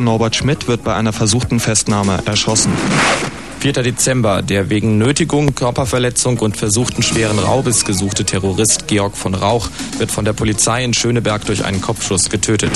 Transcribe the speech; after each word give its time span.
Norbert 0.00 0.36
Schmidt 0.36 0.68
wird 0.68 0.84
bei 0.84 0.94
einer 0.94 1.12
versuchten 1.12 1.60
Festnahme 1.60 2.18
erschossen. 2.26 2.72
4. 3.64 3.72
Dezember. 3.82 4.42
Der 4.42 4.68
wegen 4.68 4.98
Nötigung, 4.98 5.54
Körperverletzung 5.54 6.36
und 6.40 6.54
versuchten 6.54 7.02
schweren 7.02 7.38
Raubes 7.38 7.86
gesuchte 7.86 8.26
Terrorist 8.26 8.88
Georg 8.88 9.16
von 9.16 9.34
Rauch 9.34 9.70
wird 9.96 10.10
von 10.10 10.26
der 10.26 10.34
Polizei 10.34 10.84
in 10.84 10.92
Schöneberg 10.92 11.46
durch 11.46 11.64
einen 11.64 11.80
Kopfschuss 11.80 12.28
getötet. 12.28 12.72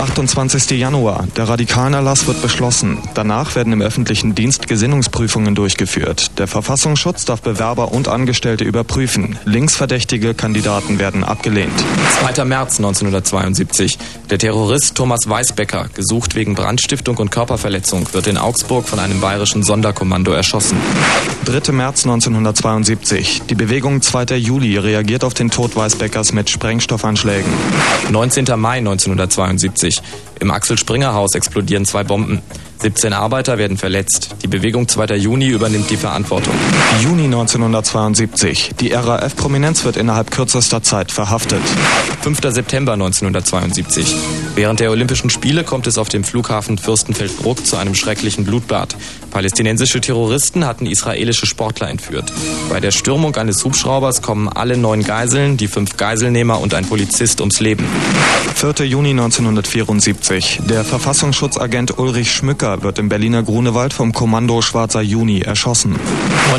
28. 0.00 0.78
Januar. 0.78 1.26
Der 1.36 1.48
Radikalerlass 1.48 2.28
wird 2.28 2.40
beschlossen. 2.40 2.98
Danach 3.14 3.56
werden 3.56 3.72
im 3.72 3.82
öffentlichen 3.82 4.36
Dienst 4.36 4.68
Gesinnungsprüfungen 4.68 5.56
durchgeführt. 5.56 6.38
Der 6.38 6.46
Verfassungsschutz 6.46 7.24
darf 7.24 7.42
Bewerber 7.42 7.90
und 7.90 8.06
Angestellte 8.06 8.62
überprüfen. 8.62 9.36
Linksverdächtige 9.44 10.34
Kandidaten 10.34 11.00
werden 11.00 11.24
abgelehnt. 11.24 11.74
2. 12.20 12.44
März 12.44 12.78
1972. 12.78 13.98
Der 14.30 14.38
Terrorist 14.38 14.94
Thomas 14.94 15.28
Weisbecker, 15.28 15.88
gesucht 15.94 16.36
wegen 16.36 16.54
Brandstiftung 16.54 17.16
und 17.16 17.32
Körperverletzung, 17.32 18.06
wird 18.12 18.28
in 18.28 18.36
Augsburg 18.36 18.88
von 18.88 19.00
einem 19.00 19.20
bayerischen 19.20 19.64
Sonderkommando 19.64 20.27
Kommando 20.28 20.32
erschossen. 20.32 20.78
3. 21.46 21.72
März 21.72 22.04
1972. 22.04 23.42
Die 23.48 23.54
Bewegung 23.54 24.02
2. 24.02 24.36
Juli 24.36 24.76
reagiert 24.76 25.24
auf 25.24 25.32
den 25.32 25.50
Tod 25.50 25.74
Weißbeckers 25.74 26.32
mit 26.32 26.50
Sprengstoffanschlägen. 26.50 27.50
19. 28.10 28.44
Mai 28.56 28.78
1972. 28.78 30.02
Im 30.40 30.50
Axel 30.50 30.76
Springer 30.76 31.14
Haus 31.14 31.34
explodieren 31.34 31.86
zwei 31.86 32.04
Bomben. 32.04 32.42
17 32.80 33.12
Arbeiter 33.12 33.58
werden 33.58 33.76
verletzt. 33.76 34.36
Die 34.42 34.46
Bewegung 34.46 34.86
2. 34.86 35.16
Juni 35.16 35.48
übernimmt 35.48 35.90
die 35.90 35.96
Verantwortung. 35.96 36.54
Juni 37.02 37.24
1972. 37.24 38.70
Die 38.78 38.92
RAF-Prominenz 38.92 39.84
wird 39.84 39.96
innerhalb 39.96 40.30
kürzester 40.30 40.80
Zeit 40.80 41.10
verhaftet. 41.10 41.60
5. 42.22 42.38
September 42.54 42.92
1972. 42.92 44.14
Während 44.54 44.78
der 44.78 44.92
Olympischen 44.92 45.28
Spiele 45.28 45.64
kommt 45.64 45.88
es 45.88 45.98
auf 45.98 46.08
dem 46.08 46.22
Flughafen 46.22 46.78
Fürstenfeldbruck 46.78 47.66
zu 47.66 47.76
einem 47.76 47.96
schrecklichen 47.96 48.44
Blutbad. 48.44 48.94
Palästinensische 49.32 50.00
Terroristen 50.00 50.64
hatten 50.64 50.86
israelische 50.86 51.46
Sportler 51.46 51.90
entführt. 51.90 52.32
Bei 52.70 52.78
der 52.78 52.92
Stürmung 52.92 53.34
eines 53.36 53.64
Hubschraubers 53.64 54.22
kommen 54.22 54.48
alle 54.48 54.76
neun 54.76 55.02
Geiseln, 55.02 55.56
die 55.56 55.68
fünf 55.68 55.96
Geiselnehmer 55.96 56.60
und 56.60 56.74
ein 56.74 56.86
Polizist 56.86 57.40
ums 57.40 57.58
Leben. 57.58 57.84
4. 58.54 58.86
Juni 58.86 59.10
1974. 59.10 60.60
Der 60.68 60.84
Verfassungsschutzagent 60.84 61.98
Ulrich 61.98 62.32
Schmücker 62.32 62.67
wird 62.82 62.98
im 62.98 63.08
Berliner 63.08 63.42
Grunewald 63.42 63.92
vom 63.92 64.12
Kommando 64.12 64.62
Schwarzer 64.62 65.00
Juni 65.00 65.40
erschossen. 65.40 65.96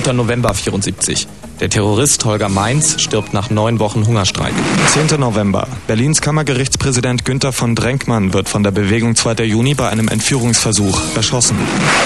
9. 0.03 0.16
November 0.16 0.53
74. 0.53 1.27
Der 1.59 1.69
Terrorist 1.69 2.23
Holger 2.25 2.49
Mainz 2.49 3.01
stirbt 3.01 3.33
nach 3.33 3.49
neun 3.49 3.79
Wochen 3.79 4.07
Hungerstreik. 4.07 4.53
10. 4.93 5.19
November. 5.19 5.67
Berlins 5.88 6.21
Kammergerichtspräsident 6.21 7.25
Günther 7.25 7.51
von 7.51 7.75
Drenkmann 7.75 8.33
wird 8.33 8.49
von 8.49 8.63
der 8.63 8.71
Bewegung 8.71 9.16
2. 9.16 9.43
Juni 9.43 9.73
bei 9.73 9.89
einem 9.89 10.07
Entführungsversuch 10.07 10.99
erschossen. 11.16 11.57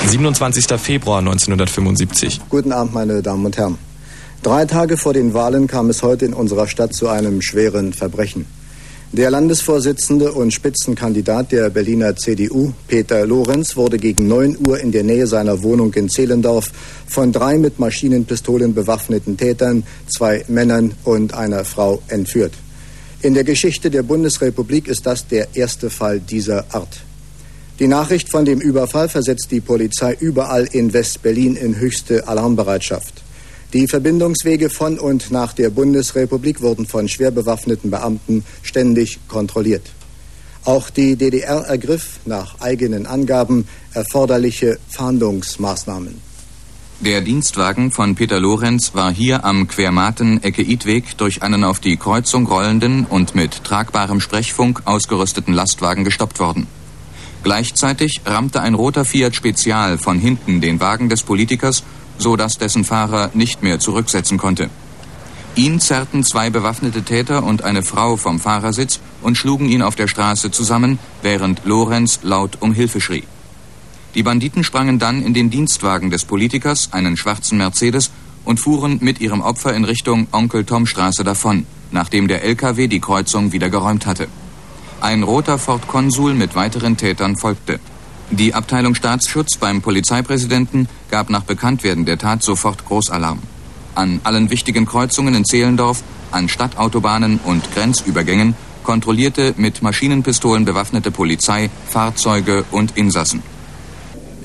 27. 0.07 0.65
Februar 0.79 1.19
1975. 1.19 2.41
Guten 2.49 2.71
Abend, 2.71 2.93
meine 2.93 3.21
Damen 3.21 3.45
und 3.45 3.57
Herren. 3.57 3.77
Drei 4.41 4.65
Tage 4.65 4.97
vor 4.97 5.13
den 5.13 5.33
Wahlen 5.33 5.67
kam 5.67 5.89
es 5.89 6.03
heute 6.03 6.25
in 6.25 6.33
unserer 6.33 6.67
Stadt 6.67 6.93
zu 6.93 7.07
einem 7.07 7.41
schweren 7.41 7.93
Verbrechen. 7.93 8.45
Der 9.15 9.29
Landesvorsitzende 9.29 10.31
und 10.31 10.51
Spitzenkandidat 10.55 11.51
der 11.51 11.69
Berliner 11.69 12.15
CDU, 12.15 12.73
Peter 12.87 13.27
Lorenz, 13.27 13.75
wurde 13.75 13.99
gegen 13.99 14.27
9 14.27 14.57
Uhr 14.65 14.79
in 14.79 14.91
der 14.91 15.03
Nähe 15.03 15.27
seiner 15.27 15.61
Wohnung 15.61 15.93
in 15.93 16.09
Zehlendorf 16.09 16.71
von 17.05 17.31
drei 17.31 17.59
mit 17.59 17.77
Maschinenpistolen 17.77 18.73
bewaffneten 18.73 19.37
Tätern, 19.37 19.83
zwei 20.07 20.43
Männern 20.47 20.95
und 21.03 21.35
einer 21.35 21.63
Frau 21.63 22.01
entführt. 22.07 22.53
In 23.21 23.35
der 23.35 23.43
Geschichte 23.43 23.91
der 23.91 24.01
Bundesrepublik 24.01 24.87
ist 24.87 25.05
das 25.05 25.27
der 25.27 25.55
erste 25.55 25.91
Fall 25.91 26.19
dieser 26.19 26.65
Art. 26.73 27.01
Die 27.77 27.87
Nachricht 27.87 28.31
von 28.31 28.45
dem 28.45 28.61
Überfall 28.61 29.09
versetzt 29.09 29.51
die 29.51 29.61
Polizei 29.61 30.17
überall 30.19 30.67
in 30.71 30.91
West-Berlin 30.91 31.55
in 31.55 31.77
höchste 31.77 32.27
Alarmbereitschaft. 32.27 33.22
Die 33.73 33.87
Verbindungswege 33.87 34.69
von 34.69 34.99
und 34.99 35.31
nach 35.31 35.53
der 35.53 35.71
Bundesrepublik 35.71 36.61
wurden 36.61 36.85
von 36.85 37.09
schwer 37.09 37.31
bewaffneten 37.31 37.89
Beamten 37.89 38.45
ständig 38.61 39.19
kontrolliert. 39.27 39.89
Auch 40.63 40.91
die 40.91 41.15
DDR 41.15 41.65
ergriff 41.65 42.19
nach 42.25 42.61
eigenen 42.61 43.07
Angaben 43.07 43.67
erforderliche 43.93 44.77
Fahndungsmaßnahmen. 44.89 46.21
Der 46.99 47.21
Dienstwagen 47.21 47.91
von 47.91 48.13
Peter 48.13 48.39
Lorenz 48.39 48.93
war 48.93 49.11
hier 49.11 49.43
am 49.43 49.67
Quermaten-Ecke 49.67 50.61
Idweg 50.61 51.17
durch 51.17 51.41
einen 51.41 51.63
auf 51.63 51.79
die 51.79 51.97
Kreuzung 51.97 52.45
rollenden 52.45 53.05
und 53.05 53.33
mit 53.33 53.63
tragbarem 53.63 54.21
Sprechfunk 54.21 54.83
ausgerüsteten 54.85 55.53
Lastwagen 55.53 56.05
gestoppt 56.05 56.39
worden. 56.39 56.67
Gleichzeitig 57.43 58.21
rammte 58.25 58.61
ein 58.61 58.73
roter 58.73 59.03
Fiat 59.03 59.35
Spezial 59.35 59.97
von 59.97 60.17
hinten 60.17 60.61
den 60.61 60.79
Wagen 60.79 61.09
des 61.09 61.23
Politikers 61.23 61.83
so 62.17 62.35
dass 62.35 62.57
dessen 62.57 62.83
Fahrer 62.83 63.31
nicht 63.33 63.63
mehr 63.63 63.79
zurücksetzen 63.79 64.37
konnte. 64.37 64.69
Ihn 65.55 65.79
zerrten 65.79 66.23
zwei 66.23 66.49
bewaffnete 66.49 67.03
Täter 67.03 67.43
und 67.43 67.63
eine 67.63 67.83
Frau 67.83 68.17
vom 68.17 68.39
Fahrersitz 68.39 68.99
und 69.21 69.37
schlugen 69.37 69.69
ihn 69.69 69.83
auf 69.83 69.95
der 69.95 70.07
Straße 70.07 70.49
zusammen, 70.49 70.97
während 71.21 71.63
Lorenz 71.65 72.19
laut 72.23 72.57
um 72.59 72.73
Hilfe 72.73 72.99
schrie. 72.99 73.23
Die 74.15 74.23
Banditen 74.23 74.63
sprangen 74.63 74.97
dann 74.97 75.23
in 75.23 75.33
den 75.33 75.49
Dienstwagen 75.49 76.09
des 76.09 76.25
Politikers, 76.25 76.89
einen 76.91 77.17
schwarzen 77.17 77.57
Mercedes, 77.57 78.11
und 78.45 78.59
fuhren 78.59 78.97
mit 79.01 79.21
ihrem 79.21 79.41
Opfer 79.41 79.73
in 79.73 79.85
Richtung 79.85 80.27
Onkel 80.31 80.65
Tom 80.65 80.85
Straße 80.85 81.23
davon, 81.23 81.65
nachdem 81.91 82.27
der 82.27 82.43
LKW 82.43 82.87
die 82.87 82.99
Kreuzung 82.99 83.51
wieder 83.51 83.69
geräumt 83.69 84.05
hatte. 84.05 84.27
Ein 85.01 85.23
roter 85.23 85.57
Ford 85.57 85.87
Konsul 85.87 86.33
mit 86.33 86.55
weiteren 86.55 86.97
Tätern 86.97 87.35
folgte. 87.35 87.79
Die 88.33 88.55
Abteilung 88.55 88.95
Staatsschutz 88.95 89.57
beim 89.57 89.83
Polizeipräsidenten 89.83 90.89
gab 91.11 91.29
nach 91.29 91.43
Bekanntwerden 91.43 92.03
der 92.03 92.17
Tat 92.17 92.41
sofort 92.41 92.83
Großalarm. 92.83 93.37
An 93.93 94.21
allen 94.23 94.49
wichtigen 94.49 94.87
Kreuzungen 94.87 95.35
in 95.35 95.45
Zehlendorf, 95.45 96.01
an 96.31 96.49
Stadtautobahnen 96.49 97.39
und 97.43 97.71
Grenzübergängen 97.75 98.55
kontrollierte 98.81 99.53
mit 99.57 99.83
Maschinenpistolen 99.83 100.65
bewaffnete 100.65 101.11
Polizei 101.11 101.69
Fahrzeuge 101.87 102.65
und 102.71 102.97
Insassen. 102.97 103.43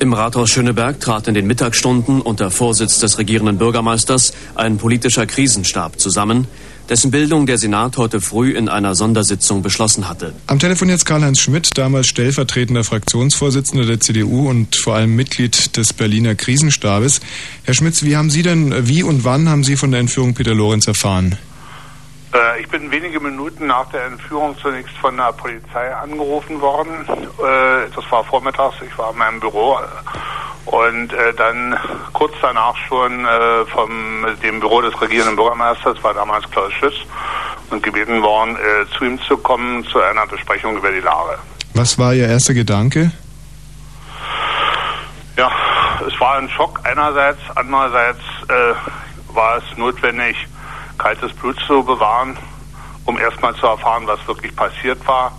Im 0.01 0.13
Rathaus 0.13 0.51
Schöneberg 0.51 1.01
trat 1.01 1.27
in 1.27 1.33
den 1.33 1.47
Mittagsstunden 1.47 2.21
unter 2.21 2.51
Vorsitz 2.51 3.01
des 3.01 3.17
regierenden 3.17 3.57
Bürgermeisters 3.57 4.35
ein 4.55 4.77
politischer 4.77 5.25
Krisenstab 5.25 5.99
zusammen, 5.99 6.47
dessen 6.89 7.11
Bildung 7.11 7.47
der 7.47 7.59
Senat 7.59 7.97
heute 7.97 8.21
früh 8.21 8.53
in 8.53 8.69
einer 8.69 8.95
Sondersitzung 8.95 9.63
beschlossen 9.63 10.09
hatte. 10.09 10.35
Am 10.47 10.59
Telefon 10.59 10.89
jetzt 10.89 11.05
Karl-Heinz 11.05 11.41
Schmidt, 11.41 11.77
damals 11.77 12.07
stellvertretender 12.07 12.85
Fraktionsvorsitzender 12.85 13.85
der 13.87 14.01
CDU 14.01 14.49
und 14.49 14.77
vor 14.77 14.95
allem 14.95 15.15
Mitglied 15.15 15.77
des 15.77 15.93
Berliner 15.93 16.35
Krisenstabes. 16.35 17.21
Herr 17.65 17.75
Schmitz, 17.75 18.03
wie 18.03 18.17
haben 18.17 18.31
Sie 18.31 18.43
denn, 18.43 18.89
wie 18.89 19.03
und 19.03 19.25
wann 19.25 19.49
haben 19.49 19.65
Sie 19.65 19.77
von 19.77 19.91
der 19.91 20.01
Entführung 20.01 20.35
Peter 20.35 20.55
Lorenz 20.55 20.87
erfahren? 20.87 21.37
Äh, 22.35 22.61
ich 22.61 22.69
bin 22.69 22.91
wenige 22.91 23.21
Minuten 23.21 23.67
nach 23.67 23.89
der 23.91 24.07
Entführung 24.07 24.57
zunächst 24.59 24.97
von 24.99 25.17
der 25.17 25.33
Polizei 25.33 25.95
angerufen 25.95 26.61
worden. 26.61 27.07
Äh, 27.09 27.91
das 27.95 28.11
war 28.11 28.25
vormittags, 28.25 28.77
ich 28.87 28.97
war 28.99 29.13
in 29.13 29.19
meinem 29.19 29.41
Büro 29.41 29.79
und 30.67 31.13
äh, 31.13 31.33
dann 31.35 31.79
kurz 32.13 32.35
danach 32.43 32.77
schon 32.89 33.25
äh, 33.25 33.65
vom 33.67 34.27
dem 34.43 34.61
Büro 34.61 34.83
des 34.83 35.01
regierenden 35.01 35.37
Bürgermeisters, 35.37 36.03
war 36.03 36.13
damals 36.15 36.51
Klaus 36.51 36.73
Schütz, 36.75 36.95
und 37.71 37.83
gebeten 37.83 38.23
worden, 38.23 38.57
äh, 38.57 38.87
zu 38.97 39.05
ihm 39.05 39.21
zu 39.23 39.37
kommen 39.39 39.85
zu 39.87 40.01
einer 40.01 40.27
Besprechung 40.27 40.77
über 40.77 40.91
die 40.91 41.01
Lage. 41.01 41.39
Was 41.75 41.99
war 41.99 42.13
Ihr 42.15 42.29
erster 42.29 42.55
Gedanke? 42.55 43.13
Ja, 45.37 45.51
es 46.07 46.19
war 46.21 46.37
ein 46.37 46.49
Schock 46.51 46.81
einerseits, 46.85 47.41
andererseits 47.55 48.21
äh, 48.49 49.35
war 49.35 49.59
es 49.59 49.79
notwendig, 49.79 50.37
kaltes 50.99 51.33
Blut 51.33 51.57
zu 51.67 51.83
bewahren, 51.83 52.37
um 53.05 53.19
erstmal 53.19 53.55
zu 53.55 53.67
erfahren, 53.67 54.07
was 54.07 54.19
wirklich 54.27 54.55
passiert 54.55 55.07
war 55.07 55.33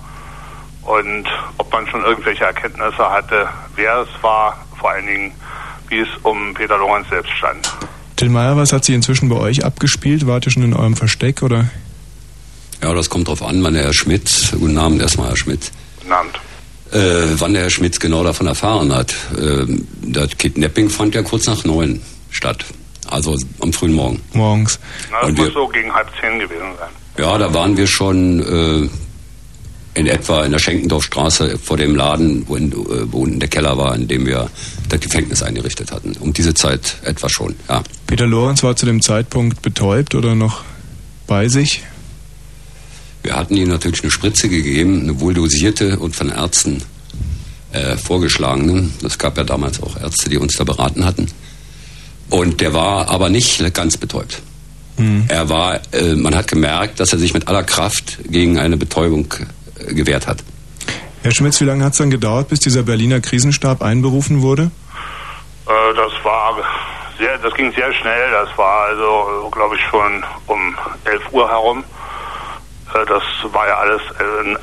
und 0.84 1.26
ob 1.58 1.72
man 1.72 1.88
schon 1.88 2.04
irgendwelche 2.04 2.44
Erkenntnisse 2.46 3.10
hatte, 3.10 3.48
wer 3.76 3.98
es 4.02 4.24
war, 4.24 4.58
vor 4.80 4.92
allen 4.92 5.06
Dingen, 5.06 5.32
wie 5.90 6.00
es 6.00 6.08
um 6.24 6.54
Peter 6.54 6.78
Lorenz 6.78 7.08
selbst 7.10 7.32
stand. 7.32 7.72
Till 8.16 8.30
Meyer, 8.30 8.58
was 8.58 8.74
hat 8.74 8.86
sich 8.86 8.96
inzwischen 8.96 9.30
bei 9.30 9.36
euch 9.36 9.64
abgespielt? 9.64 10.26
Wart 10.28 10.46
ihr 10.46 10.52
schon 10.52 10.64
in 10.64 10.74
eurem 10.74 10.96
Versteck 10.96 11.42
oder? 11.42 11.70
Ja, 12.82 12.94
das 12.94 13.10
kommt 13.10 13.28
drauf 13.28 13.44
an, 13.44 13.62
wann 13.64 13.74
der 13.74 13.84
Herr 13.84 13.94
Schmidt, 13.94 14.54
guten 14.58 14.78
Abend 14.78 15.02
erstmal, 15.02 15.30
Herr 15.30 15.38
Schmidt. 15.38 15.72
Guten 16.00 16.14
Abend. 16.14 16.40
Äh, 16.92 17.40
wann 17.40 17.54
der 17.54 17.64
Herr 17.64 17.70
Schmidt 17.70 18.00
genau 18.00 18.24
davon 18.24 18.48
erfahren 18.48 18.94
hat. 18.94 19.14
Äh, 19.38 19.66
das 20.02 20.38
Kidnapping 20.38 20.90
fand 20.90 21.14
ja 21.14 21.22
kurz 21.22 21.46
nach 21.46 21.64
neun 21.66 22.02
statt. 22.32 22.66
Also 23.10 23.38
am 23.60 23.74
frühen 23.74 23.94
Morgen. 23.94 24.22
Morgens. 24.34 24.80
Na, 25.12 25.22
das 25.22 25.30
Und 25.30 25.38
muss 25.38 25.48
wir, 25.48 25.54
so 25.54 25.68
gegen 25.68 25.94
halb 25.94 26.08
zehn 26.20 26.40
gewesen 26.40 26.76
sein. 26.78 26.90
Ja, 27.18 27.38
da 27.38 27.54
waren 27.54 27.76
wir 27.76 27.88
schon 27.88 28.40
äh, 28.40 28.90
in 30.00 30.08
etwa 30.08 30.46
in 30.46 30.52
der 30.52 30.60
Schenkendorfstraße 30.60 31.58
vor 31.58 31.78
dem 31.78 31.96
Laden, 31.96 32.48
wo, 32.48 32.56
in, 32.56 32.72
äh, 32.72 33.12
wo 33.12 33.24
unten 33.24 33.40
der 33.40 33.50
Keller 33.50 33.78
war, 33.78 33.96
in 33.96 34.08
dem 34.08 34.26
wir 34.26 34.50
das 34.88 35.00
Gefängnis 35.00 35.44
eingerichtet 35.44 35.92
hatten. 35.92 36.16
Um 36.20 36.34
diese 36.34 36.54
Zeit 36.54 36.98
etwa 37.04 37.30
schon, 37.30 37.56
ja. 37.68 37.84
Peter 38.08 38.28
Lorenz 38.28 38.64
war 38.64 38.76
zu 38.76 38.86
dem 38.86 39.02
Zeitpunkt 39.02 39.62
betäubt 39.62 40.16
oder 40.16 40.36
noch 40.36 40.64
bei 41.28 41.48
sich? 41.48 41.84
Wir 43.24 43.36
hatten 43.36 43.58
ihm 43.58 43.68
natürlich 43.68 44.02
eine 44.02 44.12
Spritze 44.12 44.48
gegeben, 44.50 45.02
eine 45.02 45.20
wohldosierte 45.20 46.00
und 46.00 46.16
von 46.16 46.30
Ärzten 46.30 46.82
äh, 47.72 47.98
vorgeschlagenen. 47.98 48.94
Es 49.06 49.18
gab 49.18 49.38
ja 49.38 49.44
damals 49.44 49.82
auch 49.84 50.00
Ärzte, 50.00 50.30
die 50.30 50.38
uns 50.38 50.54
da 50.54 50.64
beraten 50.64 51.06
hatten. 51.06 51.28
Und 52.30 52.62
der 52.62 52.74
war 52.74 53.10
aber 53.10 53.30
nicht 53.30 53.74
ganz 53.74 53.98
betäubt. 53.98 54.42
Mhm. 54.98 55.26
Er 55.30 55.50
war, 55.50 55.80
äh, 55.94 56.16
man 56.16 56.36
hat 56.36 56.48
gemerkt, 56.48 57.00
dass 57.00 57.14
er 57.14 57.20
sich 57.20 57.34
mit 57.34 57.48
aller 57.48 57.64
Kraft 57.64 58.20
gegen 58.26 58.60
eine 58.60 58.78
Betäubung 58.78 59.34
äh, 59.80 59.94
gewehrt 59.94 60.28
hat. 60.28 60.44
Herr 61.22 61.32
Schmitz, 61.32 61.60
wie 61.60 61.66
lange 61.66 61.84
hat 61.84 61.94
es 61.94 61.98
dann 61.98 62.12
gedauert, 62.12 62.50
bis 62.50 62.60
dieser 62.60 62.84
Berliner 62.84 63.20
Krisenstab 63.20 63.82
einberufen 63.82 64.42
wurde? 64.42 64.72
Äh, 65.68 65.94
das 65.96 66.12
war 66.24 66.56
sehr, 67.18 67.38
das 67.38 67.54
ging 67.54 67.72
sehr 67.74 67.94
schnell. 67.94 68.32
Das 68.32 68.58
war 68.58 68.88
also, 68.88 69.50
glaube 69.52 69.76
ich, 69.76 69.82
schon 69.90 70.24
um 70.48 70.76
11 71.06 71.22
Uhr 71.32 71.50
herum. 71.50 71.84
Äh, 72.94 73.06
das 73.06 73.24
war 73.54 73.68
ja 73.68 73.78
alles 73.78 74.02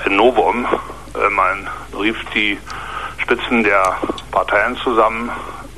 ein, 0.06 0.16
Novum. 0.16 0.66
Äh, 1.14 1.30
man 1.30 1.68
rief 1.98 2.16
die 2.34 2.58
Spitzen 3.22 3.62
der 3.62 3.96
Parteien 4.30 4.76
zusammen. 4.78 5.30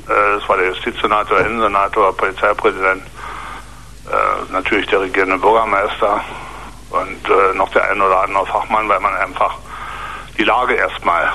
Es 0.09 0.49
war 0.49 0.57
der 0.57 0.69
Justizsenator, 0.69 1.39
Innensenator, 1.39 2.15
Polizeipräsident, 2.15 3.03
natürlich 4.51 4.87
der 4.87 5.01
regierende 5.01 5.37
Bürgermeister 5.37 6.23
und 6.89 7.55
noch 7.55 7.69
der 7.71 7.91
ein 7.91 8.01
oder 8.01 8.23
andere 8.23 8.45
Fachmann, 8.47 8.89
weil 8.89 8.99
man 8.99 9.13
einfach 9.15 9.55
die 10.37 10.43
Lage 10.43 10.73
erstmal 10.73 11.29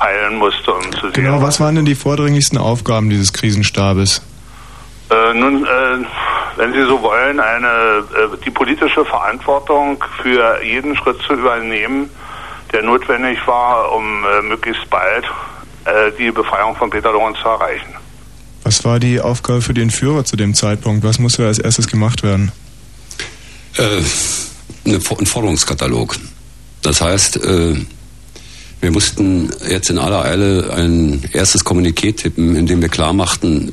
peilen 0.00 0.36
musste, 0.36 0.72
um 0.72 0.92
zu 0.92 1.10
sehen. 1.10 1.24
Genau, 1.24 1.42
was 1.42 1.60
waren 1.60 1.74
denn 1.74 1.84
die 1.84 1.94
vordringlichsten 1.94 2.58
Aufgaben 2.58 3.10
dieses 3.10 3.32
Krisenstabes? 3.32 4.22
Äh, 5.10 5.34
nun, 5.34 5.64
äh, 5.64 5.68
wenn 6.56 6.72
Sie 6.72 6.82
so 6.84 7.02
wollen, 7.02 7.38
eine, 7.40 7.68
äh, 7.68 8.36
die 8.44 8.50
politische 8.50 9.04
Verantwortung 9.04 10.02
für 10.22 10.62
jeden 10.62 10.96
Schritt 10.96 11.20
zu 11.22 11.34
übernehmen, 11.34 12.10
der 12.72 12.82
notwendig 12.82 13.38
war, 13.46 13.92
um 13.92 14.24
äh, 14.24 14.42
möglichst 14.42 14.88
bald 14.88 15.24
äh, 15.24 15.28
die 16.18 16.30
Befreiung 16.30 16.76
von 16.76 16.90
Peter 16.90 17.12
Lorenz 17.12 17.38
zu 17.42 17.48
erreichen. 17.48 17.94
Was 18.64 18.84
war 18.84 19.00
die 19.00 19.20
Aufgabe 19.20 19.62
für 19.62 19.74
den 19.74 19.90
Führer 19.90 20.24
zu 20.24 20.36
dem 20.36 20.54
Zeitpunkt? 20.54 21.04
Was 21.04 21.18
musste 21.18 21.46
als 21.46 21.58
erstes 21.58 21.86
gemacht 21.88 22.22
werden? 22.22 22.52
Äh, 23.76 24.02
ein 24.86 25.00
Forderungskatalog. 25.26 26.16
Das 26.82 27.00
heißt, 27.00 27.38
wir 28.80 28.90
mussten 28.90 29.50
jetzt 29.68 29.90
in 29.90 29.98
aller 29.98 30.24
Eile 30.24 30.72
ein 30.72 31.22
erstes 31.32 31.64
Kommuniqué 31.64 32.16
tippen, 32.16 32.56
in 32.56 32.66
dem 32.66 32.80
wir 32.80 32.88
klar 32.88 33.12
machten, 33.12 33.70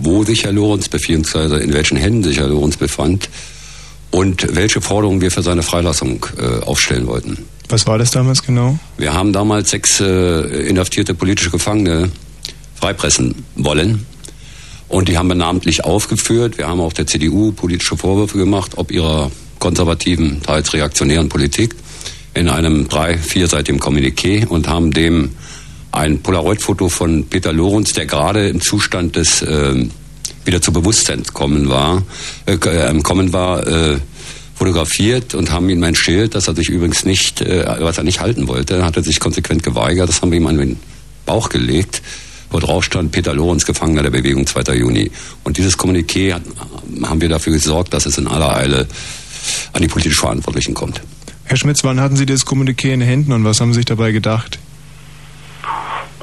wo 0.00 0.24
sich 0.24 0.44
Herr 0.44 0.52
Lorenz 0.52 0.88
beziehungsweise 0.88 1.58
in 1.58 1.72
welchen 1.72 1.96
Händen 1.96 2.24
sich 2.24 2.38
Herr 2.38 2.48
Lorenz 2.48 2.76
befand 2.76 3.28
und 4.10 4.54
welche 4.56 4.80
Forderungen 4.80 5.20
wir 5.20 5.30
für 5.30 5.42
seine 5.42 5.62
Freilassung 5.62 6.26
äh, 6.38 6.64
aufstellen 6.64 7.06
wollten. 7.06 7.38
Was 7.72 7.86
war 7.86 7.96
das 7.96 8.10
damals 8.10 8.42
genau? 8.42 8.78
Wir 8.98 9.14
haben 9.14 9.32
damals 9.32 9.70
sechs 9.70 9.98
äh, 9.98 10.04
inhaftierte 10.68 11.14
politische 11.14 11.50
Gefangene 11.50 12.10
freipressen 12.74 13.46
wollen. 13.56 14.06
Und 14.88 15.08
die 15.08 15.16
haben 15.16 15.28
wir 15.28 15.36
namentlich 15.36 15.82
aufgeführt. 15.82 16.58
Wir 16.58 16.68
haben 16.68 16.80
auch 16.80 16.92
der 16.92 17.06
CDU 17.06 17.52
politische 17.52 17.96
Vorwürfe 17.96 18.36
gemacht, 18.36 18.72
ob 18.76 18.90
ihrer 18.90 19.30
konservativen, 19.58 20.42
teils 20.42 20.74
reaktionären 20.74 21.30
Politik 21.30 21.74
in 22.34 22.50
einem 22.50 22.88
drei-, 22.88 23.16
vierseitigen 23.16 23.80
Kommuniqué 23.80 24.46
und 24.46 24.68
haben 24.68 24.90
dem 24.90 25.30
ein 25.92 26.20
Polaroid-Foto 26.20 26.90
von 26.90 27.24
Peter 27.24 27.54
Lorenz, 27.54 27.94
der 27.94 28.04
gerade 28.04 28.48
im 28.48 28.60
Zustand 28.60 29.16
des 29.16 29.40
äh, 29.40 29.86
wieder 30.44 30.60
zu 30.60 30.74
Bewusstsein 30.74 31.22
kommen 31.32 31.70
war, 31.70 32.02
äh, 32.44 32.52
äh, 32.52 33.00
kommen 33.00 33.32
war, 33.32 33.66
äh, 33.66 33.96
fotografiert 34.54 35.34
und 35.34 35.50
haben 35.50 35.68
ihm 35.68 35.82
ein 35.82 35.94
Schild, 35.94 36.34
das 36.34 36.48
er 36.48 36.54
sich 36.54 36.68
übrigens 36.68 37.04
nicht, 37.04 37.40
äh, 37.40 37.64
was 37.80 37.98
er 37.98 38.04
nicht 38.04 38.20
halten 38.20 38.48
wollte, 38.48 38.84
hat 38.84 38.96
er 38.96 39.02
sich 39.02 39.20
konsequent 39.20 39.62
geweigert. 39.62 40.08
Das 40.08 40.22
haben 40.22 40.30
wir 40.30 40.38
ihm 40.38 40.46
an 40.46 40.58
den 40.58 40.80
Bauch 41.26 41.48
gelegt, 41.48 42.02
wo 42.50 42.58
drauf 42.58 42.84
stand 42.84 43.12
Peter 43.12 43.34
Lorenz, 43.34 43.64
Gefangener 43.64 44.02
der 44.02 44.10
Bewegung 44.10 44.46
2. 44.46 44.74
Juni. 44.74 45.10
Und 45.44 45.56
dieses 45.56 45.78
Kommuniqué 45.78 46.34
hat, 46.34 46.42
haben 47.02 47.20
wir 47.20 47.28
dafür 47.28 47.52
gesorgt, 47.52 47.94
dass 47.94 48.06
es 48.06 48.18
in 48.18 48.28
aller 48.28 48.54
Eile 48.56 48.86
an 49.72 49.82
die 49.82 49.88
politisch 49.88 50.18
Verantwortlichen 50.18 50.74
kommt. 50.74 51.00
Herr 51.44 51.56
Schmitz, 51.56 51.82
wann 51.84 52.00
hatten 52.00 52.16
Sie 52.16 52.26
das 52.26 52.46
Kommuniqué 52.46 52.92
in 52.92 53.00
den 53.00 53.08
Händen 53.08 53.32
und 53.32 53.44
was 53.44 53.60
haben 53.60 53.72
Sie 53.72 53.78
sich 53.78 53.86
dabei 53.86 54.12
gedacht? 54.12 54.58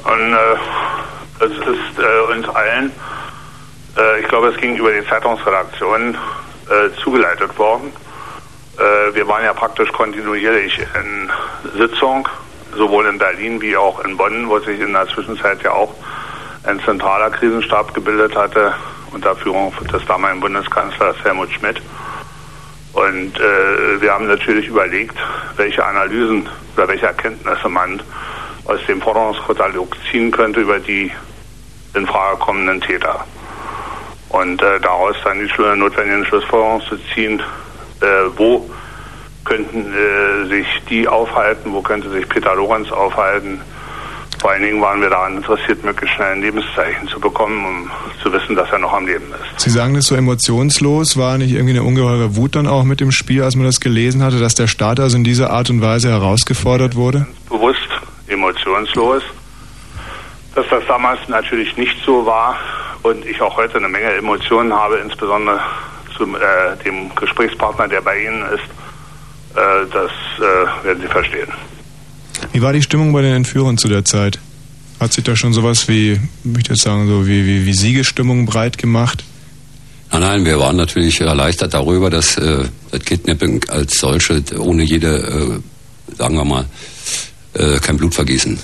Und 0.04 0.32
äh, 0.32 1.44
es 1.44 1.52
ist 1.52 1.98
äh, 1.98 2.32
uns 2.32 2.48
allen, 2.48 2.90
äh, 3.96 4.20
ich 4.20 4.28
glaube, 4.28 4.48
es 4.48 4.60
ging 4.60 4.76
über 4.76 4.90
die 4.92 5.06
Zeitungsredaktion 5.06 6.14
äh, 6.14 7.02
zugeleitet 7.02 7.56
worden. 7.58 7.92
Äh, 8.80 9.14
wir 9.14 9.28
waren 9.28 9.44
ja 9.44 9.52
praktisch 9.52 9.92
kontinuierlich 9.92 10.78
in 10.78 11.30
Sitzung, 11.76 12.26
sowohl 12.74 13.06
in 13.06 13.18
Berlin 13.18 13.60
wie 13.60 13.76
auch 13.76 14.02
in 14.04 14.16
Bonn, 14.16 14.48
wo 14.48 14.58
sich 14.58 14.80
in 14.80 14.94
der 14.94 15.06
Zwischenzeit 15.08 15.62
ja 15.62 15.72
auch 15.72 15.94
ein 16.64 16.80
zentraler 16.80 17.30
Krisenstab 17.30 17.92
gebildet 17.92 18.34
hatte 18.34 18.74
unter 19.12 19.36
Führung 19.36 19.72
des 19.92 20.04
damaligen 20.06 20.40
Bundeskanzlers 20.40 21.16
Helmut 21.24 21.50
Schmidt. 21.52 21.82
Und 22.92 23.38
äh, 23.38 24.00
wir 24.00 24.12
haben 24.12 24.26
natürlich 24.26 24.66
überlegt, 24.68 25.16
welche 25.56 25.84
Analysen 25.84 26.48
oder 26.76 26.88
welche 26.88 27.06
Erkenntnisse 27.06 27.68
man 27.68 28.02
aus 28.64 28.80
dem 28.88 29.02
Forderungskatalog 29.02 29.94
ziehen 30.10 30.30
könnte 30.30 30.60
über 30.60 30.78
die 30.78 31.12
in 31.94 32.06
Frage 32.06 32.38
kommenden 32.38 32.80
Täter. 32.80 33.24
Und 34.30 34.62
äh, 34.62 34.80
daraus 34.80 35.16
dann 35.24 35.38
die 35.38 35.62
notwendigen 35.76 36.24
Schlussfolgerungen 36.24 36.86
zu 36.86 36.96
ziehen, 37.12 37.42
wo 38.36 38.70
könnten 39.44 39.92
äh, 39.92 40.46
sich 40.48 40.66
die 40.88 41.08
aufhalten, 41.08 41.72
wo 41.72 41.82
könnte 41.82 42.10
sich 42.10 42.28
Peter 42.28 42.54
Lorenz 42.54 42.90
aufhalten, 42.92 43.60
vor 44.40 44.52
allen 44.52 44.62
Dingen 44.62 44.80
waren 44.80 45.02
wir 45.02 45.10
daran 45.10 45.36
interessiert, 45.36 45.84
möglichst 45.84 46.16
schnell 46.16 46.32
ein 46.32 46.40
Lebenszeichen 46.40 47.06
zu 47.08 47.20
bekommen, 47.20 47.62
um 47.62 47.90
zu 48.22 48.32
wissen, 48.32 48.56
dass 48.56 48.70
er 48.70 48.78
noch 48.78 48.92
am 48.94 49.06
Leben 49.06 49.26
ist. 49.34 49.60
Sie 49.60 49.68
sagen 49.68 49.92
das 49.92 50.06
so 50.06 50.14
emotionslos. 50.14 51.18
War 51.18 51.36
nicht 51.36 51.52
irgendwie 51.52 51.74
eine 51.74 51.82
ungeheure 51.82 52.36
Wut 52.36 52.56
dann 52.56 52.66
auch 52.66 52.84
mit 52.84 53.00
dem 53.00 53.12
Spiel, 53.12 53.42
als 53.42 53.54
man 53.54 53.66
das 53.66 53.80
gelesen 53.80 54.22
hatte, 54.22 54.38
dass 54.38 54.54
der 54.54 54.66
Staat 54.66 54.98
also 54.98 55.18
in 55.18 55.24
dieser 55.24 55.50
Art 55.50 55.68
und 55.68 55.82
Weise 55.82 56.08
herausgefordert 56.08 56.96
wurde? 56.96 57.26
Bewusst 57.50 57.86
emotionslos. 58.28 59.22
Dass 60.54 60.66
das 60.70 60.84
damals 60.88 61.20
natürlich 61.28 61.76
nicht 61.76 61.96
so 62.06 62.24
war 62.24 62.56
und 63.02 63.26
ich 63.26 63.42
auch 63.42 63.58
heute 63.58 63.76
eine 63.76 63.88
Menge 63.88 64.10
Emotionen 64.14 64.72
habe, 64.72 64.96
insbesondere 64.96 65.60
zu 66.20 66.36
äh, 66.36 66.76
dem 66.84 67.14
Gesprächspartner, 67.14 67.88
der 67.88 68.02
bei 68.02 68.18
Ihnen 68.18 68.42
ist, 68.42 69.56
äh, 69.56 69.86
das 69.90 70.10
äh, 70.38 70.84
werden 70.84 71.00
Sie 71.00 71.08
verstehen. 71.08 71.48
Wie 72.52 72.60
war 72.60 72.72
die 72.72 72.82
Stimmung 72.82 73.12
bei 73.12 73.22
den 73.22 73.34
Entführern 73.34 73.78
zu 73.78 73.88
der 73.88 74.04
Zeit? 74.04 74.38
Hat 74.98 75.14
sich 75.14 75.24
da 75.24 75.34
schon 75.34 75.54
sowas 75.54 75.88
wie, 75.88 76.12
ich 76.12 76.20
möchte 76.44 76.72
jetzt 76.72 76.82
sagen, 76.82 77.06
so 77.06 77.26
wie, 77.26 77.46
wie, 77.46 77.64
wie 77.64 77.72
Siegestimmung 77.72 78.44
breit 78.44 78.76
gemacht? 78.76 79.24
Nein, 80.12 80.20
nein, 80.20 80.44
wir 80.44 80.58
waren 80.58 80.76
natürlich 80.76 81.20
erleichtert 81.20 81.72
darüber, 81.72 82.10
dass 82.10 82.36
äh, 82.36 82.64
das 82.90 83.00
Kidnapping 83.04 83.64
als 83.68 83.98
solche 83.98 84.42
ohne 84.58 84.82
jede, 84.82 85.16
äh, 85.16 86.16
sagen 86.18 86.36
wir 86.36 86.44
mal, 86.44 86.66
äh, 87.54 87.78
kein 87.78 87.96
Blutvergießen 87.96 88.58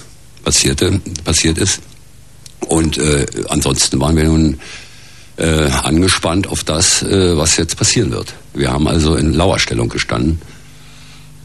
passierte, 0.45 1.01
passiert 1.25 1.57
ist. 1.57 1.81
Und 2.69 2.99
äh, 2.99 3.27
ansonsten 3.49 3.99
waren 4.01 4.17
wir 4.17 4.25
nun 4.25 4.59
äh, 5.37 5.69
angespannt 5.83 6.47
auf 6.47 6.65
das, 6.65 7.03
äh, 7.03 7.37
was 7.37 7.57
jetzt 7.57 7.77
passieren 7.77 8.13
wird. 8.13 8.35
Wir 8.55 8.73
haben 8.73 8.89
also 8.89 9.17
in 9.17 9.35
Lauerstellung 9.35 9.89
gestanden 9.89 10.41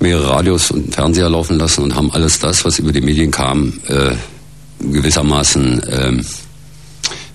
mehrere 0.02 0.32
Radios 0.32 0.72
und 0.72 0.94
Fernseher 0.94 1.30
laufen 1.30 1.58
lassen 1.58 1.84
und 1.84 1.96
haben 1.96 2.12
alles 2.12 2.40
das, 2.40 2.66
was 2.66 2.80
über 2.80 2.92
die 2.92 3.02
Medien 3.02 3.32
kam, 3.32 3.80
äh, 3.88 4.16
gewissermaßen 4.80 5.84
äh, 5.84 6.24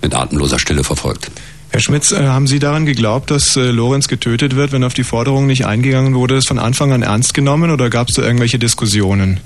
mit 0.02 0.14
atemloser 0.14 0.58
Stille 0.58 0.82
verfolgt. 0.82 1.30
Herr 1.70 1.80
Schmitz, 1.80 2.12
äh, 2.12 2.26
haben 2.26 2.46
Sie 2.46 2.58
daran 2.58 2.86
geglaubt, 2.86 3.30
dass 3.30 3.56
äh, 3.56 3.70
Lorenz 3.70 4.08
getötet 4.08 4.56
wird, 4.56 4.72
wenn 4.72 4.84
auf 4.84 4.94
die 4.94 5.04
Forderung 5.04 5.46
nicht 5.46 5.66
eingegangen 5.66 6.14
wurde, 6.14 6.34
das 6.34 6.46
von 6.46 6.58
Anfang 6.58 6.92
an 6.92 7.02
ernst 7.02 7.34
genommen 7.34 7.70
oder 7.70 7.88
gab 7.88 8.08
es 8.08 8.16
da 8.16 8.22
irgendwelche 8.22 8.58
Diskussionen? 8.58 9.40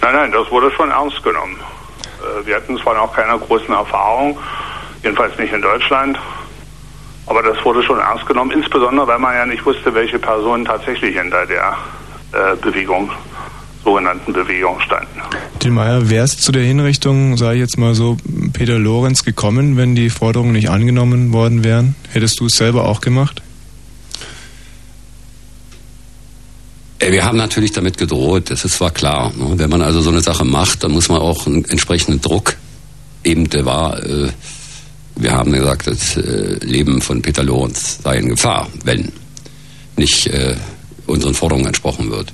Nein, 0.00 0.14
nein, 0.14 0.32
das 0.32 0.50
wurde 0.50 0.70
schon 0.76 0.90
ernst 0.90 1.22
genommen. 1.22 1.56
Äh, 2.20 2.46
wir 2.46 2.56
hatten 2.56 2.76
zwar 2.78 2.94
noch 2.94 3.12
keine 3.14 3.38
großen 3.38 3.72
Erfahrungen, 3.74 4.36
jedenfalls 5.02 5.36
nicht 5.38 5.52
in 5.52 5.62
Deutschland, 5.62 6.18
aber 7.26 7.42
das 7.42 7.64
wurde 7.64 7.82
schon 7.82 7.98
ernst 7.98 8.26
genommen, 8.26 8.50
insbesondere 8.50 9.06
weil 9.06 9.18
man 9.18 9.34
ja 9.34 9.46
nicht 9.46 9.64
wusste, 9.64 9.94
welche 9.94 10.18
Personen 10.18 10.64
tatsächlich 10.64 11.16
hinter 11.16 11.46
der 11.46 11.76
äh, 12.32 12.56
Bewegung, 12.56 13.10
sogenannten 13.84 14.32
Bewegung 14.32 14.80
standen. 14.80 15.20
Dilmeier, 15.62 16.08
wäre 16.08 16.24
es 16.24 16.38
zu 16.38 16.52
der 16.52 16.62
Hinrichtung, 16.62 17.36
sage 17.36 17.54
ich 17.54 17.60
jetzt 17.60 17.78
mal 17.78 17.94
so, 17.94 18.16
Peter 18.52 18.78
Lorenz 18.78 19.24
gekommen, 19.24 19.76
wenn 19.76 19.94
die 19.94 20.10
Forderungen 20.10 20.52
nicht 20.52 20.70
angenommen 20.70 21.32
worden 21.32 21.64
wären? 21.64 21.94
Hättest 22.10 22.40
du 22.40 22.46
es 22.46 22.56
selber 22.56 22.86
auch 22.86 23.00
gemacht? 23.00 23.42
Wir 26.98 27.24
haben 27.24 27.36
natürlich 27.36 27.72
damit 27.72 27.98
gedroht, 27.98 28.50
das 28.50 28.64
ist 28.64 28.76
zwar 28.76 28.92
klar. 28.92 29.32
Ne? 29.36 29.54
Wenn 29.56 29.70
man 29.70 29.82
also 29.82 30.00
so 30.00 30.10
eine 30.10 30.20
Sache 30.20 30.44
macht, 30.44 30.84
dann 30.84 30.92
muss 30.92 31.08
man 31.08 31.20
auch 31.20 31.46
einen 31.46 31.64
entsprechenden 31.64 32.20
Druck, 32.20 32.54
eben 33.24 33.50
der 33.50 33.64
war, 33.66 34.00
äh, 34.04 34.28
wir 35.16 35.32
haben 35.32 35.52
gesagt, 35.52 35.86
das 35.86 36.16
äh, 36.16 36.56
Leben 36.64 37.00
von 37.00 37.22
Peter 37.22 37.42
Lorenz 37.42 37.98
sei 38.02 38.18
in 38.18 38.28
Gefahr, 38.28 38.68
wenn 38.84 39.12
nicht 39.96 40.26
äh, 40.26 40.56
unseren 41.06 41.34
Forderungen 41.34 41.66
entsprochen 41.66 42.10
wird. 42.10 42.32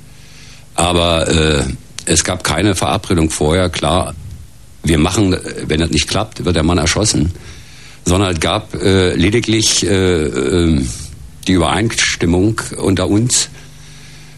Aber 0.75 1.27
äh, 1.27 1.63
es 2.05 2.23
gab 2.23 2.43
keine 2.43 2.75
Verabredung 2.75 3.29
vorher. 3.29 3.69
Klar 3.69 4.13
wir 4.83 4.97
machen, 4.97 5.35
wenn 5.67 5.79
das 5.79 5.89
nicht 5.89 6.07
klappt, 6.07 6.45
wird 6.45 6.55
der 6.55 6.63
Mann 6.63 6.77
erschossen, 6.77 7.31
sondern 8.05 8.33
es 8.33 8.39
gab 8.39 8.73
lediglich 8.73 9.85
äh, 9.85 10.23
äh, 10.23 10.81
die 11.47 11.53
Übereinstimmung 11.53 12.61
unter 12.77 13.07
uns, 13.07 13.49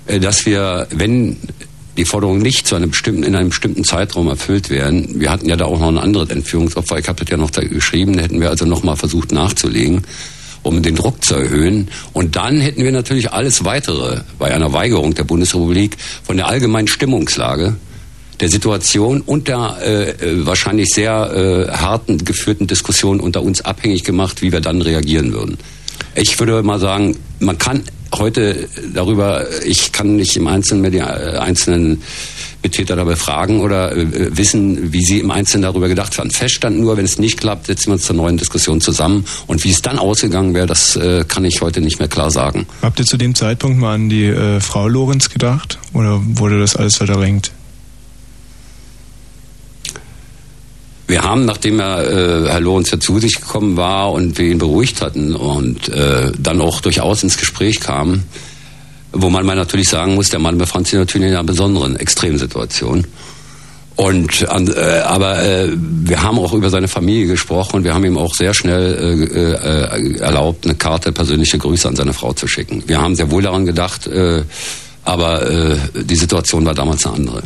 dass 0.08 0.46
wir, 0.46 0.88
wenn 0.92 1.38
die 1.98 2.06
Forderungen 2.06 2.42
nicht 2.42 2.68
zu 2.68 2.76
einem 2.76 2.92
bestimmten, 2.92 3.24
in 3.24 3.36
einem 3.36 3.50
bestimmten 3.50 3.84
Zeitraum 3.84 4.28
erfüllt 4.28 4.70
werden, 4.70 5.20
wir 5.20 5.30
hatten 5.30 5.50
ja 5.50 5.56
da 5.56 5.66
auch 5.66 5.80
noch 5.80 5.90
ein 5.90 5.98
anderes 5.98 6.30
Entführungsopfer, 6.30 7.00
ich 7.00 7.08
habe 7.08 7.20
das 7.20 7.30
ja 7.30 7.38
noch 7.38 7.50
da 7.50 7.62
geschrieben, 7.62 8.16
da 8.16 8.24
hätten 8.24 8.40
wir 8.40 8.50
also 8.50 8.66
nochmal 8.66 8.96
versucht 8.96 9.32
nachzulegen, 9.32 10.04
um 10.64 10.82
den 10.82 10.96
Druck 10.96 11.24
zu 11.24 11.36
erhöhen. 11.36 11.90
Und 12.14 12.36
dann 12.36 12.60
hätten 12.62 12.84
wir 12.84 12.92
natürlich 12.92 13.32
alles 13.32 13.66
Weitere 13.66 14.22
bei 14.38 14.54
einer 14.54 14.72
Weigerung 14.74 15.14
der 15.16 15.24
Bundesrepublik 15.24 15.98
von 16.24 16.38
der 16.38 16.48
allgemeinen 16.48 16.88
Stimmungslage 16.88 17.76
der 18.40 18.50
Situation 18.50 19.22
und 19.22 19.48
der 19.48 19.78
äh, 19.82 20.10
äh, 20.10 20.46
wahrscheinlich 20.46 20.90
sehr 20.90 21.68
äh, 21.70 21.72
harten 21.72 22.26
geführten 22.26 22.68
Diskussion 22.68 23.20
unter 23.20 23.44
uns 23.44 23.62
abhängig 23.62 24.04
gemacht, 24.04 24.42
wie 24.42 24.52
wir 24.52 24.62
dann 24.62 24.82
reagieren 24.82 25.32
würden. 25.32 25.58
Ich 26.16 26.40
würde 26.40 26.64
mal 26.64 26.80
sagen, 26.80 27.18
man 27.40 27.58
kann 27.58 27.84
heute 28.22 28.70
darüber, 28.94 29.46
ich 29.66 29.92
kann 29.92 30.16
nicht 30.16 30.38
im 30.38 30.48
Einzelnen 30.48 30.82
mehr 30.82 30.92
die 30.92 31.00
äh, 31.00 31.38
einzelnen 31.38 32.02
Mittäter 32.64 32.96
dabei 32.96 33.16
fragen 33.16 33.60
oder 33.60 33.96
äh, 33.96 34.38
wissen, 34.38 34.94
wie 34.94 35.04
sie 35.04 35.20
im 35.20 35.32
Einzelnen 35.32 35.64
darüber 35.64 35.88
gedacht 35.88 36.18
haben. 36.18 36.32
Feststand 36.32 36.80
nur, 36.80 36.96
wenn 36.98 37.06
es 37.06 37.18
nicht 37.18 37.40
klappt, 37.40 37.66
setzen 37.68 37.88
wir 37.88 37.94
uns 37.94 38.04
zur 38.04 38.16
neuen 38.16 38.38
Diskussion 38.38 38.80
zusammen. 38.82 39.26
Und 39.48 39.64
wie 39.64 39.72
es 39.72 39.82
dann 39.82 39.98
ausgegangen 39.98 40.54
wäre, 40.54 40.68
das 40.68 40.96
äh, 40.96 41.26
kann 41.28 41.44
ich 41.44 41.62
heute 41.62 41.82
nicht 41.82 42.00
mehr 42.00 42.08
klar 42.08 42.32
sagen. 42.32 42.68
Habt 42.82 43.00
ihr 43.00 43.06
zu 43.06 43.18
dem 43.18 43.36
Zeitpunkt 43.36 43.80
mal 43.80 43.96
an 43.96 44.10
die 44.10 44.26
äh, 44.26 44.60
Frau 44.60 44.88
Lorenz 44.88 45.30
gedacht 45.30 45.80
oder 45.94 46.22
wurde 46.24 46.60
das 46.60 46.76
alles 46.76 46.98
verdrängt? 46.98 47.52
Wir 51.12 51.24
haben, 51.24 51.44
nachdem 51.44 51.78
er, 51.82 52.10
äh, 52.10 52.50
Herr 52.50 52.62
Lorenz 52.62 52.90
ja 52.90 52.98
zu 52.98 53.20
sich 53.20 53.36
gekommen 53.36 53.76
war 53.76 54.14
und 54.14 54.38
wir 54.38 54.46
ihn 54.46 54.60
beruhigt 54.60 55.02
hatten 55.02 55.36
und 55.36 55.90
äh, 55.90 56.32
dann 56.40 56.62
auch 56.62 56.80
durchaus 56.80 57.22
ins 57.22 57.38
Gespräch 57.38 57.82
kam, 57.82 58.24
wo 59.12 59.30
man 59.30 59.46
mal 59.46 59.58
natürlich 59.58 59.90
sagen 59.90 60.16
muss, 60.16 60.30
der 60.30 60.40
Mann 60.40 60.58
befand 60.58 60.88
sich 60.88 60.98
natürlich 60.98 61.28
in 61.28 61.34
einer 61.34 61.44
besonderen 61.44 61.98
Extremsituation. 61.98 63.06
Und 63.98 64.42
äh, 64.42 65.02
aber 65.04 65.44
äh, 65.44 65.68
wir 65.76 66.24
haben 66.24 66.40
auch 66.40 66.54
über 66.54 66.70
seine 66.70 66.88
Familie 66.88 67.28
gesprochen 67.28 67.76
und 67.76 67.84
wir 67.84 67.94
haben 67.94 68.06
ihm 68.06 68.18
auch 68.18 68.34
sehr 68.34 68.54
schnell 68.54 69.30
äh, 69.34 69.52
äh, 69.52 70.18
erlaubt, 70.20 70.66
eine 70.66 70.76
Karte 70.76 71.12
persönliche 71.12 71.58
Grüße 71.58 71.90
an 71.90 71.98
seine 71.98 72.14
Frau 72.14 72.32
zu 72.32 72.48
schicken. 72.48 72.84
Wir 72.88 73.02
haben 73.02 73.18
sehr 73.18 73.30
wohl 73.32 73.42
daran 73.42 73.66
gedacht, 73.66 74.08
äh, 74.08 74.44
aber 75.04 75.50
äh, 75.50 75.76
die 75.94 76.16
Situation 76.16 76.66
war 76.66 76.74
damals 76.74 77.06
eine 77.06 77.16
andere. 77.16 77.44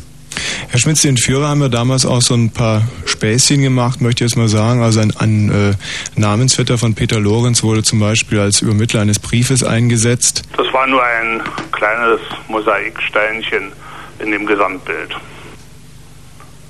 Herr 0.69 0.79
Schmitz, 0.79 1.01
den 1.01 1.17
Führer 1.17 1.49
haben 1.49 1.61
wir 1.61 1.69
damals 1.69 2.05
auch 2.05 2.21
so 2.21 2.33
ein 2.33 2.49
paar 2.49 2.83
Späßchen 3.05 3.61
gemacht, 3.61 4.01
möchte 4.01 4.23
ich 4.23 4.31
jetzt 4.31 4.37
mal 4.37 4.47
sagen. 4.47 4.81
Also 4.81 4.99
ein, 4.99 5.13
ein 5.17 5.49
äh, 5.49 6.19
Namensvetter 6.19 6.77
von 6.77 6.95
Peter 6.95 7.19
Lorenz 7.19 7.63
wurde 7.63 7.83
zum 7.83 7.99
Beispiel 7.99 8.39
als 8.39 8.61
Übermittler 8.61 9.01
eines 9.01 9.19
Briefes 9.19 9.63
eingesetzt. 9.63 10.43
Das 10.57 10.71
war 10.73 10.87
nur 10.87 11.03
ein 11.03 11.41
kleines 11.71 12.19
Mosaiksteinchen 12.47 13.71
in 14.19 14.31
dem 14.31 14.45
Gesamtbild. 14.45 15.15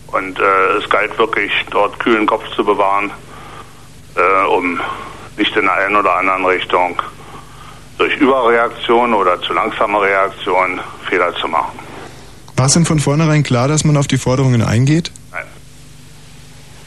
Und 0.07 0.39
äh, 0.39 0.77
es 0.77 0.89
galt 0.89 1.17
wirklich, 1.17 1.51
dort 1.71 1.99
kühlen 1.99 2.25
Kopf 2.25 2.43
zu 2.55 2.63
bewahren, 2.63 3.11
äh, 4.15 4.47
um 4.47 4.79
nicht 5.37 5.55
in 5.55 5.63
der 5.63 5.73
einen 5.73 5.95
oder 5.95 6.15
anderen 6.15 6.45
Richtung 6.45 7.01
durch 7.97 8.15
Überreaktion 8.17 9.13
oder 9.13 9.41
zu 9.41 9.53
langsame 9.53 10.01
Reaktion 10.01 10.79
Fehler 11.09 11.33
zu 11.35 11.47
machen. 11.47 11.79
War 12.55 12.67
es 12.67 12.73
denn 12.73 12.85
von 12.85 12.99
vornherein 12.99 13.43
klar, 13.43 13.67
dass 13.67 13.83
man 13.83 13.97
auf 13.97 14.07
die 14.07 14.17
Forderungen 14.17 14.61
eingeht? 14.61 15.11
Nein. 15.31 15.43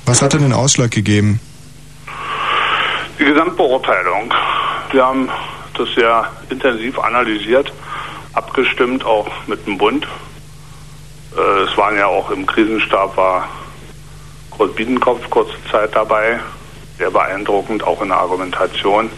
Was 0.07 0.23
hat 0.23 0.33
denn 0.33 0.41
den 0.41 0.55
Ausschlag 0.55 0.91
gegeben? 0.91 1.41
Die 3.19 3.25
Gesamtbeurteilung. 3.25 4.33
Wir 4.93 5.05
haben 5.05 5.29
das 5.77 5.89
sehr 5.95 6.31
intensiv 6.49 6.99
analysiert, 6.99 7.73
abgestimmt 8.33 9.05
auch 9.05 9.29
mit 9.47 9.67
dem 9.67 9.77
Bund. 9.77 10.07
Äh, 11.37 11.41
es 11.65 11.77
waren 11.77 11.97
ja 11.97 12.07
auch 12.07 12.31
im 12.31 12.47
Krisenstab 12.47 13.17
war 13.17 13.49
Kurt 14.51 14.75
Biedenkopf 14.75 15.29
kurze 15.31 15.55
Zeit 15.71 15.95
dabei, 15.95 16.41
sehr 16.97 17.11
beeindruckend, 17.11 17.85
auch 17.85 18.01
in 18.01 18.09
der 18.09 18.19
Argumentation. 18.19 19.11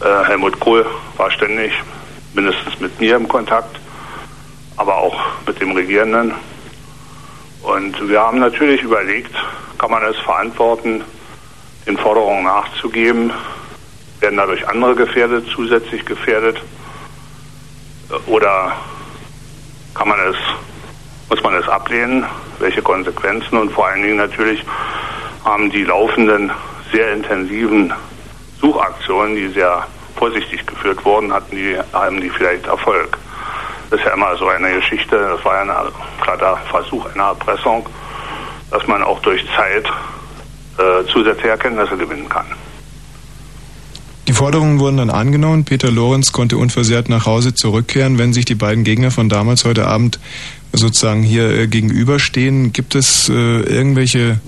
Äh, 0.00 0.24
Helmut 0.24 0.58
Kohl 0.58 0.86
war 1.16 1.30
ständig 1.30 1.72
mindestens 2.32 2.80
mit 2.80 2.98
mir 2.98 3.16
im 3.16 3.28
Kontakt 3.28 3.78
aber 4.76 4.96
auch 4.96 5.16
mit 5.46 5.60
dem 5.60 5.72
Regierenden. 5.72 6.34
Und 7.62 8.08
wir 8.08 8.20
haben 8.20 8.40
natürlich 8.40 8.82
überlegt, 8.82 9.34
kann 9.78 9.90
man 9.90 10.04
es 10.04 10.16
verantworten, 10.18 11.02
den 11.86 11.96
Forderungen 11.96 12.44
nachzugeben? 12.44 13.32
Werden 14.20 14.36
dadurch 14.36 14.66
andere 14.68 14.94
gefährdet, 14.94 15.46
zusätzlich 15.54 16.04
gefährdet? 16.04 16.60
Oder 18.26 18.72
kann 19.94 20.08
man 20.08 20.20
es, 20.20 20.36
muss 21.30 21.42
man 21.42 21.54
es 21.54 21.68
ablehnen? 21.68 22.26
Welche 22.58 22.82
Konsequenzen? 22.82 23.58
Und 23.58 23.72
vor 23.72 23.86
allen 23.86 24.02
Dingen 24.02 24.16
natürlich 24.16 24.64
haben 25.44 25.70
die 25.70 25.84
laufenden, 25.84 26.50
sehr 26.92 27.12
intensiven 27.12 27.92
Suchaktionen, 28.60 29.36
die 29.36 29.48
sehr 29.48 29.86
vorsichtig 30.16 30.66
geführt 30.66 31.04
wurden, 31.04 31.32
hatten 31.32 31.56
die, 31.56 31.76
haben 31.92 32.20
die 32.20 32.30
vielleicht 32.30 32.66
Erfolg. 32.66 33.18
Das 33.90 34.00
ist 34.00 34.06
ja 34.06 34.12
immer 34.12 34.36
so 34.36 34.48
eine 34.48 34.74
Geschichte, 34.74 35.16
das 35.16 35.44
war 35.44 35.64
ja 35.64 35.84
ein 35.84 35.92
glatter 36.22 36.56
Versuch 36.70 37.06
einer 37.14 37.24
Erpressung, 37.24 37.86
dass 38.70 38.86
man 38.86 39.02
auch 39.02 39.20
durch 39.22 39.44
Zeit 39.56 39.86
äh, 40.78 41.06
zusätzliche 41.12 41.50
Erkenntnisse 41.50 41.96
gewinnen 41.96 42.28
kann. 42.28 42.46
Die 44.26 44.32
Forderungen 44.32 44.80
wurden 44.80 44.96
dann 44.96 45.10
angenommen. 45.10 45.64
Peter 45.64 45.90
Lorenz 45.90 46.32
konnte 46.32 46.56
unversehrt 46.56 47.10
nach 47.10 47.26
Hause 47.26 47.54
zurückkehren. 47.54 48.18
Wenn 48.18 48.32
sich 48.32 48.46
die 48.46 48.54
beiden 48.54 48.82
Gegner 48.82 49.10
von 49.10 49.28
damals 49.28 49.64
heute 49.64 49.86
Abend 49.86 50.18
sozusagen 50.72 51.22
hier 51.22 51.50
äh, 51.50 51.66
gegenüberstehen, 51.66 52.72
gibt 52.72 52.94
es 52.94 53.28
äh, 53.28 53.32
irgendwelche 53.32 54.40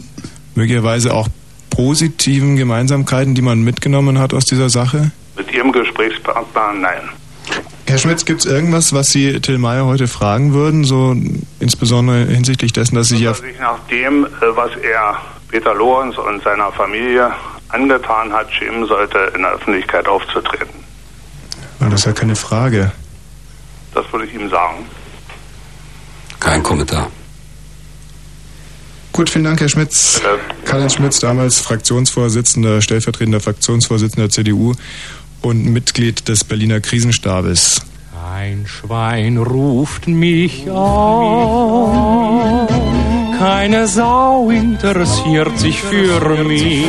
möglicherweise 0.55 1.12
auch 1.12 1.28
positiven 1.69 2.57
Gemeinsamkeiten, 2.57 3.35
die 3.35 3.43
man 3.43 3.61
mitgenommen 3.62 4.19
hat 4.19 4.33
aus 4.33 4.47
dieser 4.47 4.71
Sache? 4.71 5.11
Mit 5.37 5.52
Ihrem 5.52 5.73
Gesprächspartner 5.73 6.73
nein. 6.73 7.11
Herr 7.88 7.99
Schmitz, 7.99 8.25
gibt 8.25 8.40
es 8.40 8.47
irgendwas, 8.47 8.93
was 8.93 9.11
Sie 9.11 9.40
Till 9.40 9.59
Meyer 9.59 9.87
heute 9.87 10.09
fragen 10.09 10.52
würden, 10.52 10.85
so 10.85 11.14
insbesondere 11.61 12.25
hinsichtlich 12.25 12.73
dessen, 12.73 12.97
dass 12.97 13.09
Sie 13.09 13.19
ja... 13.19 13.33
Sich 13.35 13.59
nach 13.61 13.78
dem, 13.88 14.25
äh, 14.25 14.28
was 14.55 14.73
er 14.83 15.19
Peter 15.49 15.73
Lorenz 15.73 16.19
und 16.19 16.43
seiner 16.43 16.73
Familie 16.73 17.33
angetan 17.69 18.33
hat, 18.33 18.52
schämen 18.52 18.87
sollte, 18.87 19.33
in 19.35 19.43
der 19.43 19.52
Öffentlichkeit 19.52 20.09
aufzutreten. 20.09 20.75
Das 21.78 21.95
ist 21.95 22.07
ja 22.07 22.12
keine 22.12 22.35
Frage. 22.35 22.90
Das 23.95 24.05
würde 24.12 24.26
ich 24.26 24.35
ihm 24.35 24.50
sagen. 24.50 24.85
Kein 26.40 26.62
Kommentar. 26.62 27.11
Gut, 29.12 29.31
vielen 29.31 29.45
Dank, 29.45 29.61
Herr 29.61 29.69
Schmitz. 29.69 30.21
Karl-Heinz 30.64 30.95
Schmitz, 30.95 31.21
damals 31.21 31.61
Fraktionsvorsitzender, 31.61 32.83
stellvertretender 32.83 33.40
Fraktionsvorsitzender 33.40 34.28
der 34.28 34.31
CDU 34.31 34.75
und 35.43 35.64
Mitglied 35.64 36.28
des 36.28 36.45
Berliner 36.45 36.81
Krisenstabes. 36.81 37.83
Ein 38.35 38.66
Schwein 38.66 39.38
ruft 39.38 40.09
mich 40.09 40.71
an, 40.71 42.66
keine 43.38 43.87
Sau 43.87 44.50
interessiert 44.50 45.59
sich 45.59 45.81
für 45.81 46.45
mich. 46.45 46.85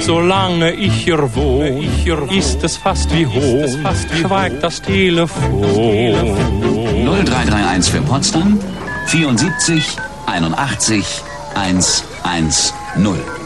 Solange 0.00 0.72
ich 0.72 0.92
hier 0.92 1.34
wohne, 1.34 1.84
ist 2.36 2.62
es 2.62 2.76
fast 2.76 3.12
wie 3.14 3.26
Hohn, 3.26 3.84
schweigt 4.20 4.62
das 4.62 4.82
Telefon. 4.82 5.64
0331 7.04 7.92
für 7.92 8.02
Potsdam 8.02 8.58
74 9.06 9.96
81 10.26 11.04
110. 11.54 13.43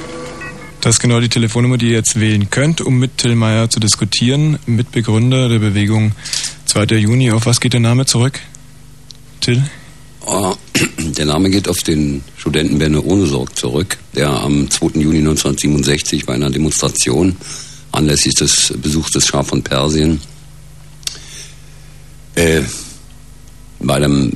Das 0.80 0.94
ist 0.94 1.00
genau 1.00 1.18
die 1.18 1.28
Telefonnummer, 1.28 1.76
die 1.76 1.86
ihr 1.86 1.96
jetzt 1.96 2.20
wählen 2.20 2.50
könnt, 2.50 2.80
um 2.80 2.98
mit 2.98 3.18
Till 3.18 3.34
Meyer 3.34 3.68
zu 3.68 3.80
diskutieren, 3.80 4.58
Mitbegründer 4.66 5.48
der 5.48 5.58
Bewegung 5.58 6.12
2. 6.66 6.84
Juni. 6.96 7.32
Auf 7.32 7.46
was 7.46 7.60
geht 7.60 7.72
der 7.72 7.80
Name 7.80 8.06
zurück? 8.06 8.38
Till? 9.40 9.62
Oh, 10.24 10.54
der 10.98 11.26
Name 11.26 11.50
geht 11.50 11.68
auf 11.68 11.82
den 11.82 12.22
Studenten 12.36 12.78
Werner 12.78 13.04
Ohnesorg 13.04 13.56
zurück, 13.56 13.98
der 14.14 14.30
am 14.30 14.70
2. 14.70 15.00
Juni 15.00 15.18
1967 15.18 16.26
bei 16.26 16.34
einer 16.34 16.50
Demonstration 16.50 17.36
anlässlich 17.90 18.34
des 18.34 18.72
Besuchs 18.80 19.10
des 19.10 19.26
Schah 19.26 19.42
von 19.42 19.62
Persien 19.62 20.20
äh, 22.36 22.62
bei 23.80 23.94
einem 23.94 24.32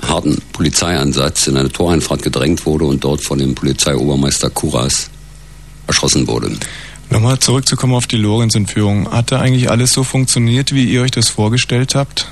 harten 0.00 0.40
Polizeieinsatz 0.52 1.48
in 1.48 1.56
eine 1.56 1.70
Toreinfahrt 1.70 2.22
gedrängt 2.22 2.64
wurde 2.66 2.84
und 2.84 3.02
dort 3.02 3.24
von 3.24 3.38
dem 3.38 3.54
Polizeiobermeister 3.54 4.50
Kuras 4.50 5.10
erschossen 5.86 6.26
wurde. 6.26 6.56
Nochmal 7.10 7.38
zurückzukommen 7.38 7.94
auf 7.94 8.06
die 8.06 8.16
Lorenz-Entführung. 8.16 9.10
Hat 9.10 9.30
da 9.30 9.40
eigentlich 9.40 9.70
alles 9.70 9.92
so 9.92 10.04
funktioniert, 10.04 10.72
wie 10.72 10.84
ihr 10.84 11.02
euch 11.02 11.10
das 11.10 11.28
vorgestellt 11.28 11.94
habt? 11.94 12.28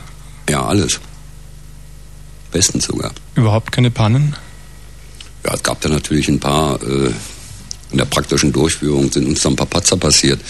Ja, 0.49 0.65
alles. 0.65 1.01
Bestens 2.51 2.87
sogar. 2.87 3.13
Überhaupt 3.35 3.73
keine 3.73 3.91
Pannen? 3.91 4.35
Ja, 5.45 5.55
es 5.55 5.63
gab 5.63 5.81
da 5.81 5.89
natürlich 5.89 6.29
ein 6.29 6.41
paar, 6.41 6.81
äh, 6.83 7.13
in 7.91 7.99
der 7.99 8.05
praktischen 8.07 8.53
Durchführung 8.53 9.11
sind 9.11 9.27
uns 9.27 9.41
da 9.41 9.51
ein 9.51 9.57
paar 9.57 9.67
Patzer 9.67 9.97
passiert. 9.97 10.41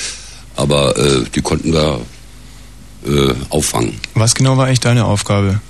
Aber 0.56 0.96
äh, 0.96 1.24
die 1.34 1.40
konnten 1.40 1.72
wir 1.72 2.00
äh, 3.06 3.34
auffangen. 3.50 3.98
Was 4.14 4.34
genau 4.34 4.56
war 4.56 4.66
eigentlich 4.66 4.80
deine 4.80 5.04
Aufgabe? 5.04 5.60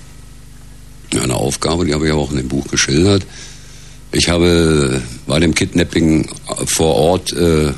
Ja, 1.12 1.22
eine 1.22 1.34
Aufgabe, 1.34 1.84
die 1.84 1.94
habe 1.94 2.06
ich 2.06 2.12
auch 2.12 2.30
in 2.30 2.38
dem 2.38 2.48
Buch 2.48 2.66
geschildert. 2.68 3.26
Ich 4.12 4.28
habe 4.28 5.02
bei 5.26 5.38
dem 5.40 5.54
Kidnapping 5.54 6.28
vor 6.66 6.94
Ort 6.94 7.32
äh, 7.32 7.68
äh, 7.68 7.72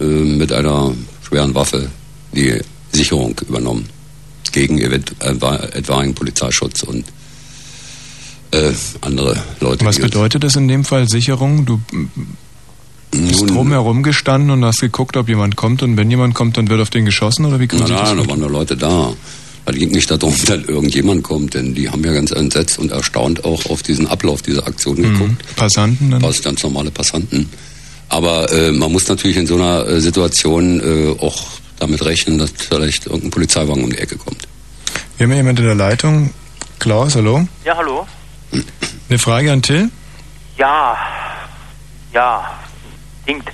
mit 0.00 0.52
einer 0.52 0.92
schweren 1.26 1.54
Waffe 1.54 1.88
die 2.32 2.60
Sicherung 2.92 3.36
übernommen. 3.46 3.88
Gegen 4.50 4.78
etwaigen 4.78 6.14
Polizeischutz 6.14 6.82
und 6.82 7.04
äh, 8.50 8.72
andere 9.02 9.36
Leute. 9.60 9.84
Was 9.84 9.98
bedeutet 9.98 10.42
das 10.42 10.56
in 10.56 10.68
dem 10.68 10.84
Fall 10.84 11.06
Sicherung? 11.08 11.66
Du 11.66 11.80
bist 13.10 13.40
Nun- 13.40 13.48
drumherum 13.48 14.02
gestanden 14.02 14.50
und 14.50 14.64
hast 14.64 14.80
geguckt, 14.80 15.16
ob 15.16 15.28
jemand 15.28 15.56
kommt 15.56 15.82
und 15.82 15.96
wenn 15.96 16.10
jemand 16.10 16.34
kommt, 16.34 16.56
dann 16.56 16.68
wird 16.68 16.80
auf 16.80 16.90
den 16.90 17.04
geschossen 17.04 17.44
oder 17.44 17.60
wie 17.60 17.66
kann 17.66 17.80
Nein, 17.80 17.90
nein, 17.90 18.16
da 18.16 18.26
waren 18.26 18.40
nur 18.40 18.50
Leute 18.50 18.76
da. 18.76 19.12
Da 19.68 19.74
ging 19.74 19.90
nicht 19.90 20.10
darum, 20.10 20.34
dass 20.46 20.64
irgendjemand 20.66 21.22
kommt, 21.22 21.52
denn 21.52 21.74
die 21.74 21.90
haben 21.90 22.02
ja 22.02 22.14
ganz 22.14 22.30
entsetzt 22.30 22.78
und 22.78 22.90
erstaunt 22.90 23.44
auch 23.44 23.66
auf 23.66 23.82
diesen 23.82 24.08
Ablauf 24.08 24.40
dieser 24.40 24.66
Aktion 24.66 24.96
geguckt. 24.96 25.30
Mhm. 25.30 25.56
Passanten 25.56 26.10
dann? 26.10 26.22
Was 26.22 26.42
ganz 26.42 26.62
normale 26.62 26.90
Passanten. 26.90 27.50
Aber 28.08 28.50
äh, 28.50 28.72
man 28.72 28.90
muss 28.90 29.06
natürlich 29.08 29.36
in 29.36 29.46
so 29.46 29.56
einer 29.56 29.86
äh, 29.86 30.00
Situation 30.00 30.80
äh, 30.80 31.22
auch 31.22 31.48
damit 31.78 32.02
rechnen, 32.02 32.38
dass 32.38 32.50
vielleicht 32.50 33.04
irgendein 33.04 33.30
Polizeiwagen 33.30 33.84
um 33.84 33.90
die 33.90 33.98
Ecke 33.98 34.16
kommt. 34.16 34.48
Wir 35.18 35.24
haben 35.24 35.32
ja 35.32 35.36
jemand 35.36 35.58
in 35.58 35.66
der 35.66 35.74
Leitung. 35.74 36.32
Klaus, 36.78 37.16
hallo? 37.16 37.46
Ja, 37.66 37.76
hallo. 37.76 38.06
Eine 39.10 39.18
Frage 39.18 39.52
an 39.52 39.60
Till? 39.60 39.90
Ja, 40.56 40.96
ja, 42.14 42.58
dingt. 43.26 43.44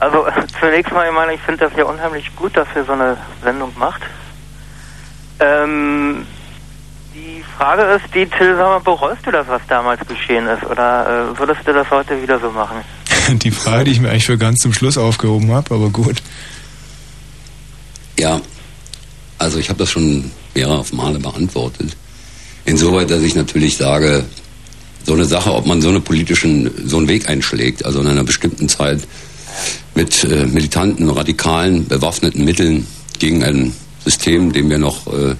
Also 0.00 0.26
zunächst 0.58 0.92
mal, 0.92 1.06
ich 1.06 1.14
meine, 1.14 1.34
ich 1.34 1.40
finde 1.42 1.68
das 1.68 1.78
ja 1.78 1.84
unheimlich 1.84 2.34
gut, 2.34 2.56
dass 2.56 2.66
ihr 2.74 2.84
so 2.84 2.92
eine 2.92 3.16
Sendung 3.44 3.72
macht. 3.78 4.02
Ähm, 5.40 6.26
die 7.14 7.42
Frage 7.56 7.82
ist, 7.94 8.14
die 8.14 8.26
Till, 8.26 8.56
sag 8.56 8.66
mal, 8.66 8.80
bereust 8.80 9.26
du 9.26 9.30
das, 9.30 9.46
was 9.48 9.62
damals 9.68 10.00
geschehen 10.06 10.46
ist? 10.46 10.64
Oder 10.64 11.30
äh, 11.32 11.38
würdest 11.38 11.60
du 11.66 11.72
das 11.72 11.90
heute 11.90 12.20
wieder 12.20 12.38
so 12.40 12.50
machen? 12.50 12.78
Die 13.38 13.50
Frage, 13.50 13.84
die 13.84 13.92
ich 13.92 14.00
mir 14.00 14.10
eigentlich 14.10 14.26
für 14.26 14.36
ganz 14.36 14.60
zum 14.60 14.72
Schluss 14.72 14.98
aufgehoben 14.98 15.52
habe, 15.52 15.74
aber 15.74 15.90
gut. 15.90 16.22
Ja, 18.18 18.40
also 19.38 19.58
ich 19.58 19.68
habe 19.68 19.78
das 19.78 19.90
schon 19.90 20.30
mehrere 20.54 20.84
Male 20.92 21.18
beantwortet. 21.18 21.96
Insoweit, 22.64 23.10
dass 23.10 23.22
ich 23.22 23.34
natürlich 23.34 23.76
sage, 23.76 24.24
so 25.04 25.14
eine 25.14 25.24
Sache, 25.24 25.52
ob 25.52 25.66
man 25.66 25.82
so 25.82 25.90
eine 25.90 26.00
politischen, 26.00 26.88
so 26.88 26.96
einen 26.96 27.08
Weg 27.08 27.28
einschlägt, 27.28 27.84
also 27.84 28.00
in 28.00 28.06
einer 28.06 28.24
bestimmten 28.24 28.68
Zeit 28.68 29.06
mit 29.94 30.24
äh, 30.24 30.46
militanten, 30.46 31.08
radikalen, 31.10 31.86
bewaffneten 31.86 32.44
Mitteln 32.44 32.86
gegen 33.18 33.44
ein 33.44 33.72
System, 34.04 34.52
dem 34.52 34.70
wir 34.70 34.78
noch, 34.78 35.06
äh, 35.06 35.30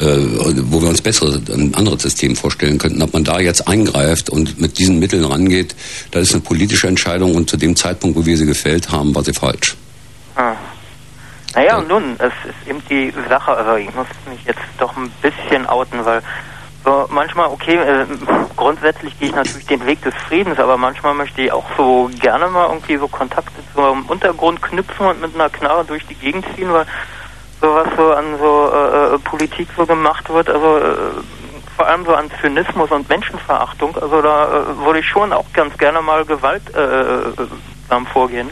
äh, 0.00 0.54
wo 0.64 0.80
wir 0.80 0.88
uns 0.88 1.02
besser 1.02 1.40
ein 1.52 1.74
anderes 1.74 2.02
System 2.02 2.34
vorstellen 2.34 2.78
könnten, 2.78 3.02
ob 3.02 3.12
man 3.12 3.24
da 3.24 3.38
jetzt 3.38 3.68
eingreift 3.68 4.30
und 4.30 4.60
mit 4.60 4.78
diesen 4.78 4.98
Mitteln 4.98 5.24
rangeht, 5.24 5.74
das 6.10 6.22
ist 6.22 6.32
eine 6.32 6.42
politische 6.42 6.88
Entscheidung 6.88 7.34
und 7.34 7.50
zu 7.50 7.56
dem 7.56 7.76
Zeitpunkt, 7.76 8.16
wo 8.16 8.24
wir 8.24 8.36
sie 8.36 8.46
gefällt 8.46 8.90
haben, 8.90 9.14
war 9.14 9.22
sie 9.22 9.34
falsch. 9.34 9.76
Hm. 10.36 10.56
Naja, 11.54 11.78
und 11.78 11.88
nun, 11.88 12.14
es 12.18 12.32
ist 12.48 12.68
eben 12.68 12.80
die 12.88 13.12
Sache, 13.28 13.52
also 13.52 13.74
ich 13.76 13.92
muss 13.94 14.06
mich 14.30 14.44
jetzt 14.46 14.60
doch 14.78 14.96
ein 14.96 15.10
bisschen 15.20 15.66
outen, 15.66 16.04
weil 16.04 16.22
so 16.84 17.06
manchmal, 17.10 17.48
okay, 17.48 17.76
äh, 17.76 18.06
grundsätzlich 18.56 19.18
gehe 19.18 19.28
ich 19.28 19.34
natürlich 19.34 19.66
den 19.66 19.84
Weg 19.84 20.00
des 20.02 20.14
Friedens, 20.14 20.58
aber 20.58 20.76
manchmal 20.76 21.14
möchte 21.14 21.42
ich 21.42 21.52
auch 21.52 21.66
so 21.76 22.08
gerne 22.20 22.46
mal 22.48 22.68
irgendwie 22.68 22.96
so 22.96 23.08
Kontakte 23.08 23.52
zum 23.74 24.06
Untergrund 24.06 24.62
knüpfen 24.62 25.06
und 25.06 25.20
mit 25.20 25.34
einer 25.34 25.50
Knarre 25.50 25.84
durch 25.84 26.06
die 26.06 26.14
Gegend 26.14 26.46
ziehen, 26.54 26.72
weil 26.72 26.86
sowas 27.60 27.88
so 27.96 28.12
an 28.12 28.38
so 28.38 28.72
äh, 28.72 29.14
äh, 29.14 29.18
Politik 29.18 29.68
so 29.76 29.86
gemacht 29.86 30.28
wird, 30.28 30.48
also 30.48 30.78
äh, 30.78 30.96
vor 31.76 31.86
allem 31.86 32.04
so 32.04 32.14
an 32.14 32.30
Zynismus 32.40 32.90
und 32.90 33.08
Menschenverachtung, 33.08 33.96
also 33.96 34.22
da 34.22 34.44
äh, 34.44 34.84
würde 34.84 35.00
ich 35.00 35.06
schon 35.06 35.32
auch 35.32 35.46
ganz 35.52 35.76
gerne 35.78 36.02
mal 36.02 36.24
gewaltsam 36.24 36.74
äh, 36.74 37.94
äh, 37.94 38.12
vorgehen. 38.12 38.50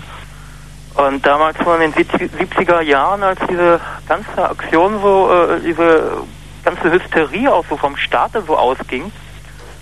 Und 0.95 1.25
damals 1.25 1.57
so 1.65 1.73
in 1.75 1.93
den 1.93 1.95
70er 1.95 2.81
Jahren, 2.81 3.23
als 3.23 3.39
diese 3.49 3.81
ganze 4.09 4.51
Aktion 4.51 5.01
so, 5.01 5.31
diese 5.65 6.25
ganze 6.65 6.91
Hysterie 6.91 7.53
auch 7.53 7.65
so 7.71 7.77
vom 7.77 7.97
Staate 7.97 8.43
so 8.43 8.57
ausging, 8.57 9.13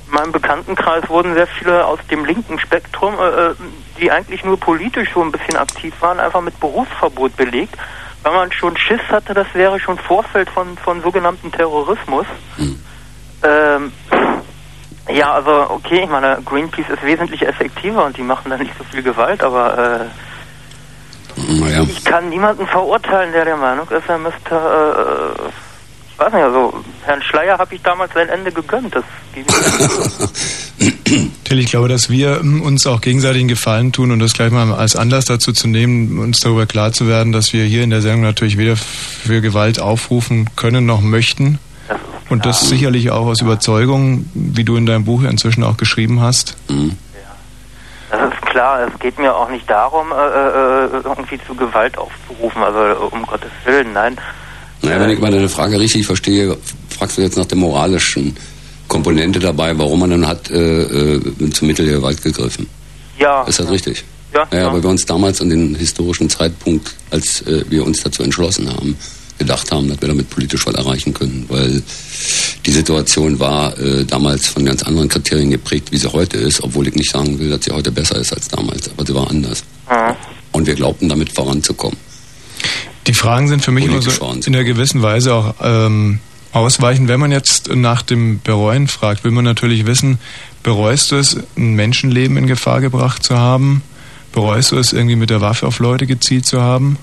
in 0.07 0.13
meinem 0.13 0.33
Bekanntenkreis 0.33 1.09
wurden 1.09 1.35
sehr 1.35 1.47
viele 1.47 1.85
aus 1.85 1.99
dem 2.11 2.25
linken 2.25 2.59
Spektrum, 2.59 3.15
äh, 3.15 3.55
die 4.01 4.11
eigentlich 4.11 4.45
nur 4.45 4.59
politisch 4.59 5.09
so 5.13 5.23
ein 5.23 5.33
bisschen 5.33 5.57
aktiv 5.57 5.95
waren, 6.01 6.21
einfach 6.21 6.41
mit 6.41 6.59
Berufsverbot 6.61 7.37
belegt, 7.37 7.77
weil 8.27 8.35
man 8.35 8.51
schon 8.53 8.77
Schiss 8.77 9.01
hatte, 9.09 9.35
das 9.35 9.47
wäre 9.55 9.79
schon 9.79 9.99
Vorfeld 9.99 10.51
von, 10.51 10.77
von 10.79 11.01
sogenannten 11.01 11.53
Terrorismus. 11.53 12.27
Ähm, 13.45 13.93
ja, 15.09 15.33
also 15.35 15.71
okay, 15.71 16.01
ich 16.03 16.11
meine, 16.11 16.39
Greenpeace 16.45 16.89
ist 16.91 17.05
wesentlich 17.05 17.47
effektiver 17.47 18.05
und 18.05 18.17
die 18.17 18.23
machen 18.23 18.51
dann 18.51 18.59
nicht 18.59 18.77
so 18.77 18.83
viel 18.83 19.03
Gewalt, 19.05 19.45
aber 19.45 20.09
äh, 21.37 21.41
Naja. 21.53 21.83
ich 21.83 22.05
kann 22.05 22.29
niemanden 22.29 22.67
verurteilen, 22.67 23.33
der 23.33 23.45
der 23.45 23.57
Meinung 23.57 23.89
ist, 23.91 24.09
er 24.09 24.19
müsste, 24.19 24.55
äh, 24.55 25.51
weiß 26.19 26.33
nicht, 26.33 26.43
also 26.43 26.85
Herrn 27.05 27.23
Schleier 27.23 27.59
habe 27.59 27.75
ich 27.75 27.83
damals 27.83 28.13
sein 28.15 28.29
Ende 28.29 28.53
gegönnt, 28.53 28.95
das 28.95 29.05
Till, 31.45 31.59
ich 31.59 31.71
glaube, 31.71 31.89
dass 31.89 32.11
wir 32.11 32.43
mm, 32.43 32.63
uns 32.63 32.87
auch 32.87 33.01
gegenseitig 33.01 33.41
einen 33.41 33.49
Gefallen 33.49 33.93
tun 33.93 34.11
und 34.11 34.19
das 34.19 34.33
gleich 34.33 34.51
mal 34.51 34.73
als 34.73 34.97
Anlass 34.97 35.27
dazu 35.27 35.53
zu 35.53 35.69
nehmen, 35.69 36.19
uns 36.19 36.41
darüber 36.41 36.67
klar 36.67 36.93
zu 36.93 37.07
werden, 37.07 37.33
dass 37.33 37.53
wir 37.53 37.65
hier 37.65 37.85
in 37.85 37.91
der 37.91 38.03
Sendung 38.03 38.23
natürlich 38.23 38.59
weder 38.59 38.77
für 38.77 39.41
Gewalt 39.41 39.81
aufrufen 39.81 40.49
können 40.57 40.87
noch 40.87 41.01
möchten. 41.01 41.59
Und 42.29 42.45
das 42.45 42.69
sicherlich 42.69 43.13
auch 43.13 43.27
aus 43.27 43.41
Überzeugung, 43.41 44.29
wie 44.35 44.65
du 44.65 44.77
in 44.77 44.85
deinem 44.85 45.05
Buch 45.05 45.23
inzwischen 45.23 45.63
auch 45.63 45.77
geschrieben 45.77 46.21
hast. 46.21 46.57
Das 48.11 48.33
ist 48.33 48.43
klar, 48.47 48.81
es 48.81 48.99
geht 48.99 49.19
mir 49.19 49.35
auch 49.35 49.49
nicht 49.49 49.71
darum, 49.71 50.11
äh, 50.11 50.15
äh, 50.15 50.89
irgendwie 51.05 51.39
zu 51.47 51.55
Gewalt 51.55 51.97
aufzurufen, 51.97 52.63
also 52.63 52.79
äh, 52.85 52.93
um 52.95 53.23
Gottes 53.23 53.51
Willen, 53.65 53.93
nein. 53.93 54.17
Naja, 54.87 55.01
wenn 55.01 55.11
ich 55.11 55.19
mal 55.19 55.33
deine 55.33 55.49
Frage 55.49 55.81
richtig 55.81 56.07
verstehe, 56.07 56.57
fragst 56.91 57.19
du 57.19 57.23
jetzt 57.23 57.37
nach 57.37 57.45
der 57.45 57.59
moralischen 57.59 58.37
Komponente 58.87 59.41
dabei, 59.41 59.77
warum 59.77 59.99
man 60.01 60.11
dann 60.11 60.27
hat 60.29 60.49
äh, 60.49 60.83
äh, 60.83 61.51
zum 61.51 61.67
Mittel 61.67 61.87
der 61.87 61.97
Gewalt 61.97 62.23
gegriffen. 62.23 62.69
Ja. 63.19 63.43
Ist 63.43 63.59
das 63.59 63.69
richtig? 63.69 64.05
Ja. 64.33 64.47
Naja, 64.51 64.73
weil 64.73 64.83
wir 64.85 64.91
uns 64.91 65.05
damals 65.05 65.41
an 65.41 65.49
den 65.49 65.75
historischen 65.75 66.31
Zeitpunkt, 66.31 66.95
als 67.11 67.41
äh, 67.43 67.65
wir 67.69 67.85
uns 67.85 68.03
dazu 68.05 68.23
entschlossen 68.23 68.69
haben, 68.69 68.97
gedacht 69.39 69.73
haben, 69.73 69.89
dass 69.89 70.01
wir 70.01 70.07
damit 70.07 70.31
politisch 70.31 70.65
was 70.67 70.75
erreichen 70.75 71.13
können, 71.13 71.47
weil 71.49 71.83
die 72.65 72.71
Situation 72.71 73.41
war 73.41 73.77
äh, 73.81 74.05
damals 74.05 74.47
von 74.47 74.65
ganz 74.65 74.85
anderen 74.85 75.09
Kriterien 75.09 75.51
geprägt, 75.51 75.91
wie 75.91 75.99
sie 75.99 76.13
heute 76.13 76.37
ist, 76.37 76.63
obwohl 76.63 76.87
ich 76.87 76.95
nicht 76.95 77.11
sagen 77.11 77.37
will, 77.41 77.51
dass 77.51 77.65
sie 77.65 77.73
heute 77.73 77.91
besser 77.91 78.19
ist 78.19 78.33
als 78.33 78.47
damals, 78.47 78.89
aber 78.89 79.05
sie 79.05 79.15
war 79.15 79.29
anders. 79.29 79.65
Und 80.53 80.67
wir 80.69 80.75
glaubten, 80.77 81.09
damit 81.09 81.33
voranzukommen. 81.33 81.99
Die 83.07 83.15
Fragen 83.15 83.49
sind 83.49 83.65
für 83.65 83.71
mich 83.71 83.85
immer 83.85 84.03
so 84.03 84.11
in 84.47 84.55
einer 84.55 84.65
gewissen 84.65 85.01
Weise 85.03 85.35
auch 85.35 85.55
ähm, 85.63 86.19
ausweichend. 86.53 87.09
Wenn 87.09 87.21
man 87.21 87.31
jetzt 87.31 87.75
nach 87.75 88.03
dem 88.03 88.41
Bereuen 88.43 88.89
fragt, 88.89 89.23
will 89.23 89.31
man 89.31 89.45
natürlich 89.45 89.87
wissen, 89.87 90.19
bereust 90.63 91.13
du 91.13 91.17
es, 91.17 91.37
ein 91.57 91.75
Menschenleben 91.75 92.37
in 92.37 92.47
Gefahr 92.47 92.81
gebracht 92.81 93.23
zu 93.23 93.37
haben? 93.37 93.83
Bereust 94.33 94.73
du 94.73 94.79
es, 94.79 94.93
irgendwie 94.93 95.17
mit 95.17 95.31
der 95.31 95.41
Waffe 95.41 95.67
auf 95.67 95.79
Leute 95.79 96.07
gezielt 96.07 96.47
zu 96.47 96.61
haben? 96.61 96.99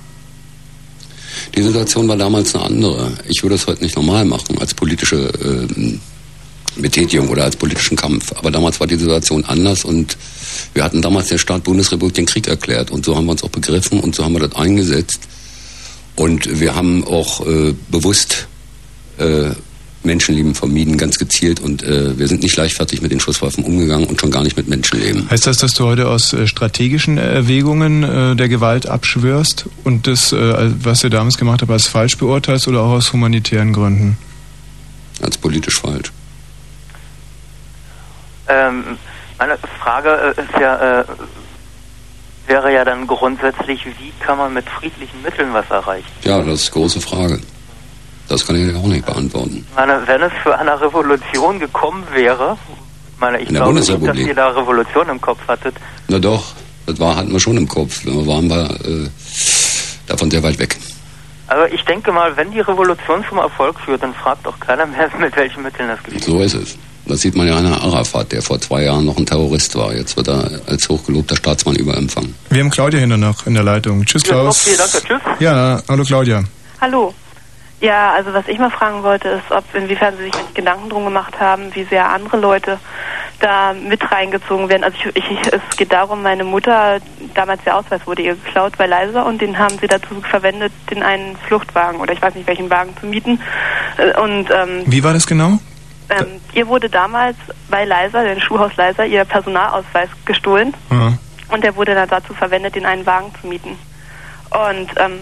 Die 1.56 1.64
Situation 1.64 2.08
war 2.08 2.18
damals 2.18 2.54
eine 2.54 2.66
andere. 2.66 3.14
Ich 3.28 3.42
würde 3.42 3.56
es 3.56 3.66
heute 3.66 3.84
nicht 3.84 3.96
normal 3.96 4.26
machen 4.26 4.60
als 4.60 4.74
politische 4.74 5.32
ähm, 5.42 6.00
Betätigung 6.76 7.30
oder 7.30 7.44
als 7.44 7.56
politischen 7.56 7.96
Kampf. 7.96 8.34
Aber 8.36 8.52
damals 8.52 8.80
war 8.80 8.88
die 8.88 8.98
Situation 8.98 9.46
anders 9.46 9.86
und 9.86 10.18
wir 10.74 10.84
hatten 10.84 11.02
damals 11.02 11.30
der 11.30 11.38
Staat 11.38 11.64
Bundesrepublik 11.64 12.16
den 12.16 12.26
Krieg 12.26 12.48
erklärt 12.48 12.92
und 12.92 13.06
so 13.06 13.16
haben 13.16 13.26
wir 13.26 13.32
uns 13.32 13.44
auch 13.44 13.50
begriffen 13.50 14.00
und 14.00 14.16
so 14.16 14.24
haben 14.24 14.34
wir 14.34 14.48
das 14.48 14.56
eingesetzt. 14.56 15.22
Und 16.16 16.60
wir 16.60 16.76
haben 16.76 17.04
auch 17.06 17.46
äh, 17.46 17.74
bewusst 17.90 18.48
äh, 19.18 19.52
Menschenleben 20.04 20.54
vermieden, 20.54 20.98
ganz 20.98 21.18
gezielt 21.18 21.60
und 21.60 21.82
äh, 21.84 22.18
wir 22.18 22.28
sind 22.28 22.44
nicht 22.44 22.58
leichtfertig 22.58 23.02
mit 23.02 23.12
den 23.12 23.20
Schusswaffen 23.20 23.64
umgegangen 23.64 24.06
und 24.06 24.20
schon 24.20 24.32
gar 24.32 24.44
nicht 24.44 24.58
mit 24.58 24.68
Menschenleben. 24.68 25.30
Heißt 25.30 25.48
das, 25.48 25.58
dass 25.58 25.74
du 25.74 25.86
heute 25.86 26.10
aus 26.10 26.34
äh, 26.34 26.46
strategischen 26.46 27.18
Erwägungen 27.18 28.04
äh, 28.04 28.36
der 28.36 28.50
Gewalt 28.50 28.88
abschwörst 28.88 29.66
und 29.84 30.08
das, 30.08 30.34
äh, 30.34 30.72
was 30.84 31.04
ihr 31.04 31.10
damals 31.10 31.38
gemacht 31.38 31.62
habt, 31.62 31.72
als 31.72 31.88
falsch 31.88 32.18
beurteilst 32.18 32.68
oder 32.68 32.82
auch 32.82 32.92
aus 32.92 33.14
humanitären 33.14 33.72
Gründen? 33.72 34.18
Als 35.22 35.38
politisch 35.38 35.80
falsch. 35.80 36.12
Ähm, 38.50 38.84
meine 39.40 39.58
Frage 39.82 40.10
äh, 40.38 40.42
ist 40.42 40.60
ja, 40.60 41.00
äh, 41.00 41.06
wäre 42.48 42.74
ja 42.74 42.84
dann 42.86 43.08
grundsätzlich, 43.08 43.86
wie 43.86 44.12
kann 44.20 44.38
man 44.38 44.54
mit 44.54 44.68
friedlichen 44.70 45.22
Mitteln 45.22 45.54
was 45.54 45.70
erreichen? 45.70 46.08
Ja, 46.24 46.42
das 46.42 46.64
ist 46.64 46.74
eine 46.74 46.82
große 46.82 47.02
Frage. 47.02 47.40
Das 48.30 48.46
kann 48.46 48.56
ich 48.56 48.76
auch 48.76 48.88
nicht 48.88 49.06
beantworten. 49.06 49.66
Ich 49.70 49.76
meine, 49.76 50.02
wenn 50.08 50.22
es 50.22 50.32
zu 50.44 50.58
einer 50.58 50.80
Revolution 50.80 51.60
gekommen 51.60 52.04
wäre, 52.14 52.58
Ich 53.14 53.20
meine, 53.20 53.40
ich 53.40 53.50
glaube 53.50 53.74
nicht, 53.74 53.90
dass 53.90 54.18
ihr 54.18 54.36
da 54.36 54.50
Revolution 54.50 55.10
im 55.10 55.22
Kopf 55.22 55.40
hattet. 55.48 55.76
Na 56.08 56.20
doch, 56.20 56.54
das 56.86 57.00
war, 57.00 57.16
hatten 57.16 57.32
wir 57.32 57.40
schon 57.40 57.58
im 57.58 57.68
Kopf. 57.68 58.04
Da 58.06 58.12
waren 58.12 58.50
wir 58.50 58.70
äh, 58.86 59.10
davon 60.08 60.32
sehr 60.32 60.44
weit 60.44 60.60
weg. 60.60 60.78
Aber 61.48 61.72
ich 61.72 61.84
denke 61.86 62.12
mal, 62.12 62.36
wenn 62.36 62.52
die 62.52 62.62
Revolution 62.62 63.24
zum 63.30 63.38
Erfolg 63.38 63.80
führt, 63.80 64.02
dann 64.02 64.14
fragt 64.14 64.48
auch 64.48 64.60
keiner 64.60 64.86
mehr, 64.86 65.10
mit 65.20 65.36
welchen 65.36 65.64
Mitteln 65.64 65.90
das 65.90 66.02
geschieht. 66.04 66.24
So 66.24 66.40
ist 66.40 66.56
es. 66.56 66.78
Das 67.06 67.22
sieht 67.22 67.36
man 67.36 67.48
ja 67.48 67.58
an 67.58 67.66
Arafat, 67.66 68.32
der 68.32 68.42
vor 68.42 68.60
zwei 68.62 68.84
Jahren 68.84 69.06
noch 69.06 69.18
ein 69.18 69.26
Terrorist 69.26 69.76
war. 69.76 69.94
Jetzt 69.94 70.16
wird 70.16 70.30
er 70.30 70.62
als 70.68 70.88
hochgelobter 70.88 71.36
Staatsmann 71.36 71.76
überempfangen. 71.76 72.34
Wir 72.50 72.62
haben 72.62 72.70
Claudia 72.70 73.00
hinter 73.00 73.18
noch 73.18 73.46
in 73.46 73.54
der 73.56 73.64
Leitung. 73.64 74.06
Tschüss, 74.06 74.24
Klaus. 74.24 74.66
Okay, 74.68 74.78
danke, 74.78 75.08
tschüss. 75.08 75.22
Ja, 75.40 75.82
hallo 75.90 76.04
Claudia. 76.04 76.44
Hallo. 76.80 77.14
Ja, 77.82 78.14
also 78.14 78.34
was 78.34 78.48
ich 78.48 78.58
mal 78.58 78.70
fragen 78.70 79.04
wollte, 79.04 79.28
ist, 79.28 79.52
ob 79.52 79.66
inwiefern 79.76 80.14
Sie 80.18 80.24
sich 80.24 80.34
Gedanken 80.54 80.90
drum 80.90 81.04
gemacht 81.04 81.38
haben, 81.42 81.64
wie 81.76 81.84
sehr 81.84 82.08
andere 82.10 82.38
Leute 82.38 82.80
da 83.42 83.74
mit 83.74 84.10
reingezogen 84.10 84.70
werden. 84.70 84.86
Also 84.86 84.96
ich, 85.14 85.26
ich, 85.30 85.40
es 85.52 85.76
geht 85.76 85.92
darum, 85.92 86.22
meine 86.22 86.46
Mutter, 86.46 87.00
damals 87.34 87.62
der 87.66 87.76
Ausweis 87.78 88.00
wurde 88.06 88.22
ihr 88.22 88.36
geklaut 88.36 88.78
bei 88.78 88.88
Leiser 88.88 89.26
und 89.26 89.42
den 89.42 89.60
haben 89.60 89.78
sie 89.82 89.88
dazu 89.88 90.22
verwendet, 90.30 90.72
den 90.90 91.04
einen 91.04 91.36
Fluchtwagen 91.48 92.00
oder 92.00 92.14
ich 92.14 92.22
weiß 92.22 92.36
nicht 92.36 92.48
welchen 92.48 92.70
Wagen 92.70 92.96
zu 92.98 93.06
mieten. 93.06 93.42
Äh, 93.98 94.18
Und 94.18 94.50
ähm, 94.50 94.84
Wie 94.86 95.04
war 95.04 95.12
das 95.12 95.28
genau? 95.28 95.60
Ähm, 96.20 96.42
ihr 96.54 96.68
wurde 96.68 96.90
damals 96.90 97.36
bei 97.70 97.86
Leiser, 97.86 98.24
dem 98.24 98.40
Schuhhaus 98.40 98.76
Leiser, 98.78 99.06
ihr 99.06 99.26
Personalausweis 99.26 100.10
gestohlen 100.26 100.74
Ja. 100.92 101.14
und 101.50 101.64
der 101.64 101.76
wurde 101.76 101.94
dann 101.96 102.10
dazu 102.10 102.34
verwendet, 102.34 102.76
den 102.76 102.86
einen 102.86 103.06
Wagen 103.06 103.32
zu 103.40 103.48
mieten. 103.48 103.78
Und 104.50 104.90
ähm, 104.98 105.20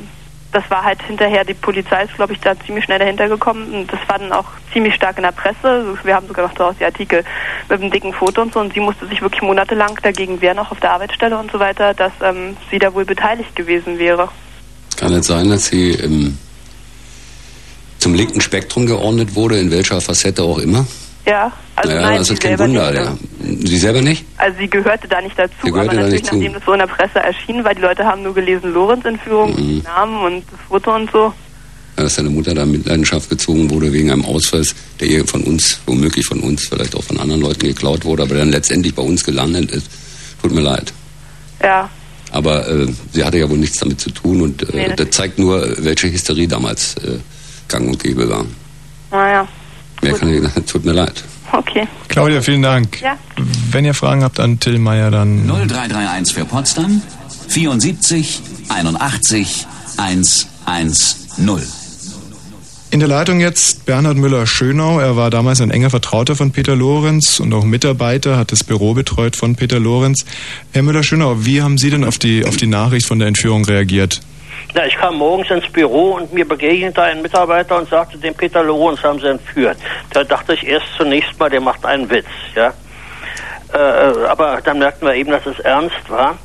das 0.52 0.70
war 0.70 0.84
halt 0.84 1.02
hinterher, 1.04 1.46
die 1.46 1.54
Polizei 1.54 2.04
ist, 2.04 2.16
glaube 2.16 2.34
ich, 2.34 2.40
da 2.42 2.54
ziemlich 2.66 2.84
schnell 2.84 3.00
dahinter 3.00 3.30
gekommen. 3.30 3.74
Und 3.74 3.94
das 3.94 4.00
war 4.08 4.20
dann 4.20 4.34
auch 4.34 4.46
ziemlich 4.74 4.94
stark 4.96 5.16
in 5.18 5.24
der 5.24 5.32
Presse. 5.32 5.98
Wir 6.04 6.14
haben 6.16 6.28
sogar 6.28 6.46
noch 6.48 6.54
daraus 6.54 6.76
die 6.78 6.84
Artikel 6.86 7.24
mit 7.70 7.82
einem 7.82 7.90
dicken 7.90 8.12
Foto 8.14 8.42
und 8.42 8.54
so. 8.54 8.60
Und 8.60 8.74
sie 8.74 8.82
musste 8.82 9.08
sich 9.08 9.22
wirklich 9.22 9.42
monatelang 9.42 9.98
dagegen 10.04 10.42
wehren, 10.42 10.60
auch 10.60 10.72
auf 10.72 10.80
der 10.82 10.92
Arbeitsstelle 10.92 11.38
und 11.38 11.50
so 11.52 11.60
weiter, 11.60 11.94
dass 11.94 12.12
ähm, 12.22 12.58
sie 12.70 12.80
da 12.80 12.94
wohl 12.94 13.06
beteiligt 13.06 13.56
gewesen 13.56 13.98
wäre. 13.98 14.28
Kann 14.98 15.14
es 15.14 15.28
sein, 15.28 15.50
dass 15.50 15.68
sie 15.68 15.92
im, 15.92 16.38
zum 18.02 18.14
linken 18.14 18.42
Spektrum 18.42 18.86
geordnet 18.86 19.36
wurde, 19.36 19.58
in 19.60 19.72
welcher 19.72 20.02
Facette 20.02 20.44
auch 20.44 20.58
immer? 20.58 20.86
Ja, 21.26 21.52
also 21.76 21.90
naja, 21.94 22.02
nein, 22.08 22.18
das 22.18 22.30
ist 22.32 22.42
kein 22.42 22.58
Wunder. 22.60 22.92
nicht. 22.92 23.02
Ja. 23.04 23.68
Sie 23.70 23.78
selber 23.78 24.02
nicht? 24.02 24.26
Also 24.38 24.58
sie 24.60 24.68
gehörte 24.68 25.08
da 25.08 25.22
nicht 25.22 25.38
dazu, 25.38 25.54
Sie 25.64 25.70
aber 25.70 25.82
gehörte 25.84 25.96
da 25.96 26.02
natürlich, 26.04 26.22
nicht 26.24 26.30
zu. 26.30 26.36
nachdem 26.36 26.54
das 26.54 26.64
so 26.66 26.74
in 26.74 26.80
der 26.80 26.88
Presse 26.88 27.20
erschien, 27.20 27.64
weil 27.64 27.76
die 27.76 27.82
Leute 27.82 28.04
haben 28.04 28.24
nur 28.24 28.34
gelesen, 28.34 28.74
Lorenz-Entführung, 28.74 29.54
Mhm. 29.56 29.82
Namen 29.84 30.24
und 30.24 30.44
das 30.52 30.60
Foto 30.68 30.96
und 30.96 31.12
so. 31.12 31.32
Ja, 31.98 32.04
dass 32.04 32.16
seine 32.16 32.30
Mutter 32.32 32.56
da 32.56 32.64
in 32.64 32.72
Mitleidenschaft 32.72 33.30
gezogen 33.30 33.70
wurde 33.70 33.94
wegen 33.94 34.10
einem 34.12 34.26
Ausweis, 34.26 34.74
der 35.00 35.08
ihr 35.10 35.28
von 35.28 35.44
uns, 35.44 35.80
womöglich 35.86 36.26
von 36.26 36.40
uns, 36.40 36.68
vielleicht 36.68 36.96
auch 36.96 37.04
von 37.04 37.20
anderen 37.20 37.42
Leuten 37.42 37.68
geklaut 37.68 38.04
wurde, 38.04 38.24
aber 38.24 38.36
dann 38.36 38.50
letztendlich 38.50 38.96
bei 38.96 39.04
uns 39.04 39.24
gelandet 39.24 39.70
ist. 39.72 39.88
Tut 40.42 40.52
mir 40.54 40.62
leid. 40.62 40.92
Ja, 41.62 41.88
Aber 42.32 42.68
äh, 42.68 42.88
sie 43.12 43.24
hatte 43.24 43.38
ja 43.38 43.48
wohl 43.50 43.58
nichts 43.58 43.78
damit 43.78 44.00
zu 44.02 44.10
tun 44.10 44.42
und 44.42 44.64
äh, 44.64 44.76
Nee, 44.76 44.88
das- 44.88 44.96
das 44.96 45.10
zeigt 45.12 45.38
nur, 45.38 45.76
welche 45.84 46.12
Hysterie 46.12 46.48
damals 46.48 46.96
äh, 47.04 47.20
gang 47.72 47.88
und 47.88 48.02
gäbe 48.04 48.30
war. 48.30 48.46
naja, 49.12 49.48
Mehr 50.02 50.14
kann 50.14 50.30
ich, 50.30 50.66
tut 50.66 50.84
mir 50.86 50.94
leid. 50.94 51.24
okay. 51.52 51.88
Claudia, 52.08 52.42
vielen 52.42 52.62
Dank. 52.62 53.02
Ja. 53.02 53.18
Wenn 53.72 53.86
ihr 53.86 53.94
Fragen 53.94 54.24
habt 54.24 54.40
an 54.40 54.60
Till 54.60 54.80
Meyer, 54.80 55.12
dann 55.12 55.46
0331 55.48 56.34
für 56.36 56.46
Potsdam 56.46 57.02
74 57.48 58.42
81 58.70 59.68
110. 59.98 61.62
In 62.92 63.00
der 63.00 63.08
Leitung 63.08 63.40
jetzt 63.40 63.86
Bernhard 63.86 64.18
Müller-Schönau. 64.18 65.00
Er 65.00 65.16
war 65.16 65.30
damals 65.30 65.62
ein 65.62 65.72
enger 65.72 65.90
Vertrauter 65.90 66.36
von 66.36 66.52
Peter 66.52 66.76
Lorenz 66.76 67.40
und 67.40 67.54
auch 67.54 67.64
Mitarbeiter, 67.64 68.38
hat 68.38 68.52
das 68.52 68.66
Büro 68.66 68.94
betreut 68.94 69.38
von 69.38 69.56
Peter 69.56 69.80
Lorenz. 69.80 70.26
Herr 70.74 70.84
Müller-Schönau, 70.84 71.46
wie 71.46 71.62
haben 71.62 71.78
Sie 71.78 71.90
denn 71.90 72.04
auf 72.04 72.18
die, 72.18 72.44
auf 72.46 72.58
die 72.58 72.68
Nachricht 72.68 73.06
von 73.08 73.20
der 73.20 73.30
Entführung 73.30 73.64
reagiert? 73.64 74.20
Ja, 74.74 74.86
ich 74.86 74.96
kam 74.96 75.18
morgens 75.18 75.50
ins 75.52 75.68
Büro 75.70 76.14
und 76.14 76.34
mir 76.34 76.48
begegnete 76.48 77.02
ein 77.02 77.22
Mitarbeiter 77.22 77.78
und 77.78 77.90
sagte, 77.90 78.18
den 78.18 78.34
Peter 78.34 78.64
Lorenz 78.64 79.04
haben 79.04 79.20
sie 79.20 79.28
entführt. 79.28 79.78
Da 80.14 80.24
dachte 80.24 80.54
ich 80.54 80.66
erst 80.66 80.88
zunächst 80.96 81.38
mal, 81.40 81.50
der 81.50 81.62
macht 81.62 81.86
einen 81.86 82.10
Witz, 82.10 82.26
ja. 82.56 82.74
Äh, 83.74 84.28
aber 84.28 84.62
dann 84.64 84.80
merkten 84.80 85.08
wir 85.08 85.16
eben, 85.16 85.32
dass 85.32 85.46
es 85.46 85.60
ernst 85.60 86.10
war. 86.10 86.38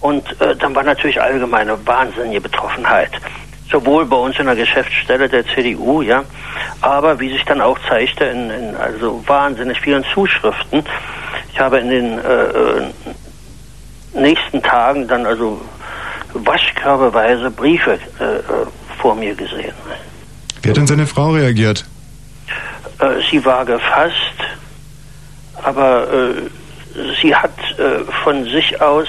Und 0.00 0.40
äh, 0.40 0.54
dann 0.56 0.74
war 0.74 0.82
natürlich 0.82 1.20
allgemeine 1.20 1.78
wahnsinnige 1.86 2.42
Betroffenheit. 2.42 3.10
Sowohl 3.70 4.04
bei 4.04 4.16
uns 4.16 4.38
in 4.38 4.46
der 4.46 4.54
Geschäftsstelle 4.54 5.28
der 5.28 5.46
CDU, 5.46 6.02
ja, 6.02 6.22
aber 6.82 7.18
wie 7.18 7.30
sich 7.30 7.44
dann 7.44 7.60
auch 7.60 7.78
zeigte 7.88 8.24
in, 8.24 8.50
in 8.50 8.76
also 8.76 9.22
wahnsinnig 9.26 9.80
vielen 9.80 10.04
Zuschriften. 10.12 10.84
Ich 11.52 11.58
habe 11.58 11.78
in 11.78 11.88
den 11.88 12.18
äh, 12.18 12.44
äh, 12.44 12.82
nächsten 14.12 14.62
Tagen 14.62 15.08
dann 15.08 15.24
also 15.24 15.60
waschkörbeweise 16.34 17.50
Briefe 17.50 17.98
äh, 18.20 18.24
äh, 18.24 18.40
vor 19.00 19.14
mir 19.14 19.34
gesehen. 19.34 19.74
Wie 20.62 20.70
hat 20.70 20.76
denn 20.76 20.86
seine 20.86 21.06
Frau 21.06 21.30
reagiert? 21.30 21.84
Äh, 22.98 23.20
sie 23.30 23.44
war 23.44 23.64
gefasst, 23.64 24.14
aber 25.62 26.12
äh, 26.12 26.34
sie 27.20 27.34
hat 27.34 27.56
äh, 27.78 28.04
von 28.22 28.44
sich 28.44 28.80
aus 28.80 29.08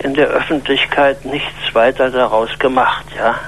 in 0.00 0.14
der 0.14 0.28
Öffentlichkeit 0.28 1.24
nichts 1.24 1.74
weiter 1.74 2.10
daraus 2.10 2.50
gemacht, 2.58 3.06
ja. 3.16 3.38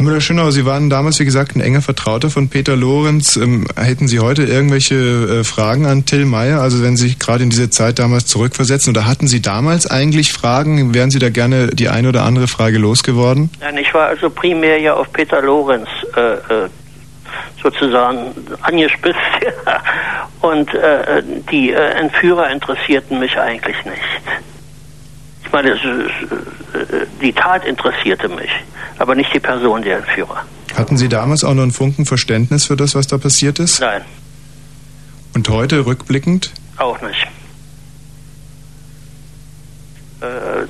Herr 0.00 0.06
Müller-Schönau, 0.06 0.50
Sie 0.50 0.64
waren 0.64 0.88
damals, 0.88 1.20
wie 1.20 1.26
gesagt, 1.26 1.54
ein 1.54 1.60
enger 1.60 1.82
Vertrauter 1.82 2.30
von 2.30 2.48
Peter 2.48 2.74
Lorenz. 2.74 3.36
Ähm, 3.36 3.66
hätten 3.76 4.08
Sie 4.08 4.18
heute 4.18 4.44
irgendwelche 4.44 4.94
äh, 4.94 5.44
Fragen 5.44 5.84
an 5.84 6.06
Till 6.06 6.24
Meyer? 6.24 6.62
Also 6.62 6.82
wenn 6.82 6.96
Sie 6.96 7.08
sich 7.08 7.18
gerade 7.18 7.42
in 7.42 7.50
diese 7.50 7.68
Zeit 7.68 7.98
damals 7.98 8.24
zurückversetzen, 8.24 8.94
oder 8.94 9.06
hatten 9.06 9.26
Sie 9.26 9.42
damals 9.42 9.86
eigentlich 9.86 10.32
Fragen? 10.32 10.94
Wären 10.94 11.10
Sie 11.10 11.18
da 11.18 11.28
gerne 11.28 11.66
die 11.66 11.90
eine 11.90 12.08
oder 12.08 12.22
andere 12.22 12.48
Frage 12.48 12.78
losgeworden? 12.78 13.50
Nein, 13.60 13.76
ich 13.76 13.92
war 13.92 14.06
also 14.06 14.30
primär 14.30 14.80
ja 14.80 14.94
auf 14.94 15.12
Peter 15.12 15.42
Lorenz 15.42 15.90
äh, 16.16 16.32
äh, 16.32 16.68
sozusagen 17.62 18.32
angespitzt. 18.62 19.18
Und 20.40 20.72
äh, 20.72 21.22
die 21.52 21.72
äh, 21.72 21.76
Entführer 21.76 22.50
interessierten 22.50 23.18
mich 23.18 23.36
eigentlich 23.36 23.76
nicht. 23.84 24.49
Ich 25.50 25.52
meine, 25.52 25.70
äh, 25.72 27.06
die 27.20 27.32
Tat 27.32 27.64
interessierte 27.64 28.28
mich, 28.28 28.50
aber 29.00 29.16
nicht 29.16 29.34
die 29.34 29.40
Person 29.40 29.82
der 29.82 29.96
Entführer. 29.98 30.44
Hatten 30.76 30.96
Sie 30.96 31.08
damals 31.08 31.42
auch 31.42 31.54
noch 31.54 31.64
einen 31.64 31.72
Funken 31.72 32.06
Verständnis 32.06 32.66
für 32.66 32.76
das, 32.76 32.94
was 32.94 33.08
da 33.08 33.18
passiert 33.18 33.58
ist? 33.58 33.80
Nein, 33.80 34.02
Und 35.34 35.48
heute 35.48 35.84
rückblickend? 35.86 36.52
auch 36.76 37.00
nicht. 37.02 37.26
Äh, 40.20 40.66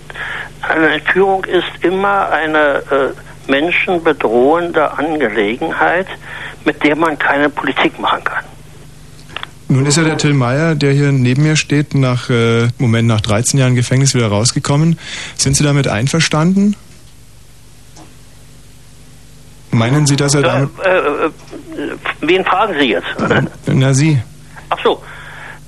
eine 0.66 0.88
Entführung 0.94 1.44
ist 1.44 1.84
immer 1.84 2.30
eine 2.30 2.58
äh, 2.90 3.50
menschenbedrohende 3.50 4.96
Angelegenheit, 4.98 6.06
mit 6.64 6.82
der 6.82 6.96
man 6.96 7.18
keine 7.18 7.50
Politik 7.50 8.00
machen 8.00 8.24
kann. 8.24 8.44
Nun 9.70 9.86
ist 9.86 9.96
ja 9.96 10.02
der 10.02 10.18
Till 10.18 10.34
Meyer, 10.34 10.74
der 10.74 10.92
hier 10.92 11.12
neben 11.12 11.44
mir 11.44 11.54
steht, 11.54 11.94
nach 11.94 12.28
äh, 12.28 12.66
Moment 12.78 13.06
nach 13.06 13.20
13 13.20 13.58
Jahren 13.60 13.76
Gefängnis 13.76 14.14
wieder 14.14 14.26
rausgekommen. 14.26 14.98
Sind 15.36 15.56
Sie 15.56 15.62
damit 15.62 15.86
einverstanden? 15.86 16.74
Meinen 19.70 20.08
Sie, 20.08 20.16
dass 20.16 20.34
er 20.34 20.42
damit... 20.42 20.70
Äh, 20.84 20.98
äh, 20.98 21.30
wen 22.20 22.44
fragen 22.44 22.74
Sie 22.80 22.86
jetzt? 22.86 23.06
Na 23.66 23.94
Sie. 23.94 24.20
Ach 24.70 24.78
so, 24.82 25.00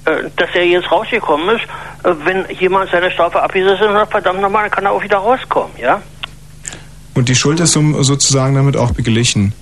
äh, 0.04 0.24
dass 0.34 0.50
er 0.52 0.66
jetzt 0.66 0.90
rausgekommen 0.90 1.54
ist, 1.54 1.64
äh, 2.02 2.12
wenn 2.24 2.44
jemand 2.58 2.90
seine 2.90 3.08
Strafe 3.12 3.40
abgesessen 3.40 3.90
hat, 3.90 4.10
verdammt 4.10 4.40
nochmal, 4.40 4.62
dann 4.62 4.72
kann 4.72 4.84
er 4.84 4.90
auch 4.90 5.02
wieder 5.04 5.18
rauskommen, 5.18 5.76
ja? 5.80 6.02
Und 7.14 7.28
die 7.28 7.36
Schuld 7.36 7.60
ist 7.60 7.70
so, 7.70 8.02
sozusagen 8.02 8.56
damit 8.56 8.76
auch 8.76 8.90
beglichen. 8.90 9.52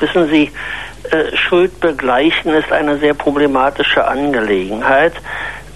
Wissen 0.00 0.28
Sie, 0.28 0.50
äh, 1.10 1.36
Schuld 1.36 1.80
begleichen 1.80 2.54
ist 2.54 2.70
eine 2.72 2.98
sehr 2.98 3.14
problematische 3.14 4.06
Angelegenheit. 4.06 5.14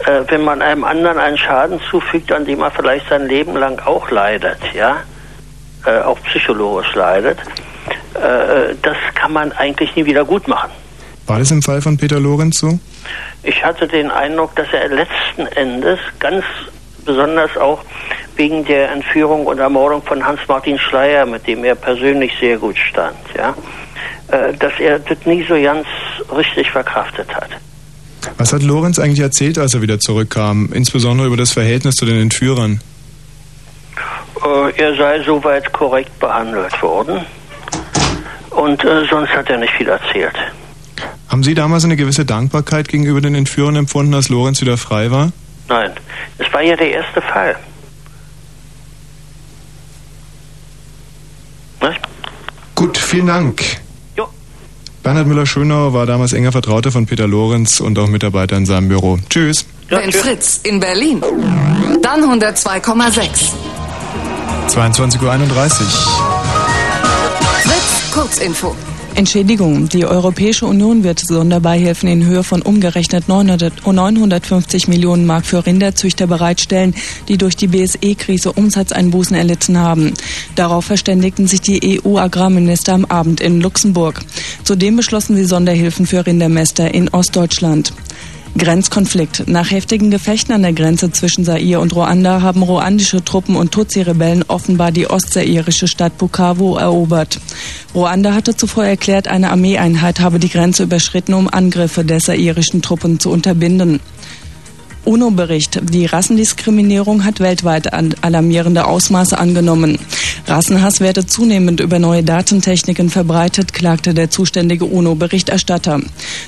Äh, 0.01 0.23
wenn 0.29 0.45
man 0.45 0.63
einem 0.63 0.85
anderen 0.85 1.19
einen 1.19 1.39
Schaden 1.39 1.81
zufügt, 1.91 2.33
an 2.33 2.45
dem 2.45 2.61
er 2.61 2.71
vielleicht 2.71 3.09
sein 3.09 3.27
Leben 3.27 3.57
lang 3.57 3.81
auch 3.81 4.11
leidet, 4.11 4.59
ja, 4.75 4.99
äh, 5.85 6.01
auch 6.01 6.19
psychologisch 6.25 6.95
leidet, 6.95 7.39
das 8.83 8.97
kann 9.15 9.35
man 9.35 9.53
eigentlich 9.53 9.95
nie 9.95 10.07
wieder 10.07 10.25
gut 10.25 10.49
machen. 10.49 10.71
War 11.27 11.39
das 11.39 11.51
im 11.51 11.61
Fall 11.61 11.83
von 11.83 11.99
Peter 11.99 12.19
Lorenz 12.19 12.61
so? 12.61 12.79
Ich 13.43 13.63
hatte 13.63 13.87
den 13.87 14.11
Eindruck, 14.11 14.57
dass 14.57 14.69
er 14.73 14.89
letzten 14.89 15.47
Endes 15.55 15.99
ganz 16.19 16.43
besonders 17.07 17.57
auch 17.57 17.81
wegen 18.37 18.65
der 18.65 18.91
Entführung 18.91 19.47
und 19.47 19.59
Ermordung 19.59 20.03
von 20.03 20.25
Hans-Martin 20.25 20.79
Schleyer, 20.79 21.25
mit 21.25 21.47
dem 21.47 21.65
er 21.65 21.75
persönlich 21.75 22.33
sehr 22.39 22.59
gut 22.59 22.77
stand, 22.77 23.17
ja, 23.37 23.55
äh, 24.29 24.53
dass 24.55 24.73
er 24.79 24.99
das 24.99 25.19
nie 25.25 25.45
so 25.49 25.55
ganz 25.55 25.87
richtig 26.37 26.71
verkraftet 26.71 27.35
hat. 27.35 27.51
Was 28.39 28.53
hat 28.53 28.63
Lorenz 28.63 28.99
eigentlich 28.99 29.21
erzählt, 29.21 29.59
als 29.59 29.75
er 29.75 29.83
wieder 29.83 29.99
zurückkam? 29.99 30.71
Insbesondere 30.73 31.29
über 31.29 31.37
das 31.37 31.53
Verhältnis 31.53 31.95
zu 31.95 32.05
den 32.05 32.21
Entführern. 32.21 32.81
Äh, 34.45 34.83
er 34.83 34.97
sei 34.97 35.23
soweit 35.25 35.73
korrekt 35.73 36.19
behandelt 36.21 36.83
worden 36.83 37.25
und 38.51 38.85
äh, 38.85 39.05
sonst 39.11 39.31
hat 39.31 39.49
er 39.49 39.59
nicht 39.59 39.73
viel 39.75 39.89
erzählt. 39.89 40.35
Haben 41.29 41.43
Sie 41.43 41.55
damals 41.55 41.85
eine 41.85 41.97
gewisse 41.97 42.25
Dankbarkeit 42.25 42.89
gegenüber 42.89 43.21
den 43.21 43.35
Entführern 43.35 43.77
empfunden, 43.77 44.15
als 44.15 44.29
Lorenz 44.29 44.61
wieder 44.61 44.77
frei 44.77 45.11
war? 45.11 45.33
Nein, 45.69 45.93
es 46.39 46.53
war 46.53 46.63
ja 46.63 46.77
der 46.77 46.91
erste 46.91 47.21
Fall. 47.21 47.57
Was? 51.81 51.95
Gut, 52.75 52.97
vielen 52.97 53.27
Dank. 53.27 53.63
Jo. 54.17 54.29
Bernhard 55.03 55.27
Müller-Schönauer 55.27 55.93
war 55.93 56.07
damals 56.07 56.33
enger 56.33 56.53
Vertrauter 56.53 56.91
von 56.91 57.07
Peter 57.07 57.27
Lorenz 57.27 57.81
und 57.81 57.99
auch 57.99 58.09
Mitarbeiter 58.09 58.57
in 58.57 58.67
seinem 58.67 58.89
Büro. 58.89 59.19
Tschüss. 59.29 59.67
Wenn 59.89 60.13
Fritz 60.13 60.61
in 60.65 60.81
Berlin, 60.81 61.23
dann 62.03 62.23
102,6. 62.23 63.53
22.31 64.69 65.23
Uhr. 65.23 65.37
Fritz, 67.63 68.11
Kurzinfo. 68.13 68.75
Entschädigung. 69.17 69.89
Die 69.89 70.05
Europäische 70.05 70.67
Union 70.67 71.03
wird 71.03 71.21
Sonderbeihilfen 71.21 72.07
in 72.07 72.27
Höhe 72.27 72.45
von 72.45 72.61
umgerechnet 72.61 73.29
900, 73.29 73.87
950 73.87 74.89
Millionen 74.89 75.25
Mark 75.25 75.47
für 75.47 75.65
Rinderzüchter 75.65 76.27
bereitstellen, 76.27 76.95
die 77.27 77.39
durch 77.39 77.57
die 77.57 77.69
BSE-Krise 77.69 78.53
Umsatzeinbußen 78.53 79.35
erlitten 79.35 79.79
haben. 79.79 80.13
Darauf 80.55 80.85
verständigten 80.85 81.47
sich 81.47 81.63
die 81.63 81.99
EU-Agrarminister 82.05 82.93
am 82.93 83.07
Abend 83.07 83.41
in 83.41 83.63
Luxemburg. 83.63 84.21
Zudem 84.65 84.97
beschlossen 84.97 85.35
sie 85.35 85.47
Sonderhilfen 85.47 86.07
für 86.07 86.27
Rindermäster 86.27 86.93
in 86.93 87.09
Ostdeutschland. 87.09 87.95
Grenzkonflikt. 88.59 89.49
Nach 89.49 89.71
heftigen 89.71 90.11
Gefechten 90.11 90.53
an 90.53 90.63
der 90.63 90.73
Grenze 90.73 91.11
zwischen 91.11 91.45
Zaire 91.45 91.81
und 91.81 91.95
Ruanda 91.95 92.43
haben 92.43 92.63
ruandische 92.63 93.25
Truppen 93.25 93.57
und 93.57 93.73
Tutsi-Rebellen 93.73 94.45
offenbar 94.49 94.93
die 94.93 95.09
ostzairische 95.09 95.89
Stadt 95.89 96.19
Bukavu 96.19 96.77
erobert. 96.77 97.39
Ruanda 97.95 98.35
hatte 98.35 98.57
zuvor 98.57 98.85
erklärt, 98.85 99.29
eine 99.29 99.51
Armeeeinheit 99.51 100.21
habe 100.21 100.39
die 100.39 100.49
Grenze 100.49 100.85
überschritten, 100.85 101.35
um 101.35 101.49
Angriffe 101.49 102.05
der 102.05 102.19
zairischen 102.19 102.83
Truppen 102.83 103.21
zu 103.21 103.31
unterbinden. 103.31 104.01
UNO-Bericht. 105.07 105.81
Die 105.91 106.07
Rassendiskriminierung 106.07 107.25
hat 107.25 107.41
weltweit 107.41 107.93
alarmierende 107.93 108.87
Ausmaße 108.87 109.39
angenommen. 109.39 109.99
Rassenhass 110.47 111.01
werde 111.01 111.27
zunehmend 111.27 111.81
über 111.81 111.99
neue 111.99 112.23
Datentechniken 112.23 113.11
verbreitet, 113.11 113.73
klagte 113.73 114.15
der 114.15 114.31
zuständige 114.31 114.85
UNO-Berichterstatter. 114.85 116.01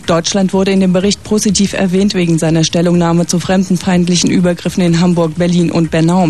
Deutschland 0.07 0.53
wurde 0.53 0.73
in 0.73 0.81
dem 0.81 0.93
Bericht 0.93 1.25
positiv 1.25 1.73
erwähnt 1.73 2.15
wegen 2.15 2.39
seiner 2.39 2.65
Stellungnahme 2.65 3.27
zu 3.27 3.41
fremdenfeindlichen 3.41 4.31
Übergriffen 4.31 4.83
in 4.83 5.01
Hamburg, 5.01 5.37
Berlin 5.37 5.71
und 5.71 5.91
Bernau. 5.91 6.29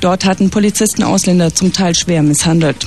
Dort 0.00 0.24
hatten 0.24 0.50
Polizisten 0.50 1.02
Ausländer 1.02 1.54
zum 1.54 1.72
Teil 1.72 1.94
schwer 1.94 2.22
misshandelt. 2.22 2.86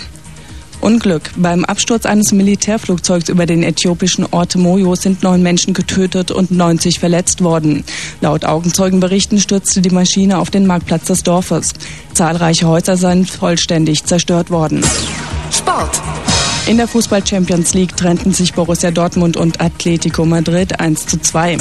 Unglück. 0.82 1.32
Beim 1.36 1.66
Absturz 1.66 2.06
eines 2.06 2.32
Militärflugzeugs 2.32 3.30
über 3.30 3.46
den 3.46 3.64
äthiopischen 3.64 4.26
Ort 4.32 4.56
Moyo 4.56 4.96
sind 4.96 5.24
neun 5.24 5.44
Menschen 5.44 5.74
getötet 5.74 6.32
und 6.32 6.52
90 6.52 7.00
verletzt 7.00 7.44
worden. 7.44 7.84
Laut 8.22 8.46
Augenzeugenberichten 8.46 9.40
stürzte 9.40 9.82
die 9.82 9.90
Maschine 9.90 10.38
auf 10.38 10.50
den 10.50 10.68
Marktplatz 10.68 11.06
des 11.06 11.24
Dorfes. 11.24 11.74
Zahlreiche 12.14 12.68
Häuser 12.68 12.98
seien 12.98 13.26
vollständig 13.26 14.06
zerstört 14.06 14.50
worden. 14.50 14.84
Sport. 15.52 16.02
In 16.68 16.78
der 16.78 16.88
Fußball 16.88 17.26
Champions 17.26 17.74
League 17.74 17.96
trennten 17.96 18.34
sich 18.34 18.54
Borussia 18.54 18.92
Dortmund 18.92 19.38
und 19.38 19.62
Atletico 19.62 20.26
Madrid 20.26 20.80
1 20.80 21.08
zu 21.08 21.18
2. 21.18 21.58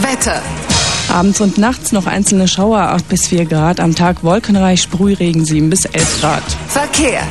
Wetter. 0.00 0.42
Abends 1.10 1.40
und 1.42 1.58
nachts 1.58 1.92
noch 1.92 2.06
einzelne 2.06 2.48
Schauer 2.48 2.80
8 2.80 3.08
bis 3.08 3.28
4 3.28 3.44
Grad, 3.44 3.80
am 3.80 3.94
Tag 3.94 4.24
wolkenreich, 4.24 4.80
Sprühregen 4.80 5.44
7 5.44 5.68
bis 5.68 5.84
11 5.84 6.20
Grad. 6.20 6.42
Verkehr. 6.68 7.22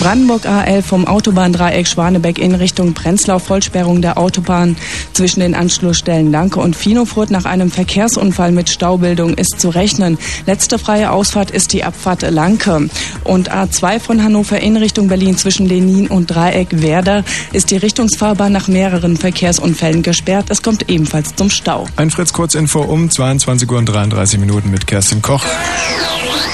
Brandenburg 0.00 0.46
A11 0.46 0.82
vom 0.82 1.06
Autobahndreieck 1.06 1.86
Schwanebeck 1.86 2.38
in 2.38 2.54
Richtung 2.54 2.94
Prenzlau 2.94 3.38
Vollsperrung 3.38 4.00
der 4.00 4.16
Autobahn 4.16 4.76
zwischen 5.12 5.40
den 5.40 5.54
Anschlussstellen 5.54 6.32
Lanke 6.32 6.58
und 6.58 6.74
Finofurt 6.74 7.30
nach 7.30 7.44
einem 7.44 7.70
Verkehrsunfall 7.70 8.50
mit 8.50 8.70
Staubildung 8.70 9.34
ist 9.34 9.60
zu 9.60 9.68
rechnen. 9.68 10.16
Letzte 10.46 10.78
freie 10.78 11.10
Ausfahrt 11.10 11.50
ist 11.50 11.74
die 11.74 11.84
Abfahrt 11.84 12.22
Lanke. 12.22 12.88
Und 13.24 13.52
A2 13.52 14.00
von 14.00 14.24
Hannover 14.24 14.58
in 14.58 14.78
Richtung 14.78 15.08
Berlin 15.08 15.36
zwischen 15.36 15.66
Lenin 15.66 16.08
und 16.08 16.28
Dreieck 16.28 16.80
Werder 16.80 17.22
ist 17.52 17.70
die 17.70 17.76
Richtungsfahrbahn 17.76 18.52
nach 18.52 18.68
mehreren 18.68 19.18
Verkehrsunfällen 19.18 20.02
gesperrt. 20.02 20.46
Es 20.48 20.62
kommt 20.62 20.88
ebenfalls 20.88 21.36
zum 21.36 21.50
Stau. 21.50 21.86
Ein 21.96 22.10
Fritz 22.10 22.32
Kurzinfo 22.32 22.80
um 22.80 23.10
22 23.10 23.70
Uhr 23.70 23.76
und 23.76 23.84
33 23.84 24.40
Minuten 24.40 24.70
mit 24.70 24.86
Kerstin 24.86 25.20
Koch. 25.20 25.44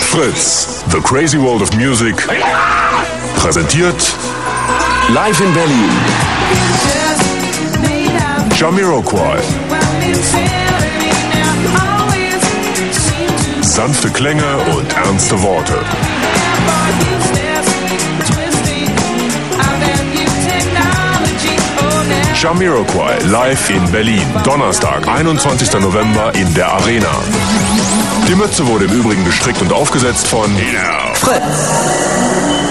Fritz, 0.01 0.83
The 0.91 0.99
Crazy 0.99 1.39
World 1.39 1.63
of 1.63 1.73
Music. 1.77 2.27
Präsentiert 3.37 4.17
live 5.09 5.41
in 5.41 5.55
Berlin. 5.55 5.91
Jamiroquai. 8.55 9.39
Sanfte 13.61 14.11
Klänge 14.11 14.57
und 14.77 14.93
ernste 14.97 15.41
Worte. 15.43 15.75
Jamiroquai 22.35 23.19
live 23.27 23.71
in 23.71 23.91
Berlin. 23.91 24.27
Donnerstag, 24.45 25.07
21. 25.07 25.73
November 25.81 26.35
in 26.35 26.53
der 26.55 26.73
Arena. 26.73 27.11
Die 28.29 28.35
Mütze 28.35 28.67
wurde 28.67 28.87
im 28.87 28.93
Übrigen 28.93 29.25
gestrickt 29.25 29.63
und 29.63 29.73
aufgesetzt 29.73 30.27
von 30.27 30.51
Fritz. 31.15 32.66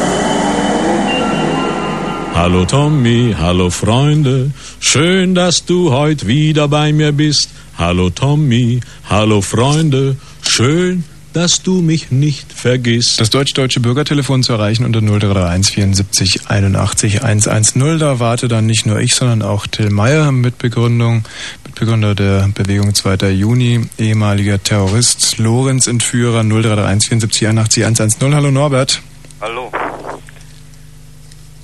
Hallo 2.35 2.65
Tommy, 2.65 3.33
hallo 3.39 3.69
Freunde, 3.69 4.51
schön, 4.81 5.35
dass 5.35 5.63
du 5.63 5.93
heute 5.93 6.27
wieder 6.27 6.67
bei 6.67 6.91
mir 6.91 7.13
bist. 7.13 7.49
Hallo 7.77 8.09
Tommy, 8.09 8.81
hallo 9.09 9.39
Freunde, 9.39 10.17
schön, 10.41 11.05
dass 11.31 11.63
du 11.63 11.81
mich 11.81 12.11
nicht 12.11 12.51
vergisst. 12.51 13.21
Das 13.21 13.29
deutsch-deutsche 13.29 13.79
Bürgertelefon 13.79 14.43
zu 14.43 14.51
erreichen 14.51 14.83
unter 14.83 14.99
0331 14.99 15.75
74 15.75 16.49
81 16.49 17.23
110. 17.23 17.99
Da 17.99 18.19
warte 18.19 18.49
dann 18.49 18.65
nicht 18.65 18.85
nur 18.85 18.99
ich, 18.99 19.15
sondern 19.15 19.41
auch 19.41 19.65
Till 19.65 19.89
Meyer, 19.89 20.33
Mitbegründung, 20.33 21.23
Mitbegründer 21.63 22.15
der 22.15 22.49
Bewegung 22.53 22.93
2. 22.93 23.29
Juni, 23.29 23.87
ehemaliger 23.97 24.61
Terrorist, 24.61 25.37
Lorenz 25.37 25.87
Entführer 25.87 26.43
0331 26.43 27.07
74 27.07 27.47
81 27.47 27.83
110. 27.85 28.35
Hallo 28.35 28.51
Norbert. 28.51 29.01
Hallo. 29.39 29.71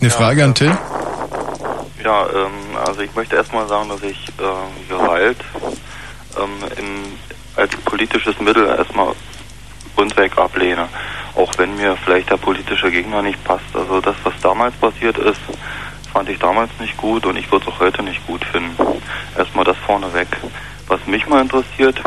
Eine 0.01 0.09
Frage 0.09 0.43
an 0.43 0.55
Till? 0.55 0.75
Ja, 2.03 2.25
ähm, 2.33 2.75
also 2.83 3.01
ich 3.01 3.13
möchte 3.13 3.35
erstmal 3.35 3.67
sagen, 3.67 3.87
dass 3.89 4.01
ich 4.01 4.17
äh, 4.39 4.89
Gewalt 4.89 5.37
ähm, 6.35 6.49
im, 6.75 7.17
als 7.55 7.75
politisches 7.85 8.39
Mittel 8.39 8.65
erstmal 8.65 9.13
grundweg 9.95 10.35
ablehne. 10.39 10.87
Auch 11.35 11.51
wenn 11.57 11.75
mir 11.75 11.95
vielleicht 12.03 12.31
der 12.31 12.37
politische 12.37 12.89
Gegner 12.89 13.21
nicht 13.21 13.43
passt. 13.43 13.75
Also 13.75 14.01
das, 14.01 14.15
was 14.23 14.33
damals 14.41 14.73
passiert 14.77 15.19
ist, 15.19 15.39
fand 16.11 16.29
ich 16.29 16.39
damals 16.39 16.71
nicht 16.79 16.97
gut 16.97 17.27
und 17.27 17.37
ich 17.37 17.51
würde 17.51 17.67
es 17.67 17.71
auch 17.71 17.79
heute 17.79 18.01
nicht 18.01 18.25
gut 18.25 18.43
finden. 18.43 18.75
Erstmal 19.37 19.65
das 19.65 19.77
vorneweg. 19.85 20.29
Was 20.87 21.05
mich 21.05 21.27
mal 21.27 21.41
interessiert, 21.41 22.01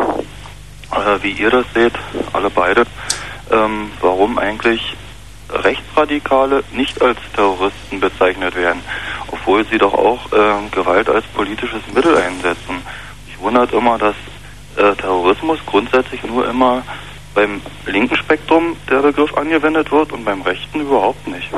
äh, 0.91 1.23
wie 1.23 1.31
ihr 1.31 1.51
das 1.51 1.67
seht, 1.73 1.95
alle 2.33 2.51
beide, 2.51 2.87
ähm, 3.53 3.93
warum 4.01 4.37
eigentlich 4.37 4.97
Rechtsradikale 5.51 6.65
nicht 6.73 7.01
als 7.03 7.19
Terroristen 7.35 8.01
bezeichnet 8.01 8.57
werden, 8.57 8.81
obwohl 9.29 9.65
sie 9.67 9.79
doch 9.79 9.95
auch 9.95 10.33
äh, 10.33 10.69
Gewalt 10.71 11.09
als 11.09 11.25
politisches 11.27 11.83
Mittel 11.95 12.17
einsetzen. 12.17 12.83
Ich 13.29 13.39
wundert 13.39 13.73
immer, 13.73 13.99
dass 13.99 14.17
äh, 14.77 14.95
Terrorismus 14.97 15.59
grundsätzlich 15.67 16.23
nur 16.25 16.49
immer 16.49 16.83
beim 17.35 17.61
linken 17.87 18.17
Spektrum 18.17 18.77
der 18.89 19.03
Begriff 19.03 19.35
angewendet 19.37 19.91
wird 19.91 20.13
und 20.13 20.25
beim 20.25 20.43
rechten 20.43 20.81
überhaupt 20.81 21.27
nicht. 21.27 21.51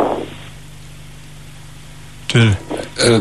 Till. 2.28 2.56
Äh, 2.96 3.20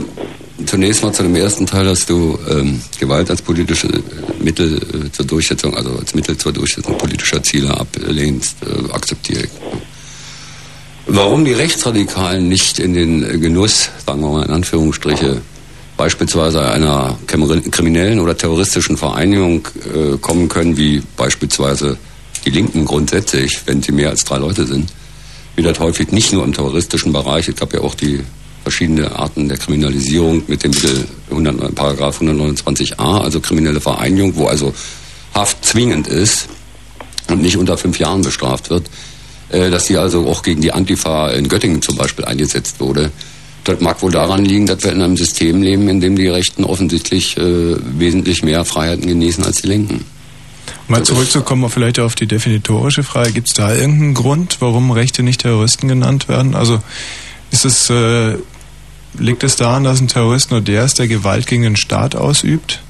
zunächst 0.65 1.03
mal 1.03 1.11
zu 1.11 1.23
dem 1.23 1.35
ersten 1.35 1.65
Teil, 1.65 1.85
dass 1.85 2.05
du 2.05 2.39
ähm, 2.49 2.81
Gewalt 2.99 3.29
als 3.29 3.41
politische 3.41 3.89
Mittel 4.39 4.77
äh, 4.77 5.11
zur 5.11 5.25
Durchsetzung, 5.25 5.75
also 5.75 5.97
als 5.97 6.15
Mittel 6.15 6.37
zur 6.37 6.53
Durchsetzung 6.53 6.97
politischer 6.97 7.43
Ziele 7.43 7.77
ablehnst, 7.77 8.57
äh, 8.63 8.91
akzeptiere 8.93 9.43
ich. 9.43 9.49
Warum 11.07 11.45
die 11.45 11.53
Rechtsradikalen 11.53 12.49
nicht 12.49 12.79
in 12.79 12.93
den 12.93 13.39
Genuss, 13.39 13.89
sagen 14.05 14.21
wir 14.21 14.29
mal 14.29 14.45
in 14.45 14.51
Anführungsstriche, 14.51 15.41
beispielsweise 15.97 16.61
einer 16.61 17.17
kriminellen 17.27 18.19
oder 18.19 18.35
terroristischen 18.35 18.97
Vereinigung 18.97 19.67
äh, 19.85 20.17
kommen 20.17 20.49
können, 20.49 20.77
wie 20.77 21.03
beispielsweise 21.15 21.97
die 22.43 22.49
Linken 22.49 22.85
grundsätzlich, 22.85 23.61
wenn 23.65 23.83
sie 23.83 23.91
mehr 23.91 24.09
als 24.09 24.25
drei 24.25 24.37
Leute 24.37 24.65
sind, 24.65 24.91
wie 25.55 25.61
das 25.61 25.79
häufig 25.79 26.11
nicht 26.11 26.33
nur 26.33 26.43
im 26.43 26.53
terroristischen 26.53 27.13
Bereich, 27.13 27.47
es 27.47 27.55
gab 27.55 27.73
ja 27.73 27.81
auch 27.81 27.95
die 27.95 28.21
verschiedene 28.63 29.15
Arten 29.15 29.47
der 29.47 29.59
Kriminalisierung 29.59 30.41
mit 30.47 30.63
dem 30.63 30.71
Mittel 30.71 31.05
100, 31.29 31.75
Paragraph 31.75 32.19
129a, 32.19 33.21
also 33.21 33.39
kriminelle 33.39 33.79
Vereinigung, 33.79 34.35
wo 34.35 34.47
also 34.47 34.73
Haft 35.35 35.63
zwingend 35.63 36.07
ist 36.07 36.47
und 37.29 37.41
nicht 37.41 37.57
unter 37.57 37.77
fünf 37.77 37.99
Jahren 37.99 38.23
bestraft 38.23 38.69
wird, 38.71 38.89
dass 39.49 39.85
die 39.85 39.97
also 39.97 40.27
auch 40.27 40.41
gegen 40.41 40.61
die 40.61 40.71
Antifa 40.71 41.29
in 41.29 41.47
Göttingen 41.47 41.81
zum 41.81 41.95
Beispiel 41.95 42.25
eingesetzt 42.25 42.79
wurde. 42.79 43.11
Das 43.63 43.79
mag 43.79 44.01
wohl 44.01 44.11
daran 44.11 44.45
liegen, 44.45 44.67
dass 44.67 44.83
wir 44.83 44.91
in 44.91 45.01
einem 45.01 45.17
System 45.17 45.63
leben, 45.63 45.89
in 45.89 45.99
dem 45.99 46.15
die 46.15 46.27
Rechten 46.27 46.63
offensichtlich 46.63 47.35
äh, 47.37 47.75
wesentlich 47.79 48.43
mehr 48.43 48.63
Freiheiten 48.63 49.07
genießen 49.07 49.43
als 49.43 49.61
die 49.63 49.67
Linken. 49.67 50.05
Mal 50.87 51.03
zurückzukommen 51.03 51.67
vielleicht 51.69 51.99
auf 51.99 52.13
die 52.13 52.27
definitorische 52.27 53.01
Frage, 53.01 53.31
gibt 53.31 53.47
es 53.47 53.53
da 53.55 53.73
irgendeinen 53.73 54.13
Grund, 54.13 54.57
warum 54.59 54.91
Rechte 54.91 55.23
nicht 55.23 55.41
Terroristen 55.41 55.87
genannt 55.87 56.29
werden? 56.29 56.53
Also 56.53 56.79
ist 57.51 57.65
es, 57.65 57.89
äh, 57.89 58.37
liegt 59.17 59.43
es 59.43 59.55
daran, 59.55 59.83
dass 59.83 59.99
ein 59.99 60.07
Terrorist 60.07 60.51
nur 60.51 60.61
der 60.61 60.85
ist, 60.85 60.99
der 60.99 61.07
Gewalt 61.07 61.47
gegen 61.47 61.63
den 61.63 61.75
Staat 61.75 62.15
ausübt? 62.15 62.81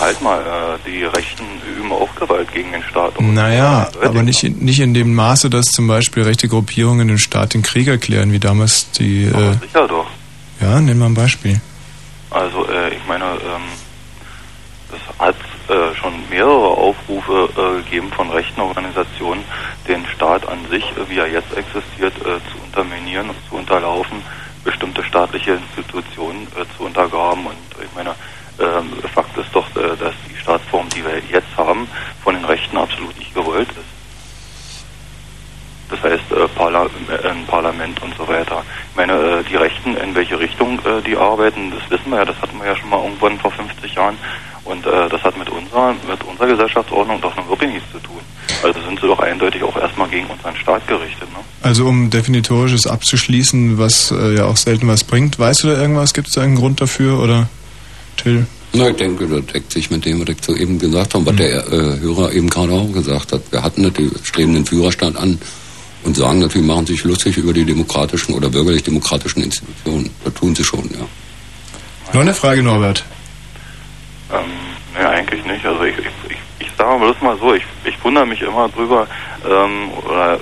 Halt 0.00 0.20
mal, 0.20 0.40
äh, 0.40 0.90
die 0.90 1.04
Rechten 1.04 1.44
üben 1.88 1.92
auch 1.92 2.14
Gewalt 2.14 2.52
gegen 2.52 2.72
den 2.72 2.82
Staat. 2.82 3.16
aus. 3.16 3.20
Naja, 3.20 3.88
aber 4.02 4.22
nicht 4.22 4.42
in, 4.44 4.58
nicht 4.58 4.80
in 4.80 4.94
dem 4.94 5.14
Maße, 5.14 5.50
dass 5.50 5.66
zum 5.66 5.86
Beispiel 5.86 6.22
rechte 6.22 6.48
Gruppierungen 6.48 7.08
den 7.08 7.18
Staat 7.18 7.54
den 7.54 7.62
Krieg 7.62 7.88
erklären, 7.88 8.32
wie 8.32 8.38
damals 8.38 8.90
die... 8.92 9.24
Äh, 9.24 9.58
Sicher 9.60 9.88
doch. 9.88 10.06
ja, 10.60 10.80
nehmen 10.80 11.00
wir 11.00 11.06
ein 11.06 11.14
Beispiel. 11.14 11.60
Also 12.30 12.66
äh, 12.68 12.94
ich 12.94 13.06
meine, 13.06 13.24
ähm, 13.24 13.62
es 14.92 15.18
hat 15.18 15.36
äh, 15.68 15.94
schon 15.94 16.12
mehrere 16.30 16.68
Aufrufe 16.76 17.48
äh, 17.56 17.82
gegeben 17.82 18.10
von 18.12 18.30
rechten 18.30 18.60
Organisationen, 18.60 19.44
den 19.86 20.04
Staat 20.14 20.46
an 20.46 20.58
sich, 20.70 20.84
äh, 20.84 21.08
wie 21.08 21.18
er 21.18 21.30
jetzt 21.30 21.56
existiert, 21.56 22.14
äh, 22.20 22.40
zu 22.50 22.58
unterminieren 22.64 23.30
und 23.30 23.36
zu 23.48 23.56
unterlaufen, 23.56 24.22
bestimmte 24.64 25.02
staatliche 25.04 25.52
Institutionen 25.52 26.46
äh, 26.56 26.64
zu 26.76 26.84
untergraben. 26.84 27.46
Und 27.46 27.56
ich 27.82 27.94
meine, 27.94 28.14
ähm, 28.60 28.92
Fakt 29.14 29.36
ist 29.38 29.50
doch, 29.52 29.66
dass 29.70 30.14
Staatsform, 30.48 30.88
die 30.96 31.04
wir 31.04 31.20
jetzt 31.30 31.54
haben, 31.58 31.86
von 32.24 32.34
den 32.34 32.44
Rechten 32.46 32.78
absolut 32.78 33.16
nicht 33.18 33.34
gewollt 33.34 33.68
ist. 33.68 33.98
Das 35.90 36.02
heißt, 36.02 36.32
äh, 36.32 36.48
Parla 36.54 36.84
äh, 36.84 37.46
Parlament 37.46 38.02
und 38.02 38.14
so 38.16 38.26
weiter. 38.28 38.62
Ich 38.90 38.96
meine, 38.96 39.12
äh, 39.12 39.42
die 39.44 39.56
Rechten, 39.56 39.96
in 39.96 40.14
welche 40.14 40.38
Richtung 40.38 40.78
äh, 40.80 41.02
die 41.02 41.16
arbeiten, 41.16 41.70
das 41.70 41.90
wissen 41.90 42.10
wir 42.10 42.18
ja, 42.18 42.24
das 42.24 42.40
hatten 42.40 42.58
wir 42.58 42.66
ja 42.66 42.76
schon 42.76 42.90
mal 42.90 43.02
irgendwann 43.02 43.38
vor 43.38 43.50
50 43.50 43.94
Jahren. 43.94 44.16
Und 44.64 44.86
äh, 44.86 45.08
das 45.08 45.22
hat 45.22 45.38
mit 45.38 45.48
unserer, 45.48 45.94
mit 46.08 46.22
unserer 46.24 46.46
Gesellschaftsordnung 46.46 47.20
doch 47.22 47.34
nun 47.36 47.48
wirklich 47.48 47.72
nichts 47.72 47.90
zu 47.90 47.98
tun. 48.00 48.20
Also 48.62 48.80
sind 48.82 49.00
sie 49.00 49.06
doch 49.06 49.20
eindeutig 49.20 49.62
auch 49.62 49.76
erstmal 49.76 50.08
gegen 50.08 50.26
unseren 50.26 50.56
Staat 50.56 50.86
gerichtet. 50.86 51.30
Ne? 51.32 51.38
Also 51.62 51.86
um 51.86 52.10
definitorisches 52.10 52.86
abzuschließen, 52.86 53.78
was 53.78 54.10
äh, 54.10 54.36
ja 54.36 54.44
auch 54.44 54.56
selten 54.56 54.88
was 54.88 55.04
bringt. 55.04 55.38
Weißt 55.38 55.62
du 55.64 55.68
da 55.68 55.80
irgendwas? 55.80 56.12
Gibt 56.12 56.28
es 56.28 56.34
da 56.34 56.42
einen 56.42 56.56
Grund 56.56 56.82
dafür 56.82 57.22
oder 57.22 57.48
Till? 58.16 58.46
Na, 58.72 58.90
ich 58.90 58.96
denke, 58.96 59.26
das 59.26 59.46
deckt 59.46 59.72
sich 59.72 59.90
mit 59.90 60.04
dem, 60.04 60.20
was 60.20 60.28
ich 60.28 60.44
soeben 60.44 60.78
gesagt 60.78 61.14
habe, 61.14 61.26
was 61.26 61.36
der 61.36 61.66
äh, 61.68 62.00
Hörer 62.00 62.32
eben 62.32 62.50
gerade 62.50 62.72
auch 62.72 62.92
gesagt 62.92 63.32
hat. 63.32 63.40
Wir 63.50 63.62
hatten 63.62 63.82
nicht 63.82 63.98
die 63.98 64.10
streben 64.22 64.54
den 64.54 64.66
Führerstand 64.66 65.16
an 65.16 65.38
und 66.04 66.16
sagen 66.16 66.40
natürlich, 66.40 66.66
machen 66.66 66.86
sich 66.86 67.02
lustig 67.04 67.38
über 67.38 67.52
die 67.52 67.64
demokratischen 67.64 68.34
oder 68.34 68.48
bürgerlich-demokratischen 68.48 69.42
Institutionen. 69.42 70.10
Das 70.24 70.34
tun 70.34 70.54
sie 70.54 70.64
schon, 70.64 70.88
ja. 70.92 71.06
Noch 72.12 72.20
eine 72.20 72.34
Frage, 72.34 72.62
Norbert. 72.62 73.04
Ähm, 74.32 74.44
nee, 74.94 75.04
eigentlich 75.04 75.44
nicht. 75.44 75.64
Also 75.64 75.84
ich, 75.84 75.98
ich, 75.98 76.06
ich, 76.30 76.66
ich 76.66 76.68
sage 76.76 76.98
bloß 76.98 77.20
mal 77.22 77.36
so, 77.38 77.54
ich, 77.54 77.64
ich 77.84 78.02
wundere 78.04 78.26
mich 78.26 78.42
immer 78.42 78.68
drüber, 78.68 79.06
ähm, 79.48 79.90
oder 80.04 80.38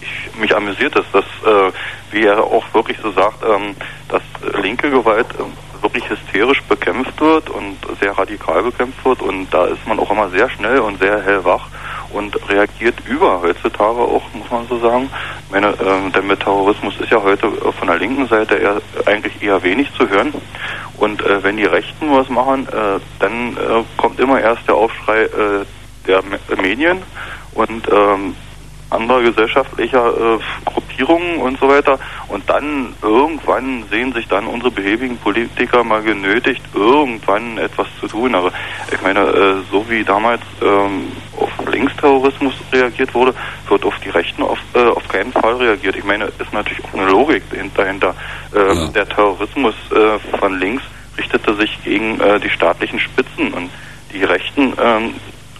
ich, 0.00 0.38
mich 0.38 0.54
amüsiert 0.54 0.94
es, 0.96 1.04
dass, 1.12 1.24
äh, 1.24 1.72
wie 2.10 2.24
er 2.24 2.42
auch 2.42 2.64
wirklich 2.74 2.98
so 3.02 3.10
sagt, 3.12 3.42
ähm, 3.42 3.74
dass 4.08 4.22
linke 4.62 4.90
Gewalt 4.90 5.26
ähm, 5.38 5.52
wirklich 5.84 6.08
hysterisch 6.10 6.62
bekämpft 6.62 7.20
wird 7.20 7.50
und 7.50 7.76
sehr 8.00 8.16
radikal 8.18 8.62
bekämpft 8.62 9.04
wird 9.04 9.22
und 9.22 9.52
da 9.52 9.66
ist 9.66 9.86
man 9.86 10.00
auch 10.00 10.10
immer 10.10 10.28
sehr 10.30 10.50
schnell 10.50 10.80
und 10.80 10.98
sehr 10.98 11.22
hellwach 11.22 11.68
und 12.12 12.36
reagiert 12.48 12.96
über 13.06 13.42
heutzutage 13.42 14.00
auch, 14.00 14.22
muss 14.32 14.50
man 14.50 14.66
so 14.66 14.78
sagen. 14.78 15.10
Ich 15.46 15.52
meine, 15.52 15.74
ähm, 15.84 16.10
denn 16.12 16.26
mit 16.26 16.40
Terrorismus 16.40 16.98
ist 17.00 17.10
ja 17.10 17.22
heute 17.22 17.46
äh, 17.46 17.72
von 17.72 17.88
der 17.88 17.98
linken 17.98 18.26
Seite 18.26 18.54
eher, 18.54 18.80
eigentlich 19.04 19.42
eher 19.42 19.62
wenig 19.62 19.92
zu 19.94 20.08
hören. 20.08 20.32
Und 20.96 21.22
äh, 21.22 21.42
wenn 21.42 21.56
die 21.56 21.64
Rechten 21.64 22.10
was 22.10 22.28
machen, 22.28 22.66
äh, 22.68 23.00
dann 23.18 23.56
äh, 23.56 23.82
kommt 23.96 24.18
immer 24.20 24.40
erst 24.40 24.66
der 24.66 24.76
Aufschrei 24.76 25.22
äh, 25.22 25.64
der 26.06 26.22
Me 26.22 26.38
Medien 26.60 27.02
und 27.54 27.88
ähm, 27.90 28.34
anderer 28.94 29.22
gesellschaftlicher 29.22 30.06
äh, 30.06 30.38
Gruppierungen 30.64 31.38
und 31.38 31.58
so 31.58 31.68
weiter. 31.68 31.98
Und 32.28 32.48
dann 32.48 32.94
irgendwann 33.02 33.84
sehen 33.90 34.12
sich 34.12 34.26
dann 34.28 34.46
unsere 34.46 34.70
behäbigen 34.70 35.16
Politiker 35.18 35.84
mal 35.84 36.02
genötigt, 36.02 36.62
irgendwann 36.74 37.58
etwas 37.58 37.86
zu 38.00 38.08
tun. 38.08 38.34
Aber 38.34 38.52
ich 38.92 39.00
meine, 39.02 39.20
äh, 39.20 39.54
so 39.70 39.88
wie 39.88 40.04
damals 40.04 40.42
ähm, 40.62 41.12
auf 41.38 41.50
Linksterrorismus 41.66 42.54
reagiert 42.72 43.14
wurde, 43.14 43.34
wird 43.68 43.84
auf 43.84 43.98
die 44.00 44.10
Rechten 44.10 44.42
auf, 44.42 44.58
äh, 44.74 44.78
auf 44.80 45.06
keinen 45.08 45.32
Fall 45.32 45.54
reagiert. 45.54 45.96
Ich 45.96 46.04
meine, 46.04 46.26
ist 46.26 46.52
natürlich 46.52 46.84
auch 46.84 46.94
eine 46.98 47.10
Logik 47.10 47.42
dahinter. 47.74 48.14
Ähm, 48.54 48.92
Der 48.92 49.08
Terrorismus 49.08 49.74
äh, 49.90 50.18
von 50.38 50.58
links 50.58 50.82
richtete 51.18 51.54
sich 51.54 51.82
gegen 51.84 52.20
äh, 52.20 52.40
die 52.40 52.50
staatlichen 52.50 52.98
Spitzen 53.00 53.52
und 53.52 53.70
die 54.12 54.24
Rechten 54.24 54.72
ähm, 54.80 55.14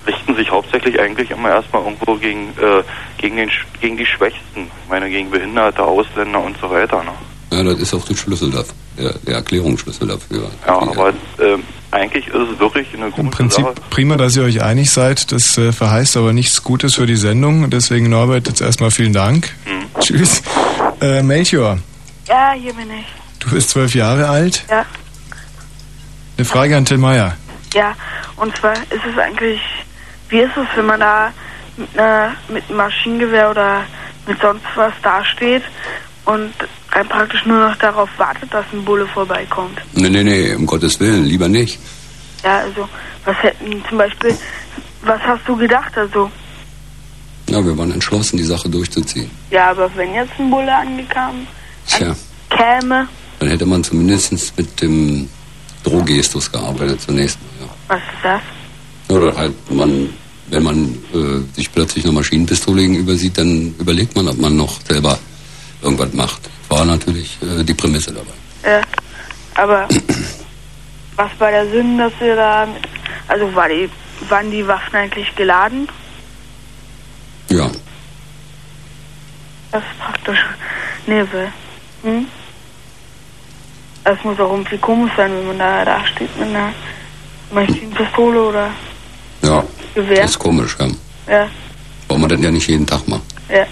richten 0.07 0.35
sich 0.37 0.51
hauptsächlich 0.51 0.99
eigentlich 1.01 1.31
immer 1.31 1.51
erstmal 1.51 1.83
irgendwo 1.85 2.15
gegen, 2.17 2.49
äh, 2.61 2.83
gegen, 3.19 3.37
den, 3.37 3.49
Sch- 3.51 3.65
gegen 3.81 3.97
die 3.97 4.07
Schwächsten. 4.07 4.71
Ich 4.85 4.89
meine, 4.91 5.09
gegen 5.11 5.31
Behinderte, 5.31 5.83
Ausländer 5.83 6.41
und 6.41 6.57
so 6.61 6.71
weiter. 6.71 7.03
Ne? 7.03 7.13
Ja, 7.57 7.63
das 7.63 7.79
ist 7.81 7.95
auch 7.95 8.05
der 8.05 8.15
Schlüssel 8.17 8.51
dafür, 8.51 8.75
der, 8.99 9.13
der 9.27 9.35
Erklärungsschlüssel 9.37 10.09
dafür. 10.09 10.51
Ja, 10.67 10.79
aber 10.79 11.13
ähm, 11.41 11.63
eigentlich 11.93 12.27
ist 12.27 12.35
es 12.35 12.59
wirklich 12.59 12.89
eine 12.95 13.07
gute 13.11 13.21
Im 13.21 13.31
Prinzip 13.31 13.65
Sache. 13.65 13.75
prima, 13.91 14.17
dass 14.17 14.37
ihr 14.37 14.43
euch 14.43 14.61
einig 14.63 14.91
seid. 14.91 15.31
Das 15.33 15.57
äh, 15.59 15.73
verheißt 15.73 16.17
aber 16.17 16.33
nichts 16.33 16.63
Gutes 16.65 16.97
für 16.97 17.07
die 17.07 17.17
Sendung. 17.17 17.71
Deswegen, 17.71 18.09
Norbert, 18.11 18.49
jetzt 18.49 18.61
erstmal 18.61 18.91
vielen 18.91 19.13
Dank. 19.13 19.51
Mhm. 19.67 20.01
Tschüss. 20.01 20.43
Äh, 21.01 21.23
Melchior, 21.23 21.79
Ja, 22.29 22.53
hier 22.53 22.73
bin 22.75 22.91
ich. 22.91 23.07
du 23.41 23.51
bist 23.51 23.71
zwölf 23.71 23.95
Jahre 23.95 24.29
alt. 24.29 24.65
Ja, 24.69 24.85
Eine 26.37 26.45
Frage 26.45 26.77
an 26.77 26.85
Till 26.85 26.99
Meyer. 26.99 27.37
ja. 27.75 27.95
Und 28.37 28.57
zwar 28.57 28.73
ist 28.73 29.05
es 29.09 29.17
eigentlich, 29.17 29.61
wie 30.29 30.39
ist 30.41 30.57
es, 30.57 30.67
wenn 30.77 30.87
man 30.87 31.01
da 31.01 31.33
mit, 31.77 31.99
einer, 31.99 32.33
mit 32.49 32.65
einem 32.69 32.77
Maschinengewehr 32.79 33.51
oder 33.51 33.83
mit 34.27 34.41
sonst 34.41 34.65
was 34.75 34.93
dasteht 35.03 35.63
und 36.25 36.53
rein 36.93 37.09
praktisch 37.09 37.45
nur 37.45 37.69
noch 37.69 37.77
darauf 37.77 38.09
wartet, 38.17 38.53
dass 38.53 38.65
ein 38.73 38.85
Bulle 38.85 39.07
vorbeikommt? 39.07 39.79
Nee, 39.93 40.09
nee, 40.09 40.23
nee, 40.23 40.55
um 40.55 40.67
Gottes 40.67 40.99
Willen, 41.01 41.25
lieber 41.25 41.49
nicht. 41.49 41.79
Ja, 42.43 42.59
also, 42.61 42.89
was 43.25 43.37
hätten 43.43 43.83
zum 43.89 43.99
Beispiel, 43.99 44.37
was 45.03 45.21
hast 45.23 45.43
du 45.47 45.57
gedacht? 45.57 45.97
Also, 45.97 46.31
Ja, 47.49 47.65
wir 47.65 47.77
waren 47.77 47.93
entschlossen, 47.93 48.37
die 48.39 48.45
Sache 48.45 48.69
durchzuziehen. 48.69 49.31
ja, 49.51 49.71
aber 49.71 49.95
wenn 49.97 50.15
jetzt 50.15 50.33
ein 50.39 50.51
Bulle 50.51 50.75
angekam, 50.75 51.47
Tja, 51.87 52.15
käme, 52.51 53.09
dann 53.41 53.49
hätte 53.51 53.67
man 53.67 53.85
zumindest 53.85 54.57
mit 54.57 54.81
dem 54.81 55.29
Drohgestus 55.83 56.51
gearbeitet 56.51 57.03
zunächst 57.03 57.39
mal, 57.61 57.69
was 57.89 57.99
ist 57.99 58.23
das? 58.23 58.41
Oder 59.09 59.37
halt 59.37 59.55
man, 59.71 60.11
wenn 60.49 60.63
man 60.63 60.99
äh, 61.13 61.55
sich 61.55 61.71
plötzlich 61.73 62.05
eine 62.05 62.15
Maschinenpistole 62.15 62.83
gegenüber 62.83 63.15
sieht, 63.15 63.39
dann 63.39 63.75
überlegt 63.79 64.17
man, 64.17 64.29
ob 64.29 64.39
man 64.39 64.57
noch 64.57 64.81
selber 64.89 65.19
irgendwas 65.83 66.13
macht. 66.13 66.41
War 66.69 66.85
natürlich 66.85 67.39
äh, 67.43 67.63
die 67.63 67.75
Prämisse 67.75 68.13
dabei. 68.13 68.79
Ja, 68.79 68.81
aber 69.55 69.89
was 71.17 71.31
war 71.39 71.51
der 71.51 71.71
Sinn, 71.71 71.99
dass 71.99 72.13
ihr 72.21 72.37
da, 72.37 72.67
also 73.29 73.55
war 73.55 73.69
die, 73.69 73.89
waren 74.29 74.51
die 74.51 74.67
Waffen 74.67 74.97
eigentlich 74.97 75.35
geladen? 75.37 75.89
Ja, 77.51 77.71
Das 79.71 79.83
ist 79.83 79.99
praktisch 79.99 80.39
Nebel. 81.07 81.53
Hm? 82.03 82.27
Es 84.05 84.23
muss 84.25 84.39
auch 84.39 84.53
irgendwie 84.53 84.79
komisch 84.79 85.13
sein, 85.17 85.33
wenn 85.33 85.47
man 85.49 85.59
da, 85.59 85.85
da 85.85 86.07
steht 86.07 86.37
mit 86.39 86.49
einer 86.49 86.73
Maschinenpistole 87.51 88.43
oder 88.43 88.71
ja, 89.47 89.65
Gewehr. 89.95 90.23
das 90.23 90.33
ist 90.33 90.39
komisch, 90.39 90.77
ja. 90.79 90.89
Ja, 91.27 91.49
Weil 92.09 92.19
man 92.19 92.29
das 92.29 92.41
ja 92.41 92.51
nicht 92.51 92.69
jeden 92.69 92.87
Tag 92.87 93.07
macht. 93.09 93.23
ja. 93.49 93.65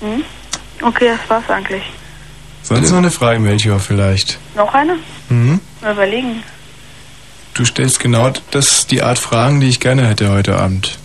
hm? 0.00 0.24
Okay, 0.82 1.08
das 1.18 1.28
war's 1.30 1.48
eigentlich. 1.50 1.82
Sonst 2.62 2.90
noch 2.90 2.98
eine 2.98 3.10
Frage, 3.10 3.40
Melchior, 3.40 3.80
vielleicht. 3.80 4.38
Noch 4.54 4.72
eine? 4.74 4.96
Mhm. 5.30 5.60
Mal 5.80 5.92
überlegen. 5.92 6.42
Du 7.54 7.64
stellst 7.64 7.98
genau 7.98 8.30
das 8.50 8.86
die 8.86 9.02
Art 9.02 9.18
Fragen, 9.18 9.60
die 9.60 9.68
ich 9.68 9.80
gerne 9.80 10.06
hätte 10.06 10.30
heute 10.30 10.56
Abend. 10.58 10.98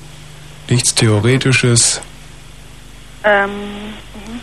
Nichts 0.70 0.94
Theoretisches. 0.94 2.02
Ähm, 3.24 3.50
mhm. 3.50 4.40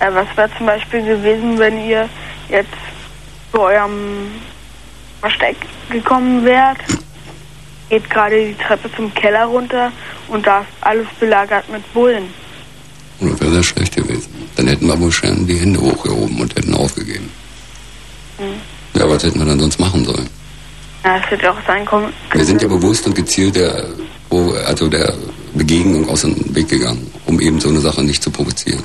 äh, 0.00 0.12
was 0.12 0.26
wäre 0.36 0.50
zum 0.58 0.66
Beispiel 0.66 1.02
gewesen, 1.04 1.58
wenn 1.58 1.78
ihr 1.78 2.08
jetzt 2.48 2.68
zu 3.52 3.60
eurem 3.60 4.32
Versteck 5.22 5.56
gekommen 5.88 6.44
wärt? 6.44 6.78
Geht 7.88 8.10
gerade 8.10 8.46
die 8.48 8.54
Treppe 8.54 8.90
zum 8.94 9.14
Keller 9.14 9.44
runter 9.44 9.92
und 10.28 10.46
da 10.46 10.60
ist 10.60 10.68
alles 10.80 11.06
belagert 11.20 11.68
mit 11.70 11.92
Bullen. 11.94 12.28
Und 13.20 13.32
das 13.32 13.40
wäre 13.40 13.52
sehr 13.52 13.62
schlecht 13.62 13.94
gewesen. 13.94 14.28
Dann 14.56 14.66
hätten 14.66 14.86
wir 14.86 14.98
wohl 14.98 15.12
schon 15.12 15.46
die 15.46 15.54
Hände 15.54 15.80
hochgehoben 15.80 16.40
und 16.40 16.56
hätten 16.56 16.74
aufgegeben. 16.74 17.30
Hm. 18.38 19.00
Ja, 19.00 19.08
was 19.08 19.22
hätten 19.22 19.38
wir 19.38 19.46
dann 19.46 19.60
sonst 19.60 19.78
machen 19.78 20.04
sollen? 20.04 20.28
Ja, 21.04 21.18
es 21.18 21.30
hätte 21.30 21.50
auch 21.50 21.56
sein 21.66 21.84
können. 21.84 22.12
Wir 22.32 22.44
sind 22.44 22.60
ja 22.60 22.68
bewusst 22.68 23.06
und 23.06 23.14
gezielt 23.14 23.54
der, 23.54 23.86
also 24.66 24.88
der 24.88 25.14
Begegnung 25.54 26.08
aus 26.08 26.22
dem 26.22 26.54
Weg 26.54 26.68
gegangen, 26.68 27.08
um 27.26 27.40
eben 27.40 27.60
so 27.60 27.68
eine 27.68 27.80
Sache 27.80 28.02
nicht 28.02 28.22
zu 28.22 28.30
provozieren. 28.30 28.82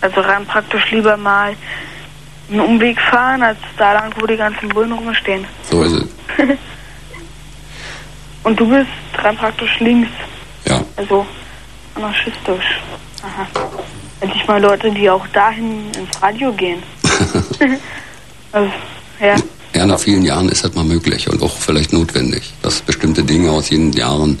Also 0.00 0.20
rein 0.20 0.46
praktisch 0.46 0.90
lieber 0.90 1.16
mal 1.16 1.54
einen 2.50 2.60
Umweg 2.60 3.00
fahren, 3.00 3.42
als 3.42 3.58
da 3.76 3.92
lang, 3.92 4.12
wo 4.18 4.26
die 4.26 4.36
ganzen 4.36 4.68
Bullen 4.68 4.92
rumstehen. 4.92 5.44
So 5.70 5.82
ist 5.82 5.92
es. 5.92 6.04
Und 8.44 8.60
du 8.60 8.68
bist 8.68 8.86
rein 9.14 9.36
praktisch 9.36 9.80
links. 9.80 10.10
Ja. 10.66 10.84
Also 10.96 11.26
anarchistisch. 11.94 12.80
Aha. 13.22 13.46
Endlich 14.20 14.46
mal 14.46 14.60
Leute, 14.62 14.90
die 14.90 15.10
auch 15.10 15.26
dahin 15.28 15.86
ins 15.98 16.22
Radio 16.22 16.52
gehen. 16.52 16.82
also, 18.52 18.70
ja. 19.20 19.34
Ja, 19.74 19.84
nach 19.84 19.98
vielen 19.98 20.22
Jahren 20.22 20.48
ist 20.48 20.64
das 20.64 20.74
mal 20.74 20.84
möglich 20.84 21.28
und 21.28 21.42
auch 21.42 21.56
vielleicht 21.56 21.92
notwendig, 21.92 22.52
dass 22.62 22.80
bestimmte 22.80 23.24
Dinge 23.24 23.50
aus 23.50 23.68
jenen 23.68 23.92
Jahren 23.92 24.38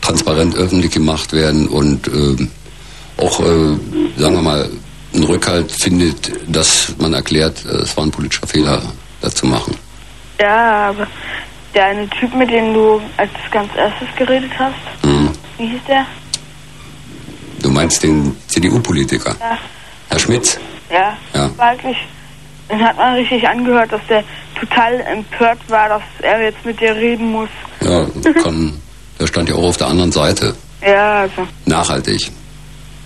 transparent 0.00 0.54
öffentlich 0.54 0.92
gemacht 0.92 1.32
werden 1.32 1.68
und 1.68 2.08
ähm, 2.08 2.50
auch, 3.18 3.40
äh, 3.40 3.76
sagen 4.16 4.34
wir 4.36 4.42
mal, 4.42 4.70
einen 5.14 5.24
Rückhalt 5.24 5.70
findet, 5.70 6.32
dass 6.48 6.94
man 6.98 7.12
erklärt, 7.14 7.64
äh, 7.66 7.78
es 7.82 7.96
war 7.96 8.04
ein 8.04 8.10
politischer 8.10 8.46
Fehler, 8.46 8.82
das 9.20 9.34
zu 9.34 9.46
machen. 9.46 9.76
Ja, 10.40 10.88
aber 10.90 11.06
der 11.74 11.86
eine 11.86 12.08
Typ, 12.10 12.34
mit 12.34 12.50
dem 12.50 12.74
du 12.74 13.00
als 13.16 13.30
ganz 13.50 13.70
erstes 13.76 14.08
geredet 14.16 14.50
hast, 14.58 15.04
Mhm. 15.04 15.30
wie 15.58 15.66
hieß 15.68 15.80
der? 15.88 16.06
Du 17.60 17.70
meinst 17.70 18.02
den 18.02 18.36
CDU-Politiker, 18.48 19.36
Ja. 19.38 19.58
Herr 20.08 20.18
Schmitz? 20.18 20.58
Ja. 20.90 21.16
Ja. 21.34 21.50
War 21.56 21.72
wirklich, 21.72 21.96
den 22.70 22.82
hat 22.82 22.96
man 22.96 23.14
richtig 23.14 23.46
angehört, 23.48 23.92
dass 23.92 24.00
der 24.08 24.24
total 24.58 25.00
empört 25.00 25.58
war, 25.68 25.88
dass 25.88 26.02
er 26.22 26.42
jetzt 26.42 26.64
mit 26.64 26.80
dir 26.80 26.94
reden 26.94 27.30
muss. 27.32 27.48
Ja, 27.80 28.06
kann, 28.42 28.80
der 29.18 29.26
stand 29.26 29.48
ja 29.48 29.54
auch 29.54 29.64
auf 29.68 29.76
der 29.76 29.86
anderen 29.88 30.12
Seite, 30.12 30.54
Ja, 30.84 31.20
also. 31.22 31.46
nachhaltig. 31.66 32.30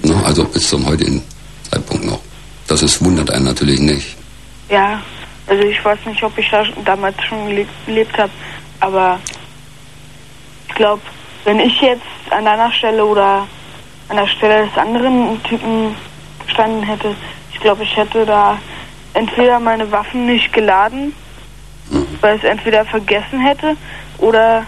Ne? 0.03 0.15
Also 0.25 0.45
bis 0.45 0.69
zum 0.69 0.87
heutigen 0.87 1.23
Zeitpunkt 1.71 2.05
noch. 2.05 2.21
Das 2.67 2.83
ist, 2.83 3.05
wundert 3.05 3.31
einen 3.31 3.45
natürlich 3.45 3.81
nicht. 3.81 4.17
Ja, 4.69 5.01
also 5.47 5.63
ich 5.63 5.85
weiß 5.85 5.99
nicht, 6.07 6.23
ob 6.23 6.37
ich 6.39 6.49
da 6.51 6.65
damals 6.85 7.17
schon 7.25 7.49
gele- 7.49 7.67
gelebt 7.87 8.17
habe, 8.19 8.33
aber 8.81 9.21
ich 10.69 10.75
glaube, 10.75 11.03
wenn 11.45 11.61
ich 11.61 11.81
jetzt 11.81 12.03
an 12.31 12.45
deiner 12.45 12.73
Stelle 12.73 13.05
oder 13.05 13.47
an 14.09 14.17
der 14.17 14.27
Stelle 14.27 14.67
des 14.67 14.77
anderen 14.77 15.41
Typen 15.45 15.95
gestanden 16.45 16.83
hätte, 16.83 17.15
ich 17.53 17.61
glaube, 17.61 17.85
ich 17.85 17.97
hätte 17.97 18.27
da 18.27 18.59
entweder 19.15 19.61
meine 19.61 19.91
Waffen 19.93 20.27
nicht 20.27 20.53
geladen, 20.53 21.15
weil 22.21 22.37
ich 22.37 22.43
es 22.43 22.51
entweder 22.51 22.85
vergessen 22.85 23.41
hätte 23.41 23.77
oder 24.19 24.65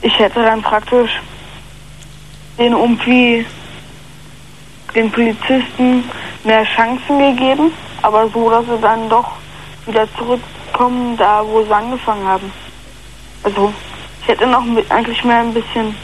ich 0.00 0.16
hätte 0.18 0.42
dann 0.42 0.62
praktisch 0.62 1.10
den 2.58 2.72
irgendwie 2.72 3.44
den 4.94 5.10
Polizisten 5.10 6.04
mehr 6.44 6.64
Chancen 6.64 7.18
gegeben, 7.18 7.72
aber 8.02 8.28
so, 8.28 8.50
dass 8.50 8.64
sie 8.66 8.78
dann 8.80 9.08
doch 9.08 9.32
wieder 9.86 10.06
zurückkommen, 10.16 11.16
da 11.16 11.44
wo 11.44 11.64
sie 11.64 11.74
angefangen 11.74 12.26
haben. 12.26 12.52
Also 13.42 13.72
ich 14.22 14.28
hätte 14.28 14.46
noch 14.46 14.64
mit, 14.64 14.90
eigentlich 14.90 15.22
mehr 15.24 15.40
ein 15.40 15.54
bisschen 15.54 15.94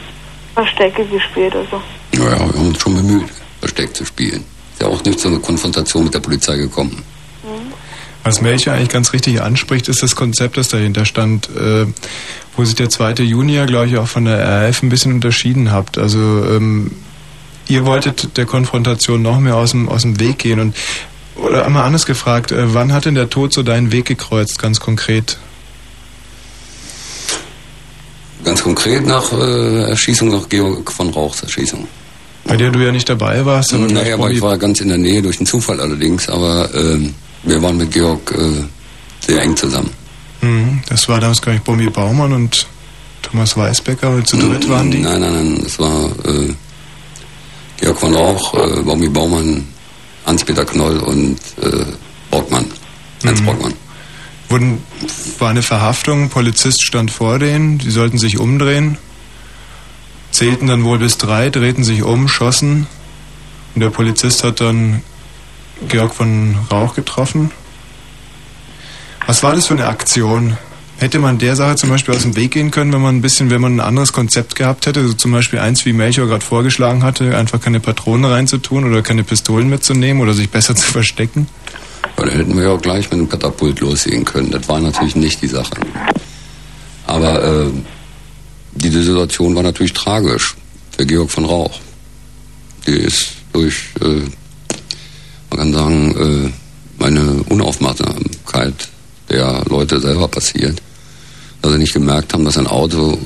Verstecke 0.55 1.05
gespielt. 1.05 1.55
Also. 1.55 1.81
Ja, 2.15 2.31
ja, 2.31 2.39
wir 2.39 2.59
haben 2.59 2.69
uns 2.69 2.81
schon 2.81 2.97
bemüht, 2.97 3.29
versteckt 3.61 3.97
zu 3.97 4.05
spielen. 4.05 4.45
Ist 4.73 4.83
ja 4.83 4.89
auch 4.89 5.03
nicht 5.05 5.21
zu 5.21 5.29
einer 5.29 5.39
Konfrontation 5.39 6.05
mit 6.05 6.15
der 6.15 6.21
Polizei 6.21 6.57
gekommen. 6.57 7.05
Was 8.25 8.43
Melcher 8.43 8.75
eigentlich 8.75 8.91
ganz 8.91 9.15
richtig 9.15 9.41
anspricht, 9.41 9.89
ist 9.89 10.03
das 10.03 10.15
Konzept, 10.15 10.59
das 10.59 10.69
dahinter 10.69 11.07
stand, 11.07 11.49
äh, 11.57 11.87
wo 12.57 12.65
sich 12.65 12.75
der 12.75 12.91
2. 12.91 13.13
Juni 13.23 13.55
ja, 13.55 13.65
glaube 13.65 13.87
ich, 13.87 13.97
auch 13.97 14.07
von 14.07 14.27
der 14.27 14.67
RAF 14.67 14.83
ein 14.83 14.91
bisschen 14.91 15.15
unterschieden 15.15 15.73
habt. 15.73 15.97
Also 15.97 16.19
ähm, 16.19 16.91
ihr 17.69 17.85
wolltet 17.85 18.37
der 18.37 18.47
Konfrontation 18.47 19.23
noch 19.23 19.39
mehr 19.39 19.57
aus 19.57 19.71
dem, 19.71 19.89
aus 19.89 20.03
dem 20.03 20.19
Weg 20.19 20.39
gehen. 20.39 20.61
Und 20.61 20.75
oder 21.37 21.65
einmal 21.65 21.85
anders 21.85 22.05
gefragt, 22.07 22.51
äh, 22.51 22.75
wann 22.75 22.93
hat 22.93 23.05
denn 23.05 23.15
der 23.15 23.31
Tod 23.31 23.53
so 23.53 23.63
deinen 23.63 23.93
Weg 23.93 24.07
gekreuzt, 24.07 24.59
ganz 24.59 24.81
konkret? 24.81 25.39
Ganz 28.45 28.63
konkret 28.63 29.07
nach 29.07 29.33
äh, 29.33 29.91
Erschießung, 29.91 30.29
nach 30.29 30.49
Georg 30.49 30.91
von 30.91 31.11
Rauchs 31.11 31.43
Erschießung. 31.43 31.87
Bei 32.45 32.57
der 32.57 32.71
du 32.71 32.81
ja 32.81 32.93
nicht 32.93 33.09
dabei 33.09 33.45
warst. 33.45 33.75
Aber 33.75 33.87
naja, 33.87 34.15
aber 34.15 34.31
ich 34.31 34.41
war 34.41 34.57
ganz 34.57 34.81
in 34.81 34.89
der 34.89 34.99
Nähe 34.99 35.21
durch 35.21 35.37
den 35.37 35.47
Zufall 35.47 35.81
allerdings, 35.81 36.29
aber 36.29 36.73
ähm, 36.75 37.15
wir 37.43 37.61
waren 37.63 37.77
mit 37.77 37.93
Georg 37.93 38.33
äh, 38.33 38.65
sehr 39.27 39.43
eng 39.43 39.57
zusammen. 39.57 39.91
Mhm, 40.41 40.81
das 40.89 41.09
war 41.09 41.21
damals, 41.21 41.43
glaube 41.43 41.57
ich, 41.57 41.63
Bommi 41.63 41.91
Baumann 41.91 42.33
und 42.33 42.67
Thomas 43.23 43.57
Weisbecker, 43.57 44.11
und 44.11 44.27
zu 44.27 44.37
dritt 44.37 44.69
waren 44.69 44.91
die. 44.91 44.99
Nein, 44.99 45.21
nein, 45.21 45.35
nein, 45.35 45.63
es 45.67 45.79
war 45.79 46.07
äh, 46.25 46.55
Georg 47.81 47.99
von 47.99 48.15
Rauch, 48.15 48.55
äh, 48.55 48.83
Baumi 48.83 49.09
Baumann, 49.09 49.67
Hans-Peter 50.27 50.65
Knoll 50.65 50.99
und 50.99 51.39
äh, 51.63 51.85
Brockmann, 52.31 52.67
Hans 53.25 53.43
Brockmann. 53.43 53.75
Wurden, 54.49 54.83
war 55.39 55.51
eine 55.51 55.63
Verhaftung, 55.63 56.31
Polizist 56.31 56.83
stand 56.83 57.11
vor 57.11 57.39
denen, 57.39 57.79
die 57.79 57.91
sollten 57.91 58.19
sich 58.19 58.39
umdrehen, 58.39 58.99
zählten 60.31 60.67
dann 60.67 60.85
wohl 60.85 60.99
bis 60.99 61.19
drei, 61.19 61.51
drehten 61.51 61.85
sich 61.85 62.03
um, 62.03 62.29
schossen 62.29 62.87
und 63.75 63.81
der 63.81 63.91
Polizist 63.91 64.43
hat 64.45 64.61
dann 64.61 65.03
Georg 65.89 66.15
von 66.15 66.57
Rauch 66.71 66.95
getroffen. 66.95 67.51
Was 69.27 69.43
war 69.43 69.55
das 69.55 69.67
für 69.67 69.75
eine 69.75 69.87
Aktion? 69.87 70.57
Hätte 70.99 71.21
man 71.21 71.39
der 71.39 71.55
Sache 71.55 71.77
zum 71.77 71.91
Beispiel 71.91 72.13
aus 72.13 72.23
dem 72.23 72.35
Weg 72.35 72.51
gehen 72.51 72.73
können, 72.73 72.93
wenn 72.93 73.01
man 73.01 73.15
ein 73.15 73.23
bisschen, 73.23 73.51
wenn 73.51 73.61
man 73.61 73.77
ein 73.77 73.81
anderes 73.81 74.13
Konzept 74.13 74.57
gehabt 74.57 74.85
hätte, 74.85 75.07
so 75.07 75.15
zum 75.15 75.31
Beispiel 75.31 75.61
eins, 75.61 75.87
wie 75.87 75.93
Melchior 75.93 76.27
gerade 76.27 76.45
vorgeschlagen 76.45 77.05
hatte, 77.05 77.37
einfach 77.37 77.61
keine 77.61 77.79
Patronen 77.79 78.25
reinzutun 78.25 78.85
oder 78.85 79.01
keine 79.03 79.23
Pistolen 79.23 79.69
mitzunehmen 79.69 80.21
oder 80.21 80.35
sich 80.35 80.51
besser 80.51 80.75
zu 80.77 80.91
verstecken? 80.91 81.47
Ja, 82.19 82.25
da 82.25 82.33
hätten 82.33 82.59
wir 82.59 82.73
auch 82.73 82.83
gleich 82.83 83.05
mit 83.05 83.13
einem 83.13 83.29
Katapult 83.29 83.79
loslegen 83.79 84.25
können. 84.25 84.51
Das 84.51 84.69
war 84.69 84.81
natürlich 84.81 85.15
nicht 85.15 85.41
die 85.41 85.47
Sache. 85.47 85.77
Aber 87.07 87.45
äh, 87.45 87.71
diese 88.75 89.05
Situation 89.05 89.55
war 89.55 89.63
natürlich 89.63 89.93
tragisch 89.93 90.57
für 90.97 91.07
Georg 91.07 91.31
von 91.31 91.45
Rauch. 91.45 91.79
Die 92.89 92.91
ist 92.91 93.35
durch, 93.53 93.77
äh, 94.01 94.23
man 95.51 95.59
kann 95.59 95.73
sagen, 95.73 96.17
äh, 96.17 96.53
meine 96.99 97.45
Unaufmerksamkeit 97.49 98.89
der 99.31 99.63
Leute 99.69 100.01
selber 100.01 100.27
passiert. 100.27 100.83
Dass 101.63 101.73
sie 101.73 101.79
nicht 101.79 101.93
gemerkt 101.93 102.33
haben, 102.33 102.45
dass 102.45 102.57
ein 102.57 102.67
Auto, 102.67 103.19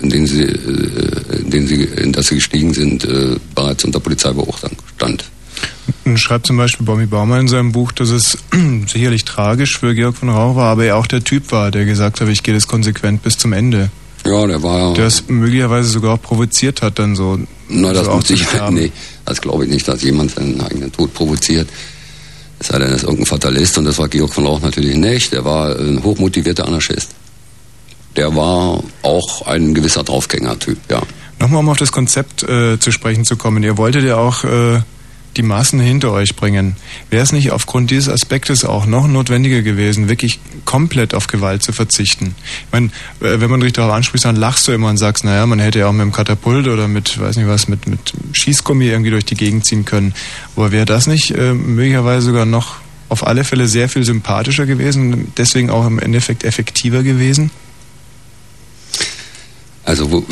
in 0.00 0.10
dem 0.10 0.26
sie, 0.26 0.42
äh, 0.42 1.40
in, 1.40 1.50
den 1.50 1.66
sie, 1.66 1.84
in 1.84 2.12
das 2.12 2.28
sie 2.28 2.36
gestiegen 2.36 2.72
sind, 2.72 3.04
äh, 3.04 3.36
bereits 3.54 3.84
unter 3.84 4.00
Polizeibeobachtung 4.00 4.72
stand. 4.96 5.24
Schreibt 6.16 6.46
zum 6.46 6.56
Beispiel 6.56 6.86
Bommi 6.86 7.06
Baumann 7.06 7.40
in 7.40 7.48
seinem 7.48 7.72
Buch, 7.72 7.92
dass 7.92 8.10
es 8.10 8.38
sicherlich 8.86 9.24
tragisch 9.24 9.78
für 9.78 9.94
Georg 9.94 10.16
von 10.16 10.28
Rauch 10.28 10.56
war, 10.56 10.70
aber 10.70 10.84
er 10.84 10.96
auch 10.96 11.06
der 11.06 11.24
Typ 11.24 11.50
war, 11.52 11.70
der 11.70 11.84
gesagt 11.84 12.20
hat, 12.20 12.28
ich 12.28 12.42
gehe 12.42 12.54
das 12.54 12.68
konsequent 12.68 13.22
bis 13.22 13.38
zum 13.38 13.52
Ende. 13.52 13.90
Ja, 14.26 14.46
der 14.46 14.62
war. 14.62 14.94
Der 14.94 15.06
es 15.06 15.28
möglicherweise 15.28 15.88
sogar 15.88 16.14
auch 16.14 16.22
provoziert 16.22 16.82
hat, 16.82 16.98
dann 16.98 17.14
so. 17.14 17.38
Na, 17.68 17.92
das 17.92 18.06
so 18.06 18.16
mit 18.16 18.26
Sicherheit, 18.26 18.72
nee, 18.72 18.92
das 19.24 19.40
glaube 19.40 19.64
ich 19.64 19.70
nicht, 19.70 19.86
dass 19.86 20.02
jemand 20.02 20.30
seinen 20.30 20.60
eigenen 20.60 20.92
Tod 20.92 21.12
provoziert. 21.12 21.68
Es 22.58 22.68
sei 22.68 22.78
denn, 22.78 22.88
er 22.88 22.94
ist 22.94 23.02
irgendein 23.02 23.26
Fatalist 23.26 23.76
und 23.78 23.84
das 23.84 23.98
war 23.98 24.08
Georg 24.08 24.32
von 24.32 24.46
Rauch 24.46 24.60
natürlich 24.60 24.96
nicht. 24.96 25.32
Er 25.32 25.44
war 25.44 25.78
ein 25.78 26.02
hochmotivierter 26.02 26.66
Anarchist. 26.66 27.10
Der 28.16 28.34
war 28.36 28.82
auch 29.02 29.46
ein 29.46 29.74
gewisser 29.74 30.04
Draufgänger-Typ, 30.04 30.78
ja. 30.90 31.02
Nochmal, 31.40 31.60
um 31.60 31.68
auf 31.68 31.78
das 31.78 31.92
Konzept 31.92 32.42
äh, 32.44 32.78
zu 32.78 32.92
sprechen 32.92 33.24
zu 33.24 33.36
kommen. 33.36 33.62
Ihr 33.62 33.76
wolltet 33.76 34.04
ja 34.04 34.16
auch 34.16 34.44
äh, 34.44 34.80
die 35.36 35.42
Massen 35.42 35.80
hinter 35.80 36.12
euch 36.12 36.36
bringen. 36.36 36.76
Wäre 37.10 37.22
es 37.22 37.32
nicht 37.32 37.50
aufgrund 37.50 37.90
dieses 37.90 38.08
Aspektes 38.08 38.64
auch 38.64 38.86
noch 38.86 39.06
notwendiger 39.06 39.62
gewesen, 39.62 40.08
wirklich 40.08 40.38
komplett 40.64 41.14
auf 41.14 41.26
Gewalt 41.26 41.62
zu 41.62 41.72
verzichten? 41.72 42.34
Ich 42.66 42.72
meine, 42.72 42.86
äh, 43.20 43.40
wenn 43.40 43.50
man 43.50 43.60
dich 43.60 43.72
darauf 43.72 43.92
anspricht, 43.92 44.24
dann 44.24 44.36
lachst 44.36 44.68
du 44.68 44.72
immer 44.72 44.88
und 44.88 44.96
sagst, 44.96 45.24
naja, 45.24 45.44
man 45.46 45.58
hätte 45.58 45.80
ja 45.80 45.88
auch 45.88 45.92
mit 45.92 46.02
dem 46.02 46.12
Katapult 46.12 46.68
oder 46.68 46.88
mit, 46.88 47.20
weiß 47.20 47.36
nicht 47.36 47.48
was, 47.48 47.68
mit, 47.68 47.86
mit 47.88 48.12
Schießgummi 48.32 48.86
irgendwie 48.86 49.10
durch 49.10 49.24
die 49.24 49.36
Gegend 49.36 49.64
ziehen 49.64 49.84
können. 49.84 50.14
Aber 50.56 50.72
wäre 50.72 50.86
das 50.86 51.06
nicht 51.06 51.30
äh, 51.32 51.52
möglicherweise 51.52 52.26
sogar 52.26 52.46
noch 52.46 52.76
auf 53.08 53.26
alle 53.26 53.44
Fälle 53.44 53.68
sehr 53.68 53.88
viel 53.88 54.04
sympathischer 54.04 54.66
gewesen 54.66 55.32
deswegen 55.36 55.70
auch 55.70 55.86
im 55.86 55.98
Endeffekt 55.98 56.44
effektiver 56.44 57.02
gewesen? 57.02 57.50
Also, 59.84 60.10
wo, 60.10 60.24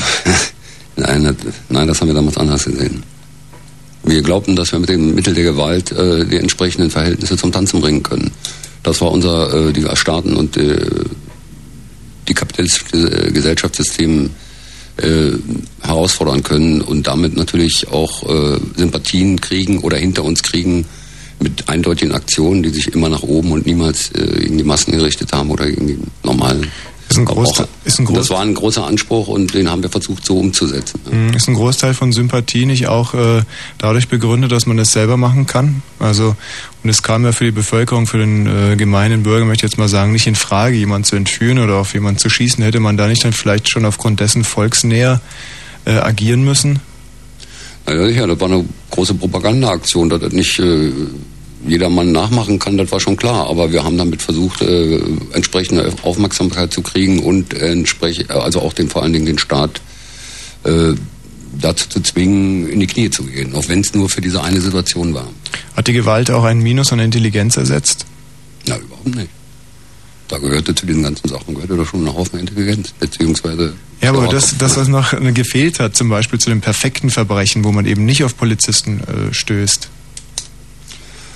nein, 0.96 1.36
nein, 1.68 1.88
das 1.88 2.00
haben 2.00 2.08
wir 2.08 2.14
damals 2.14 2.36
anders 2.36 2.64
gesehen. 2.64 3.02
Wir 4.04 4.22
glaubten, 4.22 4.56
dass 4.56 4.72
wir 4.72 4.80
mit 4.80 4.88
dem 4.88 5.14
Mittel 5.14 5.34
der 5.34 5.44
Gewalt 5.44 5.92
äh, 5.92 6.24
die 6.24 6.36
entsprechenden 6.36 6.90
Verhältnisse 6.90 7.36
zum 7.36 7.52
Tanzen 7.52 7.80
bringen 7.80 8.02
können. 8.02 8.32
Das 8.82 9.00
war 9.00 9.12
unser, 9.12 9.68
äh, 9.68 9.72
die 9.72 9.86
Staaten 9.94 10.34
und 10.34 10.56
äh, 10.56 10.84
die 12.28 12.34
kapitalistische 12.34 13.32
Gesellschaftssystem 13.32 14.30
äh, 14.96 15.32
herausfordern 15.80 16.42
können 16.42 16.80
und 16.80 17.06
damit 17.06 17.36
natürlich 17.36 17.88
auch 17.88 18.28
äh, 18.28 18.58
Sympathien 18.76 19.40
kriegen 19.40 19.78
oder 19.78 19.96
hinter 19.96 20.24
uns 20.24 20.42
kriegen 20.42 20.84
mit 21.40 21.68
eindeutigen 21.68 22.14
Aktionen, 22.14 22.62
die 22.62 22.70
sich 22.70 22.88
immer 22.88 23.08
nach 23.08 23.22
oben 23.22 23.52
und 23.52 23.66
niemals 23.66 24.10
äh, 24.12 24.40
gegen 24.40 24.58
die 24.58 24.64
Massen 24.64 24.92
gerichtet 24.92 25.32
haben 25.32 25.50
oder 25.50 25.66
gegen 25.66 25.86
die 25.86 25.98
normalen 26.22 26.68
Ist 27.12 27.18
ein 27.18 27.24
Großteil, 27.26 27.68
ist 27.84 27.98
ein 27.98 28.06
Und 28.06 28.16
das 28.16 28.30
war 28.30 28.40
ein 28.40 28.54
großer 28.54 28.86
Anspruch 28.86 29.28
und 29.28 29.52
den 29.52 29.70
haben 29.70 29.82
wir 29.82 29.90
versucht 29.90 30.24
so 30.24 30.38
umzusetzen. 30.38 31.00
Mm, 31.10 31.34
Ist 31.34 31.46
ein 31.46 31.54
Großteil 31.54 31.92
von 31.92 32.12
Sympathie 32.12 32.64
nicht 32.64 32.88
auch 32.88 33.12
äh, 33.12 33.42
dadurch 33.78 34.08
begründet, 34.08 34.50
dass 34.50 34.66
man 34.66 34.78
es 34.78 34.92
selber 34.92 35.16
machen 35.16 35.46
kann? 35.46 35.82
Also, 35.98 36.34
und 36.82 36.90
es 36.90 37.02
kam 37.02 37.24
ja 37.24 37.32
für 37.32 37.44
die 37.44 37.50
Bevölkerung, 37.50 38.06
für 38.06 38.18
den 38.18 38.46
äh, 38.46 38.76
gemeinen 38.76 39.22
Bürger, 39.22 39.44
möchte 39.44 39.66
ich 39.66 39.72
jetzt 39.72 39.78
mal 39.78 39.88
sagen, 39.88 40.12
nicht 40.12 40.26
in 40.26 40.34
Frage, 40.34 40.76
jemanden 40.76 41.04
zu 41.04 41.16
entführen 41.16 41.58
oder 41.58 41.74
auf 41.76 41.92
jemanden 41.92 42.18
zu 42.18 42.30
schießen. 42.30 42.64
Hätte 42.64 42.80
man 42.80 42.96
da 42.96 43.06
nicht 43.08 43.24
dann 43.24 43.32
vielleicht 43.32 43.70
schon 43.70 43.84
aufgrund 43.84 44.20
dessen 44.20 44.42
volksnäher 44.42 45.20
äh, 45.84 45.92
agieren 45.92 46.44
müssen? 46.44 46.80
Na 47.86 47.94
ja, 47.94 48.06
sicher, 48.06 48.26
das 48.26 48.40
war 48.40 48.50
eine 48.50 48.64
große 48.90 49.14
Propagandaaktion, 49.14 50.08
dass 50.08 50.20
das 50.20 50.32
nicht 50.32 50.58
äh, 50.60 50.92
jedermann 51.66 52.12
nachmachen 52.12 52.58
kann, 52.58 52.76
das 52.76 52.90
war 52.90 53.00
schon 53.00 53.16
klar. 53.16 53.48
Aber 53.48 53.72
wir 53.72 53.84
haben 53.84 53.98
damit 53.98 54.22
versucht, 54.22 54.62
äh, 54.62 55.00
entsprechende 55.32 55.92
Aufmerksamkeit 56.02 56.72
zu 56.72 56.82
kriegen 56.82 57.20
und 57.20 57.54
entsprech, 57.54 58.30
also 58.30 58.60
auch 58.60 58.72
den, 58.72 58.88
vor 58.88 59.02
allen 59.02 59.12
Dingen 59.12 59.26
den 59.26 59.38
Staat 59.38 59.80
äh, 60.64 60.94
dazu 61.60 61.88
zu 61.88 62.00
zwingen, 62.00 62.68
in 62.68 62.80
die 62.80 62.86
Knie 62.86 63.10
zu 63.10 63.24
gehen, 63.24 63.54
auch 63.54 63.68
wenn 63.68 63.80
es 63.80 63.94
nur 63.94 64.08
für 64.08 64.20
diese 64.20 64.42
eine 64.42 64.60
Situation 64.60 65.14
war. 65.14 65.28
Hat 65.76 65.86
die 65.86 65.92
Gewalt 65.92 66.30
auch 66.30 66.44
ein 66.44 66.60
Minus 66.60 66.92
an 66.92 66.98
Intelligenz 66.98 67.56
ersetzt? 67.56 68.06
Na, 68.66 68.78
überhaupt 68.78 69.14
nicht. 69.14 69.28
Da 70.28 70.38
gehörte 70.38 70.74
zu 70.74 70.86
diesen 70.86 71.02
ganzen 71.02 71.28
Sachen, 71.28 71.54
gehörte 71.54 71.76
doch 71.76 71.86
schon 71.86 72.06
ein 72.06 72.14
Haufen 72.14 72.38
Intelligenz, 72.40 72.92
beziehungsweise... 72.98 73.74
Ja, 74.00 74.10
aber 74.10 74.28
das, 74.28 74.56
das, 74.56 74.76
was 74.78 74.88
noch 74.88 75.12
äh, 75.12 75.32
gefehlt 75.32 75.78
hat, 75.78 75.94
zum 75.94 76.08
Beispiel 76.08 76.40
zu 76.40 76.48
dem 76.48 76.60
perfekten 76.60 77.10
Verbrechen, 77.10 77.64
wo 77.64 77.70
man 77.70 77.84
eben 77.84 78.04
nicht 78.04 78.24
auf 78.24 78.36
Polizisten 78.36 79.00
äh, 79.00 79.34
stößt. 79.34 79.90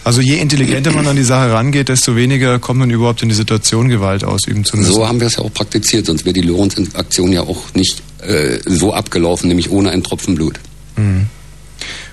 Also 0.06 0.20
je 0.20 0.36
intelligenter 0.36 0.92
man 0.92 1.08
an 1.08 1.16
die 1.16 1.24
Sache 1.24 1.52
rangeht, 1.52 1.88
desto 1.88 2.14
weniger 2.14 2.60
kommt 2.60 2.78
man 2.78 2.90
überhaupt 2.90 3.22
in 3.24 3.28
die 3.28 3.34
Situation, 3.34 3.88
Gewalt 3.88 4.22
ausüben 4.22 4.64
zu 4.64 4.76
müssen. 4.76 4.92
So 4.92 5.08
haben 5.08 5.18
wir 5.18 5.26
es 5.26 5.34
ja 5.34 5.42
auch 5.42 5.52
praktiziert, 5.52 6.06
sonst 6.06 6.24
wäre 6.24 6.32
die 6.32 6.42
Lorenz-Aktion 6.42 7.32
ja 7.32 7.40
auch 7.40 7.74
nicht 7.74 8.04
äh, 8.22 8.60
so 8.66 8.94
abgelaufen, 8.94 9.48
nämlich 9.48 9.68
ohne 9.68 9.90
ein 9.90 10.04
Tropfen 10.04 10.36
Blut. 10.36 10.60
Mhm. 10.94 11.26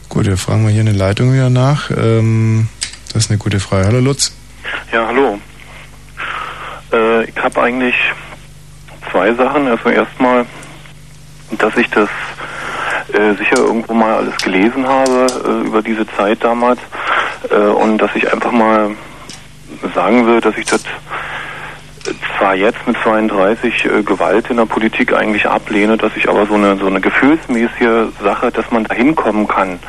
Gut, 0.10 0.26
wir 0.26 0.38
fragen 0.38 0.64
mal 0.64 0.72
hier 0.72 0.82
eine 0.82 0.94
Leitung 0.94 1.34
wieder 1.34 1.52
nach. 1.52 1.91
Ähm, 1.91 2.68
das 3.14 3.26
ist 3.26 3.30
eine 3.30 3.38
gute 3.38 3.60
Frage. 3.60 3.86
Hallo 3.86 4.00
Lutz. 4.00 4.34
Ja, 4.91 5.06
hallo. 5.06 5.39
Äh, 6.91 7.26
ich 7.26 7.38
habe 7.38 7.62
eigentlich 7.62 7.96
zwei 9.12 9.36
Sachen. 9.36 9.68
Also 9.68 9.89
erstmal, 9.89 10.48
dass 11.60 11.78
ich 11.78 11.91
das 11.91 12.10
äh, 13.14 13.36
sicher 13.36 13.58
irgendwo 13.58 13.94
mal 13.94 14.16
alles 14.16 14.38
gelesen 14.38 14.84
habe 14.88 15.28
äh, 15.46 15.68
über 15.68 15.84
diese 15.84 16.08
Zeit 16.18 16.44
damals 16.44 16.80
äh, 17.50 17.56
und 17.56 17.98
dass 17.98 18.16
ich 18.16 18.32
einfach 18.32 18.52
mal 18.52 18.91
sagen 19.94 20.26
will, 20.28 20.41
dass 20.41 20.58
ich 20.58 20.66
das 20.66 20.84
zwar 22.38 22.56
jetzt 22.56 22.86
mit 22.86 22.98
32 22.98 23.86
äh, 23.86 24.04
Gewalt 24.04 24.50
in 24.50 24.58
der 24.58 24.66
Politik 24.66 25.14
eigentlich 25.14 25.48
ablehne, 25.48 25.98
dass 25.98 26.16
ich 26.16 26.28
aber 26.28 26.46
so 26.46 26.56
eine 26.56 26.78
so 26.78 26.88
eine 26.88 27.00
gefühlsmäßige 27.00 28.12
Sache, 28.22 28.52
dass 28.52 28.70
man 28.72 28.84
da 28.84 28.94
hinkommen 28.94 29.48
kann, 29.48 29.80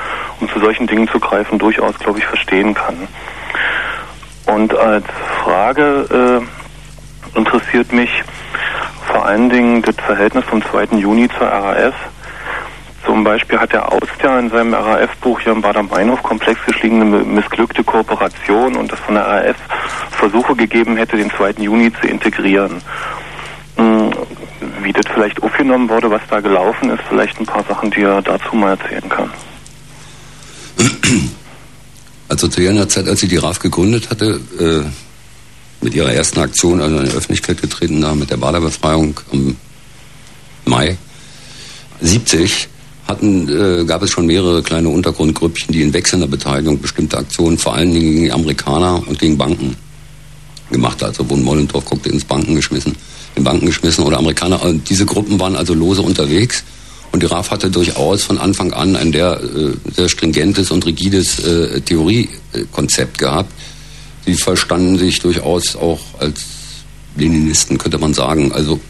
um 0.41 0.49
zu 0.49 0.61
solchen 0.61 0.87
Dingen 0.87 1.09
zu 1.09 1.19
greifen, 1.19 1.59
durchaus, 1.59 1.99
glaube 1.99 2.19
ich, 2.19 2.27
verstehen 2.27 2.75
kann. 2.75 3.09
Und 4.47 4.77
als 4.77 5.07
Frage 5.43 6.43
äh, 7.35 7.39
interessiert 7.39 7.93
mich 7.93 8.23
vor 9.07 9.25
allen 9.25 9.51
Dingen 9.51 9.83
das 9.83 9.97
Verhältnis 9.97 10.45
vom 10.45 10.63
2. 10.63 10.97
Juni 10.97 11.29
zur 11.29 11.47
RAF. 11.47 11.95
Zum 13.05 13.23
Beispiel 13.23 13.59
hat 13.59 13.73
der 13.73 13.93
Aust 13.93 14.13
ja 14.23 14.39
in 14.39 14.49
seinem 14.51 14.73
RAF-Buch 14.73 15.41
hier 15.41 15.53
im 15.53 15.61
Bader-Meinhof-Komplex 15.61 16.65
geschrieben, 16.65 17.03
eine 17.03 17.19
missglückte 17.25 17.85
Kooperation 17.85 18.77
und 18.77 18.91
dass 18.91 18.99
von 19.01 19.15
der 19.15 19.27
RAF 19.27 19.57
Versuche 20.11 20.57
gegeben 20.57 20.97
hätte, 20.97 21.17
den 21.17 21.31
2. 21.31 21.63
Juni 21.63 21.93
zu 22.01 22.07
integrieren. 22.07 22.81
Hm, 23.77 24.11
Wie 24.83 24.93
das 24.93 25.05
vielleicht 25.13 25.43
aufgenommen 25.43 25.89
wurde, 25.89 26.11
was 26.11 26.23
da 26.31 26.41
gelaufen 26.41 26.91
ist, 26.91 27.03
vielleicht 27.09 27.39
ein 27.39 27.47
paar 27.47 27.65
Sachen, 27.65 27.91
die 27.91 28.03
er 28.03 28.23
dazu 28.23 28.57
mal 28.57 28.71
erzählen 28.79 29.09
kann. 29.09 29.31
Also 32.27 32.49
zu 32.49 32.63
jener 32.63 32.89
Zeit, 32.89 33.07
als 33.07 33.21
sie 33.21 33.29
die 33.29 33.37
RAF 33.37 33.59
gegründet 33.59 34.09
hatte, 34.11 34.41
äh, 34.59 35.85
mit 35.85 35.95
ihrer 35.95 36.13
ersten 36.13 36.41
Aktion, 36.41 36.81
also 36.81 36.97
in 36.97 37.05
die 37.05 37.11
Öffentlichkeit 37.11 37.61
getreten 37.61 38.01
da 38.01 38.15
mit 38.15 38.31
der 38.31 38.39
Baderbefreiung 38.39 39.21
im 39.31 39.57
Mai 40.65 40.97
70, 42.01 42.69
hatten, 43.07 43.49
äh, 43.49 43.85
gab 43.85 44.03
es 44.03 44.11
schon 44.11 44.27
mehrere 44.27 44.63
kleine 44.63 44.89
Untergrundgrüppchen, 44.89 45.73
die 45.73 45.83
in 45.83 45.93
wechselnder 45.93 46.27
Beteiligung 46.27 46.81
bestimmte 46.81 47.19
Aktionen, 47.19 47.59
vor 47.59 47.75
allen 47.75 47.93
Dingen 47.93 48.11
gegen 48.11 48.25
die 48.25 48.33
Amerikaner 48.33 49.03
und 49.07 49.19
gegen 49.19 49.37
Banken 49.37 49.77
gemacht 50.71 51.03
hat. 51.03 51.11
Also 51.11 51.29
wurden 51.29 51.45
Molotow 51.45 51.85
guckte 51.85 52.09
ins 52.09 52.25
Banken 52.25 52.55
geschmissen, 52.55 52.95
in 53.35 53.45
Banken 53.45 53.67
geschmissen 53.67 54.05
oder 54.05 54.19
Amerikaner. 54.19 54.63
Und 54.63 54.89
diese 54.89 55.05
Gruppen 55.05 55.39
waren 55.39 55.57
also 55.57 55.75
lose 55.75 56.03
unterwegs. 56.03 56.65
Und 57.13 57.23
die 57.23 57.27
RAF 57.27 57.51
hatte 57.51 57.71
durchaus 57.71 58.25
von 58.25 58.39
Anfang 58.39 58.73
an 58.73 58.97
ein 58.97 59.13
sehr, 59.13 59.41
äh, 59.41 59.73
sehr 59.95 60.09
stringentes 60.09 60.71
und 60.71 60.85
rigides 60.85 61.39
äh, 61.41 61.81
Theoriekonzept 61.81 63.19
gehabt. 63.19 63.53
Die 64.27 64.35
verstanden 64.35 64.99
sich 64.99 65.21
durchaus 65.21 65.77
auch 65.77 66.01
als 66.19 66.41
Leninisten, 67.17 67.79
könnte 67.79 67.99
man 67.99 68.15
sagen. 68.15 68.51
Also 68.51 68.81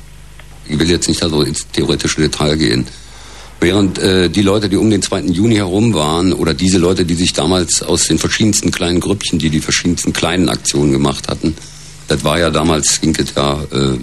ich 0.67 0.79
will 0.79 0.89
jetzt 0.89 1.09
nicht 1.09 1.23
da 1.23 1.29
so 1.29 1.43
ins 1.43 1.67
theoretische 1.73 2.23
Detail 2.23 2.57
gehen. 2.57 2.87
Während 3.65 3.99
äh, 3.99 4.29
die 4.29 4.43
Leute, 4.43 4.69
die 4.69 4.77
um 4.77 4.91
den 4.91 5.01
2. 5.01 5.21
Juni 5.23 5.55
herum 5.55 5.95
waren, 5.95 6.35
oder 6.35 6.53
diese 6.53 6.77
Leute, 6.77 7.07
die 7.07 7.15
sich 7.15 7.33
damals 7.33 7.83
aus 7.83 8.09
den 8.09 8.19
verschiedensten 8.19 8.71
kleinen 8.71 9.01
Grüppchen, 9.01 9.39
die 9.39 9.49
die 9.49 9.61
verschiedensten 9.61 10.13
kleinen 10.13 10.51
Aktionen 10.51 10.93
gemacht 10.93 11.29
hatten, 11.29 11.55
das 12.07 12.23
war 12.25 12.39
ja 12.39 12.51
damals, 12.51 13.01
ging 13.01 13.17
es 13.19 13.33
ja 13.35 13.63
äh, 13.73 13.97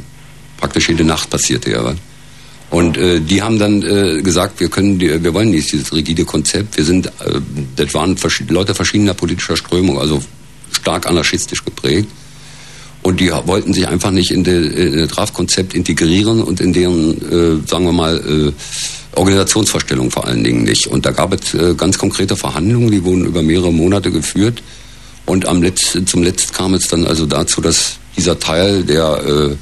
praktisch 0.57 0.89
jede 0.89 1.03
Nacht 1.03 1.30
passierte 1.30 1.70
ja 1.70 1.84
was. 1.84 1.95
Und 2.72 2.97
äh, 2.97 3.20
die 3.20 3.43
haben 3.43 3.59
dann 3.59 3.84
äh, 3.84 4.24
gesagt, 4.24 4.59
wir 4.59 4.70
können, 4.70 4.97
die, 4.97 5.24
wir 5.24 5.32
wollen 5.36 5.51
nicht 5.51 5.72
dieses 5.72 5.93
rigide 5.93 6.26
Konzept. 6.26 6.78
Wir 6.78 6.84
sind, 6.84 7.05
äh, 7.05 7.39
das 7.76 7.93
waren 7.93 8.16
verschi- 8.18 8.51
Leute 8.51 8.74
verschiedener 8.74 9.14
politischer 9.14 9.57
Strömung, 9.57 9.99
also 9.99 10.24
stark 10.72 11.05
anarchistisch 11.05 11.64
geprägt. 11.64 12.09
Und 13.03 13.20
die 13.20 13.30
wollten 13.45 13.76
sich 13.76 13.88
einfach 13.88 14.09
nicht 14.09 14.32
in, 14.32 14.43
de, 14.43 14.93
in 14.93 15.07
das 15.07 15.16
RAF-Konzept 15.20 15.76
integrieren 15.76 16.41
und 16.41 16.59
in 16.59 16.74
deren, 16.74 17.62
äh, 17.64 17.68
sagen 17.68 17.86
wir 17.86 17.91
mal, 17.91 18.18
äh, 18.18 18.51
Organisationsvorstellung 19.16 20.12
vor 20.12 20.26
allen 20.26 20.43
Dingen 20.43 20.64
nicht. 20.64 20.88
Und 20.88 21.05
da 21.05 21.12
gab 21.12 21.34
es 21.34 21.53
äh, 21.53 21.76
ganz 21.76 21.97
konkrete 21.97 22.36
Verhandlungen, 22.36 22.91
die 22.91 23.03
wurden 23.03 23.26
über 23.26 23.41
mehrere 23.41 23.72
Monate 23.72 24.12
geführt. 24.12 24.62
Und 25.26 25.45
am 25.45 25.62
Letz, 25.62 25.97
zum 26.05 26.24
Letzt 26.24 26.53
kam 26.53 26.74
es 26.74 26.88
dann 26.88 27.05
also 27.05 27.26
dazu, 27.26 27.62
dass 27.62 27.97
dieser 28.18 28.39
Teil, 28.39 28.84
der 28.84 29.24
äh, 29.26 29.55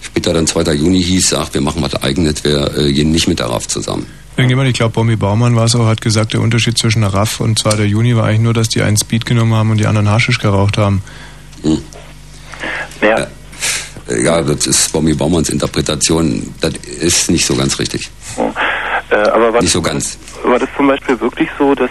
später 0.00 0.32
dann 0.32 0.46
2. 0.46 0.72
Juni 0.74 1.02
hieß, 1.02 1.30
sagt, 1.30 1.54
wir 1.54 1.60
machen 1.60 1.82
was 1.82 1.94
eigenes, 2.02 2.44
wir 2.44 2.76
äh, 2.76 2.92
gehen 2.92 3.12
nicht 3.12 3.28
mit 3.28 3.38
der 3.38 3.46
RAF 3.46 3.68
zusammen. 3.68 4.06
Irgendjemand, 4.36 4.68
ich 4.68 4.74
glaube, 4.74 4.92
Bombi 4.92 5.16
Baumann 5.16 5.56
war 5.56 5.64
es 5.64 5.74
auch, 5.74 5.86
hat 5.86 6.02
gesagt, 6.02 6.34
der 6.34 6.40
Unterschied 6.40 6.76
zwischen 6.76 7.00
der 7.00 7.14
RAF 7.14 7.40
und 7.40 7.58
2. 7.58 7.84
Juni 7.84 8.16
war 8.16 8.24
eigentlich 8.24 8.40
nur, 8.40 8.52
dass 8.52 8.68
die 8.68 8.82
einen 8.82 8.98
Speed 8.98 9.24
genommen 9.24 9.54
haben 9.54 9.70
und 9.70 9.78
die 9.78 9.86
anderen 9.86 10.10
Haschisch 10.10 10.38
geraucht 10.38 10.76
haben. 10.76 11.02
Ja. 13.00 13.26
Äh, 14.08 14.22
Ja, 14.22 14.42
das 14.42 14.66
ist 14.66 14.92
Bombi 14.92 15.14
Baumanns 15.14 15.48
Interpretation, 15.48 16.54
das 16.60 16.74
ist 17.00 17.30
nicht 17.30 17.44
so 17.44 17.56
ganz 17.56 17.78
richtig. 17.78 18.10
Äh, 19.10 19.16
aber 19.16 19.52
war 19.52 19.60
Nicht 19.60 19.72
so 19.72 19.82
ganz. 19.82 20.18
War 20.44 20.58
das 20.58 20.68
zum 20.76 20.88
Beispiel 20.88 21.20
wirklich 21.20 21.48
so, 21.58 21.74
dass, 21.74 21.90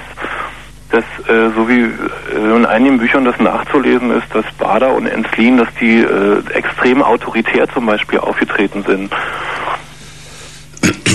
dass 0.91 1.03
äh, 1.27 1.49
so 1.55 1.67
wie 1.69 1.81
äh, 1.81 2.55
in 2.55 2.65
einigen 2.65 2.97
Büchern 2.97 3.25
das 3.25 3.39
nachzulesen 3.39 4.11
ist, 4.11 4.27
dass 4.33 4.45
Bader 4.57 4.93
und 4.93 5.07
Enslin, 5.07 5.57
dass 5.57 5.69
die 5.79 6.01
äh, 6.01 6.43
extrem 6.53 7.01
autoritär 7.01 7.67
zum 7.69 7.85
Beispiel 7.85 8.19
aufgetreten 8.19 8.83
sind? 8.85 9.13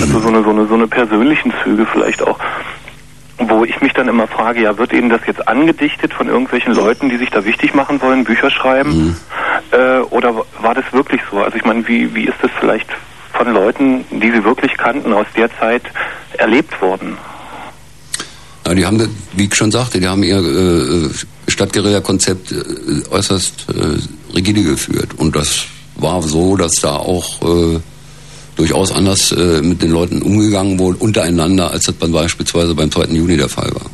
Also 0.01 0.21
so 0.21 0.29
eine, 0.29 0.43
so 0.43 0.51
eine, 0.51 0.67
so 0.67 0.75
eine 0.75 0.89
persönlichen 0.89 1.53
Züge 1.63 1.87
vielleicht 1.87 2.23
auch. 2.23 2.39
Wo 3.39 3.65
ich 3.65 3.81
mich 3.81 3.93
dann 3.95 4.09
immer 4.09 4.27
frage, 4.27 4.63
ja, 4.63 4.77
wird 4.77 4.93
Ihnen 4.93 5.09
das 5.09 5.21
jetzt 5.27 5.47
angedichtet 5.49 6.13
von 6.13 6.29
irgendwelchen 6.29 6.75
Leuten, 6.75 7.09
die 7.09 7.17
sich 7.17 7.31
da 7.31 7.45
wichtig 7.45 7.75
machen 7.75 8.01
wollen, 8.03 8.25
Bücher 8.25 8.51
schreiben? 8.51 9.17
Äh, 9.71 10.01
oder 10.11 10.35
war 10.61 10.75
das 10.75 10.85
wirklich 10.93 11.21
so? 11.31 11.39
Also 11.43 11.57
ich 11.57 11.65
meine, 11.65 11.87
wie, 11.89 12.15
wie 12.15 12.25
ist 12.25 12.37
das 12.43 12.51
vielleicht 12.59 12.89
von 13.41 13.55
Leuten, 13.55 14.05
die 14.11 14.31
Sie 14.31 14.45
wirklich 14.45 14.77
kannten, 14.77 15.15
aus 15.15 15.27
der 15.35 15.49
Zeit 15.59 15.83
erlebt 16.37 16.81
worden? 16.83 17.17
Ja, 18.67 18.75
die 18.75 18.85
haben, 18.85 19.09
wie 19.33 19.47
ich 19.47 19.55
schon 19.55 19.71
sagte, 19.71 19.99
die 19.99 20.07
haben 20.07 20.23
ihr 20.23 20.37
äh, 20.37 21.09
Stadtguerilla-Konzept 21.49 22.53
äh, 22.53 22.57
äußerst 23.11 23.67
äh, 23.71 24.35
rigide 24.37 24.63
geführt. 24.63 25.15
Und 25.17 25.35
das 25.35 25.65
war 25.97 26.21
so, 26.23 26.55
dass 26.57 26.75
da 26.75 26.97
auch 26.97 27.41
äh, 27.41 27.81
durchaus 28.57 28.93
anders 28.93 29.33
äh, 29.33 29.63
mit 29.63 29.81
den 29.81 29.91
Leuten 29.91 30.21
umgegangen 30.21 30.79
wurde, 30.79 30.99
untereinander, 30.99 31.71
als 31.71 31.85
das 31.85 31.97
dann 31.99 32.13
beispielsweise 32.13 32.75
beim 32.75 32.91
2. 32.91 33.05
Juni 33.07 33.39
der 33.39 33.49
Fall 33.49 33.71
war. 33.75 33.87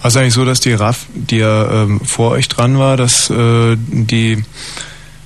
War 0.00 0.08
es 0.08 0.16
eigentlich 0.16 0.32
so, 0.32 0.46
dass 0.46 0.60
die 0.60 0.72
RAF, 0.72 1.04
die 1.14 1.38
ja 1.38 1.82
ähm, 1.82 2.00
vor 2.00 2.30
euch 2.30 2.48
dran 2.48 2.78
war, 2.78 2.96
dass 2.96 3.28
äh, 3.28 3.76
die, 3.76 4.42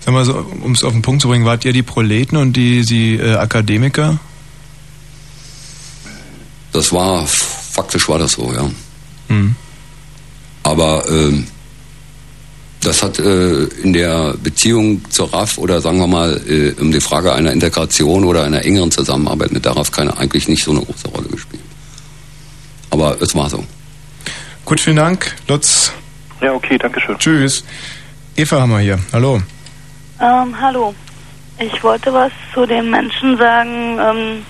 sag 0.04 0.12
mal 0.14 0.24
so, 0.24 0.46
um 0.62 0.72
es 0.72 0.84
auf 0.84 0.92
den 0.92 1.02
Punkt 1.02 1.22
zu 1.22 1.28
bringen, 1.28 1.44
wart 1.44 1.64
ihr 1.64 1.72
die 1.72 1.82
Proleten 1.82 2.36
und 2.36 2.54
die, 2.54 2.84
die 2.84 3.16
äh, 3.16 3.34
Akademiker? 3.36 4.18
Das 6.72 6.92
war, 6.92 7.26
faktisch 7.26 8.08
war 8.08 8.18
das 8.18 8.32
so, 8.32 8.52
ja. 8.52 8.70
Hm. 9.28 9.54
Aber 10.62 11.04
ähm, 11.08 11.46
Das 12.82 13.00
hat 13.02 13.20
äh, 13.20 13.64
in 13.84 13.92
der 13.92 14.34
Beziehung 14.42 15.02
zur 15.08 15.32
RAF 15.32 15.56
oder 15.58 15.80
sagen 15.80 15.98
wir 15.98 16.08
mal 16.08 16.40
äh, 16.48 16.72
um 16.80 16.90
die 16.90 17.00
Frage 17.00 17.32
einer 17.32 17.52
Integration 17.52 18.24
oder 18.24 18.42
einer 18.42 18.64
engeren 18.64 18.90
Zusammenarbeit 18.90 19.52
mit 19.52 19.64
der 19.64 19.76
RAF 19.76 19.92
keine, 19.92 20.16
eigentlich 20.18 20.48
nicht 20.48 20.64
so 20.64 20.72
eine 20.72 20.80
große 20.80 21.08
Rolle 21.08 21.28
gespielt. 21.28 21.62
Aber 22.90 23.22
es 23.22 23.36
war 23.36 23.48
so. 23.48 23.64
Gut, 24.64 24.80
vielen 24.80 24.96
Dank, 24.96 25.36
Lutz. 25.46 25.92
Ja, 26.40 26.52
okay, 26.54 26.76
danke 26.76 27.00
schön. 27.00 27.16
Tschüss. 27.18 27.62
Eva 28.36 28.60
haben 28.60 28.72
wir 28.72 28.80
hier. 28.80 28.98
Hallo. 29.12 29.40
Ähm, 30.22 30.60
hallo. 30.60 30.94
Ich 31.58 31.82
wollte 31.82 32.12
was 32.12 32.30
zu 32.54 32.64
dem 32.64 32.90
Menschen 32.90 33.36
sagen, 33.36 33.98
ähm, 33.98 34.46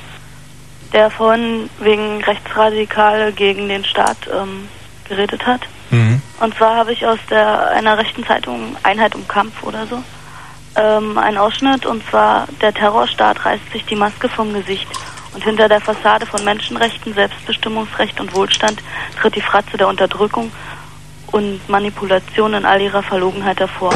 der 0.92 1.10
vorhin 1.10 1.70
wegen 1.80 2.22
Rechtsradikale 2.22 3.32
gegen 3.32 3.68
den 3.68 3.82
Staat 3.84 4.18
ähm, 4.30 4.68
geredet 5.08 5.46
hat. 5.46 5.62
Mhm. 5.90 6.20
Und 6.40 6.54
zwar 6.56 6.76
habe 6.76 6.92
ich 6.92 7.06
aus 7.06 7.18
der 7.30 7.68
einer 7.68 7.96
rechten 7.96 8.24
Zeitung 8.24 8.76
Einheit 8.82 9.14
um 9.14 9.26
Kampf 9.26 9.62
oder 9.62 9.86
so 9.86 10.02
ähm, 10.76 11.16
einen 11.16 11.38
Ausschnitt 11.38 11.86
und 11.86 12.06
zwar 12.08 12.46
der 12.60 12.74
Terrorstaat 12.74 13.44
reißt 13.44 13.72
sich 13.72 13.84
die 13.86 13.96
Maske 13.96 14.28
vom 14.28 14.52
Gesicht 14.52 14.86
und 15.34 15.42
hinter 15.42 15.68
der 15.68 15.80
Fassade 15.80 16.26
von 16.26 16.44
Menschenrechten, 16.44 17.14
Selbstbestimmungsrecht 17.14 18.20
und 18.20 18.34
Wohlstand 18.34 18.82
tritt 19.18 19.36
die 19.36 19.40
Fratze 19.40 19.78
der 19.78 19.88
Unterdrückung 19.88 20.52
und 21.32 21.68
Manipulation 21.68 22.54
in 22.54 22.64
all 22.64 22.80
ihrer 22.80 23.02
Verlogenheit 23.02 23.58
hervor. 23.58 23.92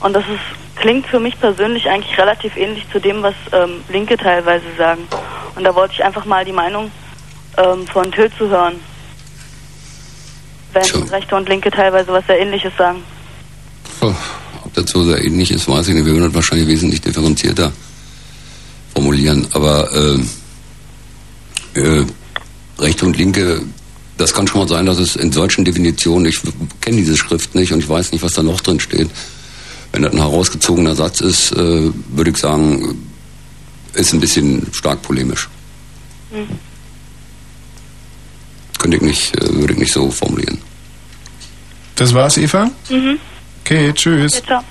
Und 0.00 0.12
das 0.12 0.24
ist, 0.24 0.80
klingt 0.80 1.06
für 1.06 1.18
mich 1.18 1.38
persönlich 1.40 1.88
eigentlich 1.88 2.16
relativ 2.18 2.56
ähnlich 2.56 2.86
zu 2.92 3.00
dem, 3.00 3.22
was 3.22 3.34
ähm, 3.52 3.80
Linke 3.88 4.16
teilweise 4.16 4.66
sagen. 4.78 5.02
Und 5.56 5.64
da 5.64 5.74
wollte 5.74 5.94
ich 5.94 6.04
einfach 6.04 6.24
mal 6.26 6.44
die 6.44 6.52
Meinung 6.52 6.90
ähm, 7.56 7.86
von 7.86 8.12
Till 8.12 8.30
zu 8.36 8.48
hören. 8.48 8.74
Wenn 10.72 11.02
Rechte 11.08 11.34
und 11.34 11.48
Linke 11.48 11.70
teilweise 11.70 12.12
was 12.12 12.26
sehr 12.26 12.38
ähnliches 12.38 12.72
sagen. 12.76 13.02
Oh, 14.02 14.12
ob 14.64 14.74
das 14.74 14.90
so 14.90 15.02
sehr 15.04 15.24
ähnlich 15.24 15.50
ist, 15.50 15.66
weiß 15.66 15.88
ich 15.88 15.94
nicht. 15.94 16.04
Wir 16.04 16.12
würden 16.12 16.26
das 16.26 16.34
wahrscheinlich 16.34 16.68
wesentlich 16.68 17.00
differenzierter 17.00 17.72
formulieren. 18.92 19.46
Aber 19.54 19.90
äh, 19.94 21.80
äh, 21.80 22.06
Rechte 22.78 23.06
und 23.06 23.16
Linke, 23.16 23.62
das 24.18 24.32
kann 24.34 24.46
schon 24.46 24.60
mal 24.60 24.68
sein, 24.68 24.86
dass 24.86 24.98
es 24.98 25.16
in 25.16 25.32
solchen 25.32 25.64
Definitionen, 25.64 26.26
ich 26.26 26.40
kenne 26.80 26.96
diese 26.96 27.16
Schrift 27.16 27.54
nicht 27.54 27.72
und 27.72 27.80
ich 27.80 27.88
weiß 27.88 28.12
nicht, 28.12 28.22
was 28.22 28.32
da 28.32 28.42
noch 28.42 28.60
drin 28.60 28.80
steht. 28.80 29.10
Wenn 29.92 30.02
das 30.02 30.12
ein 30.12 30.18
herausgezogener 30.18 30.94
Satz 30.94 31.20
ist, 31.20 31.52
äh, 31.52 31.90
würde 32.08 32.30
ich 32.30 32.36
sagen, 32.36 33.06
ist 33.94 34.12
ein 34.12 34.20
bisschen 34.20 34.66
stark 34.72 35.02
polemisch. 35.02 35.48
Hm. 36.32 36.46
Könnte 38.78 38.96
ich 38.98 39.02
nicht, 39.02 39.36
äh, 39.36 39.54
würde 39.54 39.72
ich 39.74 39.78
nicht 39.78 39.92
so 39.92 40.10
formulieren. 40.10 40.58
Das 41.96 42.12
war's, 42.12 42.36
Eva? 42.36 42.70
Mhm. 42.90 43.18
Okay, 43.64 43.92
tschüss. 43.94 44.34
Ja, 44.34 44.42
ciao. 44.44 44.64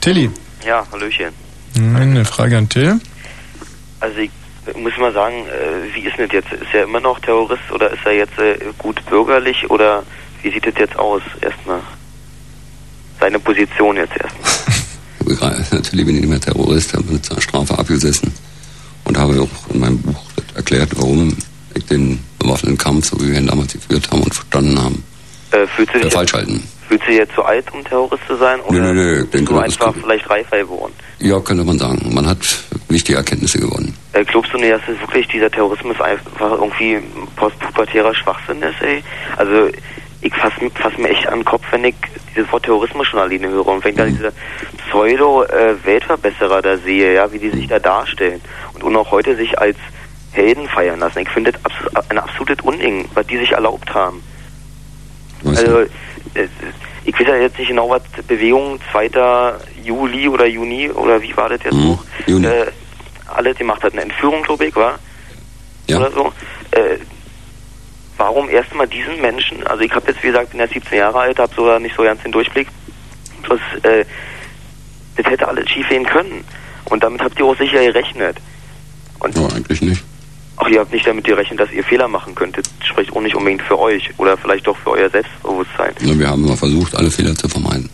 Tilly, 0.00 0.30
Ja, 0.66 0.86
Hallöchen. 0.90 1.32
eine 1.76 2.24
Frage 2.24 2.56
an 2.56 2.68
Till. 2.68 3.00
Also 4.00 4.16
ich 4.18 4.30
muss 4.76 4.96
mal 4.98 5.12
sagen, 5.12 5.46
äh, 5.46 5.94
wie 5.94 6.00
ist 6.06 6.16
denn 6.18 6.26
das 6.28 6.32
jetzt? 6.34 6.52
Ist 6.52 6.72
er 6.74 6.84
immer 6.84 7.00
noch 7.00 7.18
Terrorist 7.20 7.62
oder 7.72 7.90
ist 7.90 8.04
er 8.04 8.12
jetzt 8.14 8.38
äh, 8.38 8.58
gut 8.78 9.04
bürgerlich 9.06 9.68
oder 9.70 10.02
wie 10.42 10.50
sieht 10.50 10.66
das 10.66 10.74
jetzt 10.78 10.98
aus? 10.98 11.22
Erstmal 11.40 11.80
seine 13.18 13.38
Position 13.38 13.96
jetzt 13.96 14.14
erstmal. 14.16 15.60
Natürlich 15.70 16.06
bin 16.06 16.14
ich 16.16 16.20
nicht 16.22 16.30
mehr 16.30 16.40
Terrorist, 16.40 16.94
habe 16.94 17.04
mit 17.12 17.30
einer 17.30 17.40
Strafe 17.40 17.78
abgesessen 17.78 18.32
und 19.04 19.16
habe 19.18 19.40
auch 19.42 19.74
in 19.74 19.80
meinem 19.80 19.98
Buch 20.00 20.20
erklärt, 20.54 20.90
warum 20.96 21.36
ich 21.74 21.86
den 21.86 22.18
bewaffneten 22.38 22.78
Kampf, 22.78 23.06
so 23.06 23.20
wie 23.20 23.30
wir 23.32 23.38
ihn 23.38 23.46
damals 23.46 23.72
geführt 23.72 24.10
haben 24.10 24.22
und 24.22 24.34
verstanden 24.34 24.80
haben, 24.82 25.04
Äh, 25.52 25.66
fühlt 25.66 25.90
sich 25.92 26.12
falsch 26.12 26.32
halten. 26.32 26.62
fühlt 26.88 27.02
sie 27.06 27.14
jetzt 27.16 27.34
zu 27.34 27.42
alt, 27.44 27.64
um 27.72 27.84
Terrorist 27.84 28.22
zu 28.26 28.36
sein? 28.36 28.58
Nö, 28.70 28.78
Oder 28.80 28.92
nö, 28.92 29.04
nö, 29.04 29.22
ich 29.24 29.30
denke, 29.30 29.52
nur 29.52 29.62
das 29.62 29.74
ist 29.74 29.82
einfach 29.82 30.00
vielleicht 30.00 30.28
reifer 30.30 30.58
geworden? 30.58 30.92
Ja, 31.20 31.38
könnte 31.40 31.64
man 31.64 31.78
sagen. 31.78 32.14
Man 32.14 32.26
hat 32.26 32.38
wichtige 32.88 33.18
Erkenntnisse 33.18 33.60
gewonnen. 33.60 33.94
Äh, 34.12 34.24
glaubst 34.24 34.52
du 34.52 34.58
nicht, 34.58 34.72
dass 34.72 34.80
es 34.88 34.98
wirklich 35.00 35.28
dieser 35.28 35.50
Terrorismus 35.50 36.00
einfach 36.00 36.52
irgendwie 36.52 36.98
postpubertärer 37.36 38.14
Schwachsinn 38.14 38.62
ist, 38.62 38.80
ey? 38.80 39.02
Also 39.36 39.68
ich 40.22 40.34
fasse 40.34 40.54
fass 40.74 40.96
mir 40.96 41.10
echt 41.10 41.26
an 41.28 41.40
den 41.40 41.44
Kopf, 41.44 41.64
wenn 41.70 41.84
ich 41.84 41.94
dieses 42.34 42.50
Wort 42.52 42.64
Terrorismus 42.64 43.06
schon 43.06 43.20
alleine 43.20 43.48
höre 43.48 43.66
und 43.66 43.84
wenn 43.84 43.92
ich 43.92 43.96
da 43.96 44.06
diese 44.06 44.32
Pseudo-Weltverbesserer 44.88 46.62
da 46.62 46.76
sehe, 46.78 47.14
ja, 47.14 47.30
wie 47.32 47.38
die 47.38 47.50
sich 47.50 47.68
da 47.68 47.78
darstellen 47.78 48.40
und, 48.74 48.82
und 48.82 48.96
auch 48.96 49.10
heute 49.10 49.36
sich 49.36 49.58
als 49.58 49.76
Helden 50.32 50.68
feiern 50.68 51.00
lassen. 51.00 51.20
Ich 51.20 51.28
finde 51.28 51.52
das 51.52 52.08
ein 52.08 52.18
absolutes 52.18 52.64
Unding, 52.64 53.08
was 53.14 53.26
die 53.26 53.38
sich 53.38 53.52
erlaubt 53.52 53.92
haben. 53.92 54.22
Also, 55.44 55.80
äh, 55.80 56.48
ich 57.04 57.18
weiß 57.18 57.26
ja 57.26 57.36
jetzt 57.36 57.58
nicht 57.58 57.68
genau, 57.68 57.90
was 57.90 58.02
Bewegung 58.26 58.78
2. 58.92 59.10
Juli 59.82 60.28
oder 60.28 60.46
Juni 60.46 60.90
oder 60.90 61.20
wie 61.22 61.36
war 61.36 61.48
das 61.48 61.60
jetzt 61.64 61.74
noch? 61.74 62.04
Äh, 62.44 62.66
alles 63.26 63.56
gemacht 63.56 63.82
hat. 63.82 63.92
Eine 63.92 64.02
Entführung, 64.02 64.42
glaube 64.42 64.66
ich, 64.66 64.76
war? 64.76 64.98
Ja. 65.86 65.98
Oder 65.98 66.10
so. 66.12 66.32
Äh, 66.72 66.98
warum 68.16 68.48
erstmal 68.50 68.86
diesen 68.86 69.20
Menschen, 69.20 69.66
also 69.66 69.82
ich 69.82 69.92
habe 69.92 70.10
jetzt, 70.10 70.22
wie 70.22 70.28
gesagt, 70.28 70.50
bin 70.50 70.60
ja 70.60 70.66
17 70.68 70.98
Jahre 70.98 71.18
alt, 71.18 71.38
habe 71.38 71.54
sogar 71.54 71.78
nicht 71.80 71.96
so 71.96 72.02
ganz 72.02 72.22
den 72.22 72.32
Durchblick. 72.32 72.68
Bloß, 73.42 73.60
äh, 73.82 74.04
das 75.16 75.26
hätte 75.26 75.48
alles 75.48 75.68
schief 75.70 75.88
gehen 75.88 76.04
können. 76.04 76.44
Und 76.84 77.02
damit 77.02 77.22
habt 77.22 77.38
ihr 77.38 77.46
auch 77.46 77.56
sicher 77.56 77.82
gerechnet. 77.84 78.36
Und 79.20 79.36
ja, 79.36 79.46
eigentlich 79.54 79.80
nicht. 79.80 80.04
Ach, 80.62 80.68
ihr 80.68 80.80
habt 80.80 80.92
nicht 80.92 81.06
damit 81.06 81.24
gerechnet, 81.24 81.58
dass 81.58 81.72
ihr 81.72 81.82
Fehler 81.82 82.06
machen 82.06 82.34
könntet. 82.34 82.68
Das 82.78 82.88
spricht 82.88 83.10
auch 83.16 83.20
nicht 83.22 83.34
unbedingt 83.34 83.62
für 83.62 83.78
euch 83.78 84.10
oder 84.18 84.36
vielleicht 84.36 84.66
doch 84.66 84.76
für 84.76 84.90
euer 84.90 85.08
Selbstbewusstsein. 85.08 85.94
Nur 86.02 86.18
wir 86.18 86.28
haben 86.28 86.44
immer 86.44 86.56
versucht, 86.56 86.94
alle 86.94 87.10
Fehler 87.10 87.34
zu 87.34 87.48
vermeiden. 87.48 87.88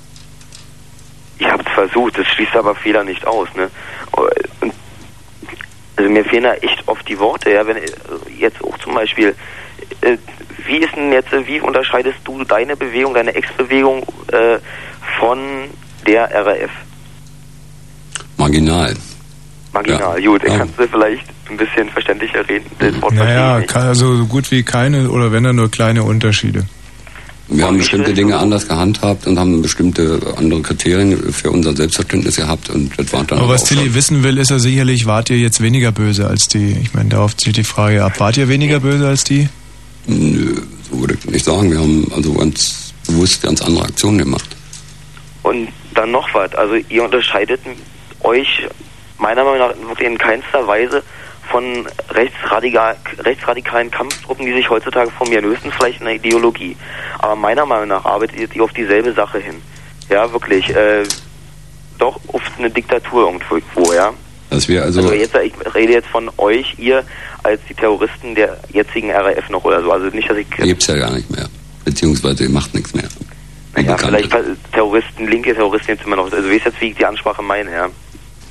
Ihr 1.39 1.53
habt 1.53 1.67
es 1.67 1.73
versucht, 1.73 2.19
das 2.19 2.27
schließt 2.27 2.57
aber 2.57 2.75
Fehler 2.75 3.05
nicht 3.05 3.25
aus, 3.25 3.49
ne? 3.55 3.71
Und, 4.13 4.73
also 5.97 6.11
mir 6.11 6.25
fehlen 6.25 6.43
da 6.43 6.55
echt 6.55 6.83
oft 6.87 7.09
die 7.09 7.19
Worte, 7.19 7.53
ja, 7.53 7.67
wenn 7.67 7.77
äh, 7.77 7.87
jetzt 8.37 8.63
auch 8.65 8.77
zum 8.79 8.95
Beispiel, 8.95 9.35
äh, 10.01 10.17
wie 10.67 10.79
ist 10.79 10.97
denn 10.97 11.13
jetzt, 11.13 11.31
wie 11.47 11.61
unterscheidest 11.61 12.19
du 12.25 12.43
deine 12.43 12.77
Bewegung, 12.77 13.15
deine 13.15 13.35
Ex-Bewegung 13.35 14.05
äh, 14.33 14.59
von 15.21 15.39
der 16.07 16.29
RAF? 16.35 16.71
Marginal. 18.37 18.95
Marginal, 19.77 20.23
gut, 20.23 20.43
kannst 20.45 20.79
du 20.79 20.89
vielleicht 20.89 21.25
ein 21.51 21.57
bisschen 21.57 21.89
verständlicher 21.91 22.49
reden? 22.49 22.67
Wort 23.01 23.15
Naja, 23.15 23.63
also 23.75 24.17
so 24.17 24.27
gut 24.27 24.51
wie 24.51 24.63
keine 24.63 25.11
oder 25.11 25.33
wenn 25.33 25.45
dann 25.45 25.57
nur 25.57 25.71
kleine 25.71 26.03
Unterschiede. 26.03 26.65
Wir 27.49 27.65
haben 27.65 27.79
bestimmte 27.79 28.13
Dinge 28.13 28.37
anders 28.37 28.67
gehandhabt 28.67 29.27
und 29.27 29.39
haben 29.39 29.63
bestimmte 29.63 30.21
andere 30.37 30.63
Kriterien 30.63 31.33
für 31.33 31.51
unser 31.51 31.77
Selbstverständnis 31.77 32.37
gehabt 32.37 32.71
und 32.71 32.99
das 32.99 33.13
war 33.13 33.23
dann 33.25 33.39
Aber 33.39 33.51
was 33.51 33.65
Tilly 33.65 33.95
wissen 33.95 34.25
will, 34.25 34.39
ist 34.39 34.51
ja 34.51 34.59
sicherlich, 34.59 35.07
wart 35.07 35.31
ihr 35.31 35.39
jetzt 35.39 35.63
weniger 35.63 35.93
böse 35.93 36.27
als 36.27 36.49
die? 36.49 36.77
Ich 36.83 36.95
meine, 36.95 37.11
darauf 37.11 37.37
zielt 37.37 37.57
die 37.57 37.65
Frage 37.65 38.03
ab. 38.03 38.19
Wart 38.19 38.37
ihr 38.37 38.49
weniger 38.49 38.81
böse 38.81 39.07
als 39.07 39.23
die? 39.23 39.49
Nö, 40.07 40.57
so 40.91 41.01
würde 41.01 41.15
ich 41.15 41.25
nicht 41.31 41.45
sagen. 41.45 41.71
Wir 41.71 41.79
haben 41.79 42.11
also 42.15 42.33
ganz 42.33 42.93
bewusst 43.07 43.43
ganz 43.43 43.63
andere 43.63 43.85
Aktionen 43.85 44.19
gemacht. 44.19 44.57
Und 45.43 45.69
dann 45.95 46.11
noch 46.11 46.27
was, 46.35 46.53
also 46.55 46.75
ihr 46.89 47.05
unterscheidet 47.05 47.61
euch 48.25 48.67
meiner 49.19 49.45
Meinung 49.45 49.59
nach 49.59 49.89
wirklich 49.89 50.09
in 50.09 50.19
keinster 50.19 50.67
Weise 50.67 51.03
von 51.51 51.87
rechtsradikal, 52.11 52.97
rechtsradikalen 53.21 53.91
Kampftruppen, 53.91 54.47
die 54.47 54.53
sich 54.53 54.69
heutzutage 54.69 55.11
formieren, 55.11 55.45
höchstens 55.45 55.75
vielleicht 55.75 56.01
in 56.01 56.07
der 56.07 56.17
Ideologie. 56.17 56.77
Aber 57.19 57.37
meiner 57.37 57.67
Meinung 57.67 57.89
nach 57.89 58.05
arbeitet 58.05 58.55
ihr 58.55 58.63
auf 58.63 58.73
dieselbe 58.73 59.13
Sache 59.13 59.39
hin. 59.39 59.63
Ja, 60.09 60.33
wirklich. 60.33 60.69
Äh, 60.75 61.05
doch 61.99 62.21
auf 62.29 62.43
eine 62.59 62.71
Diktatur 62.71 63.27
irgendwo, 63.27 63.93
ja. 63.93 64.13
Dass 64.51 64.69
wir 64.69 64.83
also, 64.83 65.01
Also 65.01 65.15
jetzt, 65.15 65.35
ich 65.37 65.53
rede 65.75 65.95
jetzt 65.95 66.09
von 66.09 66.31
euch, 66.37 66.75
ihr 66.79 67.05
als 67.43 67.61
die 67.69 67.75
Terroristen 67.75 68.35
der 68.35 68.59
jetzigen 68.73 69.11
RAF 69.11 69.49
noch 69.51 69.65
oder 69.65 69.83
so. 69.83 69.91
Also 69.91 70.07
nicht, 70.07 70.29
dass 70.29 70.37
ich 70.37 70.51
gibt's 70.51 70.87
ja 70.87 70.97
gar 70.97 71.13
nicht 71.13 71.31
mehr. 71.31 71.49
Beziehungsweise 71.85 72.45
ihr 72.45 72.51
macht 72.51 72.75
nichts 72.75 72.95
mehr. 72.95 73.09
Ja, 73.79 73.97
vielleicht 73.97 74.35
Terroristen, 74.73 75.27
linke 75.27 75.55
Terroristen 75.55 75.93
jetzt 75.93 76.05
immer 76.05 76.17
noch. 76.17 76.33
Also 76.33 76.49
wie 76.51 76.57
ist 76.57 76.65
jetzt, 76.65 76.81
wie 76.81 76.89
ich 76.89 76.97
die 76.97 77.05
Ansprache 77.05 77.43
meine, 77.43 77.71
ja. 77.71 77.89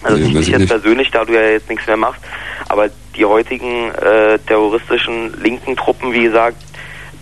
Also 0.06 0.18
Nee, 0.18 0.34
nicht, 0.34 0.50
jetzt 0.50 0.68
persönlich, 0.68 1.10
da 1.12 1.26
du 1.26 1.34
ja 1.34 1.42
jetzt 1.42 1.70
nichts 1.70 1.88
mehr 1.88 1.98
machst, 1.98 2.22
aber 2.70 2.90
die 3.16 3.26
heutigen 3.26 3.92
äh, 3.92 4.38
terroristischen 4.40 5.34
linken 5.42 5.76
Truppen, 5.76 6.14
wie 6.14 6.24
gesagt, 6.24 6.58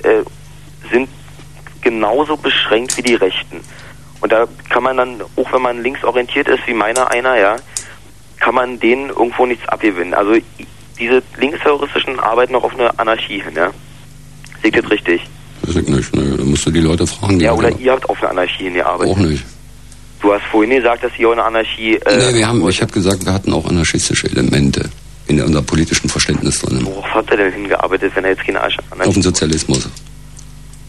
äh, 0.03 0.23
sind 0.91 1.07
genauso 1.81 2.35
beschränkt 2.35 2.97
wie 2.97 3.01
die 3.01 3.15
Rechten. 3.15 3.61
Und 4.19 4.31
da 4.31 4.47
kann 4.69 4.83
man 4.83 4.97
dann, 4.97 5.21
auch 5.21 5.51
wenn 5.53 5.61
man 5.61 5.81
linksorientiert 5.81 6.47
ist, 6.47 6.65
wie 6.67 6.73
meiner 6.73 7.09
einer, 7.09 7.37
ja, 7.39 7.55
kann 8.39 8.55
man 8.55 8.79
denen 8.79 9.09
irgendwo 9.09 9.45
nichts 9.45 9.67
abgewinnen. 9.69 10.13
Also 10.13 10.35
diese 10.99 11.23
linksterroristischen 11.37 12.19
arbeiten 12.19 12.53
noch 12.53 12.63
auf 12.63 12.73
eine 12.73 12.97
Anarchie 12.99 13.41
hin, 13.41 13.53
ja. 13.55 13.71
Seht 14.61 14.75
ihr 14.75 14.81
das 14.81 14.91
richtig? 14.91 15.21
Weiß 15.63 15.75
ich 15.77 15.87
nicht. 15.87 16.15
Ne? 16.15 16.37
Da 16.37 16.43
musst 16.43 16.65
du 16.65 16.71
die 16.71 16.81
Leute 16.81 17.07
fragen. 17.07 17.39
Die 17.39 17.45
Ja, 17.45 17.53
oder 17.53 17.69
ihr 17.77 17.91
habt 17.93 18.09
auf 18.09 18.21
eine 18.21 18.31
Anarchie 18.31 18.65
hingearbeitet. 18.65 19.13
auch 19.13 19.17
nicht. 19.17 19.43
Du 20.23 20.33
hast 20.33 20.43
vorhin 20.45 20.69
gesagt, 20.69 21.03
dass 21.03 21.11
auch 21.11 21.31
eine 21.33 21.43
Anarchie. 21.43 21.95
Äh, 21.95 22.31
nee, 22.31 22.39
wir 22.39 22.47
haben, 22.47 22.67
ich 22.69 22.81
habe 22.81 22.93
gesagt, 22.93 23.25
wir 23.25 23.33
hatten 23.33 23.51
auch 23.51 23.65
anarchistische 23.65 24.27
Elemente 24.27 24.89
in 25.27 25.41
unserem 25.41 25.65
politischen 25.65 26.09
Verständnis 26.09 26.61
drin. 26.61 26.79
Worauf 26.85 27.13
habt 27.13 27.29
ihr 27.31 27.37
denn 27.37 27.51
hingearbeitet, 27.51 28.13
wenn 28.15 28.23
er 28.23 28.29
jetzt 28.31 28.45
keine 28.45 28.61
Anarchie 28.61 28.79
Auf 29.01 29.13
den 29.13 29.21
Sozialismus. 29.21 29.89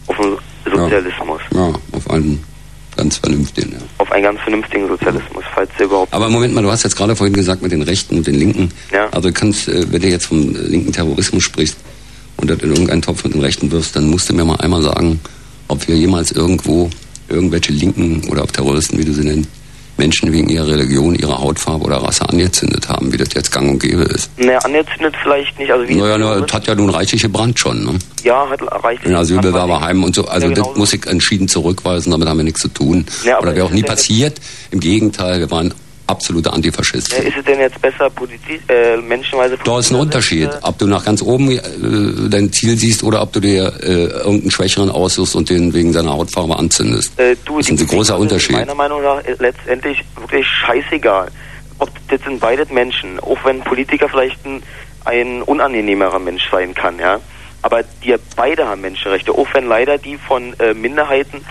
auf 0.07 0.15
den 0.15 0.37
Sozialismus? 0.73 1.41
Ja, 1.53 1.73
auf 1.91 2.09
einen 2.09 2.41
ganz 2.95 3.17
vernünftigen, 3.17 3.73
ja. 3.73 3.79
Auf 3.97 4.09
einen 4.09 4.23
ganz 4.23 4.39
vernünftigen 4.39 4.87
Sozialismus, 4.87 5.43
falls 5.53 5.69
der 5.77 5.85
überhaupt. 5.87 6.13
Aber 6.13 6.29
Moment 6.29 6.53
mal, 6.53 6.61
du 6.61 6.71
hast 6.71 6.83
jetzt 6.83 6.95
gerade 6.95 7.13
vorhin 7.13 7.33
gesagt 7.33 7.61
mit 7.61 7.73
den 7.73 7.81
Rechten 7.81 8.15
und 8.15 8.27
den 8.27 8.35
Linken. 8.35 8.71
Ja. 8.93 9.09
Also 9.11 9.33
kannst, 9.33 9.67
äh, 9.67 9.91
wenn 9.91 10.01
du 10.01 10.07
jetzt 10.07 10.27
vom 10.27 10.55
linken 10.55 10.93
Terrorismus 10.93 11.43
sprichst 11.43 11.75
und 12.37 12.49
das 12.49 12.59
in 12.59 12.69
irgendeinen 12.69 13.01
Topf 13.01 13.25
mit 13.25 13.33
den 13.33 13.41
Rechten 13.41 13.69
wirfst, 13.69 13.97
dann 13.97 14.09
musst 14.09 14.29
du 14.29 14.33
mir 14.33 14.45
mal 14.45 14.55
einmal 14.61 14.81
sagen, 14.81 15.19
ob 15.67 15.85
wir 15.89 15.97
jemals 15.97 16.31
irgendwo 16.31 16.89
irgendwelche 17.29 17.71
Linken 17.71 18.27
oder 18.29 18.43
auch 18.43 18.51
Terroristen, 18.51 18.97
wie 18.97 19.05
du 19.05 19.13
sie 19.13 19.23
nennst, 19.23 19.49
Menschen 19.97 20.31
wegen 20.33 20.49
ihrer 20.49 20.67
Religion, 20.67 21.15
ihrer 21.15 21.39
Hautfarbe 21.39 21.85
oder 21.85 21.97
Rasse 21.97 22.27
angezündet 22.27 22.89
haben, 22.89 23.13
wie 23.13 23.17
das 23.17 23.29
jetzt 23.33 23.51
gang 23.51 23.69
und 23.69 23.79
gäbe 23.79 24.03
ist. 24.03 24.29
Naja, 24.37 24.59
angezündet 24.59 25.15
vielleicht 25.23 25.57
nicht. 25.57 25.71
Also 25.71 25.87
wie 25.87 25.95
Naja, 25.95 26.17
na, 26.17 26.41
das 26.41 26.53
hat 26.53 26.67
ja 26.67 26.75
nun 26.75 26.89
reichlich 26.89 27.21
gebrannt 27.21 27.59
schon, 27.59 27.85
ne? 27.85 27.93
ja, 28.23 28.47
hat 28.49 28.61
reicht. 28.83 29.05
In 29.05 29.15
Asylbewerberheimen 29.15 30.03
und 30.03 30.13
so. 30.15 30.25
Also 30.27 30.47
Ja, 30.47 30.53
genau. 30.53 30.67
das 30.69 30.77
muss 30.77 30.93
ich 30.93 31.05
entschieden 31.05 31.47
zurückweisen, 31.47 32.11
damit 32.11 32.27
haben 32.27 32.37
wir 32.37 32.43
nichts 32.43 32.61
zu 32.61 32.67
tun. 32.67 33.05
Ja, 33.23 33.37
aber 33.37 33.43
oder 33.43 33.55
wäre 33.55 33.65
auch 33.67 33.71
nie 33.71 33.83
passiert. 33.83 34.41
Im 34.71 34.79
Gegenteil, 34.81 35.39
wir 35.39 35.51
waren 35.51 35.73
absolute 36.07 36.51
Antifaschisten. 36.53 37.17
Ja, 37.21 37.27
ist 37.29 37.37
es 37.37 37.45
denn 37.45 37.59
jetzt 37.59 37.81
besser, 37.81 38.09
politi 38.09 38.59
äh, 38.67 38.97
menschenweise 38.97 39.57
Da 39.63 39.79
ist 39.79 39.91
ein 39.91 39.95
Unterschied, 39.95 40.49
ob 40.61 40.77
du 40.77 40.87
nach 40.87 41.03
ganz 41.03 41.21
oben 41.21 41.51
äh, 41.51 41.59
dein 42.29 42.51
Ziel 42.51 42.77
siehst 42.77 43.03
oder 43.03 43.21
ob 43.21 43.33
du 43.33 43.39
dir 43.39 43.73
äh, 43.81 43.87
irgendeinen 43.87 44.51
Schwächeren 44.51 44.89
aussuchst 44.89 45.35
und 45.35 45.49
den 45.49 45.73
wegen 45.73 45.93
seiner 45.93 46.13
Hautfarbe 46.13 46.57
anzündest. 46.57 47.19
Äh, 47.19 47.35
du, 47.45 47.57
das 47.57 47.69
ist 47.69 47.81
ein 47.81 47.87
großer 47.87 48.15
die- 48.15 48.21
Unterschied. 48.21 48.55
Meiner 48.55 48.75
Meinung 48.75 49.01
nach 49.01 49.23
ist 49.23 49.41
letztendlich 49.41 50.03
wirklich 50.19 50.45
scheißegal. 50.47 51.29
Ob 51.79 51.89
das 52.09 52.21
sind 52.21 52.39
beide 52.39 52.65
Menschen, 52.73 53.19
auch 53.19 53.37
wenn 53.43 53.57
ein 53.57 53.63
Politiker 53.63 54.07
vielleicht 54.07 54.45
ein, 54.45 54.63
ein 55.05 55.41
unangenehmerer 55.41 56.19
Mensch 56.19 56.49
sein 56.51 56.73
kann, 56.73 56.97
ja. 56.99 57.19
Aber 57.61 57.81
die 58.03 58.13
beide 58.35 58.67
haben 58.67 58.81
Menschenrechte, 58.81 59.31
auch 59.31 59.47
wenn 59.53 59.67
leider 59.67 59.97
die 59.97 60.17
von 60.17 60.53
äh, 60.59 60.73
Minderheiten, 60.73 61.43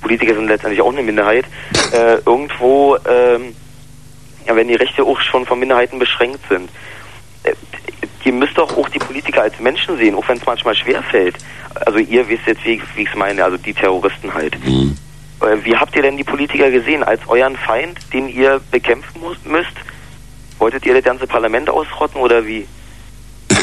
Politiker 0.00 0.34
sind 0.34 0.48
letztendlich 0.48 0.80
auch 0.82 0.92
eine 0.92 1.02
Minderheit, 1.02 1.44
äh, 1.92 2.16
irgendwo, 2.26 2.96
ähm, 3.08 3.54
ja, 4.50 4.56
wenn 4.56 4.68
die 4.68 4.74
Rechte 4.74 5.04
auch 5.04 5.20
schon 5.20 5.46
von 5.46 5.58
Minderheiten 5.58 5.98
beschränkt 5.98 6.40
sind. 6.48 6.68
Äh, 7.44 7.52
ihr 8.24 8.32
müsst 8.32 8.58
doch 8.58 8.76
auch 8.76 8.88
die 8.88 8.98
Politiker 8.98 9.42
als 9.42 9.58
Menschen 9.60 9.96
sehen, 9.96 10.14
auch 10.14 10.28
wenn 10.28 10.38
es 10.38 10.46
manchmal 10.46 10.74
schwer 10.74 11.02
fällt. 11.02 11.36
Also 11.74 11.98
ihr 11.98 12.28
wisst 12.28 12.46
jetzt, 12.46 12.64
wie, 12.64 12.82
wie 12.94 13.02
ich 13.02 13.08
es 13.08 13.14
meine, 13.14 13.44
also 13.44 13.56
die 13.56 13.72
Terroristen 13.72 14.34
halt. 14.34 14.56
Mhm. 14.64 14.96
Äh, 15.40 15.64
Wie 15.64 15.76
habt 15.76 15.94
ihr 15.96 16.02
denn 16.02 16.16
die 16.16 16.24
Politiker 16.24 16.70
gesehen? 16.70 17.02
Als 17.02 17.20
euren 17.28 17.56
Feind, 17.56 17.98
den 18.12 18.28
ihr 18.28 18.60
bekämpfen 18.70 19.20
müsst? 19.44 19.72
Wolltet 20.58 20.84
ihr 20.84 20.94
das 20.94 21.04
ganze 21.04 21.26
Parlament 21.26 21.70
ausrotten 21.70 22.20
oder 22.20 22.46
wie? 22.46 22.66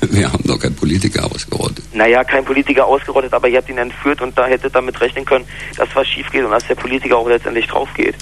Wir 0.00 0.32
haben 0.32 0.42
doch 0.46 0.58
keinen 0.58 0.74
Politiker 0.76 1.26
ausgerottet. 1.26 1.84
Naja, 1.92 2.24
kein 2.24 2.42
Politiker 2.42 2.86
ausgerottet, 2.86 3.34
aber 3.34 3.48
ihr 3.48 3.58
habt 3.58 3.68
ihn 3.68 3.76
entführt 3.76 4.22
und 4.22 4.36
da 4.38 4.46
hättet 4.46 4.74
damit 4.74 4.98
rechnen 4.98 5.26
können, 5.26 5.44
dass 5.76 5.94
was 5.94 6.06
schief 6.06 6.30
geht 6.30 6.42
und 6.42 6.50
dass 6.50 6.66
der 6.66 6.74
Politiker 6.74 7.18
auch 7.18 7.28
letztendlich 7.28 7.66
drauf 7.66 7.90
geht. 7.94 8.14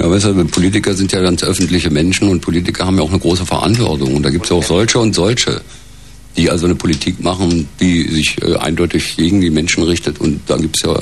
Ja, 0.00 0.10
weißt 0.10 0.24
du, 0.26 0.44
Politiker 0.46 0.94
sind 0.94 1.12
ja 1.12 1.20
ganz 1.20 1.44
öffentliche 1.44 1.90
Menschen 1.90 2.28
und 2.28 2.40
Politiker 2.40 2.86
haben 2.86 2.96
ja 2.96 3.02
auch 3.02 3.10
eine 3.10 3.18
große 3.18 3.44
Verantwortung. 3.44 4.16
Und 4.16 4.22
da 4.22 4.30
gibt 4.30 4.44
es 4.44 4.50
ja 4.50 4.56
auch 4.56 4.62
solche 4.62 4.98
und 4.98 5.14
solche, 5.14 5.60
die 6.38 6.48
also 6.48 6.64
eine 6.64 6.74
Politik 6.74 7.22
machen, 7.22 7.68
die 7.78 8.08
sich 8.08 8.42
äh, 8.42 8.56
eindeutig 8.56 9.16
gegen 9.18 9.42
die 9.42 9.50
Menschen 9.50 9.82
richtet. 9.82 10.18
Und 10.18 10.40
da 10.46 10.56
gibt 10.56 10.78
es 10.78 10.84
ja 10.84 10.98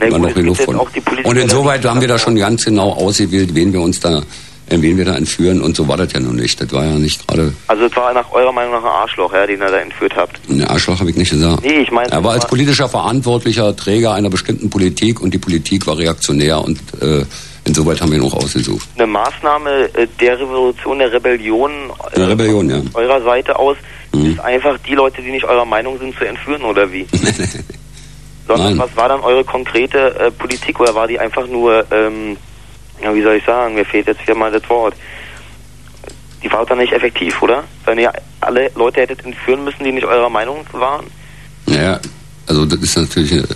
Na 0.00 0.06
immer 0.06 0.18
noch 0.18 0.34
genug 0.34 0.58
jetzt 0.58 0.64
von. 0.64 0.80
die 0.92 1.22
Und 1.22 1.36
die 1.36 1.42
insoweit 1.42 1.84
haben 1.84 2.00
wir 2.00 2.08
da 2.08 2.18
schon 2.18 2.34
ganz 2.34 2.64
genau 2.64 2.90
ausgewählt, 2.94 3.54
wen 3.54 3.72
wir 3.72 3.80
uns 3.80 4.00
da, 4.00 4.18
äh, 4.70 4.80
wen 4.80 4.98
wir 4.98 5.04
da 5.04 5.14
entführen. 5.14 5.62
Und 5.62 5.76
so 5.76 5.86
war 5.86 5.96
das 5.96 6.12
ja 6.14 6.18
noch 6.18 6.32
nicht. 6.32 6.60
Das 6.60 6.72
war 6.72 6.84
ja 6.84 6.98
nicht 6.98 7.24
gerade 7.28 7.52
Also 7.68 7.84
es 7.84 7.94
war 7.94 8.12
nach 8.12 8.28
eurer 8.32 8.50
Meinung 8.50 8.72
nach 8.72 8.82
ein 8.82 8.90
Arschloch, 8.90 9.32
ja, 9.32 9.46
den 9.46 9.60
ihr 9.60 9.70
da 9.70 9.78
entführt 9.78 10.16
habt. 10.16 10.40
ein 10.50 10.64
Arschloch, 10.64 10.98
habe 10.98 11.10
ich 11.10 11.16
nicht 11.16 11.30
gesagt. 11.30 11.64
Nee, 11.64 11.82
ich 11.82 11.92
meine... 11.92 12.10
Er 12.10 12.24
war 12.24 12.32
als 12.32 12.48
politischer 12.48 12.88
Verantwortlicher 12.88 13.76
Träger 13.76 14.14
einer 14.14 14.30
bestimmten 14.30 14.68
Politik 14.68 15.20
und 15.20 15.32
die 15.32 15.38
Politik 15.38 15.86
war 15.86 15.96
reaktionär 15.96 16.60
und 16.60 16.80
äh, 17.00 17.24
insoweit 17.64 18.00
haben 18.00 18.10
wir 18.12 18.18
ihn 18.18 18.24
auch 18.24 18.34
ausgesucht. 18.34 18.88
eine 18.96 19.06
Maßnahme 19.06 19.70
äh, 19.94 20.06
der 20.20 20.38
Revolution, 20.38 20.98
der 20.98 21.12
Rebellion 21.12 21.70
äh, 22.12 22.16
Eine 22.16 22.28
Rebellion, 22.30 22.70
ja. 22.70 22.76
von 22.92 23.02
eurer 23.02 23.22
Seite 23.22 23.58
aus 23.58 23.76
Mhm. 24.12 24.26
ist 24.26 24.38
einfach 24.40 24.78
die 24.86 24.94
Leute, 24.94 25.20
die 25.22 25.32
nicht 25.32 25.44
eurer 25.44 25.64
Meinung 25.64 25.98
sind, 25.98 26.16
zu 26.16 26.24
entführen 26.24 26.62
oder 26.62 26.92
wie? 26.92 27.04
Sondern 28.46 28.76
Nein. 28.76 28.78
was 28.78 28.96
war 28.96 29.08
dann 29.08 29.20
eure 29.22 29.42
konkrete 29.42 30.14
äh, 30.20 30.30
Politik 30.30 30.78
oder 30.78 30.94
war 30.94 31.08
die 31.08 31.18
einfach 31.18 31.46
nur, 31.48 31.84
ähm, 31.90 32.36
ja, 33.02 33.12
wie 33.12 33.22
soll 33.22 33.34
ich 33.36 33.44
sagen, 33.44 33.74
mir 33.74 33.84
fehlt 33.84 34.06
jetzt 34.06 34.20
wieder 34.22 34.36
mal 34.36 34.52
das 34.52 34.68
Wort. 34.70 34.94
Die 36.44 36.52
war 36.52 36.64
dann 36.66 36.78
nicht 36.78 36.92
effektiv, 36.92 37.42
oder? 37.42 37.64
Wenn 37.86 37.98
ihr 37.98 38.12
alle 38.40 38.70
Leute 38.76 39.00
hättet 39.00 39.24
entführen 39.24 39.64
müssen, 39.64 39.82
die 39.82 39.92
nicht 39.92 40.06
eurer 40.06 40.28
Meinung 40.28 40.58
waren? 40.72 41.06
Naja, 41.66 41.98
also 42.46 42.66
das 42.66 42.78
ist 42.80 42.96
natürlich 42.96 43.32
eine 43.32 43.48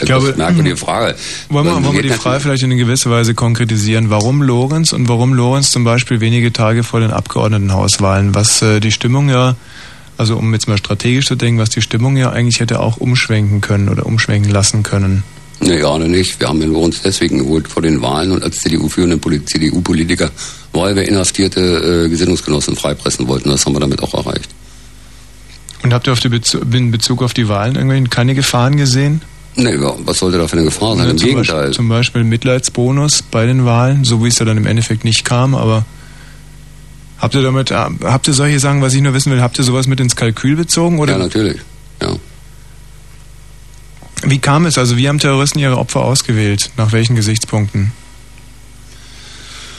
Ich 0.00 0.06
glaube, 0.06 0.34
merkwürdige 0.36 0.76
Frage. 0.76 1.16
Wollen 1.48 1.66
wir, 1.66 1.84
wollen 1.84 1.94
wir 1.94 2.02
die 2.02 2.10
Frage 2.10 2.40
vielleicht 2.40 2.62
in 2.62 2.76
gewisser 2.76 3.10
Weise 3.10 3.34
konkretisieren? 3.34 4.10
Warum 4.10 4.42
Lorenz 4.42 4.92
und 4.92 5.08
warum 5.08 5.34
Lorenz 5.34 5.70
zum 5.70 5.84
Beispiel 5.84 6.20
wenige 6.20 6.52
Tage 6.52 6.84
vor 6.84 7.00
den 7.00 7.10
Abgeordnetenhauswahlen? 7.10 8.34
Was 8.34 8.62
äh, 8.62 8.80
die 8.80 8.92
Stimmung 8.92 9.28
ja, 9.28 9.56
also 10.16 10.36
um 10.36 10.52
jetzt 10.52 10.68
mal 10.68 10.78
strategisch 10.78 11.26
zu 11.26 11.34
denken, 11.34 11.60
was 11.60 11.70
die 11.70 11.82
Stimmung 11.82 12.16
ja 12.16 12.30
eigentlich 12.30 12.60
hätte 12.60 12.80
auch 12.80 12.98
umschwenken 12.98 13.60
können 13.60 13.88
oder 13.88 14.06
umschwenken 14.06 14.52
lassen 14.52 14.84
können. 14.84 15.24
Nee, 15.60 15.78
gerade 15.78 16.08
nicht. 16.08 16.38
Wir 16.38 16.48
haben 16.48 16.60
den 16.60 16.72
Lorenz 16.72 17.02
deswegen 17.02 17.38
geholt 17.38 17.66
vor 17.66 17.82
den 17.82 18.00
Wahlen 18.00 18.30
und 18.30 18.44
als 18.44 18.60
CDU-führende 18.60 19.18
CDU-Politiker, 19.44 20.30
weil 20.72 20.94
wir 20.94 21.08
inhaftierte 21.08 22.04
äh, 22.04 22.08
Gesinnungsgenossen 22.08 22.76
freipressen 22.76 23.26
wollten. 23.26 23.48
Das 23.48 23.66
haben 23.66 23.74
wir 23.74 23.80
damit 23.80 24.00
auch 24.02 24.14
erreicht. 24.14 24.48
Und 25.82 25.92
habt 25.92 26.06
ihr 26.06 26.12
auf 26.12 26.20
die 26.20 26.28
Bezu 26.28 26.58
in 26.58 26.90
Bezug 26.90 27.22
auf 27.22 27.34
die 27.34 27.48
Wahlen 27.48 27.74
irgendwelche 27.74 28.04
keine 28.04 28.34
Gefahren 28.34 28.76
gesehen? 28.76 29.22
Nee, 29.58 29.76
was 29.80 30.18
sollte 30.20 30.38
da 30.38 30.46
für 30.46 30.52
eine 30.54 30.64
Gefahr 30.64 30.96
sein? 30.96 31.06
Ja, 31.06 31.10
Im 31.10 31.18
zum 31.18 31.26
Gegenteil. 31.28 31.56
Beispiel, 31.56 31.74
zum 31.74 31.88
Beispiel 31.88 32.24
Mitleidsbonus 32.24 33.22
bei 33.22 33.44
den 33.44 33.64
Wahlen, 33.64 34.04
so 34.04 34.22
wie 34.22 34.28
es 34.28 34.38
ja 34.38 34.44
dann 34.46 34.56
im 34.56 34.66
Endeffekt 34.66 35.02
nicht 35.04 35.24
kam, 35.24 35.56
aber 35.56 35.84
habt 37.18 37.34
ihr 37.34 37.42
damit, 37.42 37.72
äh, 37.72 37.74
habt 38.04 38.28
ihr 38.28 38.34
solche 38.34 38.60
Sachen, 38.60 38.82
was 38.82 38.94
ich 38.94 39.02
nur 39.02 39.14
wissen 39.14 39.32
will, 39.32 39.42
habt 39.42 39.58
ihr 39.58 39.64
sowas 39.64 39.88
mit 39.88 39.98
ins 39.98 40.14
Kalkül 40.14 40.54
bezogen? 40.54 41.00
Oder 41.00 41.14
Ja, 41.14 41.18
natürlich. 41.18 41.58
Ja. 42.00 42.14
Wie 44.22 44.38
kam 44.38 44.64
es? 44.66 44.78
Also 44.78 44.96
wie 44.96 45.08
haben 45.08 45.18
Terroristen 45.18 45.58
ihre 45.58 45.76
Opfer 45.76 46.02
ausgewählt? 46.04 46.70
Nach 46.76 46.92
welchen 46.92 47.16
Gesichtspunkten? 47.16 47.90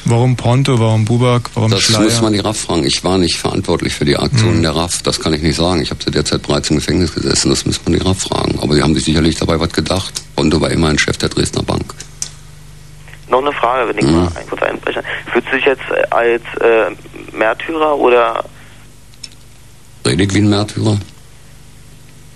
Warum 0.09 0.35
Pronto, 0.35 0.79
warum 0.79 1.05
Bubak, 1.05 1.51
warum 1.53 1.69
Das 1.69 1.81
Schleier? 1.81 2.01
muss 2.01 2.19
man 2.21 2.33
die 2.33 2.39
RAF 2.39 2.57
fragen. 2.61 2.83
Ich 2.83 3.03
war 3.03 3.19
nicht 3.19 3.37
verantwortlich 3.37 3.93
für 3.93 4.05
die 4.05 4.17
Aktionen 4.17 4.55
Hm. 4.55 4.61
der 4.63 4.75
RAF. 4.75 5.03
Das 5.03 5.19
kann 5.19 5.33
ich 5.35 5.41
nicht 5.43 5.55
sagen. 5.55 5.81
Ich 5.83 5.91
habe 5.91 5.99
zu 5.99 6.09
der 6.09 6.25
Zeit 6.25 6.41
bereits 6.41 6.69
im 6.71 6.77
Gefängnis 6.77 7.13
gesessen. 7.13 7.49
Das 7.51 7.63
muss 7.65 7.79
man 7.85 7.93
die 7.93 7.99
RAF 8.03 8.17
fragen. 8.23 8.57
Aber 8.59 8.73
die 8.73 8.81
haben 8.81 8.95
sich 8.95 9.03
sicherlich 9.05 9.35
dabei 9.35 9.59
was 9.59 9.71
gedacht. 9.71 10.11
Pronto 10.35 10.59
war 10.59 10.71
immerhin 10.71 10.97
Chef 10.97 11.17
der 11.17 11.29
Dresdner 11.29 11.61
Bank. 11.61 11.93
Noch 13.29 13.39
eine 13.41 13.51
Frage, 13.51 13.89
wenn 13.89 13.97
ich 13.99 14.05
Mhm. 14.05 14.15
mal 14.17 14.31
ein- 14.35 14.49
kurz 14.49 14.63
einbreche. 14.63 15.03
Fühlst 15.31 15.47
du 15.51 15.55
dich 15.57 15.65
jetzt 15.65 15.83
äh, 15.91 16.03
als 16.09 16.41
äh, 16.59 16.89
Märtyrer 17.37 17.95
oder 17.95 18.43
Rede 20.07 20.23
ich 20.23 20.33
wie 20.33 20.39
ein 20.39 20.49
Märtyrer? 20.49 20.97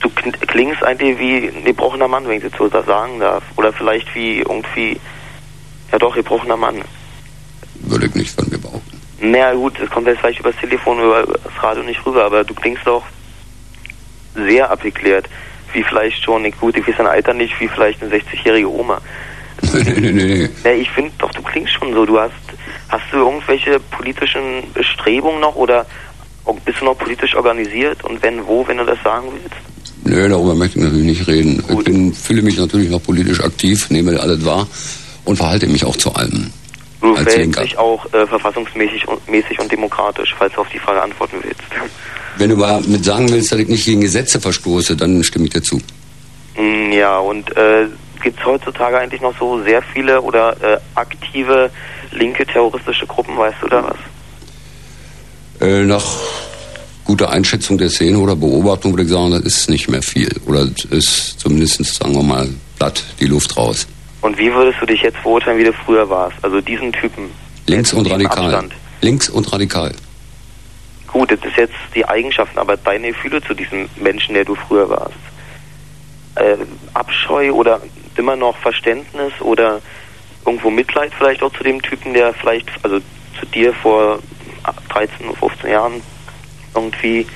du 0.02 0.10
klingst 0.48 0.84
eigentlich 0.84 1.18
wie 1.18 1.48
ein 1.48 1.64
gebrochener 1.64 2.10
Mann, 2.10 2.28
wenn 2.28 2.38
ich 2.38 2.44
das 2.44 2.52
so 2.58 2.68
sagen 2.70 3.20
darf? 3.20 3.42
Oder 3.56 3.72
vielleicht 3.74 4.14
wie 4.14 4.40
irgendwie, 4.40 5.00
ja 5.92 5.98
doch, 5.98 6.14
gebrochener 6.14 6.58
Mann. 6.58 6.82
Würde 7.84 8.08
ich 8.08 8.16
nicht 8.16 8.32
von 8.36 8.50
mir 8.50 8.58
behaupten. 8.58 9.00
Naja 9.22 9.54
gut, 9.54 9.80
es 9.80 9.90
kommt 9.90 10.08
jetzt 10.08 10.20
vielleicht 10.20 10.40
übers 10.40 10.56
Telefon, 10.58 11.00
über 11.00 11.24
das 11.26 11.64
Radio 11.64 11.84
nicht 11.84 12.06
rüber, 12.06 12.26
aber 12.26 12.44
du 12.44 12.54
klingst 12.54 12.86
doch 12.86 13.04
sehr 14.36 14.70
abgeklärt. 14.70 15.28
Wie 15.74 15.84
vielleicht 15.84 16.24
schon, 16.24 16.46
ich- 16.46 16.60
gut, 16.60 16.78
ich 16.78 16.88
weiß 16.88 16.96
dein 16.98 17.08
Alter 17.08 17.34
nicht, 17.34 17.54
wie 17.60 17.68
vielleicht 17.68 18.02
eine 18.02 18.12
60-jährige 18.14 18.70
Oma. 18.72 19.02
nee, 19.74 19.84
nee, 20.00 20.12
nee, 20.12 20.24
nee. 20.24 20.50
Ja, 20.64 20.72
ich 20.72 20.90
finde 20.92 21.12
doch, 21.20 21.32
du 21.32 21.42
klingst 21.42 21.74
schon 21.74 21.94
so. 21.94 22.06
Du 22.06 22.20
hast, 22.20 22.32
hast 22.90 23.04
du 23.12 23.18
irgendwelche 23.18 23.80
politischen 23.80 24.64
Bestrebungen 24.74 25.40
noch 25.40 25.56
oder 25.56 25.86
bist 26.66 26.82
du 26.82 26.86
noch 26.86 26.98
politisch 26.98 27.36
organisiert? 27.36 28.04
Und 28.04 28.22
wenn, 28.22 28.46
wo, 28.46 28.68
wenn 28.68 28.78
du 28.78 28.86
das 28.86 29.02
sagen 29.04 29.28
willst? 29.32 29.56
Nee, 30.06 30.28
darüber 30.28 30.54
möchte 30.54 30.78
ich 30.80 30.84
natürlich 30.84 31.06
nicht 31.06 31.28
reden. 31.28 31.64
Ich 31.70 31.84
bin, 31.86 32.14
fühle 32.14 32.42
mich 32.42 32.58
natürlich 32.58 32.90
noch 32.90 33.02
politisch 33.02 33.40
aktiv, 33.40 33.90
nehme 33.90 34.20
alles 34.20 34.44
wahr 34.44 34.68
und 35.24 35.38
verhalte 35.38 35.68
mich 35.68 35.86
auch 35.86 35.96
zu 35.96 36.14
allem. 36.14 36.52
Du 37.04 37.14
Als 37.16 37.36
Linker. 37.36 37.62
dich 37.64 37.78
auch 37.78 38.06
äh, 38.14 38.26
verfassungsmäßig 38.26 39.06
und, 39.10 39.28
mäßig 39.30 39.60
und 39.60 39.70
demokratisch, 39.70 40.34
falls 40.38 40.54
du 40.54 40.62
auf 40.62 40.70
die 40.70 40.80
Frage 40.80 41.02
antworten 41.02 41.36
willst. 41.42 41.60
Wenn 42.38 42.50
du 42.50 42.56
mal 42.56 42.80
mit 42.82 43.04
sagen 43.04 43.30
willst, 43.30 43.52
dass 43.52 43.60
ich 43.60 43.68
nicht 43.68 43.84
gegen 43.86 44.00
Gesetze 44.00 44.40
verstoße, 44.40 44.96
dann 44.96 45.22
stimme 45.24 45.46
ich 45.46 45.52
dir 45.52 45.62
zu. 45.62 45.82
Mm, 46.58 46.94
Ja, 46.94 47.20
und 47.20 47.56
äh, 47.58 47.88
gibt 48.24 48.40
es 48.40 48.46
heutzutage 48.46 48.98
eigentlich 48.98 49.20
noch 49.22 49.38
so 49.38 49.62
sehr 49.64 49.82
viele 49.82 50.22
oder 50.22 50.56
äh, 50.64 50.80
aktive 50.96 51.70
linke 52.12 52.46
terroristische 52.46 53.06
Gruppen, 53.06 53.38
weißt 53.38 53.58
du 53.62 53.68
da 53.68 53.84
was? 53.84 55.68
Äh, 55.68 55.84
nach 55.84 56.06
guter 57.04 57.30
Einschätzung 57.32 57.78
der 57.78 57.90
Szene 57.90 58.18
oder 58.18 58.38
Beobachtung 58.38 58.94
würde 58.94 59.04
ich 59.04 59.10
sagen, 59.10 59.32
das 59.32 59.42
ist 59.42 59.70
nicht 59.70 59.90
mehr 59.90 60.02
viel. 60.02 60.30
Oder 60.46 60.70
ist 60.92 61.38
zumindest, 61.38 61.84
sagen 61.84 62.16
wir 62.16 62.24
mal, 62.24 62.48
platt 62.80 63.04
die 63.20 63.26
Luft 63.28 63.58
raus. 63.58 63.88
Und 64.24 64.38
wie 64.38 64.54
würdest 64.54 64.82
du 64.82 64.86
dich 64.86 65.02
jetzt 65.02 65.22
beurteilen, 65.22 65.58
wie 65.58 65.66
du 65.66 65.74
früher 65.74 66.10
warst? 66.10 66.38
Also 66.42 66.62
diesen 66.62 66.94
Typen. 66.94 67.30
Links 67.68 67.92
und 67.92 68.10
radikal. 68.10 68.46
Abstand. 68.46 68.74
Links 69.02 69.30
und 69.30 69.52
radikal. 69.52 69.92
Gut, 71.08 71.30
das 71.30 71.40
ist 71.40 71.58
jetzt 71.58 71.76
die 71.94 72.06
Eigenschaften, 72.08 72.58
aber 72.58 72.78
deine 72.78 73.10
Gefühle 73.10 73.42
zu 73.42 73.54
diesem 73.54 73.90
Menschen, 73.98 74.34
der 74.34 74.46
du 74.46 74.56
früher 74.56 74.90
warst. 74.90 75.14
Äh, 76.36 76.56
Abscheu 76.94 77.52
oder 77.52 77.82
immer 78.16 78.38
noch 78.38 78.56
Verständnis 78.58 79.34
oder 79.42 79.82
irgendwo 80.46 80.70
Mitleid 80.70 81.12
vielleicht 81.18 81.44
auch 81.44 81.52
zu 81.52 81.64
dem 81.64 81.82
Typen, 81.82 82.14
der 82.14 82.34
vielleicht, 82.34 82.70
also 82.82 83.00
zu 83.38 83.46
dir 83.54 83.74
vor 83.74 84.20
13, 84.90 85.36
15 85.36 85.70
Jahren 85.70 86.02
irgendwie, 86.74 87.28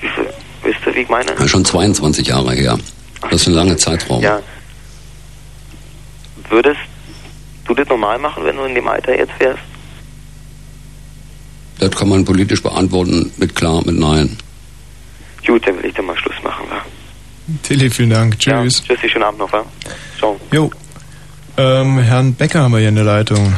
wie 0.00 0.08
viel, 0.08 0.26
wisst 0.62 0.78
ihr, 0.86 0.94
wie 0.94 1.00
ich 1.00 1.08
meine? 1.08 1.32
Ja, 1.36 1.48
schon 1.48 1.64
22 1.64 2.28
Jahre 2.28 2.52
her. 2.52 2.78
Das 3.22 3.32
ist 3.32 3.48
ein 3.48 3.54
langer 3.54 3.76
Zeitraum. 3.76 4.22
Ja. 4.22 4.40
Würdest 6.50 6.80
du 7.64 7.74
das 7.74 7.88
normal 7.88 8.18
machen, 8.18 8.44
wenn 8.44 8.56
du 8.56 8.64
in 8.64 8.74
dem 8.74 8.86
Alter 8.88 9.16
jetzt 9.16 9.38
wärst? 9.38 9.62
Das 11.78 11.90
kann 11.92 12.08
man 12.10 12.24
politisch 12.24 12.62
beantworten 12.62 13.32
mit 13.38 13.54
klar, 13.54 13.82
mit 13.86 13.98
nein. 13.98 14.36
Gut, 15.46 15.66
dann 15.66 15.78
will 15.78 15.86
ich 15.86 15.94
dann 15.94 16.04
mal 16.04 16.16
Schluss 16.18 16.34
machen, 16.44 16.66
wa? 16.68 16.82
Tilly, 17.62 17.88
vielen 17.88 18.10
Dank. 18.10 18.38
Tschüss. 18.38 18.82
Tschüssi, 18.84 19.08
schönen 19.08 19.24
Abend 19.24 19.40
noch, 19.40 19.52
wa? 19.52 19.64
Ciao. 20.18 20.38
Jo. 20.52 20.70
Ähm, 21.56 21.98
Herrn 21.98 22.34
Becker 22.34 22.62
haben 22.62 22.72
wir 22.72 22.78
hier 22.80 22.90
in 22.90 22.96
der 22.96 23.04
Leitung, 23.04 23.56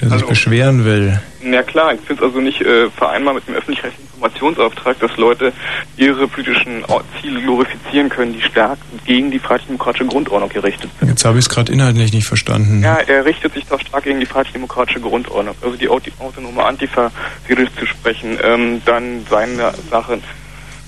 der 0.00 0.08
sich 0.08 0.18
Hallo. 0.18 0.28
beschweren 0.28 0.84
will. 0.84 1.20
Ja 1.42 1.62
klar, 1.62 1.94
ich 1.94 2.00
finde 2.00 2.22
es 2.22 2.28
also 2.28 2.40
nicht 2.40 2.60
äh, 2.60 2.90
vereinbar 2.90 3.34
mit 3.34 3.46
dem 3.48 3.54
öffentlich-rechtlichen 3.54 4.08
Informationsauftrag, 4.12 4.98
dass 5.00 5.16
Leute 5.16 5.52
ihre 5.96 6.28
politischen 6.28 6.84
Ziele 7.20 7.40
glorifizieren 7.40 8.10
können, 8.10 8.34
die 8.34 8.42
stark 8.42 8.78
gegen 9.06 9.30
die 9.30 9.38
freiheitlich-demokratische 9.38 10.04
Grundordnung 10.06 10.50
gerichtet 10.50 10.90
sind. 10.98 11.08
Jetzt 11.08 11.24
habe 11.24 11.38
ich 11.38 11.46
es 11.46 11.48
gerade 11.48 11.72
inhaltlich 11.72 12.12
nicht 12.12 12.26
verstanden. 12.26 12.82
Ja, 12.82 12.96
er 12.96 13.24
richtet 13.24 13.54
sich 13.54 13.64
doch 13.66 13.80
stark 13.80 14.04
gegen 14.04 14.20
die 14.20 14.26
freiheitlich-demokratische 14.26 15.00
Grundordnung, 15.00 15.54
also 15.62 15.76
die 15.76 15.88
Aut- 15.88 16.12
autonome 16.18 16.62
Antifa 16.62 17.10
seriös 17.48 17.70
zu 17.78 17.86
sprechen. 17.86 18.38
Ähm, 18.42 18.82
dann 18.84 19.24
seine 19.30 19.72
Sache 19.90 20.18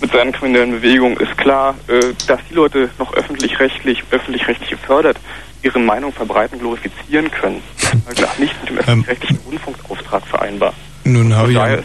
mit 0.02 0.12
seinen 0.12 0.32
kriminellen 0.32 0.72
Bewegungen 0.72 1.16
ist 1.16 1.38
klar, 1.38 1.76
äh, 1.88 2.12
dass 2.26 2.40
die 2.50 2.54
Leute 2.54 2.90
noch 2.98 3.14
öffentlich-rechtlich, 3.14 4.02
öffentlich-rechtlich 4.10 4.70
gefördert 4.70 5.16
ihre 5.62 5.78
Meinung 5.78 6.12
verbreiten, 6.12 6.58
glorifizieren 6.58 7.30
können. 7.30 7.62
Also 8.06 8.24
nicht 8.38 8.54
mit 8.60 8.70
dem 8.70 8.78
öffentlich-rechtlichen 8.78 9.38
Rundfunkauftrag 9.46 10.26
vereinbar. 10.26 10.72
Nun 11.04 11.34
habe 11.34 11.50
ich 11.50 11.56
ja, 11.58 11.78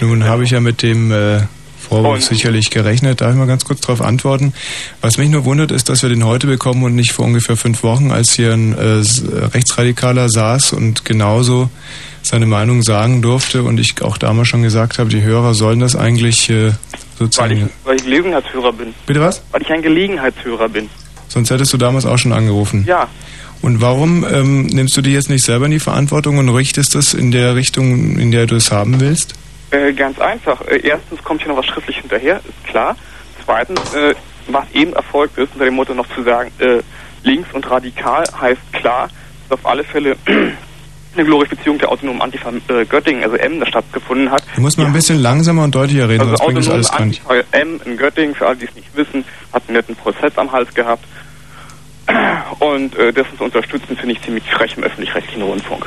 nun 0.00 0.24
habe 0.24 0.44
ich 0.44 0.50
ja 0.50 0.60
mit 0.60 0.82
dem 0.82 1.10
äh, 1.10 1.40
Vorwurf 1.80 2.22
sicherlich 2.22 2.70
gerechnet. 2.70 3.20
Darf 3.20 3.32
ich 3.32 3.36
mal 3.36 3.48
ganz 3.48 3.64
kurz 3.64 3.80
darauf 3.80 4.00
antworten? 4.00 4.52
Was 5.00 5.18
mich 5.18 5.28
nur 5.30 5.44
wundert, 5.44 5.72
ist, 5.72 5.88
dass 5.88 6.02
wir 6.02 6.08
den 6.10 6.24
heute 6.24 6.46
bekommen 6.46 6.84
und 6.84 6.94
nicht 6.94 7.10
vor 7.10 7.24
ungefähr 7.24 7.56
fünf 7.56 7.82
Wochen, 7.82 8.12
als 8.12 8.34
hier 8.34 8.52
ein 8.52 8.72
äh, 8.78 9.02
Rechtsradikaler 9.46 10.28
saß 10.28 10.72
und 10.74 11.04
genauso 11.04 11.68
seine 12.22 12.46
Meinung 12.46 12.82
sagen 12.82 13.22
durfte 13.22 13.62
und 13.64 13.80
ich 13.80 14.00
auch 14.02 14.18
damals 14.18 14.46
schon 14.48 14.62
gesagt 14.62 14.98
habe, 14.98 15.10
die 15.10 15.22
Hörer 15.22 15.54
sollen 15.54 15.80
das 15.80 15.96
eigentlich 15.96 16.50
äh, 16.50 16.52
Weil 16.52 16.70
ich, 16.70 17.18
sozusagen. 17.18 17.70
weil 17.84 17.96
ich 17.96 18.04
Gelegenheitshörer 18.04 18.72
bin. 18.72 18.94
Bitte 19.06 19.20
was? 19.20 19.42
Weil 19.50 19.62
ich 19.62 19.70
ein 19.72 19.82
Gelegenheitshörer 19.82 20.68
bin. 20.68 20.88
Sonst 21.30 21.50
hättest 21.50 21.72
du 21.72 21.76
damals 21.76 22.06
auch 22.06 22.18
schon 22.18 22.32
angerufen. 22.32 22.84
Ja. 22.86 23.08
Und 23.62 23.80
warum 23.80 24.26
ähm, 24.28 24.66
nimmst 24.66 24.96
du 24.96 25.02
dir 25.02 25.12
jetzt 25.12 25.30
nicht 25.30 25.44
selber 25.44 25.66
in 25.66 25.70
die 25.70 25.80
Verantwortung 25.80 26.38
und 26.38 26.48
richtest 26.48 26.94
das 26.94 27.14
in 27.14 27.30
der 27.30 27.54
Richtung, 27.54 28.18
in 28.18 28.32
der 28.32 28.46
du 28.46 28.56
es 28.56 28.72
haben 28.72 29.00
willst? 29.00 29.34
Äh, 29.70 29.92
ganz 29.92 30.18
einfach. 30.18 30.60
Äh, 30.62 30.80
erstens 30.82 31.22
kommt 31.22 31.42
hier 31.42 31.52
noch 31.52 31.58
was 31.58 31.66
schriftlich 31.66 31.98
hinterher, 31.98 32.36
ist 32.36 32.64
klar. 32.64 32.96
Zweitens, 33.44 33.94
äh, 33.94 34.14
was 34.48 34.64
eben 34.72 34.92
erfolgt 34.94 35.38
ist, 35.38 35.52
unter 35.52 35.66
dem 35.66 35.74
Motto 35.74 35.94
noch 35.94 36.08
zu 36.14 36.22
sagen, 36.24 36.50
äh, 36.58 36.80
links 37.22 37.48
und 37.52 37.70
radikal 37.70 38.24
heißt 38.40 38.72
klar, 38.72 39.08
dass 39.48 39.58
auf 39.58 39.66
alle 39.66 39.84
Fälle 39.84 40.16
eine 41.14 41.24
Glorifizierung 41.24 41.78
der 41.78 41.90
autonomen 41.90 42.22
Antifa 42.22 42.50
äh, 42.68 42.84
Göttingen, 42.84 43.24
also 43.24 43.36
M, 43.36 43.60
da 43.60 43.66
stattgefunden 43.66 44.30
hat. 44.30 44.42
Du 44.54 44.60
musst 44.60 44.78
mal 44.78 44.86
ein 44.86 44.92
bisschen 44.92 45.20
langsamer 45.20 45.64
und 45.64 45.74
deutlicher 45.74 46.08
reden, 46.08 46.20
Also 46.20 46.36
sonst 46.36 46.44
bringt 46.46 46.58
das 46.58 46.68
alles. 46.68 46.90
Antifa 46.92 47.34
M 47.52 47.80
in 47.84 47.96
Göttingen, 47.96 48.34
für 48.34 48.46
alle, 48.46 48.56
die 48.56 48.66
es 48.66 48.74
nicht 48.74 48.94
wissen, 48.94 49.24
hat 49.52 49.62
einen 49.66 49.76
netten 49.76 49.96
Prozess 49.96 50.36
am 50.36 50.50
Hals 50.52 50.72
gehabt. 50.74 51.04
Und 52.58 52.96
äh, 52.96 53.12
dessen 53.12 53.36
zu 53.38 53.44
unterstützen, 53.44 53.96
finde 53.96 54.12
ich 54.12 54.22
ziemlich 54.22 54.44
frech 54.50 54.76
im 54.76 54.82
öffentlich-rechtlichen 54.82 55.42
Rundfunk. 55.42 55.86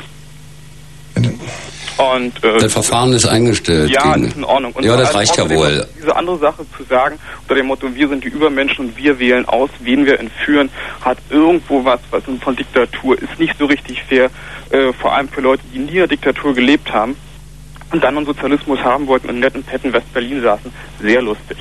Und, 1.96 2.42
äh, 2.42 2.58
Das 2.58 2.72
Verfahren 2.72 3.12
ist 3.12 3.26
eingestellt. 3.26 3.90
ja, 3.90 4.14
ist 4.14 4.36
in 4.36 4.44
Ordnung. 4.44 4.72
Und 4.72 4.84
ja, 4.84 4.96
das 4.96 5.14
reicht 5.14 5.36
ja 5.36 5.48
wohl. 5.48 5.86
Diese 5.96 6.14
andere 6.16 6.38
Sache 6.38 6.66
zu 6.76 6.82
sagen, 6.84 7.18
unter 7.42 7.54
dem 7.54 7.66
Motto, 7.66 7.94
wir 7.94 8.08
sind 8.08 8.24
die 8.24 8.28
Übermenschen 8.28 8.86
und 8.86 8.96
wir 8.96 9.18
wählen 9.18 9.46
aus, 9.46 9.70
wen 9.80 10.04
wir 10.04 10.18
entführen, 10.18 10.70
hat 11.02 11.18
irgendwo 11.30 11.84
was, 11.84 12.00
was 12.10 12.22
von 12.40 12.56
Diktatur 12.56 13.20
ist 13.20 13.38
nicht 13.38 13.56
so 13.58 13.66
richtig 13.66 14.02
fair, 14.02 14.30
äh, 14.70 14.92
vor 14.92 15.14
allem 15.14 15.28
für 15.28 15.40
Leute, 15.40 15.62
die 15.72 15.78
nie 15.78 15.90
in 15.90 15.94
der 15.96 16.06
Diktatur 16.08 16.54
gelebt 16.54 16.92
haben 16.92 17.16
und 17.92 18.02
dann 18.02 18.16
einen 18.16 18.26
Sozialismus 18.26 18.80
haben 18.80 19.06
wollten 19.06 19.28
und 19.28 19.38
nett 19.40 19.54
in 19.54 19.62
Petten 19.62 19.92
West-Berlin 19.92 20.42
saßen. 20.42 20.72
Sehr 21.00 21.22
lustig. 21.22 21.58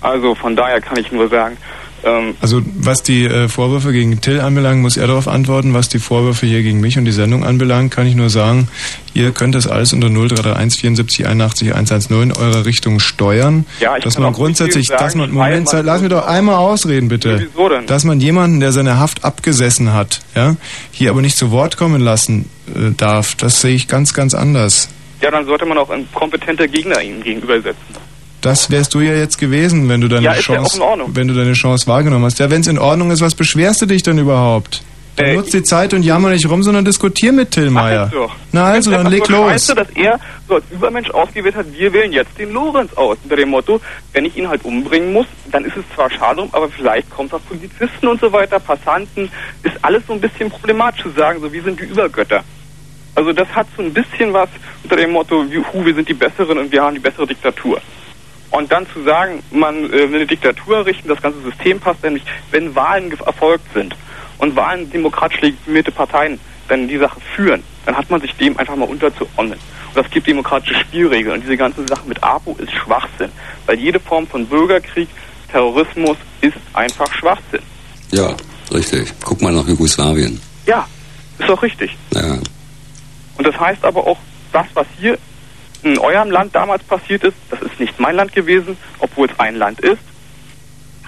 Also 0.00 0.34
von 0.34 0.56
daher 0.56 0.80
kann 0.80 0.98
ich 0.98 1.10
nur 1.12 1.28
sagen, 1.28 1.56
ähm, 2.04 2.34
Also 2.40 2.62
was 2.76 3.02
die 3.02 3.24
äh, 3.24 3.48
Vorwürfe 3.48 3.92
gegen 3.92 4.20
Till 4.20 4.40
anbelangt, 4.40 4.80
muss 4.82 4.96
er 4.96 5.06
darauf 5.06 5.28
antworten. 5.28 5.74
Was 5.74 5.88
die 5.88 5.98
Vorwürfe 5.98 6.46
hier 6.46 6.62
gegen 6.62 6.80
mich 6.80 6.98
und 6.98 7.04
die 7.04 7.12
Sendung 7.12 7.44
anbelangt, 7.44 7.92
kann 7.92 8.06
ich 8.06 8.14
nur 8.14 8.30
sagen, 8.30 8.68
ihr 9.14 9.30
könnt 9.32 9.54
das 9.54 9.66
alles 9.66 9.92
unter 9.92 10.08
0331 10.08 10.80
74 10.80 11.26
81 11.26 11.72
110 11.74 12.22
in 12.22 12.32
eure 12.32 12.64
Richtung 12.64 13.00
steuern. 13.00 13.66
Ja, 13.80 13.96
ich 13.96 14.04
dass 14.04 14.14
kann 14.14 14.22
man 14.22 14.32
grundsätzlich, 14.32 14.88
sagen, 14.88 15.02
dass 15.02 15.14
man, 15.14 15.32
Moment, 15.32 15.68
Zeit, 15.68 15.84
lass 15.84 16.00
mich 16.00 16.10
doch 16.10 16.26
einmal 16.26 16.56
ausreden, 16.56 17.08
bitte. 17.08 17.48
Wieso 17.52 17.68
denn? 17.68 17.86
Dass 17.86 18.04
man 18.04 18.20
jemanden, 18.20 18.60
der 18.60 18.72
seine 18.72 18.98
Haft 18.98 19.24
abgesessen 19.24 19.92
hat, 19.92 20.20
ja, 20.34 20.56
hier 20.92 21.10
aber 21.10 21.20
nicht 21.22 21.36
zu 21.36 21.50
Wort 21.50 21.76
kommen 21.76 22.00
lassen 22.00 22.48
äh, 22.74 22.92
darf, 22.96 23.34
das 23.34 23.60
sehe 23.60 23.74
ich 23.74 23.88
ganz, 23.88 24.14
ganz 24.14 24.34
anders. 24.34 24.88
ja, 25.20 25.30
dann 25.30 25.46
sollte 25.46 25.66
man 25.66 25.78
auch 25.78 25.90
ein 25.90 26.06
kompetenter 26.14 26.68
Gegner 26.68 27.02
ihm 27.02 27.22
gegenübersetzen. 27.22 28.07
Das 28.40 28.70
wärst 28.70 28.94
du 28.94 29.00
ja 29.00 29.14
jetzt 29.14 29.38
gewesen, 29.38 29.88
wenn 29.88 30.00
du 30.00 30.08
deine 30.08 30.24
Ja, 30.24 30.34
ja 30.34 30.40
Chance, 30.40 30.80
Ordnung. 30.80 31.10
wenn 31.14 31.26
du 31.28 31.34
deine 31.34 31.54
Chance 31.54 31.86
wahrgenommen 31.88 32.24
hast. 32.24 32.38
Ja, 32.38 32.50
wenn 32.50 32.60
es 32.60 32.66
in 32.68 32.78
Ordnung 32.78 33.10
ist, 33.10 33.20
was 33.20 33.34
beschwerst 33.34 33.82
du 33.82 33.86
dich 33.86 34.02
denn 34.02 34.18
überhaupt? 34.18 34.82
Dann 35.16 35.26
Äh, 35.26 35.34
nutzt 35.34 35.52
die 35.52 35.64
Zeit 35.64 35.92
und 35.94 36.04
jammer 36.04 36.30
nicht 36.30 36.48
rum, 36.48 36.62
sondern 36.62 36.84
diskutier 36.84 37.32
mit 37.32 37.50
Till 37.50 37.70
Meyer. 37.70 38.02
Mach 38.06 38.12
ich 38.12 38.18
doch. 38.18 38.34
Na 38.52 38.64
also, 38.66 38.92
dann 38.92 39.08
leg 39.08 39.28
los. 39.28 39.50
Scheiße, 39.50 39.74
dass 39.74 39.88
er 39.96 40.20
so 40.46 40.54
als 40.54 40.64
Übermensch 40.70 41.10
ausgewählt 41.10 41.56
hat, 41.56 41.66
wir 41.72 41.92
wählen 41.92 42.12
jetzt 42.12 42.38
den 42.38 42.52
Lorenz 42.52 42.92
aus. 42.94 43.18
Unter 43.24 43.34
dem 43.34 43.48
Motto, 43.48 43.80
wenn 44.12 44.24
ich 44.24 44.36
ihn 44.36 44.48
halt 44.48 44.64
umbringen 44.64 45.12
muss, 45.12 45.26
dann 45.50 45.64
ist 45.64 45.76
es 45.76 45.82
zwar 45.96 46.08
schade 46.08 46.46
aber 46.52 46.68
vielleicht 46.68 47.10
kommt 47.10 47.34
auf 47.34 47.40
Polizisten 47.48 48.06
und 48.06 48.20
so 48.20 48.32
weiter, 48.32 48.60
Passanten, 48.60 49.28
ist 49.64 49.74
alles 49.82 50.04
so 50.06 50.12
ein 50.12 50.20
bisschen 50.20 50.48
problematisch 50.48 51.02
zu 51.02 51.10
sagen, 51.10 51.40
so 51.40 51.52
wir 51.52 51.62
sind 51.64 51.80
die 51.80 51.84
Übergötter. 51.86 52.44
Also 53.16 53.32
das 53.32 53.48
hat 53.48 53.66
so 53.76 53.82
ein 53.82 53.92
bisschen 53.92 54.32
was 54.32 54.48
unter 54.84 54.94
dem 54.94 55.10
Motto, 55.10 55.44
hu, 55.72 55.84
wir 55.84 55.94
sind 55.94 56.08
die 56.08 56.14
Besseren 56.14 56.58
und 56.58 56.70
wir 56.70 56.80
haben 56.80 56.94
die 56.94 57.00
bessere 57.00 57.26
Diktatur. 57.26 57.80
Und 58.50 58.72
dann 58.72 58.86
zu 58.92 59.02
sagen, 59.02 59.42
man 59.50 59.84
äh, 59.86 60.10
will 60.10 60.16
eine 60.16 60.26
Diktatur 60.26 60.78
errichten, 60.78 61.08
das 61.08 61.20
ganze 61.20 61.40
System 61.42 61.80
passt 61.80 62.02
nämlich, 62.02 62.22
wenn 62.50 62.74
Wahlen 62.74 63.12
erfolgt 63.24 63.72
sind 63.74 63.94
und 64.38 64.56
Wahlen 64.56 64.90
demokratisch 64.90 65.40
legitimierte 65.40 65.92
Parteien 65.92 66.40
dann 66.68 66.88
die 66.88 66.98
Sache 66.98 67.20
führen, 67.34 67.62
dann 67.86 67.96
hat 67.96 68.10
man 68.10 68.20
sich 68.20 68.32
dem 68.36 68.58
einfach 68.58 68.76
mal 68.76 68.88
unterzuordnen. 68.88 69.58
Und 69.58 69.96
das 69.96 70.10
gibt 70.10 70.26
demokratische 70.26 70.74
Spielregeln. 70.80 71.36
Und 71.36 71.42
diese 71.42 71.56
ganze 71.56 71.86
Sache 71.86 72.06
mit 72.06 72.22
APO 72.22 72.56
ist 72.58 72.72
Schwachsinn. 72.72 73.30
Weil 73.66 73.78
jede 73.78 73.98
Form 73.98 74.26
von 74.26 74.46
Bürgerkrieg, 74.46 75.08
Terrorismus 75.50 76.16
ist 76.40 76.56
einfach 76.74 77.12
Schwachsinn. 77.14 77.62
Ja, 78.12 78.34
richtig. 78.72 79.12
Guck 79.24 79.40
mal 79.40 79.52
nach 79.52 79.66
Jugoslawien. 79.66 80.40
Ja, 80.66 80.86
ist 81.38 81.48
doch 81.48 81.62
richtig. 81.62 81.96
Ja. 82.12 82.38
Und 83.38 83.46
das 83.46 83.58
heißt 83.58 83.84
aber 83.84 84.06
auch, 84.06 84.18
das, 84.52 84.66
was 84.74 84.86
hier 84.98 85.18
in 85.82 85.98
eurem 85.98 86.30
Land 86.30 86.54
damals 86.54 86.82
passiert 86.84 87.24
ist, 87.24 87.36
das 87.50 87.62
ist 87.62 87.78
nicht 87.78 87.98
mein 88.00 88.16
Land 88.16 88.32
gewesen, 88.32 88.76
obwohl 88.98 89.28
es 89.28 89.38
ein 89.38 89.56
Land 89.56 89.80
ist, 89.80 90.00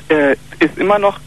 äh, 0.09 0.33
ist 0.59 0.79
immer 0.79 0.99
noch 0.99 1.18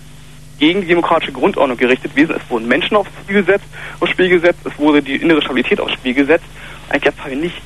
gegen 0.59 0.81
die 0.81 0.87
demokratische 0.87 1.31
Grundordnung 1.31 1.77
gerichtet 1.77 2.15
gewesen. 2.15 2.35
Es 2.35 2.49
wurden 2.49 2.67
Menschen 2.67 2.95
aufs 2.95 3.09
Spiel 3.23 3.41
gesetzt, 3.41 3.65
aufs 3.99 4.11
Spiel 4.11 4.29
gesetzt, 4.29 4.59
es 4.63 4.77
wurde 4.77 5.01
die 5.01 5.15
innere 5.15 5.41
Stabilität 5.41 5.79
aufs 5.79 5.93
Spiel 5.93 6.13
gesetzt. 6.13 6.45
Eigentlich 6.89 7.13
Fall 7.15 7.35
nichts. 7.35 7.61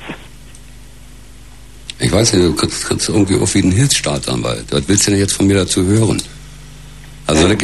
Ich 2.00 2.12
weiß 2.12 2.32
nicht, 2.32 2.44
du 2.44 2.54
kriegst, 2.54 2.86
kriegst 2.86 3.08
irgendwie 3.08 3.38
auf 3.38 3.54
wie 3.54 3.62
ein 3.62 3.72
Hilfsstaatsanwalt. 3.72 4.66
Was 4.70 4.88
willst 4.88 5.06
du 5.06 5.10
denn 5.10 5.20
jetzt 5.20 5.32
von 5.32 5.46
mir 5.46 5.56
dazu 5.56 5.84
hören? 5.84 6.22
Also, 7.28 7.46
äh, 7.46 7.54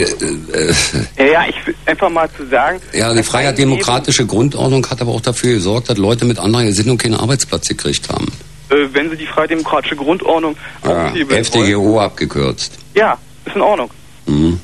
äh, 1.17 1.33
Ja, 1.33 1.45
ich 1.49 1.57
einfach 1.87 2.11
mal 2.11 2.29
zu 2.37 2.47
sagen, 2.47 2.81
ja, 2.93 3.13
die 3.15 3.23
freiheitlich-demokratische 3.23 4.27
Grundordnung 4.27 4.87
hat 4.89 5.01
aber 5.01 5.13
auch 5.13 5.21
dafür 5.23 5.55
gesorgt, 5.55 5.89
dass 5.89 5.97
Leute 5.99 6.25
mit 6.27 6.39
anderer 6.39 6.65
Gesinnung 6.65 6.99
keinen 6.99 7.15
Arbeitsplatz 7.15 7.69
gekriegt 7.69 8.09
haben. 8.11 8.29
äh, 8.71 8.87
wenn 8.93 9.11
sie 9.11 9.17
die 9.17 9.27
freidemokratische 9.27 9.97
Grundordnung 9.97 10.55
Ja, 10.87 11.13
FDGO 11.15 11.99
abgekürzt. 12.01 12.73
ja, 12.95 13.17
ist 13.47 13.57
in 13.57 13.63
Ordnung. 13.63 13.91
Mhm. 14.27 14.61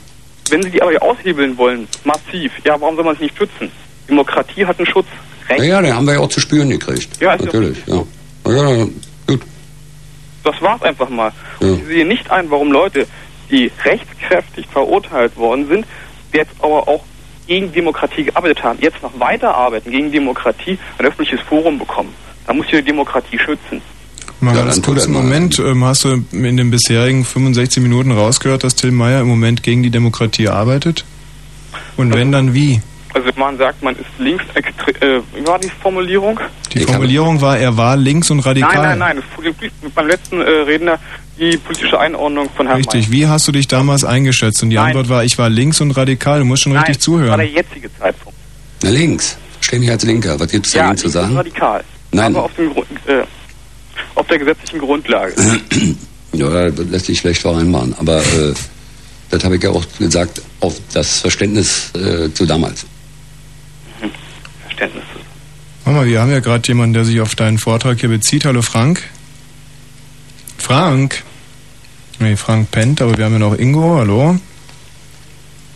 Wenn 0.51 0.62
sie 0.62 0.70
die 0.70 0.82
aber 0.82 1.01
aushebeln 1.03 1.57
wollen, 1.57 1.88
massiv, 2.05 2.53
ja, 2.64 2.80
warum 2.80 2.94
soll 2.96 3.05
man 3.05 3.16
sie 3.16 3.24
nicht 3.24 3.38
schützen? 3.38 3.70
Demokratie 4.09 4.66
hat 4.66 4.78
einen 4.78 4.86
Schutz. 4.86 5.07
Ja, 5.48 5.62
ja, 5.62 5.82
den 5.82 5.94
haben 5.94 6.07
wir 6.07 6.14
ja 6.14 6.20
auch 6.20 6.28
zu 6.28 6.40
spüren 6.40 6.70
gekriegt. 6.70 7.09
Ja, 7.20 7.36
Natürlich, 7.36 7.78
ja. 7.86 8.05
Ja, 8.46 8.70
ja, 8.72 8.86
Das 10.44 10.61
war's 10.61 10.82
einfach 10.82 11.09
mal. 11.09 11.32
Und 11.61 11.80
ich 11.80 11.86
sehe 11.86 12.07
nicht 12.07 12.30
ein, 12.30 12.51
warum 12.51 12.72
Leute, 12.72 13.07
die 13.51 13.70
rechtskräftig 13.84 14.66
verurteilt 14.66 15.36
worden 15.36 15.68
sind, 15.68 15.86
jetzt 16.32 16.53
aber 16.61 16.88
auch 16.88 17.05
gegen 17.46 17.72
Demokratie 17.72 18.24
gearbeitet 18.24 18.62
haben, 18.62 18.78
jetzt 18.80 19.03
noch 19.03 19.18
weiterarbeiten 19.18 19.90
gegen 19.90 20.12
Demokratie, 20.12 20.78
ein 20.98 21.07
öffentliches 21.07 21.40
Forum 21.40 21.78
bekommen. 21.78 22.14
Da 22.46 22.53
muss 22.53 22.66
die 22.68 22.82
Demokratie 22.82 23.38
schützen. 23.38 23.82
Mal 24.40 24.57
Ja, 24.57 24.64
ganz 24.64 24.80
kurz 24.80 25.05
einen. 25.05 25.12
Moment. 25.12 25.59
Ähm, 25.59 25.84
hast 25.84 26.05
du 26.05 26.24
in 26.32 26.57
den 26.57 26.70
bisherigen 26.70 27.24
65 27.24 27.82
Minuten 27.82 28.12
rausgehört, 28.12 28.64
dass 28.64 28.74
Till 28.74 28.90
Meyer 28.90 29.20
im 29.20 29.28
Moment 29.28 29.62
gegen 29.62 29.82
die 29.82 29.90
Demokratie 29.90 30.48
arbeitet? 30.48 31.05
Und 31.96 32.14
wenn, 32.14 32.32
dann 32.32 32.55
wie? 32.55 32.80
Also 33.12 33.28
man 33.36 33.56
sagt, 33.58 33.82
man 33.82 33.94
ist 33.96 34.04
linksextrem. 34.18 34.94
Äh, 35.00 35.20
wie 35.34 35.46
war 35.46 35.58
die 35.58 35.70
Formulierung? 35.82 36.38
Die 36.74 36.80
Formulierung 36.84 37.40
war, 37.40 37.58
er 37.58 37.76
war 37.76 37.96
links 37.96 38.30
und 38.30 38.40
radikal. 38.40 38.74
Nein, 38.74 38.98
nein, 38.98 39.16
nein. 39.16 39.22
Das 39.44 39.54
ist 39.88 39.94
beim 39.94 40.06
letzten 40.06 40.40
äh, 40.40 40.44
Redner 40.44 40.98
die 41.38 41.56
politische 41.56 41.98
Einordnung 41.98 42.48
von 42.56 42.66
Herrn 42.66 42.76
Richtig. 42.78 43.11
Wie 43.11 43.26
hast 43.26 43.48
du 43.48 43.52
dich 43.52 43.66
damals 43.66 44.04
eingeschätzt? 44.04 44.62
Und 44.62 44.70
die 44.70 44.76
Nein. 44.76 44.88
Antwort 44.88 45.08
war, 45.08 45.24
ich 45.24 45.38
war 45.38 45.48
links 45.48 45.80
und 45.80 45.90
radikal. 45.92 46.40
Du 46.40 46.44
musst 46.44 46.62
schon 46.62 46.72
Nein, 46.72 46.82
richtig 46.84 46.98
Das 46.98 47.08
war 47.08 47.18
zuhören. 47.18 47.38
der 47.38 47.48
jetzige 47.48 47.90
Zeitpunkt. 47.98 48.38
Na, 48.82 48.90
links. 48.90 49.36
Steh 49.61 49.78
mich 49.78 49.90
als 49.90 50.04
Linker. 50.04 50.38
Was 50.38 50.50
gibt's 50.50 50.72
Ja, 50.72 50.82
dagegen 50.82 50.98
zu 50.98 51.08
sagen? 51.08 51.36
radikal. 51.36 51.82
Nein. 52.12 52.34
Aber 52.36 52.44
auf, 52.44 52.54
dem 52.56 52.70
äh, 53.06 53.22
auf 54.14 54.26
der 54.26 54.38
gesetzlichen 54.38 54.78
Grundlage. 54.80 55.34
Ja, 56.32 56.70
das 56.70 56.86
lässt 56.86 57.06
sich 57.06 57.18
schlecht 57.18 57.40
vereinbaren. 57.42 57.92
Aber 57.98 58.18
äh, 58.18 58.54
das 59.30 59.42
habe 59.42 59.56
ich 59.56 59.62
ja 59.64 59.70
auch 59.70 59.84
gesagt, 59.98 60.40
auf 60.61 60.76
das 60.94 61.18
Verständnis 61.22 61.90
äh, 61.96 62.32
zu 62.32 62.46
damals. 62.46 62.86
Verständnis. 64.80 65.04
Warte 65.84 65.98
mal, 65.98 66.06
wir 66.06 66.20
haben 66.20 66.30
ja 66.32 66.40
gerade 66.40 66.66
jemanden, 66.66 66.94
der 66.94 67.04
sich 67.04 67.20
auf 67.20 67.34
deinen 67.34 67.58
Vortrag 67.58 68.00
hier 68.00 68.08
bezieht. 68.08 68.44
Hallo 68.44 68.62
Frank. 68.62 69.02
Frank. 70.58 71.22
Nee, 72.18 72.36
Frank 72.36 72.70
pennt, 72.70 73.00
aber 73.00 73.16
wir 73.16 73.24
haben 73.24 73.32
ja 73.32 73.38
noch 73.38 73.58
Ingo. 73.58 73.96
Hallo. 73.96 74.36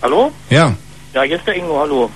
Hallo? 0.02 0.32
Ja, 0.50 0.74
Ja, 1.14 1.22
hier 1.22 1.36
ist 1.36 1.46
der 1.46 1.56
Ingo, 1.56 1.78
hallo. 1.80 2.10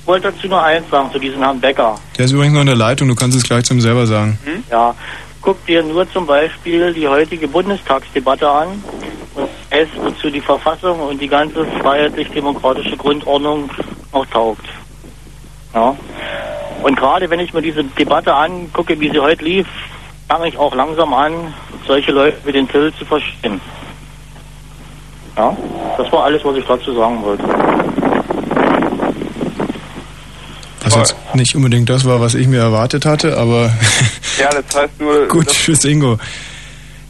Ich 0.00 0.06
wollte 0.06 0.32
dazu 0.32 0.48
nur 0.48 0.62
eins 0.62 0.88
sagen, 0.90 1.10
zu 1.12 1.18
diesem 1.18 1.42
Herrn 1.42 1.60
Becker. 1.60 1.98
der 2.16 2.24
ist 2.24 2.32
übrigens 2.32 2.54
noch 2.54 2.62
in 2.62 2.66
der 2.68 2.76
Leitung. 2.76 3.08
Du 3.08 3.14
kannst 3.14 3.36
es 3.36 3.42
gleich 3.42 3.64
zum 3.64 3.80
selber 3.82 4.06
sagen. 4.06 4.38
Ja, 4.70 4.94
guck 5.42 5.64
dir 5.66 5.82
nur 5.82 6.10
zum 6.10 6.26
Beispiel 6.26 6.94
die 6.94 7.06
heutige 7.06 7.46
Bundestagsdebatte 7.48 8.48
an 8.48 8.82
und 9.34 9.48
es, 9.68 9.88
wozu 9.96 10.30
die 10.30 10.40
Verfassung 10.40 10.98
und 11.00 11.20
die 11.20 11.28
ganze 11.28 11.66
freiheitlich-demokratische 11.82 12.96
Grundordnung 12.96 13.70
auch 14.12 14.24
taugt. 14.26 14.64
Ja. 15.74 15.96
Und 16.82 16.96
gerade 16.96 17.28
wenn 17.30 17.40
ich 17.40 17.52
mir 17.52 17.62
diese 17.62 17.82
Debatte 17.84 18.34
angucke, 18.34 18.98
wie 19.00 19.10
sie 19.10 19.18
heute 19.20 19.44
lief, 19.44 19.66
fange 20.28 20.48
ich 20.48 20.56
auch 20.56 20.74
langsam 20.74 21.12
an, 21.14 21.54
solche 21.86 22.12
Leute 22.12 22.36
wie 22.44 22.52
den 22.52 22.68
Till 22.68 22.92
zu 22.98 23.04
verstehen. 23.04 23.60
Ja, 25.36 25.56
das 25.96 26.10
war 26.12 26.24
alles, 26.24 26.44
was 26.44 26.56
ich 26.56 26.64
dazu 26.66 26.94
sagen 26.94 27.22
wollte. 27.22 27.44
Was 30.84 30.94
jetzt 30.94 31.16
nicht 31.34 31.54
unbedingt 31.54 31.88
das 31.90 32.04
war, 32.04 32.20
was 32.20 32.34
ich 32.34 32.46
mir 32.46 32.60
erwartet 32.60 33.04
hatte, 33.04 33.36
aber 33.36 33.70
Ja, 34.38 34.48
das 34.50 34.74
heißt 34.74 35.00
nur, 35.00 35.26
gut, 35.28 35.48
tschüss 35.48 35.84
Ingo. 35.84 36.18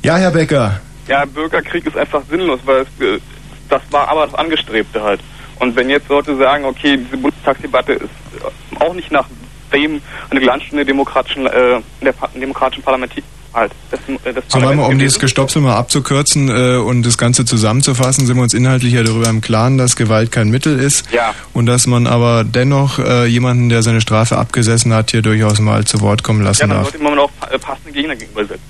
Ja, 0.02 0.16
Herr 0.16 0.30
Becker. 0.30 0.80
ja, 1.06 1.24
Bürgerkrieg 1.24 1.86
ist 1.86 1.96
einfach 1.96 2.22
sinnlos, 2.30 2.61
weil 2.64 2.82
es, 2.82 3.04
äh, 3.04 3.20
das 3.68 3.82
war 3.90 4.09
aber 4.09 4.26
das 4.26 4.34
Angestrebte 4.34 5.02
halt. 5.02 5.20
Und 5.59 5.76
wenn 5.76 5.90
jetzt 5.90 6.09
Leute 6.09 6.36
sagen, 6.36 6.64
okay, 6.64 6.96
diese 6.96 7.16
Bundestagsdebatte 7.16 7.92
ist 7.94 8.04
äh, 8.04 8.84
auch 8.84 8.94
nicht 8.94 9.11
nach 9.11 9.26
dem 9.72 10.00
eine 10.30 10.40
Glanzstunde 10.40 10.84
demokratischen, 10.84 11.46
äh, 11.46 11.80
der 12.02 12.14
demokratischen 12.34 12.82
Parlament 12.82 13.12
halt. 13.54 13.72
Das, 13.90 14.00
äh, 14.09 14.32
das 14.32 14.44
So, 14.48 14.61
warte 14.61 14.66
mal, 14.66 14.70
um 14.70 14.76
Parlament 14.78 15.00
dieses 15.02 15.18
Gestopsel 15.18 15.62
mal 15.62 15.76
abzukürzen 15.76 16.48
äh, 16.48 16.76
und 16.76 17.04
das 17.04 17.18
Ganze 17.18 17.44
zusammenzufassen, 17.44 18.26
sind 18.26 18.36
wir 18.36 18.42
uns 18.42 18.54
inhaltlich 18.54 18.92
ja 18.92 19.02
darüber 19.02 19.28
im 19.28 19.40
Klaren, 19.40 19.78
dass 19.78 19.96
Gewalt 19.96 20.32
kein 20.32 20.48
Mittel 20.48 20.78
ist 20.78 21.04
Ja. 21.12 21.34
und 21.52 21.66
dass 21.66 21.86
man 21.86 22.06
aber 22.06 22.44
dennoch 22.44 22.98
äh, 22.98 23.26
jemanden, 23.26 23.68
der 23.68 23.82
seine 23.82 24.00
Strafe 24.00 24.38
abgesessen 24.38 24.92
hat, 24.94 25.11
hier 25.11 25.22
durchaus 25.22 25.61
mal 25.61 25.84
zu 25.84 26.00
Wort 26.00 26.22
kommen 26.22 26.40
ja, 26.40 26.46
lassen 26.48 26.61
dann 26.61 26.70
darf. 26.70 26.90
sollte 26.90 27.02
man 27.02 27.18
auch 27.18 27.30
äh, 27.50 27.59
passende 27.59 27.92
Gegner 27.92 28.16
gegenübersetzen. 28.16 28.62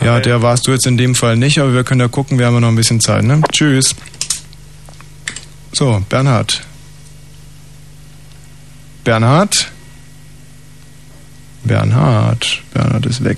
Ja, 0.00 0.18
äh, 0.18 0.22
der 0.22 0.42
warst 0.42 0.66
du 0.66 0.72
jetzt 0.72 0.86
in 0.86 0.96
dem 0.96 1.14
Fall 1.14 1.36
nicht, 1.36 1.58
aber 1.58 1.74
wir 1.74 1.84
können 1.84 2.00
da 2.00 2.08
gucken, 2.08 2.38
wir 2.38 2.46
haben 2.46 2.54
ja 2.54 2.60
noch 2.60 2.68
ein 2.68 2.76
bisschen 2.76 3.00
Zeit, 3.00 3.24
ne? 3.24 3.40
Tschüss. 3.52 3.94
So, 5.78 6.02
Bernhard. 6.08 6.62
Bernhard? 9.04 9.70
Bernhard. 11.64 12.62
Bernhard 12.72 13.04
ist 13.04 13.22
weg. 13.22 13.36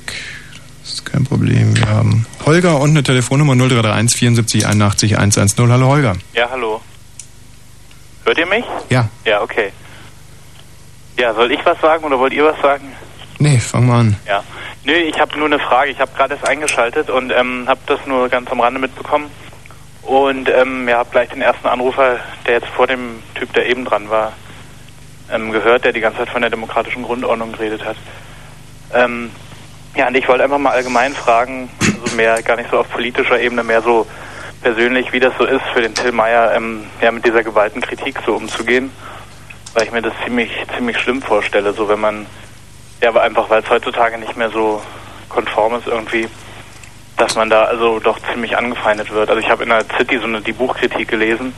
Das 0.84 0.92
ist 0.92 1.04
kein 1.04 1.24
Problem. 1.24 1.76
Wir 1.76 1.88
haben 1.88 2.26
Holger 2.46 2.78
und 2.78 2.90
eine 2.90 3.02
Telefonnummer 3.02 3.56
0331 3.56 4.16
74 4.16 4.66
81 4.68 5.18
110. 5.18 5.68
Hallo 5.68 5.88
Holger. 5.88 6.14
Ja, 6.32 6.48
hallo. 6.48 6.80
Hört 8.24 8.38
ihr 8.38 8.46
mich? 8.46 8.64
Ja. 8.88 9.08
Ja, 9.24 9.42
okay. 9.42 9.72
Ja, 11.18 11.34
soll 11.34 11.50
ich 11.50 11.66
was 11.66 11.80
sagen 11.80 12.04
oder 12.04 12.20
wollt 12.20 12.34
ihr 12.34 12.44
was 12.44 12.62
sagen? 12.62 12.92
Nee, 13.40 13.58
fang 13.58 13.88
mal 13.88 13.98
an. 13.98 14.16
Ja. 14.28 14.44
Nö, 14.84 14.92
ich 14.92 15.18
habe 15.18 15.36
nur 15.36 15.46
eine 15.46 15.58
Frage. 15.58 15.90
Ich 15.90 15.98
habe 15.98 16.12
gerade 16.16 16.34
erst 16.34 16.46
eingeschaltet 16.46 17.10
und 17.10 17.32
ähm, 17.32 17.64
habe 17.66 17.80
das 17.86 17.98
nur 18.06 18.28
ganz 18.28 18.48
am 18.52 18.60
Rande 18.60 18.78
mitbekommen. 18.78 19.28
Und 20.08 20.48
ähm, 20.48 20.88
ja, 20.88 20.96
habe 20.96 21.10
gleich 21.10 21.28
den 21.28 21.42
ersten 21.42 21.68
Anrufer, 21.68 22.16
der 22.46 22.54
jetzt 22.54 22.68
vor 22.68 22.86
dem 22.86 23.22
Typ, 23.34 23.52
der 23.52 23.66
eben 23.66 23.84
dran 23.84 24.08
war, 24.08 24.32
ähm, 25.30 25.52
gehört, 25.52 25.84
der 25.84 25.92
die 25.92 26.00
ganze 26.00 26.20
Zeit 26.20 26.30
von 26.30 26.40
der 26.40 26.50
demokratischen 26.50 27.02
Grundordnung 27.02 27.52
geredet 27.52 27.84
hat. 27.84 27.96
Ähm, 28.94 29.30
ja, 29.94 30.08
und 30.08 30.16
ich 30.16 30.26
wollte 30.26 30.44
einfach 30.44 30.56
mal 30.56 30.70
allgemein 30.70 31.12
fragen, 31.12 31.68
also 32.02 32.16
mehr 32.16 32.42
gar 32.42 32.56
nicht 32.56 32.70
so 32.70 32.78
auf 32.78 32.88
politischer 32.90 33.38
Ebene, 33.38 33.62
mehr 33.62 33.82
so 33.82 34.06
persönlich, 34.62 35.12
wie 35.12 35.20
das 35.20 35.34
so 35.36 35.44
ist 35.44 35.64
für 35.74 35.82
den 35.82 35.94
Till 35.94 36.12
Meyer, 36.12 36.54
ähm, 36.54 36.86
ja, 37.02 37.12
mit 37.12 37.26
dieser 37.26 37.44
Gewaltenkritik 37.44 38.20
so 38.24 38.32
umzugehen, 38.32 38.90
weil 39.74 39.84
ich 39.84 39.92
mir 39.92 40.00
das 40.00 40.14
ziemlich, 40.24 40.50
ziemlich 40.74 40.98
schlimm 40.98 41.20
vorstelle, 41.20 41.74
so 41.74 41.86
wenn 41.86 42.00
man, 42.00 42.24
ja, 43.02 43.10
aber 43.10 43.24
einfach, 43.24 43.50
weil 43.50 43.62
es 43.62 43.68
heutzutage 43.68 44.16
nicht 44.16 44.38
mehr 44.38 44.48
so 44.48 44.80
konform 45.28 45.74
ist 45.74 45.86
irgendwie, 45.86 46.30
dass 47.18 47.34
man 47.34 47.50
da 47.50 47.64
also 47.64 47.98
doch 47.98 48.18
ziemlich 48.32 48.56
angefeindet 48.56 49.10
wird. 49.12 49.28
Also 49.28 49.40
ich 49.40 49.50
habe 49.50 49.64
in 49.64 49.68
der 49.68 49.84
City 49.96 50.18
so 50.18 50.24
eine 50.24 50.40
die 50.40 50.52
Buchkritik 50.52 51.08
gelesen, 51.08 51.52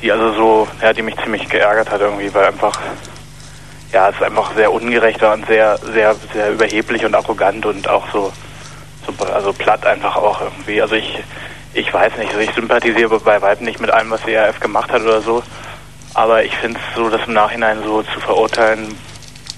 die 0.00 0.10
also 0.10 0.32
so, 0.32 0.68
ja, 0.80 0.92
die 0.92 1.02
mich 1.02 1.16
ziemlich 1.16 1.48
geärgert 1.48 1.90
hat 1.90 2.00
irgendwie, 2.00 2.32
weil 2.32 2.46
einfach, 2.46 2.78
ja, 3.92 4.08
es 4.08 4.22
einfach 4.22 4.54
sehr 4.54 4.72
ungerecht 4.72 5.20
war 5.20 5.34
und 5.34 5.46
sehr, 5.46 5.76
sehr, 5.78 6.14
sehr 6.32 6.52
überheblich 6.52 7.04
und 7.04 7.14
arrogant 7.14 7.66
und 7.66 7.88
auch 7.88 8.04
so, 8.12 8.32
so 9.06 9.24
also 9.26 9.52
platt 9.52 9.84
einfach 9.84 10.16
auch 10.16 10.40
irgendwie. 10.40 10.80
Also 10.80 10.94
ich, 10.94 11.22
ich 11.74 11.92
weiß 11.92 12.16
nicht, 12.18 12.30
also 12.30 12.40
ich 12.40 12.54
sympathisiere 12.54 13.18
bei 13.20 13.42
weitem 13.42 13.66
nicht 13.66 13.80
mit 13.80 13.90
allem, 13.90 14.10
was 14.10 14.22
die 14.22 14.34
RF 14.34 14.60
gemacht 14.60 14.92
hat 14.92 15.02
oder 15.02 15.20
so, 15.20 15.42
aber 16.14 16.44
ich 16.44 16.56
finde 16.56 16.78
es 16.78 16.96
so, 16.96 17.10
das 17.10 17.26
im 17.26 17.32
Nachhinein 17.32 17.82
so 17.82 18.02
zu 18.02 18.20
verurteilen, 18.20 18.96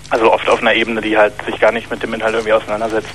also 0.08 0.32
oft 0.32 0.48
auf 0.48 0.60
einer 0.60 0.74
Ebene, 0.74 1.02
die 1.02 1.18
halt 1.18 1.34
sich 1.44 1.60
gar 1.60 1.72
nicht 1.72 1.90
mit 1.90 2.02
dem 2.02 2.14
Inhalt 2.14 2.34
irgendwie 2.34 2.52
auseinandersetzt, 2.52 3.14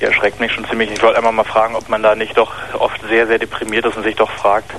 die 0.00 0.04
erschreckt 0.04 0.40
mich 0.40 0.52
schon 0.52 0.66
ziemlich. 0.66 0.90
Ich 0.90 1.02
wollte 1.02 1.18
einfach 1.18 1.32
mal 1.32 1.44
fragen, 1.44 1.74
ob 1.74 1.88
man 1.88 2.02
da 2.02 2.14
nicht 2.14 2.36
doch 2.36 2.52
oft 2.78 3.00
sehr, 3.08 3.26
sehr 3.26 3.38
deprimiert 3.38 3.84
ist 3.84 3.96
und 3.96 4.02
sich 4.02 4.16
doch 4.16 4.30
fragt, 4.30 4.72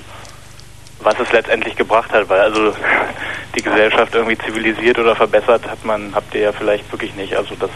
was 1.01 1.19
es 1.19 1.31
letztendlich 1.31 1.75
gebracht 1.75 2.11
hat, 2.11 2.27
weil 2.29 2.41
also 2.41 2.73
die 3.55 3.61
Gesellschaft 3.61 4.13
irgendwie 4.15 4.37
zivilisiert 4.37 4.97
oder 4.99 5.15
verbessert 5.15 5.67
hat 5.67 5.83
man, 5.85 6.13
habt 6.13 6.33
ihr 6.33 6.41
ja 6.41 6.51
vielleicht 6.51 6.91
wirklich 6.91 7.15
nicht. 7.15 7.35
Also 7.35 7.55
das 7.59 7.69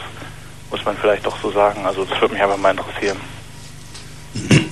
muss 0.71 0.83
man 0.85 0.97
vielleicht 0.97 1.25
doch 1.25 1.37
so 1.41 1.51
sagen. 1.51 1.85
Also 1.85 2.03
das 2.05 2.19
würde 2.19 2.33
mich 2.33 2.43
einfach 2.43 2.57
mal 2.57 2.71
interessieren. 2.71 3.17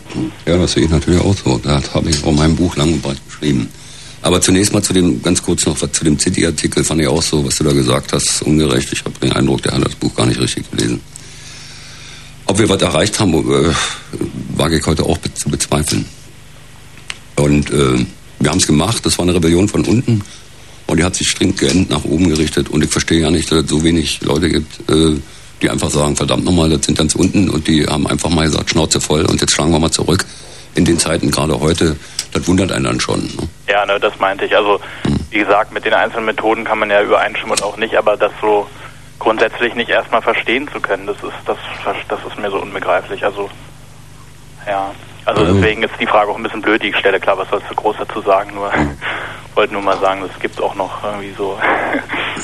Ja, 0.45 0.57
das 0.57 0.73
sehe 0.73 0.83
ich 0.83 0.89
natürlich 0.89 1.19
auch 1.21 1.33
so. 1.33 1.57
Das 1.57 1.95
habe 1.95 2.09
ich 2.09 2.23
auch 2.23 2.27
in 2.27 2.35
meinem 2.35 2.55
Buch 2.55 2.75
lang 2.75 2.93
und 2.93 3.01
breit 3.01 3.17
beschrieben. 3.25 3.71
Aber 4.21 4.39
zunächst 4.41 4.71
mal 4.71 4.83
zu 4.83 4.93
dem, 4.93 5.21
ganz 5.23 5.41
kurz 5.41 5.65
noch 5.65 5.81
was 5.81 5.91
zu 5.91 6.03
dem 6.03 6.19
City-Artikel, 6.19 6.83
fand 6.83 7.01
ich 7.01 7.07
auch 7.07 7.21
so, 7.21 7.43
was 7.45 7.57
du 7.57 7.63
da 7.63 7.71
gesagt 7.71 8.13
hast, 8.13 8.41
ungerecht. 8.43 8.91
Ich 8.93 8.99
habe 9.05 9.17
den 9.19 9.33
Eindruck, 9.33 9.63
der 9.63 9.73
hat 9.73 9.85
das 9.85 9.95
Buch 9.95 10.13
gar 10.15 10.25
nicht 10.25 10.39
richtig 10.39 10.69
gelesen. 10.69 11.01
Ob 12.45 12.59
wir 12.59 12.69
was 12.69 12.81
erreicht 12.81 13.19
haben, 13.19 13.33
äh, 13.33 13.73
wage 14.55 14.77
ich 14.77 14.85
heute 14.85 15.03
auch 15.03 15.17
zu 15.33 15.49
bezweifeln. 15.49 16.05
Und 17.35 17.71
äh, 17.71 18.05
wir 18.39 18.49
haben 18.49 18.59
es 18.59 18.67
gemacht, 18.67 19.05
das 19.05 19.17
war 19.17 19.23
eine 19.23 19.33
Rebellion 19.33 19.67
von 19.67 19.85
unten 19.85 20.21
und 20.87 20.97
die 20.97 21.03
hat 21.03 21.15
sich 21.15 21.29
strikt 21.29 21.59
geendet 21.59 21.89
nach 21.89 22.03
oben 22.03 22.29
gerichtet 22.29 22.69
und 22.69 22.83
ich 22.83 22.89
verstehe 22.89 23.21
ja 23.21 23.31
nicht, 23.31 23.51
dass 23.51 23.63
es 23.63 23.69
so 23.69 23.83
wenig 23.83 24.21
Leute 24.21 24.49
gibt, 24.49 24.89
äh, 24.89 25.19
die 25.61 25.69
einfach 25.69 25.89
sagen, 25.89 26.15
verdammt 26.15 26.43
nochmal, 26.43 26.69
das 26.69 26.85
sind 26.85 26.97
ganz 26.97 27.15
unten 27.15 27.49
und 27.49 27.67
die 27.67 27.85
haben 27.85 28.05
einfach 28.05 28.29
mal 28.29 28.45
gesagt, 28.45 28.69
Schnauze 28.69 28.99
voll 28.99 29.25
und 29.25 29.39
jetzt 29.39 29.53
schlagen 29.53 29.71
wir 29.71 29.79
mal 29.79 29.91
zurück. 29.91 30.25
In 30.75 30.85
den 30.85 30.99
Zeiten, 30.99 31.31
gerade 31.31 31.59
heute, 31.59 31.95
das 32.31 32.47
wundert 32.47 32.71
einen 32.71 32.85
dann 32.85 32.99
schon. 32.99 33.21
Ne? 33.21 33.47
Ja, 33.69 33.85
ne, 33.85 33.99
das 33.99 34.19
meinte 34.19 34.45
ich. 34.45 34.55
Also 34.55 34.79
wie 35.29 35.39
gesagt, 35.39 35.73
mit 35.73 35.85
den 35.85 35.93
einzelnen 35.93 36.25
Methoden 36.25 36.65
kann 36.65 36.79
man 36.79 36.89
ja 36.89 37.01
übereinstimmen 37.01 37.51
und 37.51 37.63
auch 37.63 37.77
nicht, 37.77 37.95
aber 37.95 38.17
das 38.17 38.31
so 38.41 38.67
grundsätzlich 39.23 39.73
nicht 39.73 39.89
erstmal 39.89 40.21
verstehen 40.21 40.69
zu 40.71 40.79
können, 40.79 41.07
das 41.07 41.17
ist 41.17 41.33
das, 41.45 41.57
das 42.07 42.19
ist 42.27 42.37
mir 42.37 42.51
so 42.51 42.61
unbegreiflich. 42.61 43.23
Also 43.23 43.49
ja, 44.67 44.91
also 45.25 45.45
deswegen 45.45 45.83
ist 45.83 45.93
die 45.99 46.05
Frage 46.05 46.31
auch 46.31 46.37
ein 46.37 46.43
bisschen 46.43 46.61
blöd, 46.61 46.83
die 46.83 46.89
ich 46.89 46.97
stelle. 46.97 47.19
Klar, 47.19 47.37
was 47.37 47.49
sollst 47.49 47.69
du 47.69 47.75
groß 47.75 47.95
dazu 47.99 48.21
sagen? 48.21 48.53
Nur 48.53 48.71
wollte 49.55 49.73
nur 49.73 49.81
mal 49.81 49.99
sagen, 49.99 50.21
das 50.27 50.39
gibt 50.39 50.61
auch 50.61 50.75
noch 50.75 51.03
irgendwie 51.03 51.33
so. 51.37 51.57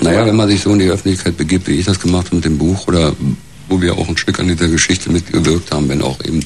Naja, 0.02 0.26
wenn 0.26 0.36
man 0.38 0.48
sich 0.48 0.62
so 0.62 0.72
in 0.72 0.80
die 0.80 0.90
Öffentlichkeit 0.90 1.36
begibt, 1.36 1.68
wie 1.68 1.78
ich 1.78 1.86
das 1.86 2.00
gemacht 2.00 2.28
habe 2.28 2.38
mit 2.38 2.46
dem 2.46 2.58
Buch, 2.58 2.88
oder 2.88 3.12
wo 3.68 3.82
wir 3.82 3.94
auch 3.98 4.08
ein 4.08 4.16
Stück 4.16 4.40
an 4.40 4.48
dieser 4.48 4.70
Geschichte 4.70 5.12
mitgewirkt 5.12 5.74
haben, 5.74 5.90
wenn 5.90 6.02
auch 6.02 6.24
eben 6.24 6.42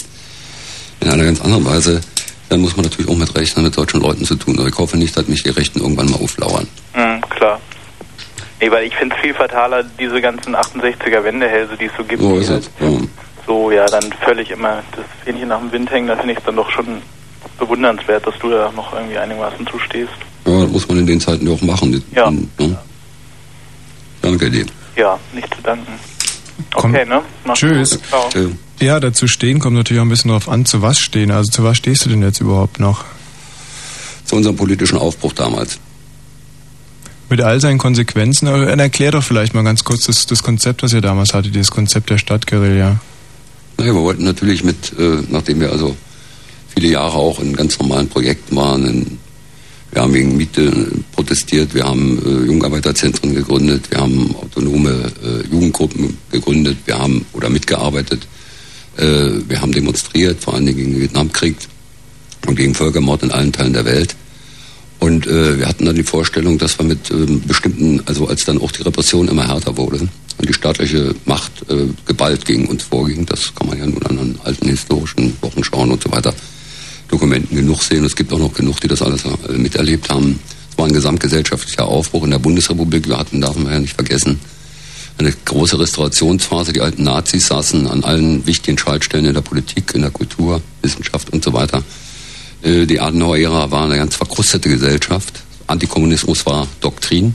in 1.02 1.10
einer 1.10 1.24
ganz 1.24 1.40
anderen 1.40 1.64
Weise, 1.64 2.02
dann 2.50 2.62
muss 2.62 2.76
man 2.76 2.86
natürlich 2.86 3.12
auch 3.12 3.16
mit 3.16 3.36
Rechnen 3.36 3.66
mit 3.66 3.78
deutschen 3.78 4.02
Leuten 4.02 4.26
zu 4.26 4.36
tun. 4.36 4.58
Also 4.58 4.70
ich 4.70 4.78
hoffe 4.78 4.98
nicht, 4.98 5.16
dass 5.16 5.28
mich 5.28 5.44
die 5.44 5.50
Rechten 5.50 5.82
irgendwann 5.82 6.10
mal 6.10 6.18
auflauern. 6.18 6.68
Mhm, 6.96 7.22
klar. 7.30 7.60
Nee, 8.64 8.72
weil 8.72 8.86
ich 8.86 8.96
finde 8.96 9.14
es 9.16 9.22
viel 9.22 9.34
fataler, 9.34 9.84
diese 10.00 10.22
ganzen 10.22 10.56
68er 10.56 11.22
Wendehälse, 11.22 11.76
die 11.76 11.86
es 11.86 11.92
so 11.98 12.04
gibt. 12.06 12.22
So 12.22 12.38
ist 12.38 12.50
halt 12.50 12.64
es. 12.64 12.70
Ja. 12.80 12.98
so, 13.46 13.72
ja, 13.72 13.86
dann 13.88 14.10
völlig 14.24 14.52
immer 14.52 14.82
das 14.96 15.04
Fähnchen 15.26 15.50
nach 15.50 15.60
dem 15.60 15.70
Wind 15.74 15.92
hängen, 15.92 16.08
da 16.08 16.16
finde 16.16 16.32
ich 16.32 16.40
es 16.40 16.46
dann 16.46 16.56
doch 16.56 16.72
schon 16.72 17.02
bewundernswert, 17.60 18.26
dass 18.26 18.40
du 18.40 18.50
da 18.50 18.72
noch 18.74 18.94
irgendwie 18.94 19.18
einigermaßen 19.18 19.68
zustehst. 19.68 20.14
Ja, 20.46 20.62
das 20.62 20.72
muss 20.72 20.88
man 20.88 21.00
in 21.00 21.08
den 21.08 21.20
Zeiten 21.20 21.46
ja 21.46 21.54
auch 21.54 21.62
machen. 21.62 22.02
Ja. 22.16 22.32
Ne? 22.32 22.48
Danke 24.22 24.50
dir. 24.50 24.66
Ja, 24.96 25.20
nicht 25.34 25.54
zu 25.54 25.62
danken. 25.62 26.00
Okay, 26.74 27.06
ne? 27.06 27.22
Mach's 27.44 27.60
Tschüss. 27.60 28.00
Ja, 28.80 29.02
dazu 29.02 29.28
stehen 29.28 29.60
kommt 29.60 29.76
natürlich 29.76 30.00
auch 30.00 30.06
ein 30.06 30.10
bisschen 30.10 30.30
darauf 30.30 30.48
an, 30.48 30.66
zu 30.66 30.82
was 30.82 31.00
stehen. 31.00 31.32
Also 31.32 31.52
zu 31.52 31.66
was 31.66 31.76
stehst 31.76 32.06
du 32.06 32.10
denn 32.10 32.22
jetzt 32.22 32.40
überhaupt 32.40 32.80
noch? 32.80 33.04
Zu 34.24 34.38
unserem 34.38 34.56
politischen 34.56 34.98
Aufbruch 34.98 35.34
damals. 35.34 35.80
Mit 37.30 37.42
all 37.42 37.60
seinen 37.60 37.78
Konsequenzen. 37.78 38.48
Aber 38.48 38.66
dann 38.66 38.80
erklär 38.80 39.12
doch 39.12 39.24
vielleicht 39.24 39.54
mal 39.54 39.64
ganz 39.64 39.84
kurz 39.84 40.06
das, 40.06 40.26
das 40.26 40.44
Konzept, 40.44 40.84
was 40.84 40.94
ihr 40.94 41.02
damals 41.02 41.34
hattet, 41.34 41.56
dieses 41.56 41.72
Konzept 41.72 42.10
der 42.10 42.18
Stadtguerilla. 42.18 43.00
Naja, 43.78 43.94
wir 43.94 44.02
wollten 44.02 44.24
natürlich 44.24 44.64
mit, 44.64 44.94
äh, 45.00 45.20
nachdem 45.30 45.60
wir 45.60 45.72
also 45.72 45.96
viele 46.74 46.90
Jahre 46.90 47.16
auch 47.16 47.40
in 47.40 47.56
ganz 47.56 47.80
normalen 47.80 48.08
Projekten 48.08 48.56
waren, 48.56 48.86
in, 48.86 49.18
wir 49.92 50.02
haben 50.02 50.14
gegen 50.14 50.38
Miete 50.38 50.92
protestiert, 51.12 51.74
wir 51.74 51.84
haben 51.84 52.18
äh, 52.26 52.46
Jugendarbeiterzentren 52.46 53.36
gegründet, 53.36 53.92
wir 53.92 54.00
haben 54.00 54.36
autonome 54.36 55.12
äh, 55.24 55.48
Jugendgruppen 55.52 56.18
gegründet, 56.32 56.78
wir 56.86 56.98
haben 56.98 57.26
oder 57.34 57.50
mitgearbeitet, 57.50 58.28
äh, 58.98 59.30
wir 59.48 59.62
haben 59.62 59.72
demonstriert, 59.72 60.42
vor 60.42 60.56
allen 60.56 60.66
Dingen 60.66 60.78
gegen 60.78 60.92
den 60.94 61.02
Vietnamkrieg 61.02 61.56
und 62.48 62.56
gegen 62.56 62.74
Völkermord 62.74 63.24
in 63.24 63.32
allen 63.32 63.52
Teilen 63.52 63.74
der 63.74 63.86
Welt. 63.86 64.16
Und 65.04 65.28
äh, 65.28 65.60
wir 65.60 65.68
hatten 65.68 65.84
dann 65.84 65.98
die 65.98 66.04
Vorstellung, 66.04 66.58
dass 66.58 66.80
wir 66.80 66.86
mit 66.86 67.12
ähm, 67.12 67.42
bestimmten, 67.46 68.02
also 68.06 68.26
als 68.26 68.46
dann 68.46 68.62
auch 68.62 68.72
die 68.72 68.84
Repression 68.84 69.28
immer 69.28 69.46
härter 69.46 69.76
wurde 69.76 69.98
und 70.38 70.48
die 70.48 70.54
staatliche 70.54 71.14
Macht 71.26 71.52
äh, 71.70 71.88
geballt 72.06 72.46
gegen 72.46 72.68
uns 72.68 72.84
vorging, 72.84 73.26
das 73.26 73.54
kann 73.54 73.68
man 73.68 73.80
ja 73.80 73.86
nun 73.86 74.02
an 74.06 74.40
alten 74.46 74.70
historischen 74.70 75.36
Wochenschauen 75.42 75.92
und 75.92 76.02
so 76.02 76.10
weiter 76.10 76.34
Dokumenten 77.10 77.54
genug 77.54 77.84
sehen. 77.84 78.06
Es 78.06 78.16
gibt 78.16 78.32
auch 78.32 78.40
noch 78.40 78.54
genug, 78.54 78.80
die 78.80 78.88
das 78.88 79.02
alles 79.02 79.26
äh, 79.26 79.52
miterlebt 79.52 80.10
haben. 80.10 80.40
Es 80.72 80.78
war 80.78 80.86
ein 80.86 80.94
gesamtgesellschaftlicher 80.94 81.86
Aufbruch 81.86 82.24
in 82.24 82.32
der 82.32 82.40
Bundesrepublik. 82.40 83.10
Wir 83.10 83.18
hatten, 83.18 83.42
darf 83.42 83.58
man 83.58 83.74
ja 83.74 83.80
nicht 83.80 83.96
vergessen, 83.96 84.40
eine 85.18 85.34
große 85.34 85.78
Restaurationsphase. 85.78 86.72
Die 86.72 86.80
alten 86.80 87.04
Nazis 87.04 87.48
saßen 87.48 87.88
an 87.88 88.06
allen 88.06 88.48
wichtigen 88.48 88.78
Schaltstellen 88.78 89.26
in 89.26 89.34
der 89.34 89.42
Politik, 89.42 89.92
in 89.96 90.02
der 90.04 90.12
Kultur, 90.12 90.62
Wissenschaft 90.82 91.30
und 91.34 91.44
so 91.44 91.52
weiter. 91.52 91.84
Äh, 92.64 92.86
Die 92.86 93.00
Adenauer-Ära 93.00 93.70
war 93.72 93.86
eine 93.86 93.98
ganz 93.98 94.16
verkrustete 94.16 94.70
Gesellschaft. 94.70 95.44
Antikommunismus 95.68 96.46
war 96.46 96.68
Doktrin. 96.82 97.34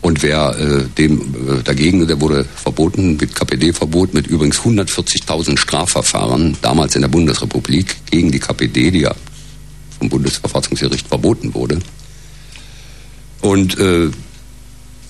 Und 0.00 0.22
wer 0.22 0.58
äh, 0.58 0.84
dem 0.98 1.20
äh, 1.20 1.62
dagegen, 1.62 2.06
der 2.06 2.20
wurde 2.20 2.44
verboten 2.56 3.16
mit 3.20 3.34
KPD-Verbot, 3.34 4.14
mit 4.14 4.26
übrigens 4.26 4.58
140.000 4.58 5.56
Strafverfahren 5.56 6.56
damals 6.60 6.96
in 6.96 7.02
der 7.02 7.08
Bundesrepublik 7.08 7.96
gegen 8.10 8.32
die 8.32 8.40
KPD, 8.40 8.90
die 8.90 9.00
ja 9.00 9.14
vom 9.98 10.08
Bundesverfassungsgericht 10.08 11.06
verboten 11.06 11.54
wurde. 11.54 11.78
Und 13.42 13.78
äh, 13.78 14.10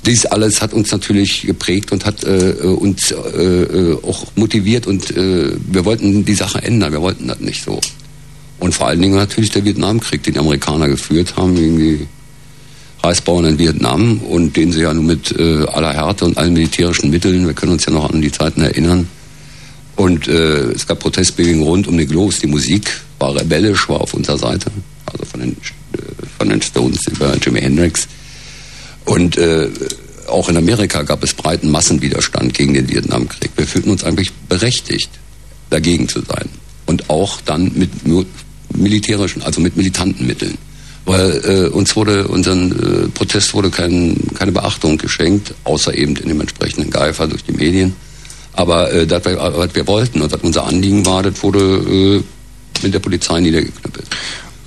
dies 0.04 0.26
alles 0.26 0.60
hat 0.60 0.74
uns 0.74 0.90
natürlich 0.90 1.42
geprägt 1.42 1.92
und 1.92 2.04
hat 2.04 2.22
äh, 2.24 2.52
uns 2.62 3.12
äh, 3.12 3.16
äh, 3.16 3.98
auch 4.02 4.26
motiviert 4.34 4.86
und 4.86 5.10
äh, 5.16 5.52
wir 5.58 5.84
wollten 5.86 6.24
die 6.24 6.34
Sache 6.34 6.62
ändern, 6.62 6.92
wir 6.92 7.00
wollten 7.00 7.28
das 7.28 7.40
nicht 7.40 7.64
so. 7.64 7.80
Und 8.62 8.72
vor 8.72 8.86
allen 8.86 9.02
Dingen 9.02 9.16
natürlich 9.16 9.50
der 9.50 9.64
Vietnamkrieg, 9.64 10.22
den 10.22 10.34
die 10.34 10.38
Amerikaner 10.38 10.86
geführt 10.86 11.34
haben 11.36 11.56
gegen 11.56 11.78
die 11.78 12.06
Reisbauern 13.02 13.44
in 13.44 13.58
Vietnam 13.58 14.18
und 14.18 14.56
den 14.56 14.70
sie 14.70 14.82
ja 14.82 14.94
nun 14.94 15.04
mit 15.04 15.36
äh, 15.36 15.64
aller 15.64 15.92
Härte 15.92 16.24
und 16.26 16.38
allen 16.38 16.52
militärischen 16.52 17.10
Mitteln, 17.10 17.44
wir 17.44 17.54
können 17.54 17.72
uns 17.72 17.86
ja 17.86 17.92
noch 17.92 18.08
an 18.08 18.22
die 18.22 18.30
Zeiten 18.30 18.60
erinnern. 18.60 19.08
Und 19.96 20.28
äh, 20.28 20.70
es 20.70 20.86
gab 20.86 21.00
Protestbewegungen 21.00 21.64
rund 21.64 21.88
um 21.88 21.98
den 21.98 22.06
Globus. 22.06 22.38
Die 22.38 22.46
Musik 22.46 22.88
war 23.18 23.34
rebellisch, 23.34 23.88
war 23.88 24.00
auf 24.00 24.14
unserer 24.14 24.38
Seite, 24.38 24.70
also 25.06 25.24
von 25.24 25.40
den, 25.40 25.50
äh, 25.54 26.26
von 26.38 26.48
den 26.48 26.62
Stones 26.62 27.04
über 27.08 27.36
Jimi 27.38 27.62
Hendrix. 27.62 28.06
Und 29.06 29.38
äh, 29.38 29.70
auch 30.28 30.48
in 30.48 30.56
Amerika 30.56 31.02
gab 31.02 31.24
es 31.24 31.34
breiten 31.34 31.68
Massenwiderstand 31.68 32.54
gegen 32.54 32.74
den 32.74 32.88
Vietnamkrieg. 32.88 33.50
Wir 33.56 33.66
fühlten 33.66 33.90
uns 33.90 34.04
eigentlich 34.04 34.32
berechtigt, 34.48 35.10
dagegen 35.70 36.08
zu 36.08 36.20
sein. 36.20 36.48
Und 36.86 37.10
auch 37.10 37.40
dann 37.40 37.72
mit 37.74 38.06
militärischen, 38.76 39.42
also 39.42 39.60
mit 39.60 39.76
militanten 39.76 40.26
Mitteln. 40.26 40.58
Weil 41.04 41.42
äh, 41.44 41.68
uns 41.68 41.96
wurde, 41.96 42.28
unseren 42.28 42.70
äh, 42.70 43.08
Protest 43.08 43.54
wurde 43.54 43.70
kein, 43.70 44.16
keine 44.34 44.52
Beachtung 44.52 44.98
geschenkt, 44.98 45.52
außer 45.64 45.96
eben 45.96 46.14
in 46.16 46.28
dem 46.28 46.40
entsprechenden 46.40 46.90
Geifer 46.90 47.26
durch 47.26 47.42
die 47.44 47.52
Medien. 47.52 47.94
Aber 48.54 48.92
äh, 48.92 49.06
das, 49.06 49.24
was 49.24 49.74
wir 49.74 49.86
wollten 49.86 50.20
und 50.20 50.30
was 50.30 50.40
unser 50.42 50.64
Anliegen 50.64 51.04
war, 51.04 51.22
das 51.22 51.42
wurde 51.42 51.58
äh, 51.58 52.22
mit 52.82 52.94
der 52.94 53.00
Polizei 53.00 53.40
niedergeknüppelt. 53.40 54.06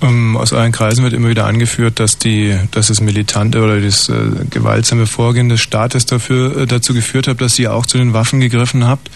Ähm, 0.01 0.36
aus 0.36 0.51
euren 0.51 0.72
Kreisen 0.72 1.03
wird 1.03 1.14
immer 1.14 1.30
wieder 1.30 1.45
angeführt, 1.45 1.99
dass 1.99 2.18
die, 2.18 2.58
dass 2.72 2.88
das 2.88 2.99
militante 2.99 3.62
oder 3.62 3.80
das 3.80 4.10
äh, 4.10 4.14
gewaltsame 4.49 5.08
Vorgehen 5.08 5.49
des 5.49 5.62
Staates 5.62 6.06
dafür 6.06 6.58
äh, 6.58 6.66
dazu 6.68 6.93
geführt 6.93 7.28
hat, 7.28 7.39
dass 7.41 7.58
ihr 7.58 7.74
auch 7.74 7.86
zu 7.86 7.97
den 7.97 8.14
Waffen 8.14 8.39
gegriffen 8.39 8.86
habt. 8.86 9.10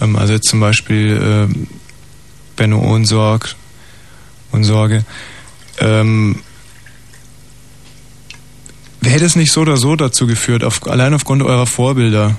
Ähm, 0.00 0.16
also 0.16 0.32
jetzt 0.32 0.48
zum 0.48 0.60
Beispiel 0.60 1.48
äh, 1.48 1.54
Benno 2.56 2.80
Ohnsorg, 2.80 3.54
Unsorge. 4.56 5.04
Ähm, 5.78 6.40
hätte 9.04 9.24
es 9.24 9.36
nicht 9.36 9.52
so 9.52 9.62
oder 9.62 9.76
so 9.76 9.96
dazu 9.96 10.26
geführt, 10.26 10.64
auf, 10.64 10.86
allein 10.86 11.14
aufgrund 11.14 11.42
eurer 11.42 11.66
Vorbilder? 11.66 12.36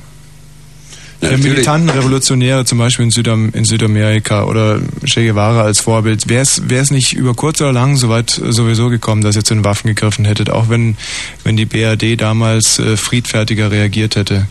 Ja, 1.21 1.29
Der 1.29 1.39
militanten 1.39 1.89
Revolutionäre 1.89 2.65
zum 2.65 2.77
Beispiel 2.77 3.05
in, 3.05 3.11
Südam 3.11 3.49
in 3.53 3.65
Südamerika 3.65 4.43
oder 4.43 4.79
Che 5.03 5.25
Guevara 5.25 5.63
als 5.63 5.79
Vorbild, 5.79 6.29
wäre 6.29 6.43
es 6.43 6.91
nicht 6.91 7.13
über 7.13 7.33
kurz 7.33 7.59
oder 7.59 7.73
lang 7.73 7.97
soweit 7.97 8.37
äh, 8.37 8.51
sowieso 8.51 8.89
gekommen, 8.89 9.23
dass 9.23 9.35
ihr 9.35 9.43
zu 9.43 9.55
den 9.55 9.63
Waffen 9.63 9.87
gegriffen 9.87 10.25
hättet, 10.25 10.51
auch 10.51 10.69
wenn, 10.69 10.95
wenn 11.43 11.57
die 11.57 11.65
BRD 11.65 12.21
damals 12.21 12.77
äh, 12.77 12.97
friedfertiger 12.97 13.71
reagiert 13.71 14.15
hätte? 14.15 14.47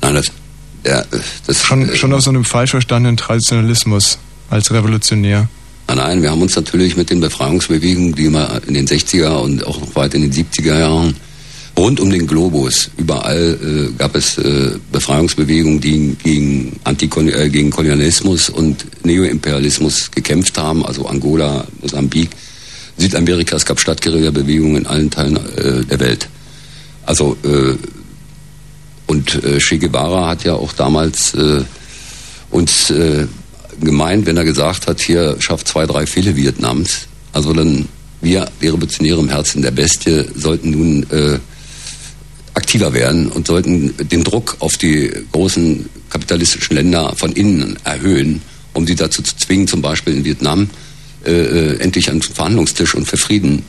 Nein, 0.00 0.14
das, 0.14 0.30
ja, 0.86 1.02
das 1.46 1.64
Schon, 1.64 1.96
schon 1.96 2.12
auf 2.12 2.22
so 2.22 2.30
einem 2.30 2.44
falsch 2.44 2.70
verstandenen 2.70 3.16
Traditionalismus 3.16 4.18
als 4.50 4.70
Revolutionär. 4.70 5.48
Nein, 5.86 5.98
nein, 5.98 6.22
wir 6.22 6.30
haben 6.30 6.42
uns 6.42 6.56
natürlich 6.56 6.96
mit 6.96 7.10
den 7.10 7.20
Befreiungsbewegungen, 7.20 8.14
die 8.14 8.24
immer 8.24 8.60
in 8.66 8.74
den 8.74 8.86
60er 8.86 9.42
und 9.42 9.66
auch 9.66 9.80
noch 9.80 9.94
weit 9.96 10.14
in 10.14 10.22
den 10.22 10.32
70er 10.32 10.78
Jahren 10.78 11.14
rund 11.76 12.00
um 12.00 12.10
den 12.10 12.26
Globus, 12.26 12.90
überall 12.96 13.58
äh, 13.60 13.92
gab 13.98 14.14
es 14.14 14.38
äh, 14.38 14.78
Befreiungsbewegungen, 14.92 15.80
die 15.80 16.16
gegen, 16.22 16.80
Antikon 16.84 17.28
äh, 17.28 17.48
gegen 17.48 17.70
Kolonialismus 17.70 18.48
und 18.48 18.86
Neoimperialismus 19.04 20.10
gekämpft 20.10 20.56
haben, 20.56 20.86
also 20.86 21.06
Angola, 21.06 21.66
Mosambik, 21.82 22.30
Südamerika, 22.96 23.56
es 23.56 23.66
gab 23.66 23.80
Stadtguerilla-Bewegungen 23.80 24.76
in 24.76 24.86
allen 24.86 25.10
Teilen 25.10 25.36
äh, 25.36 25.84
der 25.84 25.98
Welt. 25.98 26.28
Also 27.06 27.36
äh, 27.42 27.76
und 29.06 29.44
äh, 29.44 29.58
Che 29.58 29.78
Guevara 29.78 30.28
hat 30.28 30.44
ja 30.44 30.54
auch 30.54 30.72
damals 30.72 31.34
uns 32.50 32.92
gemeint, 33.80 34.26
wenn 34.26 34.36
er 34.36 34.44
gesagt 34.44 34.86
hat, 34.86 35.00
hier 35.00 35.36
schafft 35.40 35.68
zwei, 35.68 35.86
drei 35.86 36.06
Fälle 36.06 36.36
Vietnams. 36.36 37.06
Also 37.32 37.52
dann 37.52 37.88
wir, 38.20 38.50
die 38.60 38.68
Revolutionäre 38.68 39.20
im 39.20 39.28
Herzen 39.28 39.62
der 39.62 39.70
Bestie, 39.70 40.24
sollten 40.34 40.70
nun 40.70 41.02
äh, 41.10 41.38
aktiver 42.54 42.92
werden 42.94 43.28
und 43.28 43.46
sollten 43.46 43.94
den 43.98 44.24
Druck 44.24 44.56
auf 44.60 44.76
die 44.76 45.12
großen 45.32 45.88
kapitalistischen 46.08 46.76
Länder 46.76 47.12
von 47.16 47.32
innen 47.32 47.76
erhöhen, 47.84 48.40
um 48.72 48.86
sie 48.86 48.94
dazu 48.94 49.22
zu 49.22 49.36
zwingen, 49.36 49.66
zum 49.66 49.82
Beispiel 49.82 50.14
in 50.14 50.24
Vietnam 50.24 50.70
äh, 51.24 51.30
äh, 51.30 51.80
endlich 51.80 52.10
an 52.10 52.20
den 52.20 52.22
Verhandlungstisch 52.22 52.94
und 52.94 53.06
für 53.06 53.16
Frieden 53.16 53.62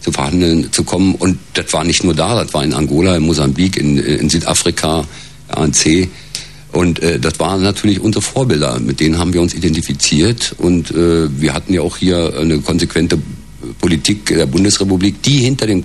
zu 0.00 0.12
verhandeln 0.12 0.72
zu 0.72 0.84
kommen. 0.84 1.14
Und 1.16 1.38
das 1.54 1.72
war 1.72 1.84
nicht 1.84 2.04
nur 2.04 2.14
da, 2.14 2.42
das 2.42 2.54
war 2.54 2.64
in 2.64 2.74
Angola, 2.74 3.16
in 3.16 3.24
Mosambik, 3.24 3.76
in, 3.76 3.98
in 3.98 4.30
Südafrika, 4.30 5.04
ANC. 5.48 6.08
Und 6.72 7.00
äh, 7.02 7.18
das 7.18 7.40
waren 7.40 7.62
natürlich 7.62 8.00
unsere 8.00 8.22
Vorbilder, 8.22 8.78
mit 8.78 9.00
denen 9.00 9.18
haben 9.18 9.32
wir 9.32 9.40
uns 9.40 9.54
identifiziert. 9.54 10.54
Und 10.58 10.90
äh, 10.90 11.28
wir 11.40 11.54
hatten 11.54 11.72
ja 11.72 11.80
auch 11.80 11.96
hier 11.96 12.34
eine 12.38 12.58
konsequente 12.58 13.18
Politik 13.80 14.26
der 14.26 14.46
Bundesrepublik, 14.46 15.22
die 15.22 15.38
hinter 15.38 15.66
dem 15.66 15.84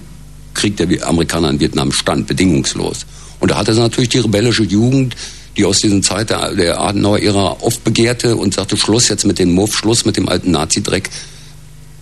Krieg 0.53 0.77
der 0.77 0.87
Amerikaner 1.07 1.49
in 1.49 1.59
Vietnam 1.59 1.91
stand, 1.91 2.27
bedingungslos. 2.27 3.05
Und 3.39 3.51
da 3.51 3.57
hatte 3.57 3.71
es 3.71 3.77
natürlich 3.77 4.09
die 4.09 4.19
rebellische 4.19 4.63
Jugend, 4.63 5.15
die 5.57 5.65
aus 5.65 5.79
dieser 5.79 6.01
Zeit 6.01 6.29
der, 6.29 6.53
der 6.53 6.79
Adenauer-Ära 6.79 7.57
oft 7.61 7.83
begehrte 7.83 8.35
und 8.35 8.53
sagte, 8.53 8.77
Schluss 8.77 9.07
jetzt 9.07 9.25
mit 9.25 9.39
dem 9.39 9.53
Muff, 9.53 9.75
Schluss 9.75 10.05
mit 10.05 10.17
dem 10.17 10.27
alten 10.27 10.51
Nazi-Dreck. 10.51 11.09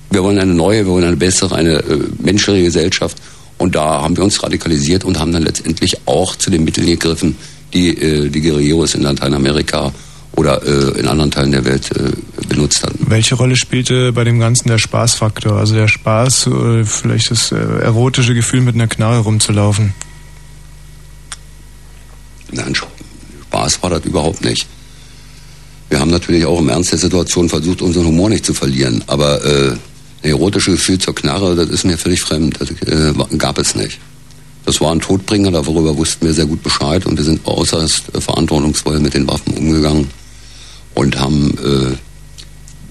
Wir 0.10 0.24
wollen 0.24 0.40
eine 0.40 0.54
neue, 0.54 0.86
wir 0.86 0.92
wollen 0.92 1.06
eine 1.06 1.18
bessere, 1.18 1.56
eine 1.56 1.80
äh, 1.80 2.00
menschliche 2.20 2.64
Gesellschaft. 2.64 3.18
Und 3.58 3.76
da 3.76 4.02
haben 4.02 4.18
wir 4.18 4.24
uns 4.24 4.42
radikalisiert 4.42 5.04
und 5.04 5.20
haben 5.20 5.32
dann 5.32 5.44
letztendlich 5.44 5.98
auch 6.06 6.36
zu 6.36 6.50
den 6.50 6.64
Mitteln 6.64 6.88
gegriffen, 6.88 7.36
die 7.74 7.90
äh, 7.90 8.30
die 8.30 8.42
Guerilleros 8.42 8.96
in 8.96 9.02
Lateinamerika 9.02 9.92
oder 10.36 10.62
äh, 10.66 11.00
in 11.00 11.08
anderen 11.08 11.32
Teilen 11.32 11.52
der 11.52 11.66
Welt 11.66 11.92
äh, 11.92 12.12
benutzt 12.48 12.84
hatten. 12.84 13.06
Welche 13.10 13.36
Rolle 13.36 13.56
spielte 13.56 14.14
bei 14.14 14.24
dem 14.24 14.40
Ganzen 14.40 14.68
der 14.68 14.78
Spaßfaktor? 14.78 15.58
Also 15.58 15.76
der 15.76 15.88
Spaß, 15.88 16.48
äh, 16.48 16.84
vielleicht 16.86 17.32
das 17.32 17.52
äh, 17.52 17.56
erotische 17.56 18.34
Gefühl, 18.34 18.62
mit 18.62 18.76
einer 18.76 18.88
Knarre 18.88 19.20
rumzulaufen? 19.20 19.94
Nein, 22.52 22.74
Spaß 22.76 23.84
war 23.84 23.90
das 23.90 24.06
überhaupt 24.06 24.44
nicht. 24.44 24.68
Wir 25.90 26.00
haben 26.00 26.12
natürlich 26.12 26.46
auch 26.46 26.60
im 26.60 26.70
Ernst 26.70 26.94
der 26.94 27.00
Situation 27.00 27.50
versucht, 27.50 27.82
unseren 27.82 28.06
Humor 28.06 28.30
nicht 28.30 28.46
zu 28.46 28.54
verlieren. 28.54 29.04
Aber 29.08 29.44
äh, 29.44 29.72
ein 30.24 30.30
erotisches 30.30 30.76
Gefühl 30.76 31.00
zur 31.00 31.16
Knarre, 31.16 31.56
das 31.56 31.70
ist 31.70 31.84
mir 31.84 31.98
völlig 31.98 32.22
fremd. 32.22 32.58
Das 32.60 32.72
äh, 32.72 33.14
gab 33.38 33.58
es 33.58 33.76
nicht. 33.76 34.00
Das 34.66 34.80
war 34.80 34.92
ein 34.92 35.00
Todbringer, 35.00 35.52
darüber 35.52 35.98
wussten 35.98 36.26
wir 36.26 36.34
sehr 36.34 36.46
gut 36.46 36.62
Bescheid 36.62 37.06
und 37.06 37.18
wir 37.18 37.24
sind 37.24 37.46
äußerst 37.46 38.16
äh, 38.16 38.22
verantwortungsvoll 38.22 39.00
mit 39.00 39.14
den 39.14 39.28
Waffen 39.28 39.58
umgegangen 39.58 40.10
und 40.94 41.20
haben 41.20 41.58
äh, 41.58 41.96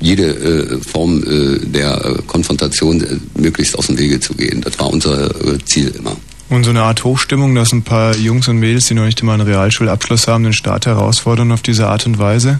jede 0.00 0.24
äh, 0.24 0.80
Form 0.82 1.22
äh, 1.22 1.58
der 1.58 2.04
äh, 2.04 2.22
Konfrontation 2.26 3.00
äh, 3.02 3.16
möglichst 3.38 3.78
aus 3.78 3.86
dem 3.86 3.98
Wege 3.98 4.18
zu 4.18 4.34
gehen. 4.34 4.60
Das 4.62 4.78
war 4.78 4.90
unser 4.90 5.30
Ziel 5.66 5.94
immer. 5.96 6.16
Und 6.48 6.64
so 6.64 6.70
eine 6.70 6.82
Art 6.82 7.04
Hochstimmung, 7.04 7.54
dass 7.54 7.72
ein 7.72 7.82
paar 7.82 8.16
Jungs 8.16 8.48
und 8.48 8.56
Mädels, 8.56 8.88
die 8.88 8.94
noch 8.94 9.04
nicht 9.04 9.20
einmal 9.20 9.34
einen 9.34 9.48
Realschulabschluss 9.48 10.26
haben, 10.26 10.42
den 10.42 10.52
Staat 10.52 10.86
herausfordern 10.86 11.52
auf 11.52 11.62
diese 11.62 11.86
Art 11.86 12.06
und 12.06 12.18
Weise? 12.18 12.58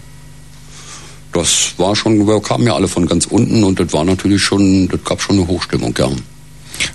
Das 1.33 1.75
war 1.77 1.97
schon, 1.97 2.27
wir 2.27 2.41
kamen 2.41 2.67
ja 2.67 2.75
alle 2.75 2.87
von 2.87 3.07
ganz 3.07 3.27
unten 3.27 3.65
und 3.65 3.81
das 3.81 3.93
war 3.93 4.05
natürlich 4.05 4.43
schon, 4.43 4.89
das 4.89 5.03
gab 5.05 5.21
schon 5.21 5.39
eine 5.39 5.49
Hochstimmung, 5.49 5.95
ja. 5.99 6.09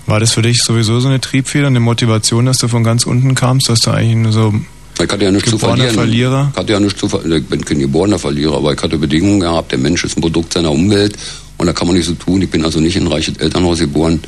War 0.06 0.20
das 0.20 0.32
für 0.34 0.42
dich 0.42 0.62
sowieso 0.64 1.00
so 1.00 1.08
eine 1.08 1.20
Triebfeder, 1.22 1.68
eine 1.68 1.80
Motivation, 1.80 2.46
dass 2.46 2.58
du 2.58 2.68
von 2.68 2.84
ganz 2.84 3.06
unten 3.06 3.36
kamst, 3.36 3.70
dass 3.70 3.80
du 3.80 3.92
eigentlich 3.92 4.16
nur 4.18 4.32
so 4.32 4.54
Ich 5.02 5.10
hatte 5.12 5.26
ja 5.26 5.32
nichts 5.32 5.50
zu 5.50 5.58
Geborener 5.58 5.84
verlieren. 5.86 5.96
Verlierer? 5.96 6.50
Ich 6.54 6.60
hatte 6.60 6.74
ja 6.74 6.80
nichts 6.80 7.00
zu 7.00 7.10
ver- 7.10 7.26
Ich 7.26 7.46
bin 7.46 7.64
kein 7.66 7.80
geborener 7.80 8.20
Verlierer, 8.20 8.58
aber 8.58 8.74
ich 8.74 8.82
hatte 8.82 8.98
Bedingungen 8.98 9.40
gehabt. 9.42 9.72
Der 9.72 9.80
Mensch 9.80 10.04
ist 10.04 10.18
ein 10.18 10.22
Produkt 10.22 10.54
seiner 10.54 10.72
Umwelt 10.72 11.16
und 11.58 11.68
da 11.68 11.74
kann 11.74 11.88
man 11.88 11.96
nicht 11.98 12.06
so 12.06 12.14
tun. 12.14 12.42
Ich 12.42 12.50
bin 12.50 12.64
also 12.64 12.80
nicht 12.80 12.96
in 12.96 13.04
ein 13.04 13.12
reiches 13.12 13.38
Elternhaus 13.38 13.80
geboren, 13.80 14.20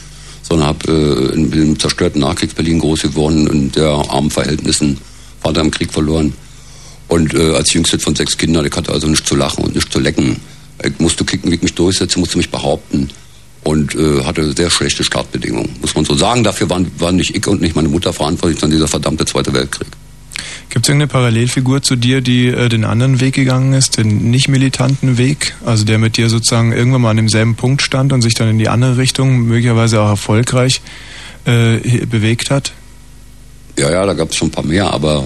sondern 0.43 0.67
habe 0.67 0.91
äh, 0.91 1.35
in 1.35 1.51
einem 1.53 1.79
zerstörten 1.79 2.21
Nachkriegs-Berlin 2.21 2.79
groß 2.79 3.01
geworden 3.03 3.47
und 3.47 3.75
der 3.75 3.89
armen 4.09 4.31
Verhältnissen, 4.31 4.97
Vater 5.41 5.61
im 5.61 5.71
Krieg 5.71 5.91
verloren. 5.91 6.33
Und 7.09 7.33
äh, 7.33 7.55
als 7.55 7.71
jüngstes 7.73 8.03
von 8.03 8.15
sechs 8.15 8.37
Kindern, 8.37 8.65
ich 8.65 8.75
hatte 8.75 8.91
also 8.91 9.07
nichts 9.07 9.27
zu 9.29 9.35
lachen 9.35 9.63
und 9.63 9.75
nichts 9.75 9.89
zu 9.89 9.99
lecken. 9.99 10.37
Ich 10.83 10.99
musste 10.99 11.23
kicken, 11.23 11.49
wie 11.51 11.55
ich 11.55 11.61
mich 11.61 11.73
durchsetze, 11.73 12.19
musste 12.19 12.37
mich 12.37 12.49
behaupten 12.51 13.09
und 13.67 13.95
äh, 13.95 14.23
hatte 14.23 14.53
sehr 14.53 14.69
schlechte 14.69 15.03
Startbedingungen, 15.03 15.69
muss 15.81 15.93
man 15.93 16.05
so 16.05 16.15
sagen. 16.15 16.43
Dafür 16.43 16.69
waren, 16.69 16.89
waren 16.99 17.17
nicht 17.17 17.35
ich 17.35 17.45
und 17.47 17.59
nicht 17.59 17.75
meine 17.75 17.89
Mutter 17.89 18.13
verantwortlich, 18.13 18.59
sondern 18.61 18.77
dieser 18.77 18.87
verdammte 18.87 19.25
Zweite 19.25 19.53
Weltkrieg. 19.53 19.89
Gibt 20.69 20.85
es 20.85 20.89
irgendeine 20.89 21.07
Parallelfigur 21.07 21.81
zu 21.81 21.97
dir, 21.97 22.21
die 22.21 22.47
äh, 22.47 22.69
den 22.69 22.85
anderen 22.85 23.19
Weg 23.19 23.35
gegangen 23.35 23.73
ist, 23.73 23.97
den 23.97 24.31
nicht 24.31 24.47
militanten 24.47 25.17
Weg? 25.17 25.53
Also 25.65 25.83
der 25.83 25.97
mit 25.97 26.15
dir 26.15 26.29
sozusagen 26.29 26.71
irgendwann 26.71 27.01
mal 27.01 27.09
an 27.09 27.17
demselben 27.17 27.55
Punkt 27.55 27.81
stand 27.81 28.13
und 28.13 28.21
sich 28.21 28.35
dann 28.35 28.47
in 28.47 28.57
die 28.57 28.69
andere 28.69 28.95
Richtung, 28.95 29.41
möglicherweise 29.41 30.01
auch 30.01 30.09
erfolgreich, 30.09 30.81
äh, 31.43 32.05
bewegt 32.05 32.49
hat? 32.49 32.71
Ja, 33.77 33.91
ja, 33.91 34.05
da 34.05 34.13
gab 34.13 34.29
es 34.29 34.37
schon 34.37 34.47
ein 34.47 34.51
paar 34.51 34.65
mehr, 34.65 34.93
aber 34.93 35.25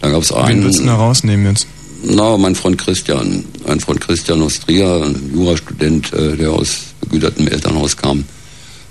da 0.00 0.10
gab 0.10 0.22
es 0.22 0.30
Wen 0.30 0.38
einen. 0.38 0.62
würdest 0.62 0.80
du 0.80 0.86
da 0.86 0.96
rausnehmen 0.96 1.46
jetzt? 1.46 1.68
Na, 2.04 2.36
mein 2.36 2.56
Freund 2.56 2.76
Christian, 2.78 3.44
mein 3.64 3.78
Freund 3.78 4.00
Christian 4.00 4.42
aus 4.42 4.58
Trier, 4.58 5.04
ein 5.04 5.30
Jurastudent, 5.32 6.12
äh, 6.12 6.36
der 6.36 6.50
aus 6.50 6.91
begütertem 7.02 7.48
Elternhaus 7.48 7.96
kam. 7.96 8.24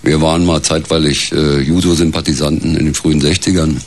Wir 0.03 0.21
waren 0.21 0.45
mal 0.45 0.61
zeitweilig 0.61 1.31
äh, 1.31 1.61
Juso-Sympathisanten 1.61 2.75
in 2.75 2.85
den 2.85 2.93
frühen 2.93 3.21
60ern, 3.21 3.77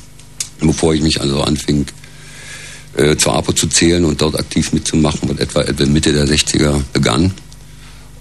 bevor 0.60 0.94
ich 0.94 1.02
mich 1.02 1.20
also 1.20 1.42
anfing, 1.42 1.86
äh, 2.96 3.16
zur 3.16 3.34
APO 3.34 3.52
zu 3.52 3.66
zählen 3.66 4.05
und 4.05 4.20
dort 4.20 4.38
aktiv 4.38 4.72
mitzumachen, 4.72 5.28
was 5.28 5.38
etwa, 5.38 5.62
etwa 5.62 5.86
Mitte 5.86 6.12
der 6.12 6.26
60er 6.26 6.80
begann. 6.92 7.32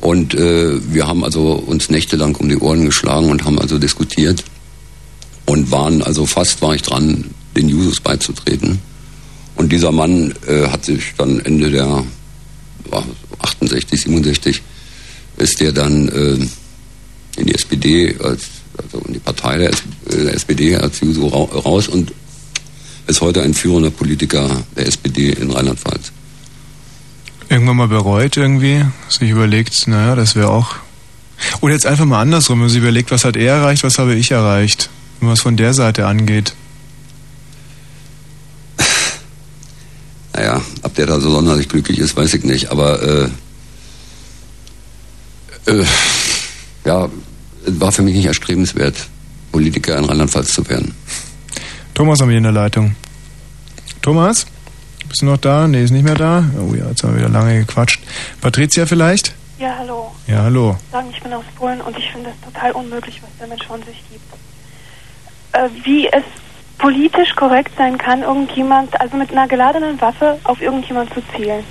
Und 0.01 0.33
äh, 0.33 0.79
wir 0.93 1.07
haben 1.07 1.23
also 1.23 1.53
uns 1.53 1.89
nächtelang 1.89 2.35
um 2.35 2.49
die 2.49 2.57
Ohren 2.57 2.85
geschlagen 2.85 3.29
und 3.29 3.45
haben 3.45 3.59
also 3.59 3.77
diskutiert 3.77 4.43
und 5.45 5.71
waren 5.71 6.01
also 6.01 6.25
fast 6.25 6.61
war 6.61 6.75
ich 6.75 6.81
dran, 6.81 7.25
den 7.55 7.69
Jusos 7.69 7.99
beizutreten. 7.99 8.79
Und 9.55 9.71
dieser 9.71 9.91
Mann 9.91 10.33
äh, 10.47 10.67
hat 10.67 10.83
sich 10.85 11.13
dann 11.17 11.39
Ende 11.39 11.69
der 11.69 12.03
war 12.89 13.05
68, 13.39 14.01
67 14.01 14.61
ist 15.43 15.59
der 15.59 15.71
dann 15.71 16.07
äh, 16.07 17.39
in 17.39 17.45
die 17.45 17.53
SPD, 17.53 18.15
als, 18.23 18.45
also 18.81 19.05
in 19.05 19.13
die 19.13 19.19
Partei 19.19 19.57
der, 19.57 19.69
S 19.69 19.83
äh, 20.09 20.23
der 20.23 20.33
SPD 20.33 20.75
als 20.75 21.01
Juso 21.01 21.27
ra 21.27 21.59
raus 21.59 21.87
und 21.87 22.13
ist 23.07 23.21
heute 23.21 23.43
ein 23.43 23.53
führender 23.53 23.91
Politiker 23.91 24.63
der 24.77 24.87
SPD 24.87 25.31
in 25.31 25.51
Rheinland-Pfalz. 25.51 26.11
Irgendwann 27.49 27.75
mal 27.75 27.89
bereut 27.89 28.37
irgendwie, 28.37 28.85
sich 29.09 29.29
überlegt, 29.29 29.87
naja, 29.87 30.15
das 30.15 30.35
wäre 30.35 30.49
auch. 30.49 30.75
Oder 31.59 31.73
jetzt 31.73 31.85
einfach 31.85 32.05
mal 32.05 32.21
andersrum, 32.21 32.59
wenn 32.59 32.65
man 32.65 32.69
sich 32.69 32.81
überlegt, 32.81 33.11
was 33.11 33.25
hat 33.25 33.35
er 33.35 33.55
erreicht, 33.55 33.83
was 33.83 33.99
habe 33.99 34.15
ich 34.15 34.31
erreicht, 34.31 34.89
wenn 35.19 35.27
man 35.27 35.33
es 35.33 35.41
von 35.41 35.57
der 35.57 35.73
Seite 35.73 36.07
angeht. 36.07 36.53
Naja, 40.33 40.61
ob 40.81 40.95
der 40.95 41.05
da 41.05 41.19
so 41.19 41.29
sonderlich 41.29 41.67
glücklich 41.67 41.99
ist, 41.99 42.15
weiß 42.15 42.33
ich 42.33 42.43
nicht. 42.43 42.71
Aber 42.71 43.03
äh, 43.03 43.29
äh, 45.65 45.85
ja, 46.85 47.09
es 47.65 47.79
war 47.79 47.91
für 47.91 48.01
mich 48.01 48.15
nicht 48.15 48.25
erstrebenswert, 48.25 48.95
Politiker 49.51 49.97
in 49.97 50.05
Rheinland-Pfalz 50.05 50.53
zu 50.53 50.67
werden. 50.69 50.93
Thomas 51.93 52.19
haben 52.21 52.29
wir 52.29 52.37
in 52.37 52.43
der 52.43 52.51
Leitung. 52.51 52.95
Thomas? 54.01 54.45
Bist 55.07 55.21
du 55.21 55.25
noch 55.27 55.37
da? 55.37 55.67
Nee, 55.67 55.83
ist 55.83 55.91
nicht 55.91 56.03
mehr 56.03 56.15
da. 56.15 56.43
Oh 56.59 56.73
ja, 56.73 56.87
jetzt 56.89 57.03
haben 57.03 57.13
wir 57.13 57.19
wieder 57.19 57.29
lange 57.29 57.59
gequatscht. 57.59 58.01
Patricia 58.41 58.85
vielleicht? 58.85 59.33
Ja, 59.59 59.75
hallo. 59.77 60.11
Ja, 60.27 60.43
hallo. 60.43 60.77
Sagen, 60.91 61.09
ich 61.13 61.21
bin 61.21 61.31
aus 61.33 61.45
Polen 61.55 61.79
und 61.81 61.97
ich 61.97 62.11
finde 62.11 62.31
es 62.31 62.53
total 62.53 62.71
unmöglich, 62.71 63.21
was 63.21 63.29
der 63.39 63.47
Mensch 63.47 63.65
von 63.65 63.81
sich 63.83 64.03
gibt. 64.11 64.25
Äh, 65.53 65.69
wie 65.83 66.07
es 66.07 66.23
politisch 66.79 67.35
korrekt 67.35 67.71
sein 67.77 67.97
kann, 67.97 68.23
irgendjemand, 68.23 68.99
also 68.99 69.15
mit 69.15 69.31
einer 69.31 69.47
geladenen 69.47 70.01
Waffe 70.01 70.39
auf 70.43 70.61
irgendjemand 70.61 71.13
zu 71.13 71.21
zielen. 71.35 71.63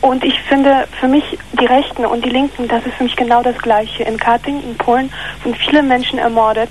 Und 0.00 0.24
ich 0.24 0.40
finde, 0.42 0.88
für 0.98 1.08
mich, 1.08 1.38
die 1.52 1.66
Rechten 1.66 2.06
und 2.06 2.24
die 2.24 2.30
Linken, 2.30 2.68
das 2.68 2.84
ist 2.86 2.94
für 2.94 3.04
mich 3.04 3.16
genau 3.16 3.42
das 3.42 3.58
Gleiche. 3.58 4.04
In 4.04 4.16
Katyń, 4.16 4.62
in 4.62 4.76
Polen, 4.76 5.12
wurden 5.42 5.56
viele 5.56 5.82
Menschen 5.82 6.18
ermordet, 6.18 6.70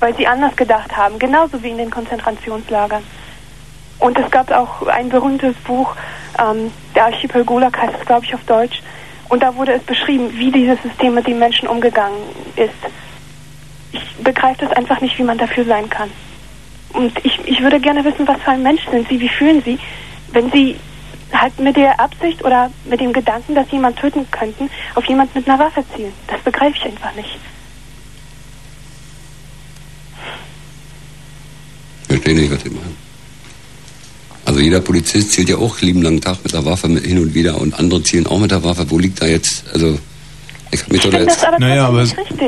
weil 0.00 0.14
sie 0.16 0.26
anders 0.26 0.56
gedacht 0.56 0.96
haben, 0.96 1.18
genauso 1.18 1.62
wie 1.62 1.70
in 1.70 1.78
den 1.78 1.90
Konzentrationslagern. 1.90 3.02
Und 4.00 4.18
es 4.18 4.28
gab 4.30 4.50
auch 4.50 4.86
ein 4.88 5.08
berühmtes 5.08 5.54
Buch, 5.58 5.94
ähm, 6.38 6.72
der 6.96 7.06
Archipel 7.06 7.44
Gulag 7.44 7.78
heißt 7.78 7.94
es, 8.00 8.06
glaube 8.06 8.24
ich, 8.26 8.34
auf 8.34 8.44
Deutsch. 8.44 8.82
Und 9.28 9.42
da 9.42 9.54
wurde 9.54 9.72
es 9.72 9.82
beschrieben, 9.82 10.30
wie 10.34 10.50
dieses 10.50 10.82
System 10.82 11.14
mit 11.14 11.26
den 11.26 11.38
Menschen 11.38 11.68
umgegangen 11.68 12.18
ist. 12.56 12.74
Ich 13.92 14.16
begreife 14.16 14.66
das 14.66 14.76
einfach 14.76 15.00
nicht, 15.00 15.16
wie 15.18 15.22
man 15.22 15.38
dafür 15.38 15.64
sein 15.64 15.88
kann. 15.88 16.10
Und 16.92 17.12
ich, 17.24 17.38
ich 17.46 17.62
würde 17.62 17.80
gerne 17.80 18.04
wissen, 18.04 18.26
was 18.26 18.40
für 18.42 18.50
ein 18.50 18.62
Mensch 18.62 18.82
sind 18.90 19.08
Sie, 19.08 19.20
wie 19.20 19.28
fühlen 19.28 19.62
Sie, 19.62 19.78
wenn 20.32 20.50
Sie 20.50 20.76
halt 21.40 21.58
mit 21.58 21.76
der 21.76 21.98
Absicht 22.00 22.44
oder 22.44 22.70
mit 22.88 23.00
dem 23.00 23.12
Gedanken, 23.12 23.54
dass 23.54 23.66
Sie 23.66 23.76
jemanden 23.76 23.98
töten 23.98 24.26
könnten, 24.30 24.70
auf 24.94 25.04
jemanden 25.06 25.38
mit 25.38 25.48
einer 25.48 25.58
Waffe 25.58 25.84
zielen. 25.94 26.12
Das 26.28 26.40
begreife 26.40 26.76
ich 26.76 26.84
einfach 26.84 27.14
nicht. 27.14 27.38
Ich 32.02 32.06
verstehe 32.06 32.34
nicht, 32.34 32.52
was 32.52 32.62
Sie 32.62 32.70
meinen. 32.70 33.04
Also 34.44 34.60
jeder 34.60 34.80
Polizist 34.80 35.32
zielt 35.32 35.48
ja 35.48 35.56
auch 35.56 35.80
lieben 35.80 36.02
langen 36.02 36.20
Tag 36.20 36.38
mit 36.44 36.52
der 36.52 36.64
Waffe 36.64 36.88
hin 36.88 37.18
und 37.18 37.34
wieder 37.34 37.60
und 37.60 37.78
andere 37.78 38.02
zielen 38.02 38.26
auch 38.26 38.38
mit 38.38 38.50
der 38.50 38.62
Waffe. 38.62 38.90
Wo 38.90 38.98
liegt 38.98 39.22
da 39.22 39.26
jetzt, 39.26 39.64
also 39.72 39.98
ich 40.70 40.86
mich 40.88 41.00
doch 41.00 41.12
jetzt... 41.12 41.46
naja, 41.58 41.86
aber 41.86 42.06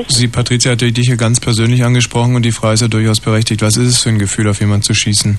Sie, 0.09 0.29
Patricia, 0.29 0.73
hat 0.73 0.81
dich 0.83 1.07
hier 1.07 1.17
ganz 1.17 1.41
persönlich 1.41 1.85
angesprochen 1.85 2.35
und 2.35 2.43
die 2.43 2.53
Frage 2.53 2.75
ist 2.75 2.81
ja 2.83 2.89
durchaus 2.89 3.21
berechtigt. 3.21 3.63
Was 3.63 3.77
ist 3.77 3.89
es 3.89 3.99
für 3.99 4.11
ein 4.11 4.19
Gefühl, 4.19 4.49
auf 4.49 4.61
jemanden 4.61 4.83
zu 4.83 4.95
schießen? 4.95 5.39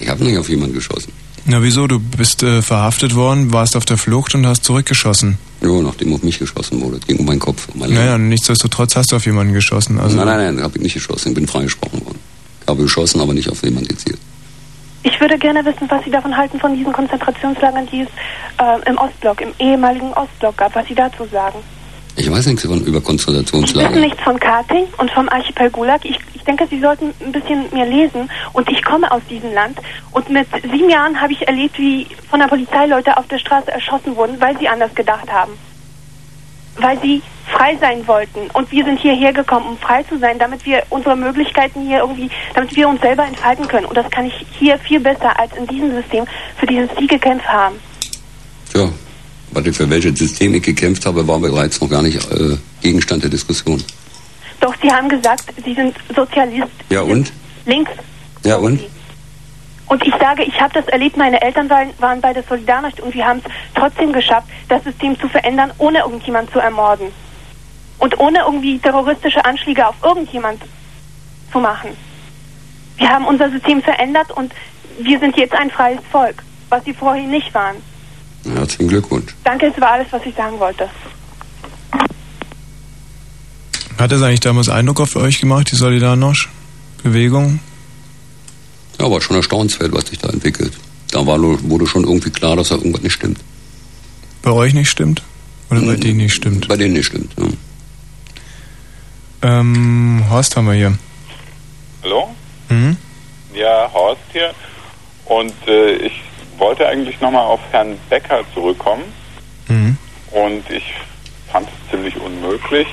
Ich 0.00 0.08
habe 0.08 0.24
nicht 0.24 0.38
auf 0.38 0.48
jemanden 0.48 0.74
geschossen. 0.74 1.12
Na 1.44 1.62
wieso? 1.62 1.86
Du 1.86 1.98
bist 1.98 2.42
äh, 2.42 2.62
verhaftet 2.62 3.14
worden, 3.14 3.52
warst 3.52 3.76
auf 3.76 3.84
der 3.84 3.98
Flucht 3.98 4.34
und 4.34 4.46
hast 4.46 4.64
zurückgeschossen. 4.64 5.38
Ja, 5.60 5.70
nachdem 5.80 6.14
auf 6.14 6.22
mich 6.22 6.38
geschossen 6.38 6.80
wurde. 6.80 6.98
Es 6.98 7.06
ging 7.06 7.18
um 7.18 7.26
meinen 7.26 7.40
Kopf. 7.40 7.68
Um 7.72 7.80
mein 7.80 7.92
Naja, 7.92 8.16
nichtsdestotrotz 8.16 8.94
hast 8.96 9.12
du 9.12 9.16
auf 9.16 9.26
jemanden 9.26 9.52
geschossen. 9.52 9.98
Also 9.98 10.16
nein, 10.16 10.26
nein, 10.26 10.54
nein, 10.54 10.64
habe 10.64 10.76
ich 10.76 10.82
nicht 10.82 10.94
geschossen. 10.94 11.30
Ich 11.30 11.34
bin 11.34 11.46
freigesprochen 11.46 12.04
worden. 12.04 12.18
Ich 12.62 12.68
habe 12.68 12.82
geschossen, 12.82 13.20
aber 13.20 13.34
nicht 13.34 13.50
auf 13.50 13.62
jemanden 13.62 13.88
gezielt. 13.88 14.18
Ich 15.04 15.20
würde 15.20 15.36
gerne 15.36 15.64
wissen, 15.64 15.88
was 15.88 16.04
Sie 16.04 16.10
davon 16.10 16.36
halten, 16.36 16.60
von 16.60 16.76
diesen 16.76 16.92
Konzentrationslagern, 16.92 17.88
die 17.90 18.02
es 18.02 18.08
äh, 18.58 18.88
im 18.88 18.96
Ostblock, 18.98 19.40
im 19.40 19.52
ehemaligen 19.58 20.12
Ostblock 20.12 20.56
gab, 20.56 20.74
was 20.76 20.86
Sie 20.86 20.94
dazu 20.94 21.24
sagen. 21.26 21.58
Ich 22.16 22.30
weiß 22.30 22.46
nichts 22.46 22.64
über, 22.64 22.74
über 22.74 22.84
Sie 22.84 22.92
wissen 22.92 23.04
Konzentrationslager. 23.04 24.00
nichts 24.00 24.22
von 24.22 24.38
Katyń 24.38 24.84
und 24.98 25.10
vom 25.10 25.28
Archipel 25.30 25.70
Gulag. 25.70 26.04
Ich, 26.04 26.18
ich 26.34 26.42
denke, 26.44 26.66
Sie 26.68 26.78
sollten 26.80 27.14
ein 27.24 27.32
bisschen 27.32 27.72
mehr 27.72 27.86
lesen. 27.86 28.30
Und 28.52 28.68
ich 28.70 28.82
komme 28.84 29.10
aus 29.10 29.22
diesem 29.30 29.52
Land. 29.54 29.78
Und 30.10 30.28
mit 30.28 30.46
sieben 30.62 30.90
Jahren 30.90 31.20
habe 31.20 31.32
ich 31.32 31.46
erlebt, 31.48 31.78
wie 31.78 32.06
von 32.28 32.40
der 32.40 32.48
Polizei 32.48 32.86
Leute 32.86 33.16
auf 33.16 33.26
der 33.28 33.38
Straße 33.38 33.70
erschossen 33.70 34.14
wurden, 34.16 34.40
weil 34.40 34.58
sie 34.58 34.68
anders 34.68 34.94
gedacht 34.94 35.32
haben. 35.32 35.52
Weil 36.76 37.00
sie 37.00 37.22
frei 37.50 37.76
sein 37.80 38.06
wollten. 38.06 38.50
Und 38.52 38.70
wir 38.70 38.84
sind 38.84 39.00
hierher 39.00 39.32
gekommen, 39.32 39.66
um 39.66 39.78
frei 39.78 40.02
zu 40.02 40.18
sein, 40.18 40.38
damit 40.38 40.64
wir 40.66 40.82
unsere 40.90 41.16
Möglichkeiten 41.16 41.82
hier 41.86 41.98
irgendwie, 42.00 42.30
damit 42.54 42.74
wir 42.76 42.88
uns 42.88 43.00
selber 43.00 43.24
entfalten 43.24 43.66
können. 43.68 43.86
Und 43.86 43.96
das 43.96 44.10
kann 44.10 44.26
ich 44.26 44.46
hier 44.58 44.78
viel 44.78 45.00
besser 45.00 45.38
als 45.38 45.56
in 45.56 45.66
diesem 45.66 45.90
System, 45.92 46.26
für 46.56 46.66
dieses 46.66 46.90
Sie 46.98 47.06
gekämpft 47.06 47.48
haben. 47.48 47.76
Tja, 48.70 48.88
was 49.52 49.66
ich 49.66 49.76
für 49.76 49.88
welches 49.88 50.18
System 50.18 50.54
ich 50.54 50.62
gekämpft 50.62 51.06
habe, 51.06 51.26
war 51.26 51.38
bereits 51.38 51.80
noch 51.80 51.88
gar 51.88 52.02
nicht 52.02 52.16
äh, 52.32 52.56
Gegenstand 52.80 53.22
der 53.22 53.30
Diskussion. 53.30 53.82
Doch 54.60 54.74
Sie 54.82 54.90
haben 54.90 55.08
gesagt, 55.08 55.44
Sie 55.64 55.74
sind 55.74 55.94
Sozialist, 56.14 56.70
Ja 56.90 57.02
und? 57.02 57.32
links. 57.66 57.90
Ja 58.44 58.56
und? 58.56 58.80
Und 59.88 60.06
ich 60.06 60.14
sage, 60.18 60.42
ich 60.44 60.58
habe 60.60 60.72
das 60.72 60.86
erlebt, 60.88 61.16
meine 61.16 61.42
Eltern 61.42 61.68
waren, 61.68 61.90
waren 61.98 62.20
bei 62.20 62.32
der 62.32 62.44
Solidarność 62.44 63.00
und 63.02 63.12
wir 63.14 63.26
haben 63.26 63.40
es 63.44 63.50
trotzdem 63.74 64.12
geschafft, 64.12 64.48
das 64.68 64.82
System 64.84 65.18
zu 65.20 65.28
verändern, 65.28 65.70
ohne 65.78 65.98
irgendjemand 65.98 66.50
zu 66.50 66.60
ermorden. 66.60 67.08
Und 67.98 68.18
ohne 68.18 68.38
irgendwie 68.40 68.78
terroristische 68.78 69.44
Anschläge 69.44 69.86
auf 69.86 69.96
irgendjemand 70.02 70.62
zu 71.52 71.60
machen. 71.60 71.90
Wir 72.96 73.08
haben 73.08 73.26
unser 73.26 73.50
System 73.50 73.82
verändert 73.82 74.30
und 74.32 74.52
wir 74.98 75.18
sind 75.18 75.36
jetzt 75.36 75.54
ein 75.54 75.70
freies 75.70 76.00
Volk, 76.10 76.42
was 76.68 76.84
sie 76.84 76.94
vorher 76.94 77.26
nicht 77.26 77.52
waren. 77.52 77.76
Herzlichen 78.44 78.88
Glückwunsch. 78.88 79.34
Danke, 79.44 79.66
es 79.66 79.80
war 79.80 79.92
alles, 79.92 80.08
was 80.10 80.22
ich 80.24 80.34
sagen 80.34 80.58
wollte. 80.58 80.88
Hat 83.98 84.10
das 84.10 84.22
eigentlich 84.22 84.40
damals 84.40 84.68
Eindruck 84.68 85.00
auf 85.00 85.14
euch 85.16 85.40
gemacht, 85.40 85.70
die 85.70 85.76
Solidarność-Bewegung? 85.76 87.60
Ja, 88.98 89.10
war 89.10 89.20
schon 89.20 89.36
erstaunenswert, 89.36 89.92
was 89.92 90.06
sich 90.06 90.18
da 90.18 90.28
entwickelt. 90.28 90.72
Da 91.12 91.24
war, 91.26 91.38
wurde 91.40 91.86
schon 91.86 92.04
irgendwie 92.04 92.30
klar, 92.30 92.56
dass 92.56 92.70
da 92.70 92.76
irgendwas 92.76 93.02
nicht 93.02 93.12
stimmt. 93.12 93.38
Bei 94.42 94.50
euch 94.50 94.74
nicht 94.74 94.90
stimmt? 94.90 95.22
Oder 95.70 95.82
bei 95.82 95.96
denen 95.96 96.16
nicht 96.18 96.34
stimmt? 96.34 96.68
Bei 96.68 96.76
denen 96.76 96.94
nicht 96.94 97.06
stimmt, 97.06 97.32
ja. 97.38 97.46
Ähm, 99.42 100.24
Horst 100.30 100.56
haben 100.56 100.66
wir 100.66 100.74
hier. 100.74 100.98
Hallo? 102.02 102.34
Mhm. 102.68 102.96
Ja, 103.54 103.90
Horst 103.92 104.20
hier. 104.32 104.52
Und 105.26 105.54
äh, 105.66 105.94
ich 105.94 106.12
wollte 106.62 106.86
eigentlich 106.86 107.20
nochmal 107.20 107.44
auf 107.44 107.60
Herrn 107.72 107.98
Becker 108.08 108.44
zurückkommen. 108.54 109.02
Mhm. 109.68 109.96
Und 110.30 110.70
ich 110.70 110.94
fand 111.50 111.68
es 111.68 111.90
ziemlich 111.90 112.16
unmöglich. 112.16 112.86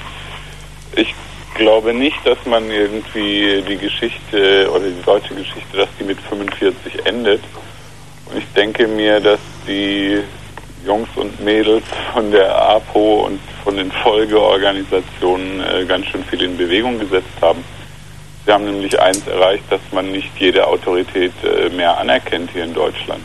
Ich 0.96 1.14
glaube 1.54 1.94
nicht, 1.94 2.18
dass 2.26 2.44
man 2.46 2.70
irgendwie 2.70 3.64
die 3.68 3.78
Geschichte 3.78 4.70
oder 4.72 4.90
die 4.90 5.02
deutsche 5.04 5.36
Geschichte, 5.36 5.78
dass 5.78 5.90
die 6.00 6.04
mit 6.04 6.20
45 6.20 7.06
endet. 7.06 7.42
Und 8.26 8.40
ich 8.40 8.48
denke 8.56 8.88
mir, 8.88 9.20
dass 9.20 9.40
die 9.68 10.20
Jungs 10.86 11.10
und 11.16 11.40
Mädels 11.40 11.86
von 12.14 12.32
der 12.32 12.56
APO 12.56 13.26
und 13.28 13.40
von 13.64 13.78
den 13.78 13.92
Folgeorganisationen 13.92 15.62
äh, 15.62 15.86
ganz 15.86 16.08
schön 16.08 16.24
viel 16.24 16.42
in 16.42 16.58
Bewegung 16.58 16.98
gesetzt 16.98 17.38
haben. 17.42 17.64
Sie 18.46 18.52
haben 18.52 18.66
nämlich 18.66 19.00
eins 19.00 19.28
erreicht, 19.28 19.66
dass 19.70 19.82
man 19.92 20.12
nicht 20.12 20.32
jede 20.40 20.66
Autorität 20.66 21.34
äh, 21.44 21.70
mehr 21.70 21.98
anerkennt 21.98 22.50
hier 22.52 22.64
in 22.64 22.74
Deutschland. 22.74 23.24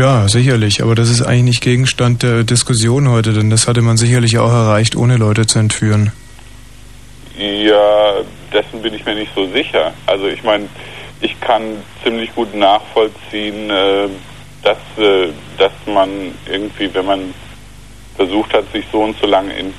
Ja, 0.00 0.28
sicherlich, 0.28 0.82
aber 0.82 0.94
das 0.94 1.10
ist 1.10 1.20
eigentlich 1.20 1.42
nicht 1.42 1.60
Gegenstand 1.60 2.22
der 2.22 2.42
Diskussion 2.42 3.10
heute, 3.10 3.34
denn 3.34 3.50
das 3.50 3.68
hatte 3.68 3.82
man 3.82 3.98
sicherlich 3.98 4.38
auch 4.38 4.50
erreicht, 4.50 4.96
ohne 4.96 5.18
Leute 5.18 5.46
zu 5.46 5.58
entführen. 5.58 6.10
Ja, 7.36 8.14
dessen 8.50 8.80
bin 8.80 8.94
ich 8.94 9.04
mir 9.04 9.14
nicht 9.14 9.30
so 9.34 9.46
sicher. 9.48 9.92
Also 10.06 10.26
ich 10.28 10.42
meine, 10.42 10.70
ich 11.20 11.38
kann 11.42 11.82
ziemlich 12.02 12.34
gut 12.34 12.54
nachvollziehen, 12.54 13.68
äh, 13.68 14.08
dass, 14.62 14.78
äh, 14.96 15.32
dass 15.58 15.72
man 15.84 16.08
irgendwie, 16.50 16.88
wenn 16.94 17.04
man 17.04 17.34
versucht 18.16 18.54
hat, 18.54 18.72
sich 18.72 18.86
so 18.90 19.02
und 19.02 19.20
so 19.20 19.26
lange 19.26 19.52
in 19.52 19.74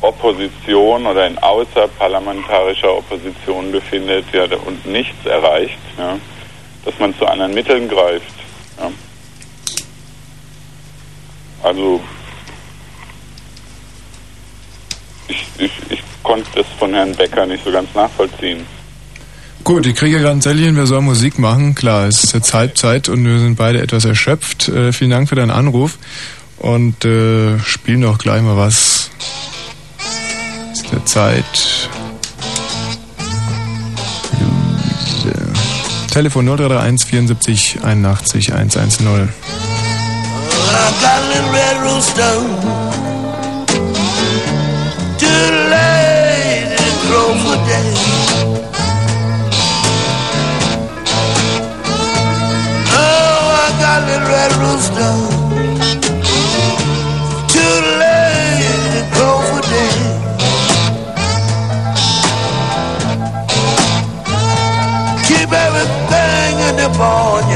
Opposition 0.00 1.06
oder 1.06 1.26
in 1.26 1.36
außerparlamentarischer 1.36 2.96
Opposition 2.96 3.72
befindet 3.72 4.24
ja, 4.32 4.44
und 4.44 4.86
nichts 4.86 5.26
erreicht, 5.26 5.76
ja, 5.98 6.16
dass 6.86 6.98
man 6.98 7.14
zu 7.18 7.26
anderen 7.26 7.52
Mitteln 7.52 7.90
greift. 7.90 8.32
Ja. 8.78 8.90
Also 11.66 12.00
ich, 15.26 15.44
ich, 15.58 15.72
ich 15.90 16.00
konnte 16.22 16.46
das 16.54 16.66
von 16.78 16.94
Herrn 16.94 17.12
Becker 17.12 17.44
nicht 17.44 17.64
so 17.64 17.72
ganz 17.72 17.92
nachvollziehen. 17.92 18.64
Gut, 19.64 19.84
ich 19.84 19.96
kriege 19.96 20.20
gerade 20.20 20.30
ein 20.36 20.40
Zettelchen, 20.40 20.76
wir 20.76 20.86
sollen 20.86 21.04
Musik 21.04 21.40
machen. 21.40 21.74
Klar, 21.74 22.06
es 22.06 22.22
ist 22.22 22.34
jetzt 22.34 22.54
Halbzeit 22.54 23.08
und 23.08 23.24
wir 23.24 23.40
sind 23.40 23.56
beide 23.56 23.80
etwas 23.80 24.04
erschöpft. 24.04 24.68
Äh, 24.68 24.92
vielen 24.92 25.10
Dank 25.10 25.28
für 25.28 25.34
deinen 25.34 25.50
Anruf 25.50 25.98
und 26.58 27.04
äh, 27.04 27.58
spielen 27.58 28.02
doch 28.02 28.18
gleich 28.18 28.42
mal 28.42 28.56
was. 28.56 29.10
Ist 30.72 30.92
der 30.92 31.04
Zeit. 31.04 31.88
Telefon 36.12 36.46
0331 36.46 37.10
74 37.10 37.78
81 37.82 38.52
110. 38.54 39.28
I 40.78 40.90
got 41.00 41.18
a 41.18 41.26
little 41.32 41.52
red 41.52 41.76
rooster 41.86 42.34
Too 45.22 45.46
late 45.72 46.68
to 46.76 46.90
crow 47.02 47.32
for 47.42 47.56
day 47.64 47.92
Oh, 52.92 53.40
I 53.56 53.68
got 53.80 53.98
a 53.98 54.06
little 54.06 54.28
red 54.28 54.52
rooster 54.62 55.12
Too 57.54 57.76
to 58.92 59.40
for 59.48 59.62
day 59.72 59.96
Keep 65.26 65.50
everything 65.52 66.52
in 66.68 66.74
the 66.76 66.88
barnyard 66.98 67.55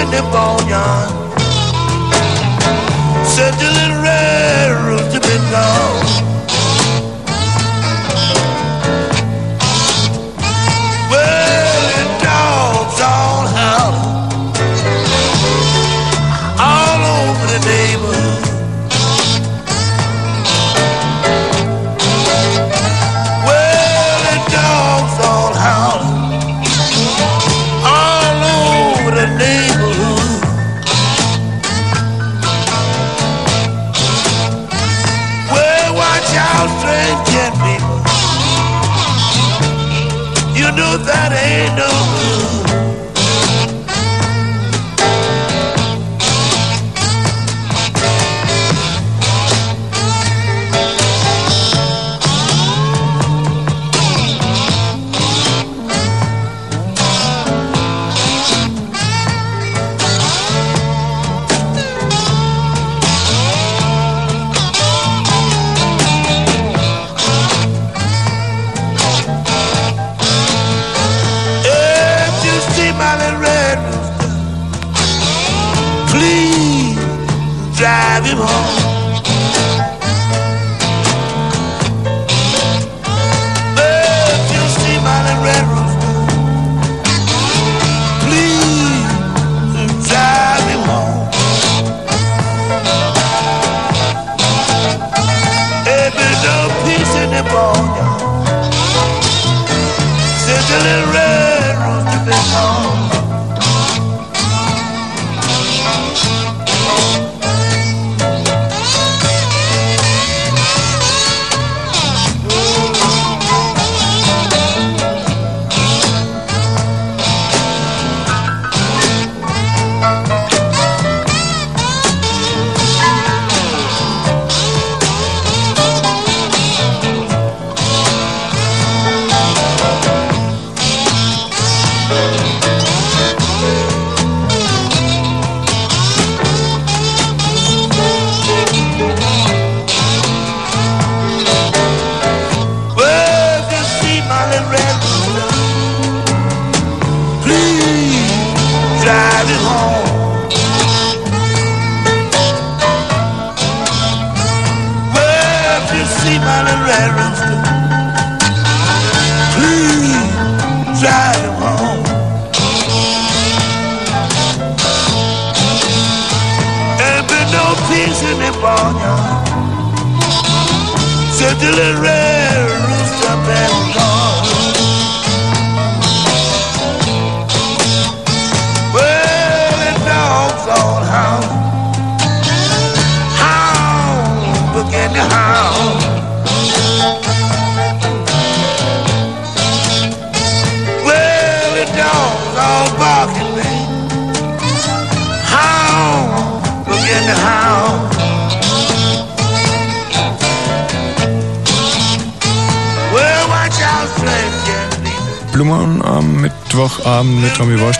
in 0.00 0.10
the 0.10 0.22
the 3.58 3.70
little 3.70 4.02
red 4.02 4.70
rooster 4.86 5.20
been 5.20 5.50
gone. 5.50 5.99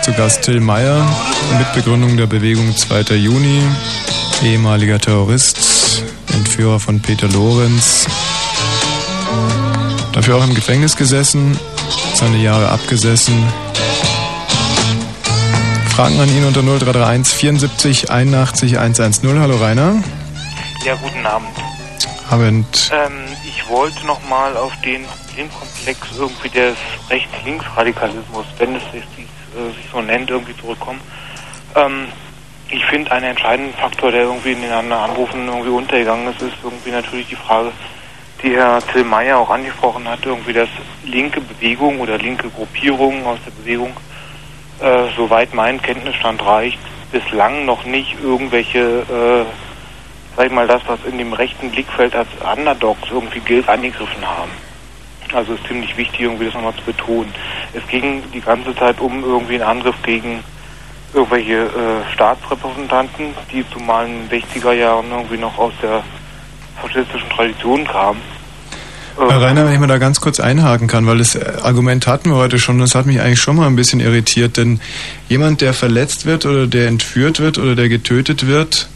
Zu 0.01 0.13
Gast 0.13 0.43
Till 0.43 0.59
Meyer, 0.59 1.05
Mitbegründung 1.57 2.17
der 2.17 2.25
Bewegung 2.25 2.75
2. 2.75 3.15
Juni, 3.15 3.61
ehemaliger 4.43 4.99
Terrorist, 4.99 6.03
Entführer 6.33 6.79
von 6.79 7.01
Peter 7.01 7.27
Lorenz, 7.27 8.07
dafür 10.13 10.37
auch 10.37 10.43
im 10.43 10.55
Gefängnis 10.55 10.95
gesessen, 10.95 11.59
seine 12.15 12.37
Jahre 12.37 12.69
abgesessen. 12.69 13.33
Fragen 15.95 16.19
an 16.19 16.29
ihn 16.29 16.45
unter 16.45 16.61
0331 16.63 17.35
74 17.35 18.09
81 18.09 18.79
110. 18.79 19.39
Hallo 19.39 19.57
Rainer. 19.57 20.03
Ja, 20.85 20.95
guten 20.95 21.25
Abend. 21.25 21.49
Abend. 22.29 22.91
Ähm, 22.91 23.11
ich 23.47 23.67
wollte 23.69 24.05
nochmal 24.07 24.57
auf 24.57 24.71
den 24.81 25.05
Problemkomplex 25.31 25.99
irgendwie 26.17 26.49
des 26.49 26.75
Rechts-Links-Radikalismus, 27.09 28.45
wenn 28.57 28.75
es 28.75 28.83
sich, 28.91 29.03
sich 29.75 29.85
so 29.91 30.01
nennt, 30.01 30.29
irgendwie 30.29 30.55
zurückkommen. 30.57 31.01
Ähm, 31.75 32.07
ich 32.69 32.85
finde, 32.85 33.11
einen 33.11 33.25
entscheidenden 33.25 33.73
Faktor, 33.73 34.11
der 34.11 34.23
irgendwie 34.23 34.53
in 34.53 34.61
den 34.61 34.71
anderen 34.71 35.03
Anrufen 35.03 35.45
irgendwie 35.47 35.69
untergegangen 35.69 36.27
ist, 36.31 36.41
ist 36.41 36.55
irgendwie 36.63 36.91
natürlich 36.91 37.27
die 37.27 37.35
Frage, 37.35 37.71
die 38.43 38.55
Herr 38.55 38.81
Till 38.87 39.03
Meyer 39.03 39.37
auch 39.37 39.49
angesprochen 39.49 40.07
hat, 40.07 40.25
irgendwie, 40.25 40.53
dass 40.53 40.69
linke 41.03 41.41
Bewegung 41.41 41.99
oder 41.99 42.17
linke 42.17 42.49
Gruppierungen 42.49 43.25
aus 43.25 43.39
der 43.45 43.51
Bewegung, 43.51 43.91
äh, 44.79 45.03
soweit 45.15 45.53
mein 45.53 45.81
Kenntnisstand 45.81 46.43
reicht, 46.43 46.79
bislang 47.11 47.65
noch 47.65 47.85
nicht 47.85 48.15
irgendwelche, 48.23 48.79
äh, 48.79 49.45
sag 50.35 50.45
ich 50.45 50.51
mal, 50.51 50.67
das, 50.67 50.81
was 50.87 50.99
in 51.05 51.17
dem 51.17 51.33
rechten 51.33 51.71
Blickfeld 51.71 52.15
als 52.15 52.29
Underdogs 52.55 53.09
irgendwie 53.11 53.41
gilt, 53.41 53.67
angegriffen 53.67 54.25
haben. 54.25 54.51
Also 55.33 55.53
ist 55.53 55.65
ziemlich 55.67 55.95
wichtig, 55.97 56.21
irgendwie 56.21 56.45
das 56.45 56.53
nochmal 56.53 56.75
zu 56.75 56.83
betonen. 56.83 57.33
Es 57.73 57.85
ging 57.87 58.23
die 58.33 58.41
ganze 58.41 58.75
Zeit 58.75 58.99
um 58.99 59.23
irgendwie 59.23 59.55
einen 59.55 59.63
Angriff 59.63 59.95
gegen 60.03 60.43
irgendwelche 61.13 61.63
äh, 61.63 62.13
Staatsrepräsentanten, 62.13 63.33
die 63.51 63.65
zumal 63.71 64.07
in 64.07 64.29
den 64.29 64.41
60er 64.41 64.73
Jahren 64.73 65.11
irgendwie 65.11 65.37
noch 65.37 65.57
aus 65.57 65.73
der 65.81 66.03
faschistischen 66.81 67.29
Tradition 67.29 67.85
kamen. 67.85 68.21
Herr 69.17 69.41
Rainer, 69.41 69.65
wenn 69.65 69.73
ich 69.73 69.79
mal 69.79 69.87
da 69.87 69.97
ganz 69.97 70.21
kurz 70.21 70.39
einhaken 70.39 70.87
kann, 70.87 71.05
weil 71.05 71.17
das 71.17 71.35
Argument 71.63 72.07
hatten 72.07 72.29
wir 72.29 72.37
heute 72.37 72.59
schon, 72.59 72.79
das 72.79 72.95
hat 72.95 73.05
mich 73.05 73.19
eigentlich 73.19 73.41
schon 73.41 73.57
mal 73.57 73.67
ein 73.67 73.75
bisschen 73.75 73.99
irritiert, 73.99 74.57
denn 74.57 74.79
jemand, 75.27 75.61
der 75.61 75.73
verletzt 75.73 76.25
wird 76.25 76.45
oder 76.45 76.65
der 76.65 76.87
entführt 76.87 77.39
wird 77.39 77.57
oder 77.57 77.75
der 77.75 77.89
getötet 77.89 78.47
wird, 78.47 78.87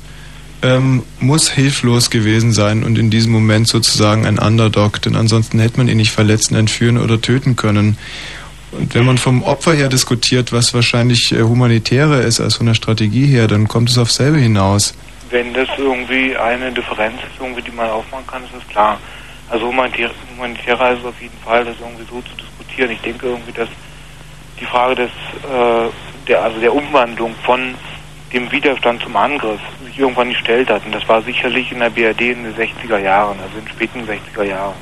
ähm, 0.61 1.03
muss 1.19 1.49
hilflos 1.49 2.10
gewesen 2.10 2.52
sein 2.52 2.84
und 2.84 2.98
in 2.98 3.10
diesem 3.10 3.32
Moment 3.32 3.68
sozusagen 3.68 4.26
ein 4.26 4.40
Underdog, 4.40 5.02
denn 5.02 5.15
ansonsten 5.15 5.60
hätte 5.60 5.77
man 5.77 5.88
ihn 5.88 5.98
nicht 5.98 6.11
verletzen, 6.11 6.56
entführen 6.56 6.98
oder 6.98 7.22
töten 7.22 7.56
können. 7.56 7.98
Und 8.72 8.94
wenn 8.94 9.06
man 9.06 9.18
vom 9.18 9.44
Opfer 9.44 9.73
her 9.73 9.88
diskutiert, 9.88 10.52
was 10.52 10.73
wahrscheinlich 10.73 11.32
äh, 11.32 11.41
humanitärer 11.41 12.22
ist 12.22 12.41
als 12.41 12.56
von 12.56 12.65
der 12.65 12.73
Strategie 12.73 13.26
her, 13.26 13.48
dann 13.48 13.68
kommt 13.68 13.90
es 13.90 13.98
auf 13.98 14.11
selbe 14.11 14.38
hinaus. 14.38 14.94
Wenn 15.30 15.53
das 15.53 15.69
irgendwie 15.77 16.36
eine 16.36 16.72
Differenz 16.72 17.15
ist, 17.15 17.40
irgendwie, 17.40 17.61
die 17.61 17.72
man 17.72 17.90
aufmachen 17.90 18.27
kann, 18.27 18.44
ist 18.44 18.53
das 18.53 18.68
klar. 18.68 18.99
Also 19.49 19.68
humanitär, 19.68 20.10
humanitärer 20.36 20.91
ist 20.91 20.99
es 20.99 21.06
auf 21.06 21.22
jeden 21.22 21.38
Fall, 21.44 21.64
das 21.64 21.76
irgendwie 21.80 22.06
so 22.10 22.22
zu 22.22 22.36
diskutieren. 22.36 22.91
Ich 22.91 23.02
denke 23.02 23.27
irgendwie, 23.27 23.52
dass 23.52 23.69
die 24.60 24.65
Frage 24.65 24.95
des, 24.95 25.10
äh, 25.44 25.90
der, 26.27 26.44
also 26.44 26.60
der 26.60 26.73
Umwandlung 26.73 27.34
von 27.44 27.76
dem 28.36 28.52
Widerstand 28.52 29.02
zum 29.02 29.16
Angriff 29.16 29.62
sich 29.86 29.98
irgendwann 29.98 30.30
gestellt 30.30 30.70
hat. 30.70 30.86
Und 30.86 30.94
das 30.94 31.07
war 31.07 31.22
sicherlich 31.22 31.72
in 31.72 31.80
der 31.80 31.90
BRD 31.90 32.22
in 32.22 32.44
den 32.44 32.56
60er 32.56 32.99
Jahren, 32.99 33.40
also 33.40 33.57
in 33.57 33.66
den 33.66 33.70
späten 33.70 34.02
60er 34.02 34.44
Jahren. 34.44 34.76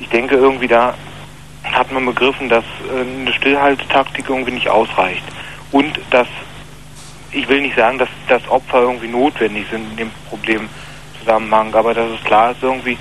Ich 0.00 0.08
denke 0.10 0.36
irgendwie, 0.36 0.68
da 0.68 0.94
hat 1.64 1.90
man 1.90 2.04
begriffen, 2.04 2.48
dass 2.48 2.64
äh, 2.92 3.00
eine 3.00 3.32
Stillhaltetaktik 3.32 4.28
irgendwie 4.28 4.52
nicht 4.52 4.68
ausreicht. 4.68 5.24
Und 5.72 5.98
dass, 6.10 6.28
ich 7.32 7.48
will 7.48 7.62
nicht 7.62 7.76
sagen, 7.76 7.98
dass 7.98 8.08
das 8.28 8.46
Opfer 8.48 8.82
irgendwie 8.82 9.08
notwendig 9.08 9.66
sind 9.70 9.90
in 9.90 9.96
dem 9.96 10.10
Problemzusammenhang, 10.28 11.74
aber 11.74 11.94
dass 11.94 12.10
es 12.10 12.24
klar 12.24 12.52
ist 12.52 12.62
irgendwie, 12.62 12.98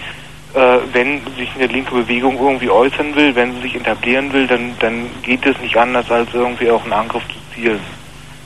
äh, 0.54 0.78
wenn 0.94 1.22
sich 1.36 1.50
eine 1.56 1.68
linke 1.68 1.94
Bewegung 1.94 2.38
irgendwie 2.40 2.70
äußern 2.70 3.16
will, 3.16 3.36
wenn 3.36 3.54
sie 3.56 3.62
sich 3.64 3.76
etablieren 3.76 4.32
will, 4.32 4.48
dann, 4.48 4.76
dann 4.80 5.10
geht 5.24 5.46
es 5.46 5.60
nicht 5.60 5.76
anders, 5.76 6.10
als 6.10 6.34
irgendwie 6.34 6.72
auch 6.72 6.84
einen 6.84 6.94
Angriff 6.94 7.24
zu 7.28 7.36
zielen. 7.54 7.82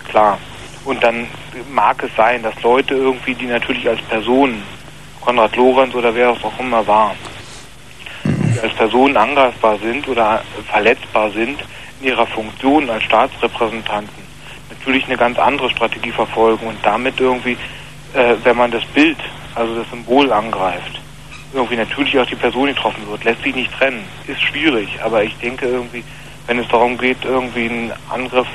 Klar. 0.10 0.40
Und 0.86 1.04
dann 1.04 1.28
mag 1.72 2.02
es 2.04 2.16
sein, 2.16 2.42
dass 2.42 2.60
Leute 2.64 2.96
irgendwie, 2.96 3.36
die 3.36 3.46
natürlich 3.46 3.88
als 3.88 4.02
Personen, 4.02 4.64
Konrad 5.22 5.56
Lorenz 5.56 5.94
oder 5.94 6.14
wer 6.16 6.32
es 6.32 6.44
auch 6.44 6.60
immer 6.60 6.86
war, 6.88 7.16
die 8.24 8.60
als 8.60 8.74
Personen 8.74 9.16
angreifbar 9.16 9.78
sind 9.78 10.08
oder 10.08 10.44
verletzbar 10.68 11.30
sind 11.32 11.60
in 12.00 12.08
ihrer 12.08 12.26
Funktion 12.26 12.90
als 12.90 13.04
Staatsrepräsentanten, 13.04 14.24
natürlich 14.70 15.06
eine 15.06 15.18
ganz 15.18 15.38
andere 15.38 15.70
Strategie 15.70 16.12
verfolgen 16.12 16.66
und 16.66 16.78
damit 16.84 17.20
irgendwie, 17.20 17.58
äh, 18.14 18.36
wenn 18.44 18.58
man 18.58 18.72
das 18.72 18.84
Bild, 18.86 19.18
also 19.54 19.76
das 19.76 19.90
Symbol 19.92 20.32
angreift, 20.32 21.00
irgendwie 21.54 21.76
natürlich 21.76 22.18
auch 22.18 22.26
die 22.26 22.36
Person 22.36 22.68
getroffen 22.68 23.08
wird, 23.08 23.24
lässt 23.24 23.44
sich 23.44 23.54
nicht 23.54 23.72
trennen, 23.74 24.04
ist 24.26 24.42
schwierig, 24.42 25.00
aber 25.04 25.24
ich 25.24 25.38
denke 25.38 25.68
irgendwie, 25.68 26.04
wenn 26.48 26.58
es 26.58 26.68
darum 26.70 26.98
geht, 26.98 27.24
irgendwie 27.24 27.70
einen 27.70 27.94
Angriff 28.10 28.48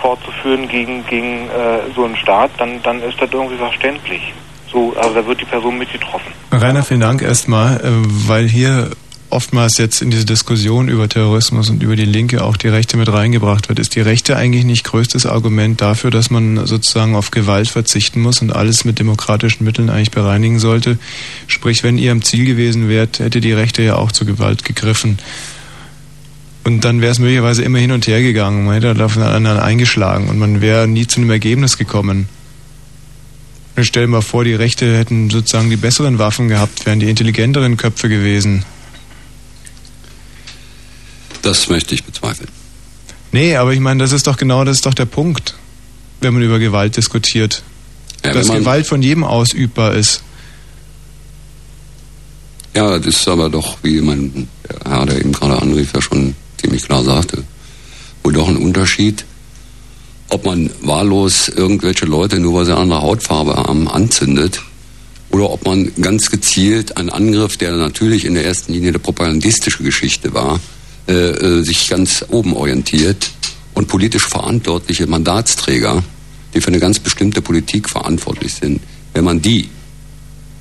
fortzuführen 0.00 0.68
gegen, 0.68 1.04
gegen 1.06 1.48
äh, 1.48 1.92
so 1.94 2.04
einen 2.04 2.16
Staat, 2.16 2.50
dann, 2.58 2.82
dann 2.82 3.02
ist 3.02 3.20
das 3.20 3.30
irgendwie 3.32 3.56
verständlich. 3.56 4.32
So, 4.70 4.94
also 4.96 5.14
da 5.14 5.26
wird 5.26 5.40
die 5.40 5.46
Person 5.46 5.78
mit 5.78 5.90
getroffen. 5.92 6.32
Rainer, 6.52 6.82
vielen 6.82 7.00
Dank 7.00 7.22
erstmal, 7.22 7.76
äh, 7.76 7.90
weil 8.28 8.46
hier 8.48 8.90
oftmals 9.30 9.78
jetzt 9.78 10.00
in 10.00 10.10
diese 10.10 10.24
Diskussion 10.24 10.88
über 10.88 11.08
Terrorismus 11.08 11.68
und 11.70 11.82
über 11.82 11.96
die 11.96 12.04
Linke 12.04 12.42
auch 12.42 12.56
die 12.56 12.68
Rechte 12.68 12.96
mit 12.96 13.12
reingebracht 13.12 13.68
wird. 13.68 13.78
Ist 13.78 13.94
die 13.94 14.00
Rechte 14.00 14.36
eigentlich 14.36 14.64
nicht 14.64 14.84
größtes 14.84 15.26
Argument 15.26 15.80
dafür, 15.80 16.10
dass 16.10 16.30
man 16.30 16.66
sozusagen 16.66 17.14
auf 17.14 17.30
Gewalt 17.30 17.68
verzichten 17.68 18.20
muss 18.20 18.40
und 18.40 18.54
alles 18.54 18.84
mit 18.84 18.98
demokratischen 18.98 19.64
Mitteln 19.64 19.90
eigentlich 19.90 20.10
bereinigen 20.10 20.58
sollte? 20.58 20.98
Sprich, 21.46 21.82
wenn 21.82 21.98
ihr 21.98 22.12
am 22.12 22.22
Ziel 22.22 22.44
gewesen 22.44 22.88
wärt, 22.88 23.18
hätte 23.18 23.40
die 23.40 23.52
Rechte 23.52 23.82
ja 23.82 23.96
auch 23.96 24.12
zur 24.12 24.26
Gewalt 24.26 24.64
gegriffen. 24.64 25.18
Und 26.68 26.84
dann 26.84 27.00
wäre 27.00 27.10
es 27.10 27.18
möglicherweise 27.18 27.62
immer 27.62 27.78
hin 27.78 27.92
und 27.92 28.06
her 28.06 28.20
gegangen. 28.20 28.66
Man 28.66 28.74
hätte 28.74 29.02
aufeinander 29.02 29.62
eingeschlagen 29.62 30.28
und 30.28 30.38
man 30.38 30.60
wäre 30.60 30.86
nie 30.86 31.06
zu 31.06 31.18
einem 31.18 31.30
Ergebnis 31.30 31.78
gekommen. 31.78 32.28
Und 33.74 33.84
stell 33.84 34.02
dir 34.02 34.08
mal 34.08 34.20
vor, 34.20 34.44
die 34.44 34.52
Rechte 34.52 34.98
hätten 34.98 35.30
sozusagen 35.30 35.70
die 35.70 35.78
besseren 35.78 36.18
Waffen 36.18 36.48
gehabt, 36.48 36.84
wären 36.84 37.00
die 37.00 37.08
intelligenteren 37.08 37.78
Köpfe 37.78 38.10
gewesen. 38.10 38.66
Das 41.40 41.70
möchte 41.70 41.94
ich 41.94 42.04
bezweifeln. 42.04 42.50
Nee, 43.32 43.56
aber 43.56 43.72
ich 43.72 43.80
meine, 43.80 44.02
das 44.02 44.12
ist 44.12 44.26
doch 44.26 44.36
genau, 44.36 44.62
das 44.64 44.76
ist 44.76 44.84
doch 44.84 44.92
der 44.92 45.06
Punkt, 45.06 45.54
wenn 46.20 46.34
man 46.34 46.42
über 46.42 46.58
Gewalt 46.58 46.98
diskutiert. 46.98 47.62
Ja, 48.22 48.34
dass 48.34 48.50
Gewalt 48.50 48.86
von 48.86 49.00
jedem 49.00 49.24
ausübbar 49.24 49.94
ist. 49.94 50.22
Ja, 52.74 52.98
das 52.98 53.06
ist 53.06 53.26
aber 53.26 53.48
doch, 53.48 53.78
wie 53.82 54.02
mein 54.02 54.48
Herr, 54.84 55.06
der 55.06 55.16
eben 55.18 55.32
gerade 55.32 55.62
anrief, 55.62 55.94
ja 55.94 56.02
schon 56.02 56.34
ziemlich 56.60 56.82
klar 56.82 57.04
sagte, 57.04 57.44
wohl 58.22 58.32
doch 58.32 58.48
ein 58.48 58.56
Unterschied, 58.56 59.24
ob 60.30 60.44
man 60.44 60.70
wahllos 60.82 61.48
irgendwelche 61.48 62.06
Leute, 62.06 62.38
nur 62.38 62.54
weil 62.54 62.66
sie 62.66 62.72
eine 62.72 62.82
andere 62.82 63.02
Hautfarbe 63.02 63.56
haben, 63.56 63.88
anzündet 63.88 64.60
oder 65.30 65.50
ob 65.50 65.64
man 65.66 65.92
ganz 66.00 66.30
gezielt 66.30 66.96
einen 66.96 67.10
Angriff, 67.10 67.56
der 67.56 67.72
natürlich 67.72 68.24
in 68.24 68.34
der 68.34 68.44
ersten 68.44 68.72
Linie 68.72 68.90
eine 68.90 68.98
propagandistische 68.98 69.82
Geschichte 69.82 70.34
war, 70.34 70.60
äh, 71.06 71.12
äh, 71.12 71.62
sich 71.62 71.88
ganz 71.88 72.24
oben 72.28 72.54
orientiert 72.54 73.30
und 73.74 73.88
politisch 73.88 74.26
verantwortliche 74.26 75.06
Mandatsträger, 75.06 76.02
die 76.54 76.60
für 76.60 76.68
eine 76.68 76.80
ganz 76.80 76.98
bestimmte 76.98 77.42
Politik 77.42 77.88
verantwortlich 77.88 78.54
sind, 78.54 78.80
wenn 79.14 79.24
man 79.24 79.40
die 79.40 79.68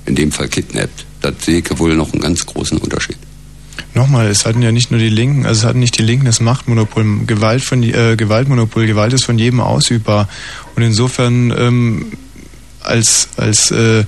in 0.05 0.15
dem 0.15 0.31
Fall 0.31 0.47
kidnappt, 0.47 1.05
das 1.21 1.33
sehe 1.43 1.59
ich 1.59 1.79
wohl 1.79 1.95
noch 1.95 2.13
einen 2.13 2.21
ganz 2.21 2.45
großen 2.45 2.77
Unterschied. 2.77 3.17
Nochmal, 3.93 4.27
es 4.27 4.45
hatten 4.45 4.61
ja 4.61 4.71
nicht 4.71 4.91
nur 4.91 4.99
die 4.99 5.09
Linken, 5.09 5.45
also 5.45 5.61
es 5.61 5.65
hatten 5.65 5.79
nicht 5.79 5.97
die 5.97 6.03
Linken 6.03 6.25
das 6.25 6.39
Machtmonopol, 6.39 7.25
Gewalt 7.25 7.63
von, 7.63 7.81
äh, 7.83 8.15
Gewaltmonopol, 8.15 8.85
Gewalt 8.85 9.13
ist 9.13 9.25
von 9.25 9.37
jedem 9.39 9.59
ausübbar. 9.59 10.27
Und 10.75 10.83
insofern 10.83 11.53
ähm, 11.57 12.05
als, 12.81 13.29
als 13.37 13.71
äh, 13.71 14.05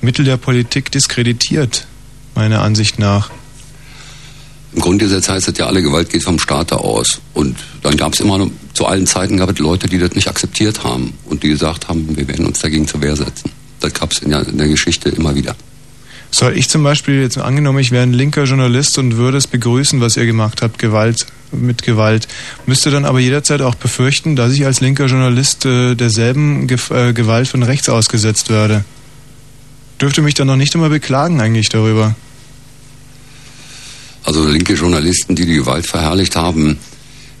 Mittel 0.00 0.24
der 0.24 0.36
Politik 0.36 0.90
diskreditiert, 0.90 1.86
meiner 2.34 2.62
Ansicht 2.62 2.98
nach. 2.98 3.30
Im 4.72 4.80
Grundgesetz 4.80 5.28
heißt 5.28 5.48
es 5.48 5.58
ja, 5.58 5.66
alle 5.66 5.82
Gewalt 5.82 6.10
geht 6.10 6.22
vom 6.22 6.38
Staate 6.38 6.78
aus. 6.78 7.20
Und 7.34 7.56
dann 7.82 7.96
gab 7.96 8.12
es 8.12 8.20
immer, 8.20 8.38
noch- 8.38 8.50
zu 8.72 8.86
allen 8.86 9.06
Zeiten 9.06 9.36
gab 9.36 9.50
es 9.50 9.58
Leute, 9.58 9.88
die 9.88 9.98
das 9.98 10.12
nicht 10.12 10.28
akzeptiert 10.28 10.84
haben 10.84 11.12
und 11.26 11.42
die 11.42 11.48
gesagt 11.48 11.88
haben, 11.88 12.16
wir 12.16 12.26
werden 12.28 12.46
uns 12.46 12.60
dagegen 12.60 12.86
zur 12.86 13.02
Wehr 13.02 13.16
setzen. 13.16 13.50
Das 13.80 13.92
gab 13.92 14.12
es 14.12 14.20
in, 14.20 14.30
in 14.32 14.58
der 14.58 14.68
Geschichte 14.68 15.08
immer 15.08 15.34
wieder. 15.34 15.56
Soll 16.30 16.56
ich 16.56 16.68
zum 16.68 16.82
Beispiel 16.82 17.20
jetzt 17.20 17.38
angenommen, 17.38 17.80
ich 17.80 17.90
wäre 17.90 18.04
ein 18.04 18.12
linker 18.12 18.44
Journalist 18.44 18.98
und 18.98 19.16
würde 19.16 19.38
es 19.38 19.46
begrüßen, 19.46 20.00
was 20.00 20.16
ihr 20.16 20.26
gemacht 20.26 20.62
habt, 20.62 20.78
Gewalt 20.78 21.26
mit 21.52 21.82
Gewalt, 21.82 22.28
müsste 22.66 22.90
dann 22.90 23.04
aber 23.04 23.18
jederzeit 23.18 23.60
auch 23.62 23.74
befürchten, 23.74 24.36
dass 24.36 24.52
ich 24.52 24.64
als 24.64 24.80
linker 24.80 25.06
Journalist 25.06 25.64
äh, 25.66 25.94
derselben 25.96 26.68
Gef 26.68 26.90
äh, 26.90 27.12
Gewalt 27.12 27.48
von 27.48 27.62
rechts 27.62 27.88
ausgesetzt 27.88 28.50
werde. 28.50 28.84
Dürfte 30.00 30.22
mich 30.22 30.34
dann 30.34 30.46
noch 30.46 30.56
nicht 30.56 30.74
immer 30.74 30.88
beklagen 30.88 31.40
eigentlich 31.40 31.68
darüber. 31.68 32.14
Also 34.24 34.46
linke 34.46 34.74
Journalisten, 34.74 35.34
die 35.34 35.46
die 35.46 35.54
Gewalt 35.54 35.86
verherrlicht 35.86 36.36
haben, 36.36 36.78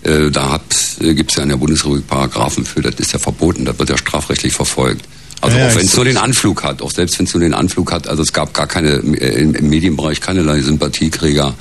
äh, 0.02 0.30
da 0.30 0.60
äh, 1.00 1.14
gibt 1.14 1.30
es 1.30 1.36
ja 1.36 1.42
in 1.42 1.50
der 1.50 1.56
Bundesrepublik 1.56 2.06
Paragraphen 2.06 2.64
für, 2.64 2.82
das 2.82 2.94
ist 2.96 3.12
ja 3.12 3.18
verboten, 3.18 3.64
das 3.64 3.78
wird 3.78 3.90
ja 3.90 3.98
strafrechtlich 3.98 4.52
verfolgt. 4.52 5.06
Also 5.40 5.56
Ja, 5.56 5.68
auch 5.68 5.74
wenn 5.74 5.86
es 5.86 5.96
nur 5.96 6.04
den 6.04 6.18
Anflug 6.18 6.62
hat, 6.62 6.82
auch 6.82 6.90
selbst 6.90 7.18
wenn 7.18 7.26
es 7.26 7.34
nur 7.34 7.40
den 7.40 7.54
Anflug 7.54 7.92
hat, 7.92 8.08
also 8.08 8.22
es 8.22 8.32
gab 8.32 8.52
gar 8.52 8.66
keine, 8.66 8.96
äh, 8.96 9.40
im, 9.40 9.54
im 9.54 9.68
Medienbereich 9.68 10.20
keinerlei 10.20 10.60
Sympathieträger, 10.60 11.54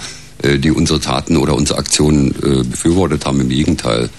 äh, 0.43 0.57
die 0.57 0.72
unsere 0.72 0.99
Taten 0.99 1.38
oder 1.38 1.56
unsere 1.56 1.80
Aktionen 1.80 2.31
äh, 2.31 2.64
befürwortet 2.64 3.26
haben, 3.26 3.39
im 3.41 3.49
Gegenteil. 3.49 4.10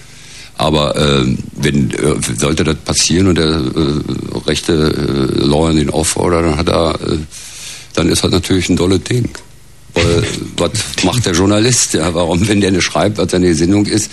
Aber 0.57 0.95
äh, 0.95 1.25
wenn 1.55 1.91
äh, 1.91 2.15
sollte 2.37 2.63
das 2.63 2.75
passieren 2.75 3.27
und 3.27 3.37
der 3.37 3.47
äh, 3.47 4.37
rechte 4.45 4.73
äh, 4.73 5.43
Lawyer 5.43 5.73
den 5.73 5.89
auffordert, 5.89 6.45
dann 6.45 6.57
hat 6.57 6.69
er, 6.69 6.95
äh, 7.01 7.17
dann 7.93 8.09
ist 8.09 8.23
das 8.23 8.31
natürlich 8.31 8.69
ein 8.69 8.75
dolles 8.75 9.03
Ding. 9.03 9.29
Weil, 9.93 10.23
was 10.57 10.71
macht 11.03 11.25
der 11.25 11.33
Journalist? 11.33 11.93
Ja, 11.93 12.13
warum, 12.13 12.47
wenn 12.47 12.61
der 12.61 12.69
eine 12.69 12.81
schreibt, 12.81 13.17
was 13.17 13.31
seine 13.31 13.47
Gesinnung 13.47 13.85
ist, 13.85 14.11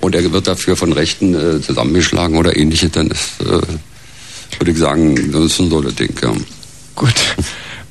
und 0.00 0.14
er 0.16 0.32
wird 0.32 0.48
dafür 0.48 0.76
von 0.76 0.92
Rechten 0.92 1.34
äh, 1.34 1.60
zusammengeschlagen 1.60 2.36
oder 2.36 2.56
ähnliches, 2.56 2.90
dann 2.90 3.08
ist, 3.08 3.40
äh, 3.40 3.60
würde 4.62 4.70
ich 4.70 4.78
sagen, 4.78 5.32
das 5.32 5.42
ist 5.42 5.58
ein 5.58 5.70
dolles 5.70 5.96
Ding, 5.96 6.14
ja. 6.22 6.30
Gut. 6.94 7.14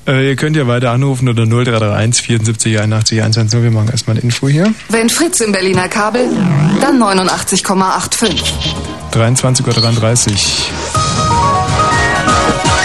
Äh, 0.08 0.30
ihr 0.30 0.36
könnt 0.38 0.56
ja 0.56 0.66
weiter 0.68 0.92
anrufen 0.92 1.28
unter 1.28 1.46
0331 1.46 2.26
74 2.26 2.80
81 2.80 3.22
110. 3.22 3.62
Wir 3.62 3.72
machen 3.72 3.90
erstmal 3.90 4.16
eine 4.16 4.24
Info 4.24 4.48
hier. 4.48 4.74
Wenn 4.88 5.10
Fritz 5.10 5.42
im 5.42 5.52
Berliner 5.52 5.90
Kabel, 5.90 6.30
dann 6.80 6.98
89,85. 6.98 8.42
23.33 9.12 10.32
Uhr. 10.32 10.38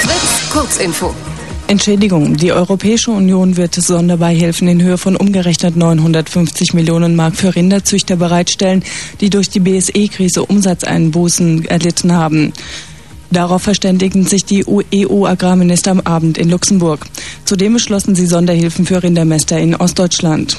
Fritz, 0.03 0.51
Kurzinfo. 0.53 1.15
Entschädigung. 1.69 2.37
Die 2.37 2.53
Europäische 2.53 3.13
Union 3.13 3.57
wird 3.57 3.77
Sonderbeihilfen 3.77 4.67
in 4.67 4.83
Höhe 4.83 4.99
von 4.99 5.15
umgerechnet 5.15 5.77
950 5.77 6.75
Millionen 6.75 7.15
Mark 7.15 7.37
für 7.37 7.55
Rinderzüchter 7.55 8.17
bereitstellen, 8.17 8.83
die 9.21 9.31
durch 9.31 9.49
die 9.49 9.61
BSE-Krise 9.61 10.45
Umsatzeinbußen 10.45 11.67
erlitten 11.67 12.13
haben. 12.13 12.53
Darauf 13.31 13.63
verständigten 13.63 14.27
sich 14.27 14.45
die 14.45 14.65
EU-Agrarminister 14.67 15.91
am 15.91 16.01
Abend 16.01 16.39
in 16.39 16.49
Luxemburg. 16.49 17.07
Zudem 17.45 17.75
beschlossen 17.75 18.15
sie 18.15 18.27
Sonderhilfen 18.27 18.87
für 18.87 19.03
Rindermäster 19.03 19.59
in 19.59 19.75
Ostdeutschland. 19.75 20.57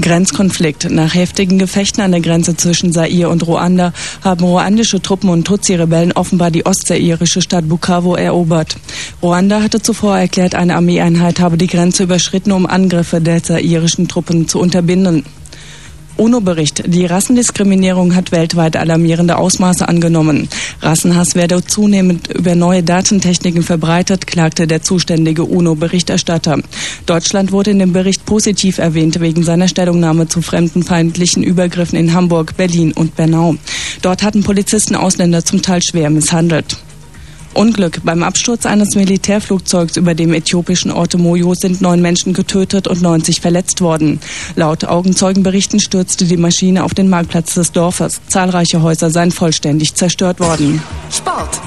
Grenzkonflikt. 0.00 0.90
Nach 0.90 1.14
heftigen 1.14 1.58
Gefechten 1.58 2.02
an 2.02 2.12
der 2.12 2.20
Grenze 2.20 2.56
zwischen 2.56 2.92
Zaire 2.92 3.28
und 3.28 3.46
Ruanda 3.46 3.92
haben 4.24 4.44
ruandische 4.44 5.02
Truppen 5.02 5.28
und 5.28 5.46
Tutsi-Rebellen 5.46 6.12
offenbar 6.12 6.50
die 6.50 6.64
ostzairische 6.64 7.42
Stadt 7.42 7.68
Bukavu 7.68 8.14
erobert. 8.14 8.76
Ruanda 9.22 9.62
hatte 9.62 9.82
zuvor 9.82 10.16
erklärt, 10.16 10.54
eine 10.54 10.76
Armeeeinheit 10.76 11.40
habe 11.40 11.58
die 11.58 11.66
Grenze 11.66 12.04
überschritten, 12.04 12.52
um 12.52 12.66
Angriffe 12.66 13.20
der 13.20 13.42
zairischen 13.42 14.08
Truppen 14.08 14.48
zu 14.48 14.60
unterbinden. 14.60 15.24
UNO-Bericht. 16.16 16.84
Die 16.86 17.06
Rassendiskriminierung 17.06 18.14
hat 18.14 18.32
weltweit 18.32 18.76
alarmierende 18.76 19.36
Ausmaße 19.36 19.88
angenommen. 19.88 20.48
Rassenhass 20.80 21.34
werde 21.34 21.64
zunehmend 21.64 22.28
über 22.28 22.54
neue 22.54 22.82
Datentechniken 22.82 23.62
verbreitet, 23.62 24.26
klagte 24.26 24.66
der 24.66 24.82
zuständige 24.82 25.44
UNO-Berichterstatter. 25.44 26.58
Deutschland 27.06 27.52
wurde 27.52 27.70
in 27.70 27.78
dem 27.78 27.92
Bericht 27.92 28.26
positiv 28.26 28.78
erwähnt 28.78 29.20
wegen 29.20 29.42
seiner 29.42 29.68
Stellungnahme 29.68 30.28
zu 30.28 30.42
fremdenfeindlichen 30.42 31.42
Übergriffen 31.42 31.98
in 31.98 32.12
Hamburg, 32.12 32.56
Berlin 32.56 32.92
und 32.92 33.16
Bernau. 33.16 33.56
Dort 34.02 34.22
hatten 34.22 34.42
Polizisten 34.42 34.96
Ausländer 34.96 35.44
zum 35.44 35.62
Teil 35.62 35.80
schwer 35.82 36.10
misshandelt. 36.10 36.76
Unglück. 37.54 38.00
Beim 38.04 38.22
Absturz 38.22 38.66
eines 38.66 38.94
Militärflugzeugs 38.94 39.96
über 39.96 40.14
dem 40.14 40.32
äthiopischen 40.32 40.90
Ort 40.90 41.16
Moyo 41.18 41.54
sind 41.54 41.80
neun 41.80 42.00
Menschen 42.00 42.32
getötet 42.32 42.88
und 42.88 43.02
90 43.02 43.40
verletzt 43.40 43.80
worden. 43.80 44.20
Laut 44.56 44.84
Augenzeugenberichten 44.84 45.80
stürzte 45.80 46.24
die 46.24 46.36
Maschine 46.36 46.84
auf 46.84 46.94
den 46.94 47.08
Marktplatz 47.08 47.54
des 47.54 47.72
Dorfes. 47.72 48.20
Zahlreiche 48.28 48.82
Häuser 48.82 49.10
seien 49.10 49.30
vollständig 49.30 49.94
zerstört 49.94 50.40
worden. 50.40 50.82
Sport. 51.10 51.60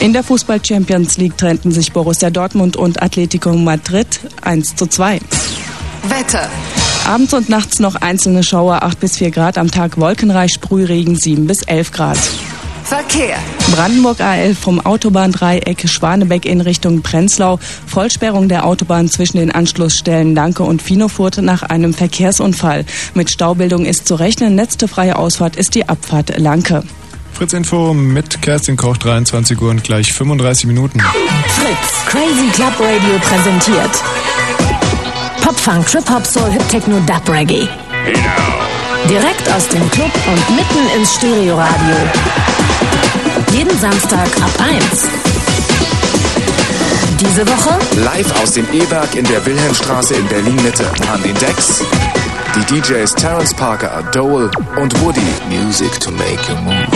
In 0.00 0.12
der 0.12 0.22
Fußball-Champions 0.22 1.18
League 1.18 1.36
trennten 1.36 1.72
sich 1.72 1.92
Borussia 1.92 2.30
Dortmund 2.30 2.76
und 2.76 3.02
Atletico 3.02 3.52
Madrid 3.52 4.20
1 4.42 4.76
zu 4.76 4.86
2. 4.86 5.20
Wetter. 6.08 6.48
Abends 7.06 7.34
und 7.34 7.48
nachts 7.48 7.80
noch 7.80 7.96
einzelne 7.96 8.42
Schauer 8.42 8.82
8 8.82 8.98
bis 8.98 9.18
4 9.18 9.30
Grad, 9.30 9.58
am 9.58 9.70
Tag 9.70 9.98
wolkenreich 9.98 10.52
Sprühregen 10.52 11.16
7 11.16 11.46
bis 11.46 11.62
11 11.62 11.92
Grad. 11.92 12.18
Verkehr. 12.90 13.38
Brandenburg 13.70 14.18
A11 14.18 14.56
vom 14.56 14.80
Autobahndreieck 14.84 15.88
Schwanebeck 15.88 16.44
in 16.44 16.60
Richtung 16.60 17.02
Prenzlau. 17.02 17.60
Vollsperrung 17.86 18.48
der 18.48 18.66
Autobahn 18.66 19.08
zwischen 19.08 19.36
den 19.36 19.52
Anschlussstellen 19.52 20.34
Danke 20.34 20.64
und 20.64 20.82
Finofurt 20.82 21.40
nach 21.40 21.62
einem 21.62 21.94
Verkehrsunfall. 21.94 22.84
Mit 23.14 23.30
Staubildung 23.30 23.84
ist 23.84 24.08
zu 24.08 24.16
rechnen. 24.16 24.56
Letzte 24.56 24.88
freie 24.88 25.14
Ausfahrt 25.14 25.54
ist 25.54 25.76
die 25.76 25.88
Abfahrt 25.88 26.36
Lanke. 26.36 26.82
Fritz 27.32 27.52
Info 27.52 27.94
mit 27.94 28.42
Kerstin 28.42 28.76
Koch, 28.76 28.96
23 28.96 29.60
Uhr 29.62 29.70
und 29.70 29.84
gleich 29.84 30.12
35 30.12 30.66
Minuten. 30.66 30.98
Fritz, 30.98 32.06
Crazy 32.06 32.48
Club 32.52 32.74
Radio 32.80 33.20
präsentiert. 33.20 34.02
Pop-Funk, 35.42 35.86
Trip-Hop, 35.86 36.26
Soul, 36.26 36.50
Hip-Techno, 36.50 36.98
Dub 37.06 37.28
Reggae. 37.28 37.68
Direkt 39.08 39.50
aus 39.52 39.68
dem 39.68 39.90
Club 39.90 40.10
und 40.26 40.56
mitten 40.56 40.98
ins 40.98 41.14
Stereoradio. 41.14 41.96
Jeden 43.52 43.78
Samstag 43.78 44.28
ab 44.42 44.50
1. 44.58 45.08
Diese 47.20 47.46
Woche 47.46 47.78
Live 48.04 48.42
aus 48.42 48.52
dem 48.52 48.66
E-Werk 48.72 49.14
in 49.14 49.24
der 49.24 49.44
Wilhelmstraße 49.44 50.14
in 50.14 50.26
Berlin-Mitte 50.26 50.86
an 51.12 51.22
den 51.22 51.34
Decks 51.34 51.82
die 52.56 52.64
DJs 52.64 53.14
Terence 53.14 53.54
Parker, 53.54 54.02
Dole 54.12 54.50
und 54.76 55.00
Woody. 55.00 55.20
Music 55.48 56.00
to 56.00 56.10
make 56.10 56.40
you 56.48 56.56
move. 56.56 56.86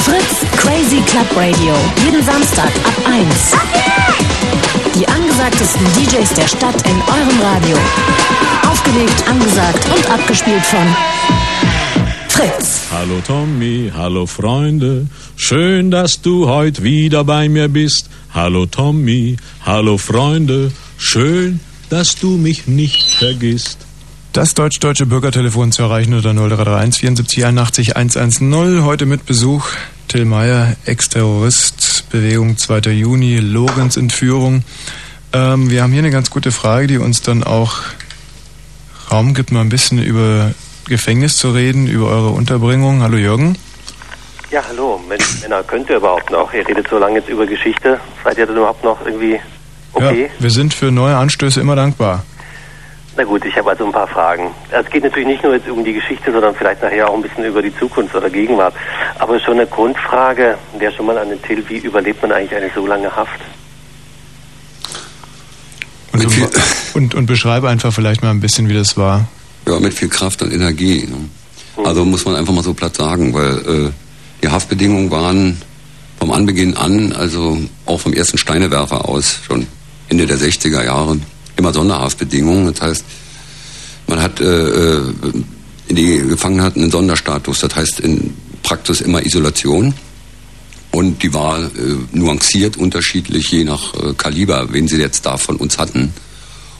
Fritz 0.00 0.44
Crazy 0.56 1.00
Club 1.06 1.26
Radio. 1.34 1.74
Jeden 2.04 2.22
Samstag 2.22 2.70
ab 2.84 2.94
1. 3.06 4.61
Die 4.94 5.08
angesagtesten 5.08 5.86
DJs 5.94 6.34
der 6.34 6.46
Stadt 6.46 6.86
in 6.86 6.96
eurem 6.96 7.40
Radio. 7.40 7.78
Aufgelegt, 8.70 9.24
angesagt 9.26 9.86
und 9.94 10.10
abgespielt 10.10 10.62
von 10.64 10.86
Fritz. 12.28 12.82
Hallo 12.92 13.22
Tommy, 13.26 13.90
hallo 13.96 14.26
Freunde, 14.26 15.06
schön, 15.36 15.90
dass 15.90 16.20
du 16.20 16.46
heute 16.46 16.82
wieder 16.82 17.24
bei 17.24 17.48
mir 17.48 17.68
bist. 17.68 18.10
Hallo 18.34 18.66
Tommy, 18.66 19.38
hallo 19.64 19.96
Freunde, 19.96 20.72
schön, 20.98 21.60
dass 21.88 22.16
du 22.16 22.32
mich 22.32 22.66
nicht 22.66 23.02
vergisst. 23.12 23.78
Das 24.34 24.54
deutsch-deutsche 24.54 25.06
Bürgertelefon 25.06 25.72
zu 25.72 25.82
erreichen 25.82 26.14
unter 26.14 26.32
0331 26.32 27.00
74 27.00 27.44
81 27.44 27.96
110. 27.96 28.84
Heute 28.84 29.06
mit 29.06 29.24
Besuch 29.26 29.66
Till 30.12 30.26
Meyer, 30.26 30.76
Ex-Terrorist, 30.84 32.04
Bewegung 32.10 32.58
2. 32.58 32.90
Juni, 32.90 33.38
Lorenz 33.38 33.96
Entführung. 33.96 34.62
Ähm, 35.32 35.70
wir 35.70 35.82
haben 35.82 35.90
hier 35.90 36.00
eine 36.00 36.10
ganz 36.10 36.28
gute 36.28 36.52
Frage, 36.52 36.86
die 36.86 36.98
uns 36.98 37.22
dann 37.22 37.42
auch 37.42 37.78
Raum 39.10 39.32
gibt, 39.32 39.52
mal 39.52 39.62
ein 39.62 39.70
bisschen 39.70 40.02
über 40.02 40.52
Gefängnis 40.86 41.38
zu 41.38 41.52
reden, 41.52 41.86
über 41.86 42.08
eure 42.08 42.28
Unterbringung. 42.28 43.00
Hallo 43.00 43.16
Jürgen. 43.16 43.56
Ja, 44.50 44.62
hallo, 44.68 45.00
Männer, 45.08 45.62
könnt 45.62 45.88
ihr 45.88 45.96
überhaupt 45.96 46.30
noch? 46.30 46.52
Ihr 46.52 46.68
redet 46.68 46.88
so 46.88 46.98
lange 46.98 47.20
jetzt 47.20 47.30
über 47.30 47.46
Geschichte. 47.46 47.98
Seid 48.22 48.36
ihr 48.36 48.44
denn 48.44 48.56
überhaupt 48.56 48.84
noch 48.84 49.00
irgendwie 49.06 49.40
okay? 49.94 50.24
Ja, 50.24 50.42
wir 50.42 50.50
sind 50.50 50.74
für 50.74 50.90
neue 50.90 51.16
Anstöße 51.16 51.58
immer 51.58 51.74
dankbar. 51.74 52.22
Na 53.16 53.24
gut, 53.24 53.44
ich 53.44 53.54
habe 53.56 53.70
also 53.70 53.84
ein 53.84 53.92
paar 53.92 54.08
Fragen. 54.08 54.50
Es 54.70 54.88
geht 54.88 55.02
natürlich 55.02 55.28
nicht 55.28 55.42
nur 55.42 55.54
jetzt 55.54 55.68
um 55.68 55.84
die 55.84 55.92
Geschichte, 55.92 56.32
sondern 56.32 56.54
vielleicht 56.54 56.82
nachher 56.82 57.10
auch 57.10 57.14
ein 57.14 57.22
bisschen 57.22 57.44
über 57.44 57.60
die 57.60 57.76
Zukunft 57.76 58.14
oder 58.14 58.30
Gegenwart. 58.30 58.74
Aber 59.18 59.38
schon 59.38 59.54
eine 59.54 59.66
Grundfrage, 59.66 60.56
der 60.80 60.90
schon 60.92 61.06
mal 61.06 61.18
an 61.18 61.28
den 61.28 61.42
Till, 61.42 61.62
wie 61.68 61.78
überlebt 61.78 62.22
man 62.22 62.32
eigentlich 62.32 62.54
eine 62.54 62.70
so 62.74 62.86
lange 62.86 63.14
Haft? 63.14 63.40
Und, 66.12 66.24
und, 66.24 66.50
und, 66.94 67.14
und 67.14 67.26
beschreibe 67.26 67.68
einfach 67.68 67.92
vielleicht 67.92 68.22
mal 68.22 68.30
ein 68.30 68.40
bisschen, 68.40 68.68
wie 68.68 68.74
das 68.74 68.96
war. 68.96 69.28
Ja, 69.66 69.78
mit 69.78 69.92
viel 69.92 70.08
Kraft 70.08 70.42
und 70.42 70.52
Energie. 70.52 71.06
Ne? 71.06 71.84
Also 71.84 72.04
muss 72.04 72.24
man 72.24 72.34
einfach 72.34 72.52
mal 72.52 72.64
so 72.64 72.74
platt 72.74 72.96
sagen, 72.96 73.34
weil 73.34 73.86
äh, 73.86 73.90
die 74.42 74.48
Haftbedingungen 74.48 75.10
waren 75.10 75.60
vom 76.18 76.32
Anbeginn 76.32 76.76
an, 76.76 77.12
also 77.12 77.58
auch 77.86 78.00
vom 78.00 78.12
ersten 78.12 78.38
Steinewerfer 78.38 79.08
aus, 79.08 79.40
schon 79.46 79.66
Ende 80.08 80.26
der 80.26 80.38
60er 80.38 80.84
Jahre, 80.84 81.18
immer 81.56 81.72
Sonderhaftbedingungen. 81.72 82.72
Das 82.72 82.80
heißt, 82.80 83.04
man 84.06 84.20
hat 84.20 84.40
äh, 84.40 84.96
äh, 84.96 85.00
die 85.90 86.18
Gefangenen 86.18 86.72
einen 86.74 86.90
Sonderstatus, 86.90 87.60
das 87.60 87.74
heißt 87.74 88.00
in 88.00 88.34
Praxis 88.62 89.00
immer 89.00 89.24
Isolation. 89.24 89.94
Und 90.90 91.22
die 91.22 91.32
war 91.32 91.58
äh, 91.58 91.68
nuanciert 92.12 92.76
unterschiedlich, 92.76 93.50
je 93.50 93.64
nach 93.64 93.94
äh, 93.94 94.12
Kaliber, 94.14 94.68
wen 94.72 94.88
sie 94.88 94.98
jetzt 94.98 95.24
da 95.24 95.38
von 95.38 95.56
uns 95.56 95.78
hatten. 95.78 96.12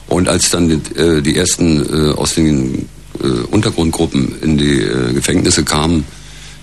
Und 0.07 0.29
als 0.29 0.51
dann 0.51 0.69
die, 0.69 0.99
äh, 0.99 1.21
die 1.21 1.35
ersten 1.35 2.11
äh, 2.11 2.13
aus 2.13 2.35
den 2.35 2.87
Untergrundgruppen 3.51 4.41
in 4.41 4.57
die 4.57 4.83
Gefängnisse 5.13 5.63
kamen, 5.63 6.03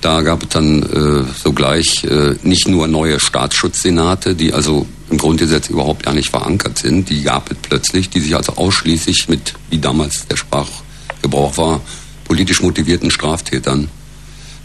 da 0.01 0.23
gab 0.23 0.43
es 0.43 0.49
dann 0.49 0.83
äh, 0.83 1.25
sogleich 1.43 2.05
äh, 2.05 2.37
nicht 2.43 2.69
nur 2.69 2.89
neue 2.89 3.21
Staatsschutzsenate, 3.21 4.35
die 4.35 4.53
also 4.53 4.87
im 5.11 5.19
Grundgesetz 5.19 5.69
überhaupt 5.69 6.05
gar 6.05 6.15
nicht 6.15 6.31
verankert 6.31 6.79
sind, 6.79 7.11
die 7.11 7.23
gab 7.23 7.51
es 7.51 7.59
plötzlich, 7.61 8.09
die 8.09 8.21
sich 8.21 8.35
also 8.37 8.55
ausschließlich 8.55 9.29
mit, 9.29 9.55
wie 9.69 9.79
damals 9.79 10.27
der 10.29 10.37
Sprachgebrauch 10.37 11.57
war, 11.57 11.81
politisch 12.25 12.63
motivierten 12.63 13.11
Straftätern 13.11 13.89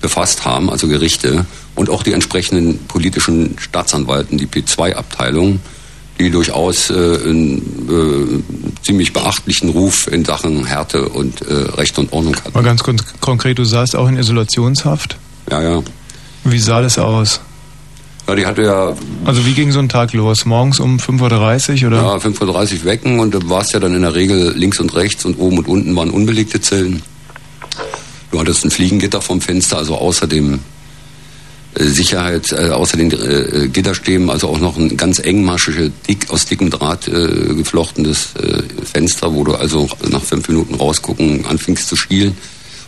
befasst 0.01 0.45
haben, 0.45 0.69
also 0.69 0.87
Gerichte 0.87 1.45
und 1.73 1.89
auch 1.89 2.03
die 2.03 2.13
entsprechenden 2.13 2.77
politischen 2.85 3.57
Staatsanwalten, 3.57 4.37
die 4.37 4.45
P2-Abteilung, 4.45 5.59
die 6.19 6.29
durchaus 6.29 6.89
äh, 6.89 6.93
einen 6.93 8.43
äh, 8.43 8.85
ziemlich 8.85 9.11
beachtlichen 9.11 9.69
Ruf 9.69 10.07
in 10.07 10.23
Sachen 10.23 10.65
Härte 10.65 11.09
und 11.09 11.41
äh, 11.41 11.53
Recht 11.53 11.97
und 11.97 12.13
Ordnung 12.13 12.35
hatten. 12.35 12.53
Mal 12.53 12.63
ganz 12.63 12.83
kon 12.83 13.01
konkret, 13.19 13.57
du 13.57 13.65
saßt 13.65 13.95
auch 13.95 14.07
in 14.07 14.17
Isolationshaft? 14.17 15.17
Ja, 15.49 15.61
ja. 15.61 15.83
Wie 16.43 16.59
sah 16.59 16.81
das 16.81 16.97
aus? 16.97 17.41
Ja, 18.27 18.35
die 18.35 18.45
hatte 18.45 18.63
ja. 18.63 18.95
Also 19.23 19.45
wie 19.45 19.53
ging 19.53 19.71
so 19.71 19.79
ein 19.79 19.89
Tag 19.89 20.13
los? 20.13 20.45
Morgens 20.45 20.79
um 20.79 20.97
5.30 20.97 21.81
Uhr 21.81 21.87
oder? 21.87 21.97
Ja, 21.97 22.15
5.30 22.15 22.79
Uhr 22.79 22.85
wecken 22.85 23.19
und 23.19 23.33
du 23.33 23.49
warst 23.49 23.73
ja 23.73 23.79
dann 23.79 23.95
in 23.95 24.01
der 24.01 24.15
Regel 24.15 24.53
links 24.55 24.79
und 24.79 24.95
rechts 24.95 25.25
und 25.25 25.35
oben 25.35 25.59
und 25.59 25.67
unten 25.67 25.95
waren 25.95 26.09
unbelegte 26.09 26.59
Zellen. 26.59 27.03
Du 28.31 28.39
hattest 28.39 28.65
ein 28.65 28.71
Fliegengitter 28.71 29.21
vom 29.21 29.41
Fenster, 29.41 29.77
also 29.77 29.95
außer 29.95 30.27
dem 30.27 30.59
äh, 31.75 31.83
Sicherheit, 31.83 32.51
äh, 32.51 32.69
außer 32.69 32.97
den 32.97 33.11
äh, 33.11 33.67
Gitterstäben, 33.67 34.31
also 34.31 34.49
auch 34.49 34.59
noch 34.59 34.77
ein 34.77 34.97
ganz 34.97 35.19
engmaschiges, 35.19 35.91
dick, 36.07 36.29
aus 36.31 36.45
dickem 36.45 36.71
Draht 36.71 37.07
äh, 37.07 37.53
geflochtenes 37.53 38.33
äh, 38.35 38.63
Fenster, 38.83 39.33
wo 39.33 39.43
du 39.43 39.53
also 39.53 39.87
nach 40.09 40.23
fünf 40.23 40.47
Minuten 40.47 40.73
rausgucken 40.75 41.45
anfingst 41.45 41.87
zu 41.87 41.95
schielen, 41.95 42.35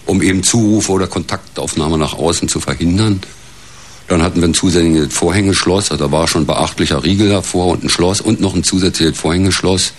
um 0.07 0.21
eben 0.21 0.43
Zurufe 0.43 0.91
oder 0.91 1.07
Kontaktaufnahme 1.07 1.97
nach 1.97 2.13
außen 2.13 2.47
zu 2.47 2.59
verhindern. 2.59 3.21
Dann 4.07 4.23
hatten 4.23 4.39
wir 4.39 4.47
ein 4.47 4.53
zusätzliches 4.53 5.13
Vorhängeschloss, 5.13 5.91
also 5.91 6.05
da 6.05 6.11
war 6.11 6.27
schon 6.27 6.45
beachtlicher 6.45 7.03
Riegel 7.03 7.29
davor 7.29 7.67
und 7.67 7.83
ein 7.83 7.89
Schloss 7.89 8.21
und 8.21 8.39
noch 8.39 8.55
ein 8.55 8.63
zusätzliches 8.63 9.17
Vorhängeschloss. 9.17 9.91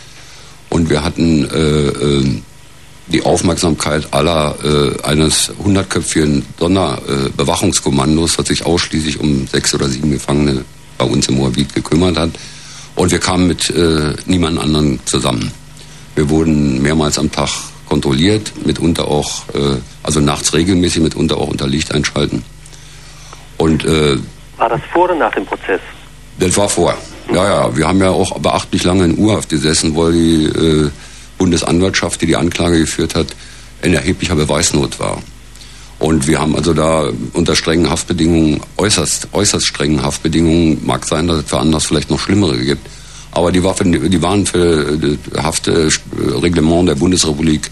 Und 0.71 0.91
wir 0.91 1.05
hatten 1.05 1.49
äh, 1.51 1.89
äh, 1.89 2.41
die 3.09 3.23
Aufmerksamkeit 3.23 4.13
aller 4.13 4.57
äh, 4.65 5.03
eines 5.03 5.53
hundertköpfigen 5.63 6.45
Sonderbewachungskommandos, 6.59 8.39
was 8.39 8.49
sich 8.49 8.65
ausschließlich 8.65 9.21
um 9.21 9.47
sechs 9.47 9.75
oder 9.75 9.89
sieben 9.89 10.11
Gefangene 10.11 10.65
bei 10.97 11.05
uns 11.05 11.29
im 11.29 11.37
Moabit 11.37 11.75
gekümmert 11.75 12.19
hat. 12.19 12.31
Und 12.97 13.13
wir 13.13 13.19
kamen 13.19 13.47
mit 13.47 13.71
äh, 13.71 14.15
niemand 14.27 14.59
anderen 14.59 15.01
zusammen. 15.05 15.53
Wir 16.17 16.29
wurden 16.29 16.83
mehrmals 16.83 17.19
am 17.19 17.31
Tag 17.31 17.51
kontrolliert, 17.89 18.53
mitunter 18.65 19.09
auch, 19.09 19.49
äh, 19.55 19.77
also 20.03 20.21
nachts 20.21 20.53
regelmäßig, 20.53 21.03
mitunter 21.03 21.37
auch 21.39 21.49
unter 21.49 21.67
Licht 21.67 21.93
einschalten. 21.93 22.45
Und 23.57 23.85
äh, 23.85 24.19
War 24.57 24.69
das 24.69 24.81
vor 24.93 25.05
oder 25.05 25.17
nach 25.17 25.35
dem 25.35 25.47
Prozess? 25.47 25.81
das 26.39 26.57
war 26.57 26.69
vor. 26.69 26.95
Ja, 27.33 27.45
ja, 27.45 27.77
wir 27.77 27.87
haben 27.89 28.01
ja 28.01 28.11
auch 28.11 28.39
beachtlich 28.39 28.85
lange 28.85 29.05
in 29.05 29.19
Urhaft 29.19 29.49
gesessen, 29.49 29.97
weil 29.97 30.13
die 30.13 30.45
äh, 30.45 30.91
Bundesanwaltschaft, 31.37 32.23
die 32.23 32.27
die 32.27 32.37
Anklage 32.37 32.79
geführt 32.79 33.15
hat, 33.15 33.27
in 33.83 33.93
erheblicher 33.95 34.35
Beweisnot 34.35 34.99
war. 34.99 35.23
Und 35.99 36.27
wir 36.29 36.41
haben 36.41 36.55
also 36.55 36.75
da 36.75 37.11
unter 37.33 37.57
strengen 37.57 37.91
Haftbedingungen, 37.91 38.61
äußerst, 38.77 39.29
äußerst 39.33 39.67
strengen 39.67 40.03
Haftbedingungen, 40.03 40.81
mag 40.87 41.05
sein, 41.05 41.27
dass 41.27 41.39
es 41.39 41.51
für 41.51 41.59
anders 41.59 41.87
vielleicht 41.87 42.09
noch 42.11 42.21
schlimmere 42.21 42.57
gibt, 42.59 42.87
aber 43.33 43.53
die, 43.53 43.63
war 43.63 43.75
für, 43.75 43.85
die 43.85 44.23
waren 44.23 44.47
für 44.47 44.97
das 44.97 45.45
Haftreglement 45.45 46.89
der 46.89 46.95
Bundesrepublik 46.95 47.71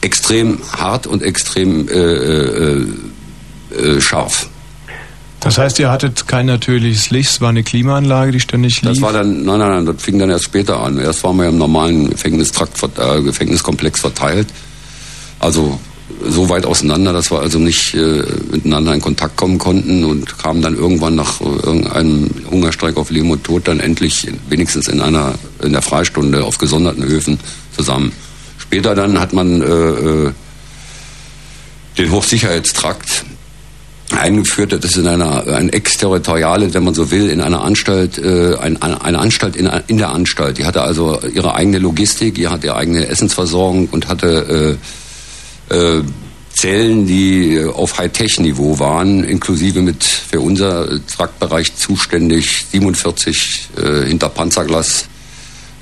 extrem 0.00 0.58
hart 0.72 1.06
und 1.06 1.22
extrem 1.22 1.88
äh, 1.88 1.92
äh, 1.92 2.86
äh, 3.76 4.00
scharf. 4.00 4.48
Das 5.40 5.58
heißt, 5.58 5.78
ihr 5.78 5.90
hattet 5.90 6.26
kein 6.26 6.46
natürliches 6.46 7.10
Licht, 7.10 7.30
es 7.30 7.40
war 7.40 7.50
eine 7.50 7.62
Klimaanlage, 7.62 8.32
die 8.32 8.40
ständig 8.40 8.80
lief? 8.80 8.92
Das 8.92 9.02
war 9.02 9.12
dann, 9.12 9.44
nein, 9.44 9.58
nein, 9.58 9.70
nein, 9.70 9.86
das 9.86 10.02
fing 10.02 10.18
dann 10.18 10.30
erst 10.30 10.44
später 10.44 10.80
an. 10.80 10.98
Erst 10.98 11.22
waren 11.22 11.36
wir 11.36 11.48
im 11.48 11.58
normalen 11.58 12.08
Gefängnistrakt, 12.08 12.82
äh, 12.98 13.20
Gefängniskomplex 13.22 14.00
verteilt. 14.00 14.48
Also 15.40 15.78
so 16.22 16.48
weit 16.48 16.66
auseinander, 16.66 17.12
dass 17.12 17.30
wir 17.30 17.40
also 17.40 17.58
nicht 17.58 17.94
äh, 17.94 18.22
miteinander 18.50 18.92
in 18.94 19.00
Kontakt 19.00 19.36
kommen 19.36 19.58
konnten 19.58 20.04
und 20.04 20.38
kamen 20.38 20.60
dann 20.60 20.76
irgendwann 20.76 21.14
nach 21.14 21.40
äh, 21.40 21.44
irgendeinem 21.44 22.30
Hungerstreik 22.50 22.96
auf 22.96 23.10
Leben 23.10 23.30
und 23.30 23.44
Tod 23.44 23.68
dann 23.68 23.80
endlich 23.80 24.26
wenigstens 24.48 24.88
in 24.88 25.00
einer 25.00 25.34
in 25.62 25.72
der 25.72 25.82
Freistunde 25.82 26.44
auf 26.44 26.58
gesonderten 26.58 27.04
Höfen 27.04 27.38
zusammen. 27.74 28.12
Später 28.58 28.94
dann 28.94 29.18
hat 29.18 29.32
man 29.32 29.62
äh, 29.62 29.64
äh, 29.64 30.32
den 31.96 32.10
Hochsicherheitstrakt 32.10 33.24
eingeführt. 34.14 34.72
Das 34.72 34.84
ist 34.84 34.98
in 34.98 35.06
einer 35.06 35.46
ein 35.46 35.70
exterritoriale, 35.70 36.74
wenn 36.74 36.84
man 36.84 36.94
so 36.94 37.10
will, 37.10 37.30
in 37.30 37.40
einer 37.40 37.62
Anstalt, 37.62 38.18
äh, 38.18 38.56
ein, 38.56 38.80
eine 38.82 39.18
Anstalt 39.18 39.56
in, 39.56 39.70
in 39.86 39.98
der 39.98 40.10
Anstalt. 40.10 40.58
Die 40.58 40.66
hatte 40.66 40.82
also 40.82 41.20
ihre 41.32 41.54
eigene 41.54 41.78
Logistik, 41.78 42.34
die 42.34 42.48
hatte 42.48 42.66
ihre 42.66 42.76
eigene 42.76 43.06
Essensversorgung 43.06 43.88
und 43.90 44.08
hatte 44.08 44.78
äh, 44.80 44.86
äh, 45.70 46.02
Zellen, 46.54 47.06
die 47.06 47.64
auf 47.64 47.98
Hightech-Niveau 47.98 48.78
waren, 48.78 49.24
inklusive 49.24 49.82
mit 49.82 50.04
für 50.04 50.40
unser 50.40 51.04
Traktbereich 51.06 51.74
zuständig 51.74 52.66
47 52.70 53.70
äh, 53.76 54.06
hinter 54.06 54.28
Panzerglas 54.28 55.06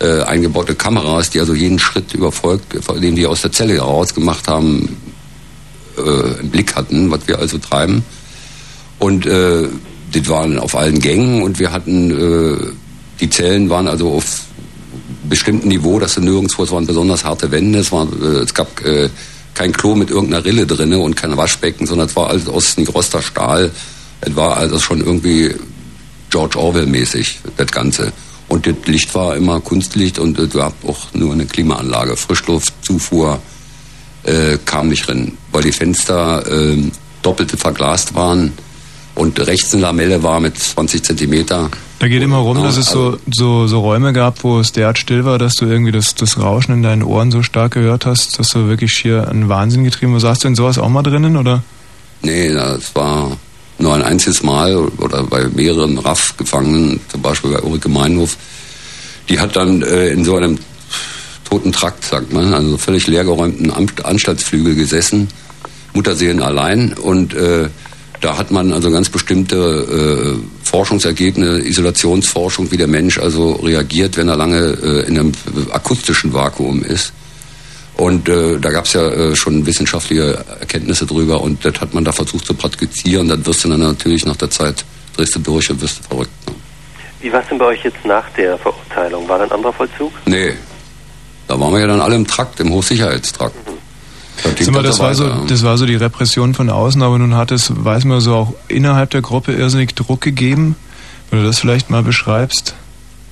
äh, 0.01 0.23
eingebaute 0.23 0.75
Kameras, 0.75 1.31
die 1.31 1.41
also 1.41 1.55
jeden 1.55 1.79
Schritt 1.79 2.15
überfolgt, 2.15 2.75
den 3.01 3.17
wir 3.17 3.31
aus 3.31 3.43
der 3.43 3.53
Zelle 3.53 3.75
heraus 3.75 4.15
gemacht 4.15 4.49
haben, 4.49 4.97
äh, 5.99 6.41
im 6.41 6.51
Blick 6.51 6.75
hatten, 6.75 7.11
was 7.11 7.21
wir 7.27 7.39
also 7.39 7.59
treiben. 7.59 8.03
Und 8.99 9.27
äh, 9.27 9.69
das 10.13 10.29
waren 10.29 10.59
auf 10.59 10.75
allen 10.75 11.01
Gängen 11.01 11.43
und 11.43 11.59
wir 11.59 11.71
hatten, 11.71 12.11
äh, 12.11 12.73
die 13.21 13.31
Zellen 13.31 13.69
waren 13.69 13.89
also 13.89 14.13
auf 14.13 14.43
bestimmten 15.29 15.69
Niveau, 15.69 15.99
dass 15.99 16.15
du 16.15 16.21
nirgendwo, 16.21 16.65
es 16.65 16.71
waren 16.71 16.87
besonders 16.87 17.25
harte 17.25 17.51
Wände, 17.51 17.79
es, 17.79 17.93
war, 17.93 18.07
äh, 18.21 18.39
es 18.39 18.55
gab 18.55 18.85
äh, 18.85 19.09
kein 19.55 19.73
Klo 19.73 19.95
mit 19.95 20.11
irgendeiner 20.11 20.45
Rille 20.45 20.67
drinne 20.67 20.99
und 20.99 21.17
kein 21.17 21.37
Waschbecken, 21.37 21.87
sondern 21.87 22.09
es 22.09 22.17
war 22.17 22.29
alles 22.29 22.49
aus 22.49 22.77
Nigroster 22.77 23.23
Stahl. 23.23 23.71
Es 24.21 24.35
war 24.37 24.57
also 24.57 24.79
schon 24.79 25.01
irgendwie 25.01 25.55
George 26.31 26.59
Orwell-mäßig, 26.59 27.41
das 27.57 27.71
Ganze. 27.71 28.13
Und 28.49 28.67
das 28.67 28.75
Licht 28.87 29.15
war 29.15 29.37
immer 29.37 29.61
Kunstlicht 29.61 30.19
und 30.19 30.39
es 30.39 30.51
gab 30.51 30.73
auch 30.87 31.13
nur 31.15 31.33
eine 31.33 31.47
Klimaanlage. 31.47 32.17
Frischluftzufuhr 32.17 33.41
äh, 34.25 34.59
kam 34.65 34.89
nicht 34.89 35.07
drin, 35.07 35.37
weil 35.51 35.63
die 35.63 35.73
Fenster 35.73 36.47
äh, 36.51 36.79
doppelte 37.23 37.57
verglast 37.57 38.15
waren 38.15 38.53
und 39.15 39.39
rechts 39.47 39.73
eine 39.73 39.83
Lamelle 39.83 40.23
war 40.23 40.41
mit 40.41 40.59
20 40.59 41.03
Zentimeter. 41.03 41.71
Da 41.99 42.09
geht 42.09 42.23
immer 42.23 42.39
rum, 42.39 42.63
dass 42.63 42.77
es 42.77 42.87
so, 42.87 43.19
so, 43.31 43.67
so 43.67 43.81
Räume 43.81 44.13
gab, 44.13 44.43
wo 44.43 44.59
es 44.59 44.73
derart 44.73 44.99
still 44.99 45.25
war, 45.25 45.39
dass 45.39 45.55
du 45.55 45.67
irgendwie 45.67 45.93
das, 45.93 46.15
das 46.15 46.39
Rauschen 46.39 46.73
in 46.73 46.83
deinen 46.83 47.03
Ohren 47.03 47.31
so 47.31 47.43
stark 47.43 47.73
gehört 47.75 48.07
hast, 48.07 48.39
dass 48.39 48.49
du 48.49 48.69
wirklich 48.69 48.93
schier 48.93 49.29
einen 49.29 49.49
Wahnsinn 49.49 49.85
getrieben 49.85 50.15
hast. 50.15 50.23
Saßt 50.23 50.45
du 50.45 50.49
in 50.49 50.55
sowas 50.55 50.79
auch 50.79 50.89
mal 50.89 51.03
drinnen, 51.03 51.37
oder? 51.37 51.63
Nee, 52.23 52.53
das 52.53 52.95
war 52.95 53.37
nur 53.79 53.95
ein 53.95 54.03
einziges 54.03 54.43
Mal 54.43 54.77
oder 54.77 55.25
bei 55.25 55.47
mehreren 55.49 55.99
RAF-Gefangenen, 55.99 57.01
zum 57.09 57.23
Beispiel 57.23 57.53
bei 57.53 57.61
Ulrike 57.61 57.89
Meinhof. 57.89 58.37
Die 59.29 59.39
hat 59.39 59.57
dann 59.57 59.83
äh, 59.83 60.09
in 60.09 60.25
so 60.25 60.37
einem 60.37 60.59
toten 61.49 61.73
Trakt, 61.73 62.05
sagt 62.05 62.33
man, 62.33 62.55
also 62.55 62.79
völlig 62.79 63.07
leergeräumten 63.07 63.71
Anstaltsflügel 63.71 64.75
gesessen, 64.75 65.29
Mutterseelen 65.95 66.43
allein 66.43 66.95
und 66.95 67.35
äh, 67.35 67.69
da 68.23 68.39
hat 68.39 68.51
man 68.51 68.73
also 68.73 68.91
ganz 68.91 69.11
bestimmte 69.11 69.57
äh, 69.57 70.65
Forschungsergebnisse, 70.65 71.67
Isolationsforschung, 71.67 72.71
wie 72.71 72.77
der 72.77 72.87
Mensch 72.87 73.19
also 73.19 73.55
reagiert, 73.55 74.17
wenn 74.17 74.29
er 74.29 74.37
lange 74.37 74.59
äh, 74.59 75.09
in 75.09 75.19
einem 75.19 75.33
akustischen 75.73 76.33
Vakuum 76.33 76.83
ist. 76.85 77.13
Und 77.97 78.29
äh, 78.29 78.59
da 78.59 78.71
gab 78.71 78.87
es 78.87 78.95
ja 78.95 79.07
äh, 79.09 79.37
schon 79.37 79.67
wissenschaftliche 79.67 80.45
Erkenntnisse 80.61 81.05
drüber 81.05 81.41
und 81.43 81.65
das 81.65 81.81
hat 81.81 81.93
man 81.95 82.05
da 82.05 82.13
versucht 82.13 82.47
zu 82.47 82.55
praktizieren. 82.55 83.29
Dann 83.29 83.45
wirst 83.45 83.65
du 83.65 83.69
dann 83.69 83.81
natürlich 83.81 84.25
nach 84.25 84.37
der 84.37 84.51
Zeit, 84.51 84.85
drehst 85.17 85.35
du 85.35 85.41
durch 85.41 85.71
und 85.71 85.83
wirst 85.83 85.99
du 85.99 86.03
verrückt. 86.05 86.49
Ne? 86.49 86.55
Wie 87.21 87.33
war 87.33 87.41
es 87.43 87.49
denn 87.49 87.59
bei 87.59 87.67
euch 87.67 87.85
jetzt 87.85 88.05
nach 88.05 88.29
der 88.31 88.57
Verurteilung? 88.57 89.29
War 89.29 89.39
da 89.39 89.45
ein 89.45 89.53
anderer 89.53 89.73
Vollzug? 89.73 90.13
Nee, 90.27 90.55
da 91.49 91.59
waren 91.59 91.73
wir 91.73 91.81
ja 91.81 91.87
dann 91.87 92.01
alle 92.01 92.15
im 92.15 92.27
Trakt, 92.27 92.61
im 92.61 92.73
Hochsicherheitstrakt. 92.73 93.55
Mal, 94.71 94.83
das, 94.83 94.99
war 94.99 95.15
so, 95.15 95.29
das 95.47 95.63
war 95.63 95.77
so 95.77 95.87
die 95.87 95.95
Repression 95.95 96.55
von 96.55 96.71
außen, 96.71 97.03
aber 97.03 97.19
nun 97.19 97.35
hat 97.35 97.51
es, 97.51 97.73
weiß 97.75 98.05
man 98.05 98.21
so, 98.21 98.35
auch 98.35 98.55
innerhalb 98.69 99.11
der 99.11 99.21
Gruppe 99.21 99.53
irrsinnig 99.53 99.95
Druck 99.95 100.21
gegeben. 100.21 100.77
Wenn 101.31 101.41
du 101.41 101.47
das 101.47 101.59
vielleicht 101.59 101.91
mal 101.91 102.03
beschreibst. 102.03 102.75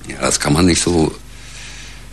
Ja, 0.07 0.21
das 0.21 0.39
kann 0.39 0.53
man 0.53 0.65
nicht 0.65 0.81
so. 0.81 1.11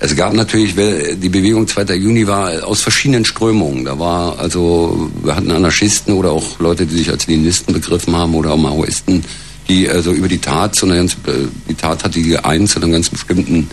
Es 0.00 0.14
gab 0.14 0.32
natürlich, 0.32 0.76
weil 0.76 1.16
die 1.16 1.28
Bewegung 1.28 1.66
2. 1.66 1.94
Juni 1.94 2.26
war 2.26 2.64
aus 2.64 2.82
verschiedenen 2.82 3.24
Strömungen. 3.24 3.84
Da 3.84 3.98
war 3.98 4.38
also, 4.38 5.10
wir 5.22 5.34
hatten 5.34 5.50
Anarchisten 5.50 6.14
oder 6.14 6.30
auch 6.30 6.60
Leute, 6.60 6.86
die 6.86 6.96
sich 6.96 7.10
als 7.10 7.26
Leninisten 7.26 7.72
begriffen 7.72 8.14
haben 8.14 8.34
oder 8.34 8.52
auch 8.52 8.58
Maoisten, 8.58 9.24
die 9.68 9.88
also 9.88 10.12
über 10.12 10.28
die 10.28 10.38
Tat 10.38 10.76
zu 10.76 10.86
einer 10.86 10.96
ganz, 10.96 11.14
äh, 11.26 11.48
die 11.68 11.74
Tat 11.74 12.04
hatte 12.04 12.20
die 12.20 12.38
eins 12.38 12.72
zu 12.72 12.80
einer 12.80 12.92
ganz 12.92 13.08
bestimmten 13.10 13.68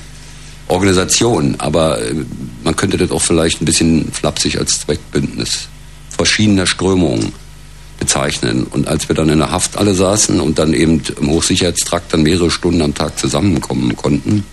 Organisation. 0.68 1.56
Aber 1.60 2.02
äh, 2.02 2.14
man 2.64 2.76
könnte 2.76 2.98
das 2.98 3.12
auch 3.12 3.22
vielleicht 3.22 3.62
ein 3.62 3.66
bisschen 3.66 4.12
flapsig 4.12 4.58
als 4.58 4.82
Zweckbündnis 4.82 5.68
verschiedener 6.10 6.66
Strömungen 6.66 7.34
bezeichnen. 8.00 8.64
Und 8.64 8.88
als 8.88 9.08
wir 9.08 9.16
dann 9.16 9.30
in 9.30 9.40
der 9.40 9.52
Haft 9.52 9.78
alle 9.78 9.94
saßen 9.94 10.40
und 10.40 10.60
dann 10.60 10.74
eben 10.74 11.02
im 11.20 11.30
Hochsicherheitstrakt 11.30 12.14
dann 12.14 12.24
mehrere 12.24 12.52
Stunden 12.52 12.82
am 12.82 12.94
Tag 12.94 13.18
zusammenkommen 13.18 13.96
konnten, 13.96 14.44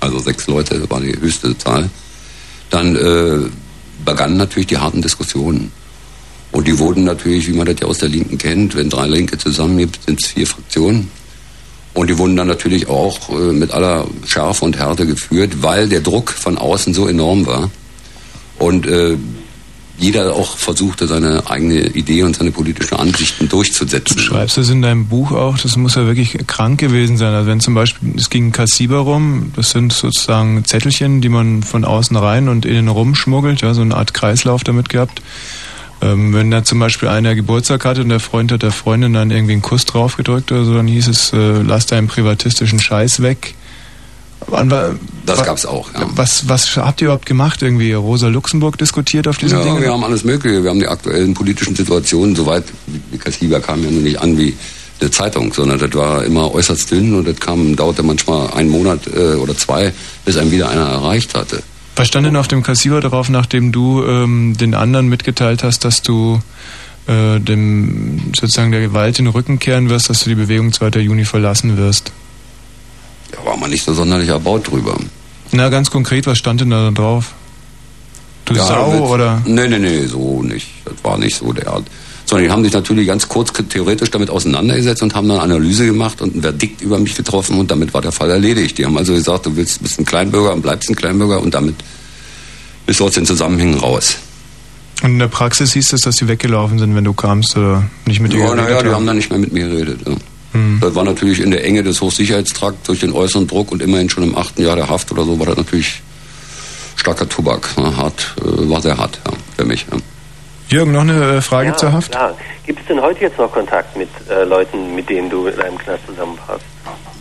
also 0.00 0.18
sechs 0.18 0.46
Leute 0.46 0.88
war 0.90 1.00
die 1.00 1.18
höchste 1.18 1.56
Zahl, 1.58 1.90
dann 2.70 2.96
äh, 2.96 3.48
begannen 4.04 4.36
natürlich 4.36 4.68
die 4.68 4.78
harten 4.78 5.02
Diskussionen. 5.02 5.72
Und 6.52 6.66
die 6.66 6.78
wurden 6.78 7.04
natürlich, 7.04 7.46
wie 7.46 7.52
man 7.52 7.66
das 7.66 7.76
ja 7.80 7.86
aus 7.86 7.98
der 7.98 8.08
Linken 8.08 8.38
kennt, 8.38 8.74
wenn 8.74 8.90
drei 8.90 9.06
Linke 9.06 9.38
zusammen 9.38 9.78
gibt, 9.78 10.02
sind 10.04 10.20
es 10.22 10.28
vier 10.28 10.46
Fraktionen. 10.46 11.08
Und 11.92 12.08
die 12.08 12.18
wurden 12.18 12.36
dann 12.36 12.46
natürlich 12.46 12.88
auch 12.88 13.30
äh, 13.30 13.52
mit 13.52 13.72
aller 13.72 14.06
Schärfe 14.26 14.64
und 14.64 14.78
Härte 14.78 15.06
geführt, 15.06 15.62
weil 15.62 15.88
der 15.88 16.00
Druck 16.00 16.30
von 16.30 16.56
außen 16.56 16.94
so 16.94 17.08
enorm 17.08 17.46
war. 17.46 17.70
Und 18.58 18.86
äh, 18.86 19.16
jeder 20.00 20.34
auch 20.34 20.56
versuchte, 20.56 21.06
seine 21.06 21.48
eigene 21.50 21.88
Idee 21.88 22.22
und 22.22 22.34
seine 22.34 22.50
politischen 22.50 22.96
Ansichten 22.96 23.48
durchzusetzen. 23.48 24.16
Du 24.16 24.22
schreibst 24.22 24.56
es 24.56 24.70
in 24.70 24.80
deinem 24.80 25.06
Buch 25.06 25.32
auch, 25.32 25.58
das 25.58 25.76
muss 25.76 25.94
ja 25.94 26.06
wirklich 26.06 26.38
krank 26.46 26.80
gewesen 26.80 27.18
sein. 27.18 27.34
Also 27.34 27.48
wenn 27.48 27.60
zum 27.60 27.74
Beispiel, 27.74 28.14
es 28.16 28.30
ging 28.30 28.50
Kassiber 28.50 28.98
rum, 28.98 29.52
das 29.56 29.70
sind 29.70 29.92
sozusagen 29.92 30.64
Zettelchen, 30.64 31.20
die 31.20 31.28
man 31.28 31.62
von 31.62 31.84
außen 31.84 32.16
rein 32.16 32.48
und 32.48 32.64
innen 32.64 32.88
rum 32.88 33.14
schmuggelt, 33.14 33.60
ja, 33.60 33.74
so 33.74 33.82
eine 33.82 33.94
Art 33.94 34.14
Kreislauf 34.14 34.64
damit 34.64 34.88
gehabt. 34.88 35.20
Ähm, 36.02 36.32
wenn 36.32 36.50
da 36.50 36.64
zum 36.64 36.78
Beispiel 36.78 37.08
einer 37.08 37.34
Geburtstag 37.34 37.84
hatte 37.84 38.00
und 38.00 38.08
der 38.08 38.20
Freund 38.20 38.52
hat 38.52 38.62
der 38.62 38.72
Freundin 38.72 39.12
dann 39.12 39.30
irgendwie 39.30 39.52
einen 39.52 39.62
Kuss 39.62 39.84
draufgedrückt 39.84 40.50
oder 40.50 40.64
so, 40.64 40.74
dann 40.74 40.86
hieß 40.86 41.08
es, 41.08 41.32
äh, 41.32 41.62
lass 41.62 41.86
deinen 41.86 42.08
privatistischen 42.08 42.80
Scheiß 42.80 43.22
weg. 43.22 43.54
War, 44.46 44.94
das 45.26 45.44
gab's 45.44 45.66
auch, 45.66 45.92
ja. 45.92 46.08
Was, 46.14 46.48
was 46.48 46.74
habt 46.76 47.02
ihr 47.02 47.06
überhaupt 47.06 47.26
gemacht? 47.26 47.60
Irgendwie 47.62 47.92
Rosa 47.92 48.28
Luxemburg 48.28 48.78
diskutiert 48.78 49.28
auf 49.28 49.36
diesen 49.36 49.58
ja, 49.58 49.64
Dingen? 49.64 49.82
wir 49.82 49.92
haben 49.92 50.02
alles 50.02 50.24
Mögliche. 50.24 50.62
Wir 50.62 50.70
haben 50.70 50.80
die 50.80 50.88
aktuellen 50.88 51.34
politischen 51.34 51.76
Situationen, 51.76 52.34
soweit, 52.34 52.64
wie 53.10 53.18
Kassiber 53.18 53.60
kam 53.60 53.84
ja 53.84 53.90
nur 53.90 54.00
nicht 54.00 54.18
an 54.18 54.38
wie 54.38 54.56
eine 55.00 55.10
Zeitung, 55.10 55.52
sondern 55.52 55.78
das 55.78 55.92
war 55.94 56.24
immer 56.24 56.52
äußerst 56.52 56.90
dünn 56.90 57.14
und 57.14 57.28
das 57.28 57.36
kam, 57.36 57.76
dauerte 57.76 58.02
manchmal 58.02 58.50
einen 58.54 58.70
Monat 58.70 59.00
äh, 59.14 59.34
oder 59.34 59.56
zwei, 59.56 59.92
bis 60.24 60.36
einem 60.36 60.50
wieder 60.50 60.68
einer 60.70 60.86
erreicht 60.86 61.34
hatte. 61.34 61.62
Was 61.96 62.08
stand 62.08 62.26
denn 62.26 62.36
auf 62.36 62.48
dem 62.48 62.62
Kassiber 62.62 63.00
drauf, 63.00 63.28
nachdem 63.28 63.72
du 63.72 64.02
ähm, 64.04 64.56
den 64.56 64.74
anderen 64.74 65.08
mitgeteilt 65.08 65.62
hast, 65.62 65.84
dass 65.84 66.02
du 66.02 66.40
äh, 67.06 67.38
dem 67.40 68.32
sozusagen 68.38 68.70
der 68.70 68.80
Gewalt 68.80 69.18
den 69.18 69.26
Rücken 69.26 69.58
kehren 69.58 69.90
wirst, 69.90 70.08
dass 70.08 70.20
du 70.24 70.30
die 70.30 70.36
Bewegung 70.36 70.72
2. 70.72 71.00
Juni 71.00 71.24
verlassen 71.24 71.76
wirst? 71.76 72.12
Da 73.32 73.44
war 73.44 73.56
man 73.56 73.70
nicht 73.70 73.84
so 73.84 73.92
sonderlich 73.92 74.28
erbaut 74.28 74.70
drüber. 74.70 74.96
Na, 75.52 75.68
ganz 75.68 75.90
konkret, 75.90 76.26
was 76.26 76.38
stand 76.38 76.60
denn 76.62 76.70
da 76.70 76.90
drauf? 76.90 77.32
Du 78.44 78.54
Ja, 78.54 78.64
Sau 78.66 78.92
mit- 78.92 79.00
oder? 79.02 79.42
Nee, 79.44 79.68
nee, 79.68 79.78
nee, 79.78 80.06
so 80.06 80.42
nicht. 80.42 80.68
Das 80.84 80.94
war 81.02 81.18
nicht 81.18 81.36
so 81.36 81.52
der 81.52 81.68
Art. 81.68 81.84
Sondern 82.30 82.46
die 82.46 82.52
haben 82.52 82.62
sich 82.62 82.72
natürlich 82.72 83.08
ganz 83.08 83.28
kurz 83.28 83.52
theoretisch 83.68 84.08
damit 84.12 84.30
auseinandergesetzt 84.30 85.02
und 85.02 85.16
haben 85.16 85.26
dann 85.26 85.40
eine 85.40 85.52
Analyse 85.52 85.84
gemacht 85.84 86.22
und 86.22 86.36
ein 86.36 86.42
Verdikt 86.42 86.80
über 86.80 87.00
mich 87.00 87.16
getroffen 87.16 87.58
und 87.58 87.72
damit 87.72 87.92
war 87.92 88.02
der 88.02 88.12
Fall 88.12 88.30
erledigt. 88.30 88.78
Die 88.78 88.86
haben 88.86 88.96
also 88.96 89.12
gesagt, 89.14 89.46
du 89.46 89.56
willst, 89.56 89.82
bist 89.82 89.98
ein 89.98 90.04
Kleinbürger 90.04 90.52
und 90.52 90.62
bleibst 90.62 90.88
ein 90.88 90.94
Kleinbürger 90.94 91.40
und 91.40 91.52
damit 91.54 91.74
bist 92.86 93.00
du 93.00 93.06
aus 93.06 93.14
den 93.14 93.26
Zusammenhängen 93.26 93.74
raus. 93.74 94.18
Und 95.02 95.10
in 95.10 95.18
der 95.18 95.26
Praxis 95.26 95.72
hieß 95.72 95.92
es, 95.92 96.02
dass 96.02 96.18
sie 96.18 96.28
weggelaufen 96.28 96.78
sind, 96.78 96.94
wenn 96.94 97.02
du 97.02 97.14
kamst 97.14 97.56
oder 97.56 97.82
nicht 98.06 98.20
mit 98.20 98.32
dir 98.32 98.38
Ja, 98.38 98.54
naja, 98.54 98.80
die 98.80 98.90
haben? 98.90 99.06
dann 99.08 99.16
nicht 99.16 99.30
mehr 99.30 99.40
mit 99.40 99.52
mir 99.52 99.68
geredet. 99.68 99.98
Ja. 100.06 100.14
Hm. 100.52 100.78
Das 100.80 100.94
war 100.94 101.02
natürlich 101.02 101.40
in 101.40 101.50
der 101.50 101.64
Enge 101.64 101.82
des 101.82 102.00
Hochsicherheitstrakts 102.00 102.86
durch 102.86 103.00
den 103.00 103.12
äußeren 103.12 103.48
Druck 103.48 103.72
und 103.72 103.82
immerhin 103.82 104.08
schon 104.08 104.22
im 104.22 104.38
achten 104.38 104.62
Jahr 104.62 104.76
der 104.76 104.88
Haft 104.88 105.10
oder 105.10 105.24
so 105.24 105.36
war 105.40 105.46
das 105.46 105.56
natürlich 105.56 106.00
starker 106.94 107.28
Tobak. 107.28 107.76
Ne? 107.76 107.96
Hart, 107.96 108.36
äh, 108.40 108.68
war 108.68 108.80
sehr 108.80 108.96
hart 108.98 109.18
ja, 109.26 109.32
für 109.56 109.64
mich. 109.64 109.84
Ja. 109.90 109.98
Jürgen, 110.70 110.92
noch 110.92 111.00
eine 111.00 111.36
äh, 111.36 111.40
Frage 111.40 111.70
ja, 111.70 111.76
zur 111.76 111.92
Haft? 111.92 112.12
Klar. 112.12 112.36
Gibt 112.64 112.80
es 112.80 112.86
denn 112.86 113.00
heute 113.00 113.20
jetzt 113.22 113.38
noch 113.38 113.50
Kontakt 113.52 113.96
mit 113.96 114.08
äh, 114.30 114.44
Leuten, 114.44 114.94
mit 114.94 115.08
denen 115.08 115.28
du 115.28 115.48
in 115.48 115.60
einem 115.60 115.76
Knast 115.76 116.06
zusammenpasst? 116.06 116.64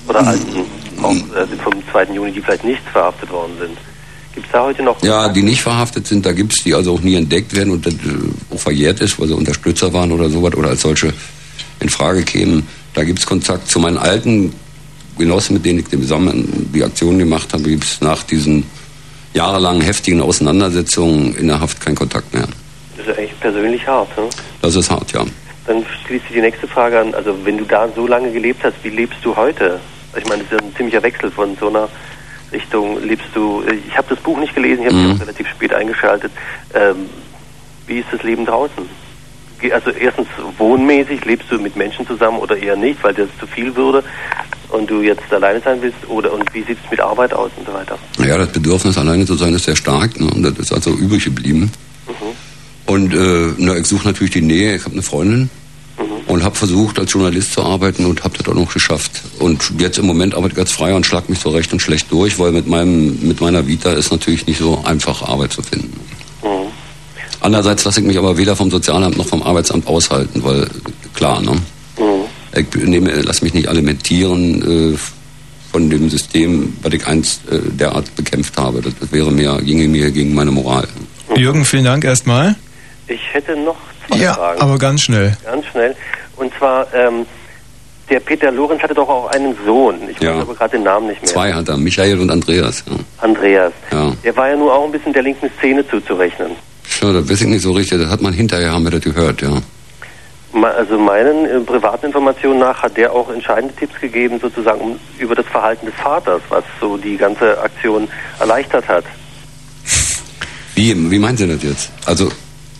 Oder 0.07 0.26
Alten, 0.26 0.65
auch 1.01 1.11
äh, 1.11 1.47
vom 1.63 1.73
2. 1.91 2.13
Juni, 2.13 2.31
die 2.31 2.41
vielleicht 2.41 2.63
nicht 2.63 2.81
verhaftet 2.91 3.31
worden 3.31 3.53
sind? 3.59 3.77
Gibt 4.35 4.45
es 4.45 4.51
da 4.51 4.63
heute 4.63 4.84
noch 4.84 5.01
Ja, 5.01 5.30
die 5.30 5.41
nicht 5.41 5.63
verhaftet 5.63 6.05
sind, 6.05 6.26
da 6.26 6.31
gibt's 6.34 6.63
die 6.63 6.76
also 6.76 6.93
auch 6.93 7.01
nie 7.01 7.15
entdeckt 7.15 7.55
werden 7.55 7.71
und 7.71 7.85
das 7.85 7.95
äh, 7.95 8.53
auch 8.53 8.59
verjährt 8.59 9.01
ist, 9.01 9.19
weil 9.19 9.27
sie 9.27 9.34
Unterstützer 9.34 9.91
waren 9.93 10.11
oder 10.11 10.30
sowas 10.30 10.53
oder 10.53 10.69
als 10.69 10.81
solche 10.81 11.11
in 11.80 11.89
Frage 11.89 12.21
kämen. 12.21 12.67
Da 12.93 13.03
gibt's 13.03 13.26
Kontakt 13.26 13.67
zu 13.67 13.80
meinen 13.80 13.97
alten 13.97 14.53
Genossen, 15.17 15.55
mit 15.55 15.65
denen 15.65 15.80
ich 15.80 15.89
zusammen 15.89 16.69
die 16.73 16.84
Aktion 16.84 17.17
gemacht 17.17 17.51
habe, 17.53 17.63
gibt's 17.63 17.99
nach 18.01 18.21
diesen 18.23 18.65
jahrelangen 19.34 19.81
heftigen 19.81 20.21
Auseinandersetzungen 20.21 21.35
in 21.35 21.47
der 21.47 21.59
Haft 21.59 21.81
keinen 21.81 21.95
Kontakt 21.95 22.34
mehr. 22.34 22.47
Ist 23.10 23.18
echt 23.18 23.40
persönlich 23.40 23.88
hart. 23.88 24.15
Ne? 24.18 24.30
Das 24.61 24.76
ist 24.76 24.90
hart, 24.91 25.11
ja. 25.14 25.23
Dann 25.65 25.86
schließt 26.06 26.26
sich 26.26 26.34
die 26.36 26.41
nächste 26.41 26.68
Frage 26.68 26.99
an. 26.99 27.14
Also 27.14 27.36
wenn 27.44 27.57
du 27.57 27.65
da 27.65 27.88
so 27.95 28.07
lange 28.07 28.31
gelebt 28.31 28.64
hast, 28.64 28.76
wie 28.84 28.90
lebst 28.90 29.19
du 29.23 29.36
heute? 29.36 29.80
Ich 30.18 30.26
meine, 30.27 30.44
das 30.44 30.52
ist 30.53 30.60
ja 30.61 30.68
ein 30.68 30.76
ziemlicher 30.76 31.03
Wechsel 31.03 31.30
von 31.31 31.56
so 31.60 31.69
einer 31.69 31.88
Richtung. 32.52 33.02
Lebst 33.03 33.27
du? 33.36 33.64
äh, 33.68 33.76
Ich 33.88 33.98
habe 33.98 34.07
das 34.10 34.19
Buch 34.19 34.38
nicht 34.40 34.56
gelesen, 34.56 34.81
ich 34.81 34.88
habe 34.88 34.95
Mhm. 34.98 35.11
es 35.11 35.22
relativ 35.22 35.48
spät 35.49 35.73
eingeschaltet. 35.73 36.31
Ähm, 36.73 37.07
wie 37.88 37.99
ist 37.99 38.07
das 38.11 38.23
Leben 38.23 38.45
draußen? 38.45 38.84
Also 39.73 39.90
erstens 39.91 40.27
wohnmäßig, 40.57 41.26
lebst 41.26 41.52
du 41.52 41.60
mit 41.60 41.76
Menschen 41.76 42.07
zusammen 42.07 42.38
oder 42.40 42.56
eher 42.56 42.77
nicht, 42.77 43.03
weil 43.03 43.14
das 43.14 43.27
zu 43.40 43.45
viel 43.45 43.76
würde 43.76 44.03
und 44.69 44.90
du 44.90 45.02
jetzt 45.02 45.31
alleine 45.34 45.60
sein 45.60 45.81
willst? 45.81 45.98
Oder 46.07 46.31
und 46.34 46.52
wie 46.53 46.61
sieht 46.64 46.77
es 46.84 46.90
mit 46.90 46.99
Arbeit 47.02 47.34
aus 47.34 47.52
und 47.57 47.68
so 47.68 47.73
weiter? 47.73 47.98
Ja, 48.26 48.38
das 48.38 48.49
Bedürfnis 48.52 48.98
alleine 48.98 49.26
zu 49.26 49.36
sein 49.36 49.53
ist 49.53 49.65
sehr 49.65 49.76
stark 49.76 50.19
ne? 50.19 50.27
und 50.34 50.44
das 50.44 50.53
ist 50.57 50.72
also 50.73 50.91
übrig 50.91 51.26
geblieben. 51.26 51.69
Und 52.90 53.14
äh, 53.14 53.53
na, 53.57 53.78
ich 53.78 53.86
suche 53.86 54.07
natürlich 54.07 54.34
die 54.34 54.41
Nähe. 54.41 54.76
Ich 54.76 54.84
habe 54.84 54.94
eine 54.94 55.03
Freundin 55.03 55.52
und 56.26 56.44
habe 56.44 56.56
versucht, 56.56 56.98
als 56.98 57.14
Journalist 57.14 57.53
zu 57.53 57.61
arbeiten 57.61 58.03
und 58.07 58.24
habe 58.24 58.36
das 58.36 58.48
auch 58.48 58.56
noch 58.56 58.74
geschafft. 58.74 59.11
Und 59.38 59.64
jetzt 59.78 59.99
im 59.99 60.07
Moment 60.07 60.34
arbeite 60.34 60.53
ich 60.53 60.57
ganz 60.57 60.72
frei 60.72 60.95
und 60.95 61.06
schlag 61.06 61.30
mich 61.30 61.38
so 61.38 61.49
recht 61.49 61.72
und 61.72 61.84
schlecht 61.84 62.11
durch, 62.11 62.40
weil 62.40 62.52
mit 62.52 62.66
meinem 62.66 63.20
mit 63.22 63.41
meiner 63.41 63.68
Vita 63.68 63.91
ist 63.91 64.11
natürlich 64.11 64.48
nicht 64.48 64.57
so 64.57 64.82
einfach 64.86 65.22
Arbeit 65.22 65.53
zu 65.53 65.61
finden. 65.61 65.99
Andererseits 67.41 67.86
lasse 67.86 67.99
ich 67.99 68.07
mich 68.07 68.18
aber 68.18 68.38
weder 68.38 68.56
vom 68.56 68.72
Sozialamt 68.72 69.18
noch 69.18 69.28
vom 69.28 69.44
Arbeitsamt 69.44 69.86
aushalten, 69.86 70.44
weil 70.44 70.68
klar, 71.14 71.41
ne? 71.41 71.61
Ich 72.56 72.74
nehme, 72.76 73.11
lass 73.22 73.44
mich 73.44 73.53
nicht 73.53 73.68
alimentieren 73.68 74.94
äh, 74.94 74.98
von 75.72 75.91
dem 75.91 76.10
System, 76.10 76.74
was 76.82 76.91
ich 76.94 77.06
einst 77.06 77.41
äh, 77.52 77.60
derart 77.72 78.16
bekämpft 78.16 78.57
habe. 78.57 78.82
Das, 78.82 78.94
das 78.99 79.11
wäre 79.11 79.32
mir, 79.32 79.61
ginge 79.61 79.88
mir 79.88 80.10
gegen 80.10 80.34
meine 80.34 80.49
Moral. 80.49 80.88
Jürgen, 81.38 81.66
vielen 81.66 81.86
Dank 81.86 82.03
erstmal. 82.03 82.56
Ich 83.10 83.34
hätte 83.34 83.56
noch 83.57 83.76
zwei 84.07 84.18
Ja, 84.18 84.34
Fragen. 84.34 84.61
aber 84.61 84.77
ganz 84.77 85.02
schnell. 85.02 85.36
Ganz 85.44 85.65
schnell. 85.65 85.95
Und 86.38 86.53
zwar, 86.57 86.88
ähm, 86.94 87.26
der 88.10 88.19
Peter 88.19 88.52
Lorenz 88.52 88.81
hatte 88.81 88.94
doch 88.94 89.10
auch 89.10 89.27
einen 89.31 89.56
Sohn. 89.65 89.95
Ich 90.10 90.19
Ja. 90.22 90.36
weiß 90.36 90.41
aber 90.44 90.56
gerade 90.56 90.72
den 90.77 90.84
Namen 90.84 91.07
nicht 91.07 91.22
mehr. 91.22 91.31
Zwei 91.31 91.53
hat 91.53 91.68
er, 91.69 91.77
Michael 91.77 92.19
und 92.19 92.30
Andreas. 92.31 92.84
Ja. 92.88 92.95
Andreas. 93.19 93.73
Ja. 93.91 94.11
Der 94.23 94.36
war 94.36 94.49
ja 94.49 94.56
nur 94.56 94.73
auch 94.73 94.86
ein 94.86 94.91
bisschen 94.91 95.14
der 95.14 95.23
linken 95.23 95.49
Szene 95.60 95.88
zuzurechnen. 95.88 96.52
ja, 97.02 97.11
das 97.14 97.30
weiß 97.30 97.41
ich 97.41 97.48
nicht 97.48 97.61
so 97.61 97.72
richtig. 97.72 97.99
Das 97.99 98.10
hat 98.10 98.22
man 98.22 98.34
hinterher, 98.34 98.72
haben 98.72 98.84
wir 98.84 98.91
das 98.91 99.02
gehört, 99.02 99.41
ja. 99.41 99.61
Also 100.64 100.98
meinen 100.98 101.45
äh, 101.45 101.60
privaten 101.60 102.07
Informationen 102.07 102.60
nach 102.60 102.81
hat 102.81 102.98
der 102.98 103.14
auch 103.14 103.30
entscheidende 103.30 103.76
Tipps 103.76 103.99
gegeben, 104.02 104.40
sozusagen 104.40 104.81
um, 104.81 104.99
über 105.19 105.36
das 105.36 105.45
Verhalten 105.45 105.86
des 105.86 105.94
Vaters, 105.95 106.41
was 106.49 106.64
so 106.81 106.98
die 106.98 107.18
ganze 107.18 107.60
Aktion 107.61 108.07
erleichtert 108.40 108.88
hat. 108.88 109.03
Wie, 110.76 111.11
wie 111.11 111.19
meint 111.19 111.40
ihr 111.40 111.48
das 111.48 111.61
jetzt? 111.61 111.91
Also, 112.06 112.30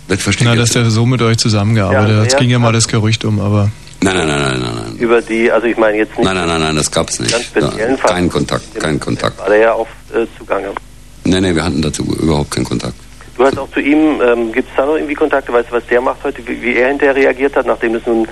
das 0.10 0.22
verstehe 0.22 0.48
Na, 0.48 0.54
ich 0.54 0.60
dass 0.60 0.70
der 0.72 0.90
so 0.90 1.06
mit 1.06 1.22
euch 1.22 1.38
zusammengearbeitet 1.38 2.10
Ja, 2.10 2.18
hat. 2.22 2.28
Es 2.28 2.34
er 2.34 2.40
ging 2.40 2.50
ja 2.50 2.60
mal 2.60 2.74
das 2.74 2.88
Gerücht 2.88 3.24
um, 3.26 3.40
aber. 3.40 3.70
Nein, 4.02 4.16
nein, 4.16 4.28
nein, 4.28 4.40
nein, 4.42 4.60
nein, 4.62 4.76
nein. 4.76 4.96
Über 4.98 5.22
die, 5.22 5.52
also 5.52 5.68
ich 5.68 5.78
meine 5.78 5.98
jetzt 5.98 6.18
nicht 6.18 6.26
Nein, 6.26 6.36
nein, 6.36 6.48
nein, 6.48 6.62
nein, 6.62 6.76
das 6.76 6.90
gab's 6.90 7.20
nicht. 7.20 7.32
ganz 7.32 7.46
speziellen 7.46 7.92
Ja, 7.92 7.98
Fall. 7.98 8.12
kein 8.12 8.30
Kontakt, 8.30 8.80
kein 8.80 9.00
Kontakt. 9.00 9.38
War 9.40 9.50
der 9.50 9.58
ja 9.60 9.74
auf 9.74 9.88
äh, 10.14 10.26
Zugange. 10.38 10.70
Nein, 11.26 11.44
nein, 11.44 11.56
wir 11.56 11.64
hatten 11.64 11.82
dazu 11.82 12.04
überhaupt 12.22 12.52
keinen 12.52 12.64
Kontakt. 12.66 12.94
Du 13.38 13.46
hast 13.46 13.58
auch 13.58 13.70
zu 13.72 13.80
ihm, 13.80 14.22
ähm, 14.22 14.52
gibt 14.52 14.70
es 14.70 14.76
da 14.76 14.86
noch 14.86 14.96
irgendwie 14.96 15.14
Kontakte? 15.14 15.52
Weißt 15.54 15.70
du, 15.70 15.76
was 15.76 15.86
der 15.88 16.02
macht 16.02 16.24
heute, 16.24 16.46
wie, 16.48 16.62
wie 16.62 16.76
er 16.76 16.90
hinterher 16.90 17.16
reagiert 17.16 17.56
hat, 17.56 17.66
nachdem 17.66 17.96
es 17.96 18.06
nun, 18.06 18.28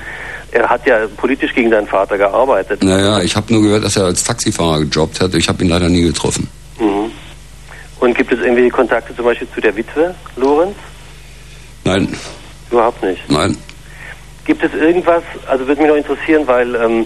er 0.52 0.70
hat 0.70 0.86
ja 0.88 1.00
politisch 1.18 1.54
gegen 1.54 1.70
seinen 1.70 1.88
Vater 1.88 2.18
gearbeitet. 2.18 2.84
Naja, 2.84 3.22
ich 3.22 3.36
habe 3.36 3.52
nur 3.54 3.62
gehört, 3.62 3.84
dass 3.84 3.96
er 3.98 4.06
als 4.06 4.24
Taxifahrer 4.24 4.80
gejobbt 4.86 5.20
hat. 5.22 5.34
Ich 5.36 5.48
habe 5.50 5.64
ihn 5.64 5.70
leider 5.70 5.90
nie 5.90 6.02
getroffen. 6.04 6.48
Mhm. 6.80 7.12
Und 8.00 8.16
gibt 8.18 8.32
es 8.32 8.40
irgendwelche 8.40 8.70
Kontakte 8.70 9.16
zum 9.16 9.26
Beispiel 9.26 9.48
zu 9.54 9.60
der 9.62 9.76
Witwe, 9.76 10.14
Lorenz? 10.38 10.76
Nein, 11.88 12.08
Überhaupt 12.70 13.02
nicht. 13.02 13.22
nein. 13.32 13.58
Gibt 14.46 14.62
es 14.62 14.74
irgendwas, 14.74 15.24
also 15.48 15.66
würde 15.68 15.82
mich 15.82 15.90
noch 15.90 15.96
interessieren, 15.98 16.46
weil 16.46 16.76
ähm, 16.76 17.06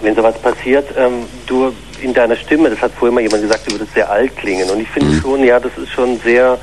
wenn 0.00 0.14
sowas 0.14 0.38
passiert, 0.40 0.86
ähm, 0.96 1.24
du 1.46 1.72
in 2.00 2.14
deiner 2.14 2.36
Stimme, 2.36 2.70
das 2.70 2.80
hat 2.80 2.92
vorher 2.96 3.12
mal 3.12 3.20
jemand 3.22 3.42
gesagt, 3.42 3.66
du 3.66 3.72
würdest 3.72 3.94
sehr 3.94 4.08
alt 4.08 4.36
klingen. 4.36 4.70
Und 4.70 4.80
ich 4.80 4.88
finde 4.88 5.10
Mhm. 5.10 5.20
schon, 5.20 5.44
ja, 5.44 5.58
das 5.58 5.72
ist 5.76 5.90
schon 5.90 6.20
sehr, 6.20 6.56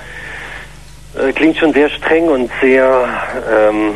äh, 1.19 1.33
klingt 1.33 1.57
schon 1.57 1.73
sehr 1.73 1.89
streng 1.89 2.29
und 2.29 2.49
sehr 2.61 3.09
ähm, 3.51 3.93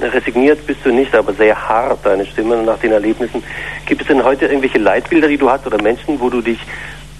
resigniert 0.00 0.66
bist 0.66 0.80
du 0.84 0.90
nicht, 0.92 1.14
aber 1.14 1.32
sehr 1.32 1.56
hart, 1.68 2.04
deine 2.04 2.26
Stimme 2.26 2.56
nach 2.62 2.78
den 2.78 2.92
Erlebnissen. 2.92 3.42
Gibt 3.86 4.02
es 4.02 4.08
denn 4.08 4.22
heute 4.22 4.44
irgendwelche 4.46 4.78
Leitbilder, 4.78 5.28
die 5.28 5.38
du 5.38 5.48
hast 5.50 5.66
oder 5.66 5.80
Menschen, 5.80 6.20
wo 6.20 6.28
du 6.28 6.42
dich 6.42 6.58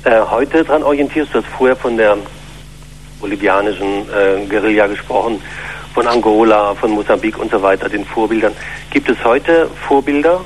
äh, 0.04 0.20
heute 0.30 0.62
dran 0.62 0.82
orientierst? 0.82 1.32
Du 1.34 1.38
hast 1.38 1.48
vorher 1.56 1.76
von 1.76 1.96
der 1.96 2.18
bolivianischen 3.26 4.02
äh, 4.08 4.46
Guerilla 4.48 4.86
gesprochen, 4.86 5.40
von 5.94 6.06
Angola, 6.06 6.74
von 6.74 6.92
Mosambik 6.92 7.38
und 7.38 7.50
so 7.50 7.60
weiter, 7.60 7.88
den 7.88 8.04
Vorbildern. 8.04 8.52
Gibt 8.90 9.08
es 9.10 9.16
heute 9.24 9.68
Vorbilder 9.88 10.40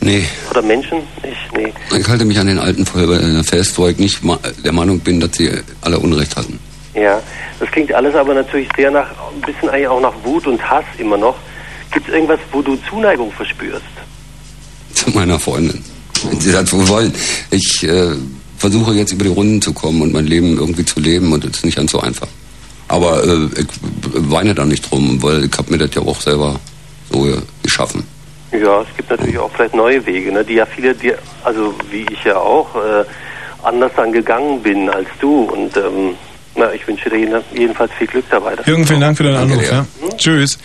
Nee, 0.00 0.24
oder 0.50 0.62
Menschen? 0.62 0.98
Ich, 1.22 1.52
nee. 1.56 1.72
ich 1.98 2.08
halte 2.08 2.24
mich 2.24 2.38
an 2.38 2.46
den 2.46 2.58
alten 2.58 2.86
Feuerwehr 2.86 3.42
fest, 3.42 3.76
weil 3.78 3.92
ich 3.92 3.98
nicht 3.98 4.20
der 4.64 4.72
Meinung 4.72 5.00
bin, 5.00 5.18
dass 5.18 5.36
sie 5.36 5.50
alle 5.80 5.98
Unrecht 5.98 6.36
hatten. 6.36 6.60
Ja, 6.94 7.20
das 7.58 7.68
klingt 7.70 7.92
alles 7.92 8.14
aber 8.14 8.34
natürlich 8.34 8.68
sehr 8.76 8.90
nach, 8.90 9.08
ein 9.34 9.40
bisschen 9.40 9.68
eigentlich 9.68 9.88
auch 9.88 10.00
nach 10.00 10.14
Wut 10.22 10.46
und 10.46 10.62
Hass 10.62 10.84
immer 10.98 11.16
noch. 11.16 11.34
Gibt 11.92 12.08
es 12.08 12.14
irgendwas, 12.14 12.38
wo 12.52 12.62
du 12.62 12.76
Zuneigung 12.88 13.32
verspürst? 13.32 13.84
Zu 14.94 15.10
meiner 15.10 15.40
Freundin. 15.40 15.82
Wenn 16.30 16.40
sie 16.40 16.52
das 16.52 16.72
wohl 16.72 16.86
wollen. 16.88 17.12
Ich 17.50 17.82
äh, 17.82 18.12
versuche 18.58 18.94
jetzt 18.94 19.12
über 19.12 19.24
die 19.24 19.30
Runden 19.30 19.60
zu 19.60 19.72
kommen 19.72 20.02
und 20.02 20.12
mein 20.12 20.26
Leben 20.26 20.56
irgendwie 20.58 20.84
zu 20.84 21.00
leben 21.00 21.32
und 21.32 21.44
das 21.44 21.52
ist 21.52 21.64
nicht 21.64 21.76
ganz 21.76 21.92
so 21.92 22.00
einfach. 22.00 22.28
Aber 22.88 23.24
äh, 23.24 23.48
ich 23.60 23.66
weine 24.30 24.54
da 24.54 24.64
nicht 24.64 24.90
drum, 24.90 25.22
weil 25.22 25.44
ich 25.44 25.58
habe 25.58 25.70
mir 25.70 25.78
das 25.78 25.94
ja 25.94 26.02
auch 26.02 26.20
selber 26.20 26.58
so 27.10 27.26
geschaffen. 27.62 28.04
Ja, 28.52 28.82
es 28.82 28.96
gibt 28.96 29.10
natürlich 29.10 29.38
auch 29.38 29.50
vielleicht 29.50 29.74
neue 29.74 30.04
Wege, 30.06 30.32
ne, 30.32 30.44
die 30.44 30.54
ja 30.54 30.66
viele, 30.66 30.94
die, 30.94 31.12
also 31.44 31.74
wie 31.90 32.06
ich 32.10 32.24
ja 32.24 32.36
auch, 32.36 32.74
äh, 32.76 33.04
anders 33.62 33.92
dann 33.96 34.12
gegangen 34.12 34.62
bin 34.62 34.88
als 34.88 35.08
du. 35.20 35.42
Und 35.42 35.76
ähm, 35.76 36.14
na, 36.54 36.72
ich 36.72 36.86
wünsche 36.86 37.10
dir 37.10 37.18
jeden, 37.18 37.42
jedenfalls 37.54 37.92
viel 37.98 38.06
Glück 38.06 38.24
dabei. 38.30 38.54
Jürgen, 38.64 38.86
vielen 38.86 39.00
Dank 39.00 39.16
für 39.16 39.24
deinen 39.24 39.36
Anruf. 39.36 39.70
Ja. 39.70 39.86
Tschüss. 40.16 40.58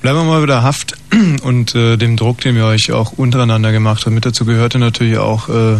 Bleiben 0.00 0.18
wir 0.18 0.24
mal 0.24 0.40
bei 0.40 0.46
der 0.46 0.62
Haft 0.62 0.94
und 1.42 1.74
äh, 1.74 1.96
dem 1.96 2.16
Druck, 2.16 2.40
den 2.40 2.54
wir 2.54 2.64
euch 2.64 2.92
auch 2.92 3.12
untereinander 3.12 3.72
gemacht 3.72 4.06
haben. 4.06 4.14
Mit 4.14 4.24
dazu 4.24 4.44
gehörte 4.44 4.78
natürlich 4.78 5.18
auch 5.18 5.48
äh, 5.48 5.78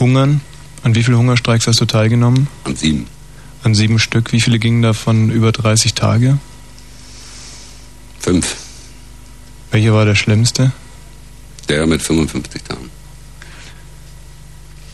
Hungern. 0.00 0.40
An 0.82 0.94
wie 0.94 1.02
viele 1.02 1.18
Hungerstreiks 1.18 1.66
hast 1.66 1.80
du 1.80 1.84
teilgenommen? 1.84 2.48
An 2.64 2.76
sieben. 2.76 3.06
An 3.62 3.74
sieben 3.74 3.98
Stück. 3.98 4.32
Wie 4.32 4.40
viele 4.40 4.58
gingen 4.58 4.82
davon 4.82 5.30
über 5.30 5.52
30 5.52 5.94
Tage? 5.94 6.38
Fünf. 8.20 8.56
Welcher 9.70 9.92
war 9.92 10.04
der 10.04 10.14
schlimmste? 10.14 10.72
Der 11.68 11.86
mit 11.86 12.02
55 12.02 12.62
Tagen. 12.62 12.90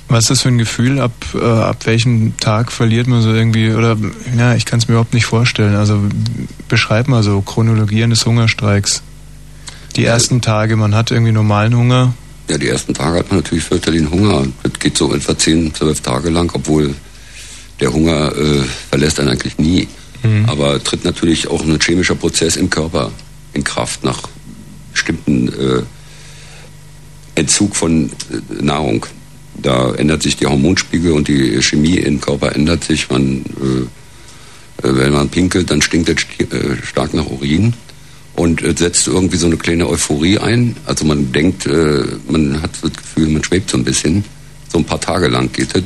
Was 0.09 0.25
ist 0.25 0.31
das 0.31 0.43
für 0.43 0.49
ein 0.49 0.59
Gefühl? 0.59 1.01
Ab, 1.01 1.13
äh, 1.35 1.39
ab 1.45 1.87
welchem 1.87 2.37
Tag 2.37 2.73
verliert 2.73 3.07
man 3.07 3.23
so 3.23 3.33
irgendwie, 3.33 3.73
oder 3.73 3.97
ja, 4.37 4.55
ich 4.55 4.65
kann 4.65 4.79
es 4.79 4.87
mir 4.87 4.95
überhaupt 4.95 5.15
nicht 5.15 5.27
vorstellen. 5.27 5.75
Also 5.75 6.01
beschreib 6.69 7.09
mal 7.09 7.23
so 7.23 7.41
Chronologie 7.41 8.05
eines 8.05 8.25
Hungerstreiks. 8.27 9.03
Die 9.97 10.05
ersten 10.05 10.41
Tage, 10.41 10.77
man 10.77 10.95
hat 10.95 11.11
irgendwie 11.11 11.33
normalen 11.33 11.77
Hunger. 11.77 12.15
Ja, 12.49 12.59
die 12.59 12.69
ersten 12.69 12.93
Tage 12.93 13.19
hat 13.19 13.31
man 13.31 13.39
natürlich 13.41 13.65
fürchterlichen 13.65 14.11
Hunger. 14.11 14.47
Das 14.63 14.73
geht 14.79 14.99
so 14.99 15.15
etwa 15.15 15.37
10, 15.37 15.75
12 15.75 16.01
Tage 16.01 16.31
lang, 16.31 16.51
obwohl 16.55 16.95
der 17.81 17.93
Hunger 17.93 18.37
äh, 18.37 18.63
verlässt 18.91 19.19
einen 19.19 19.31
eigentlich 19.31 19.59
nie. 19.59 19.89
Mhm. 20.23 20.45
Aber 20.47 20.83
tritt 20.83 21.05
natürlich 21.05 21.49
auch 21.49 21.63
ein 21.63 21.79
chemischer 21.81 22.15
Prozess 22.15 22.57
im 22.57 22.69
Körper 22.69 23.13
in 23.55 23.65
Kraft 23.65 24.05
nach 24.05 24.23
bestimmten 24.93 25.49
äh, 25.49 25.83
Entzug 27.35 27.75
von 27.77 28.11
äh, 28.11 28.63
Nahrung. 28.63 29.07
Da 29.57 29.95
ändert 29.95 30.23
sich 30.23 30.37
der 30.37 30.51
Hormonspiegel 30.51 31.13
und 31.13 31.29
die 31.29 31.63
Chemie 31.63 31.97
im 31.97 32.21
Körper 32.21 32.55
ändert 32.55 32.85
sich. 32.85 33.09
Man, 33.09 33.45
äh, 34.83 34.87
äh, 34.87 34.97
wenn 34.97 35.13
man 35.13 35.31
pinkelt, 35.31 35.71
dann 35.71 35.81
stinkt 35.81 36.11
es 36.11 36.47
äh, 36.51 36.77
stark 36.83 37.15
nach 37.15 37.27
Urin 37.27 37.75
und 38.37 38.63
äh, 38.63 38.75
setzt 38.77 39.07
irgendwie 39.07 39.37
so 39.37 39.47
eine 39.47 39.57
kleine 39.57 39.89
Euphorie 39.89 40.39
ein. 40.39 40.77
Also 40.87 41.05
man 41.05 41.33
denkt, 41.33 41.67
äh, 41.67 42.05
man 42.29 42.61
hat 42.63 42.71
das 42.83 42.93
Gefühl, 42.93 43.29
man 43.29 43.45
schwebt 43.45 43.71
so 43.71 43.77
ein 43.77 43.85
bisschen. 43.85 44.25
So 44.69 44.79
ein 44.79 44.85
paar 44.85 45.01
Tage 45.01 45.29
lang 45.29 45.53
geht 45.53 45.75
es. 45.75 45.85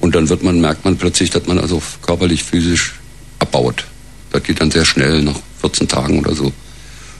Und 0.00 0.14
dann 0.14 0.28
wird 0.28 0.42
man, 0.42 0.60
merkt 0.60 0.84
man 0.84 0.96
plötzlich, 0.96 1.30
dass 1.30 1.46
man 1.46 1.58
also 1.58 1.82
körperlich, 2.02 2.44
physisch 2.44 2.94
abbaut. 3.38 3.84
Das 4.30 4.42
geht 4.42 4.60
dann 4.60 4.70
sehr 4.70 4.84
schnell, 4.84 5.22
nach 5.22 5.36
14 5.60 5.88
Tagen 5.88 6.20
oder 6.20 6.34
so. 6.34 6.52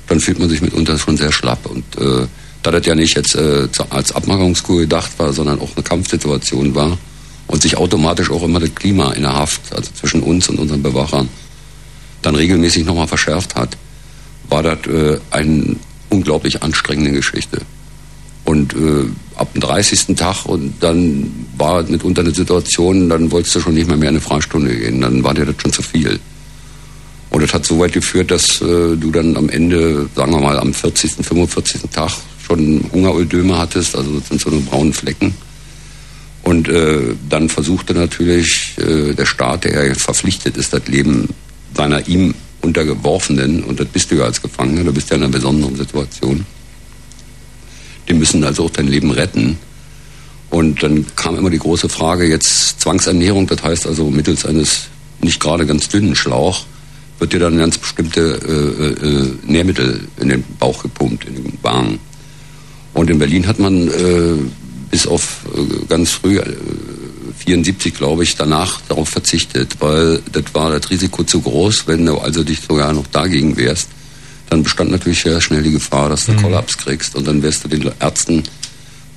Dann 0.06 0.20
fühlt 0.20 0.38
man 0.38 0.48
sich 0.48 0.60
mitunter 0.60 0.98
schon 0.98 1.16
sehr 1.16 1.32
schlapp. 1.32 1.66
Und 1.66 1.84
äh, 1.96 2.26
da 2.62 2.70
das 2.70 2.86
ja 2.86 2.94
nicht 2.94 3.16
jetzt 3.16 3.34
äh, 3.34 3.68
als 3.90 4.12
Abmacherungskur 4.12 4.80
gedacht 4.80 5.12
war, 5.18 5.32
sondern 5.32 5.60
auch 5.60 5.70
eine 5.74 5.82
Kampfsituation 5.82 6.74
war 6.74 6.98
und 7.46 7.62
sich 7.62 7.76
automatisch 7.76 8.30
auch 8.30 8.42
immer 8.42 8.60
das 8.60 8.74
Klima 8.74 9.12
in 9.12 9.22
der 9.22 9.32
Haft, 9.32 9.72
also 9.74 9.90
zwischen 9.98 10.22
uns 10.22 10.48
und 10.48 10.58
unseren 10.58 10.82
Bewachern, 10.82 11.28
dann 12.22 12.34
regelmäßig 12.34 12.84
nochmal 12.84 13.08
verschärft 13.08 13.54
hat, 13.54 13.76
war 14.48 14.62
das 14.62 14.86
äh, 14.86 15.18
eine 15.30 15.76
unglaublich 16.10 16.62
anstrengende 16.62 17.12
Geschichte. 17.12 17.60
Und 18.44 18.74
äh, 18.74 19.04
ab 19.36 19.52
dem 19.52 19.60
30. 19.60 20.16
Tag 20.16 20.46
und 20.46 20.74
dann 20.80 21.46
war 21.56 21.82
mitunter 21.82 22.22
eine 22.22 22.34
Situation, 22.34 23.08
dann 23.10 23.30
wolltest 23.30 23.56
du 23.56 23.60
schon 23.60 23.74
nicht 23.74 23.88
mehr 23.88 23.96
mehr 23.96 24.08
in 24.08 24.16
eine 24.16 24.22
Freistunde 24.22 24.74
gehen, 24.74 25.02
dann 25.02 25.22
war 25.22 25.34
dir 25.34 25.44
das 25.44 25.56
schon 25.60 25.72
zu 25.72 25.82
viel. 25.82 26.18
Und 27.30 27.42
das 27.42 27.52
hat 27.52 27.66
so 27.66 27.78
weit 27.78 27.92
geführt, 27.92 28.30
dass 28.30 28.62
äh, 28.62 28.96
du 28.96 29.10
dann 29.12 29.36
am 29.36 29.50
Ende, 29.50 30.08
sagen 30.16 30.32
wir 30.32 30.40
mal, 30.40 30.58
am 30.58 30.72
40., 30.72 31.24
45. 31.26 31.82
Tag 31.92 32.10
schon 32.46 32.84
Hungerödöme 32.90 33.58
hattest, 33.58 33.94
also 33.94 34.18
das 34.18 34.28
sind 34.28 34.40
so 34.40 34.50
eine 34.50 34.60
braunen 34.60 34.94
Flecken. 34.94 35.34
Und 36.42 36.68
äh, 36.68 37.14
dann 37.28 37.50
versuchte 37.50 37.92
natürlich 37.92 38.74
äh, 38.78 39.12
der 39.12 39.26
Staat, 39.26 39.64
der 39.64 39.88
ja 39.88 39.94
verpflichtet 39.94 40.56
ist, 40.56 40.72
das 40.72 40.86
Leben 40.86 41.28
seiner 41.74 42.08
ihm 42.08 42.34
Untergeworfenen, 42.68 43.64
und 43.64 43.80
das 43.80 43.88
bist 43.88 44.10
du 44.10 44.16
ja 44.16 44.24
als 44.24 44.42
Gefangener, 44.42 44.84
du 44.84 44.92
bist 44.92 45.10
ja 45.10 45.16
in 45.16 45.22
einer 45.22 45.32
besonderen 45.32 45.76
Situation, 45.76 46.44
die 48.08 48.14
müssen 48.14 48.44
also 48.44 48.64
auch 48.64 48.70
dein 48.70 48.88
Leben 48.88 49.10
retten. 49.10 49.58
Und 50.50 50.82
dann 50.82 51.04
kam 51.16 51.36
immer 51.36 51.50
die 51.50 51.58
große 51.58 51.88
Frage, 51.88 52.26
jetzt 52.26 52.80
Zwangsernährung, 52.80 53.46
das 53.46 53.62
heißt 53.62 53.86
also 53.86 54.10
mittels 54.10 54.46
eines 54.46 54.88
nicht 55.20 55.40
gerade 55.40 55.66
ganz 55.66 55.88
dünnen 55.88 56.14
Schlauch, 56.14 56.64
wird 57.18 57.32
dir 57.32 57.40
dann 57.40 57.58
ganz 57.58 57.78
bestimmte 57.78 58.20
äh, 58.20 59.06
äh, 59.06 59.32
Nährmittel 59.44 60.06
in 60.20 60.28
den 60.28 60.44
Bauch 60.58 60.82
gepumpt, 60.82 61.24
in 61.24 61.34
den 61.34 61.58
Magen. 61.62 61.98
Und 62.94 63.10
in 63.10 63.18
Berlin 63.18 63.46
hat 63.46 63.58
man 63.58 63.88
äh, 63.88 64.36
bis 64.90 65.06
auf 65.06 65.40
äh, 65.54 65.86
ganz 65.88 66.12
früh, 66.12 66.38
äh, 66.38 66.44
74 67.44 67.94
glaube 67.94 68.24
ich, 68.24 68.36
danach 68.36 68.80
darauf 68.88 69.08
verzichtet, 69.08 69.76
weil 69.80 70.20
das 70.32 70.44
war 70.52 70.70
das 70.70 70.90
Risiko 70.90 71.24
zu 71.24 71.40
groß, 71.40 71.86
wenn 71.86 72.04
du 72.06 72.18
also 72.18 72.44
dich 72.44 72.60
sogar 72.60 72.92
noch 72.92 73.06
dagegen 73.08 73.56
wehrst, 73.56 73.88
dann 74.50 74.62
bestand 74.62 74.90
natürlich 74.90 75.22
sehr 75.22 75.40
schnell 75.40 75.62
die 75.62 75.72
Gefahr, 75.72 76.08
dass 76.08 76.26
du 76.26 76.32
Mhm. 76.32 76.42
Kollaps 76.42 76.76
kriegst 76.78 77.14
und 77.16 77.26
dann 77.26 77.42
wärst 77.42 77.64
du 77.64 77.68
den 77.68 77.90
Ärzten 78.00 78.42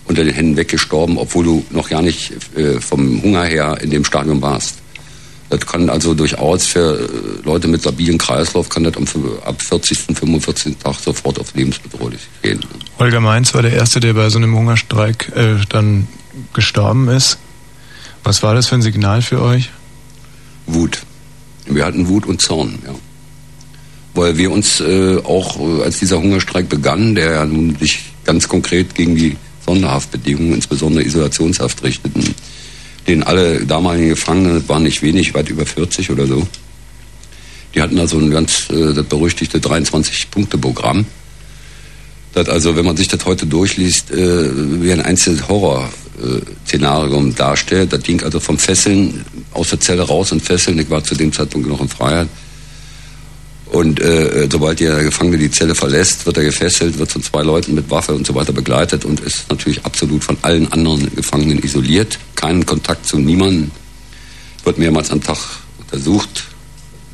unter 0.05 0.23
den 0.23 0.33
Händen 0.33 0.57
weggestorben, 0.57 1.17
obwohl 1.17 1.45
du 1.45 1.65
noch 1.69 1.89
gar 1.89 2.01
nicht 2.01 2.31
äh, 2.57 2.79
vom 2.81 3.21
Hunger 3.23 3.43
her 3.45 3.77
in 3.81 3.91
dem 3.91 4.03
Stadium 4.03 4.41
warst. 4.41 4.75
Das 5.49 5.65
kann 5.65 5.89
also 5.89 6.13
durchaus 6.13 6.65
für 6.65 6.97
äh, 6.99 7.45
Leute 7.45 7.67
mit 7.67 7.81
stabilen 7.81 8.17
Kreislauf, 8.17 8.69
kann 8.69 8.83
das 8.83 8.95
am, 8.95 9.05
ab 9.45 9.61
40., 9.61 9.97
45. 10.17 10.77
Tag 10.77 10.95
sofort 10.95 11.39
auf 11.39 11.53
lebensbedrohlich 11.53 12.21
gehen. 12.41 12.59
Holger 12.99 13.19
Mainz 13.19 13.53
war 13.53 13.61
der 13.61 13.73
Erste, 13.73 13.99
der 13.99 14.13
bei 14.13 14.29
so 14.29 14.37
einem 14.37 14.55
Hungerstreik 14.55 15.31
äh, 15.35 15.55
dann 15.69 16.07
gestorben 16.53 17.09
ist. 17.09 17.37
Was 18.23 18.43
war 18.43 18.53
das 18.53 18.67
für 18.67 18.75
ein 18.75 18.81
Signal 18.81 19.21
für 19.21 19.41
euch? 19.41 19.69
Wut. 20.67 21.01
Wir 21.65 21.85
hatten 21.85 22.07
Wut 22.07 22.25
und 22.25 22.41
Zorn, 22.41 22.79
ja. 22.85 22.93
Weil 24.13 24.37
wir 24.37 24.51
uns 24.51 24.81
äh, 24.81 25.17
auch, 25.23 25.57
äh, 25.59 25.83
als 25.83 25.99
dieser 25.99 26.19
Hungerstreik 26.21 26.67
begann, 26.67 27.15
der 27.15 27.31
ja 27.31 27.45
nun 27.45 27.77
sich 27.77 27.99
ganz 28.25 28.47
konkret 28.47 28.93
gegen 28.93 29.15
die 29.15 29.37
Sonderhaftbedingungen, 29.65 30.55
insbesondere 30.55 31.05
Isolationshaft 31.05 31.81
richteten, 31.83 32.35
den 33.07 33.23
alle 33.23 33.65
damaligen 33.65 34.09
Gefangenen, 34.09 34.59
das 34.59 34.69
waren 34.69 34.83
nicht 34.83 35.01
wenig, 35.01 35.33
weit 35.33 35.49
über 35.49 35.65
40 35.65 36.11
oder 36.11 36.27
so, 36.27 36.45
die 37.73 37.81
hatten 37.81 37.97
also 37.99 38.17
ein 38.17 38.31
ganz, 38.31 38.69
äh, 38.69 38.93
das 38.93 39.05
berüchtigte 39.05 39.59
23-Punkte-Programm. 39.59 41.05
Das 42.33 42.49
also, 42.49 42.75
wenn 42.75 42.85
man 42.85 42.97
sich 42.97 43.07
das 43.07 43.25
heute 43.25 43.45
durchliest, 43.45 44.11
äh, 44.11 44.81
wie 44.81 44.91
ein 44.91 45.01
einzelnes 45.01 45.47
Horror-Szenarium 46.21 47.35
darstellt. 47.35 47.93
Das 47.93 48.03
ging 48.03 48.21
also 48.23 48.39
vom 48.39 48.57
Fesseln 48.57 49.25
aus 49.53 49.69
der 49.69 49.79
Zelle 49.79 50.03
raus 50.03 50.31
und 50.31 50.41
Fesseln. 50.41 50.79
Ich 50.79 50.89
war 50.89 51.03
zu 51.03 51.15
dem 51.15 51.31
Zeitpunkt 51.33 51.67
noch 51.67 51.81
in 51.81 51.89
Freiheit. 51.89 52.27
Und 53.71 54.01
äh, 54.01 54.49
sobald 54.51 54.81
der 54.81 55.01
Gefangene 55.01 55.37
die 55.37 55.49
Zelle 55.49 55.75
verlässt, 55.75 56.25
wird 56.25 56.37
er 56.37 56.43
gefesselt, 56.43 56.99
wird 56.99 57.09
von 57.09 57.23
zwei 57.23 57.41
Leuten 57.41 57.73
mit 57.73 57.89
Waffe 57.89 58.13
und 58.13 58.27
so 58.27 58.35
weiter 58.35 58.51
begleitet 58.51 59.05
und 59.05 59.21
ist 59.21 59.49
natürlich 59.49 59.85
absolut 59.85 60.23
von 60.23 60.37
allen 60.41 60.71
anderen 60.73 61.13
Gefangenen 61.15 61.63
isoliert. 61.63 62.19
Keinen 62.35 62.65
Kontakt 62.65 63.07
zu 63.07 63.17
niemandem. 63.17 63.71
Wird 64.65 64.77
mehrmals 64.77 65.09
am 65.09 65.23
Tag 65.23 65.37
untersucht, 65.79 66.43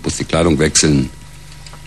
muss 0.04 0.18
die 0.18 0.26
Kleidung 0.26 0.58
wechseln, 0.58 1.10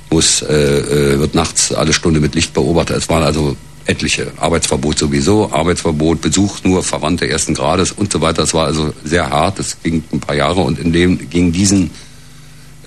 muss, 0.09 0.41
äh, 0.43 0.55
äh, 0.55 1.19
wird 1.19 1.35
nachts 1.35 1.73
alle 1.73 1.93
Stunde 1.93 2.21
mit 2.21 2.35
Licht 2.35 2.55
beobachtet. 2.55 2.97
Es 2.97 3.09
war 3.09 3.23
also 3.23 3.57
etliche. 3.91 4.33
Arbeitsverbot 4.37 4.99
sowieso, 4.99 5.53
Arbeitsverbot, 5.53 6.21
Besuch 6.21 6.63
nur 6.65 6.83
Verwandte 6.83 7.29
ersten 7.29 7.55
Grades 7.55 7.93
und 7.93 8.13
so 8.13 8.21
weiter. 8.21 8.43
Das 8.43 8.55
war 8.55 8.67
also 8.67 8.95
sehr 9.05 9.29
hart, 9.29 9.59
das 9.59 9.77
ging 9.83 10.03
ein 10.13 10.21
paar 10.21 10.37
Jahre 10.37 10.61
und 10.61 10.79
in 10.79 10.93
dem, 10.93 11.29
gegen 11.29 11.53
diesen 11.53 11.91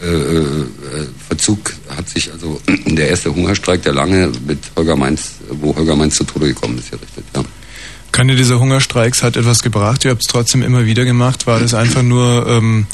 äh, 0.02 0.08
äh, 0.08 0.66
Verzug 1.28 1.74
hat 1.96 2.10
sich 2.10 2.32
also 2.32 2.60
der 2.86 3.10
erste 3.10 3.34
Hungerstreik, 3.34 3.84
der 3.84 3.94
lange 3.94 4.32
mit 4.48 4.60
Holger 4.76 4.96
Mainz, 4.96 5.34
wo 5.50 5.76
Holger 5.76 5.96
Mainz 5.96 6.16
zu 6.16 6.24
Tode 6.24 6.48
gekommen 6.48 6.78
ist, 6.78 6.92
gerichtet. 6.92 7.24
Ja. 7.36 7.44
Keine 8.12 8.36
dieser 8.36 8.60
Hungerstreiks 8.60 9.24
hat 9.24 9.38
etwas 9.38 9.64
gebracht. 9.64 10.06
Ihr 10.06 10.12
habt 10.12 10.22
es 10.24 10.32
trotzdem 10.32 10.62
immer 10.62 10.86
wieder 10.86 11.04
gemacht. 11.06 11.48
War 11.48 11.60
das 11.60 11.74
einfach 11.74 12.04
nur 12.04 12.46
ähm, 12.48 12.86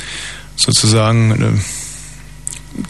sozusagen 0.55 1.31
äh, 1.31 1.59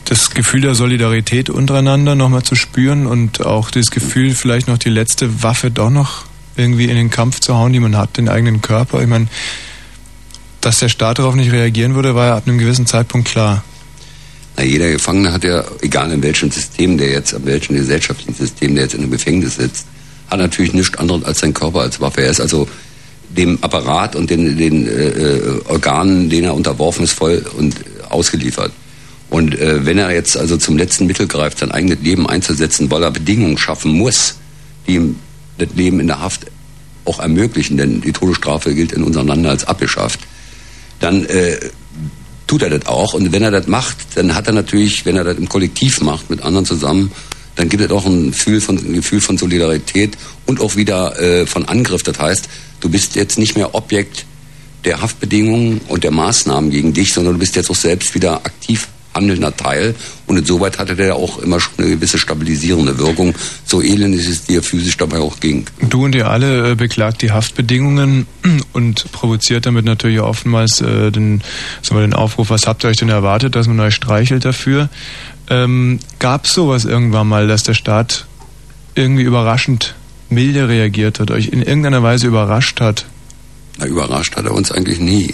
das 0.06 0.32
Gefühl 0.32 0.62
der 0.62 0.76
Solidarität 0.76 1.50
untereinander 1.50 2.16
nochmal 2.16 2.44
zu 2.44 2.56
spüren 2.56 3.06
und 3.06 3.46
auch 3.46 3.72
das 3.72 3.92
Gefühl, 3.92 4.34
vielleicht 4.34 4.68
noch 4.68 4.78
die 4.78 4.90
letzte 4.90 5.44
Waffe 5.44 5.72
doch 5.72 5.90
noch 5.90 6.26
irgendwie 6.56 6.86
in 6.86 6.96
den 6.96 7.10
Kampf 7.10 7.40
zu 7.40 7.56
hauen, 7.56 7.74
die 7.74 7.80
man 7.80 7.96
hat, 7.96 8.18
den 8.18 8.30
eigenen 8.30 8.62
Körper? 8.62 9.02
Ich 9.02 9.08
meine, 9.08 9.28
dass 10.62 10.80
der 10.80 10.90
Staat 10.90 11.20
darauf 11.20 11.36
nicht 11.36 11.52
reagieren 11.52 11.96
würde, 11.96 12.16
war 12.16 12.28
ja 12.28 12.38
ab 12.38 12.44
einem 12.46 12.58
gewissen 12.58 12.86
Zeitpunkt 12.86 13.28
klar. 13.28 13.64
Na, 14.58 14.64
jeder 14.64 14.90
Gefangene 14.92 15.32
hat 15.32 15.44
ja, 15.44 15.64
egal 15.82 16.12
in 16.12 16.22
welchem 16.22 16.52
System 16.52 16.98
der 16.98 17.12
jetzt, 17.12 17.34
in 17.34 17.46
welchem 17.46 17.76
gesellschaftlichen 17.76 18.34
System 18.34 18.76
der 18.76 18.84
jetzt 18.84 18.94
in 18.94 19.02
einem 19.02 19.12
Gefängnis 19.12 19.56
sitzt, 19.56 19.88
hat 20.30 20.40
natürlich 20.40 20.74
nichts 20.74 20.98
anderes 20.98 21.24
als 21.24 21.40
sein 21.40 21.54
Körper 21.54 21.80
als 21.80 22.02
Waffe. 22.02 22.22
Er 22.22 22.32
ist 22.32 22.42
also 22.42 22.68
dem 23.30 23.58
Apparat 23.64 24.16
und 24.16 24.30
den, 24.30 24.58
den 24.58 24.88
äh, 24.88 25.40
Organen, 25.66 26.30
denen 26.30 26.46
er 26.46 26.56
unterworfen 26.56 27.04
ist, 27.04 27.14
voll 27.14 27.46
und 27.58 27.76
ausgeliefert. 28.10 28.72
Und 29.30 29.58
äh, 29.60 29.86
wenn 29.86 29.98
er 29.98 30.12
jetzt 30.12 30.38
also 30.38 30.58
zum 30.58 30.78
letzten 30.78 31.06
Mittel 31.06 31.28
greift, 31.28 31.60
sein 31.60 31.72
eigenes 31.72 32.00
Leben 32.02 32.28
einzusetzen, 32.28 32.90
weil 32.90 33.04
er 33.04 33.12
Bedingungen 33.12 33.58
schaffen 33.58 33.92
muss, 33.92 34.36
die 34.88 34.96
ihm 34.96 35.16
das 35.58 35.70
Leben 35.76 36.00
in 36.00 36.08
der 36.08 36.20
Haft 36.20 36.48
auch 37.06 37.20
ermöglichen, 37.20 37.78
denn 37.78 38.02
die 38.02 38.12
Todesstrafe 38.12 38.74
gilt 38.74 38.92
in 38.92 39.04
unserem 39.04 39.28
Lande 39.28 39.50
als 39.50 39.66
abgeschafft, 39.66 40.20
dann 41.00 41.26
äh, 41.26 41.58
tut 42.48 42.64
er 42.64 42.70
das 42.70 42.88
auch. 42.88 43.14
Und 43.14 43.32
wenn 43.32 43.44
er 43.44 43.52
das 43.52 43.68
macht, 43.68 43.98
dann 44.16 44.36
hat 44.36 44.48
er 44.48 44.54
natürlich, 44.54 45.06
wenn 45.06 45.16
er 45.16 45.24
das 45.24 45.38
im 45.38 45.48
Kollektiv 45.48 46.02
macht, 46.02 46.30
mit 46.30 46.42
anderen 46.42 46.66
zusammen, 46.66 47.12
dann 47.56 47.70
gibt 47.70 47.84
es 47.84 47.92
auch 47.92 48.06
ein 48.06 48.32
Gefühl 48.32 48.62
von, 48.62 48.78
ein 48.78 48.94
Gefühl 48.94 49.22
von 49.22 49.38
Solidarität 49.38 50.18
und 50.46 50.62
auch 50.62 50.76
wieder 50.76 51.20
äh, 51.20 51.46
von 51.46 51.66
Angriff. 51.66 52.04
Das 52.04 52.18
heißt, 52.18 52.50
du 52.80 52.90
bist 52.90 53.16
jetzt 53.16 53.38
nicht 53.38 53.56
mehr 53.56 53.76
Objekt 53.76 54.26
der 54.86 55.02
Haftbedingungen 55.02 55.82
und 55.88 56.04
der 56.04 56.12
Maßnahmen 56.12 56.72
gegen 56.72 56.94
dich, 56.94 57.14
sondern 57.14 57.34
du 57.34 57.40
bist 57.40 57.56
jetzt 57.56 57.70
auch 57.70 57.76
selbst 57.76 58.16
wieder 58.16 58.38
aktiv 58.46 58.88
handelnder 59.20 59.56
Teil. 59.56 59.96
Und 60.28 60.38
insoweit 60.38 60.80
hatte 60.80 60.96
der 60.96 61.16
auch 61.16 61.40
immer 61.40 61.60
schon 61.60 61.74
eine 61.78 61.90
gewisse 61.90 62.18
stabilisierende 62.18 62.98
Wirkung, 62.98 63.36
so 63.66 63.82
elend 63.82 64.16
es 64.16 64.46
dir 64.46 64.64
physisch 64.64 64.98
dabei 64.98 65.20
auch 65.20 65.40
ging. 65.40 65.66
Du 65.82 66.06
und 66.06 66.16
ihr 66.16 66.30
alle 66.30 66.72
äh, 66.72 66.76
beklagt 66.76 67.22
die 67.22 67.32
Haftbedingungen 67.32 68.28
und 68.74 69.12
provoziert 69.12 69.66
damit 69.66 69.86
natürlich 69.86 70.22
oftmals 70.22 70.82
äh, 70.82 71.12
den, 71.12 71.42
sagen 71.82 72.00
wir, 72.00 72.08
den 72.08 72.14
Aufruf, 72.14 72.50
was 72.50 72.68
habt 72.68 72.84
ihr 72.84 72.90
euch 72.90 72.98
denn 72.98 73.10
erwartet, 73.10 73.56
dass 73.56 73.68
man 73.68 73.80
euch 73.80 73.96
streichelt 73.96 74.46
dafür? 74.46 74.90
Ähm, 75.50 76.00
Gab 76.20 76.46
es 76.46 76.54
sowas 76.54 76.86
irgendwann 76.86 77.28
mal, 77.28 77.48
dass 77.48 77.64
der 77.64 77.74
Staat 77.74 78.26
irgendwie 78.96 79.24
überraschend 79.24 79.96
milde 80.30 80.68
reagiert 80.68 81.20
hat, 81.20 81.32
euch 81.32 81.48
in 81.48 81.62
irgendeiner 81.62 82.04
Weise 82.04 82.28
überrascht 82.28 82.82
hat? 82.82 83.06
Na, 83.78 83.86
überrascht 83.86 84.36
hat 84.36 84.46
er 84.46 84.54
uns 84.54 84.72
eigentlich 84.72 85.00
nie. 85.00 85.34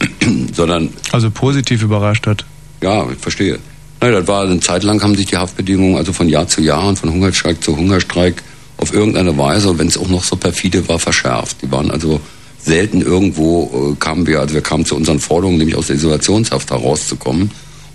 Sondern. 0.52 0.90
Also 1.12 1.30
positiv 1.30 1.82
überrascht 1.82 2.26
hat. 2.26 2.44
Ja, 2.84 3.10
ich 3.10 3.18
verstehe. 3.18 3.58
Na, 4.02 4.10
das 4.10 4.28
war 4.28 4.42
eine 4.42 4.60
Zeit 4.60 4.82
lang 4.82 5.02
haben 5.02 5.14
sich 5.14 5.24
die 5.24 5.38
Haftbedingungen 5.38 5.96
also 5.96 6.12
von 6.12 6.28
Jahr 6.28 6.46
zu 6.46 6.60
Jahr 6.60 6.86
und 6.86 6.98
von 6.98 7.10
Hungerstreik 7.10 7.64
zu 7.64 7.74
Hungerstreik 7.74 8.42
auf 8.76 8.92
irgendeine 8.92 9.38
Weise, 9.38 9.78
wenn 9.78 9.86
es 9.86 9.96
auch 9.96 10.08
noch 10.08 10.22
so 10.22 10.36
perfide 10.36 10.86
war, 10.86 10.98
verschärft. 10.98 11.62
Die 11.62 11.72
waren 11.72 11.90
also 11.90 12.20
selten 12.58 13.00
irgendwo 13.00 13.92
äh, 13.92 13.96
kamen 13.98 14.26
wir, 14.26 14.40
also 14.40 14.52
wir 14.52 14.60
kamen 14.60 14.84
zu 14.84 14.96
unseren 14.96 15.18
Forderungen, 15.18 15.56
nämlich 15.56 15.78
aus 15.78 15.86
der 15.86 15.96
Isolationshaft 15.96 16.70
herauszukommen 16.70 17.50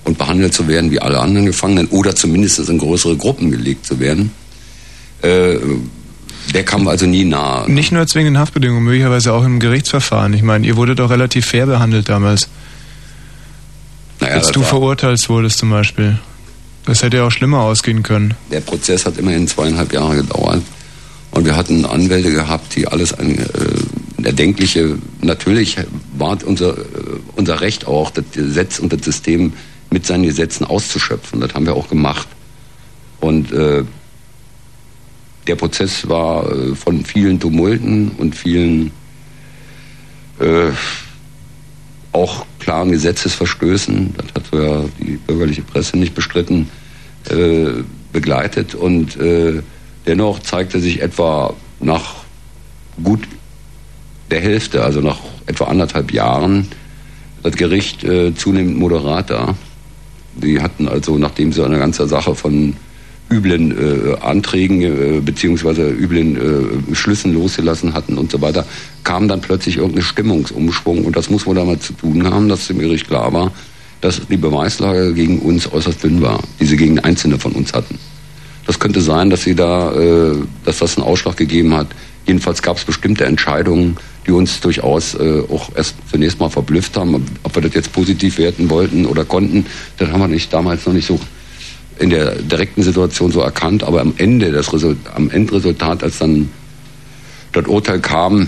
und 0.06 0.18
behandelt 0.18 0.56
zu 0.56 0.68
werden 0.68 0.90
wie 0.90 1.00
alle 1.00 1.20
anderen 1.20 1.46
Gefangenen 1.46 1.86
oder 1.90 2.16
zumindest 2.16 2.68
in 2.68 2.80
größere 2.80 3.16
Gruppen 3.16 3.52
gelegt 3.52 3.86
zu 3.86 4.00
werden. 4.00 4.32
Äh, 5.22 5.58
der 6.56 6.64
kam 6.64 6.88
also 6.88 7.06
nie 7.06 7.26
nahe. 7.26 7.70
Nicht 7.70 7.92
nur 7.92 8.08
zwingend 8.08 8.40
Haftbedingungen, 8.40 8.84
möglicherweise 8.84 9.34
auch 9.34 9.46
im 9.46 9.60
Gerichtsverfahren. 9.60 10.34
Ich 10.34 10.42
meine, 10.42 10.66
ihr 10.66 10.78
wurdet 10.78 10.98
doch 10.98 11.12
relativ 11.12 11.46
fair 11.46 11.68
behandelt 11.68 12.10
damals. 12.10 12.50
Naja, 14.20 14.36
Als 14.36 14.52
du 14.52 14.62
verurteilt 14.62 15.28
wurdest 15.30 15.60
zum 15.60 15.70
Beispiel. 15.70 16.18
Das 16.86 17.04
hätte 17.04 17.18
ja 17.18 17.28
auch 17.28 17.32
schlimmer 17.32 17.62
ausgehen 17.62 18.04
können. 18.04 18.34
Der 18.52 18.62
Prozess 18.62 19.06
hat 19.06 19.18
immerhin 19.18 19.48
zweieinhalb 19.48 19.94
Jahre 19.94 20.18
gedauert. 20.18 20.62
Und 21.32 21.46
wir 21.46 21.56
hatten 21.56 21.86
Anwälte 21.86 22.32
gehabt, 22.32 22.76
die 22.76 22.88
alles 22.88 23.14
ein 23.14 23.38
äh, 23.38 23.44
erdenkliche, 24.24 24.98
natürlich 25.22 25.78
war 26.18 26.38
unser, 26.44 26.78
äh, 26.78 26.82
unser 27.36 27.62
Recht 27.62 27.88
auch, 27.88 28.12
das 28.12 28.26
Gesetz 28.34 28.80
und 28.80 28.92
das 28.92 29.04
System 29.04 29.54
mit 29.92 30.06
seinen 30.06 30.24
Gesetzen 30.24 30.66
auszuschöpfen. 30.66 31.40
Das 31.40 31.54
haben 31.54 31.66
wir 31.66 31.76
auch 31.76 31.90
gemacht. 31.90 32.28
Und 33.20 33.52
äh, 33.52 33.84
der 35.48 35.56
Prozess 35.56 36.08
war 36.08 36.52
äh, 36.52 36.76
von 36.76 37.06
vielen 37.06 37.40
Tumulten 37.40 38.12
und 38.18 38.36
vielen 38.36 38.92
äh, 40.40 40.72
auch 42.12 42.46
klaren 42.60 42.92
Gesetzesverstößen, 42.92 44.16
das 44.18 44.26
hat 44.34 44.44
ja 44.54 44.84
die 45.00 45.18
bürgerliche 45.18 45.62
Presse 45.62 45.98
nicht 45.98 46.16
bestritten, 46.16 46.70
äh, 47.30 47.84
begleitet. 48.12 48.76
Und 48.76 49.18
äh, 49.18 49.62
dennoch 50.06 50.40
zeigte 50.40 50.80
sich 50.80 51.02
etwa 51.02 51.54
nach 51.80 52.16
gut 53.04 53.28
der 54.32 54.42
Hälfte, 54.42 54.84
also 54.84 55.02
nach 55.02 55.20
etwa 55.46 55.66
anderthalb 55.66 56.12
Jahren, 56.12 56.68
das 57.44 57.56
Gericht 57.56 58.04
äh, 58.04 58.34
zunehmend 58.36 58.78
moderater. 58.78 59.56
Die 60.36 60.62
hatten 60.62 60.88
also, 60.88 61.18
nachdem 61.18 61.52
sie 61.52 61.64
eine 61.64 61.80
ganze 61.80 62.08
Sache 62.08 62.36
von 62.36 62.76
üblen 63.30 63.72
äh, 63.72 64.16
Anträgen 64.22 64.82
äh, 64.82 65.22
beziehungsweise 65.22 65.90
üblen 65.90 66.92
äh, 66.92 66.96
Schlüssen 66.96 67.34
losgelassen 67.34 67.94
hatten 67.94 68.18
und 68.18 68.32
so 68.32 68.42
weiter, 68.42 68.66
kam 69.04 69.28
dann 69.28 69.42
plötzlich 69.42 69.78
irgendein 69.78 70.04
Stimmungsumschwung 70.04 71.06
und 71.06 71.16
das 71.16 71.30
muss 71.30 71.46
wohl 71.46 71.56
damit 71.56 71.84
zu 71.84 71.94
tun 71.94 72.24
haben, 72.26 72.50
dass 72.50 72.68
dem 72.68 72.80
Gericht 72.80 73.08
klar 73.08 73.32
war, 73.34 73.52
dass 74.02 74.22
die 74.28 74.38
Beweislage 74.38 75.14
gegen 75.14 75.40
uns 75.40 75.72
äußerst 75.72 76.04
dünn 76.04 76.22
war, 76.22 76.40
die 76.60 76.66
sie 76.66 76.78
gegen 76.78 77.00
Einzelne 77.00 77.38
von 77.38 77.52
uns 77.52 77.74
hatten. 77.74 78.00
Das 78.66 78.80
könnte 78.80 79.02
sein, 79.02 79.30
dass 79.30 79.44
sie 79.44 79.56
da, 79.56 79.94
äh, 79.94 80.36
dass 80.66 80.80
das 80.80 80.98
einen 80.98 81.06
Ausschlag 81.06 81.38
gegeben 81.38 81.74
hat. 81.76 81.88
Jedenfalls 82.26 82.62
gab 82.62 82.78
es 82.78 82.84
bestimmte 82.84 83.26
Entscheidungen, 83.26 83.98
die 84.28 84.32
uns 84.32 84.60
durchaus 84.60 85.16
äh, 85.16 85.42
auch 85.52 85.72
erst 85.76 85.96
zunächst 86.12 86.40
mal 86.40 86.50
verblüfft 86.50 86.96
haben. 86.96 87.26
Ob 87.44 87.56
wir 87.56 87.64
das 87.64 87.74
jetzt 87.74 87.92
positiv 87.92 88.38
werten 88.38 88.70
wollten 88.70 89.06
oder 89.08 89.26
konnten, 89.26 89.66
das 89.98 90.10
haben 90.10 90.20
wir 90.20 90.28
nicht 90.28 90.54
damals 90.54 90.86
noch 90.86 90.94
nicht 90.94 91.08
so 91.08 91.20
in 92.00 92.10
der 92.10 92.36
direkten 92.36 92.82
Situation 92.82 93.32
so 93.32 93.42
erkannt. 93.42 93.84
Aber 93.84 94.02
am 94.02 94.14
Ende, 94.18 94.52
das 94.52 94.74
Result, 94.74 94.98
am 95.14 95.30
Endresultat, 95.30 96.04
als 96.04 96.20
dann 96.20 96.50
das 97.52 97.68
Urteil 97.68 98.00
kam, 98.00 98.48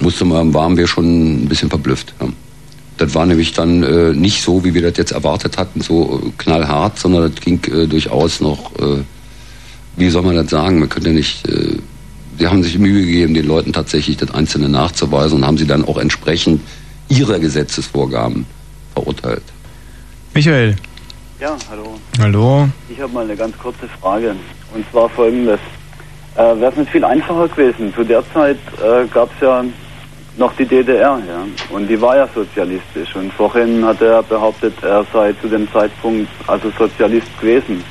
musste 0.00 0.24
man, 0.24 0.54
waren 0.54 0.76
wir 0.76 0.86
schon 0.86 1.44
ein 1.44 1.48
bisschen 1.48 1.68
verblüfft. 1.68 2.14
Ja. 2.20 2.28
Das 2.96 3.14
war 3.14 3.26
nämlich 3.26 3.52
dann 3.52 3.82
äh, 3.82 4.12
nicht 4.12 4.42
so, 4.42 4.64
wie 4.64 4.72
wir 4.72 4.82
das 4.82 4.96
jetzt 4.96 5.12
erwartet 5.12 5.58
hatten, 5.58 5.80
so 5.80 6.22
äh, 6.24 6.30
knallhart, 6.38 6.98
sondern 6.98 7.32
das 7.32 7.40
ging 7.40 7.60
äh, 7.64 7.86
durchaus 7.86 8.40
noch, 8.40 8.72
äh, 8.78 9.02
wie 9.96 10.10
soll 10.10 10.22
man 10.22 10.36
das 10.36 10.50
sagen, 10.50 10.78
man 10.78 10.88
könnte 10.88 11.10
nicht, 11.10 11.46
äh, 11.48 12.46
haben 12.46 12.62
sich 12.62 12.78
Mühe 12.78 13.04
gegeben, 13.04 13.34
den 13.34 13.46
Leuten 13.46 13.72
tatsächlich 13.72 14.16
das 14.16 14.30
Einzelne 14.30 14.68
nachzuweisen 14.68 15.38
und 15.38 15.46
haben 15.46 15.58
sie 15.58 15.66
dann 15.66 15.84
auch 15.84 15.98
entsprechend 15.98 16.60
ihrer 17.08 17.38
Gesetzesvorgaben 17.38 18.46
verurteilt. 18.92 19.42
Michael. 20.32 20.76
Ja, 21.44 21.58
hallo. 21.68 22.00
Hallo. 22.18 22.68
Ich 22.88 22.98
habe 22.98 23.12
mal 23.12 23.24
eine 23.24 23.36
ganz 23.36 23.58
kurze 23.58 23.86
Frage. 24.00 24.34
Und 24.74 24.90
zwar 24.90 25.10
folgendes. 25.10 25.60
Äh, 26.36 26.38
Wäre 26.38 26.72
es 26.72 26.76
nicht 26.78 26.90
viel 26.90 27.04
einfacher 27.04 27.48
gewesen? 27.48 27.92
Zu 27.94 28.02
der 28.02 28.24
Zeit 28.32 28.56
äh, 28.82 29.04
gab 29.12 29.28
es 29.34 29.42
ja 29.42 29.62
noch 30.38 30.56
die 30.56 30.64
DDR, 30.64 31.20
ja. 31.28 31.44
Und 31.68 31.86
die 31.88 32.00
war 32.00 32.16
ja 32.16 32.26
sozialistisch. 32.34 33.14
Und 33.14 33.30
vorhin 33.34 33.84
hat 33.84 34.00
er 34.00 34.22
behauptet, 34.22 34.72
er 34.82 35.04
sei 35.12 35.34
zu 35.42 35.48
dem 35.48 35.70
Zeitpunkt 35.70 36.30
also 36.46 36.70
Sozialist 36.78 37.28
gewesen. 37.38 37.84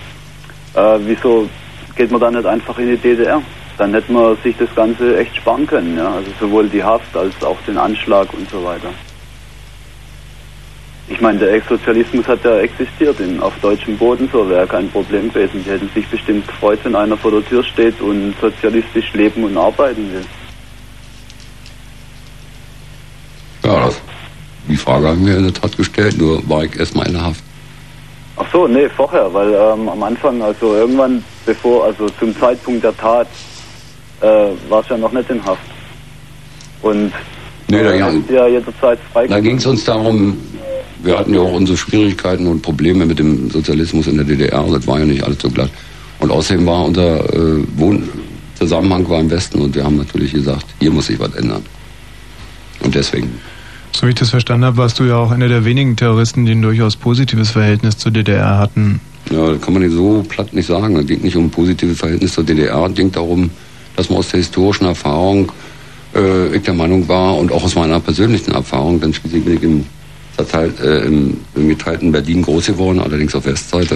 Äh, 0.74 0.98
wieso 1.02 1.48
geht 1.96 2.10
man 2.10 2.22
dann 2.22 2.34
nicht 2.34 2.48
einfach 2.48 2.80
in 2.80 2.88
die 2.88 2.98
DDR? 2.98 3.40
Dann 3.78 3.94
hätte 3.94 4.12
man 4.12 4.36
sich 4.38 4.58
das 4.58 4.74
Ganze 4.74 5.16
echt 5.20 5.36
sparen 5.36 5.68
können, 5.68 5.96
ja. 5.96 6.12
Also 6.12 6.32
sowohl 6.40 6.68
die 6.70 6.84
Haft 6.84 7.16
als 7.16 7.36
auch 7.44 7.58
den 7.68 7.78
Anschlag 7.78 8.34
und 8.34 8.50
so 8.50 8.66
weiter. 8.66 8.90
Ich 11.10 11.20
meine, 11.20 11.40
der 11.40 11.54
Ex-Sozialismus 11.54 12.26
hat 12.28 12.44
ja 12.46 12.60
existiert 12.60 13.20
in, 13.20 13.40
auf 13.42 13.54
deutschem 13.62 13.98
Boden, 13.98 14.30
so 14.32 14.50
wäre 14.50 14.66
kein 14.66 14.90
Problem 14.90 15.30
gewesen. 15.30 15.62
Die 15.66 15.70
hätten 15.70 15.90
sich 15.94 16.08
bestimmt 16.08 16.48
gefreut, 16.48 16.80
wenn 16.84 16.96
einer 16.96 17.18
vor 17.18 17.32
der 17.32 17.46
Tür 17.46 17.64
steht 17.64 18.00
und 18.00 18.34
sozialistisch 18.40 19.12
leben 19.14 19.44
und 19.44 19.58
arbeiten 19.58 20.12
will. 20.14 20.26
Ja, 23.66 23.86
das, 23.86 24.02
die 24.68 24.78
Frage 24.78 25.08
haben 25.10 25.26
wir 25.26 25.38
in 25.38 25.44
der 25.44 25.54
Tat 25.54 25.76
gestellt, 25.76 26.18
nur 26.18 26.48
war 26.50 26.64
ich 26.64 26.76
erstmal 26.78 27.08
in 27.08 27.14
der 27.14 27.24
Haft. 27.26 27.44
Ach 28.36 28.46
so, 28.52 28.68
nee, 28.68 28.90
vorher, 28.90 29.32
weil 29.34 29.54
ähm, 29.54 29.90
am 29.90 30.02
Anfang, 30.04 30.42
also 30.42 30.74
irgendwann 30.76 31.24
bevor, 31.46 31.86
also 31.86 32.10
zum 32.20 32.36
Zeitpunkt 32.40 32.84
der 32.84 32.96
Tat, 32.98 33.28
äh, 34.22 34.48
warst 34.70 34.90
ja 34.90 34.98
noch 34.98 35.12
nicht 35.12 35.30
in 35.30 35.44
Haft. 35.46 35.62
Und 36.82 37.12
Nee, 37.70 37.84
da, 37.84 37.92
du 37.92 38.04
hast 38.04 38.30
ja 38.30 38.48
jederzeit 38.48 39.00
frei. 39.12 39.28
da 39.28 39.40
ging 39.40 39.58
es 39.58 39.66
uns 39.66 39.84
darum, 39.86 40.38
wir 41.04 41.20
hatten 41.20 41.34
ja 41.34 41.42
auch 41.42 41.54
unsere 41.54 41.78
Schwierigkeiten 41.78 42.48
und 42.48 42.62
Probleme 42.62 43.06
mit 43.06 43.20
dem 43.20 43.50
Sozialismus 43.52 44.08
in 44.08 44.16
der 44.16 44.26
DDR. 44.26 44.66
Das 44.72 44.88
war 44.88 45.00
ja 45.00 45.06
nicht 45.06 45.24
alles 45.24 45.38
so 45.42 45.50
glatt. 45.50 45.70
Und 46.20 46.32
außerdem 46.32 46.66
war 46.66 46.86
unser 46.86 47.34
äh, 47.34 47.64
Wohnzusammenhang 47.76 49.08
war 49.10 49.20
im 49.20 49.30
Westen 49.30 49.60
und 49.60 49.76
wir 49.76 49.84
haben 49.84 49.98
natürlich 49.98 50.34
gesagt, 50.34 50.66
hier 50.80 50.92
muss 50.92 51.08
sich 51.08 51.20
was 51.20 51.36
ändern. 51.36 51.62
Und 52.82 52.96
deswegen. 52.96 53.30
So 53.96 54.08
wie 54.08 54.12
ich 54.12 54.16
das 54.16 54.32
verstanden 54.32 54.66
habe, 54.66 54.78
warst 54.78 55.00
du 55.00 55.04
ja 55.04 55.18
auch 55.18 55.32
einer 55.32 55.48
der 55.48 55.66
wenigen 55.66 55.96
Terroristen, 55.96 56.46
die 56.46 56.54
ein 56.54 56.62
durchaus 56.62 56.96
positives 56.96 57.52
Verhältnis 57.52 57.98
zur 57.98 58.12
DDR 58.12 58.58
hatten. 58.58 59.00
Ja, 59.30 59.52
das 59.52 59.62
kann 59.62 59.74
man 59.74 59.84
nicht 59.84 59.94
so 59.94 60.24
platt 60.28 60.54
nicht 60.54 60.66
sagen. 60.66 60.96
Es 60.96 61.06
ging 61.06 61.22
nicht 61.22 61.36
um 61.36 61.46
ein 61.46 61.50
positives 61.52 62.00
Verhältnis 62.00 62.34
zur 62.34 62.44
DDR. 62.44 62.86
Es 62.86 62.96
ging 62.96 63.12
darum, 63.12 63.50
dass 63.96 64.10
man 64.10 64.20
aus 64.20 64.30
der 64.30 64.40
historischen 64.40 64.86
Erfahrung, 64.86 65.52
äh, 66.16 66.56
ich 66.56 66.64
der 66.64 66.74
Meinung 66.74 67.08
war, 67.08 67.38
und 67.38 67.52
auch 67.52 67.64
aus 67.64 67.76
meiner 67.76 68.00
persönlichen 68.00 68.52
Erfahrung, 68.52 69.00
denn 69.00 69.14
schließlich 69.14 69.44
bin 69.44 69.58
ich 69.58 69.64
im, 69.64 69.86
zerteilt, 70.36 70.80
äh, 70.80 71.02
im, 71.02 71.40
im 71.56 71.70
geteilten 71.70 72.12
Berlin 72.12 72.42
groß 72.42 72.68
geworden, 72.68 73.00
allerdings 73.00 73.36
auf 73.36 73.46
Westseite, 73.46 73.96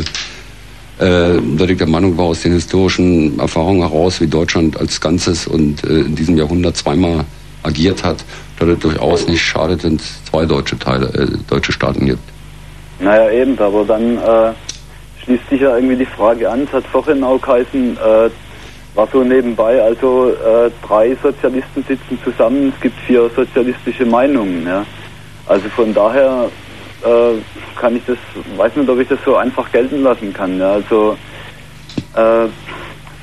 äh, 0.99 1.39
dass 1.57 1.69
ich 1.69 1.77
der 1.77 1.87
Meinung 1.87 2.17
war, 2.17 2.25
aus 2.25 2.41
den 2.41 2.53
historischen 2.53 3.39
Erfahrungen 3.39 3.81
heraus, 3.81 4.21
wie 4.21 4.27
Deutschland 4.27 4.79
als 4.79 4.99
Ganzes 4.99 5.47
und 5.47 5.83
äh, 5.83 6.01
in 6.01 6.15
diesem 6.15 6.37
Jahrhundert 6.37 6.77
zweimal 6.77 7.25
agiert 7.63 8.03
hat, 8.03 8.23
dass 8.59 8.69
es 8.69 8.79
durchaus 8.79 9.27
nicht 9.27 9.41
schadet, 9.41 9.83
wenn 9.83 9.95
es 9.95 10.23
zwei 10.25 10.45
deutsche 10.45 10.77
Teile, 10.79 11.07
äh, 11.13 11.27
deutsche 11.49 11.71
Staaten 11.71 12.05
gibt. 12.05 12.23
Naja, 12.99 13.29
eben, 13.31 13.57
aber 13.59 13.83
dann 13.85 14.17
äh, 14.17 14.53
schließt 15.23 15.49
sich 15.49 15.61
ja 15.61 15.75
irgendwie 15.75 15.97
die 15.97 16.05
Frage 16.05 16.49
an. 16.49 16.63
Es 16.63 16.73
hat 16.73 16.85
vorhin 16.85 17.23
auch 17.23 17.39
geheißen, 17.39 17.97
äh, 17.97 18.29
war 18.95 19.07
so 19.11 19.23
nebenbei, 19.23 19.79
also 19.81 20.31
äh, 20.31 20.71
drei 20.85 21.15
Sozialisten 21.21 21.83
sitzen 21.87 22.17
zusammen, 22.23 22.73
es 22.75 22.81
gibt 22.81 22.97
vier 23.05 23.29
sozialistische 23.35 24.05
Meinungen. 24.05 24.65
Ja. 24.65 24.83
Also 25.47 25.69
von 25.69 25.93
daher 25.93 26.49
äh, 27.03 27.79
kann 27.79 27.95
ich 27.95 28.03
das, 28.05 28.17
weiß 28.57 28.75
nicht, 28.75 28.89
ob 28.89 28.99
ich 28.99 29.07
das 29.07 29.19
so 29.25 29.35
einfach 29.35 29.71
gelten 29.71 30.03
lassen 30.03 30.33
kann. 30.33 30.59
Ja. 30.59 30.73
Also 30.73 31.17
äh, 32.15 32.47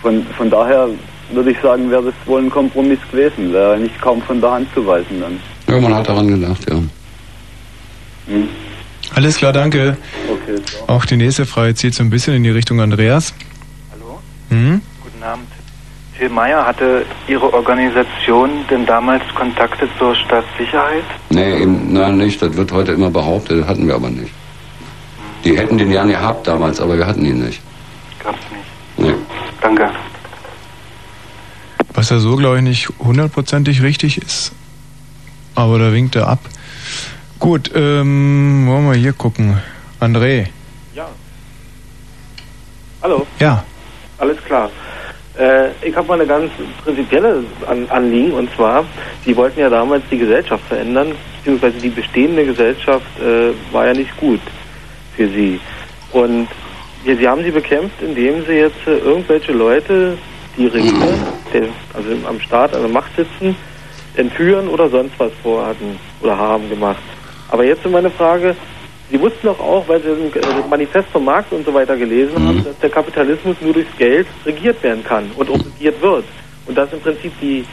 von, 0.01 0.27
von 0.37 0.51
daher 0.51 0.89
würde 1.33 1.51
ich 1.51 1.59
sagen, 1.61 1.91
wäre 1.91 2.05
das 2.05 2.15
wohl 2.27 2.43
ein 2.43 2.51
Kompromiss 2.51 3.01
gewesen, 3.11 3.53
wäre 3.53 3.79
nicht 3.79 4.01
kaum 4.01 4.23
von 4.23 4.41
der 4.41 4.51
Hand 4.53 4.69
zu 4.75 4.87
weisen 4.87 5.21
dann. 5.21 5.41
Ja, 5.69 5.81
man 5.81 5.95
hat 5.95 6.09
daran 6.09 6.29
gedacht, 6.29 6.61
ja. 6.71 6.77
Hm. 8.27 8.49
Alles 9.15 9.37
klar, 9.37 9.53
danke. 9.53 9.97
Okay, 10.29 10.61
Auch 10.87 11.05
die 11.05 11.17
nächste 11.17 11.45
Frage 11.47 11.75
zielt 11.75 11.95
so 11.95 12.03
ein 12.03 12.11
bisschen 12.11 12.35
in 12.35 12.43
die 12.43 12.51
Richtung 12.51 12.81
Andreas. 12.81 13.35
Hallo? 13.93 14.19
Hm? 14.49 14.81
Guten 15.03 15.23
Abend. 15.23 15.49
Till 16.19 16.29
Meyer, 16.29 16.65
hatte 16.65 17.05
Ihre 17.27 17.53
Organisation 17.53 18.51
denn 18.71 18.87
damals 18.87 19.23
Kontakte 19.35 19.89
zur 19.99 20.15
Staatssicherheit? 20.15 21.03
Nee, 21.31 21.63
eben, 21.63 21.93
nein, 21.93 22.17
nicht. 22.19 22.41
Das 22.41 22.57
wird 22.57 22.71
heute 22.73 22.93
immer 22.93 23.11
behauptet, 23.11 23.61
das 23.63 23.67
hatten 23.69 23.87
wir 23.89 23.97
aber 23.97 24.11
nicht. 24.11 24.33
Die 25.45 25.59
hätten 25.59 25.77
den 25.77 25.91
gern 25.91 26.09
gehabt 26.09 26.47
damals, 26.47 26.81
aber 26.81 26.97
wir 26.97 27.07
hatten 27.07 27.25
ihn 27.25 27.45
nicht. 27.45 27.61
Gab's 28.23 28.39
nicht. 28.51 29.09
Nee. 29.09 29.15
Danke. 29.61 29.91
Was 31.93 32.11
ja 32.11 32.19
so, 32.19 32.37
glaube 32.37 32.57
ich, 32.59 32.63
nicht 32.63 32.89
hundertprozentig 33.01 33.83
richtig 33.83 34.19
ist. 34.19 34.53
Aber 35.57 35.79
da 35.79 35.93
winkt 35.93 36.17
er 36.17 36.29
ab. 36.29 36.41
Gut, 37.41 37.71
ähm, 37.75 38.67
wollen 38.69 38.87
wir 38.87 38.95
hier 38.95 39.13
gucken. 39.13 39.61
André. 40.01 40.47
Ja. 40.95 41.09
Hallo, 43.03 43.27
Ja. 43.39 43.65
alles 44.19 44.39
klar. 44.45 44.71
Äh, 45.39 45.71
ich 45.83 45.95
habe 45.97 46.07
mal 46.07 46.15
eine 46.15 46.27
ganz 46.27 46.51
prinzipielle 46.85 47.45
An 47.67 47.89
Anliegen 47.91 48.33
und 48.33 48.55
zwar, 48.55 48.85
Sie 49.25 49.37
wollten 49.37 49.61
ja 49.61 49.69
damals 49.69 50.05
die 50.11 50.19
Gesellschaft 50.19 50.65
verändern, 50.69 51.13
beziehungsweise 51.39 51.79
die 51.81 51.89
bestehende 51.89 52.45
Gesellschaft 52.45 53.07
äh, 53.21 53.53
war 53.73 53.87
ja 53.87 53.95
nicht 53.95 54.17
gut 54.19 54.41
für 55.17 55.29
Sie. 55.29 55.59
Und 56.13 56.49
ja, 57.05 57.17
Sie 57.17 57.29
haben 57.29 57.43
sie 57.43 57.51
bekämpft, 57.51 58.01
indem 58.01 58.45
Sie 58.47 58.53
jetzt 58.53 58.87
äh, 58.87 58.99
irgendwelche 58.99 59.53
Leute, 59.53 60.17
die 60.57 60.67
regieren, 60.67 61.27
der, 61.53 61.69
also 61.93 62.11
am 62.29 62.41
Staat, 62.41 62.73
an 62.73 62.83
der 62.83 62.91
Macht 62.91 63.11
sitzen, 63.17 63.57
entführen 64.17 64.69
oder 64.69 64.89
sonst 64.89 65.19
was 65.19 65.33
vorhatten 65.43 65.99
oder 66.21 66.39
haben 66.39 66.69
gemacht. 66.71 67.03
Aber 67.49 67.65
jetzt 67.65 67.85
ist 67.85 67.91
meine 67.91 68.11
Frage, 68.11 68.55
Sie 69.11 69.21
wussten 69.21 69.47
doch 69.47 69.61
auch, 69.61 69.87
weil 69.87 70.01
Sie 70.01 70.09
das 70.35 70.43
äh, 70.49 70.69
Manifest 70.69 71.09
von 71.11 71.25
Marx 71.25 71.51
und 71.53 71.65
so 71.67 71.73
weiter 71.75 71.97
gelesen 71.97 72.35
haben, 72.47 72.65
dass 72.65 72.79
der 72.79 72.91
Kapitalismus 72.91 73.57
nur 73.61 73.73
durchs 73.75 73.95
Geld 73.99 74.27
regiert 74.47 74.83
werden 74.83 75.05
kann 75.05 75.31
und 75.37 75.49
auch 75.51 75.59
regiert 75.59 76.01
wird. 76.01 76.25
Und 76.67 76.77
dass 76.77 76.93
im 76.93 77.01
Prinzip 77.01 77.33
die 77.41 77.65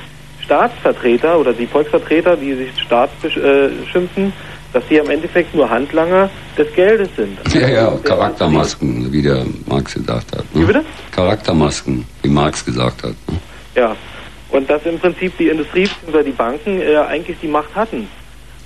Staatsvertreter 0.44 1.40
oder 1.40 1.54
die 1.54 1.66
Volksvertreter, 1.68 2.36
die 2.36 2.54
sich 2.56 2.70
Staat 2.82 3.10
besch- 3.24 3.42
äh, 3.42 3.70
schimpfen, 3.92 4.34
dass 4.74 4.84
sie 4.90 4.96
im 4.96 5.10
Endeffekt 5.10 5.56
nur 5.56 5.70
Handlanger 5.70 6.30
des 6.58 6.74
Geldes 6.74 7.10
sind. 7.16 7.38
Ja, 7.54 7.68
ja, 7.68 7.98
Charaktermasken, 8.04 9.12
wie 9.12 9.22
der 9.22 9.46
Marx 9.68 9.94
gesagt 9.94 10.36
hat. 10.36 10.44
Ne? 10.54 10.62
Wie 10.62 10.66
bitte? 10.66 10.84
Charaktermasken, 11.12 12.06
wie 12.22 12.30
Marx 12.30 12.66
gesagt 12.66 13.04
hat. 13.04 13.16
Ne? 13.30 13.40
Ja. 13.76 13.96
Und 14.50 14.70
dass 14.70 14.86
im 14.86 15.00
Prinzip 15.00 15.38
die 15.38 15.48
Industrie 15.48 15.90
oder 16.08 16.24
die 16.24 16.32
Banken 16.32 16.82
äh, 16.82 16.98
eigentlich 16.98 17.38
die 17.42 17.48
Macht 17.48 17.74
hatten. 17.74 18.10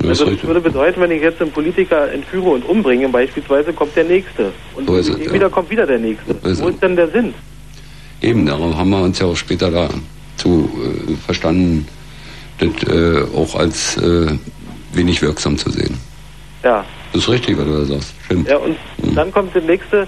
Das 0.07 0.22
Also 0.22 0.32
das 0.32 0.44
würde 0.44 0.61
bedeuten, 0.61 1.02
wenn 1.02 1.11
ich 1.11 1.22
jetzt 1.22 1.41
einen 1.41 1.52
Politiker 1.52 2.11
entführe 2.11 2.49
und 2.49 2.65
umbringe, 2.65 3.07
beispielsweise 3.10 3.73
kommt 3.73 3.95
der 3.95 4.06
Nächste. 4.06 4.52
Und 4.76 4.88
So 4.88 4.98
es, 4.98 5.07
ja. 5.07 5.32
wieder 5.32 5.49
kommt 5.49 5.69
wieder 5.69 5.86
der 5.86 5.99
Nächste. 5.99 6.36
So 6.41 6.49
ist 6.49 6.61
Wo 6.61 6.68
ist 6.69 6.82
denn 6.82 6.95
der 6.95 7.10
Sinn? 7.10 7.34
Eben, 8.22 8.45
darum 8.45 8.77
haben 8.77 8.90
wir 8.90 9.02
uns 9.02 9.19
ja 9.19 9.27
auch 9.27 9.36
später 9.36 9.69
dazu 9.69 10.69
äh, 11.10 11.15
verstanden, 11.15 11.88
das 12.60 12.69
äh, 12.90 13.23
auch 13.36 13.56
als 13.56 13.98
äh, 13.98 14.27
wenig 14.94 15.22
wirksam 15.22 15.57
zu 15.57 15.69
sehen. 15.69 15.98
Ja. 16.64 16.84
Das 17.14 17.23
ist 17.23 17.30
richtig, 17.30 17.57
was 17.57 17.65
du 17.65 17.72
da 17.72 17.86
sagst. 17.86 18.14
Stimmt. 18.26 18.49
Ja, 18.49 18.57
und 18.57 18.76
dann 19.15 19.32
kommt 19.32 19.53
der 19.56 19.61
Nächste. 19.61 20.07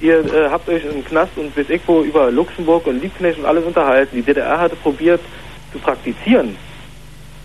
Ihr 0.00 0.18
äh, 0.18 0.48
habt 0.50 0.68
euch 0.68 0.82
im 0.84 1.04
Knast 1.04 1.32
und 1.36 1.54
bis 1.54 1.68
ich 1.70 1.80
wo 1.86 2.02
über 2.02 2.30
Luxemburg 2.30 2.86
und 2.86 3.00
Liebknecht 3.00 3.38
und 3.38 3.44
alles 3.44 3.64
unterhalten. 3.64 4.16
Die 4.16 4.22
DDR 4.22 4.58
hatte 4.58 4.74
probiert 4.74 5.20
zu 5.72 5.78
praktizieren, 5.78 6.56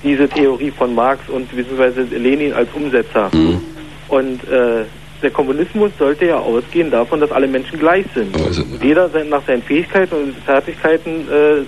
diese 0.08 0.28
Theorie 0.30 0.72
von 0.72 0.96
Marx 0.96 1.28
und 1.30 1.50
beziehungsweise 1.56 2.02
Lenin 2.04 2.54
als 2.54 2.70
Umsetzer. 2.74 3.30
Mhm. 3.34 3.62
Und 4.08 4.44
äh, 4.48 4.86
der 5.22 5.32
Kommunismus 5.32 5.92
sollte 5.98 6.28
ja 6.28 6.38
ausgehen 6.38 6.92
davon, 6.92 7.20
dass 7.20 7.32
alle 7.32 7.48
Menschen 7.48 7.80
gleich 7.80 8.06
sind. 8.14 8.36
Und 8.36 8.84
jeder 8.84 9.10
nach 9.26 9.46
seinen 9.46 9.64
Fähigkeiten 9.64 10.16
und 10.16 10.36
Fertigkeiten 10.46 11.28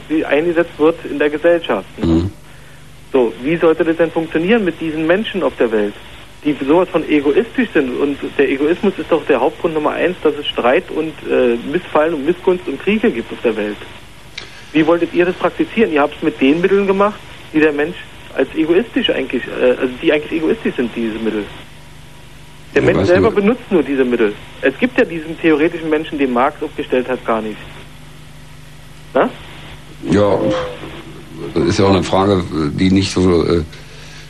äh, 0.09 0.23
eingesetzt 0.23 0.77
wird 0.77 0.95
in 1.09 1.19
der 1.19 1.29
Gesellschaft. 1.29 1.87
Mhm. 2.01 2.31
So, 3.11 3.33
wie 3.43 3.57
sollte 3.57 3.83
das 3.83 3.97
denn 3.97 4.11
funktionieren 4.11 4.63
mit 4.63 4.79
diesen 4.79 5.07
Menschen 5.07 5.41
auf 5.41 5.53
der 5.57 5.71
Welt, 5.71 5.93
die 6.45 6.55
sowas 6.65 6.87
von 6.89 7.07
egoistisch 7.09 7.69
sind? 7.73 7.99
Und 7.99 8.17
der 8.37 8.49
Egoismus 8.49 8.93
ist 8.97 9.11
doch 9.11 9.25
der 9.25 9.41
Hauptgrund 9.41 9.73
Nummer 9.73 9.91
eins, 9.91 10.15
dass 10.21 10.35
es 10.35 10.47
Streit 10.47 10.85
und 10.91 11.13
äh, 11.29 11.57
Missfallen 11.71 12.13
und 12.13 12.25
Missgunst 12.25 12.67
und 12.67 12.79
Kriege 12.79 13.09
gibt 13.09 13.31
auf 13.33 13.41
der 13.43 13.57
Welt. 13.57 13.77
Wie 14.71 14.85
wolltet 14.85 15.13
ihr 15.15 15.25
das 15.25 15.35
praktizieren? 15.35 15.91
Ihr 15.91 16.01
habt 16.01 16.15
es 16.15 16.21
mit 16.21 16.39
den 16.39 16.61
Mitteln 16.61 16.85
gemacht, 16.85 17.19
die 17.51 17.59
der 17.59 17.73
Mensch 17.73 17.97
als 18.35 18.47
egoistisch 18.55 19.09
eigentlich, 19.09 19.43
äh, 19.47 19.71
also 19.71 19.93
die 20.01 20.11
eigentlich 20.13 20.31
egoistisch 20.41 20.75
sind, 20.75 20.91
diese 20.95 21.17
Mittel. 21.19 21.43
Der 22.75 22.83
Ja, 22.83 22.93
Mensch 22.93 23.07
selber 23.07 23.29
du- 23.29 23.35
benutzt 23.35 23.71
nur 23.71 23.81
diese 23.83 24.05
Mittel. 24.05 24.33
Es 24.61 24.77
gibt 24.77 24.97
ja 24.97 25.05
diesen 25.05 25.39
theoretischen 25.39 25.89
Menschen, 25.89 26.17
den 26.19 26.31
Marx 26.31 26.61
aufgestellt 26.61 27.07
hat, 27.09 27.25
gar 27.25 27.41
nicht. 27.41 27.57
Na? 29.13 29.29
Ja, 30.11 30.39
das 31.55 31.63
ist 31.65 31.79
ja 31.79 31.85
auch 31.85 31.89
eine 31.93 32.03
Frage, 32.03 32.43
die 32.73 32.91
nicht 32.91 33.11
so, 33.11 33.43
äh, 33.45 33.63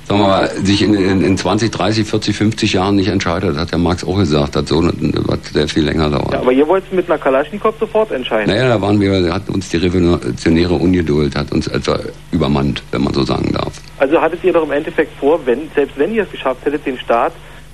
sagen 0.09 0.21
wir 0.21 0.27
mal, 0.27 0.49
sich 0.63 0.81
in, 0.81 0.95
in, 0.95 1.21
in 1.21 1.37
20, 1.37 1.71
30, 1.71 2.07
40, 2.07 2.35
50 2.35 2.73
Jahren 2.73 2.95
nicht 2.95 3.07
entscheidet, 3.09 3.55
hat 3.57 3.71
der 3.71 3.77
Marx 3.77 4.03
auch 4.03 4.17
gesagt, 4.17 4.55
hat 4.55 4.67
so 4.67 4.81
was 4.83 5.39
sehr 5.53 5.67
viel 5.67 5.83
länger 5.83 6.09
dauert. 6.09 6.33
Ja, 6.33 6.39
aber 6.39 6.51
ihr 6.51 6.67
wollt 6.67 6.83
es 6.87 6.91
mit 6.91 7.09
einer 7.09 7.19
Kalaschnikow 7.19 7.73
sofort 7.79 8.11
entscheiden. 8.11 8.49
Naja, 8.51 8.67
da 8.69 8.81
waren 8.81 8.99
wir, 8.99 9.31
hat 9.31 9.47
uns 9.49 9.69
die 9.69 9.77
revolutionäre 9.77 10.73
Ungeduld, 10.73 11.35
hat 11.35 11.51
uns 11.51 11.67
etwa 11.67 11.99
übermannt, 12.31 12.81
wenn 12.91 13.03
man 13.03 13.13
so 13.13 13.23
sagen 13.23 13.53
darf. 13.53 13.73
Also 13.99 14.19
hattet 14.19 14.43
ihr 14.43 14.51
doch 14.53 14.63
im 14.63 14.71
Endeffekt 14.71 15.11
vor, 15.19 15.39
wenn, 15.45 15.69
selbst 15.75 15.97
wenn 15.97 16.13
ihr 16.13 16.23
es 16.23 16.31
geschafft 16.31 16.65
hättet, 16.65 16.85
den 16.87 16.97
Staat 16.97 17.33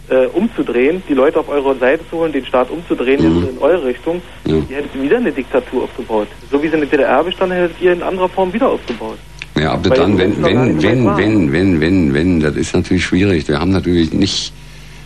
äh, 0.10 0.26
umzudrehen, 0.28 1.02
die 1.08 1.14
Leute 1.14 1.40
auf 1.40 1.48
eure 1.50 1.76
Seite 1.78 2.04
zu 2.10 2.18
holen, 2.18 2.34
den 2.34 2.46
Staat 2.46 2.70
umzudrehen 2.70 3.24
jetzt 3.24 3.50
in 3.50 3.58
eure 3.60 3.86
Richtung, 3.86 4.22
Ja. 4.46 4.56
ihr 4.70 4.76
hättet 4.78 5.02
wieder 5.02 5.18
eine 5.18 5.32
Diktatur 5.32 5.84
aufgebaut. 5.84 6.28
So 6.52 6.62
wie 6.62 6.68
sie 6.68 6.74
in 6.74 6.82
der 6.82 6.90
DDR 6.90 7.24
bestand, 7.24 7.54
hättet 7.54 7.80
ihr 7.82 7.94
in 7.94 8.04
anderer 8.04 8.28
Form 8.30 8.52
wieder 8.54 8.70
aufgebaut. 8.70 9.18
Ja, 9.58 9.80
Weil 9.84 9.98
dann, 9.98 10.18
wenn, 10.18 10.44
wenn, 10.44 10.82
wenn, 10.82 11.18
wenn, 11.18 11.52
wenn, 11.52 11.82
wenn, 11.82 12.14
wenn, 12.14 12.40
das 12.42 12.56
ist 12.56 12.76
natürlich 12.76 13.06
schwierig. 13.06 13.48
Wir 13.48 13.60
haben 13.60 13.72
natürlich 13.72 14.12
nicht, 14.12 14.52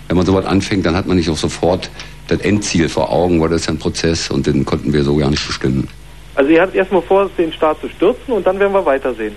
wenn 0.07 0.17
man 0.17 0.25
sowas 0.25 0.45
anfängt, 0.45 0.85
dann 0.85 0.95
hat 0.95 1.05
man 1.05 1.17
nicht 1.17 1.29
auch 1.29 1.37
sofort 1.37 1.89
das 2.27 2.39
Endziel 2.41 2.89
vor 2.89 3.11
Augen, 3.11 3.39
weil 3.41 3.49
das 3.49 3.61
ist 3.61 3.67
ja 3.67 3.73
ein 3.73 3.79
Prozess 3.79 4.29
und 4.31 4.47
den 4.47 4.65
konnten 4.65 4.91
wir 4.91 5.03
so 5.03 5.15
gar 5.15 5.29
nicht 5.29 5.45
bestimmen. 5.45 5.87
Also 6.35 6.51
ihr 6.51 6.61
hattet 6.61 6.75
erstmal 6.75 7.01
vor, 7.01 7.29
den 7.37 7.51
Staat 7.51 7.79
zu 7.81 7.89
stürzen 7.89 8.33
und 8.33 8.45
dann 8.45 8.59
werden 8.59 8.73
wir 8.73 8.85
weitersehen. 8.85 9.33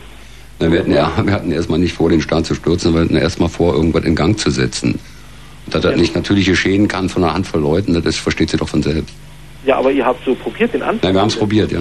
Na, 0.60 0.70
Wir 0.70 0.80
hatten, 0.80 0.92
ja, 0.92 1.12
wir 1.24 1.32
hatten 1.32 1.52
erstmal 1.52 1.78
nicht 1.78 1.94
vor, 1.94 2.08
den 2.08 2.22
Staat 2.22 2.46
zu 2.46 2.54
stürzen, 2.54 2.94
wir 2.94 3.02
hatten 3.02 3.16
erstmal 3.16 3.48
vor, 3.48 3.74
irgendwas 3.74 4.04
in 4.04 4.14
Gang 4.14 4.38
zu 4.38 4.50
setzen. 4.50 4.98
Und 5.66 5.74
dass 5.74 5.82
das 5.82 5.96
nicht 5.96 6.14
natürlich 6.14 6.46
geschehen 6.46 6.88
kann 6.88 7.08
von 7.08 7.22
einer 7.22 7.34
Handvoll 7.34 7.60
Leuten, 7.60 8.00
das 8.02 8.16
versteht 8.16 8.50
sich 8.50 8.58
doch 8.58 8.68
von 8.68 8.82
selbst. 8.82 9.14
Ja, 9.64 9.78
aber 9.78 9.92
ihr 9.92 10.04
habt 10.04 10.24
so 10.24 10.34
probiert, 10.34 10.72
den 10.72 10.80
Nein, 10.80 10.90
Anfang. 10.90 11.14
wir 11.14 11.20
haben 11.20 11.28
es 11.28 11.36
probiert, 11.36 11.70
ja. 11.70 11.80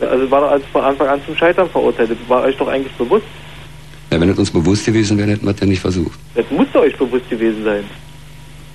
Also 0.00 0.30
war 0.30 0.42
doch 0.42 0.50
alles 0.50 0.66
von 0.72 0.82
Anfang 0.82 1.08
an 1.08 1.20
zum 1.24 1.36
Scheitern 1.36 1.68
verurteilt. 1.70 2.10
Das 2.10 2.18
war 2.28 2.42
euch 2.42 2.56
doch 2.56 2.68
eigentlich 2.68 2.92
bewusst. 2.94 3.24
Ja, 4.12 4.20
wenn 4.20 4.28
es 4.28 4.38
uns 4.38 4.50
bewusst 4.50 4.84
gewesen 4.84 5.18
wäre, 5.18 5.30
hätten 5.30 5.46
wir 5.46 5.54
es 5.54 5.60
ja 5.60 5.66
nicht 5.66 5.80
versucht. 5.80 6.18
Das 6.34 6.44
musste 6.50 6.80
euch 6.80 6.96
bewusst 6.96 7.28
gewesen 7.28 7.64
sein. 7.64 7.84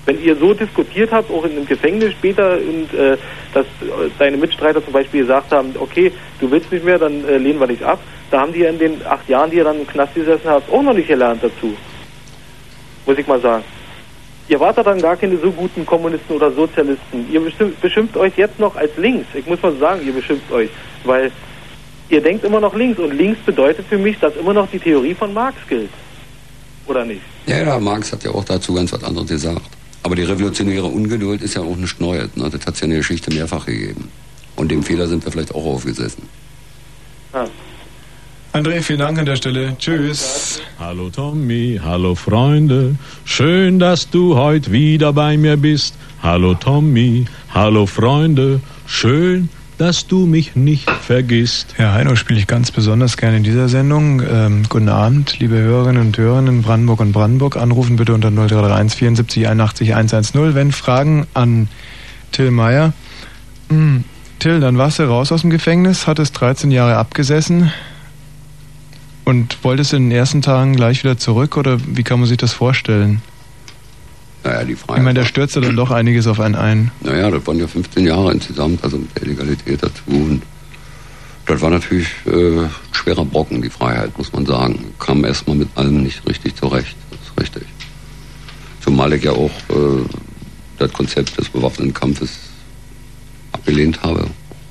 Wenn 0.05 0.21
ihr 0.23 0.35
so 0.35 0.53
diskutiert 0.53 1.11
habt, 1.11 1.29
auch 1.31 1.45
in 1.45 1.51
einem 1.51 1.65
Gefängnis 1.65 2.13
später, 2.13 2.57
und 2.57 2.91
äh, 2.97 3.17
dass 3.53 3.65
äh, 3.65 4.09
deine 4.17 4.37
Mitstreiter 4.37 4.83
zum 4.83 4.93
Beispiel 4.93 5.21
gesagt 5.21 5.51
haben, 5.51 5.73
okay, 5.79 6.11
du 6.39 6.49
willst 6.49 6.71
nicht 6.71 6.83
mehr, 6.83 6.97
dann 6.97 7.23
äh, 7.25 7.37
lehnen 7.37 7.59
wir 7.59 7.67
dich 7.67 7.85
ab, 7.85 7.99
da 8.31 8.41
haben 8.41 8.51
die 8.51 8.63
in 8.63 8.79
den 8.79 9.05
acht 9.05 9.29
Jahren, 9.29 9.51
die 9.51 9.57
ihr 9.57 9.63
dann 9.63 9.79
im 9.79 9.87
Knast 9.87 10.15
gesessen 10.15 10.47
habt, 10.49 10.71
auch 10.71 10.81
noch 10.81 10.93
nicht 10.93 11.07
gelernt 11.07 11.43
dazu. 11.43 11.75
Muss 13.05 13.17
ich 13.17 13.27
mal 13.27 13.39
sagen. 13.39 13.63
Ihr 14.51 14.59
wart 14.59 14.77
da 14.77 14.83
dann 14.83 15.01
gar 15.01 15.15
keine 15.15 15.37
so 15.37 15.49
guten 15.49 15.85
Kommunisten 15.85 16.35
oder 16.35 16.51
Sozialisten. 16.51 17.25
Ihr 17.31 17.39
beschimpft 17.81 18.17
euch 18.17 18.33
jetzt 18.35 18.59
noch 18.59 18.75
als 18.75 18.91
links. 18.97 19.25
Ich 19.33 19.45
muss 19.45 19.61
mal 19.61 19.73
sagen, 19.77 20.05
ihr 20.05 20.11
beschimpft 20.11 20.51
euch. 20.51 20.69
Weil 21.05 21.31
ihr 22.09 22.21
denkt 22.21 22.43
immer 22.43 22.59
noch 22.59 22.75
links. 22.75 22.99
Und 22.99 23.13
links 23.13 23.39
bedeutet 23.45 23.85
für 23.87 23.97
mich, 23.97 24.19
dass 24.19 24.35
immer 24.35 24.51
noch 24.51 24.69
die 24.69 24.79
Theorie 24.79 25.13
von 25.13 25.33
Marx 25.33 25.55
gilt. 25.69 25.89
Oder 26.85 27.05
nicht? 27.05 27.21
Ja, 27.45 27.59
ja, 27.63 27.79
Marx 27.79 28.11
hat 28.11 28.25
ja 28.25 28.31
auch 28.31 28.43
dazu 28.43 28.73
ganz 28.73 28.91
was 28.91 29.01
anderes 29.05 29.29
gesagt. 29.29 29.69
Aber 30.03 30.17
die 30.17 30.23
revolutionäre 30.23 30.87
Ungeduld 30.87 31.41
ist 31.41 31.55
ja 31.55 31.61
auch 31.61 31.77
nicht 31.77 32.01
neu. 32.01 32.17
Ne? 32.35 32.49
Das 32.49 32.65
hat 32.65 32.73
es 32.73 32.81
ja 32.81 32.83
in 32.83 32.89
der 32.89 32.99
Geschichte 32.99 33.33
mehrfach 33.33 33.65
gegeben. 33.65 34.09
Und 34.57 34.69
dem 34.69 34.83
Fehler 34.83 35.07
sind 35.07 35.23
wir 35.23 35.31
vielleicht 35.31 35.55
auch 35.55 35.65
aufgesessen. 35.65 36.27
Ah. 37.31 37.47
André, 38.53 38.81
vielen 38.81 38.99
Dank 38.99 39.17
an 39.17 39.25
der 39.25 39.37
Stelle. 39.37 39.77
Tschüss. 39.77 40.61
Hallo 40.77 41.09
Tommy, 41.09 41.79
hallo 41.81 42.15
Freunde, 42.15 42.95
schön, 43.23 43.79
dass 43.79 44.09
du 44.09 44.35
heute 44.35 44.73
wieder 44.73 45.13
bei 45.13 45.37
mir 45.37 45.55
bist. 45.55 45.95
Hallo 46.21 46.53
Tommy, 46.53 47.27
hallo 47.53 47.85
Freunde, 47.85 48.59
schön, 48.85 49.47
dass 49.77 50.05
du 50.05 50.25
mich 50.25 50.53
nicht 50.57 50.91
vergisst. 50.91 51.75
Herr 51.77 51.93
Heino 51.93 52.17
spiele 52.17 52.41
ich 52.41 52.47
ganz 52.47 52.71
besonders 52.71 53.15
gerne 53.15 53.37
in 53.37 53.43
dieser 53.43 53.69
Sendung. 53.69 54.21
Ähm, 54.29 54.63
guten 54.67 54.89
Abend, 54.89 55.39
liebe 55.39 55.55
Hörerinnen 55.55 56.01
und 56.01 56.17
Hörer 56.17 56.39
in 56.39 56.61
Brandenburg 56.61 56.99
und 56.99 57.13
Brandenburg. 57.13 57.55
Anrufen 57.55 57.95
bitte 57.95 58.13
unter 58.13 58.31
0331 58.31 58.99
74 58.99 59.47
81 59.47 59.95
110, 59.95 60.55
wenn 60.55 60.73
Fragen 60.73 61.25
an 61.33 61.69
Till 62.33 62.51
Meyer. 62.51 62.91
Hm, 63.69 64.03
Till, 64.39 64.59
dann 64.59 64.77
warst 64.77 64.99
du 64.99 65.03
raus 65.03 65.31
aus 65.31 65.39
dem 65.39 65.51
Gefängnis, 65.51 66.05
hattest 66.05 66.41
13 66.41 66.69
Jahre 66.69 66.97
abgesessen 66.97 67.71
und 69.31 69.63
wolltest 69.63 69.93
in 69.93 70.09
den 70.09 70.11
ersten 70.11 70.41
Tagen 70.41 70.75
gleich 70.75 71.05
wieder 71.05 71.17
zurück 71.17 71.55
oder 71.55 71.79
wie 71.87 72.03
kann 72.03 72.19
man 72.19 72.27
sich 72.27 72.37
das 72.37 72.51
vorstellen? 72.51 73.21
Naja, 74.43 74.65
die 74.65 74.75
Frage. 74.75 74.99
Ich 74.99 75.05
meine, 75.05 75.19
da 75.21 75.25
stürzt 75.25 75.55
ja 75.55 75.61
dann 75.61 75.77
doch 75.77 75.89
einiges 75.89 76.27
auf 76.27 76.41
einen 76.41 76.55
ein. 76.55 76.91
Naja, 76.99 77.31
das 77.31 77.47
waren 77.47 77.57
ja 77.57 77.67
15 77.67 78.05
Jahre 78.05 78.33
insgesamt, 78.33 78.83
also 78.83 78.97
mit 78.97 79.15
der 79.15 79.23
Illegalität 79.23 79.81
dazu. 79.81 80.01
Und 80.07 80.41
das 81.45 81.61
war 81.61 81.69
natürlich 81.69 82.07
äh, 82.25 82.59
ein 82.59 82.69
schwerer 82.91 83.23
Brocken, 83.23 83.61
die 83.61 83.69
Freiheit, 83.69 84.17
muss 84.17 84.33
man 84.33 84.45
sagen. 84.45 84.93
Kam 84.99 85.23
erstmal 85.23 85.55
mit 85.55 85.69
allem 85.75 86.03
nicht 86.03 86.27
richtig 86.27 86.55
zurecht. 86.57 86.97
Das 87.09 87.19
ist 87.21 87.39
richtig. 87.39 87.63
Zumal 88.81 89.13
ich 89.13 89.23
ja 89.23 89.31
auch 89.31 89.51
äh, 89.69 90.03
das 90.77 90.91
Konzept 90.91 91.37
des 91.37 91.47
bewaffneten 91.47 91.93
Kampfes 91.93 92.31
abgelehnt 93.53 94.03
habe, 94.03 94.27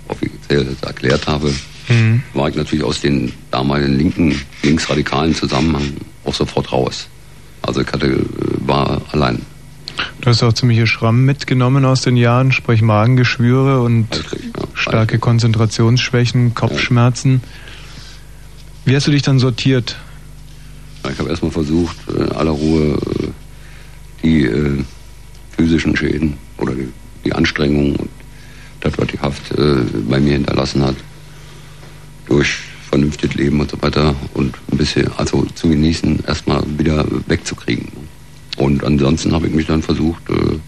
offiziell 0.09 0.77
erklärt 0.82 1.27
habe, 1.27 1.51
Mhm. 1.89 2.23
war 2.35 2.48
ich 2.48 2.57
natürlich 2.57 2.85
aus 2.85 3.01
den 3.01 3.32
damaligen 3.51 3.97
linken, 3.97 4.40
linksradikalen 4.62 5.35
Zusammenhang 5.35 5.93
auch 6.24 6.35
sofort 6.35 6.73
raus. 6.73 7.09
Also 7.62 7.81
ich 7.81 7.89
hatte, 7.93 8.07
äh, 8.07 8.24
war 8.61 9.02
allein. 9.12 9.40
Du 10.20 10.28
hast 10.28 10.43
auch 10.43 10.52
ziemliche 10.52 10.86
Schrammen 10.86 11.24
mitgenommen 11.24 11.85
aus 11.85 12.02
den 12.02 12.16
Jahren, 12.16 12.52
sprich 12.52 12.82
Magengeschwüre 12.82 13.81
und 13.81 14.07
starke 14.74 15.19
Konzentrationsschwächen, 15.19 16.55
Kopfschmerzen. 16.55 17.43
Wie 18.85 18.94
hast 18.94 19.07
du 19.07 19.11
dich 19.11 19.23
dann 19.23 19.39
sortiert? 19.39 19.97
Ich 21.11 21.19
habe 21.19 21.31
erstmal 21.31 21.51
versucht, 21.51 21.97
äh, 22.09 22.24
in 22.24 22.32
aller 22.32 22.51
Ruhe 22.51 22.98
äh, 23.23 23.28
die 24.23 24.44
äh, 24.44 24.85
physischen 25.57 25.97
Schäden 25.97 26.35
oder 26.59 26.74
die, 26.74 26.89
die 27.24 27.32
Anstrengungen 27.32 27.97
und 27.97 28.11
das, 28.81 28.97
was 28.97 29.09
die 29.09 29.19
Haft 29.19 29.52
äh, 29.52 29.77
bei 30.09 30.20
mir 30.20 30.32
hinterlassen 30.32 30.82
hat, 30.82 30.97
durch 32.31 32.61
vernünftiges 32.89 33.36
Leben 33.36 33.61
und 33.61 33.70
so 33.70 33.82
weiter 33.82 34.15
und 34.35 34.57
ein 34.73 34.78
bisschen, 34.78 35.11
also 35.19 35.44
zu 35.55 35.69
genießen, 35.69 36.24
erstmal 36.27 36.62
wieder 36.78 37.05
wegzukriegen. 37.27 37.89
Und 38.57 38.82
ansonsten 38.85 39.32
habe 39.32 39.48
ich 39.48 39.55
mich 39.55 39.66
dann 39.66 39.82
versucht, 39.82 40.23
äh, 40.31 40.59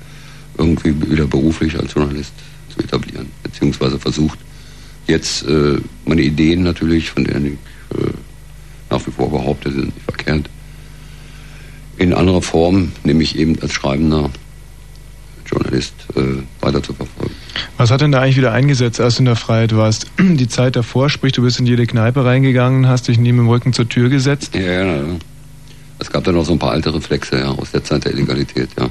irgendwie 0.58 0.94
wieder 1.10 1.26
beruflich 1.26 1.78
als 1.78 1.94
Journalist 1.94 2.32
zu 2.68 2.80
etablieren, 2.80 3.28
beziehungsweise 3.42 3.98
versucht, 3.98 4.38
jetzt 5.06 5.44
äh, 5.46 5.78
meine 6.04 6.22
Ideen 6.22 6.62
natürlich, 6.62 7.10
von 7.10 7.24
denen 7.24 7.46
ich 7.46 7.98
äh, 7.98 8.12
nach 8.90 9.06
wie 9.06 9.10
vor 9.10 9.30
behaupte, 9.30 9.70
sind 9.70 9.94
nicht 9.94 10.04
verkehrt, 10.04 10.48
in 11.96 12.12
anderer 12.12 12.42
Form, 12.42 12.92
nämlich 13.04 13.38
eben 13.38 13.60
als 13.62 13.72
schreibender 13.72 14.30
Journalist, 15.46 15.94
äh, 16.16 16.20
weiter 16.64 16.82
zu 16.82 16.92
verfolgen. 16.94 17.34
Was 17.76 17.90
hat 17.90 18.00
denn 18.00 18.12
da 18.12 18.20
eigentlich 18.20 18.36
wieder 18.36 18.52
eingesetzt, 18.52 19.00
als 19.00 19.16
du 19.16 19.20
in 19.20 19.24
der 19.26 19.36
Freiheit 19.36 19.74
warst? 19.76 20.06
Die 20.18 20.48
Zeit 20.48 20.76
davor, 20.76 21.08
sprich, 21.10 21.32
du 21.32 21.42
bist 21.42 21.58
in 21.60 21.66
jede 21.66 21.86
Kneipe 21.86 22.24
reingegangen, 22.24 22.86
hast 22.88 23.08
dich 23.08 23.18
neben 23.18 23.38
dem 23.38 23.48
Rücken 23.48 23.72
zur 23.72 23.88
Tür 23.88 24.08
gesetzt? 24.08 24.54
Ja, 24.54 24.60
ja, 24.60 24.84
ja. 24.96 25.02
Es 25.98 26.10
gab 26.10 26.24
dann 26.24 26.34
noch 26.34 26.44
so 26.44 26.52
ein 26.52 26.58
paar 26.58 26.72
alte 26.72 26.92
Reflexe 26.92 27.38
ja, 27.38 27.48
aus 27.50 27.70
der 27.70 27.84
Zeit 27.84 28.04
der 28.04 28.12
Illegalität, 28.12 28.70
ja. 28.78 28.88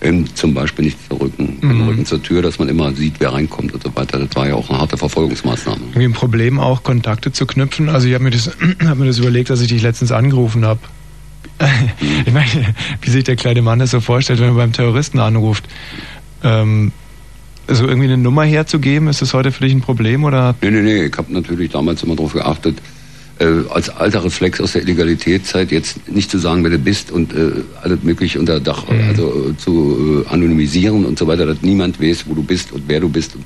Eben 0.00 0.32
zum 0.36 0.54
Beispiel 0.54 0.84
nicht 0.84 0.98
zu 1.08 1.16
Rücken, 1.16 1.54
mit 1.54 1.62
dem 1.64 1.82
Mhm. 1.82 1.88
Rücken 1.88 2.06
zur 2.06 2.22
Tür, 2.22 2.40
dass 2.40 2.60
man 2.60 2.68
immer 2.68 2.92
sieht, 2.94 3.14
wer 3.18 3.32
reinkommt 3.32 3.72
und 3.74 3.82
so 3.82 3.94
weiter. 3.96 4.18
Das 4.20 4.36
war 4.36 4.46
ja 4.46 4.54
auch 4.54 4.70
eine 4.70 4.78
harte 4.78 4.96
Verfolgungsmaßnahme. 4.96 5.80
Irgendwie 5.88 6.04
ein 6.04 6.12
Problem 6.12 6.60
auch, 6.60 6.84
Kontakte 6.84 7.32
zu 7.32 7.46
knüpfen. 7.46 7.88
Also 7.88 8.06
ich 8.06 8.14
habe 8.14 8.22
mir, 8.22 8.30
das- 8.30 8.50
hab 8.86 8.96
mir 8.98 9.06
das 9.06 9.18
überlegt, 9.18 9.50
als 9.50 9.60
ich 9.60 9.68
dich 9.68 9.82
letztens 9.82 10.12
angerufen 10.12 10.64
habe. 10.64 10.78
Ich 12.26 12.32
meine, 12.32 12.74
wie 13.00 13.10
sich 13.10 13.24
der 13.24 13.36
kleine 13.36 13.62
Mann 13.62 13.78
das 13.78 13.90
so 13.90 14.00
vorstellt, 14.00 14.40
wenn 14.40 14.48
er 14.48 14.54
beim 14.54 14.72
Terroristen 14.72 15.18
anruft. 15.18 15.64
Ähm, 16.42 16.92
so 17.68 17.86
irgendwie 17.86 18.06
eine 18.06 18.16
Nummer 18.16 18.44
herzugeben, 18.44 19.08
ist 19.08 19.20
das 19.22 19.34
heute 19.34 19.52
für 19.52 19.64
dich 19.64 19.74
ein 19.74 19.80
Problem 19.80 20.24
oder? 20.24 20.54
Nee, 20.60 20.70
nee, 20.70 20.82
nee, 20.82 21.04
ich 21.04 21.16
habe 21.16 21.32
natürlich 21.32 21.70
damals 21.70 22.02
immer 22.02 22.16
darauf 22.16 22.32
geachtet, 22.32 22.78
äh, 23.38 23.46
als 23.70 23.90
alter 23.90 24.24
Reflex 24.24 24.60
aus 24.60 24.72
der 24.72 24.82
Illegalitätszeit 24.82 25.70
jetzt 25.70 26.08
nicht 26.08 26.30
zu 26.30 26.38
sagen, 26.38 26.64
wer 26.64 26.70
du 26.70 26.78
bist 26.78 27.10
und 27.10 27.34
äh, 27.34 27.50
alles 27.82 28.02
mögliche 28.02 28.38
unter 28.40 28.58
Dach, 28.58 28.84
also 28.88 29.50
äh, 29.50 29.56
zu 29.56 30.24
äh, 30.26 30.32
anonymisieren 30.32 31.04
und 31.04 31.18
so 31.18 31.26
weiter, 31.26 31.46
dass 31.46 31.62
niemand 31.62 32.00
weiß, 32.00 32.24
wo 32.26 32.34
du 32.34 32.42
bist 32.42 32.72
und 32.72 32.84
wer 32.86 33.00
du 33.00 33.08
bist. 33.08 33.36
Und 33.36 33.44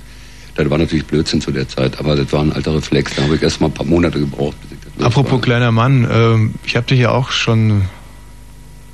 das 0.55 0.71
war 0.71 0.79
natürlich 0.79 1.05
Blödsinn 1.07 1.41
zu 1.41 1.51
der 1.51 1.69
Zeit, 1.69 1.99
aber 1.99 2.15
das 2.15 2.33
war 2.33 2.43
ein 2.43 2.53
alter 2.53 2.75
Reflex. 2.75 3.15
Da 3.17 3.23
habe 3.23 3.37
ich 3.37 3.43
erst 3.43 3.61
mal 3.61 3.69
ein 3.69 3.75
paar 3.75 3.87
Monate 3.87 4.19
gebraucht. 4.19 4.57
Bis 4.63 4.79
ich 4.79 4.82
Apropos 5.01 5.41
kleiner 5.41 5.73
Mann, 5.73 6.07
ähm, 6.11 6.55
ich 6.65 6.77
habe 6.77 6.87
dich 6.87 7.01
ja 7.01 7.11
auch 7.11 7.31
schon 7.31 7.83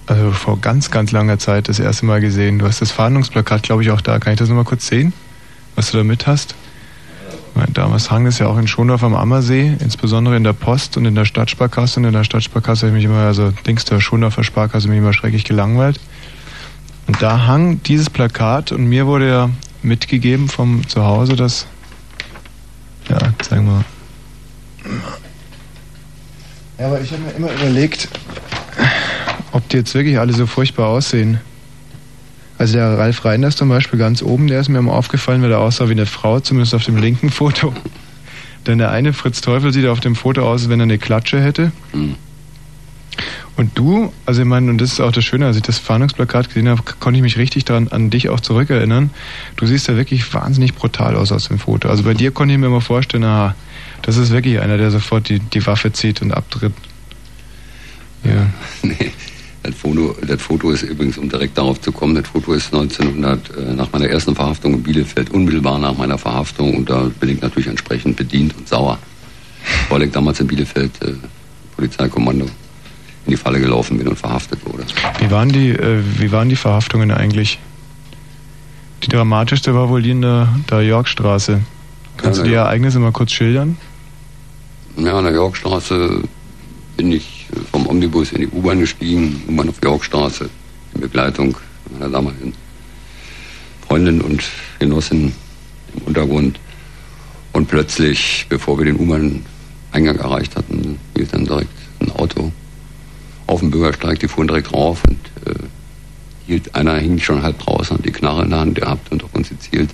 also 0.09 0.31
vor 0.33 0.59
ganz, 0.59 0.91
ganz 0.91 1.13
langer 1.13 1.39
Zeit 1.39 1.69
das 1.69 1.79
erste 1.79 2.07
Mal 2.07 2.21
gesehen. 2.21 2.59
Du 2.59 2.67
hast 2.67 2.81
das 2.81 2.91
Fahndungsplakat, 2.91 3.63
glaube 3.63 3.83
ich, 3.83 3.91
auch 3.91 4.01
da. 4.01 4.19
Kann 4.19 4.33
ich 4.33 4.39
das 4.39 4.49
nochmal 4.49 4.65
kurz 4.65 4.87
sehen, 4.87 5.13
was 5.77 5.91
du 5.91 5.99
da 5.99 6.05
mit 6.05 6.27
hast? 6.27 6.55
Ich 7.51 7.57
meine, 7.57 7.73
Damals 7.73 8.11
hang 8.11 8.27
es 8.27 8.39
ja 8.39 8.47
auch 8.47 8.57
in 8.57 8.67
Schondorf 8.67 9.03
am 9.03 9.15
Ammersee, 9.15 9.77
insbesondere 9.81 10.37
in 10.37 10.45
der 10.45 10.55
Post 10.55 10.97
und 10.97 11.05
in 11.05 11.15
der 11.15 11.25
Stadtsparkasse. 11.25 12.01
Und 12.01 12.07
in 12.07 12.13
der 12.13 12.25
Stadtsparkasse 12.25 12.87
habe 12.87 12.97
ich 12.97 13.05
mich 13.05 13.13
immer, 13.13 13.27
also 13.27 13.51
Dings 13.67 13.85
der 13.85 14.01
Schondorfer 14.01 14.45
Sparkasse, 14.45 14.89
mich 14.89 14.99
immer 14.99 15.13
schrecklich 15.13 15.45
gelangweilt. 15.45 16.01
Und 17.07 17.21
da 17.21 17.47
hang 17.47 17.83
dieses 17.83 18.09
Plakat 18.09 18.73
und 18.73 18.87
mir 18.87 19.07
wurde 19.07 19.29
ja 19.29 19.51
mitgegeben 19.83 20.49
vom 20.49 20.87
Zuhause, 20.89 21.37
dass, 21.37 21.67
ja, 23.09 23.19
zeigen 23.41 23.67
wir 23.67 23.73
mal. 23.73 23.85
Ja, 26.79 26.87
aber 26.87 27.01
ich 27.01 27.11
habe 27.11 27.23
mir 27.23 27.33
immer 27.33 27.53
überlegt, 27.53 28.09
ob 29.53 29.69
die 29.69 29.79
jetzt 29.79 29.95
wirklich 29.95 30.19
alle 30.19 30.33
so 30.33 30.47
furchtbar 30.47 30.87
aussehen. 30.87 31.41
Also 32.57 32.75
der 32.75 32.99
Ralf 32.99 33.25
Reinders 33.25 33.57
zum 33.57 33.69
Beispiel 33.69 33.99
ganz 33.99 34.23
oben, 34.23 34.47
der 34.47 34.61
ist 34.61 34.69
mir 34.69 34.79
immer 34.79 34.93
aufgefallen, 34.93 35.43
weil 35.43 35.51
er 35.51 35.61
aussah 35.61 35.89
wie 35.89 35.93
eine 35.93 36.07
Frau, 36.07 36.41
zumindest 36.41 36.75
auf 36.75 36.85
dem 36.85 36.97
linken 36.97 37.31
Foto. 37.31 37.75
Denn 38.67 38.79
der 38.79 38.91
eine 38.91 39.13
Fritz 39.13 39.41
Teufel 39.41 39.73
sieht 39.73 39.87
auf 39.87 40.01
dem 40.01 40.15
Foto 40.15 40.43
aus, 40.43 40.63
als 40.63 40.69
wenn 40.69 40.81
er 40.81 40.85
eine 40.85 40.99
Klatsche 40.99 41.41
hätte. 41.41 41.73
Und 43.57 43.77
du, 43.77 44.13
also 44.25 44.43
ich 44.43 44.47
meine, 44.47 44.71
und 44.71 44.79
das 44.79 44.93
ist 44.93 45.01
auch 45.01 45.11
das 45.11 45.25
Schöne, 45.25 45.47
als 45.47 45.57
ich 45.57 45.63
das 45.63 45.79
Fahndungsplakat 45.79 46.49
gesehen 46.49 46.69
habe, 46.69 46.83
konnte 47.01 47.17
ich 47.17 47.23
mich 47.23 47.39
richtig 47.39 47.65
daran 47.65 47.89
an 47.89 48.11
dich 48.11 48.29
auch 48.29 48.39
zurückerinnern. 48.39 49.11
Du 49.57 49.67
siehst 49.67 49.89
ja 49.89 49.97
wirklich 49.97 50.33
wahnsinnig 50.33 50.75
brutal 50.75 51.17
aus 51.17 51.33
aus 51.33 51.49
dem 51.49 51.59
Foto. 51.59 51.89
Also 51.89 52.05
bei 52.05 52.15
dir 52.15 52.31
konnte 52.31 52.55
ich 52.55 52.61
mir 52.61 52.67
immer 52.67 52.81
vorstellen, 52.81 53.25
aha, 53.25 53.57
das 54.03 54.17
ist 54.17 54.31
wirklich 54.31 54.61
einer, 54.61 54.77
der 54.79 54.91
sofort 54.91 55.29
die, 55.29 55.41
die 55.41 55.65
Waffe 55.67 55.93
zieht 55.93 56.23
und 56.23 56.33
abtritt. 56.33 56.73
Ja. 58.25 58.47
Nee, 58.83 59.13
das 59.63 59.75
Foto, 59.75 60.17
das 60.27 60.41
Foto 60.41 60.71
ist 60.71 60.83
übrigens, 60.83 61.19
um 61.19 61.29
direkt 61.29 61.59
darauf 61.59 61.81
zu 61.81 61.93
kommen, 61.93 62.15
das 62.15 62.29
Foto 62.29 62.53
ist 62.53 62.73
1900, 62.73 63.51
äh, 63.57 63.75
nach 63.75 63.93
meiner 63.93 64.07
ersten 64.07 64.35
Verhaftung 64.35 64.75
in 64.75 64.83
Bielefeld, 64.83 65.31
unmittelbar 65.31 65.79
nach 65.79 65.97
meiner 65.97 66.17
Verhaftung, 66.17 66.77
und 66.77 66.89
da 66.89 67.11
bin 67.21 67.31
ich 67.31 67.41
natürlich 67.41 67.67
entsprechend 67.67 68.17
bedient 68.17 68.57
und 68.57 68.69
sauer, 68.69 68.99
weil 69.89 70.03
ich 70.03 70.13
damals 70.13 70.41
in 70.41 70.47
Bielefeld 70.47 70.93
äh, 71.03 71.13
Polizeikommando 71.77 72.45
in 72.45 73.31
die 73.31 73.37
Falle 73.37 73.61
gelaufen 73.61 73.99
bin 73.99 74.09
und 74.09 74.17
verhaftet 74.17 74.65
wurde. 74.65 74.85
Wie 75.19 75.31
waren 75.31 75.49
die, 75.51 75.71
äh, 75.71 76.03
wie 76.19 76.33
waren 76.33 76.49
die 76.49 76.57
Verhaftungen 76.57 77.11
eigentlich? 77.11 77.59
Die 79.03 79.09
dramatischste 79.09 79.75
war 79.75 79.89
wohl 79.89 80.03
die 80.03 80.11
in 80.11 80.23
der, 80.23 80.49
der 80.71 80.83
Yorkstraße, 80.83 81.61
Kannst 82.17 82.39
Ja, 82.39 82.43
du 82.43 82.49
die 82.49 82.55
ja. 82.55 82.65
Ereignisse 82.65 82.99
mal 82.99 83.13
kurz 83.13 83.33
schildern? 83.33 83.77
Ja, 85.01 85.17
an 85.17 85.25
der 85.25 85.35
Yorkstraße 85.35 86.23
bin 86.97 87.13
ich 87.13 87.47
äh, 87.53 87.61
vom 87.71 87.87
Omnibus 87.87 88.33
in 88.33 88.41
die 88.41 88.49
U-Bahn 88.49 88.81
gestiegen, 88.81 89.41
U-Bahn 89.49 89.69
auf 89.69 89.77
Yorkstraße, 89.83 90.51
in 90.95 91.01
Begleitung 91.01 91.57
meiner 91.93 92.11
damaligen 92.11 92.53
Freundin 93.87 94.21
und 94.21 94.43
Genossin 94.81 95.33
im 95.95 96.03
Untergrund. 96.03 96.59
Und 97.53 97.69
plötzlich, 97.69 98.47
bevor 98.49 98.77
wir 98.79 98.87
den 98.87 98.99
U-Bahn-Eingang 98.99 100.17
erreicht 100.17 100.57
hatten, 100.57 100.99
hielt 101.17 101.33
dann 101.33 101.45
direkt 101.45 101.71
ein 102.01 102.11
Auto 102.11 102.51
auf 103.47 103.61
dem 103.61 103.71
Bürgersteig, 103.71 104.19
die 104.19 104.27
fuhren 104.27 104.49
direkt 104.49 104.73
rauf 104.73 105.03
und 105.09 105.19
äh, 105.47 105.59
hielt, 106.47 106.75
einer 106.75 106.97
hing 106.97 107.21
schon 107.21 107.43
halb 107.43 107.61
draußen, 107.61 107.97
hat 107.97 108.05
die 108.05 108.11
Knarre 108.11 108.43
in 108.43 108.51
der 108.51 108.59
Hand 108.59 108.75
gehabt 108.75 109.13
und 109.13 109.23
auf 109.23 109.33
uns 109.33 109.49
gezielt 109.49 109.91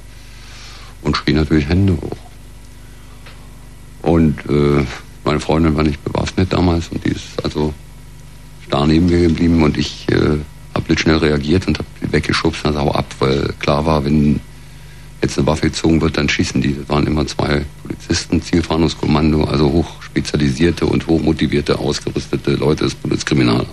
und 1.03 1.15
schrie 1.15 1.35
natürlich 1.35 1.69
Hände 1.69 1.93
hoch. 1.93 2.17
Und 4.05 4.39
äh, 4.51 4.85
meine 5.25 5.41
Freundin 5.41 5.75
war 5.77 5.83
nicht 5.83 6.03
bewaffnet 6.05 6.53
damals 6.53 6.89
und 6.89 7.05
die 7.05 7.11
ist 7.11 7.43
also 7.43 7.73
starr 8.67 8.87
neben 8.87 9.07
mir 9.07 9.21
geblieben 9.29 9.63
und 9.63 9.79
ich 9.79 10.07
äh, 10.11 10.39
habe 10.75 10.85
blitzschnell 10.87 11.17
reagiert 11.17 11.67
und 11.67 11.79
habe 11.79 11.89
die 12.03 12.13
weggeschubst 12.13 12.67
und 12.67 12.77
hau 12.77 12.93
ab, 12.93 13.07
weil 13.21 13.55
klar 13.61 13.87
war, 13.87 14.05
wenn 14.05 14.41
jetzt 15.23 15.39
eine 15.39 15.47
Waffe 15.47 15.69
gezogen 15.69 16.03
wird, 16.03 16.19
dann 16.19 16.29
schießen 16.29 16.61
die. 16.61 16.75
Das 16.75 16.89
waren 16.91 17.07
immer 17.07 17.27
zwei 17.27 17.65
Polizisten, 17.83 18.43
Zielfahndungskommando, 18.43 19.45
also 19.45 19.73
hoch 19.73 20.03
spezialisierte 20.03 20.85
und 20.85 21.07
hochmotivierte, 21.07 21.79
ausgerüstete 21.79 22.57
Leute 22.57 22.85
des 22.85 22.95
Bundeskriminalamts. 22.95 23.71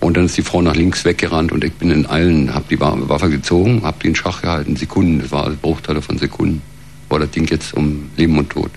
Und 0.00 0.18
dann 0.18 0.26
ist 0.26 0.36
die 0.36 0.42
Frau 0.42 0.60
nach 0.60 0.76
links 0.76 1.06
weggerannt 1.06 1.52
und 1.52 1.64
ich 1.64 1.72
bin 1.72 1.90
in 1.90 2.04
allen, 2.04 2.52
habe 2.52 2.66
die 2.68 2.78
Wa- 2.78 2.98
Waffe 3.08 3.30
gezogen, 3.30 3.82
habe 3.84 3.96
die 4.02 4.08
in 4.08 4.14
Schach 4.14 4.42
gehalten, 4.42 4.76
Sekunden, 4.76 5.20
das 5.20 5.30
war 5.30 5.48
Bruchteile 5.48 6.02
von 6.02 6.18
Sekunden. 6.18 6.60
War 7.08 7.18
das 7.18 7.30
Ding 7.30 7.46
jetzt 7.50 7.74
um 7.74 8.10
Leben 8.16 8.38
und 8.38 8.50
Tod. 8.50 8.70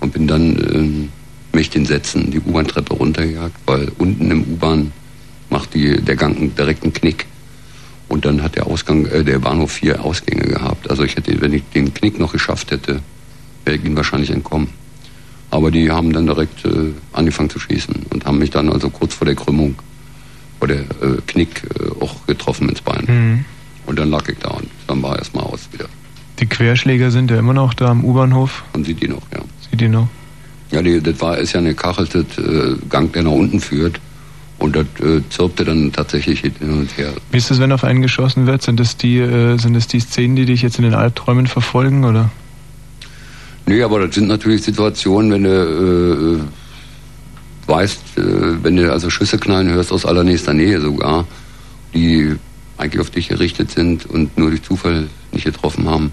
Und 0.00 0.12
bin 0.12 0.26
dann 0.26 0.56
ähm, 0.74 1.08
mich 1.52 1.70
den 1.70 1.86
Sätzen 1.86 2.30
die 2.30 2.40
U-Bahn-Treppe 2.40 2.94
runtergejagt, 2.94 3.56
weil 3.66 3.90
unten 3.98 4.30
im 4.30 4.42
U-Bahn 4.42 4.92
macht 5.50 5.74
die, 5.74 6.00
der 6.00 6.16
Gang 6.16 6.36
einen 6.36 6.54
direkten 6.54 6.92
Knick. 6.92 7.26
Und 8.08 8.24
dann 8.26 8.42
hat 8.42 8.56
der 8.56 8.66
Ausgang, 8.66 9.06
äh, 9.06 9.24
der 9.24 9.38
Bahnhof 9.38 9.72
vier 9.72 10.04
Ausgänge 10.04 10.42
gehabt. 10.42 10.90
Also 10.90 11.04
ich 11.04 11.16
hätte, 11.16 11.40
wenn 11.40 11.52
ich 11.52 11.62
den 11.74 11.94
Knick 11.94 12.18
noch 12.18 12.32
geschafft 12.32 12.70
hätte, 12.70 13.00
wäre 13.64 13.76
ich 13.76 13.84
ihnen 13.84 13.96
wahrscheinlich 13.96 14.30
entkommen. 14.30 14.68
Aber 15.50 15.70
die 15.70 15.90
haben 15.90 16.12
dann 16.12 16.26
direkt 16.26 16.64
äh, 16.64 16.92
angefangen 17.12 17.50
zu 17.50 17.60
schießen 17.60 18.06
und 18.10 18.26
haben 18.26 18.38
mich 18.38 18.50
dann 18.50 18.70
also 18.70 18.90
kurz 18.90 19.14
vor 19.14 19.24
der 19.24 19.36
Krümmung, 19.36 19.76
vor 20.58 20.68
der 20.68 20.80
äh, 20.80 21.20
Knick 21.26 21.62
äh, 21.78 22.02
auch 22.02 22.26
getroffen 22.26 22.68
ins 22.68 22.80
Bein. 22.80 23.04
Mhm. 23.06 23.44
Und 23.86 23.98
dann 23.98 24.10
lag 24.10 24.28
ich 24.28 24.38
da 24.38 24.50
und 24.50 24.68
dann 24.86 25.02
war 25.02 25.16
erstmal 25.16 25.44
aus 25.44 25.68
wieder. 25.72 25.88
Die 26.40 26.46
Querschläger 26.46 27.10
sind 27.10 27.30
ja 27.30 27.38
immer 27.38 27.54
noch 27.54 27.74
da 27.74 27.86
am 27.86 28.04
U-Bahnhof. 28.04 28.64
Man 28.72 28.84
sieht 28.84 29.02
die 29.02 29.08
noch, 29.08 29.22
ja. 29.32 29.40
Sieht 29.70 29.80
die 29.80 29.88
noch? 29.88 30.08
Ja, 30.70 30.82
die, 30.82 31.00
das 31.00 31.20
war, 31.20 31.38
ist 31.38 31.52
ja 31.52 31.60
eine 31.60 31.74
kachelte 31.74 32.20
äh, 32.38 32.76
Gang, 32.88 33.12
der 33.12 33.22
nach 33.22 33.30
unten 33.30 33.60
führt. 33.60 34.00
Und 34.58 34.76
das 34.76 34.86
äh, 35.00 35.20
zirpte 35.30 35.64
dann 35.64 35.92
tatsächlich 35.92 36.40
hin 36.40 36.54
und 36.60 36.96
her. 36.96 37.12
Wie 37.30 37.36
ist 37.36 37.50
es, 37.50 37.60
wenn 37.60 37.72
auf 37.72 37.84
einen 37.84 38.02
geschossen 38.02 38.46
wird? 38.46 38.62
Sind 38.62 38.80
das 38.80 38.96
die, 38.96 39.18
äh, 39.18 39.58
sind 39.58 39.74
das 39.74 39.86
die 39.86 40.00
Szenen, 40.00 40.36
die 40.36 40.46
dich 40.46 40.62
jetzt 40.62 40.78
in 40.78 40.84
den 40.84 40.94
Albträumen 40.94 41.46
verfolgen, 41.46 42.04
oder? 42.04 42.30
Nee, 43.66 43.82
aber 43.82 44.06
das 44.06 44.14
sind 44.14 44.28
natürlich 44.28 44.62
Situationen, 44.62 45.32
wenn 45.32 45.44
du 45.44 46.44
äh, 47.66 47.70
weißt, 47.70 48.00
äh, 48.16 48.22
wenn 48.62 48.76
du 48.76 48.92
also 48.92 49.10
Schüsse 49.10 49.38
knallen 49.38 49.70
hörst 49.70 49.92
aus 49.92 50.04
allernächster 50.04 50.54
Nähe 50.54 50.80
sogar, 50.80 51.26
die 51.94 52.34
eigentlich 52.76 53.00
auf 53.00 53.10
dich 53.10 53.28
gerichtet 53.28 53.70
sind 53.70 54.06
und 54.06 54.36
nur 54.36 54.50
durch 54.50 54.62
Zufall 54.62 55.08
nicht 55.32 55.44
getroffen 55.44 55.88
haben, 55.88 56.12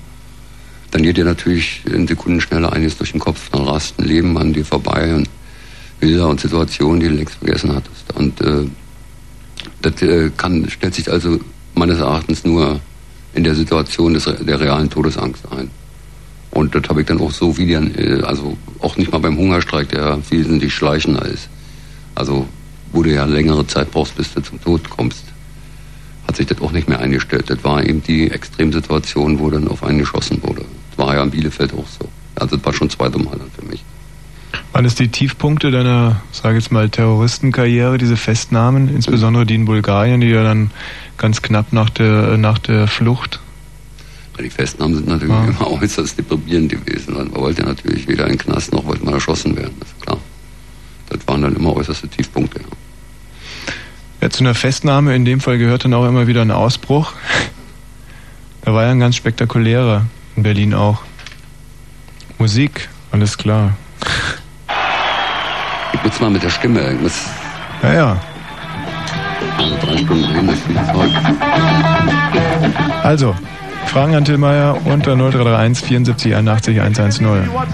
dann 0.92 1.04
geht 1.04 1.18
dir 1.18 1.26
natürlich 1.26 1.82
in 1.86 2.08
Sekundenschnelle 2.08 2.72
einiges 2.72 2.98
durch 2.98 3.12
den 3.12 3.20
Kopf, 3.20 3.50
dann 3.50 3.64
rast 3.64 3.98
ein 3.98 4.06
Leben 4.06 4.38
an 4.38 4.54
dir 4.54 4.66
vorbei 4.66 5.16
und 5.16 5.30
Bilder 6.00 6.28
und 6.28 6.42
Situationen, 6.42 7.00
die 7.00 7.08
du 7.08 7.16
längst 7.16 7.36
vergessen 7.36 7.74
hattest. 7.74 8.14
Und 8.16 8.42
äh, 8.42 8.68
das 9.82 10.02
äh, 10.02 10.32
kann, 10.36 10.70
stellt 10.70 10.96
sich 10.96 11.10
also 11.10 11.40
meines 11.76 12.00
Erachtens 12.00 12.44
nur 12.44 12.80
in 13.34 13.44
der 13.44 13.56
Situation 13.56 14.14
des, 14.14 14.26
der 14.26 14.60
realen 14.60 14.90
Todesangst 14.90 15.44
ein. 15.52 15.70
Und 16.52 16.76
das 16.76 16.84
habe 16.90 17.02
ich 17.02 17.08
dann 17.08 17.22
auch 17.22 17.32
so 17.32 17.58
wie 17.58 17.72
dann, 17.72 17.96
äh, 17.96 18.22
also 18.24 18.58
auch 18.80 18.98
nicht 18.98 19.12
mal 19.12 19.20
beim 19.20 19.38
Hungerstreik, 19.38 19.90
der 19.90 20.20
wesentlich 20.30 20.74
schleichender 20.74 21.26
ist. 21.26 21.48
Also 22.16 22.48
wo 22.92 23.04
du 23.04 23.14
ja 23.14 23.24
längere 23.24 23.66
Zeit 23.68 23.92
brauchst, 23.92 24.18
bis 24.18 24.34
du 24.34 24.42
zum 24.42 24.62
Tod 24.62 24.90
kommst, 24.90 25.24
hat 26.28 26.36
sich 26.36 26.48
das 26.48 26.62
auch 26.62 26.74
nicht 26.74 26.90
mehr 26.90 27.00
eingestellt. 27.00 27.50
Das 27.50 27.64
war 27.64 27.86
eben 27.86 28.04
die 28.04 28.30
Extremsituation, 28.30 29.40
wo 29.40 29.50
dann 29.50 29.70
auf 29.70 29.84
einen 29.84 30.00
geschossen 30.00 30.42
wurde. 30.44 30.66
War 31.02 31.16
ja 31.16 31.24
in 31.24 31.32
Bielefeld 31.32 31.74
auch 31.74 31.88
so. 31.88 32.08
Also 32.36 32.56
das 32.58 32.66
war 32.66 32.74
schon 32.74 32.88
das 32.88 32.98
zweite 32.98 33.18
Mal 33.18 33.38
dann 33.38 33.50
für 33.58 33.66
mich. 33.66 33.84
Waren 34.72 34.86
es 34.86 34.96
die 34.96 35.08
Tiefpunkte 35.08 35.72
deiner, 35.72 36.22
sage 36.32 36.58
ich 36.58 36.64
jetzt 36.66 36.72
mal, 36.72 36.90
Terroristenkarriere, 36.90 37.98
diese 37.98 38.18
Festnahmen, 38.18 38.88
insbesondere 38.94 39.46
die 39.46 39.56
in 39.56 39.66
Bulgarien, 39.66 40.22
die 40.22 40.28
ja 40.28 40.44
dann 40.44 40.72
ganz 41.18 41.42
knapp 41.42 41.74
nach 41.74 41.90
der, 41.90 42.38
nach 42.38 42.58
der 42.60 42.88
Flucht 42.88 43.40
Die 44.40 44.50
Festnahmen 44.50 44.96
sind 44.96 45.08
natürlich 45.08 45.34
Ja. 45.34 45.46
immer 45.46 45.72
äußerst 45.82 46.18
deprimierend 46.18 46.70
gewesen. 46.72 47.16
Man 47.16 47.34
wollte 47.36 47.62
ja 47.64 47.68
natürlich 47.68 48.08
weder 48.08 48.26
in 48.26 48.34
den 48.34 48.38
Knast 48.38 48.72
noch 48.74 48.86
wollte 48.86 49.04
man 49.04 49.14
erschossen 49.16 49.56
werden, 49.56 49.74
das 49.80 49.90
ist 49.90 50.02
klar. 50.02 50.18
Das 51.10 51.20
waren 51.28 51.42
dann 51.42 51.56
immer 51.56 51.76
äußerste 51.76 52.08
Tiefpunkte. 52.08 52.60
Ja. 52.60 52.66
Ja, 54.22 54.30
zu 54.30 54.44
einer 54.44 54.54
Festnahme 54.54 55.16
in 55.16 55.26
dem 55.26 55.40
Fall 55.40 55.58
gehört 55.58 55.84
dann 55.84 55.94
auch 55.96 56.08
immer 56.08 56.28
wieder 56.28 56.42
ein 56.44 56.52
Ausbruch. 56.52 57.14
Da 58.64 58.76
war 58.76 58.84
ja 58.84 58.92
ein 58.92 59.00
ganz 59.00 59.16
spektakulärer 59.16 60.06
in 60.36 60.44
Berlin 60.44 60.74
auch. 60.74 61.00
Musik, 62.38 62.90
alles 63.12 63.38
klar. 63.38 63.74
Ich 65.94 66.04
muss 66.04 66.20
mal 66.20 66.30
mit 66.30 66.44
der 66.44 66.50
Stimme, 66.50 66.94
muss 67.02 67.26
Ja, 67.84 67.94
ja. 67.94 68.18
also 69.58 69.76
drei 69.86 69.98
Stunden. 69.98 70.50
Also, 73.04 73.36
Fragen 73.88 74.16
an 74.16 74.24
Till 74.24 74.38
Meyer 74.38 74.78
unter 74.86 75.16
0331 75.16 75.86
74 75.86 76.36
81 76.36 76.80
110. 76.80 77.26
You 77.26 77.54
want 77.54 77.72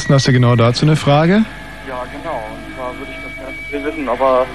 Carsten, 0.10 0.15
hast 0.15 0.27
du 0.27 0.31
genau 0.34 0.56
dazu 0.56 0.86
eine 0.86 0.95
Frage? 0.95 1.45
Ja, 1.88 2.03
genau. 2.11 2.41
Und 2.49 2.76
zwar 2.76 2.98
würde 2.98 3.11
ich 3.11 3.18
das 3.23 3.36
gerne 3.36 3.53
von 3.53 3.72
dir 3.72 3.86
wissen, 3.86 4.10
aber 4.10 4.45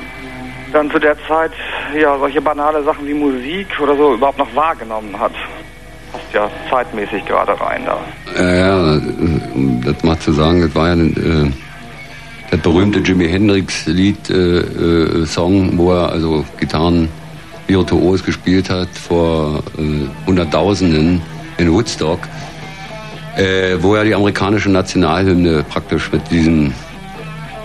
dann 0.73 0.91
zu 0.91 0.99
der 0.99 1.17
Zeit 1.29 1.53
ja 1.97 2.19
solche 2.19 2.41
banale 2.41 2.83
Sachen 2.83 3.07
wie 3.07 3.15
Musik 3.15 3.69
oder 3.81 3.97
so 3.97 4.15
überhaupt 4.15 4.39
noch 4.39 4.53
wahrgenommen 4.57 5.17
hat. 5.17 5.31
Passt 6.11 6.33
ja 6.33 6.51
zeitmäßig 6.69 7.25
gerade 7.27 7.53
rein 7.61 7.85
da. 7.87 7.99
Ja, 8.37 8.53
ja, 8.53 9.01
um 9.55 9.81
das 9.85 10.03
mal 10.03 10.19
zu 10.19 10.33
sagen, 10.33 10.61
das 10.61 10.75
war 10.75 10.89
ja 10.89 10.95
ein, 10.95 11.53
äh, 11.53 12.51
das 12.51 12.61
berühmte 12.61 12.99
Jimi 12.99 13.29
Hendrix 13.29 13.87
Lied, 13.87 14.29
äh, 14.31 14.59
äh, 14.59 15.27
Song, 15.27 15.79
wo 15.79 15.93
er 15.93 16.11
also 16.11 16.45
Gitarren 16.59 17.09
virtuos 17.69 18.25
gespielt 18.25 18.71
hat 18.71 18.89
vor 18.89 19.63
äh, 19.79 20.27
Hunderttausenden 20.27 21.23
in 21.59 21.73
Woodstock, 21.73 22.19
äh, 23.37 23.77
wo 23.81 23.95
er 23.95 24.05
die 24.05 24.15
amerikanische 24.15 24.71
Nationalhymne 24.71 25.65
praktisch 25.69 26.11
mit 26.13 26.31
diesen 26.31 26.75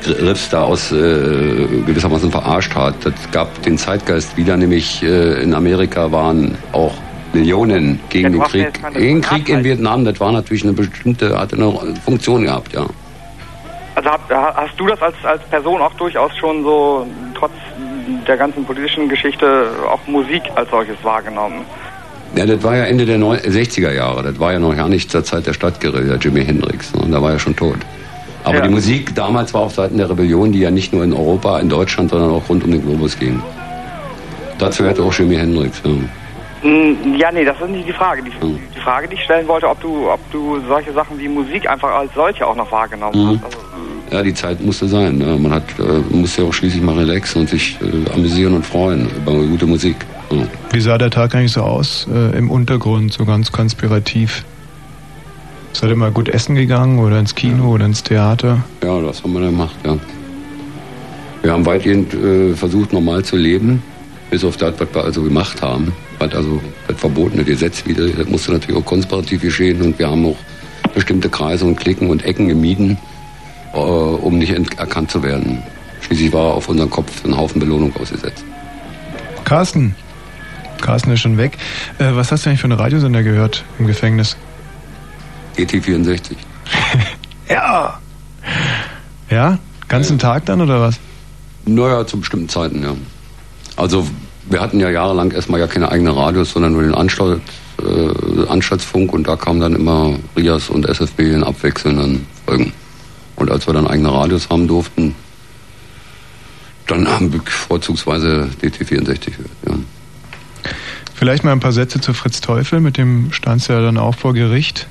Riffs 0.05 0.49
da 0.49 0.63
aus 0.63 0.91
äh, 0.91 0.95
gewissermaßen 0.95 2.31
verarscht 2.31 2.73
hat. 2.75 2.95
Das 3.03 3.13
gab 3.31 3.61
den 3.63 3.77
Zeitgeist 3.77 4.37
wieder, 4.37 4.55
nämlich 4.57 5.03
äh, 5.03 5.41
in 5.43 5.53
Amerika 5.53 6.11
waren 6.11 6.57
auch 6.71 6.93
Millionen 7.33 7.99
gegen 8.09 8.23
Ja, 8.23 8.47
den 8.47 8.61
ja 8.61 8.71
Krieg. 8.71 8.93
Gegen 8.93 9.21
Krieg 9.21 9.49
in. 9.49 9.63
Vietnam, 9.63 10.05
das 10.05 10.19
war 10.19 10.31
natürlich 10.31 10.63
eine 10.63 10.73
bestimmte, 10.73 11.37
hatte 11.37 11.55
eine 11.55 11.95
Funktion 12.03 12.43
gehabt, 12.43 12.73
ja. 12.73 12.85
Also 13.95 14.09
hast 14.09 14.79
du 14.79 14.87
das 14.87 15.01
als, 15.01 15.15
als 15.23 15.43
Person 15.43 15.81
auch 15.81 15.93
durchaus 15.95 16.35
schon 16.37 16.63
so, 16.63 17.05
trotz 17.37 17.51
der 18.27 18.37
ganzen 18.37 18.63
politischen 18.63 19.09
Geschichte, 19.09 19.69
auch 19.89 19.99
Musik 20.07 20.43
als 20.55 20.69
solches 20.69 20.95
wahrgenommen? 21.03 21.65
Ja, 22.39 22.45
das 22.45 22.63
war 22.63 22.77
ja 22.77 22.85
Ende 22.85 23.05
der 23.05 23.17
Neu 23.17 23.35
60er 23.35 23.91
Jahre. 23.91 24.23
Das 24.23 24.39
war 24.39 24.53
ja 24.53 24.59
noch 24.59 24.73
gar 24.73 24.87
nicht 24.87 25.11
zur 25.11 25.25
Zeit 25.25 25.45
der 25.45 25.51
Stadtguerilla, 25.51 26.15
Jimi 26.15 26.45
Hendrix. 26.45 26.93
Ne? 26.95 27.01
Da 27.11 27.21
war 27.21 27.33
er 27.33 27.39
schon 27.39 27.53
tot. 27.53 27.75
Aber 28.45 28.55
Ja. 28.59 28.61
die 28.61 28.69
Musik 28.69 29.13
damals 29.13 29.53
war 29.53 29.59
auf 29.63 29.73
Seiten 29.73 29.97
der 29.97 30.09
Rebellion, 30.09 30.53
die 30.53 30.59
ja 30.61 30.71
nicht 30.71 30.93
nur 30.93 31.03
in 31.03 31.11
Europa, 31.11 31.59
in 31.59 31.67
Deutschland, 31.67 32.11
sondern 32.11 32.29
auch 32.31 32.47
rund 32.47 32.63
um 32.63 32.71
den 32.71 32.81
Globus 32.81 33.19
ging. 33.19 33.41
Dazu 34.57 34.83
gehörte 34.83 35.03
auch 35.03 35.13
Jimi 35.13 35.35
Hendrix. 35.35 35.81
Ja. 35.83 35.91
Hm, 36.61 37.15
Ja, 37.17 37.29
nee, 37.33 37.43
das 37.43 37.59
ist 37.59 37.69
nicht 37.71 37.89
die 37.89 37.91
Frage. 37.93 38.23
Die, 38.23 38.31
die 38.31 38.79
Frage, 38.79 39.09
die 39.09 39.15
ich 39.15 39.23
stellen 39.23 39.45
wollte, 39.49 39.67
ob 39.67 39.81
du, 39.81 40.09
ob 40.09 40.19
du 40.31 40.61
solche 40.65 40.93
Sachen 40.93 41.19
wie 41.19 41.27
Musik 41.27 41.69
einfach 41.69 41.93
als 41.93 42.13
solche 42.15 42.47
auch 42.47 42.55
noch 42.55 42.71
wahrgenommen 42.71 43.21
Mhm. 43.21 43.41
hast. 43.43 43.55
Also, 43.55 43.57
Ja, 44.11 44.23
die 44.23 44.33
Zeit 44.33 44.63
musste 44.63 44.87
sein. 44.87 45.19
Ne? 45.19 45.37
Man 45.37 45.51
hat, 45.51 45.63
äh, 45.77 46.15
musste 46.15 46.41
ja 46.41 46.47
auch 46.47 46.53
schließlich 46.53 46.81
mal 46.81 46.97
relaxen 46.97 47.41
und 47.41 47.49
sich 47.49 47.77
äh, 47.81 48.11
amüsieren 48.11 48.55
und 48.55 48.65
freuen 48.65 49.07
über 49.15 49.33
gute 49.33 49.67
Musik. 49.67 49.97
Ja. 50.31 50.47
Wie 50.71 50.79
sah 50.79 50.97
der 50.97 51.11
Tag 51.11 51.35
eigentlich 51.35 51.51
so 51.51 51.61
aus 51.61 52.07
äh, 52.11 52.37
im 52.37 52.49
Untergrund, 52.49 53.13
so 53.13 53.25
ganz 53.25 53.51
konspirativ? 53.51 54.43
Seid 55.73 55.91
ihr 55.91 55.95
mal 55.95 56.11
gut 56.11 56.29
essen 56.29 56.55
gegangen 56.55 56.97
oder 56.99 57.19
ins 57.19 57.35
Kino 57.35 57.71
oder 57.71 57.85
ins 57.85 58.01
Theater? 58.01 58.63
Ja, 58.83 58.99
das 59.01 59.23
haben 59.23 59.33
wir 59.33 59.41
dann 59.41 59.51
gemacht, 59.51 59.75
ja. 59.85 59.97
Wir 61.41 61.53
haben 61.53 61.65
weitgehend 61.65 62.13
äh, 62.13 62.53
versucht, 62.53 62.91
normal 62.91 63.23
zu 63.23 63.37
leben, 63.37 63.81
bis 64.29 64.43
auf 64.43 64.57
das, 64.57 64.73
was 64.79 64.87
wir 64.93 65.03
also 65.03 65.21
gemacht 65.23 65.61
haben. 65.61 65.93
Was 66.17 66.33
also 66.33 66.61
das 66.87 66.99
verbotene 66.99 67.43
Gesetz 67.43 67.85
wieder, 67.85 68.07
das 68.07 68.27
musste 68.27 68.51
natürlich 68.51 68.81
auch 68.81 68.85
konspirativ 68.85 69.41
geschehen 69.41 69.81
und 69.81 69.99
wir 69.99 70.09
haben 70.09 70.25
auch 70.25 70.37
bestimmte 70.93 71.29
Kreise 71.29 71.65
und 71.65 71.75
Klicken 71.77 72.09
und 72.09 72.25
Ecken 72.25 72.47
gemieden, 72.47 72.97
um 73.77 74.37
nicht 74.37 74.51
erkannt 74.77 75.11
zu 75.11 75.23
werden. 75.23 75.61
Schließlich 76.01 76.33
war 76.33 76.53
auf 76.53 76.69
unseren 76.69 76.89
Kopf 76.89 77.23
ein 77.25 77.35
Haufen 77.35 77.59
Belohnung 77.59 77.95
ausgesetzt. 77.95 78.43
Carsten. 79.45 79.95
Carsten 80.81 81.11
ist 81.11 81.19
schon 81.19 81.37
weg. 81.37 81.57
Äh, 81.97 82.15
was 82.15 82.31
hast 82.31 82.45
du 82.45 82.49
eigentlich 82.49 82.61
für 82.61 82.65
einen 82.65 82.79
Radiosender 82.79 83.23
gehört 83.23 83.63
im 83.79 83.87
Gefängnis? 83.87 84.37
GT64. 85.57 86.35
Ja. 87.49 87.99
Ja? 89.31 89.57
Ganzen 89.87 90.19
Tag 90.19 90.45
dann 90.45 90.61
oder 90.61 90.81
was? 90.81 90.99
Naja, 91.65 92.05
zu 92.05 92.19
bestimmten 92.19 92.47
Zeiten, 92.47 92.83
ja. 92.83 92.93
Also 93.75 94.07
wir 94.49 94.61
hatten 94.61 94.79
ja 94.79 94.89
jahrelang 94.89 95.31
erstmal 95.31 95.59
ja 95.59 95.67
keine 95.67 95.91
eigenen 95.91 96.13
Radios, 96.13 96.51
sondern 96.51 96.73
nur 96.73 96.83
den 96.83 96.93
Anstalt, 96.93 97.41
äh, 97.81 98.47
Anstaltsfunk 98.47 99.13
und 99.13 99.27
da 99.27 99.35
kamen 99.35 99.59
dann 99.59 99.75
immer 99.75 100.13
Rias 100.35 100.69
und 100.69 100.85
SFB 100.85 101.21
in 101.21 101.43
abwechselnden 101.43 102.25
Folgen. 102.45 102.71
Und 103.39 103.49
als 103.49 103.67
wir 103.67 103.73
dann 103.73 103.87
eigene 103.87 104.13
Radios 104.13 104.49
haben 104.49 104.67
durften, 104.67 105.15
dann 106.87 107.07
haben 107.07 107.31
wir 107.31 107.41
vorzugsweise 107.45 108.49
DT64 108.61 109.25
gehört, 109.25 109.49
ja. 109.67 109.75
Vielleicht 111.15 111.43
mal 111.43 111.51
ein 111.51 111.59
paar 111.59 111.73
Sätze 111.73 111.99
zu 111.99 112.13
Fritz 112.13 112.39
Teufel, 112.41 112.79
mit 112.79 112.97
dem 112.97 113.33
stand 113.33 113.67
ja 113.67 113.81
dann 113.81 113.97
auch 113.97 114.15
vor 114.15 114.33
Gericht. 114.33 114.87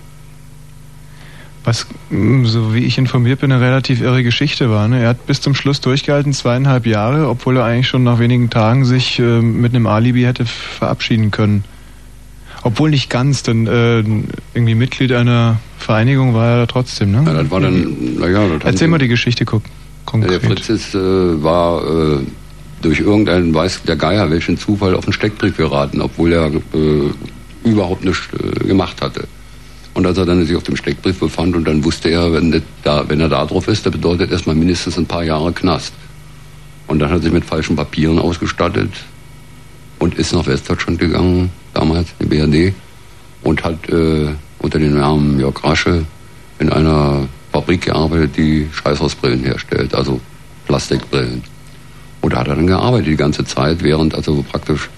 Was, 1.65 1.87
mh, 2.11 2.47
so 2.47 2.75
wie 2.75 2.85
ich 2.85 2.99
informiert 2.99 3.41
bin, 3.41 3.51
eine 3.51 3.65
relativ 3.65 4.01
irre 4.01 4.23
Geschichte 4.23 4.71
war. 4.71 4.89
Ne? 4.89 5.03
Er 5.03 5.09
hat 5.09 5.27
bis 5.27 5.41
zum 5.41 5.55
Schluss 5.55 5.81
durchgehalten, 5.81 6.33
zweieinhalb 6.33 6.87
Jahre, 6.87 7.29
obwohl 7.29 7.57
er 7.57 7.65
eigentlich 7.65 7.89
schon 7.89 8.05
nach 8.05 8.19
wenigen 8.19 8.51
Tagen 8.51 8.85
sich 8.85 9.19
äh, 9.19 9.41
mit 9.41 9.75
einem 9.75 9.87
Alibi 9.87 10.23
hätte 10.23 10.45
verabschieden 10.47 11.31
können. 11.31 11.65
Obwohl 12.63 12.91
nicht 12.91 13.09
ganz, 13.11 13.43
denn 13.43 13.67
äh, 13.67 13.99
irgendwie 14.55 14.75
Mitglied 14.75 15.13
einer 15.13 15.61
Vereinigung 15.79 16.35
war 16.35 16.59
er 16.59 16.67
trotzdem, 16.67 17.13
ne? 17.13 17.23
Ja, 17.25 17.35
das 17.35 17.51
war 17.51 17.61
dann, 17.61 18.17
naja, 18.19 18.49
das 18.59 18.65
Erzähl 18.65 18.89
mal 18.89 18.99
die 18.99 19.09
Geschichte 19.09 19.45
guck, 19.45 19.63
Ja, 19.65 19.71
konkret. 20.05 20.31
der 20.31 20.41
Fritz 20.41 20.69
ist, 20.69 20.95
äh, 20.95 20.99
war 21.43 21.83
äh, 21.83 22.19
durch 22.83 23.01
irgendeinen, 23.01 23.55
weiß 23.55 23.83
der 23.83 23.97
Geier, 23.97 24.31
welchen 24.31 24.59
Zufall 24.59 24.95
auf 24.95 25.05
einen 25.05 25.13
Steckbrief 25.13 25.57
geraten, 25.57 26.01
obwohl 26.01 26.33
er 26.33 26.47
äh, 26.47 27.69
überhaupt 27.69 28.05
nichts 28.05 28.29
äh, 28.35 28.67
gemacht 28.67 29.01
hatte. 29.01 29.27
Und 29.95 30.07
als 30.07 30.19
er 30.19 30.27
dann 30.27 30.45
sich 30.45 30.57
auf 30.57 30.63
dem 30.63 30.77
Steckbrief 30.77 31.19
befand 31.19 31.57
und 31.57 31.67
dann 31.67 31.83
wusste 31.85 32.09
er, 32.11 32.33
wenn, 32.33 32.63
da, 32.85 33.09
wenn 33.09 33.21
er 33.21 33.29
da 33.29 33.45
drauf 33.45 33.67
ist, 33.69 33.85
das 33.85 33.93
bedeutet 33.93 34.31
erstmal 34.31 34.55
mindestens 34.55 34.97
ein 34.97 35.07
paar 35.07 35.25
Jahre 35.25 35.53
Knast. 35.53 35.93
Und 36.87 37.01
dann 37.01 37.11
hat 37.11 37.19
er 37.19 37.23
sich 37.23 37.33
mit 37.33 37.45
falschen 37.45 37.77
Papieren 37.77 38.19
ausgestattet 38.19 38.91
und 39.99 40.15
ist 40.15 40.33
nach 40.33 40.47
Westdeutschland 40.47 40.99
gegangen, 40.99 41.51
damals, 41.75 42.09
die 42.21 42.27
BRD, 42.27 42.75
und 43.43 43.65
hat 43.65 43.89
äh, 43.89 44.29
unter 44.59 44.79
dem 44.79 44.99
Namen 44.99 45.39
Jörg 45.39 45.63
Rasche 45.63 46.05
in 46.59 46.71
einer 46.71 47.29
Fabrik 47.53 47.83
gearbeitet, 47.83 48.37
die 48.37 48.69
Scheißhausbrillen 48.73 49.45
herstellt, 49.45 49.95
also 49.95 50.21
Plastikbrillen. 50.67 51.43
Und 52.21 52.33
da 52.33 52.41
hat 52.41 52.49
er 52.49 52.57
dann 52.57 52.67
gearbeitet 52.67 53.07
die 53.07 53.17
ganze 53.17 53.45
Zeit, 53.45 53.83
während 53.83 54.15
also 54.15 54.45
praktisch 54.49 54.89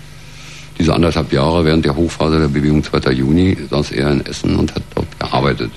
diese 0.79 0.95
anderthalb 0.95 1.33
Jahre 1.33 1.65
während 1.65 1.85
der 1.85 1.95
Hochphase 1.95 2.41
der 2.41 2.49
Bewegung 2.49 2.83
2. 2.83 3.13
Juni 3.13 3.57
saß 3.69 3.93
er 3.93 4.13
in 4.13 4.25
Essen 4.25 4.57
und 4.57 4.75
hat 4.75 4.83
dort 4.95 5.21
gearbeitet. 5.21 5.71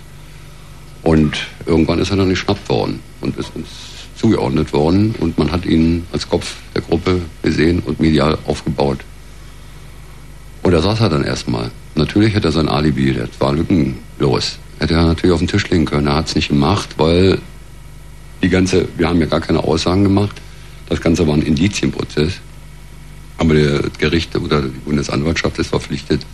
Und 1.03 1.37
irgendwann 1.65 1.99
ist 1.99 2.09
er 2.09 2.17
dann 2.17 2.29
geschnappt 2.29 2.69
worden 2.69 3.01
und 3.19 3.37
ist 3.37 3.53
uns 3.55 3.67
zugeordnet 4.15 4.71
worden 4.71 5.13
und 5.19 5.37
man 5.37 5.51
hat 5.51 5.65
ihn 5.65 6.05
als 6.13 6.29
Kopf 6.29 6.55
der 6.73 6.81
Gruppe 6.81 7.19
gesehen 7.41 7.79
und 7.85 7.99
medial 7.99 8.37
aufgebaut. 8.45 8.99
Und 10.63 10.71
da 10.71 10.81
saß 10.81 11.01
er 11.01 11.09
dann 11.09 11.23
erstmal. 11.23 11.71
Natürlich 11.95 12.33
hätte 12.33 12.47
er 12.47 12.51
sein 12.51 12.69
Alibi, 12.69 13.13
das 13.13 13.29
war 13.39 13.53
lückenlos. 13.53 14.57
Hätte 14.79 14.95
er 14.95 15.05
natürlich 15.05 15.33
auf 15.33 15.39
den 15.39 15.47
Tisch 15.47 15.69
legen 15.69 15.85
können. 15.85 16.07
Er 16.07 16.15
hat 16.15 16.29
es 16.29 16.35
nicht 16.35 16.47
gemacht, 16.47 16.89
weil 16.97 17.39
die 18.41 18.49
ganze, 18.49 18.87
wir 18.97 19.07
haben 19.07 19.19
ja 19.19 19.27
gar 19.27 19.41
keine 19.41 19.59
Aussagen 19.59 20.03
gemacht. 20.03 20.41
Das 20.89 21.01
Ganze 21.01 21.27
war 21.27 21.33
ein 21.33 21.41
Indizienprozess. 21.41 22.33
Aber 23.37 23.53
der 23.53 23.83
Gericht 23.97 24.35
oder 24.35 24.61
die 24.61 24.79
Bundesanwaltschaft 24.85 25.59
ist 25.59 25.67
verpflichtet, 25.67 26.25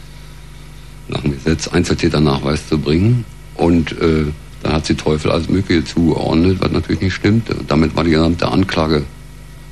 nach 1.08 1.22
dem 1.22 1.32
Gesetz 1.32 1.68
Einzeltäternachweis 1.68 2.68
zu 2.68 2.78
bringen. 2.78 3.26
Und 3.56 3.92
äh, 3.94 4.26
dann 4.62 4.74
hat 4.74 4.86
sie 4.86 4.96
Teufel 4.96 5.32
als 5.32 5.50
Mögliche 5.50 5.84
zugeordnet, 5.86 6.58
was 6.60 6.72
natürlich 6.72 7.02
nicht 7.02 7.16
stimmte. 7.16 7.56
Und 7.56 7.70
damit 7.72 7.96
war 7.96 8.04
die 8.04 8.12
gesamte 8.12 8.48
Anklage 8.48 9.06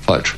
falsch. 0.02 0.36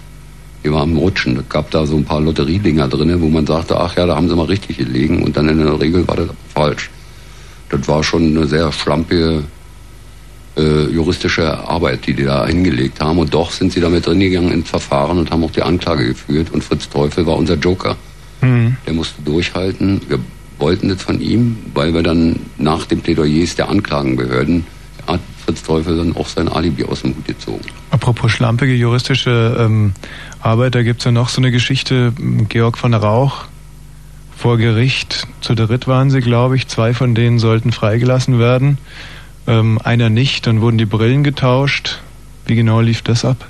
Die 0.64 0.72
war 0.72 0.82
am 0.82 0.98
Rutschen. 0.98 1.38
Es 1.38 1.48
gab 1.50 1.72
da 1.72 1.86
so 1.86 1.96
ein 1.96 2.04
paar 2.04 2.22
Lotteriedinger 2.22 2.88
drin, 2.88 3.22
wo 3.22 3.28
man 3.28 3.46
sagte, 3.46 3.80
ach 3.80 3.96
ja, 3.96 4.06
da 4.06 4.16
haben 4.16 4.28
sie 4.28 4.36
mal 4.36 4.46
richtig 4.46 4.78
gelegen. 4.78 5.24
Und 5.24 5.38
dann 5.38 5.48
in 5.48 5.60
der 5.60 5.80
Regel 5.80 6.08
war 6.08 6.18
das 6.18 6.30
falsch. 6.54 6.90
Das 7.70 7.88
war 7.88 8.04
schon 8.04 8.36
eine 8.36 8.46
sehr 8.48 8.72
schlampige 8.72 9.44
äh, 10.58 10.86
juristische 10.88 11.58
Arbeit, 11.68 12.06
die 12.08 12.14
die 12.14 12.26
da 12.26 12.46
hingelegt 12.46 13.00
haben. 13.00 13.20
Und 13.20 13.34
doch 13.34 13.52
sind 13.52 13.72
sie 13.72 13.80
damit 13.80 14.06
drin 14.06 14.20
gegangen 14.20 14.52
ins 14.52 14.70
Verfahren 14.70 15.18
und 15.18 15.32
haben 15.32 15.44
auch 15.44 15.52
die 15.52 15.62
Anklage 15.62 16.08
geführt. 16.08 16.52
Und 16.52 16.64
Fritz 16.64 16.90
Teufel 16.90 17.26
war 17.26 17.38
unser 17.38 17.56
Joker. 17.56 17.96
Mhm. 18.42 18.76
Der 18.86 18.94
musste 18.94 19.22
durchhalten. 19.22 20.02
Wir 20.10 20.20
wollten 20.58 20.90
das 20.90 21.02
von 21.02 21.22
ihm, 21.22 21.58
weil 21.74 21.94
wir 21.94 22.04
dann 22.04 22.38
nach 22.58 22.86
den 22.86 23.00
Plädoyers 23.00 23.56
der 23.56 23.70
Anklagenbehörden 23.70 24.66
hat 25.10 25.20
Fritz 25.46 25.64
Teufel 25.64 25.98
dann 25.98 26.16
auch 26.16 26.28
sein 26.28 26.48
Alibi 26.48 26.86
aus 26.86 27.02
dem 27.02 27.16
Hut 27.16 27.26
gezogen. 27.26 27.62
Apropos 27.92 28.32
schlampige 28.32 28.74
juristische 28.74 29.58
ähm, 29.60 29.94
Arbeit, 30.42 30.76
da 30.76 30.84
gibt's 30.84 31.06
ja 31.06 31.12
noch 31.12 31.30
so 31.30 31.42
eine 31.42 31.52
Geschichte, 31.52 32.14
m, 32.18 32.48
Georg 32.48 32.78
von 32.78 32.94
Rauch 32.94 33.46
vor 34.38 34.58
Gericht, 34.58 35.28
zu 35.42 35.54
dritt 35.54 35.88
waren 35.88 36.10
sie, 36.10 36.22
glaube 36.22 36.56
ich, 36.56 36.68
zwei 36.68 36.94
von 36.94 37.14
denen 37.14 37.40
sollten 37.40 37.74
freigelassen 37.74 38.40
werden, 38.40 38.78
ähm, 39.48 39.80
einer 39.84 40.10
nicht, 40.10 40.48
dann 40.48 40.62
wurden 40.62 40.78
die 40.78 40.86
Brillen 40.86 41.24
getauscht. 41.24 42.00
Wie 42.46 42.56
genau 42.56 42.80
lief 42.80 43.02
das 43.02 43.26
ab? 43.26 43.46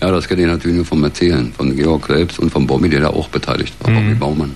Ja, 0.00 0.10
das 0.10 0.28
kenne 0.28 0.42
ich 0.42 0.48
natürlich 0.48 0.76
nur 0.76 0.86
vom 0.86 1.04
Erzählen, 1.04 1.52
von 1.52 1.76
Georg 1.76 2.06
selbst 2.06 2.38
und 2.38 2.50
von 2.50 2.66
Bobby, 2.66 2.88
der 2.88 3.00
da 3.00 3.08
auch 3.08 3.28
beteiligt 3.28 3.74
war, 3.80 3.92
Bobby 3.92 4.14
Baumann. 4.14 4.54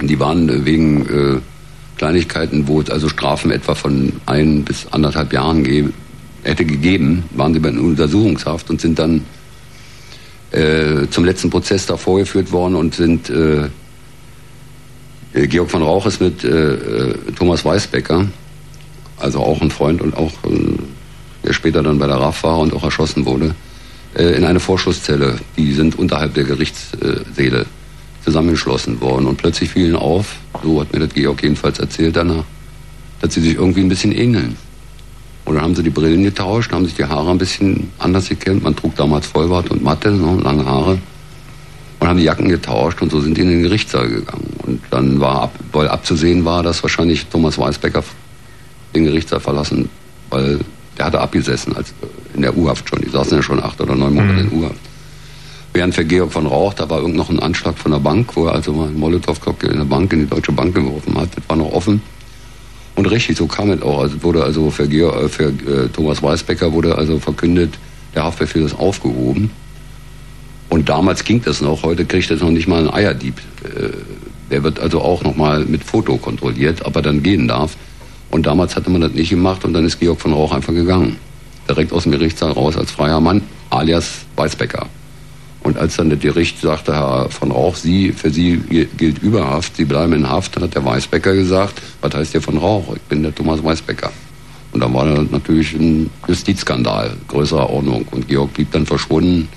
Und 0.00 0.08
Die 0.08 0.18
waren 0.18 0.48
äh, 0.48 0.64
wegen 0.64 1.06
äh, 1.06 1.40
Kleinigkeiten, 1.96 2.68
wo 2.68 2.80
es 2.80 2.90
also 2.90 3.08
Strafen 3.08 3.50
etwa 3.50 3.74
von 3.74 4.12
ein 4.26 4.64
bis 4.64 4.86
anderthalb 4.90 5.32
Jahren 5.32 5.64
ge 5.64 5.88
hätte 6.42 6.64
gegeben, 6.64 7.24
waren 7.34 7.52
sie 7.52 7.58
bei 7.58 7.70
einer 7.70 7.80
Untersuchungshaft 7.80 8.70
und 8.70 8.80
sind 8.80 8.98
dann 8.98 9.24
äh, 10.52 11.08
zum 11.10 11.24
letzten 11.24 11.50
Prozess 11.50 11.86
da 11.86 11.96
vorgeführt 11.96 12.52
worden 12.52 12.76
und 12.76 12.94
sind 12.94 13.28
äh, 13.30 13.64
äh 15.34 15.46
Georg 15.48 15.70
von 15.70 15.82
Rauch 15.82 16.06
ist 16.06 16.20
mit 16.20 16.44
äh, 16.44 16.74
äh, 16.74 17.14
Thomas 17.36 17.64
Weisbecker, 17.64 18.26
also 19.18 19.40
auch 19.40 19.60
ein 19.60 19.72
Freund 19.72 20.00
und 20.00 20.16
auch 20.16 20.32
äh, 20.44 20.78
der 21.44 21.52
später 21.52 21.82
dann 21.82 21.98
bei 21.98 22.06
der 22.06 22.16
RAF 22.16 22.44
war 22.44 22.58
und 22.58 22.72
auch 22.72 22.82
erschossen 22.82 23.24
wurde, 23.24 23.54
in 24.14 24.44
eine 24.44 24.58
Vorschusszelle. 24.58 25.38
Die 25.56 25.74
sind 25.74 25.96
unterhalb 25.96 26.34
der 26.34 26.42
Gerichtssäle 26.42 27.66
zusammengeschlossen 28.26 29.00
worden 29.00 29.26
und 29.26 29.36
plötzlich 29.36 29.70
fielen 29.70 29.94
auf, 29.94 30.36
so 30.62 30.80
hat 30.80 30.92
mir 30.92 30.98
das 30.98 31.14
Georg 31.14 31.42
jedenfalls 31.42 31.78
erzählt 31.78 32.16
danach, 32.16 32.44
dass 33.20 33.32
sie 33.32 33.40
sich 33.40 33.54
irgendwie 33.54 33.80
ein 33.80 33.88
bisschen 33.88 34.10
ähneln. 34.10 34.56
Und 35.44 35.54
dann 35.54 35.62
haben 35.62 35.76
sie 35.76 35.84
die 35.84 35.90
Brillen 35.90 36.24
getauscht, 36.24 36.72
haben 36.72 36.84
sich 36.84 36.96
die 36.96 37.04
Haare 37.04 37.30
ein 37.30 37.38
bisschen 37.38 37.92
anders 37.98 38.28
gekämmt. 38.28 38.64
Man 38.64 38.74
trug 38.74 38.96
damals 38.96 39.28
Vollbart 39.28 39.70
und 39.70 39.82
Matte, 39.84 40.10
ne, 40.10 40.40
lange 40.42 40.64
Haare. 40.66 40.98
Und 42.00 42.08
haben 42.08 42.18
die 42.18 42.24
Jacken 42.24 42.48
getauscht 42.48 43.00
und 43.00 43.12
so 43.12 43.20
sind 43.20 43.36
die 43.36 43.42
in 43.42 43.50
den 43.50 43.62
Gerichtssaal 43.62 44.08
gegangen. 44.08 44.52
Und 44.64 44.80
dann 44.90 45.20
war, 45.20 45.42
ab, 45.42 45.54
weil 45.70 45.86
abzusehen 45.86 46.44
war, 46.44 46.64
dass 46.64 46.82
wahrscheinlich 46.82 47.26
Thomas 47.26 47.58
Weisbecker 47.58 48.02
den 48.94 49.04
Gerichtssaal 49.04 49.38
verlassen, 49.38 49.88
weil 50.30 50.58
der 50.98 51.06
hatte 51.06 51.20
abgesessen 51.20 51.76
als 51.76 51.94
in 52.34 52.42
der 52.42 52.56
U-Haft 52.56 52.88
schon. 52.88 53.00
Die 53.00 53.08
saßen 53.08 53.36
ja 53.36 53.42
schon 53.42 53.62
acht 53.62 53.80
oder 53.80 53.94
neun 53.94 54.14
Monate 54.14 54.42
mhm. 54.42 54.50
in 54.50 54.58
U-Haft. 54.62 54.80
Während 55.76 55.94
für 55.94 56.06
Georg 56.06 56.32
von 56.32 56.46
Rauch, 56.46 56.72
da 56.72 56.88
war 56.88 57.00
irgend 57.00 57.16
noch 57.16 57.28
ein 57.28 57.38
Anschlag 57.38 57.76
von 57.76 57.92
der 57.92 57.98
Bank, 57.98 58.34
wo 58.34 58.46
er 58.46 58.54
also 58.54 58.72
mal 58.72 58.88
einen 58.88 58.98
Molotow-Cocktail 58.98 59.72
in 59.72 59.76
der 59.76 59.84
Bank, 59.84 60.10
in 60.14 60.20
die 60.20 60.26
Deutsche 60.26 60.50
Bank 60.50 60.74
geworfen 60.74 61.14
hat. 61.20 61.28
Das 61.36 61.44
war 61.48 61.56
noch 61.58 61.70
offen. 61.70 62.00
Und 62.94 63.04
richtig, 63.04 63.36
so 63.36 63.46
kam 63.46 63.70
es 63.70 63.82
auch. 63.82 64.00
Also 64.00 64.22
wurde 64.22 64.42
also 64.42 64.70
für, 64.70 64.88
Georg, 64.88 65.28
für 65.28 65.48
äh, 65.48 65.88
Thomas 65.90 66.22
Weisbecker 66.22 66.72
wurde 66.72 66.96
also 66.96 67.18
verkündet, 67.18 67.74
der 68.14 68.24
Haftbefehl 68.24 68.62
ist 68.62 68.72
aufgehoben. 68.78 69.50
Und 70.70 70.88
damals 70.88 71.24
ging 71.24 71.42
das 71.42 71.60
noch, 71.60 71.82
heute 71.82 72.06
kriegt 72.06 72.30
das 72.30 72.40
noch 72.40 72.48
nicht 72.48 72.68
mal 72.68 72.88
ein 72.88 72.94
Eierdieb. 72.94 73.38
Äh, 73.62 73.90
der 74.50 74.62
wird 74.62 74.80
also 74.80 75.02
auch 75.02 75.24
noch 75.24 75.36
mal 75.36 75.66
mit 75.66 75.84
Foto 75.84 76.16
kontrolliert, 76.16 76.86
ob 76.86 76.96
er 76.96 77.02
dann 77.02 77.22
gehen 77.22 77.48
darf. 77.48 77.76
Und 78.30 78.46
damals 78.46 78.76
hatte 78.76 78.88
man 78.88 79.02
das 79.02 79.12
nicht 79.12 79.28
gemacht 79.28 79.62
und 79.66 79.74
dann 79.74 79.84
ist 79.84 80.00
Georg 80.00 80.22
von 80.22 80.32
Rauch 80.32 80.54
einfach 80.54 80.72
gegangen. 80.72 81.16
Direkt 81.68 81.92
aus 81.92 82.04
dem 82.04 82.12
Gerichtssaal 82.12 82.52
raus 82.52 82.78
als 82.78 82.92
freier 82.92 83.20
Mann, 83.20 83.42
alias 83.68 84.24
Weisbecker. 84.36 84.88
Und 85.66 85.78
als 85.78 85.96
dann 85.96 86.10
das 86.10 86.20
Gericht 86.20 86.60
sagte, 86.60 86.94
Herr 86.94 87.28
von 87.28 87.50
Rauch, 87.50 87.74
Sie, 87.74 88.12
für 88.12 88.30
Sie 88.30 88.58
gilt 88.96 89.18
Überhaft, 89.18 89.74
Sie 89.74 89.84
bleiben 89.84 90.12
in 90.12 90.28
Haft, 90.28 90.54
dann 90.54 90.62
hat 90.62 90.76
der 90.76 90.84
Weißbecker 90.84 91.34
gesagt, 91.34 91.82
was 92.00 92.14
heißt 92.14 92.34
der 92.34 92.40
von 92.40 92.56
Rauch? 92.56 92.94
Ich 92.94 93.02
bin 93.02 93.24
der 93.24 93.34
Thomas 93.34 93.64
Weißbecker. 93.64 94.12
Und 94.70 94.78
dann 94.78 94.94
war 94.94 95.06
das 95.06 95.28
natürlich 95.32 95.72
ein 95.72 96.08
Justizskandal 96.28 97.16
größerer 97.26 97.68
Ordnung. 97.68 98.06
Und 98.12 98.28
Georg 98.28 98.54
blieb 98.54 98.70
dann 98.70 98.86
verschwunden, 98.86 99.48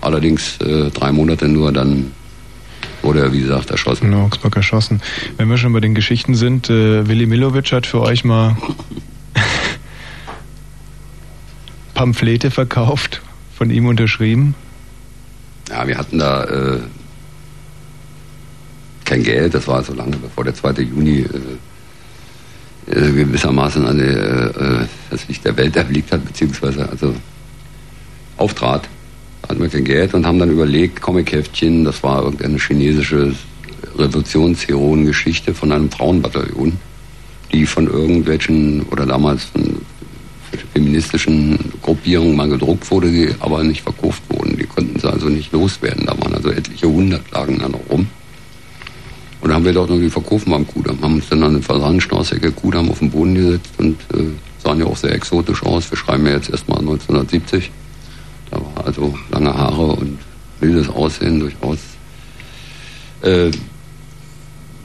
allerdings 0.00 0.56
äh, 0.62 0.88
drei 0.88 1.12
Monate 1.12 1.46
nur, 1.46 1.70
dann 1.72 2.12
wurde 3.02 3.20
er, 3.20 3.32
wie 3.34 3.42
gesagt, 3.42 3.70
erschossen. 3.70 4.06
In 4.06 4.14
Augsburg 4.14 4.56
erschossen. 4.56 5.02
Wenn 5.36 5.50
wir 5.50 5.58
schon 5.58 5.74
bei 5.74 5.80
den 5.80 5.94
Geschichten 5.94 6.36
sind, 6.36 6.70
äh, 6.70 7.06
Willi 7.06 7.26
Milovic 7.26 7.70
hat 7.72 7.84
für 7.84 8.00
euch 8.00 8.24
mal 8.24 8.56
Pamphlete 11.92 12.50
verkauft, 12.50 13.20
von 13.58 13.70
ihm 13.70 13.84
unterschrieben. 13.84 14.54
Ja, 15.70 15.86
wir 15.86 15.96
hatten 15.96 16.18
da 16.18 16.44
äh, 16.44 16.80
kein 19.04 19.22
Geld, 19.22 19.54
das 19.54 19.68
war 19.68 19.82
so 19.84 19.94
lange 19.94 20.16
bevor 20.16 20.44
der 20.44 20.54
2. 20.54 20.82
Juni 20.82 21.20
äh, 21.20 22.92
äh, 22.92 23.12
gewissermaßen 23.12 23.86
an 23.86 23.98
der, 23.98 24.56
äh, 24.56 24.86
das 25.10 25.28
Licht 25.28 25.44
der 25.44 25.56
Welt 25.56 25.76
erblickt 25.76 26.10
hat, 26.10 26.24
beziehungsweise 26.24 26.88
also 26.88 27.14
auftrat. 28.36 28.88
Hatten 29.48 29.62
wir 29.62 29.68
kein 29.68 29.84
Geld 29.84 30.14
und 30.14 30.26
haben 30.26 30.38
dann 30.38 30.50
überlegt, 30.50 31.00
Comic-Heftchen, 31.00 31.84
das 31.84 32.02
war 32.02 32.22
irgendeine 32.22 32.58
chinesische 32.58 33.34
Revolutionsheroengeschichte 33.96 35.54
von 35.54 35.72
einem 35.72 35.90
Frauenbataillon, 35.90 36.78
die 37.52 37.66
von 37.66 37.86
irgendwelchen 37.86 38.82
oder 38.90 39.06
damals 39.06 39.44
von 39.44 39.80
feministischen 40.80 41.58
Gruppierungen 41.82 42.36
mal 42.36 42.48
gedruckt 42.48 42.90
wurde, 42.90 43.10
die 43.10 43.34
aber 43.40 43.62
nicht 43.62 43.82
verkauft 43.82 44.22
wurden. 44.30 44.56
Die 44.56 44.64
konnten 44.64 44.98
sie 44.98 45.10
also 45.10 45.28
nicht 45.28 45.52
loswerden. 45.52 46.06
Da 46.06 46.18
waren 46.18 46.34
also 46.34 46.50
etliche 46.50 46.88
hundert 46.88 47.30
lagen 47.32 47.58
da 47.58 47.68
noch 47.68 47.90
rum. 47.90 48.08
Und 49.40 49.48
dann 49.48 49.56
haben 49.56 49.64
wir 49.66 49.74
doch 49.74 49.88
noch 49.88 49.98
die 49.98 50.08
verkaufen 50.08 50.50
beim 50.50 50.66
Kudamm. 50.66 51.00
Haben 51.02 51.16
uns 51.16 51.28
dann 51.28 51.42
an 51.42 51.52
den 51.52 51.62
Fasanenstraße 51.62 52.38
Kudamm 52.52 52.90
auf 52.90 53.00
den 53.00 53.10
Boden 53.10 53.34
gesetzt 53.34 53.72
und 53.76 54.00
äh, 54.14 54.24
sahen 54.62 54.80
ja 54.80 54.86
auch 54.86 54.96
sehr 54.96 55.12
exotisch 55.12 55.62
aus. 55.62 55.90
Wir 55.90 55.98
schreiben 55.98 56.26
ja 56.26 56.32
jetzt 56.32 56.48
erstmal 56.48 56.78
1970. 56.78 57.70
Da 58.50 58.56
war 58.56 58.86
also 58.86 59.14
lange 59.30 59.52
Haare 59.52 59.92
und 59.96 60.18
wildes 60.60 60.88
Aussehen 60.88 61.40
durchaus. 61.40 61.78
Äh, 63.22 63.50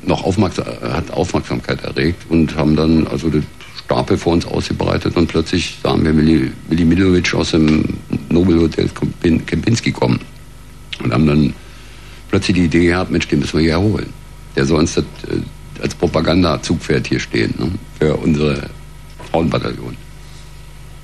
noch 0.03 0.23
Aufmerksam 0.23 0.65
hat 0.81 1.09
Aufmerksamkeit 1.11 1.83
erregt 1.83 2.25
und 2.29 2.55
haben 2.55 2.75
dann 2.75 3.07
also 3.07 3.29
das 3.29 3.43
Stapel 3.85 4.17
vor 4.17 4.33
uns 4.33 4.45
ausgebreitet 4.45 5.15
und 5.15 5.27
plötzlich 5.27 5.77
sahen 5.81 6.03
wir 6.03 6.15
Willi, 6.15 6.51
Willi 6.69 6.85
Milovic 6.85 7.33
aus 7.33 7.51
dem 7.51 7.83
Nobelhotel 8.29 8.89
Kempinski 9.21 9.91
kommen 9.91 10.19
und 11.03 11.13
haben 11.13 11.27
dann 11.27 11.53
plötzlich 12.29 12.55
die 12.55 12.65
Idee 12.65 12.87
gehabt, 12.87 13.11
Mensch, 13.11 13.27
den 13.27 13.39
müssen 13.39 13.59
wir 13.59 13.65
hier 13.65 13.79
holen. 13.79 14.11
Der 14.55 14.65
soll 14.65 14.79
uns 14.79 14.95
das 14.95 15.03
äh, 15.03 15.81
als 15.81 15.93
Propaganda-Zugpferd 15.95 17.07
hier 17.07 17.19
stehen, 17.19 17.53
ne, 17.59 17.71
für 17.99 18.15
unsere 18.15 18.69
Frauenbataillon. 19.31 19.95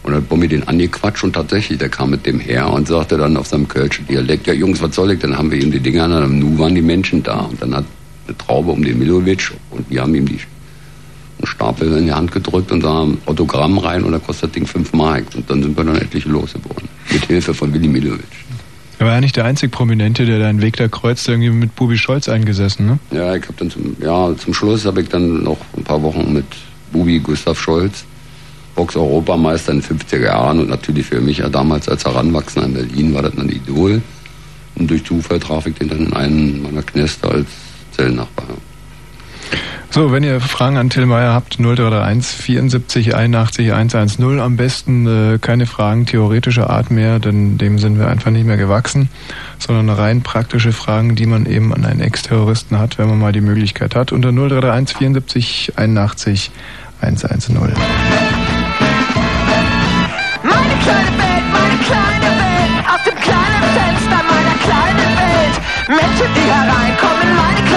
Und 0.04 0.14
dann 0.14 0.26
haben 0.28 0.42
wir 0.42 0.50
den 0.50 0.68
angequatscht 0.68 1.24
und 1.24 1.34
tatsächlich, 1.34 1.78
der 1.78 1.90
kam 1.90 2.10
mit 2.10 2.26
dem 2.26 2.40
her 2.40 2.72
und 2.72 2.88
sagte 2.88 3.18
dann 3.18 3.38
auf 3.38 3.48
seinem 3.48 3.68
Kölschen 3.68 4.08
Dialekt, 4.08 4.48
ja 4.48 4.54
Jungs, 4.54 4.82
was 4.82 4.96
soll 4.96 5.12
ich? 5.12 5.20
Dann 5.20 5.38
haben 5.38 5.52
wir 5.52 5.62
ihm 5.62 5.72
die 5.72 5.80
Dinger 5.80 6.06
an, 6.06 6.24
und 6.24 6.40
nu 6.40 6.58
waren 6.58 6.74
die 6.74 6.82
Menschen 6.82 7.22
da. 7.22 7.42
Und 7.42 7.62
dann 7.62 7.76
hat 7.76 7.86
eine 8.28 8.38
Traube 8.38 8.72
um 8.72 8.84
den 8.84 8.98
Milovic 8.98 9.52
und 9.70 9.88
wir 9.90 10.02
haben 10.02 10.16
ihm 10.16 10.28
die 10.28 10.40
Stapel 11.46 11.98
in 11.98 12.06
die 12.06 12.14
Hand 12.14 12.32
gedrückt 12.32 12.72
und 12.72 12.84
da 12.84 13.04
ein 13.04 13.18
Autogramm 13.26 13.78
rein 13.78 14.04
und 14.04 14.12
da 14.12 14.20
kostet 14.20 14.50
das 14.50 14.52
Ding 14.52 14.66
5 14.66 14.94
Mark. 14.94 15.26
Und 15.36 15.50
dann 15.50 15.62
sind 15.62 15.78
wir 15.78 15.84
dann 15.84 15.98
etliche 15.98 16.30
losgeworden. 16.30 16.88
Mit 17.12 17.26
Hilfe 17.26 17.54
von 17.54 17.74
Willi 17.74 17.88
Milovic. 17.88 18.26
Er 19.00 19.08
war 19.08 19.16
ja 19.16 19.22
nicht 19.22 19.36
der 19.36 19.46
einzige 19.46 19.72
Prominente, 19.72 20.26
der 20.26 20.38
deinen 20.38 20.62
Weg 20.62 20.78
da 20.78 20.88
kreuzt, 20.88 21.28
irgendwie 21.28 21.50
mit 21.50 21.76
Bubi 21.76 21.98
Scholz 21.98 22.30
eingesessen, 22.30 22.86
ne? 22.86 23.00
Ja, 23.10 23.36
ich 23.36 23.44
habe 23.44 23.56
dann 23.58 23.72
zum, 23.72 23.96
ja, 24.00 24.36
zum 24.38 24.54
Schluss 24.54 24.86
habe 24.86 25.02
ich 25.02 25.10
dann 25.10 25.44
noch 25.44 25.58
ein 25.76 25.84
paar 25.84 26.04
Wochen 26.04 26.32
mit 26.32 26.46
Bubi 26.92 27.20
Gustav 27.20 27.60
Scholz, 27.60 28.06
Box-Europameister 28.76 29.72
in 29.72 29.82
den 29.82 29.98
50er 30.00 30.22
Jahren 30.22 30.60
und 30.60 30.70
natürlich 30.70 31.08
für 31.08 31.20
mich 31.20 31.40
ja 31.40 31.50
damals 31.50 31.90
als 31.90 32.06
Heranwachsender 32.06 32.68
in 32.68 32.74
Berlin 32.76 33.14
war 33.16 33.24
das 33.24 33.36
ein 33.38 33.50
Idol. 33.50 34.04
Und 34.76 34.90
durch 34.90 35.04
Zufall 35.04 35.40
traf 35.40 35.66
ich 35.66 35.74
den 35.76 35.90
dann 35.90 36.06
in 36.06 36.14
einen 36.14 36.62
meiner 36.62 36.84
Knäste 36.84 37.28
als 37.28 37.48
Zellennachbar. 37.92 38.46
So, 39.94 40.14
wenn 40.14 40.24
ihr 40.24 40.40
Fragen 40.40 40.78
an 40.78 40.90
Till 40.90 41.06
Meyer 41.06 41.34
habt, 41.34 41.56
0331 41.60 42.38
74 42.38 43.14
81 43.14 43.74
110. 43.74 44.40
Am 44.40 44.56
besten 44.56 45.06
äh, 45.06 45.38
keine 45.38 45.66
Fragen 45.66 46.06
theoretischer 46.06 46.70
Art 46.70 46.92
mehr, 46.92 47.20
denn 47.20 47.58
dem 47.58 47.78
sind 47.78 48.00
wir 48.00 48.08
einfach 48.08 48.32
nicht 48.32 48.46
mehr 48.46 48.56
gewachsen, 48.56 49.10
sondern 49.60 49.90
rein 49.90 50.22
praktische 50.22 50.72
Fragen, 50.72 51.16
die 51.16 51.26
man 51.26 51.46
eben 51.46 51.74
an 51.74 51.84
einen 51.84 52.00
Ex-Terroristen 52.00 52.80
hat, 52.80 52.98
wenn 53.00 53.10
man 53.10 53.20
mal 53.20 53.34
die 53.34 53.42
Möglichkeit 53.42 53.94
hat. 53.94 54.14
Unter 54.14 54.32
0331 54.32 54.96
74 54.98 55.74
81 55.76 56.52
110. 57.02 57.58
Meine 57.58 57.74
kleine 60.84 61.12
Welt, 61.20 61.46
meine 61.52 61.78
kleine 61.84 62.32
Welt, 62.40 62.86
aus 62.88 63.04
dem 63.04 63.16
kleinen 63.20 63.64
Fenster 63.76 64.22
meiner 64.24 64.56
kleinen 64.64 65.12
Welt. 65.20 65.56
Menschen, 65.90 66.30
die 66.34 66.48
hereinkommen 66.50 67.22
in 67.24 67.36
meine 67.36 67.56
kleine 67.56 67.71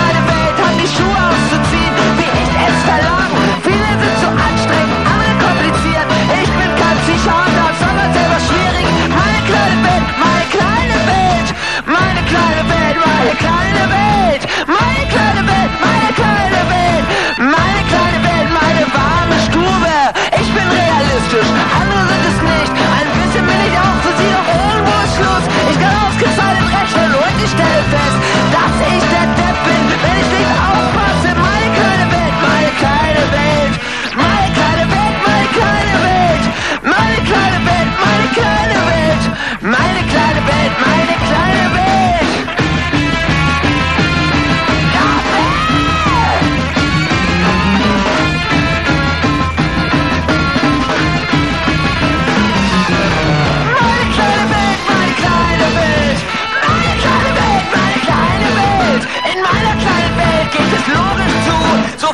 United 30.14 30.53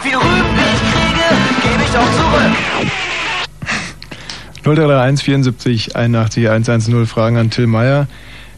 so 0.01 0.09
viel 0.09 0.17
Rüben 0.17 0.59
ich 0.59 0.81
kriege, 0.93 1.27
gebe 1.63 1.83
ich 1.83 1.97
auch 1.97 2.11
zurück. 2.13 2.57
0331 4.63 5.25
74 5.25 5.97
81 5.97 6.49
110 6.49 7.07
Fragen 7.07 7.37
an 7.37 7.51
Till 7.51 7.67
Meyer, 7.67 8.07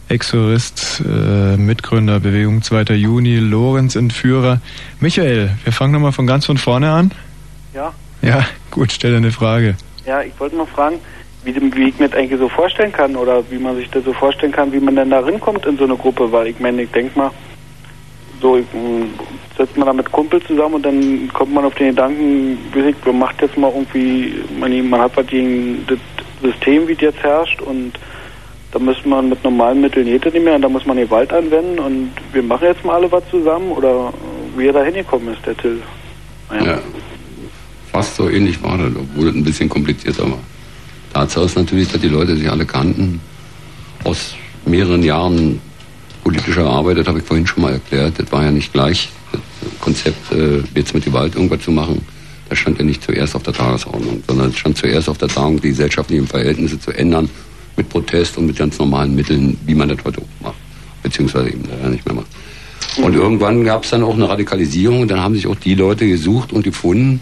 Exorist, 0.09 1.01
äh, 1.05 1.57
Mitgründer 1.57 2.19
Bewegung 2.19 2.61
2. 2.61 2.93
Juni, 2.95 3.37
Lorenz 3.37 3.95
Entführer. 3.95 4.59
Michael, 4.99 5.51
wir 5.63 5.73
fangen 5.73 5.93
nochmal 5.93 6.11
von 6.11 6.27
ganz 6.27 6.45
von 6.45 6.57
vorne 6.57 6.91
an. 6.91 7.11
Ja. 7.73 7.93
Ja, 8.21 8.45
gut, 8.71 8.91
stell 8.91 9.15
eine 9.15 9.31
Frage. 9.31 9.75
Ja, 10.05 10.21
ich 10.21 10.37
wollte 10.39 10.55
noch 10.55 10.69
fragen, 10.69 10.99
wie, 11.43 11.55
wie, 11.55 11.89
ich 11.89 11.99
mir 11.99 12.09
das 12.09 12.17
eigentlich 12.17 12.39
so 12.39 12.47
vorstellen 12.47 12.91
kann 12.91 13.15
oder 13.15 13.43
wie 13.49 13.57
man 13.57 13.75
sich 13.75 13.89
das 13.89 14.03
so 14.03 14.13
vorstellen 14.13 14.51
kann, 14.51 14.71
wie 14.71 14.79
man 14.79 14.95
denn 14.95 15.09
da 15.09 15.19
rinkommt 15.19 15.65
in 15.65 15.77
so 15.77 15.83
eine 15.83 15.95
Gruppe, 15.95 16.31
weil 16.31 16.47
ich 16.47 16.59
meine, 16.59 16.83
ich 16.83 16.91
denke 16.91 17.17
mal, 17.17 17.31
so 18.43 18.59
setzt 19.57 19.77
man 19.77 19.87
da 19.87 19.93
mit 19.93 20.11
Kumpel 20.11 20.43
zusammen 20.43 20.75
und 20.75 20.85
dann 20.85 21.29
kommt 21.33 21.53
man 21.53 21.65
auf 21.65 21.73
den 21.75 21.87
Gedanken, 21.87 22.57
man 23.05 23.19
macht 23.19 23.41
jetzt 23.41 23.57
mal 23.57 23.71
irgendwie, 23.71 24.35
man, 24.59 24.89
man 24.89 25.01
hat 25.01 25.15
was 25.15 25.25
gegen 25.27 25.85
das 25.87 25.97
System, 26.41 26.87
wie 26.87 26.93
es 26.93 27.01
jetzt 27.01 27.23
herrscht 27.23 27.61
und 27.61 27.93
da 28.71 28.79
müsste 28.79 29.07
man 29.07 29.29
mit 29.29 29.43
normalen 29.43 29.81
Mitteln 29.81 30.19
das 30.19 30.33
nicht 30.33 30.43
mehr 30.43 30.55
und 30.55 30.61
da 30.61 30.69
muss 30.69 30.85
man 30.85 30.97
Gewalt 30.97 31.31
anwenden 31.31 31.79
und 31.79 32.11
wir 32.33 32.43
machen 32.43 32.65
jetzt 32.65 32.83
mal 32.83 32.95
alle 32.95 33.11
was 33.11 33.23
zusammen 33.29 33.71
oder 33.71 34.13
wie 34.57 34.67
er 34.67 34.73
da 34.73 34.83
hingekommen 34.83 35.33
ist, 35.33 35.45
der 35.45 35.55
Till. 35.57 35.81
Ja. 36.51 36.79
Fast 37.91 38.15
so 38.15 38.29
ähnlich 38.29 38.61
war 38.61 38.77
das, 38.77 38.91
obwohl 38.95 39.29
es 39.29 39.35
ein 39.35 39.43
bisschen 39.43 39.69
komplizierter 39.69 40.23
war. 40.23 40.39
Tatsache 41.13 41.45
ist 41.45 41.55
natürlich, 41.55 41.91
dass 41.91 42.01
die 42.01 42.09
Leute 42.09 42.35
sich 42.35 42.49
alle 42.49 42.65
kannten. 42.65 43.21
Aus 44.03 44.35
mehreren 44.65 45.03
Jahren 45.03 45.61
politischer 46.23 46.65
Arbeit, 46.65 46.97
das 46.97 47.07
habe 47.07 47.19
ich 47.19 47.25
vorhin 47.25 47.45
schon 47.45 47.63
mal 47.63 47.73
erklärt, 47.73 48.17
das 48.17 48.31
war 48.31 48.43
ja 48.43 48.51
nicht 48.51 48.73
gleich. 48.73 49.09
Das 49.31 49.41
Konzept, 49.79 50.31
äh, 50.31 50.61
jetzt 50.75 50.93
mit 50.93 51.05
Gewalt 51.05 51.35
irgendwas 51.35 51.61
zu 51.61 51.71
machen, 51.71 52.01
das 52.49 52.59
stand 52.59 52.77
ja 52.77 52.85
nicht 52.85 53.03
zuerst 53.03 53.35
auf 53.35 53.43
der 53.43 53.53
Tagesordnung, 53.53 54.23
sondern 54.27 54.49
es 54.49 54.57
stand 54.57 54.77
zuerst 54.77 55.09
auf 55.09 55.17
der 55.17 55.27
Tagung, 55.27 55.59
die 55.61 55.69
gesellschaftlichen 55.69 56.27
Verhältnisse 56.27 56.79
zu 56.79 56.91
ändern, 56.91 57.29
mit 57.75 57.89
Protest 57.89 58.37
und 58.37 58.45
mit 58.45 58.57
ganz 58.57 58.77
normalen 58.77 59.15
Mitteln, 59.15 59.57
wie 59.65 59.75
man 59.75 59.89
das 59.89 59.97
heute 60.05 60.21
auch 60.21 60.45
macht, 60.45 60.57
beziehungsweise 61.01 61.49
eben 61.49 61.63
leider 61.69 61.89
nicht 61.89 62.05
mehr 62.05 62.15
macht. 62.15 62.27
Und 62.97 63.15
irgendwann 63.15 63.63
gab 63.63 63.83
es 63.83 63.89
dann 63.89 64.03
auch 64.03 64.13
eine 64.13 64.29
Radikalisierung 64.29 65.01
und 65.01 65.11
dann 65.11 65.19
haben 65.19 65.33
sich 65.33 65.47
auch 65.47 65.55
die 65.55 65.73
Leute 65.73 66.07
gesucht 66.07 66.53
und 66.53 66.63
gefunden, 66.63 67.21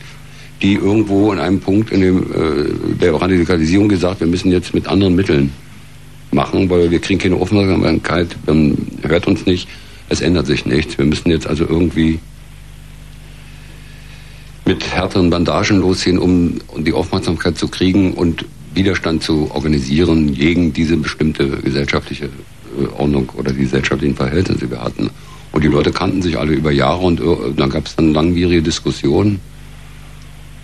die 0.62 0.74
irgendwo 0.74 1.32
in 1.32 1.40
einem 1.40 1.60
Punkt 1.60 1.92
in 1.92 2.02
dem, 2.02 2.24
äh, 2.24 2.98
der 3.00 3.14
Radikalisierung 3.14 3.88
gesagt, 3.88 4.20
wir 4.20 4.28
müssen 4.28 4.52
jetzt 4.52 4.74
mit 4.74 4.88
anderen 4.88 5.16
Mitteln 5.16 5.52
machen, 6.32 6.70
weil 6.70 6.92
wir 6.92 7.00
kriegen 7.00 7.20
keine 7.20 7.36
Aufmerksamkeit, 7.36 8.36
man 8.46 8.78
hört 9.04 9.28
uns 9.28 9.46
nicht, 9.46 9.68
es 10.10 10.22
ändert 10.22 10.48
sich 10.48 10.66
nichts. 10.66 10.98
Wir 10.98 11.06
müssen 11.06 11.30
jetzt 11.30 11.48
also 11.48 11.66
irgendwie 11.68 12.20
mit 14.66 14.94
härteren 14.94 15.30
Bandagen 15.30 15.80
losgehen, 15.80 16.18
um, 16.18 16.60
um 16.68 16.84
die 16.86 16.94
Aufmerksamkeit 16.94 17.58
zu 17.58 17.68
kriegen 17.68 18.14
und 18.14 18.46
Widerstand 18.74 19.24
zu 19.24 19.52
organisieren 19.52 20.34
gegen 20.34 20.72
diese 20.74 20.98
bestimmte 20.98 21.48
gesellschaftliche 21.58 22.26
äh, 22.26 22.88
Ordnung 22.98 23.30
oder 23.38 23.52
die 23.52 23.62
gesellschaftlichen 23.62 24.16
Verhältnisse, 24.16 24.66
die 24.66 24.72
wir 24.72 24.82
hatten. 24.82 25.10
Und 25.52 25.64
die 25.64 25.68
Leute 25.68 25.92
kannten 25.92 26.22
sich 26.22 26.38
alle 26.38 26.54
über 26.54 26.72
Jahre 26.72 27.02
und 27.02 27.20
äh, 27.20 27.54
dann 27.58 27.70
gab 27.70 27.86
es 27.86 27.96
dann 27.96 28.14
langwierige 28.14 28.62
Diskussionen. 28.62 29.42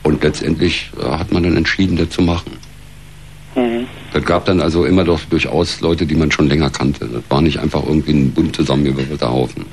Und 0.03 0.23
letztendlich 0.23 0.89
äh, 1.01 1.05
hat 1.05 1.31
man 1.33 1.43
dann 1.43 1.57
entschieden, 1.57 1.97
das 1.97 2.09
zu 2.09 2.21
machen. 2.21 2.51
Mhm. 3.57 3.87
Das 4.13 4.23
gab 4.23 4.45
dann 4.45 4.61
also 4.61 4.85
immer 4.85 5.03
doch 5.03 5.19
durchaus 5.29 5.81
Leute, 5.81 6.05
die 6.05 6.15
man 6.15 6.31
schon 6.31 6.47
länger 6.47 6.69
kannte. 6.69 7.07
Das 7.11 7.23
war 7.27 7.41
nicht 7.41 7.59
einfach 7.59 7.83
irgendwie 7.83 8.11
ein 8.11 8.31
bunt 8.31 8.55
zusammengewürfelter 8.55 9.31
Haufen. 9.31 9.65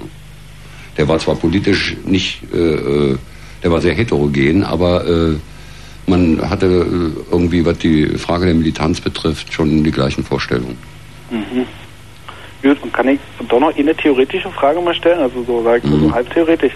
Der 0.97 1.07
war 1.07 1.19
zwar 1.19 1.35
politisch 1.35 1.97
nicht, 2.07 2.43
äh, 2.53 2.57
äh, 2.57 3.19
der 3.63 3.71
war 3.71 3.81
sehr 3.83 3.95
heterogen, 3.95 4.65
aber 4.65 5.07
äh, 5.07 5.35
man 6.07 6.49
hatte 6.49 6.67
äh, 6.67 7.31
irgendwie, 7.31 7.65
was 7.67 7.79
die 7.79 8.07
Frage 8.17 8.47
der 8.47 8.55
Militanz 8.55 9.01
betrifft, 9.01 9.53
schon 9.53 9.85
die 9.85 9.91
gleichen 9.91 10.25
Vorstellungen. 10.25 10.79
Mhm. 11.31 11.67
Gut, 12.63 12.83
und 12.83 12.93
kann 12.95 13.09
ich 13.09 13.21
doch 13.47 13.61
noch 13.61 13.77
eine 13.77 13.95
theoretische 13.95 14.51
Frage 14.51 14.81
mal 14.81 14.95
stellen, 14.95 15.21
also 15.21 15.45
so 15.47 15.63
sage 15.63 15.83
ich 15.85 15.91
mal 15.91 16.01
so 16.01 16.13
halb 16.13 16.33
theoretisch. 16.33 16.73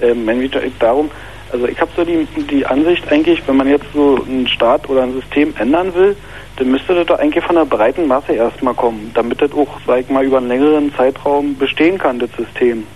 Ähm, 0.00 0.26
wenn 0.26 0.42
es 0.42 0.50
darum, 0.78 1.10
also 1.52 1.66
ich 1.66 1.80
habe 1.80 1.90
so 1.96 2.04
die, 2.04 2.26
die 2.50 2.66
Ansicht 2.66 3.10
eigentlich, 3.10 3.46
wenn 3.46 3.56
man 3.56 3.68
jetzt 3.68 3.86
so 3.92 4.22
einen 4.26 4.46
Staat 4.48 4.88
oder 4.88 5.02
ein 5.02 5.12
System 5.14 5.54
ändern 5.58 5.94
will, 5.94 6.16
dann 6.56 6.70
müsste 6.70 6.94
das 6.94 7.06
doch 7.06 7.18
eigentlich 7.18 7.44
von 7.44 7.56
der 7.56 7.64
breiten 7.64 8.06
Masse 8.06 8.32
erstmal 8.32 8.74
kommen, 8.74 9.10
damit 9.14 9.40
das 9.40 9.52
auch, 9.52 9.68
sag 9.86 10.00
ich 10.00 10.08
mal, 10.08 10.24
über 10.24 10.38
einen 10.38 10.48
längeren 10.48 10.94
Zeitraum 10.94 11.56
bestehen 11.56 11.98
kann, 11.98 12.18
das 12.18 12.30
System. 12.36 12.86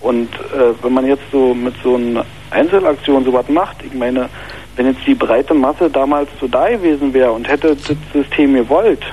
Und 0.00 0.28
äh, 0.34 0.72
wenn 0.82 0.92
man 0.92 1.06
jetzt 1.06 1.22
so 1.30 1.54
mit 1.54 1.74
so 1.82 1.96
einer 1.96 2.24
Einzelaktion 2.50 3.24
sowas 3.24 3.48
macht, 3.48 3.76
ich 3.84 3.92
meine, 3.94 4.28
wenn 4.76 4.86
jetzt 4.86 5.06
die 5.06 5.14
breite 5.14 5.54
Masse 5.54 5.90
damals 5.90 6.28
so 6.40 6.48
da 6.48 6.68
gewesen 6.68 7.12
wäre 7.12 7.32
und 7.32 7.48
hätte 7.48 7.76
das 7.76 7.96
System 8.12 8.54
gewollt, 8.54 9.04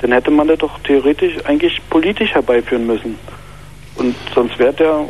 dann 0.00 0.12
hätte 0.12 0.30
man 0.30 0.46
das 0.46 0.58
doch 0.58 0.78
theoretisch 0.80 1.34
eigentlich 1.44 1.80
politisch 1.90 2.32
herbeiführen 2.34 2.86
müssen. 2.86 3.18
Und 3.98 4.14
sonst 4.34 4.58
wäre 4.58 4.72
der 4.72 4.92
auch 4.92 5.08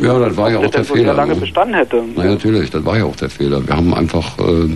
Ja, 0.00 0.18
das 0.18 0.36
war 0.36 0.50
ja 0.50 0.58
auch 0.58 0.62
der 0.62 0.70
der 0.70 0.84
so 0.84 0.94
Fehler. 0.94 1.14
lange 1.14 1.34
ne? 1.34 1.40
bestanden 1.40 1.74
hätte. 1.74 2.02
Na 2.14 2.24
ja, 2.24 2.30
natürlich, 2.32 2.70
das 2.70 2.84
war 2.84 2.96
ja 2.98 3.04
auch 3.04 3.16
der 3.16 3.30
Fehler. 3.30 3.66
Wir 3.66 3.76
haben 3.76 3.92
einfach 3.94 4.38
äh, 4.38 4.68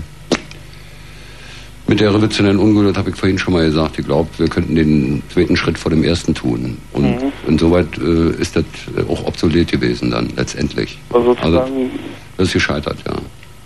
mit 1.86 2.00
der 2.00 2.10
revolutionären 2.10 2.58
Ungeduld, 2.58 2.96
habe 2.96 3.10
ich 3.10 3.16
vorhin 3.16 3.38
schon 3.38 3.52
mal 3.52 3.64
gesagt, 3.66 3.96
geglaubt, 3.96 4.38
wir 4.38 4.48
könnten 4.48 4.76
den 4.76 5.22
zweiten 5.32 5.56
Schritt 5.56 5.76
vor 5.76 5.90
dem 5.90 6.04
ersten 6.04 6.34
tun. 6.34 6.78
Und 6.92 7.04
Mhm. 7.04 7.32
insoweit 7.48 7.88
äh, 7.98 8.30
ist 8.40 8.54
das 8.56 8.64
äh, 8.96 9.10
auch 9.10 9.26
obsolet 9.26 9.70
gewesen 9.72 10.10
dann 10.10 10.28
letztendlich. 10.36 10.98
Also 11.12 11.34
sozusagen, 11.34 11.90
Das 12.36 12.46
ist 12.48 12.54
gescheitert, 12.54 12.96
ja. 13.06 13.14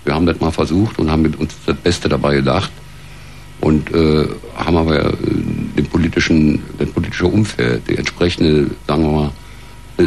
Wir 0.04 0.14
haben 0.14 0.26
das 0.26 0.40
mal 0.40 0.50
versucht 0.50 0.98
und 0.98 1.10
haben 1.10 1.22
mit 1.22 1.38
uns 1.38 1.54
das 1.66 1.76
Beste 1.76 2.08
dabei 2.08 2.34
gedacht 2.36 2.70
und 3.60 3.94
äh, 3.94 4.26
haben 4.56 4.76
aber 4.76 5.04
äh, 5.04 5.12
den 5.76 5.86
politischen, 5.86 6.62
das 6.78 6.88
politische 6.90 7.26
Umfeld, 7.26 7.82
die 7.88 7.96
entsprechende, 7.96 8.70
sagen 8.88 9.02
wir 9.04 9.10
mal, 9.12 9.30
äh, 9.98 10.04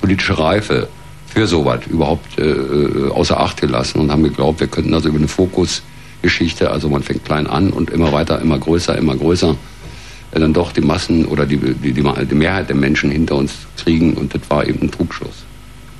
politische 0.00 0.38
Reife 0.38 0.88
für 1.26 1.46
sowas 1.46 1.80
überhaupt 1.88 2.38
äh, 2.38 2.44
äh, 2.44 3.10
außer 3.10 3.38
Acht 3.38 3.60
gelassen 3.60 4.00
und 4.00 4.10
haben 4.10 4.22
geglaubt, 4.22 4.60
wir 4.60 4.68
könnten 4.68 4.92
das 4.92 5.04
über 5.04 5.18
eine 5.18 5.28
Fokusgeschichte, 5.28 6.70
also 6.70 6.88
man 6.88 7.02
fängt 7.02 7.24
klein 7.24 7.46
an 7.46 7.70
und 7.70 7.90
immer 7.90 8.12
weiter, 8.12 8.40
immer 8.40 8.58
größer, 8.58 8.96
immer 8.96 9.16
größer, 9.16 9.56
äh, 10.32 10.38
dann 10.38 10.52
doch 10.52 10.72
die 10.72 10.80
Massen 10.80 11.24
oder 11.26 11.44
die, 11.44 11.56
die, 11.56 11.92
die, 11.92 12.02
die 12.02 12.34
Mehrheit 12.34 12.68
der 12.68 12.76
Menschen 12.76 13.10
hinter 13.10 13.34
uns 13.36 13.66
kriegen 13.82 14.14
und 14.14 14.32
das 14.34 14.42
war 14.48 14.66
eben 14.66 14.82
ein 14.82 14.90
Trugschluss. 14.90 15.44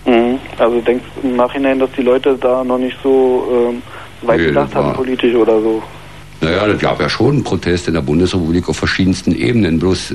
mhm. 0.07 0.39
also 0.59 0.81
denkst 0.81 1.05
du 1.21 1.29
im 1.29 1.37
Nachhinein, 1.37 1.79
dass 1.81 1.91
die 1.97 2.03
Leute 2.03 2.39
da 2.41 2.63
noch 2.63 2.79
nicht 2.79 2.97
so 3.03 3.73
ähm, 3.73 3.83
weit 4.23 4.39
Nee, 4.39 4.47
gedacht 4.47 4.69
das 4.69 4.77
haben 4.77 4.93
politisch 4.95 5.35
oder 5.35 5.61
so? 5.61 5.83
Naja, 6.41 6.67
es 6.67 6.79
gab 6.79 7.01
ja 7.01 7.09
schon 7.09 7.43
Proteste 7.43 7.89
in 7.89 7.95
der 7.95 8.03
Bundesrepublik 8.03 8.69
auf 8.69 8.77
verschiedensten 8.77 9.35
Ebenen. 9.35 9.79
Bloß 9.79 10.15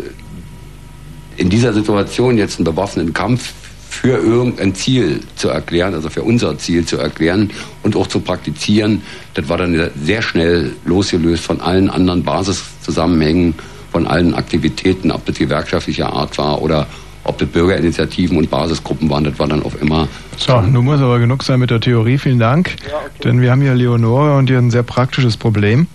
in 1.40 1.50
dieser 1.50 1.74
Situation 1.74 2.38
jetzt 2.38 2.58
einen 2.58 2.66
bewaffneten 2.66 3.14
Kampf 3.14 3.54
für 3.90 4.18
irgendein 4.18 4.76
Ziel 4.76 5.22
zu 5.36 5.50
erklären, 5.50 5.94
also 5.94 6.10
für 6.10 6.22
unser 6.22 6.58
Ziel 6.58 6.86
zu 6.86 6.98
erklären 6.98 7.50
und 7.82 7.96
auch 7.96 8.08
zu 8.08 8.20
praktizieren, 8.20 9.02
das 9.34 9.50
war 9.50 9.58
dann 9.58 9.90
sehr 10.04 10.22
schnell 10.22 10.74
losgelöst 10.86 11.44
von 11.44 11.60
allen 11.60 11.90
anderen 11.90 12.24
Basiszusammenhängen, 12.24 13.56
von 13.92 14.06
allen 14.06 14.36
Aktivitäten, 14.36 15.12
ob 15.12 15.26
das 15.26 15.38
gewerkschaftlicher 15.38 16.14
Art 16.14 16.38
war 16.38 16.62
oder 16.62 16.88
ob 17.24 17.38
das 17.38 17.50
Bürgerinitiativen 17.50 18.38
und 18.38 18.50
Basisgruppen 18.50 19.10
waren, 19.10 19.24
das 19.24 19.40
war 19.40 19.48
dann 19.48 19.64
auf 19.64 19.82
immer 19.82 20.08
So, 20.38 20.62
nun 20.62 20.86
muss 20.86 21.02
aber 21.02 21.20
genug 21.20 21.44
sein 21.44 21.60
mit 21.60 21.70
der 21.70 21.80
Theorie. 21.80 22.18
Vielen 22.18 22.40
Dank. 22.40 22.76
Denn 23.24 23.42
wir 23.42 23.52
haben 23.52 23.62
hier 23.62 23.74
Leonore 23.74 24.38
und 24.38 24.50
ihr 24.50 24.58
ein 24.58 24.72
sehr 24.72 24.84
praktisches 24.84 25.36
Problem. 25.36 25.88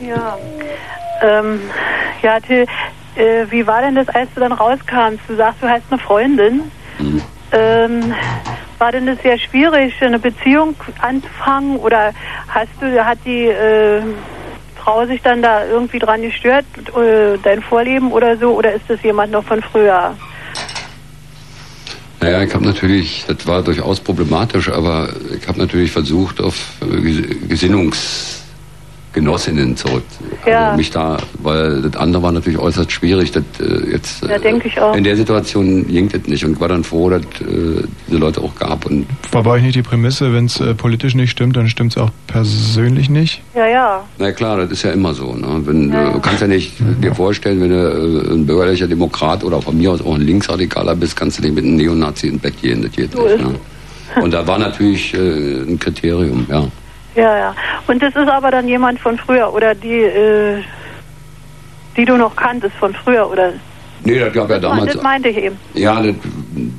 Ja, 0.00 0.36
ähm, 1.22 1.60
ja, 2.22 2.38
Till, 2.40 2.66
äh, 3.16 3.50
wie 3.50 3.66
war 3.66 3.82
denn 3.82 3.94
das, 3.94 4.08
als 4.08 4.28
du 4.34 4.40
dann 4.40 4.52
raukamst? 4.52 5.20
Du 5.28 5.36
sagst, 5.36 5.62
du 5.62 5.68
hast 5.68 5.82
eine 5.90 5.98
Freundin. 6.00 6.62
Ähm, 7.52 8.14
war 8.78 8.92
denn 8.92 9.06
das 9.06 9.20
sehr 9.22 9.38
schwierig, 9.38 9.94
eine 10.00 10.18
Beziehung 10.18 10.74
anzufangen? 11.00 11.76
Oder 11.76 12.12
hast 12.48 12.70
du, 12.80 13.04
hat 13.04 13.18
die 13.24 13.46
äh, 13.46 14.02
Frau 14.76 15.06
sich 15.06 15.22
dann 15.22 15.42
da 15.42 15.64
irgendwie 15.66 15.98
dran 15.98 16.22
gestört, 16.22 16.64
äh, 16.96 17.38
dein 17.42 17.62
Vorleben 17.62 18.10
oder 18.10 18.36
so? 18.36 18.50
Oder 18.50 18.72
ist 18.72 18.84
das 18.88 19.02
jemand 19.02 19.32
noch 19.32 19.44
von 19.44 19.62
früher? 19.62 20.16
Naja, 22.20 22.42
ich 22.42 22.54
habe 22.54 22.64
natürlich, 22.64 23.24
das 23.26 23.46
war 23.46 23.62
durchaus 23.62 24.00
problematisch, 24.00 24.68
aber 24.68 25.08
ich 25.36 25.46
habe 25.48 25.58
natürlich 25.58 25.90
versucht, 25.90 26.40
auf 26.40 26.54
äh, 26.80 27.36
Gesinnungsgenossinnen 29.12 29.76
zurück. 29.76 30.02
Ja. 30.46 30.66
Also 30.66 30.76
mich 30.76 30.90
da, 30.90 31.18
weil 31.42 31.82
das 31.82 31.96
andere 31.96 32.22
war 32.22 32.32
natürlich 32.32 32.58
äußerst 32.58 32.90
schwierig. 32.90 33.32
Das, 33.32 33.44
äh, 33.60 33.90
jetzt, 33.90 34.22
Ja, 34.22 34.30
äh, 34.36 34.40
denke 34.40 34.68
ich 34.68 34.80
auch. 34.80 34.96
In 34.96 35.04
der 35.04 35.16
Situation 35.16 35.86
ging 35.86 36.08
das 36.08 36.22
nicht 36.26 36.44
und 36.44 36.52
ich 36.54 36.60
war 36.60 36.68
dann 36.68 36.84
froh, 36.84 37.10
dass 37.10 37.22
äh, 37.22 37.84
diese 38.06 38.18
Leute 38.18 38.40
auch 38.40 38.54
gab. 38.54 38.86
Und 38.86 39.06
War 39.30 39.42
bei 39.42 39.50
euch 39.50 39.62
nicht 39.62 39.76
die 39.76 39.82
Prämisse, 39.82 40.32
wenn 40.32 40.46
es 40.46 40.60
äh, 40.60 40.74
politisch 40.74 41.14
nicht 41.14 41.30
stimmt, 41.30 41.56
dann 41.56 41.68
stimmt 41.68 41.92
es 41.92 41.98
auch 42.02 42.10
persönlich 42.26 43.10
nicht? 43.10 43.42
Ja, 43.54 43.66
ja. 43.66 44.04
na 44.18 44.32
klar, 44.32 44.56
das 44.58 44.70
ist 44.70 44.82
ja 44.82 44.90
immer 44.90 45.14
so. 45.14 45.34
Ne? 45.34 45.60
Wenn, 45.64 45.92
Ja. 45.92 46.12
Du 46.12 46.20
kannst 46.20 46.40
ja 46.40 46.48
nicht 46.48 46.72
dir 47.02 47.14
vorstellen, 47.14 47.60
wenn 47.60 47.70
du 47.70 47.76
äh, 47.76 48.34
ein 48.34 48.46
bürgerlicher 48.46 48.86
Demokrat 48.86 49.44
oder 49.44 49.60
von 49.60 49.76
mir 49.76 49.92
aus 49.92 50.00
auch 50.00 50.14
ein 50.14 50.22
Linksradikaler 50.22 50.96
bist, 50.96 51.16
kannst 51.16 51.38
du 51.38 51.42
nicht 51.42 51.54
mit 51.54 51.64
einem 51.64 51.76
Neonazi 51.76 52.28
ins 52.28 52.40
Bett 52.42 52.60
gehen. 52.60 52.82
Das 52.82 52.92
geht 52.92 53.12
So 53.12 53.26
nicht. 53.26 53.38
Ne? 53.42 53.54
Und 54.20 54.32
da 54.34 54.46
war 54.46 54.58
natürlich 54.58 55.14
äh, 55.14 55.62
ein 55.62 55.78
Kriterium, 55.78 56.46
ja. 56.50 56.66
Ja, 57.14 57.38
ja. 57.38 57.54
Und 57.86 58.02
das 58.02 58.14
ist 58.14 58.28
aber 58.28 58.50
dann 58.50 58.68
jemand 58.68 59.00
von 59.00 59.18
früher 59.18 59.52
oder 59.52 59.74
die, 59.74 60.00
äh, 60.00 60.62
die 61.96 62.04
du 62.04 62.16
noch 62.16 62.34
kanntest 62.34 62.74
von 62.76 62.94
früher 62.94 63.30
oder? 63.30 63.52
Nee, 64.04 64.18
das 64.18 64.32
gab 64.32 64.50
ja 64.50 64.58
damals. 64.58 64.94
Das 64.94 65.02
meinte 65.02 65.28
ich 65.28 65.36
eben. 65.36 65.56
Ja, 65.74 66.02
das, 66.02 66.14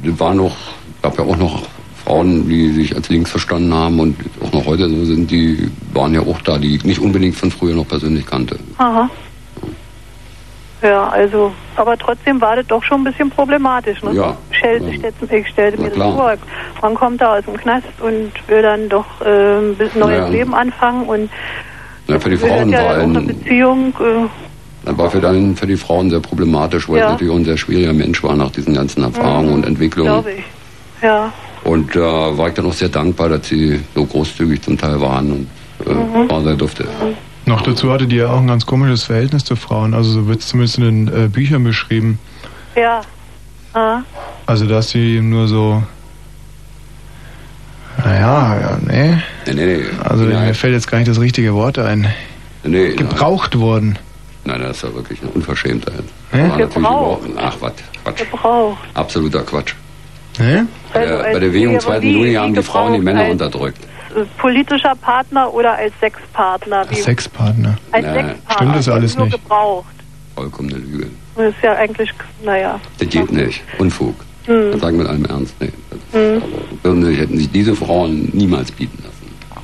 das 0.03 0.19
war 0.19 0.33
noch, 0.33 0.55
gab 1.01 1.17
ja 1.17 1.23
auch 1.23 1.37
noch 1.37 1.63
Frauen, 2.03 2.47
die 2.49 2.71
sich 2.71 2.95
als 2.95 3.09
links 3.09 3.31
verstanden 3.31 3.73
haben 3.73 3.99
und 3.99 4.17
auch 4.43 4.51
noch 4.51 4.65
heute 4.65 4.89
so 4.89 5.05
sind, 5.05 5.31
die 5.31 5.69
waren 5.93 6.13
ja 6.13 6.21
auch 6.21 6.41
da, 6.41 6.57
die 6.57 6.75
ich 6.75 6.83
nicht 6.83 6.99
unbedingt 6.99 7.35
von 7.35 7.49
früher 7.49 7.75
noch 7.75 7.87
persönlich 7.87 8.25
kannte. 8.25 8.57
Aha. 8.77 9.09
Ja, 10.83 11.07
also, 11.07 11.53
aber 11.77 11.97
trotzdem 11.97 12.41
war 12.41 12.57
das 12.57 12.67
doch 12.67 12.83
schon 12.83 13.01
ein 13.01 13.03
bisschen 13.05 13.29
problematisch. 13.29 14.03
Ne? 14.03 14.13
Ja. 14.15 14.35
Stell, 14.51 14.85
ich 14.89 14.97
stellte, 14.97 15.35
ich 15.37 15.47
stellte 15.47 15.81
mir 15.81 15.89
das 15.89 15.97
vor. 15.97 16.33
Man 16.81 16.93
kommt 16.95 17.21
da 17.21 17.37
aus 17.37 17.45
dem 17.45 17.55
Knast 17.55 17.87
und 18.01 18.31
will 18.47 18.61
dann 18.61 18.89
doch 18.89 19.05
äh, 19.25 19.59
ein 19.59 19.75
bisschen 19.75 20.01
neues 20.01 20.17
Ja. 20.19 20.27
Leben 20.27 20.53
anfangen 20.53 21.05
und 21.07 21.29
Ja, 22.07 22.19
für 22.19 22.29
die 22.29 22.37
Frauen 22.37 22.69
ja 22.69 22.83
war 22.83 22.95
eine 22.97 23.17
ein, 23.19 23.27
Beziehung. 23.27 23.93
Äh, 23.99 24.27
das 24.85 24.97
war 24.97 25.09
für, 25.09 25.21
dann, 25.21 25.55
für 25.55 25.67
die 25.67 25.77
Frauen 25.77 26.09
sehr 26.09 26.19
problematisch, 26.19 26.89
weil 26.89 26.97
Ja. 26.99 27.05
es 27.05 27.11
natürlich 27.13 27.31
auch 27.33 27.37
ein 27.37 27.45
sehr 27.45 27.57
schwieriger 27.57 27.93
Mensch 27.93 28.21
war 28.21 28.35
nach 28.35 28.51
diesen 28.51 28.73
ganzen 28.73 29.03
Erfahrungen 29.03 29.53
und 29.53 29.65
Entwicklungen. 29.65 30.11
glaube 30.11 30.31
ich. 30.33 30.43
Ja. 31.01 31.31
Und 31.63 31.95
da 31.95 32.37
war 32.37 32.49
ich 32.49 32.55
dann 32.55 32.65
auch 32.65 32.73
sehr 32.73 32.89
dankbar, 32.89 33.29
dass 33.29 33.47
sie 33.47 33.79
so 33.95 34.03
großzügig 34.05 34.61
zum 34.61 34.77
Teil 34.77 34.99
waren 34.99 35.31
und 35.31 35.47
äh, 35.87 35.93
Mhm. 35.93 36.29
war 36.29 36.41
sehr 36.43 36.55
dufte. 36.55 36.85
Noch 37.45 37.61
dazu 37.61 37.91
hatte 37.91 38.07
die 38.07 38.15
ja 38.17 38.29
auch 38.31 38.39
ein 38.39 38.47
ganz 38.47 38.65
komisches 38.65 39.03
Verhältnis 39.03 39.43
zu 39.43 39.55
Frauen. 39.55 39.93
Also 39.93 40.11
so 40.11 40.27
wird 40.27 40.39
es 40.39 40.47
zumindest 40.47 40.77
in 40.77 41.07
den 41.07 41.25
äh, 41.25 41.27
Büchern 41.27 41.63
beschrieben. 41.63 42.19
Ja. 42.75 43.01
Ah. 43.73 43.99
Also 44.45 44.65
dass 44.67 44.89
sie 44.91 45.19
nur 45.21 45.47
so... 45.47 45.83
Naja, 47.97 48.59
ja, 48.59 48.77
nee. 48.85 49.17
Nee, 49.45 49.53
nee, 49.53 49.65
nee. 49.77 49.83
Also 50.03 50.25
mir 50.25 50.53
fällt 50.55 50.73
jetzt 50.73 50.89
gar 50.89 50.97
nicht 50.97 51.07
das 51.09 51.19
richtige 51.19 51.53
Wort 51.53 51.77
ein. 51.77 52.11
Nee, 52.63 52.93
Gebraucht 52.95 53.57
worden. 53.59 53.99
Nein, 54.45 54.61
das 54.61 54.77
ist 54.77 54.83
ja 54.83 54.93
wirklich 54.93 55.21
eine 55.21 55.29
Unverschämtheit. 55.31 56.03
Hä? 56.31 56.49
Gebraucht. 56.57 57.21
Ach, 57.37 57.55
was, 57.59 57.73
Quatsch. 58.03 58.17
Gebraucht. 58.19 58.77
Absoluter 58.93 59.43
Quatsch. 59.43 59.73
Hä? 60.37 60.63
Bei 60.91 61.05
der, 61.05 61.17
bei 61.19 61.33
der 61.33 61.39
Bewegung 61.39 61.75
wie- 61.75 61.79
2. 61.79 62.01
wie- 62.01 62.11
Juni 62.11 62.33
haben 62.33 62.53
die 62.53 62.63
Frauen 62.63 62.93
die 62.93 62.99
Männer 62.99 63.29
unterdrückt. 63.29 63.77
Politischer 64.37 64.95
Partner 64.95 65.53
oder 65.53 65.73
als 65.75 65.93
Sexpartner? 65.99 66.85
Wie, 66.89 66.95
Sexpartner. 66.95 67.77
Als 67.91 68.05
Nee, 68.05 68.13
Sexpartner. 68.13 68.53
stimmt 68.55 68.75
das 68.75 68.89
alles 68.89 69.15
nur 69.17 69.25
nicht. 69.25 69.41
gebraucht. 69.41 69.85
Vollkommene 70.35 70.77
Lüge. 70.77 71.07
Das 71.35 71.47
ist 71.53 71.63
ja 71.63 71.73
eigentlich, 71.73 72.09
naja. 72.43 72.79
Das 72.99 73.09
geht 73.09 73.31
nicht. 73.31 73.61
Unfug. 73.79 74.15
Hm. 74.45 74.71
Das 74.73 74.81
sagen 74.81 74.97
wir 74.97 75.03
mit 75.03 75.07
allem 75.11 75.25
Ernst. 75.25 75.55
Nee. 75.59 75.71
Hm. 76.11 76.41
Würden 76.83 77.05
sich, 77.05 77.17
hätten 77.19 77.37
sich 77.37 77.51
diese 77.51 77.75
Frauen 77.75 78.29
niemals 78.33 78.71
bieten 78.71 78.97
lassen. 79.03 79.12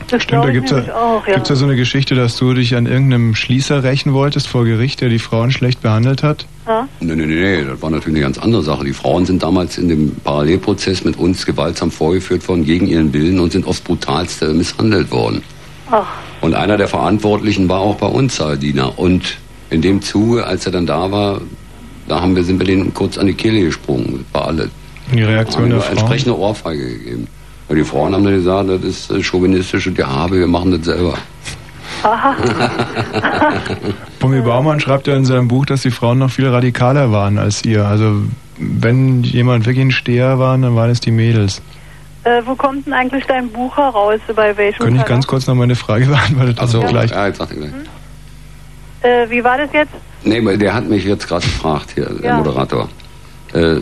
Das 0.10 0.24
Stimmt, 0.24 0.44
da 0.44 0.48
ich 0.48 0.54
gibt's 0.54 0.72
ja, 0.72 0.96
auch, 0.96 1.28
ja. 1.28 1.36
gibt's 1.36 1.50
ja 1.50 1.56
so 1.56 1.66
eine 1.66 1.76
Geschichte, 1.76 2.16
dass 2.16 2.36
du 2.36 2.54
dich 2.54 2.76
an 2.76 2.86
irgendeinem 2.88 3.36
Schließer 3.36 3.84
rächen 3.84 4.14
wolltest 4.14 4.48
vor 4.48 4.66
Gericht, 4.66 5.02
der 5.02 5.10
die 5.10 5.20
Frauen 5.20 5.52
schlecht 5.52 5.82
behandelt 5.82 6.24
hat. 6.24 6.46
Ja? 6.66 6.88
Nee, 7.00 7.16
nee, 7.16 7.26
nee, 7.26 7.64
das 7.64 7.82
war 7.82 7.92
natürlich 7.92 8.16
eine 8.18 8.26
ganz 8.26 8.38
andere 8.40 8.64
Sache. 8.64 8.86
Die 8.86 8.94
Frauen 8.94 9.26
sind 9.26 9.44
damals 9.44 9.78
in 9.78 9.88
dem 9.88 10.16
Parallelprozess 10.24 11.04
mit 11.04 11.18
uns 11.18 11.46
gewaltsam 11.46 11.92
vorgeführt 11.92 12.48
worden 12.48 12.66
gegen 12.66 12.88
ihren 12.88 13.14
Willen 13.14 13.40
und 13.40 13.52
sind 13.52 13.68
aufs 13.68 13.82
brutalste 13.82 14.54
misshandelt 14.54 15.12
worden. 15.12 15.44
Ach. 15.92 16.08
Und 16.42 16.56
einer 16.56 16.78
der 16.78 16.88
Verantwortlichen 16.88 17.70
war 17.70 17.80
auch 17.80 17.96
bei 17.96 18.08
uns 18.08 18.38
Saaldiener. 18.38 18.98
Und 18.98 19.38
in 19.70 19.82
dem 19.82 20.02
Zuge, 20.02 20.46
als 20.46 20.66
er 20.66 20.72
dann 20.72 20.86
da 20.88 21.12
war, 21.12 21.42
da 22.08 22.22
haben 22.22 22.36
wir, 22.36 22.44
sind 22.44 22.60
wir 22.60 22.66
denen 22.66 22.94
kurz 22.94 23.18
an 23.18 23.28
die 23.28 23.34
Kehle 23.34 23.62
gesprungen. 23.62 24.26
War 24.34 24.48
alles. 24.48 24.70
Die 25.14 25.22
Reaktion 25.22 25.64
haben 25.64 25.70
der 25.70 25.78
wir 25.80 25.84
Frau. 25.84 25.92
entsprechende 25.92 26.38
Ohrfeige 26.38 26.88
gegeben. 26.98 27.28
Und 27.70 27.76
die 27.76 27.84
Frauen 27.84 28.14
haben 28.14 28.24
dann 28.24 28.34
gesagt, 28.34 28.70
das 28.70 28.82
ist 28.84 29.12
äh, 29.12 29.22
chauvinistische 29.24 29.92
Gehabe, 29.94 30.40
wir 30.40 30.48
machen 30.48 30.72
das 30.72 30.86
selber. 30.86 31.14
Aha. 32.04 32.36
Bummi 34.20 34.42
Baumann 34.42 34.80
schreibt 34.80 35.08
ja 35.08 35.16
in 35.16 35.26
seinem 35.26 35.48
Buch, 35.48 35.66
dass 35.66 35.82
die 35.82 35.92
Frauen 35.92 36.18
noch 36.20 36.32
viel 36.32 36.48
radikaler 36.48 37.12
waren 37.12 37.38
als 37.38 37.64
ihr. 37.66 37.86
Also 37.86 38.22
wenn 38.58 39.24
jemand 39.24 39.66
wirklich 39.66 39.86
ein 39.86 39.92
Steher 39.92 40.40
war, 40.40 40.58
dann 40.58 40.76
waren 40.76 40.90
es 40.90 41.00
die 41.00 41.12
Mädels. 41.12 41.62
Äh, 42.24 42.42
wo 42.46 42.56
kommt 42.56 42.86
denn 42.86 42.94
eigentlich 42.94 43.26
dein 43.26 43.50
Buch 43.50 43.76
heraus? 43.78 44.20
Bei 44.36 44.56
welchem 44.58 44.84
Könnte 44.84 45.00
ich 45.02 45.06
ganz 45.06 45.28
kurz 45.28 45.48
noch 45.48 45.56
meine 45.56 45.76
Frage 45.76 46.06
beantwortet 46.08 46.60
Also, 46.60 46.80
gleich. 46.82 47.12
ja, 47.12 47.28
jetzt 47.28 47.38
sag 47.38 47.52
ich 47.52 47.58
gleich. 47.58 47.72
Äh, 49.02 49.30
wie 49.30 49.44
war 49.44 49.58
das 49.58 49.70
jetzt? 49.74 49.92
Nee, 50.24 50.42
der 50.58 50.74
hat 50.74 50.88
mich 50.90 51.06
jetzt 51.06 51.28
gerade 51.28 51.46
gefragt, 51.46 51.92
hier, 51.96 52.06
der 52.10 52.30
Ja. 52.32 52.38
Moderator. 52.38 52.90
Äh, 53.54 53.78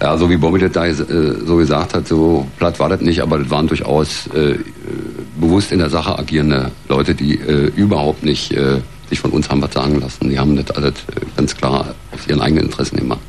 ja, 0.00 0.16
so 0.16 0.30
wie 0.30 0.36
Bobby 0.36 0.60
das 0.60 0.72
da 0.72 0.86
äh, 0.86 0.92
so 0.92 1.56
gesagt 1.56 1.94
hat, 1.94 2.06
so 2.06 2.46
platt 2.58 2.78
war 2.78 2.88
das 2.88 3.00
nicht, 3.00 3.20
aber 3.20 3.38
das 3.38 3.50
waren 3.50 3.66
durchaus 3.66 4.28
äh, 4.28 4.56
bewusst 5.40 5.72
in 5.72 5.78
der 5.78 5.90
Sache 5.90 6.18
agierende 6.18 6.70
Leute, 6.88 7.14
die 7.14 7.34
äh, 7.34 7.72
überhaupt 7.74 8.24
nicht 8.24 8.52
äh, 8.52 8.80
sich 9.08 9.18
von 9.20 9.30
uns 9.30 9.48
haben 9.48 9.62
was 9.62 9.72
sagen 9.72 10.00
lassen. 10.00 10.28
Die 10.28 10.38
haben 10.38 10.56
das 10.56 10.70
alles 10.76 10.94
äh, 10.94 11.20
ganz 11.36 11.56
klar 11.56 11.94
aus 12.12 12.26
ihren 12.28 12.40
eigenen 12.40 12.66
Interessen 12.66 12.96
gemacht. 12.96 13.20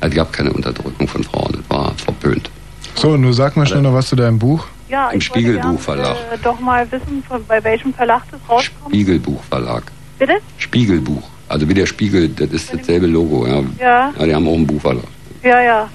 Es 0.00 0.14
gab 0.14 0.32
keine 0.32 0.52
Unterdrückung 0.52 1.08
von 1.08 1.24
Frauen, 1.24 1.52
das 1.52 1.76
war 1.76 1.92
verpönt. 1.96 2.50
So, 2.94 3.16
nun 3.16 3.32
sag 3.32 3.56
mal 3.56 3.66
schnell 3.66 3.82
noch 3.82 3.94
was 3.94 4.08
zu 4.08 4.16
deinem 4.16 4.38
Buch. 4.38 4.66
Ja, 4.88 5.10
Im 5.10 5.18
ich 5.18 5.30
wollte 5.30 5.40
Spiegelbuchverlag. 5.42 6.16
gern, 6.16 6.38
Äh, 6.38 6.42
doch 6.42 6.60
mal 6.60 6.90
wissen, 6.90 7.22
von, 7.26 7.44
bei 7.46 7.62
welchem 7.62 7.94
Verlag 7.94 8.22
das 8.30 8.40
rauskommt. 8.48 8.88
Spiegelbuchverlag. 8.88 9.84
Bitte? 10.18 10.34
Spiegelbuch. 10.58 11.22
Also 11.48 11.68
wie 11.68 11.74
der 11.74 11.86
Spiegel, 11.86 12.28
das 12.28 12.50
ist 12.50 12.72
dasselbe 12.72 13.06
Logo. 13.06 13.46
Ja. 13.46 13.62
Ja. 13.80 14.12
ja 14.18 14.26
die 14.26 14.34
haben 14.34 14.46
auch 14.46 14.54
einen 14.54 14.66
Buchverlag. 14.66 15.04
Ja, 15.42 15.60
ja. 15.60 15.88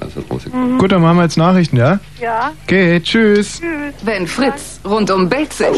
Das 0.00 0.08
ist 0.08 0.16
das 0.18 0.30
rausgekommen. 0.30 0.74
Mhm. 0.74 0.78
Gut, 0.78 0.92
dann 0.92 1.02
machen 1.02 1.16
wir 1.16 1.22
jetzt 1.22 1.36
Nachrichten, 1.38 1.76
ja? 1.76 1.98
Ja. 2.20 2.52
Okay, 2.64 3.00
tschüss. 3.00 3.60
Wenn 4.02 4.26
Fritz 4.26 4.80
rundum 4.84 5.28
Belzig, 5.28 5.68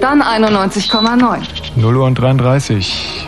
dann 0.00 0.22
91,9. 0.22 1.40
0 1.76 1.96
Uhr 1.96 2.04
und 2.04 2.14
33. 2.14 3.26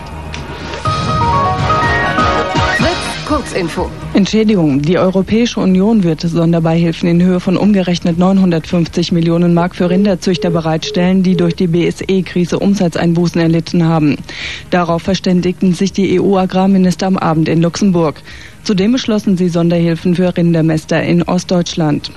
Fritz, 2.77 3.27
Kurzinfo. 3.27 3.91
Entschädigung. 4.13 4.83
Die 4.83 4.99
Europäische 4.99 5.61
Union 5.61 6.05
wird 6.05 6.21
Sonderbeihilfen 6.21 7.09
in 7.09 7.23
Höhe 7.23 7.41
von 7.41 7.57
umgerechnet 7.57 8.19
950 8.19 9.13
Millionen 9.13 9.55
Mark 9.55 9.75
für 9.75 9.89
Rinderzüchter 9.89 10.51
bereitstellen, 10.51 11.23
die 11.23 11.37
durch 11.37 11.57
die 11.57 11.69
BSE-Krise 11.69 12.59
Umsatzeinbußen 12.59 13.41
erlitten 13.41 13.85
haben. 13.85 14.19
Darauf 14.71 15.03
verständigten 15.03 15.73
sich 15.73 15.93
die 15.93 16.21
EU-Agrarminister 16.21 17.07
am 17.07 17.17
Abend 17.17 17.49
in 17.49 17.63
Luxemburg. 17.63 18.23
Zudem 18.65 18.93
beschlossen 18.93 19.37
sie 19.37 19.51
Sonderhilfen 19.51 20.15
für 20.15 20.35
Rindermäster 20.35 21.03
in 21.03 21.23
Ostdeutschland. 21.23 22.11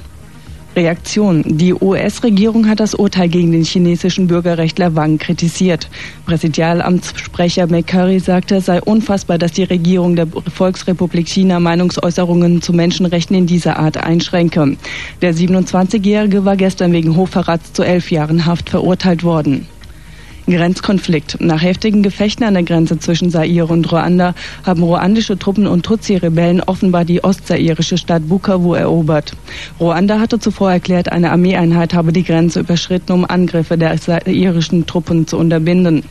Reaktion. 0.78 1.44
Die 1.46 1.74
US-Regierung 1.74 2.70
hat 2.70 2.80
das 2.80 2.94
Urteil 2.94 3.28
gegen 3.28 3.52
den 3.52 3.66
chinesischen 3.66 4.28
Bürgerrechtler 4.28 4.96
Wang 4.96 5.18
kritisiert. 5.18 5.90
Präsidialamtssprecher 6.26 7.68
McCurry 7.68 8.20
sagte, 8.20 8.58
es 8.58 8.68
sei 8.68 8.82
unfassbar, 8.82 9.38
dass 9.40 9.52
die 9.52 9.64
Regierung 9.64 10.16
der 10.16 10.28
Volksrepublik 10.28 11.28
China 11.28 11.60
Meinungsäußerungen 11.60 12.62
zu 12.62 12.74
Menschenrechten 12.74 13.36
in 13.36 13.48
dieser 13.48 13.78
Art 13.78 13.98
einschränke. 13.98 14.78
Der 15.22 15.34
27-Jährige 15.34 16.46
war 16.46 16.56
gestern 16.56 16.94
wegen 16.94 17.16
Hochverrats 17.18 17.74
zu 17.74 17.84
elf 17.84 18.10
Jahren 18.12 18.46
Haft 18.46 18.70
verurteilt 18.70 19.24
worden. 19.24 19.68
Grenzkonflikt. 20.48 21.42
Nach 21.42 21.62
heftigen 21.62 22.04
Gefechten 22.04 22.46
an 22.46 22.54
der 22.54 22.64
Grenze 22.64 22.98
zwischen 23.00 23.30
Zaire 23.30 23.68
und 23.68 23.92
Ruanda 23.92 24.34
haben 24.66 24.84
ruandische 24.84 25.38
Truppen 25.38 25.68
und 25.68 25.86
Tutsi-Rebellen 25.86 26.62
offenbar 26.62 27.06
die 27.06 27.24
ostzairische 27.24 27.98
Stadt 27.98 28.28
Bukavu 28.28 28.74
erobert. 28.74 29.34
Ruanda 29.80 30.20
hatte 30.20 30.40
zuvor 30.40 30.72
erklärt, 30.72 31.12
eine 31.12 31.32
Armeeeinheit 31.32 31.94
habe 31.94 32.14
die 32.14 32.24
Grenze 32.24 32.62
überschritten, 32.62 33.12
um 33.12 33.26
Angriffe 33.26 33.78
der 33.78 34.00
zairischen 34.00 34.86
Truppen 34.86 35.28
zu 35.28 35.38
unterbinden. 35.38 36.04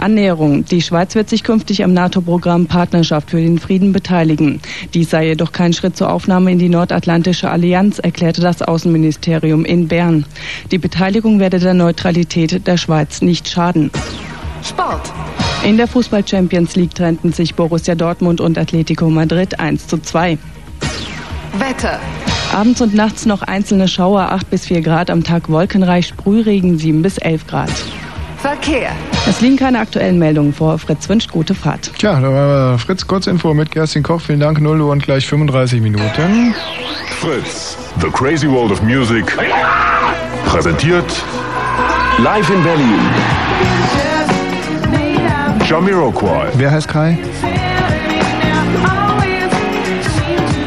Annäherung. 0.00 0.64
Die 0.64 0.82
Schweiz 0.82 1.14
wird 1.14 1.28
sich 1.28 1.44
künftig 1.44 1.84
am 1.84 1.92
NATO-Programm 1.92 2.66
Partnerschaft 2.66 3.30
für 3.30 3.40
den 3.40 3.58
Frieden 3.58 3.92
beteiligen. 3.92 4.60
Dies 4.94 5.10
sei 5.10 5.26
jedoch 5.26 5.52
kein 5.52 5.72
Schritt 5.72 5.96
zur 5.96 6.10
Aufnahme 6.10 6.52
in 6.52 6.58
die 6.58 6.68
Nordatlantische 6.68 7.50
Allianz, 7.50 7.98
erklärte 7.98 8.40
das 8.40 8.62
Außenministerium 8.62 9.64
in 9.64 9.88
Bern. 9.88 10.24
Die 10.70 10.78
Beteiligung 10.78 11.40
werde 11.40 11.58
der 11.58 11.74
Neutralität 11.74 12.66
der 12.66 12.76
Schweiz 12.76 13.22
nicht 13.22 13.48
schaden. 13.48 13.90
Sport. 14.62 15.12
In 15.64 15.76
der 15.76 15.88
Fußball-Champions 15.88 16.76
League 16.76 16.94
trennten 16.94 17.32
sich 17.32 17.54
Borussia 17.54 17.94
Dortmund 17.94 18.40
und 18.40 18.58
Atletico 18.58 19.10
Madrid 19.10 19.58
1 19.58 19.88
zu 19.88 19.98
2. 19.98 20.38
Wetter. 21.58 21.98
Abends 22.52 22.80
und 22.80 22.94
nachts 22.94 23.26
noch 23.26 23.42
einzelne 23.42 23.88
Schauer 23.88 24.32
8 24.32 24.48
bis 24.50 24.66
4 24.66 24.80
Grad, 24.80 25.10
am 25.10 25.24
Tag 25.24 25.50
wolkenreich, 25.50 26.06
Sprühregen 26.08 26.78
7 26.78 27.02
bis 27.02 27.18
11 27.18 27.46
Grad. 27.46 27.70
Verkehr. 28.40 28.92
Es 29.28 29.40
liegen 29.40 29.56
keine 29.56 29.80
aktuellen 29.80 30.18
Meldungen 30.18 30.52
vor. 30.52 30.78
Fritz 30.78 31.08
wünscht 31.08 31.30
gute 31.32 31.54
Fahrt. 31.54 31.90
Tja, 31.98 32.20
da 32.20 32.28
war 32.28 32.78
Fritz 32.78 33.06
Kurzinfo 33.06 33.52
mit 33.52 33.70
Kerstin 33.70 34.02
Koch. 34.02 34.20
Vielen 34.20 34.40
Dank, 34.40 34.60
0 34.60 34.80
Uhr 34.80 34.92
und 34.92 35.02
gleich 35.02 35.26
35 35.26 35.80
Minuten. 35.80 36.54
Fritz, 37.20 37.76
The 38.00 38.08
Crazy 38.08 38.48
World 38.48 38.72
of 38.72 38.82
Music, 38.82 39.36
präsentiert 40.46 41.04
live 42.18 42.48
in 42.50 42.62
Berlin. 42.62 43.00
Jamiroquai. 45.66 46.46
Wer 46.54 46.70
heißt 46.70 46.88
Kai? 46.88 47.18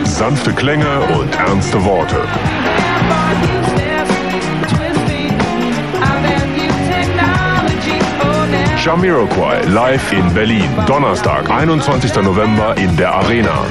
Sanfte 0.04 0.54
Klänge 0.54 1.00
und 1.20 1.34
ernste 1.36 1.84
Worte. 1.84 2.18
Jamiroquai 8.84 9.62
live 9.68 10.12
in 10.12 10.34
Berlin. 10.34 10.68
Donnerstag, 10.88 11.48
21. 11.52 12.16
November 12.24 12.76
in 12.78 12.98
der 12.98 13.14
Arena. 13.14 13.64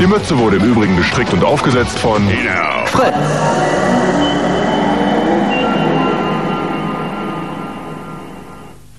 Die 0.00 0.06
Mütze 0.08 0.36
wurde 0.36 0.56
im 0.56 0.64
Übrigen 0.64 0.96
gestrickt 0.96 1.32
und 1.32 1.44
aufgesetzt 1.44 1.96
von 2.00 2.20
Fritz. 2.86 3.14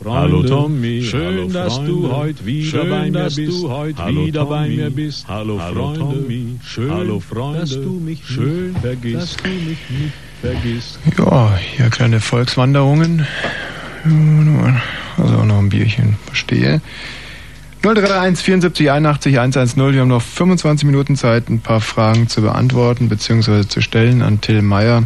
Hallo 0.06 0.44
Tommy, 0.44 1.04
schön, 1.04 1.52
dass 1.52 1.84
du 1.84 2.10
heute 2.10 2.46
wieder 2.46 2.86
bei 2.86 3.12
mir 3.12 3.30
bist. 3.30 3.66
Hallo 3.68 4.26
wieder 4.26 4.46
bei 4.46 4.68
mir 4.70 4.90
bist. 4.90 5.28
Hallo 5.28 5.60
Freunde, 5.60 6.26
schön, 6.64 6.90
Hallo 6.90 7.20
Freunde, 7.20 7.60
dass 7.60 7.72
du 7.72 8.00
mich 8.00 8.26
schön 8.26 8.74
vergisst, 8.82 9.16
dass 9.16 9.38
du 9.44 9.50
mich 9.50 9.78
nicht 9.90 10.14
vergisst. 10.40 11.00
Ja, 11.18 11.58
hier 11.58 11.90
kleine 11.90 12.22
Volkswanderungen. 12.22 13.28
Also 15.18 15.38
auch 15.38 15.46
noch 15.46 15.60
ein 15.60 15.70
Bierchen, 15.70 16.16
verstehe. 16.26 16.82
031 17.84 18.46
74 18.46 18.92
81 18.92 19.40
110. 19.40 19.94
Wir 19.94 20.02
haben 20.02 20.08
noch 20.08 20.22
25 20.22 20.86
Minuten 20.86 21.16
Zeit, 21.16 21.50
ein 21.50 21.60
paar 21.60 21.82
Fragen 21.82 22.28
zu 22.28 22.42
beantworten 22.42 23.10
bzw. 23.10 23.68
zu 23.68 23.82
stellen 23.82 24.22
an 24.22 24.40
Till 24.40 24.62
Meyer, 24.62 25.04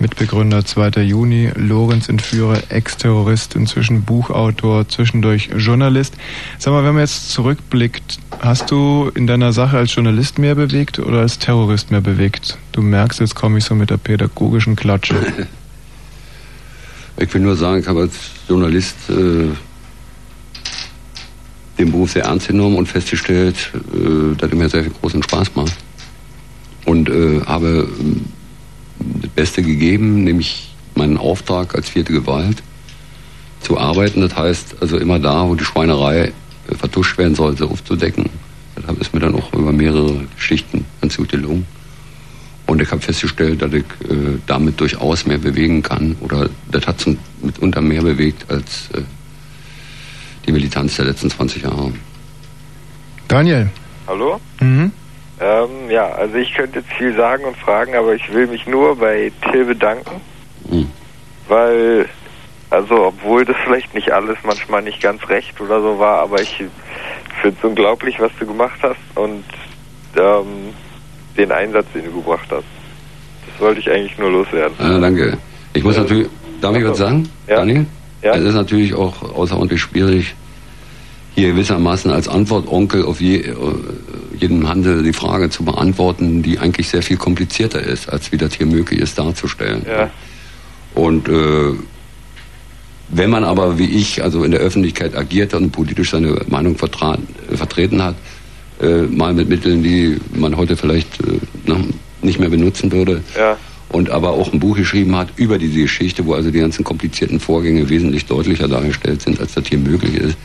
Mitbegründer 0.00 0.64
2. 0.64 1.02
Juni, 1.02 1.50
Lorenz-Entführer, 1.54 2.62
Ex-Terrorist, 2.70 3.54
inzwischen 3.54 4.02
Buchautor, 4.02 4.88
zwischendurch 4.88 5.50
Journalist. 5.56 6.14
Sag 6.58 6.72
mal, 6.72 6.84
wenn 6.84 6.94
man 6.94 7.02
jetzt 7.02 7.30
zurückblickt, 7.30 8.18
hast 8.40 8.72
du 8.72 9.12
in 9.14 9.28
deiner 9.28 9.52
Sache 9.52 9.76
als 9.76 9.94
Journalist 9.94 10.38
mehr 10.38 10.56
bewegt 10.56 10.98
oder 10.98 11.20
als 11.20 11.38
Terrorist 11.38 11.92
mehr 11.92 12.00
bewegt? 12.00 12.58
Du 12.72 12.82
merkst, 12.82 13.20
jetzt 13.20 13.36
komme 13.36 13.58
ich 13.58 13.64
so 13.64 13.76
mit 13.76 13.90
der 13.90 13.98
pädagogischen 13.98 14.74
Klatsche. 14.74 15.14
Ich 17.20 17.34
will 17.34 17.42
nur 17.42 17.54
sagen, 17.54 17.80
ich 17.80 17.86
habe 17.86 18.00
als 18.00 18.14
Journalist 18.48 18.96
äh, 19.10 19.48
den 21.78 21.90
Beruf 21.92 22.12
sehr 22.12 22.24
ernst 22.24 22.48
genommen 22.48 22.76
und 22.76 22.86
festgestellt, 22.86 23.56
äh, 23.74 24.34
dass 24.36 24.50
er 24.50 24.56
mir 24.56 24.70
sehr 24.70 24.84
viel 24.84 24.92
großen 25.00 25.22
Spaß 25.22 25.54
macht. 25.54 25.76
Und 26.86 27.10
äh, 27.10 27.42
habe 27.44 27.86
ähm, 28.00 28.24
das 29.20 29.30
Beste 29.32 29.62
gegeben, 29.62 30.24
nämlich 30.24 30.74
meinen 30.94 31.18
Auftrag 31.18 31.74
als 31.74 31.90
vierte 31.90 32.14
Gewalt 32.14 32.62
zu 33.60 33.78
arbeiten. 33.78 34.22
Das 34.22 34.34
heißt 34.34 34.76
also 34.80 34.96
immer 34.96 35.18
da, 35.18 35.46
wo 35.46 35.54
die 35.54 35.64
Schweinerei 35.64 36.32
äh, 36.70 36.74
vertuscht 36.74 37.18
werden 37.18 37.34
sollte, 37.34 37.66
aufzudecken. 37.66 38.30
Das 38.76 38.96
ist 38.96 39.12
mir 39.12 39.20
dann 39.20 39.34
auch 39.34 39.52
über 39.52 39.72
mehrere 39.72 40.24
Geschichten 40.36 40.86
ganz 41.02 41.18
gut 41.18 41.28
gelungen. 41.28 41.66
Und 42.70 42.80
ich 42.80 42.88
habe 42.92 43.00
festgestellt, 43.00 43.62
dass 43.62 43.72
ich 43.72 43.82
äh, 44.08 44.38
damit 44.46 44.78
durchaus 44.80 45.26
mehr 45.26 45.38
bewegen 45.38 45.82
kann. 45.82 46.16
Oder 46.20 46.48
das 46.70 46.86
hat 46.86 47.00
es 47.00 47.16
mitunter 47.42 47.80
mehr 47.80 48.00
bewegt 48.00 48.48
als 48.48 48.88
äh, 48.94 49.02
die 50.46 50.52
Militanz 50.52 50.94
der 50.94 51.06
letzten 51.06 51.30
20 51.30 51.64
Jahre. 51.64 51.92
Daniel. 53.26 53.68
Hallo? 54.06 54.38
Mhm. 54.60 54.92
Ähm, 55.40 55.68
ja, 55.90 56.10
also 56.10 56.36
ich 56.36 56.54
könnte 56.54 56.78
jetzt 56.78 56.92
viel 56.92 57.12
sagen 57.16 57.42
und 57.42 57.56
fragen, 57.56 57.96
aber 57.96 58.14
ich 58.14 58.32
will 58.32 58.46
mich 58.46 58.64
nur 58.68 58.94
bei 58.94 59.32
Till 59.50 59.64
bedanken, 59.64 60.20
Mhm. 60.70 60.86
weil, 61.48 62.08
also 62.70 63.06
obwohl 63.06 63.44
das 63.44 63.56
vielleicht 63.64 63.92
nicht 63.94 64.12
alles 64.12 64.38
manchmal 64.44 64.82
nicht 64.82 65.02
ganz 65.02 65.28
recht 65.28 65.60
oder 65.60 65.80
so 65.80 65.98
war, 65.98 66.20
aber 66.20 66.40
ich 66.40 66.62
finde 67.42 67.56
es 67.58 67.64
unglaublich, 67.64 68.20
was 68.20 68.30
du 68.38 68.46
gemacht 68.46 68.78
hast 68.80 69.00
und 69.16 69.42
ähm, 70.16 70.72
den 71.36 71.52
Einsatz, 71.52 71.86
den 71.94 72.04
du 72.04 72.12
gebracht 72.12 72.48
hast. 72.50 72.64
Das 73.46 73.60
wollte 73.60 73.80
ich 73.80 73.90
eigentlich 73.90 74.16
nur 74.18 74.30
loswerden. 74.30 74.74
Ah, 74.78 74.98
danke. 74.98 75.38
Ich 75.72 75.84
muss 75.84 75.96
natürlich, 75.96 76.28
darf 76.60 76.76
ich 76.76 76.84
was 76.84 76.98
sagen, 76.98 77.28
Daniel? 77.46 77.86
Ja. 78.22 78.34
Es 78.34 78.44
ist 78.44 78.54
natürlich 78.54 78.94
auch 78.94 79.22
außerordentlich 79.22 79.80
schwierig, 79.80 80.34
hier 81.34 81.52
gewissermaßen 81.52 82.10
als 82.10 82.28
Antwortonkel 82.28 83.04
auf 83.04 83.20
je, 83.20 83.36
äh, 83.38 83.54
jeden 84.38 84.68
Handel 84.68 85.02
die 85.02 85.12
Frage 85.12 85.48
zu 85.48 85.64
beantworten, 85.64 86.42
die 86.42 86.58
eigentlich 86.58 86.88
sehr 86.88 87.02
viel 87.02 87.16
komplizierter 87.16 87.80
ist, 87.80 88.08
als 88.08 88.32
wie 88.32 88.36
das 88.36 88.54
hier 88.54 88.66
möglich 88.66 89.00
ist 89.00 89.18
darzustellen. 89.18 89.86
Ja. 89.88 90.10
Und 90.94 91.28
äh, 91.28 91.74
wenn 93.08 93.30
man 93.30 93.44
aber 93.44 93.78
wie 93.78 93.90
ich 93.90 94.22
also 94.22 94.44
in 94.44 94.50
der 94.50 94.60
Öffentlichkeit 94.60 95.16
agiert 95.16 95.54
und 95.54 95.70
politisch 95.72 96.10
seine 96.10 96.42
Meinung 96.48 96.76
vertreten 96.76 98.02
hat, 98.02 98.14
äh, 98.80 99.02
mal 99.02 99.34
mit 99.34 99.48
Mitteln, 99.48 99.82
die 99.82 100.18
man 100.34 100.56
heute 100.56 100.76
vielleicht 100.76 101.20
äh, 101.20 101.38
na, 101.66 101.76
nicht 102.22 102.38
mehr 102.40 102.50
benutzen 102.50 102.90
würde, 102.92 103.22
Ja. 103.36 103.56
und 103.90 104.10
aber 104.10 104.30
auch 104.30 104.52
ein 104.52 104.60
Buch 104.60 104.76
geschrieben 104.76 105.16
hat 105.16 105.28
über 105.36 105.58
diese 105.58 105.80
Geschichte, 105.80 106.24
wo 106.26 106.34
also 106.34 106.50
die 106.50 106.60
ganzen 106.60 106.84
komplizierten 106.84 107.40
Vorgänge 107.40 107.88
wesentlich 107.88 108.26
deutlicher 108.26 108.68
dargestellt 108.68 109.22
sind, 109.22 109.40
als 109.40 109.54
das 109.54 109.66
hier 109.66 109.78
möglich 109.78 110.14
ist, 110.14 110.36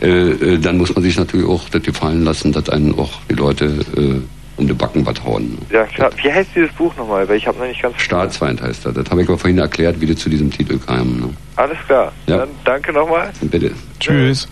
äh, 0.00 0.08
äh, 0.08 0.58
dann 0.58 0.78
muss 0.78 0.94
man 0.94 1.02
sich 1.02 1.16
natürlich 1.18 1.46
auch 1.46 1.68
das 1.70 1.82
gefallen 1.82 2.24
lassen, 2.24 2.52
dass 2.52 2.68
einen 2.68 2.94
auch 2.98 3.12
die 3.30 3.34
Leute 3.34 3.64
äh, 3.96 4.20
um 4.60 4.66
die 4.66 4.72
Backen 4.74 5.06
was 5.06 5.22
hauen. 5.24 5.56
Ja, 5.72 5.84
klar. 5.84 6.10
Wie 6.22 6.32
heißt 6.32 6.50
dieses 6.54 6.72
Buch 6.72 6.94
nochmal? 6.96 7.28
Weil 7.28 7.36
ich 7.36 7.46
habe 7.46 7.58
noch 7.58 7.66
nicht 7.66 7.80
ganz... 7.80 7.94
Staatsfeind 8.00 8.60
heißt 8.60 8.86
das. 8.86 8.94
Das 8.94 9.08
habe 9.10 9.22
ich 9.22 9.28
aber 9.28 9.38
vorhin 9.38 9.58
erklärt, 9.58 10.00
wie 10.00 10.06
das 10.06 10.16
zu 10.16 10.28
diesem 10.28 10.50
Titel 10.50 10.78
kam. 10.78 11.20
Ne? 11.20 11.30
Alles 11.56 11.78
klar. 11.86 12.12
Ja. 12.26 12.38
Dann 12.38 12.48
danke 12.64 12.92
nochmal. 12.92 13.30
Bitte. 13.40 13.70
Tschüss. 14.00 14.48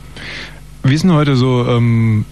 Wie 0.84 0.94
ist 0.94 1.02
denn 1.02 1.12
heute 1.12 1.34
so? 1.34 1.66
Ähm, 1.68 2.24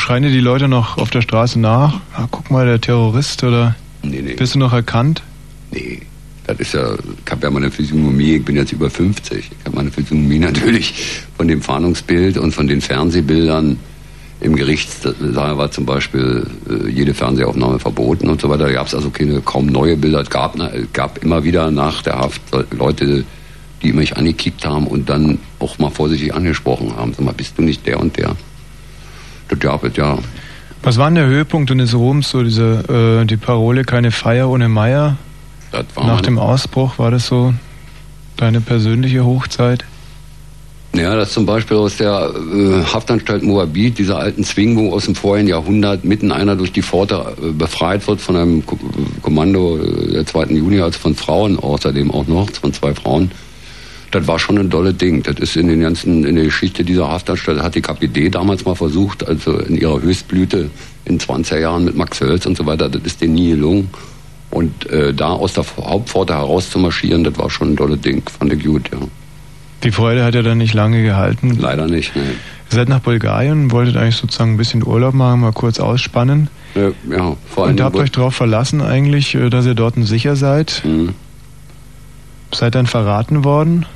schreien 0.00 0.22
dir 0.22 0.30
die 0.30 0.40
Leute 0.40 0.68
noch 0.68 0.98
auf 0.98 1.10
der 1.10 1.22
Straße 1.22 1.58
nach? 1.58 2.00
Ah, 2.14 2.26
guck 2.30 2.50
mal, 2.50 2.66
der 2.66 2.80
Terrorist 2.80 3.42
oder 3.44 3.74
Nee, 4.02 4.22
nee. 4.22 4.34
bist 4.34 4.54
du 4.54 4.58
noch 4.58 4.72
erkannt? 4.72 5.22
Nee, 5.70 6.00
das 6.46 6.58
ist 6.60 6.74
ja, 6.74 6.94
ich 6.94 7.30
habe 7.30 7.42
ja 7.42 7.50
meine 7.50 7.70
Physiognomie, 7.70 8.36
ich 8.36 8.44
bin 8.44 8.56
jetzt 8.56 8.72
über 8.72 8.88
50. 8.88 9.38
Ich 9.38 9.66
habe 9.66 9.76
meine 9.76 9.90
Physiognomie 9.90 10.38
natürlich 10.38 10.94
von 11.36 11.48
dem 11.48 11.60
Fahndungsbild 11.62 12.38
und 12.38 12.52
von 12.52 12.66
den 12.68 12.80
Fernsehbildern 12.80 13.78
im 14.40 14.54
Gerichtssaal 14.54 15.58
war 15.58 15.70
zum 15.72 15.84
Beispiel 15.84 16.46
äh, 16.70 16.88
jede 16.88 17.12
Fernsehaufnahme 17.12 17.80
verboten 17.80 18.28
und 18.28 18.40
so 18.40 18.48
weiter. 18.48 18.66
Da 18.66 18.72
gab 18.72 18.86
es 18.86 18.94
also 18.94 19.10
keine 19.10 19.40
kaum 19.40 19.66
neue 19.66 19.96
Bilder. 19.96 20.20
Es 20.20 20.30
gab, 20.30 20.56
na, 20.56 20.70
gab 20.92 21.18
immer 21.24 21.42
wieder 21.42 21.72
nach 21.72 22.02
der 22.02 22.18
Haft 22.18 22.40
Leute, 22.70 23.24
die 23.82 23.92
mich 23.92 24.16
angekickt 24.16 24.64
haben 24.64 24.86
und 24.86 25.08
dann 25.10 25.38
auch 25.58 25.78
mal 25.80 25.90
vorsichtig 25.90 26.34
angesprochen 26.34 26.94
haben. 26.96 27.12
Sag 27.14 27.24
mal, 27.24 27.34
bist 27.34 27.58
du 27.58 27.62
nicht 27.62 27.84
der 27.86 27.98
und 27.98 28.16
der? 28.16 28.36
Das 29.48 29.58
gab 29.58 29.84
es, 29.84 29.96
ja. 29.96 30.18
Was 30.82 30.96
war 30.98 31.06
denn 31.06 31.16
der 31.16 31.26
Höhepunkt 31.26 31.70
deines 31.70 31.94
Ruhms? 31.94 32.30
So 32.30 32.42
diese 32.42 33.20
äh, 33.22 33.26
die 33.26 33.36
Parole 33.36 33.84
keine 33.84 34.10
Feier 34.10 34.48
ohne 34.48 34.68
Meier? 34.68 35.16
Nach 35.96 36.20
dem 36.20 36.38
Ausbruch 36.38 36.98
war 36.98 37.10
das 37.10 37.26
so 37.26 37.52
deine 38.36 38.60
persönliche 38.60 39.24
Hochzeit? 39.24 39.84
Ja, 40.94 41.14
das 41.14 41.32
zum 41.32 41.44
Beispiel 41.44 41.76
aus 41.76 41.98
der 41.98 42.32
äh, 42.34 42.82
Haftanstalt 42.82 43.42
Moabit, 43.42 43.98
dieser 43.98 44.18
alten 44.18 44.42
Zwingung 44.42 44.92
aus 44.92 45.04
dem 45.04 45.14
vorigen 45.14 45.46
Jahrhundert, 45.46 46.04
mitten 46.04 46.32
einer 46.32 46.56
durch 46.56 46.72
die 46.72 46.82
Pforte 46.82 47.36
äh, 47.42 47.52
befreit 47.52 48.06
wird 48.08 48.20
von 48.20 48.36
einem 48.36 48.64
Ko 48.64 48.78
Kommando 49.20 49.78
äh, 49.78 50.12
der 50.12 50.26
2. 50.26 50.46
Juni, 50.46 50.80
also 50.80 50.98
von 50.98 51.14
Frauen 51.14 51.58
außerdem 51.58 52.10
auch 52.10 52.26
noch, 52.26 52.50
von 52.50 52.72
zwei 52.72 52.94
Frauen. 52.94 53.30
Das 54.10 54.26
war 54.26 54.38
schon 54.38 54.58
ein 54.58 54.70
dolle 54.70 54.94
Ding. 54.94 55.22
Das 55.22 55.36
ist 55.36 55.56
in 55.56 55.68
den 55.68 55.80
ganzen, 55.80 56.24
in 56.24 56.36
der 56.36 56.44
Geschichte 56.44 56.84
dieser 56.84 57.08
Haftanstalt, 57.08 57.62
hat 57.62 57.74
die 57.74 57.82
KPD 57.82 58.30
damals 58.30 58.64
mal 58.64 58.74
versucht, 58.74 59.26
also 59.26 59.58
in 59.58 59.76
ihrer 59.76 60.00
Höchstblüte 60.00 60.70
in 61.04 61.18
20er 61.18 61.58
Jahren 61.58 61.84
mit 61.84 61.96
Max 61.96 62.20
Hölz 62.20 62.46
und 62.46 62.56
so 62.56 62.66
weiter, 62.66 62.88
das 62.88 63.02
ist 63.02 63.20
denen 63.20 63.34
nie 63.34 63.50
gelungen. 63.50 63.90
Und 64.50 64.88
äh, 64.90 65.12
da 65.12 65.28
aus 65.28 65.52
der 65.52 65.64
Hauptpforte 65.76 66.34
herauszumarschieren, 66.34 67.22
das 67.22 67.38
war 67.38 67.50
schon 67.50 67.72
ein 67.72 67.76
dolle 67.76 67.98
Ding, 67.98 68.22
fand 68.38 68.52
ich 68.52 68.64
gut, 68.64 68.90
ja. 68.92 68.98
Die 69.84 69.92
Freude 69.92 70.24
hat 70.24 70.34
ja 70.34 70.42
dann 70.42 70.58
nicht 70.58 70.74
lange 70.74 71.02
gehalten. 71.02 71.56
Leider 71.60 71.86
nicht, 71.86 72.16
ne. 72.16 72.22
Ihr 72.22 72.74
seid 72.74 72.88
nach 72.88 73.00
Bulgarien, 73.00 73.70
wolltet 73.70 73.96
eigentlich 73.96 74.16
sozusagen 74.16 74.54
ein 74.54 74.56
bisschen 74.56 74.86
Urlaub 74.86 75.14
machen, 75.14 75.40
mal 75.40 75.52
kurz 75.52 75.80
ausspannen. 75.80 76.48
Ja, 76.74 76.90
ja 77.10 77.36
vor 77.48 77.64
allem 77.64 77.72
Und 77.72 77.80
habt 77.80 77.96
euch 77.96 78.10
darauf 78.10 78.34
verlassen 78.34 78.82
eigentlich, 78.82 79.34
äh, 79.34 79.50
dass 79.50 79.66
ihr 79.66 79.74
dort 79.74 79.94
sicher 79.98 80.36
seid. 80.36 80.82
Mhm. 80.84 81.14
Seid 82.52 82.74
dann 82.74 82.86
verraten 82.86 83.44
worden? 83.44 83.86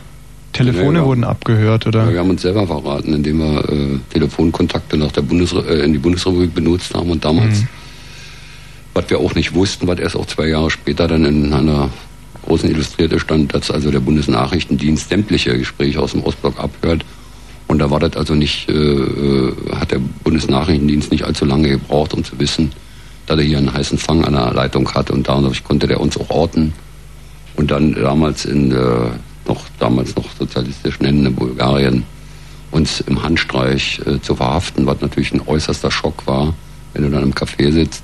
Telefone 0.53 0.99
Ja, 1.01 1.05
wurden 1.05 1.25
abgehört, 1.25 1.87
oder? 1.87 2.05
Ja, 2.05 2.13
wir 2.13 2.19
haben 2.21 2.31
uns 2.31 2.43
selber 2.43 2.67
verraten, 2.67 3.15
indem 3.15 3.39
wir 3.39 3.69
äh, 3.69 3.99
Telefonkontakte 4.13 4.97
nach 4.97 5.13
der 5.13 5.23
Bundesre 5.23 5.65
äh, 5.69 5.85
in 5.85 5.93
die 5.93 5.99
Bundesrepublik 5.99 6.55
benutzt 6.55 6.95
haben 6.95 7.11
und 7.11 7.25
damals, 7.25 7.61
Mhm. 7.61 7.69
was 8.95 9.09
wir 9.11 9.19
auch 9.19 9.35
nicht 9.35 9.55
wussten, 9.55 9.87
was 9.87 9.99
erst 9.99 10.17
auch 10.17 10.27
zwei 10.27 10.49
Jahre 10.49 10.71
später 10.71 11.09
dann 11.09 11.25
in 11.25 11.53
einer 11.53 11.89
großen 12.45 12.69
Illustrierte 12.71 13.19
stand, 13.21 13.55
dass 13.55 13.71
also 13.71 13.91
der 13.91 14.01
Bundesnachrichtendienst 14.01 15.09
sämtliche 15.09 15.57
Gespräche 15.57 16.01
aus 16.01 16.13
dem 16.13 16.23
Ostblock 16.25 16.59
abhört. 16.59 17.05
Und 17.69 17.79
da 17.79 17.91
war 17.91 18.01
das 18.01 18.17
also 18.17 18.35
nicht, 18.35 18.69
äh, 18.69 18.73
äh, 18.73 19.53
hat 19.75 19.93
der 19.93 20.01
Bundesnachrichtendienst 20.25 21.11
nicht 21.11 21.25
allzu 21.25 21.45
lange 21.45 21.71
gebraucht, 21.71 22.13
um 22.13 22.23
zu 22.25 22.39
wissen, 22.39 22.73
dass 23.27 23.39
er 23.39 23.45
hier 23.45 23.59
einen 23.59 23.73
heißen 23.73 23.97
Fang 23.97 24.25
an 24.25 24.35
der 24.35 24.53
Leitung 24.53 24.93
hat 24.93 25.11
und 25.11 25.29
dadurch 25.29 25.65
konnte 25.65 25.87
der 25.87 26.01
uns 26.01 26.19
auch 26.19 26.29
orten. 26.29 26.73
Und 27.57 27.71
dann 27.71 27.95
damals 27.95 28.45
in 28.45 28.73
äh, 28.73 28.77
noch 29.47 29.65
damals 29.79 30.15
noch 30.17 30.27
sozialistisch 30.39 31.01
nennende 31.01 31.31
Bulgarien 31.31 32.05
uns 32.71 33.01
im 33.01 33.23
Handstreich 33.23 34.01
äh, 34.07 34.21
zu 34.21 34.35
verhaften, 34.35 34.87
was 34.87 35.01
natürlich 35.01 35.33
ein 35.33 35.43
äußerster 35.47 35.91
Schock 35.91 36.27
war, 36.27 36.55
wenn 36.95 37.03
du 37.03 37.11
dann 37.11 37.23
im 37.23 37.35
Café 37.35 37.71
sitzt 37.71 38.03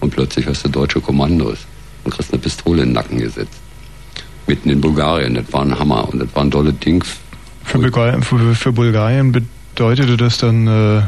und 0.00 0.10
plötzlich 0.10 0.46
hast 0.46 0.64
du 0.64 0.68
deutsche 0.68 1.00
Kommandos 1.00 1.58
und 2.04 2.12
kriegst 2.12 2.32
eine 2.32 2.42
Pistole 2.42 2.82
in 2.82 2.88
den 2.88 2.94
Nacken 2.94 3.18
gesetzt. 3.18 3.60
Mitten 4.46 4.70
in 4.70 4.80
Bulgarien, 4.80 5.34
das 5.34 5.52
war 5.52 5.62
ein 5.62 5.78
Hammer 5.78 6.08
und 6.08 6.20
das 6.20 6.28
war 6.34 6.42
ein 6.42 6.50
dolle 6.50 6.72
Ding 6.72 7.04
Für, 7.64 7.78
Bulgarien, 7.78 8.22
für, 8.22 8.54
für 8.54 8.72
Bulgarien 8.72 9.32
bedeutete 9.32 10.16
das 10.16 10.38
dann 10.38 10.66
äh, 10.66 11.02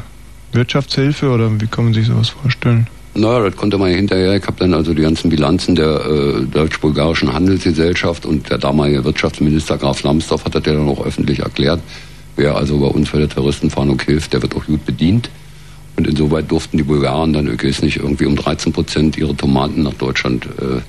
Wirtschaftshilfe 0.52 1.30
oder 1.30 1.60
wie 1.60 1.66
kann 1.66 1.84
man 1.84 1.94
sich 1.94 2.06
sowas 2.06 2.28
vorstellen? 2.28 2.86
Naja, 3.14 3.40
das 3.48 3.56
konnte 3.56 3.76
man 3.76 3.90
ja 3.90 3.96
hinterher. 3.96 4.36
Ich 4.36 4.46
habe 4.46 4.56
dann 4.58 4.72
also 4.72 4.94
die 4.94 5.02
ganzen 5.02 5.30
Bilanzen 5.30 5.74
der 5.74 6.04
äh, 6.06 6.42
deutsch-bulgarischen 6.44 7.32
Handelsgesellschaft 7.32 8.24
und 8.24 8.48
der 8.50 8.58
damalige 8.58 9.04
Wirtschaftsminister 9.04 9.78
Graf 9.78 10.02
Lambsdorff 10.02 10.44
hat 10.44 10.54
das 10.54 10.64
ja 10.64 10.74
dann 10.74 10.88
auch 10.88 11.04
öffentlich 11.04 11.40
erklärt. 11.40 11.80
Wer 12.36 12.54
also 12.54 12.78
bei 12.78 12.86
uns 12.86 13.08
für 13.08 13.18
die 13.18 13.26
Terroristenfahndung 13.26 14.00
hilft, 14.00 14.32
der 14.32 14.42
wird 14.42 14.54
auch 14.54 14.64
gut 14.64 14.86
bedient. 14.86 15.28
Und 15.96 16.06
insoweit 16.06 16.50
durften 16.50 16.76
die 16.76 16.84
Bulgaren 16.84 17.32
dann, 17.32 17.52
ich 17.52 17.62
weiß 17.62 17.82
nicht, 17.82 17.96
irgendwie 17.96 18.26
um 18.26 18.36
13 18.36 18.72
Prozent 18.72 19.18
ihre 19.18 19.36
Tomaten 19.36 19.82
nach 19.82 19.94
Deutschland 19.94 20.46
äh, 20.46 20.80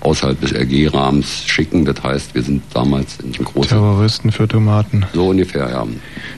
außerhalb 0.00 0.40
des 0.40 0.52
RG-Rahmens 0.52 1.44
schicken. 1.46 1.84
Das 1.84 2.02
heißt, 2.02 2.34
wir 2.34 2.42
sind 2.42 2.62
damals 2.72 3.18
in 3.20 3.32
großen... 3.32 3.68
Terroristen 3.68 4.32
für 4.32 4.48
Tomaten. 4.48 5.04
So 5.12 5.28
ungefähr, 5.28 5.68
ja. 5.68 5.86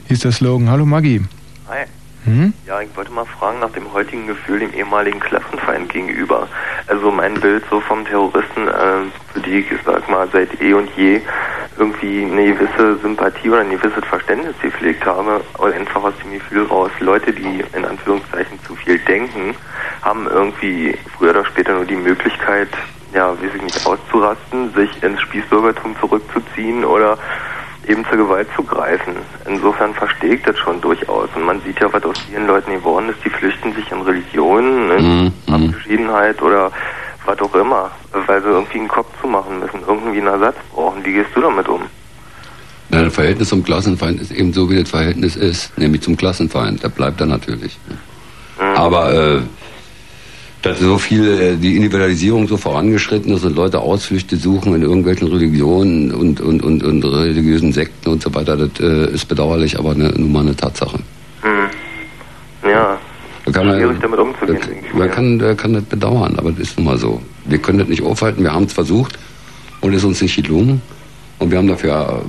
Hieß 0.09 0.21
der 0.21 0.33
Slogan. 0.33 0.69
Hallo 0.69 0.85
Maggi. 0.85 1.23
Hi. 1.69 1.87
Hm? 2.25 2.53
Ja, 2.67 2.81
ich 2.81 2.95
wollte 2.97 3.13
mal 3.13 3.25
fragen 3.25 3.61
nach 3.61 3.71
dem 3.71 3.93
heutigen 3.93 4.27
Gefühl 4.27 4.61
dem 4.61 4.75
ehemaligen 4.75 5.21
Klassenfeind 5.21 5.89
gegenüber. 5.89 6.49
Also 6.87 7.11
mein 7.11 7.35
Bild 7.35 7.65
so 7.71 7.81
vom 7.81 8.05
Terroristen, 8.05 8.69
äh, 8.69 9.33
für 9.33 9.41
die 9.41 9.59
ich 9.61 9.67
sag 9.85 10.09
mal 10.11 10.29
seit 10.33 10.61
eh 10.61 10.75
und 10.75 10.91
je 10.97 11.21
irgendwie 11.79 12.25
eine 12.25 12.55
gewisse 12.55 12.97
Sympathie 12.99 13.51
oder 13.51 13.61
ein 13.61 13.71
gewisses 13.71 14.05
Verständnis 14.05 14.55
gepflegt 14.61 15.07
habe, 15.07 15.41
oder 15.59 15.75
einfach 15.75 16.03
aus 16.03 16.15
dem 16.23 16.33
Gefühl 16.33 16.65
raus, 16.67 16.91
Leute, 17.01 17.33
die 17.33 17.65
in 17.75 17.85
Anführungszeichen 17.85 18.59
zu 18.65 18.75
viel 18.75 18.99
denken, 18.99 19.55
haben 20.03 20.27
irgendwie 20.27 20.97
früher 21.17 21.31
oder 21.31 21.45
später 21.45 21.75
nur 21.75 21.85
die 21.85 21.97
Möglichkeit, 21.97 22.69
ja, 23.15 23.31
weiß 23.31 23.55
ich 23.55 23.63
nicht, 23.63 23.87
auszurasten, 23.87 24.75
sich 24.75 25.03
ins 25.03 25.21
Spießbürgertum 25.23 25.97
zurückzuziehen 26.01 26.85
oder 26.85 27.17
eben 27.87 28.05
zur 28.07 28.19
Gewalt 28.19 28.49
zu 28.55 28.63
greifen. 28.63 29.15
Insofern 29.47 29.95
verstehe 29.95 30.35
ich 30.35 30.43
das 30.43 30.59
schon 30.59 30.81
durchaus. 30.81 31.29
Und 31.35 31.45
man 31.45 31.61
sieht 31.63 31.81
ja, 31.81 31.93
was 31.93 32.03
aus 32.05 32.19
vielen 32.29 32.47
Leuten 32.47 32.73
geworden 32.73 33.09
ist, 33.09 33.19
die 33.25 33.31
flüchten 33.31 33.73
sich 33.75 33.91
in 33.91 34.01
Religionen, 34.03 34.91
in 34.91 35.25
Mhm. 35.47 35.55
Abgeschiedenheit 35.55 36.41
oder 36.43 36.71
was 37.25 37.39
auch 37.41 37.55
immer, 37.55 37.91
weil 38.27 38.41
sie 38.43 38.49
irgendwie 38.49 38.79
einen 38.79 38.89
Kopf 38.89 39.09
zu 39.21 39.27
machen 39.27 39.61
müssen, 39.61 39.81
irgendwie 39.87 40.19
einen 40.19 40.27
Ersatz 40.29 40.57
brauchen. 40.75 41.05
Wie 41.05 41.13
gehst 41.13 41.31
du 41.35 41.41
damit 41.41 41.69
um? 41.69 41.83
Na, 42.91 43.03
das 43.05 43.15
Verhältnis 43.15 43.49
zum 43.51 43.63
Klassenfeind 43.63 44.21
ist 44.21 44.31
eben 44.33 44.53
so, 44.53 44.71
wie 44.71 44.81
das 44.81 44.89
Verhältnis 44.91 45.37
ist, 45.37 45.77
nämlich 45.79 46.01
zum 46.03 46.17
Klassenfeind. 46.17 46.83
Der 46.83 46.89
bleibt 46.89 47.21
er 47.21 47.27
natürlich. 47.27 47.79
Aber 48.75 49.13
äh, 49.13 49.41
dass 50.63 50.81
so 50.81 50.99
viel 50.99 51.41
äh, 51.41 51.57
die 51.57 51.77
Individualisierung 51.77 52.49
so 52.49 52.57
vorangeschritten 52.57 53.33
ist 53.35 53.45
und 53.45 53.55
Leute 53.55 53.81
Ausflüchte 53.81 54.37
suchen 54.37 54.75
in 54.75 54.83
irgendwelchen 54.83 55.29
Religionen 55.29 56.13
und, 56.13 56.41
und, 56.41 56.63
und, 56.63 56.83
und 56.83 57.05
religiösen 57.05 57.73
Sekten 57.73 58.11
und 58.11 58.23
so 58.23 58.35
weiter, 58.35 58.57
das 58.57 58.71
äh, 58.81 59.13
ist 59.13 59.27
bedauerlich, 59.27 59.79
aber 59.79 59.93
eine, 59.93 60.09
nun 60.11 60.33
mal 60.33 60.41
eine 60.41 60.57
Tatsache. 60.57 60.99
Hm. 61.43 62.71
Ja, 62.71 62.99
Da 63.45 63.53
kann 63.53 63.67
man, 63.67 63.79
schwierig 63.79 63.99
damit 64.01 64.19
umzugehen. 64.19 64.61
da, 64.93 64.99
man 64.99 65.11
kann, 65.11 65.39
der 65.39 65.55
kann 65.55 65.73
das 65.75 65.85
bedauern, 65.85 66.35
aber 66.37 66.51
das 66.51 66.61
ist 66.61 66.79
nun 66.79 66.87
mal 66.87 66.99
so. 66.99 67.23
Wir 67.45 67.59
können 67.59 67.79
das 67.79 67.89
nicht 67.89 68.03
aufhalten, 68.03 68.43
wir 68.43 68.53
haben 68.53 68.65
es 68.65 68.73
versucht 68.73 69.19
und 69.81 69.93
es 69.93 69.99
ist 69.99 70.05
uns 70.05 70.21
nicht 70.23 70.37
gelungen. 70.37 70.83
Und 71.39 71.53
wir 71.53 71.59
haben 71.59 71.69
dafür 71.69 72.25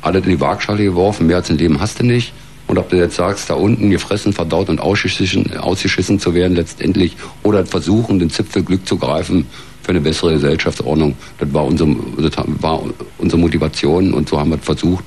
alles 0.00 0.24
in 0.24 0.30
die 0.30 0.40
Waagschale 0.40 0.84
geworfen, 0.84 1.26
mehr 1.26 1.36
als 1.36 1.50
ein 1.50 1.58
Leben 1.58 1.80
hast 1.80 2.00
du 2.00 2.06
nicht. 2.06 2.32
Und 2.66 2.78
ob 2.78 2.88
du 2.88 2.96
jetzt 2.96 3.16
sagst, 3.16 3.50
da 3.50 3.54
unten 3.54 3.90
gefressen, 3.90 4.32
verdaut 4.32 4.68
und 4.68 4.80
ausgeschissen, 4.80 5.56
ausgeschissen 5.58 6.18
zu 6.18 6.34
werden 6.34 6.56
letztendlich 6.56 7.16
oder 7.42 7.66
versuchen, 7.66 8.18
den 8.18 8.30
Zipfel 8.30 8.62
Glück 8.62 8.86
zu 8.86 8.96
greifen 8.96 9.46
für 9.82 9.90
eine 9.90 10.00
bessere 10.00 10.32
Gesellschaftsordnung, 10.32 11.14
das 11.38 11.52
war 11.52 11.64
unsere, 11.64 11.94
das 12.16 12.32
war 12.60 12.82
unsere 13.18 13.40
Motivation 13.40 14.14
und 14.14 14.28
so 14.28 14.40
haben 14.40 14.50
wir 14.50 14.56
es 14.56 14.64
versucht. 14.64 15.04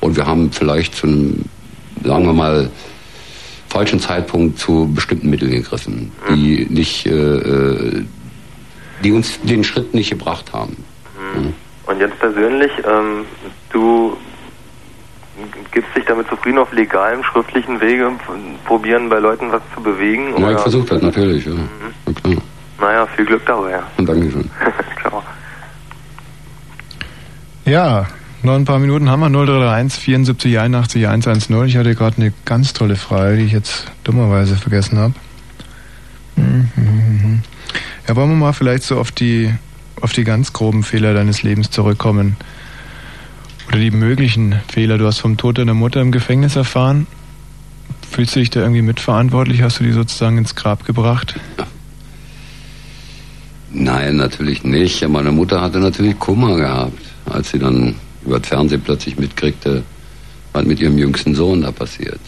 Und 0.00 0.16
wir 0.16 0.26
haben 0.26 0.52
vielleicht 0.52 0.94
zu 0.94 1.06
einem, 1.08 1.44
sagen 2.04 2.26
wir 2.26 2.32
mal, 2.32 2.70
falschen 3.68 3.98
Zeitpunkt 3.98 4.58
zu 4.58 4.88
bestimmten 4.94 5.30
Mitteln 5.30 5.50
gegriffen, 5.50 6.12
die 6.30 6.66
nicht, 6.70 7.06
äh, 7.06 7.10
äh, 7.10 8.04
die 9.02 9.10
uns 9.10 9.40
den 9.40 9.64
Schritt 9.64 9.94
nicht 9.94 10.10
gebracht 10.10 10.52
haben. 10.52 10.76
Und 11.86 12.00
jetzt 12.00 12.18
persönlich, 12.20 12.70
ähm, 12.86 13.24
du 13.70 14.16
gibst 15.72 15.96
dich 15.96 16.04
damit 16.04 16.28
zufrieden, 16.28 16.58
auf 16.58 16.72
legalem, 16.72 17.22
schriftlichen 17.24 17.80
Wege 17.80 18.10
probieren, 18.64 19.08
bei 19.08 19.18
Leuten 19.18 19.50
was 19.52 19.62
zu 19.74 19.82
bewegen? 19.82 20.30
Ja, 20.30 20.36
ich 20.36 20.44
oder- 20.44 20.58
versuche 20.58 20.86
das 20.86 21.02
natürlich, 21.02 21.46
ja. 21.46 21.52
ja 21.52 22.12
klar. 22.12 22.36
Naja, 22.80 23.06
viel 23.06 23.24
Glück 23.24 23.46
dabei. 23.46 23.80
Und 23.96 24.08
Dankeschön. 24.08 24.50
Ciao. 25.00 25.22
Ja, 27.64 28.06
noch 28.42 28.54
ein 28.56 28.64
paar 28.64 28.78
Minuten 28.78 29.08
haben 29.08 29.20
wir. 29.20 29.30
0331 29.30 30.02
74 30.02 30.58
81 30.58 31.06
110. 31.06 31.64
Ich 31.64 31.76
hatte 31.76 31.94
gerade 31.94 32.16
eine 32.18 32.32
ganz 32.44 32.72
tolle 32.72 32.96
Frage, 32.96 33.36
die 33.38 33.44
ich 33.44 33.52
jetzt 33.52 33.90
dummerweise 34.02 34.56
vergessen 34.56 34.98
habe. 34.98 35.14
Mhm. 36.36 37.40
Ja, 38.06 38.16
wollen 38.16 38.30
wir 38.30 38.36
mal 38.36 38.52
vielleicht 38.52 38.82
so 38.82 38.98
auf 38.98 39.12
die, 39.12 39.54
auf 40.00 40.12
die 40.12 40.24
ganz 40.24 40.52
groben 40.52 40.82
Fehler 40.82 41.14
deines 41.14 41.42
Lebens 41.42 41.70
zurückkommen. 41.70 42.36
Oder 43.68 43.78
die 43.78 43.90
möglichen 43.90 44.60
Fehler. 44.68 44.98
Du 44.98 45.06
hast 45.06 45.18
vom 45.18 45.36
Tod 45.36 45.58
deiner 45.58 45.74
Mutter 45.74 46.00
im 46.00 46.12
Gefängnis 46.12 46.56
erfahren. 46.56 47.06
Fühlst 48.10 48.36
du 48.36 48.40
dich 48.40 48.50
da 48.50 48.60
irgendwie 48.60 48.82
mitverantwortlich? 48.82 49.62
Hast 49.62 49.80
du 49.80 49.84
die 49.84 49.92
sozusagen 49.92 50.38
ins 50.38 50.54
Grab 50.54 50.84
gebracht? 50.84 51.34
Nein, 53.72 54.16
natürlich 54.16 54.62
nicht. 54.62 55.06
Meine 55.08 55.32
Mutter 55.32 55.60
hatte 55.60 55.80
natürlich 55.80 56.18
Kummer 56.18 56.56
gehabt, 56.56 57.00
als 57.26 57.50
sie 57.50 57.58
dann 57.58 57.96
über 58.24 58.38
das 58.38 58.48
Fernsehen 58.48 58.82
plötzlich 58.82 59.18
mitkriegte, 59.18 59.82
was 60.52 60.64
mit 60.64 60.80
ihrem 60.80 60.96
jüngsten 60.96 61.34
Sohn 61.34 61.62
da 61.62 61.72
passiert. 61.72 62.20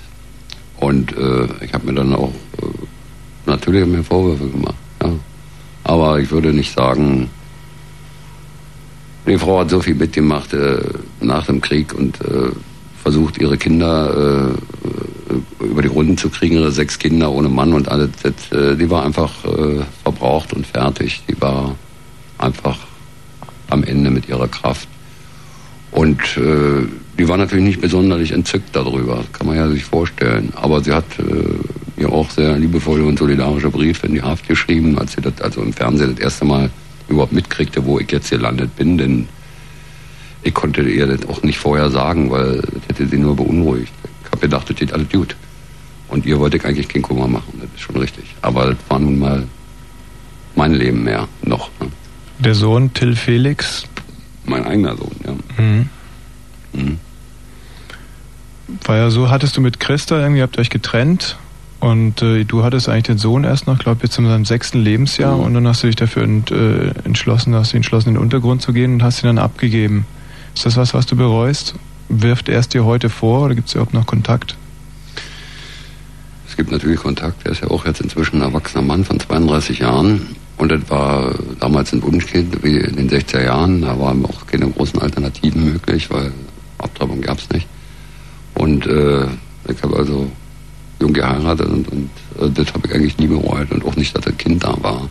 Und 0.79 1.17
äh, 1.17 1.47
ich 1.65 1.73
habe 1.73 1.87
mir 1.87 1.95
dann 1.95 2.15
auch 2.15 2.33
äh, 2.61 2.67
natürlich 3.47 3.87
mir 3.87 4.03
Vorwürfe 4.03 4.49
gemacht. 4.49 4.75
Ja. 5.03 5.13
Aber 5.85 6.19
ich 6.19 6.31
würde 6.33 6.53
nicht 6.53 6.75
sagen, 6.75 7.31
die 9.27 9.39
Frau 9.39 9.61
hat 9.61 9.71
so 9.71 9.81
viel 9.81 9.95
mitgemacht 9.95 10.53
äh, 10.53 10.79
nach 11.21 11.47
dem 11.47 11.61
Krieg 11.61 11.93
und 11.95 12.21
äh, 12.21 12.51
versucht, 13.03 13.39
ihre 13.39 13.57
Kinder 13.57 14.55
äh, 15.31 15.65
über 15.65 15.83
die 15.83 15.89
Runden 15.89 16.17
zu 16.17 16.29
kriegen, 16.29 16.57
ihre 16.57 16.73
sechs 16.73 16.99
Kinder 16.99 17.31
ohne 17.31 17.49
Mann 17.49 17.73
und 17.73 17.89
alles. 17.89 18.11
Das, 18.23 18.59
äh, 18.59 18.77
die 18.77 18.89
war 18.91 19.05
einfach 19.05 19.33
äh, 19.45 19.83
verbraucht 20.03 20.53
und 20.53 20.67
fertig. 20.67 21.23
Die 21.29 21.41
war 21.41 21.75
einfach 22.39 22.79
am 23.69 23.85
Ende 23.85 24.11
mit 24.11 24.29
ihrer 24.29 24.49
Kraft. 24.49 24.89
Und 25.91 26.21
äh, 26.37 26.87
die 27.19 27.29
war 27.29 27.37
natürlich 27.37 27.65
nicht 27.65 27.81
besonders 27.81 28.31
entzückt 28.31 28.75
darüber, 28.75 29.25
kann 29.33 29.47
man 29.47 29.57
ja 29.57 29.69
sich 29.69 29.85
vorstellen. 29.85 30.53
Aber 30.55 30.83
sie 30.83 30.93
hat 30.93 31.05
äh, 31.19 32.01
mir 32.01 32.13
auch 32.13 32.31
sehr 32.31 32.59
liebevolle 32.59 33.05
und 33.05 33.19
solidarische 33.19 33.71
Briefe 33.71 34.07
in 34.07 34.15
die 34.15 34.23
Haft 34.23 34.47
geschrieben, 34.47 34.99
als 34.99 35.13
sie 35.13 35.23
das 35.23 35.41
also 35.41 35.63
im 35.63 35.73
Fernsehen 35.73 36.15
das 36.15 36.25
erste 36.25 36.45
Mal 36.45 36.71
überhaupt 37.09 37.33
mitkriegte, 37.33 37.85
wo 37.85 37.99
ich 37.99 38.11
jetzt 38.11 38.31
gelandet 38.31 38.75
bin. 38.77 38.99
Denn 38.99 39.29
ich 40.43 40.55
konnte 40.55 40.83
ihr 40.83 41.07
das 41.07 41.29
auch 41.29 41.43
nicht 41.43 41.59
vorher 41.59 41.91
sagen, 41.91 42.31
weil 42.31 42.57
das 42.61 42.89
hätte 42.89 43.07
sie 43.09 43.19
nur 43.19 43.37
beunruhigt. 43.37 43.93
Ich 44.25 44.31
habe 44.31 44.41
gedacht, 44.41 44.71
das 44.71 44.77
geht 44.77 44.93
alles 44.93 45.09
gut. 45.11 45.37
Und 46.09 46.25
ihr 46.25 46.39
wollte 46.39 46.57
ich 46.57 46.65
eigentlich 46.65 46.89
keinen 46.89 47.03
Kummer 47.03 47.27
machen, 47.27 47.61
das 47.61 47.69
ist 47.75 47.81
schon 47.81 47.97
richtig. 47.97 48.25
Aber 48.43 48.67
das 48.67 48.77
war 48.89 48.99
nun 48.99 49.19
mal 49.19 49.45
mein 50.55 50.73
Leben 50.73 51.03
mehr 51.03 51.27
noch. 51.43 51.69
Ne? 51.81 51.89
Der 52.39 52.55
Sohn 52.55 52.93
Till 52.95 53.17
Felix. 53.17 53.85
Mein 54.45 54.65
eigener 54.65 54.97
Sohn, 54.97 55.17
ja. 55.25 55.63
Mhm. 55.63 55.89
Mhm. 56.73 56.99
War 58.85 58.97
ja 58.97 59.11
so, 59.11 59.31
hattest 59.31 59.57
du 59.57 59.61
mit 59.61 59.81
Christa 59.81 60.21
irgendwie, 60.21 60.43
habt 60.43 60.57
ihr 60.57 60.61
euch 60.61 60.71
getrennt 60.71 61.37
und 61.87 62.21
äh, 62.21 62.45
du 62.45 62.65
hattest 62.65 62.89
eigentlich 62.89 63.05
den 63.05 63.19
Sohn 63.19 63.45
erst 63.45 63.69
noch, 63.69 63.79
glaube 63.79 64.05
ich, 64.05 64.11
zu 64.11 64.21
seinem 64.23 64.45
sechsten 64.45 64.81
Lebensjahr 64.81 65.39
und 65.39 65.55
dann 65.55 65.69
hast 65.69 65.83
du 65.83 65.87
dich 65.87 65.95
dafür 65.95 66.25
ent, 66.25 66.51
äh, 66.51 66.89
entschlossen, 67.05 67.55
hast 67.55 67.73
du 67.73 67.77
entschlossen, 67.77 68.09
in 68.09 68.15
den 68.17 68.23
Untergrund 68.23 68.61
zu 68.61 68.73
gehen 68.73 68.95
und 68.95 69.03
hast 69.03 69.23
ihn 69.23 69.27
dann 69.27 69.39
abgegeben. 69.39 70.05
Ist 70.55 70.67
das 70.67 70.77
was, 70.77 70.95
was 70.95 71.07
du 71.07 71.15
bereust? 71.15 71.75
Wirft 72.09 72.49
er 72.49 72.59
es 72.59 72.69
dir 72.69 72.85
heute 72.85 73.09
vor 73.09 73.45
oder 73.45 73.55
gibt 73.55 73.69
es 73.69 73.75
überhaupt 73.75 73.95
noch 73.95 74.07
Kontakt? 74.07 74.57
Es 76.49 76.57
gibt 76.57 76.73
natürlich 76.73 76.99
Kontakt. 76.99 77.47
Er 77.47 77.53
ist 77.53 77.63
ja 77.63 77.71
auch 77.71 77.87
jetzt 77.87 78.01
inzwischen 78.01 78.37
ein 78.37 78.43
erwachsener 78.43 78.83
Mann 78.83 79.05
von 79.05 79.21
32 79.21 79.79
Jahren. 79.79 80.35
Und 80.57 80.73
das 80.73 80.89
war 80.89 81.35
damals 81.61 81.93
ein 81.93 82.03
Wunschkind, 82.03 82.65
wie 82.65 82.79
in 82.79 82.97
den 82.97 83.11
60er 83.11 83.45
Jahren. 83.45 83.83
Da 83.83 83.99
waren 84.01 84.25
auch 84.25 84.47
keine 84.47 84.69
großen 84.71 85.01
Alternativen 85.01 85.73
möglich, 85.73 86.11
weil 86.11 86.33
Abtreibung 86.79 87.21
gab 87.21 87.39
es 87.39 87.49
nicht. 87.51 87.69
Und 88.55 88.87
äh, 88.87 89.27
ich 89.69 89.83
habe 89.83 89.97
also 89.97 90.31
jung 91.01 91.13
geheiratet 91.13 91.67
und, 91.69 91.89
und 91.89 92.11
äh, 92.41 92.49
das 92.53 92.73
habe 92.73 92.87
ich 92.89 92.95
eigentlich 92.95 93.19
nie 93.19 93.27
bereut 93.27 93.71
und 93.71 93.85
auch 93.85 93.97
nicht, 93.97 94.17
dass 94.17 94.25
das 94.25 94.37
Kind 94.39 94.65
da 94.65 94.75
war. 94.83 95.09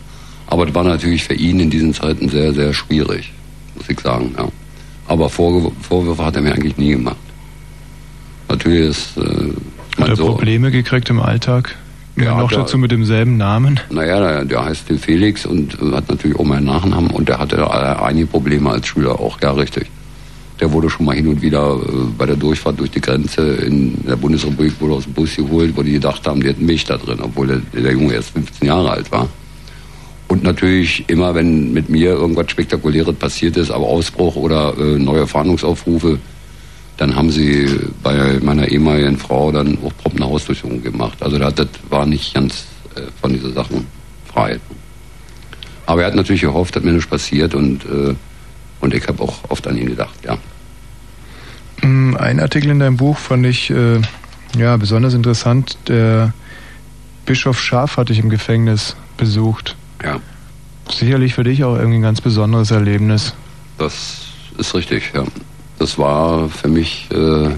Aber 0.48 0.66
das 0.66 0.74
war 0.74 0.84
natürlich 0.84 1.24
für 1.24 1.34
ihn 1.34 1.58
in 1.60 1.70
diesen 1.70 1.92
Zeiten 1.94 2.28
sehr, 2.28 2.52
sehr 2.52 2.72
schwierig, 2.72 3.32
muss 3.76 3.88
ich 3.88 3.98
sagen. 4.00 4.34
Ja. 4.36 4.48
Aber 5.08 5.28
Vorge 5.28 5.70
Vorwürfe 5.82 6.24
hat 6.24 6.36
er 6.36 6.42
mir 6.42 6.52
eigentlich 6.54 6.76
nie 6.76 6.90
gemacht. 6.90 7.16
Natürlich 8.48 8.90
ist 8.90 9.16
äh, 9.16 10.00
Hat 10.00 10.08
er 10.08 10.16
Sohn- 10.16 10.32
Probleme 10.36 10.70
gekriegt 10.70 11.10
im 11.10 11.20
Alltag? 11.20 11.74
Ja, 12.16 12.38
noch 12.38 12.48
der- 12.48 12.60
dazu 12.60 12.78
mit 12.78 12.90
demselben 12.92 13.36
Namen? 13.36 13.78
Naja, 13.90 14.18
der, 14.20 14.44
der 14.46 14.64
heißt 14.64 14.84
Felix 15.00 15.44
und 15.44 15.76
hat 15.92 16.08
natürlich 16.08 16.38
auch 16.38 16.44
meinen 16.44 16.64
Nachnamen 16.64 17.10
und 17.10 17.28
der 17.28 17.38
hatte 17.38 17.56
äh, 17.56 17.60
einige 18.02 18.26
Probleme 18.26 18.70
als 18.70 18.86
Schüler 18.86 19.20
auch, 19.20 19.38
ja 19.42 19.50
richtig. 19.52 19.86
Der 20.60 20.72
wurde 20.72 20.88
schon 20.88 21.06
mal 21.06 21.14
hin 21.14 21.28
und 21.28 21.42
wieder 21.42 21.76
äh, 21.76 21.88
bei 22.16 22.26
der 22.26 22.36
Durchfahrt 22.36 22.80
durch 22.80 22.90
die 22.90 23.00
Grenze 23.00 23.42
in 23.56 23.94
der 24.06 24.16
Bundesrepublik 24.16 24.80
wurde 24.80 24.94
aus 24.94 25.04
dem 25.04 25.12
Bus 25.12 25.36
geholt, 25.36 25.76
wo 25.76 25.82
die 25.82 25.92
gedacht 25.92 26.26
haben, 26.26 26.40
die 26.40 26.48
hätten 26.48 26.64
Milch 26.64 26.84
da 26.84 26.96
drin, 26.96 27.18
obwohl 27.20 27.46
der, 27.46 27.82
der 27.82 27.92
Junge 27.92 28.14
erst 28.14 28.30
15 28.30 28.66
Jahre 28.66 28.90
alt 28.90 29.10
war. 29.12 29.28
Und 30.28 30.42
natürlich 30.42 31.04
immer, 31.08 31.34
wenn 31.34 31.72
mit 31.72 31.88
mir 31.88 32.10
irgendwas 32.10 32.50
Spektakuläres 32.50 33.14
passiert 33.14 33.56
ist, 33.56 33.70
aber 33.70 33.86
Ausbruch 33.86 34.34
oder 34.36 34.74
äh, 34.78 34.98
neue 34.98 35.26
Fahndungsaufrufe, 35.26 36.18
dann 36.96 37.14
haben 37.14 37.30
sie 37.30 37.68
bei 38.02 38.38
meiner 38.42 38.68
ehemaligen 38.68 39.18
Frau 39.18 39.52
dann 39.52 39.78
auch 39.84 39.92
prompt 39.98 40.20
eine 40.20 40.30
Hausdurchsuchung 40.30 40.82
gemacht. 40.82 41.22
Also 41.22 41.38
das 41.38 41.54
das 41.54 41.68
war 41.90 42.06
nicht 42.06 42.34
ganz 42.34 42.64
äh, 42.94 43.02
von 43.20 43.32
diesen 43.32 43.54
Sachen 43.54 43.86
frei. 44.26 44.58
Aber 45.84 46.00
er 46.00 46.08
hat 46.08 46.14
natürlich 46.16 46.42
gehofft, 46.42 46.74
dass 46.74 46.82
mir 46.82 46.92
nichts 46.92 47.08
passiert 47.08 47.54
und, 47.54 47.84
äh, 47.84 48.14
und 48.80 48.94
ich 48.94 49.06
habe 49.08 49.22
auch 49.22 49.38
oft 49.48 49.66
an 49.66 49.76
ihn 49.76 49.86
gedacht, 49.86 50.14
ja. 50.24 50.38
Mm, 51.82 52.16
Ein 52.16 52.40
Artikel 52.40 52.70
in 52.70 52.78
deinem 52.78 52.96
Buch 52.96 53.18
fand 53.18 53.46
ich 53.46 53.70
äh, 53.70 54.00
ja 54.56 54.76
besonders 54.76 55.14
interessant. 55.14 55.76
Der 55.88 56.32
Bischof 57.24 57.60
Scharf 57.60 57.96
hatte 57.96 58.12
ich 58.12 58.18
im 58.18 58.30
Gefängnis 58.30 58.96
besucht. 59.16 59.76
Ja. 60.02 60.20
Sicherlich 60.90 61.34
für 61.34 61.44
dich 61.44 61.64
auch 61.64 61.76
irgendwie 61.76 61.98
ein 61.98 62.02
ganz 62.02 62.20
besonderes 62.20 62.70
Erlebnis. 62.70 63.34
Das 63.78 64.26
ist 64.56 64.74
richtig, 64.74 65.12
ja. 65.14 65.24
Das 65.78 65.98
war 65.98 66.48
für 66.48 66.68
mich 66.68 67.08
äh, 67.10 67.50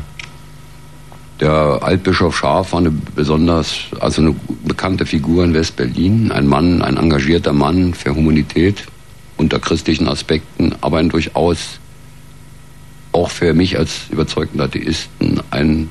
der 1.41 1.79
Altbischof 1.83 2.37
Scharf 2.37 2.73
war 2.73 2.81
eine 2.81 2.91
besonders, 2.91 3.85
also 4.01 4.23
eine 4.23 4.35
bekannte 4.65 5.07
Figur 5.07 5.45
in 5.45 5.55
West-Berlin, 5.55 6.33
ein 6.33 6.47
Mann, 6.47 6.83
ein 6.83 6.97
engagierter 6.97 7.53
Mann 7.53 7.95
für 7.95 8.15
Humanität 8.15 8.85
unter 9.39 9.59
christlichen 9.59 10.09
Aspekten, 10.09 10.75
aber 10.81 10.99
ein 10.99 11.09
durchaus 11.09 11.79
auch 13.13 13.31
für 13.31 13.55
mich 13.55 13.79
als 13.79 14.09
überzeugten 14.11 14.61
Atheisten 14.61 15.41
ein 15.51 15.89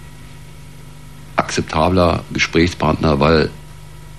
akzeptabler 1.35 2.23
Gesprächspartner, 2.31 3.19
weil 3.19 3.49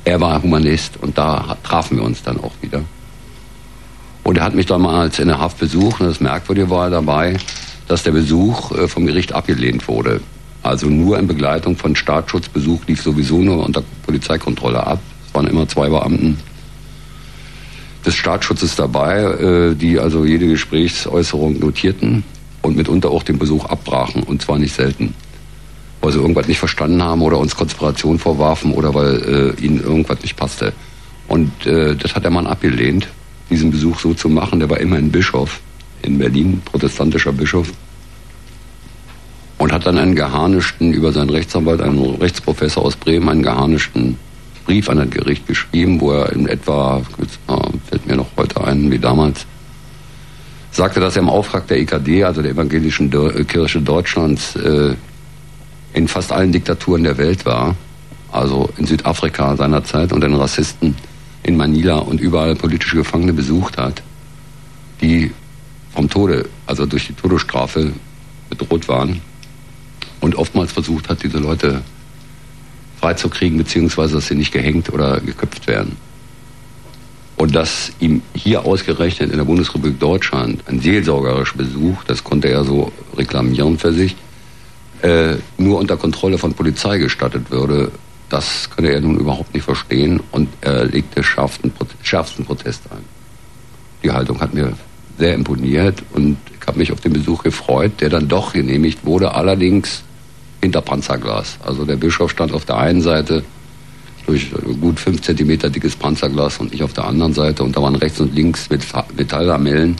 er 0.04 0.20
war 0.20 0.42
Humanist 0.42 0.96
und 1.00 1.18
da 1.18 1.56
trafen 1.62 1.98
wir 1.98 2.04
uns 2.04 2.22
dann 2.22 2.40
auch 2.40 2.52
wieder. 2.60 2.82
Und 4.24 4.38
er 4.38 4.44
hat 4.44 4.54
mich 4.54 4.66
damals 4.66 5.18
in 5.18 5.28
der 5.28 5.38
Haft 5.38 5.58
besucht 5.58 6.00
und 6.00 6.06
das 6.06 6.20
Merkwürdige 6.20 6.70
war 6.70 6.90
dabei, 6.90 7.36
dass 7.86 8.02
der 8.02 8.12
Besuch 8.12 8.72
äh, 8.72 8.88
vom 8.88 9.06
Gericht 9.06 9.32
abgelehnt 9.32 9.88
wurde. 9.88 10.20
Also 10.62 10.88
nur 10.88 11.18
in 11.18 11.26
Begleitung 11.26 11.76
von 11.76 11.96
Staatsschutzbesuch 11.96 12.86
lief 12.86 13.02
sowieso 13.02 13.38
nur 13.38 13.64
unter 13.64 13.82
Polizeikontrolle 14.04 14.86
ab. 14.86 15.00
Es 15.26 15.34
waren 15.34 15.46
immer 15.46 15.68
zwei 15.68 15.88
Beamten 15.88 16.38
des 18.08 18.16
Staatsschutzes 18.16 18.74
dabei, 18.74 19.20
äh, 19.20 19.74
die 19.74 19.98
also 19.98 20.24
jede 20.24 20.48
Gesprächsäußerung 20.48 21.58
notierten 21.58 22.24
und 22.62 22.74
mitunter 22.76 23.10
auch 23.10 23.22
den 23.22 23.38
Besuch 23.38 23.66
abbrachen 23.66 24.22
und 24.22 24.40
zwar 24.40 24.58
nicht 24.58 24.74
selten. 24.74 25.14
Weil 26.00 26.12
sie 26.12 26.18
irgendwas 26.18 26.48
nicht 26.48 26.58
verstanden 26.58 27.02
haben 27.02 27.20
oder 27.20 27.38
uns 27.38 27.54
Konspiration 27.54 28.18
vorwarfen 28.18 28.72
oder 28.72 28.94
weil 28.94 29.56
äh, 29.60 29.62
ihnen 29.62 29.82
irgendwas 29.82 30.22
nicht 30.22 30.36
passte. 30.36 30.72
Und 31.28 31.66
äh, 31.66 31.94
das 31.96 32.14
hat 32.14 32.24
der 32.24 32.30
Mann 32.30 32.46
abgelehnt, 32.46 33.08
diesen 33.50 33.70
Besuch 33.70 34.00
so 34.00 34.14
zu 34.14 34.30
machen. 34.30 34.58
Der 34.58 34.70
war 34.70 34.80
immerhin 34.80 35.12
Bischof 35.12 35.60
in 36.00 36.18
Berlin, 36.18 36.62
protestantischer 36.64 37.32
Bischof. 37.32 37.70
Und 39.58 39.72
hat 39.72 39.84
dann 39.84 39.98
einen 39.98 40.14
geharnischten, 40.14 40.94
über 40.94 41.12
seinen 41.12 41.30
Rechtsanwalt, 41.30 41.82
einen 41.82 42.14
Rechtsprofessor 42.14 42.84
aus 42.84 42.96
Bremen, 42.96 43.28
einen 43.28 43.42
geharnischten 43.42 44.16
Brief 44.68 44.90
an 44.90 44.98
das 44.98 45.08
Gericht 45.08 45.46
geschrieben, 45.46 45.98
wo 45.98 46.12
er 46.12 46.30
in 46.34 46.46
etwa, 46.46 46.98
äh, 46.98 47.54
fällt 47.88 48.06
mir 48.06 48.16
noch 48.16 48.28
heute 48.36 48.62
ein, 48.62 48.90
wie 48.90 48.98
damals, 48.98 49.46
sagte, 50.72 51.00
dass 51.00 51.16
er 51.16 51.22
im 51.22 51.30
Auftrag 51.30 51.66
der 51.68 51.78
EKD, 51.78 52.24
also 52.24 52.42
der 52.42 52.50
Evangelischen 52.50 53.10
äh, 53.10 53.44
Kirche 53.44 53.80
Deutschlands, 53.80 54.56
äh, 54.56 54.94
in 55.94 56.06
fast 56.06 56.32
allen 56.32 56.52
Diktaturen 56.52 57.02
der 57.02 57.16
Welt 57.16 57.46
war, 57.46 57.76
also 58.30 58.68
in 58.76 58.84
Südafrika 58.84 59.56
seinerzeit 59.56 60.12
und 60.12 60.20
den 60.20 60.34
Rassisten 60.34 60.94
in 61.44 61.56
Manila 61.56 61.96
und 61.96 62.20
überall 62.20 62.54
politische 62.54 62.96
Gefangene 62.96 63.32
besucht 63.32 63.78
hat, 63.78 64.02
die 65.00 65.32
vom 65.94 66.10
Tode, 66.10 66.46
also 66.66 66.84
durch 66.84 67.06
die 67.06 67.14
Todesstrafe 67.14 67.94
bedroht 68.50 68.86
waren 68.86 69.22
und 70.20 70.34
oftmals 70.34 70.72
versucht 70.72 71.08
hat, 71.08 71.22
diese 71.22 71.38
Leute 71.38 71.80
freizukriegen, 73.00 73.58
beziehungsweise 73.58 74.16
dass 74.16 74.28
sie 74.28 74.34
nicht 74.34 74.52
gehängt 74.52 74.92
oder 74.92 75.20
geköpft 75.20 75.66
werden. 75.66 75.96
Und 77.36 77.54
dass 77.54 77.92
ihm 78.00 78.22
hier 78.34 78.64
ausgerechnet 78.64 79.30
in 79.30 79.38
der 79.38 79.44
Bundesrepublik 79.44 80.00
Deutschland 80.00 80.62
ein 80.66 80.80
seelsorgerischer 80.80 81.56
Besuch, 81.56 82.02
das 82.04 82.24
konnte 82.24 82.48
er 82.48 82.64
so 82.64 82.90
reklamieren 83.16 83.78
für 83.78 83.92
sich, 83.92 84.16
äh, 85.02 85.36
nur 85.56 85.78
unter 85.78 85.96
Kontrolle 85.96 86.38
von 86.38 86.54
Polizei 86.54 86.98
gestattet 86.98 87.50
würde, 87.50 87.92
das 88.28 88.68
könne 88.70 88.90
er 88.90 89.00
nun 89.00 89.18
überhaupt 89.18 89.54
nicht 89.54 89.62
verstehen 89.62 90.20
und 90.32 90.48
er 90.60 90.84
legte 90.84 91.22
schärfsten, 91.22 91.72
Prote- 91.72 91.94
schärfsten 92.02 92.44
Protest 92.44 92.82
ein. 92.90 93.04
Die 94.02 94.10
Haltung 94.10 94.40
hat 94.40 94.52
mir 94.52 94.72
sehr 95.16 95.34
imponiert 95.34 96.02
und 96.12 96.36
ich 96.60 96.66
habe 96.66 96.78
mich 96.78 96.92
auf 96.92 97.00
den 97.00 97.12
Besuch 97.12 97.42
gefreut, 97.42 97.92
der 98.00 98.10
dann 98.10 98.28
doch 98.28 98.52
genehmigt 98.52 99.04
wurde, 99.04 99.34
allerdings 99.34 100.02
hinter 100.60 100.80
Panzerglas. 100.80 101.58
Also 101.64 101.84
der 101.84 101.96
Bischof 101.96 102.30
stand 102.30 102.52
auf 102.52 102.64
der 102.64 102.78
einen 102.78 103.02
Seite 103.02 103.44
durch 104.26 104.50
gut 104.80 105.00
fünf 105.00 105.22
Zentimeter 105.22 105.70
dickes 105.70 105.96
Panzerglas 105.96 106.58
und 106.58 106.74
ich 106.74 106.82
auf 106.82 106.92
der 106.92 107.04
anderen 107.04 107.32
Seite 107.32 107.64
und 107.64 107.76
da 107.76 107.82
waren 107.82 107.94
rechts 107.94 108.20
und 108.20 108.34
links 108.34 108.68
Metalllamellen. 108.68 109.96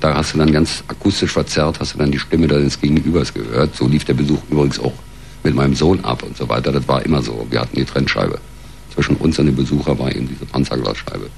Da 0.00 0.14
hast 0.14 0.34
du 0.34 0.38
dann 0.38 0.52
ganz 0.52 0.82
akustisch 0.88 1.32
verzerrt, 1.32 1.78
hast 1.80 1.94
du 1.94 1.98
dann 1.98 2.10
die 2.10 2.18
Stimme 2.18 2.46
deines 2.46 2.80
Gegenübers 2.80 3.32
gehört. 3.34 3.74
So 3.76 3.86
lief 3.86 4.04
der 4.04 4.14
Besuch 4.14 4.40
übrigens 4.50 4.78
auch 4.78 4.92
mit 5.44 5.54
meinem 5.54 5.74
Sohn 5.74 6.04
ab 6.04 6.22
und 6.22 6.36
so 6.36 6.48
weiter. 6.48 6.72
Das 6.72 6.86
war 6.88 7.04
immer 7.04 7.22
so. 7.22 7.46
Wir 7.50 7.60
hatten 7.60 7.76
die 7.76 7.84
Trennscheibe. 7.84 8.38
Zwischen 8.94 9.16
uns 9.16 9.38
und 9.38 9.46
dem 9.46 9.56
Besucher 9.56 9.98
war 9.98 10.14
eben 10.14 10.28
diese 10.28 10.44
Panzerglasscheibe. 10.46 11.28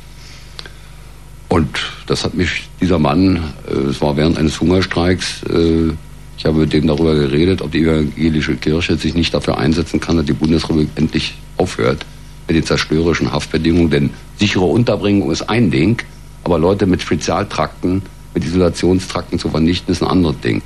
Und 1.48 1.68
das 2.06 2.24
hat 2.24 2.34
mich, 2.34 2.68
dieser 2.80 2.98
Mann, 2.98 3.52
äh, 3.68 3.90
es 3.90 4.00
war 4.00 4.16
während 4.16 4.38
eines 4.38 4.60
Hungerstreiks, 4.60 5.42
äh, 5.44 5.92
ich 6.40 6.46
habe 6.46 6.60
mit 6.60 6.72
dem 6.72 6.86
darüber 6.86 7.14
geredet, 7.14 7.60
ob 7.60 7.70
die 7.70 7.82
evangelische 7.82 8.56
Kirche 8.56 8.96
sich 8.96 9.12
nicht 9.12 9.34
dafür 9.34 9.58
einsetzen 9.58 10.00
kann, 10.00 10.16
dass 10.16 10.24
die 10.24 10.32
Bundesrepublik 10.32 10.88
endlich 10.94 11.34
aufhört 11.58 12.06
mit 12.48 12.56
den 12.56 12.64
zerstörerischen 12.64 13.30
Haftbedingungen. 13.30 13.90
Denn 13.90 14.10
sichere 14.38 14.64
Unterbringung 14.64 15.30
ist 15.30 15.42
ein 15.50 15.70
Ding, 15.70 16.00
aber 16.44 16.58
Leute 16.58 16.86
mit 16.86 17.02
Spezialtrakten, 17.02 18.00
mit 18.32 18.42
Isolationstrakten 18.42 19.38
zu 19.38 19.50
vernichten, 19.50 19.92
ist 19.92 20.02
ein 20.02 20.08
anderes 20.08 20.40
Ding. 20.40 20.62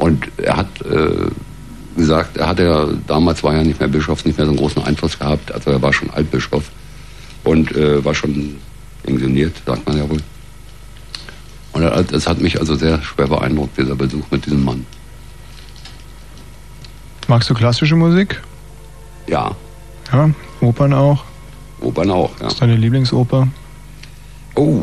Und 0.00 0.26
er 0.38 0.56
hat 0.56 0.82
äh, 0.82 1.28
gesagt, 1.96 2.38
er 2.38 2.48
hatte 2.48 2.64
ja, 2.64 2.88
damals 3.06 3.44
war 3.44 3.54
er 3.54 3.62
nicht 3.62 3.78
mehr 3.78 3.88
Bischof, 3.88 4.24
nicht 4.24 4.38
mehr 4.38 4.46
so 4.46 4.50
einen 4.50 4.58
großen 4.58 4.82
Einfluss 4.82 5.16
gehabt, 5.16 5.52
also 5.52 5.70
er 5.70 5.80
war 5.80 5.92
schon 5.92 6.10
Altbischof 6.10 6.64
und 7.44 7.70
äh, 7.76 8.04
war 8.04 8.16
schon 8.16 8.56
pensioniert, 9.04 9.54
sagt 9.64 9.86
man 9.86 9.98
ja 9.98 10.10
wohl. 10.10 10.18
Und 11.72 11.82
es 12.12 12.26
hat 12.28 12.40
mich 12.40 12.58
also 12.58 12.74
sehr 12.74 13.00
schwer 13.02 13.28
beeindruckt, 13.28 13.78
dieser 13.78 13.94
Besuch 13.94 14.24
mit 14.30 14.44
diesem 14.46 14.64
Mann. 14.64 14.84
Magst 17.28 17.48
du 17.48 17.54
klassische 17.54 17.94
Musik? 17.96 18.40
Ja, 19.28 19.54
Ja, 20.12 20.30
Opern 20.60 20.92
auch. 20.92 21.24
Opern 21.80 22.10
auch, 22.10 22.30
ja. 22.40 22.46
Was 22.46 22.54
ist 22.54 22.62
deine 22.62 22.76
Lieblingsoper? 22.76 23.46
Oh. 24.56 24.82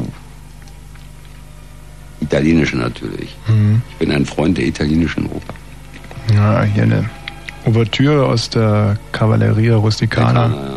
Italienische 2.22 2.78
natürlich. 2.78 3.36
Mhm. 3.48 3.82
Ich 3.92 3.98
bin 3.98 4.12
ein 4.12 4.26
Freund 4.26 4.58
der 4.58 4.66
italienischen 4.66 5.26
Oper. 5.28 5.54
Ja, 6.34 6.64
hier 6.64 6.84
eine 6.84 7.10
Ouvertüre 7.66 8.26
aus 8.26 8.50
der 8.50 8.98
Cavalleria 9.12 9.76
Rusticana. 9.76 10.76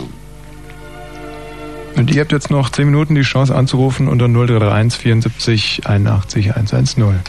Und 1.97 2.11
ihr 2.15 2.21
habt 2.21 2.33
jetzt 2.33 2.51
noch 2.51 2.71
10 2.71 2.87
Minuten 2.87 3.15
die 3.15 3.23
Chance 3.23 3.55
anzurufen 3.55 4.09
unter 4.09 4.27
0331 4.29 5.01
74 5.01 5.87
81 5.87 6.57
110. 6.57 7.21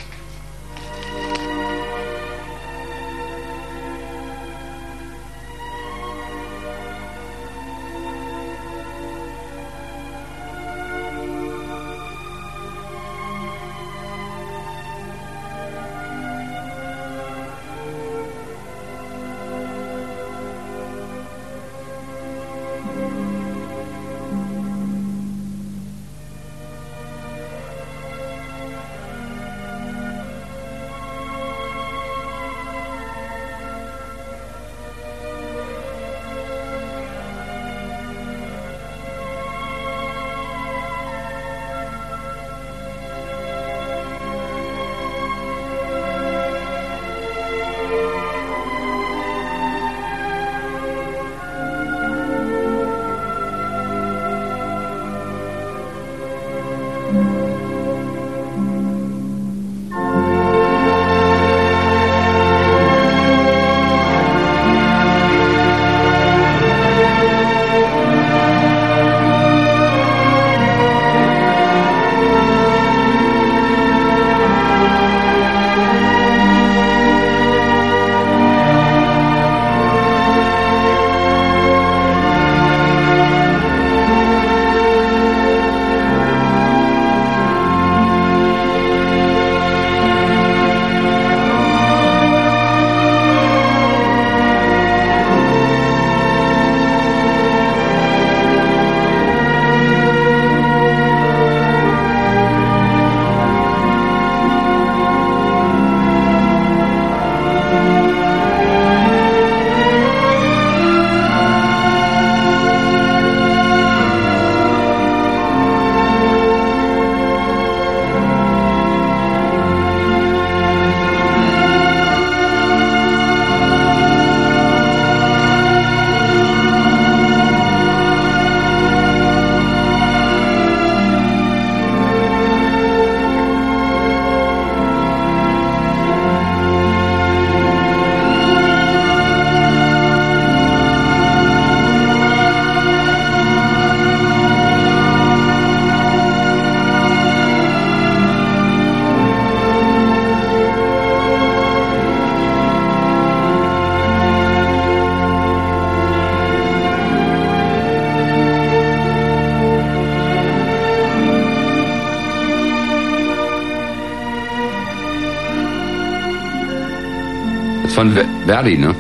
von 168.02 168.14
Ver- 168.14 168.26
Verdi, 168.48 168.78
ne? 168.80 168.96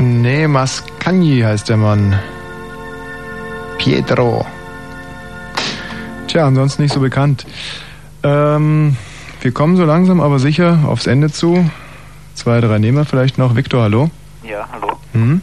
Nee, 0.00 0.46
Mascagni 0.46 1.40
heißt 1.40 1.68
der 1.68 1.78
Mann. 1.78 2.16
Pietro. 3.76 4.46
Tja, 6.28 6.46
ansonsten 6.46 6.82
nicht 6.82 6.94
so 6.94 7.00
bekannt. 7.00 7.44
Ähm, 8.22 8.96
wir 9.40 9.50
kommen 9.52 9.76
so 9.76 9.84
langsam 9.84 10.20
aber 10.20 10.38
sicher 10.38 10.78
aufs 10.86 11.08
Ende 11.08 11.32
zu. 11.32 11.68
Zwei, 12.34 12.60
drei 12.60 12.78
nehmen 12.78 12.98
wir 12.98 13.04
vielleicht 13.04 13.36
noch. 13.36 13.56
Victor, 13.56 13.82
hallo. 13.82 14.10
Ja, 14.44 14.68
hallo. 14.70 14.92
Mhm. 15.12 15.40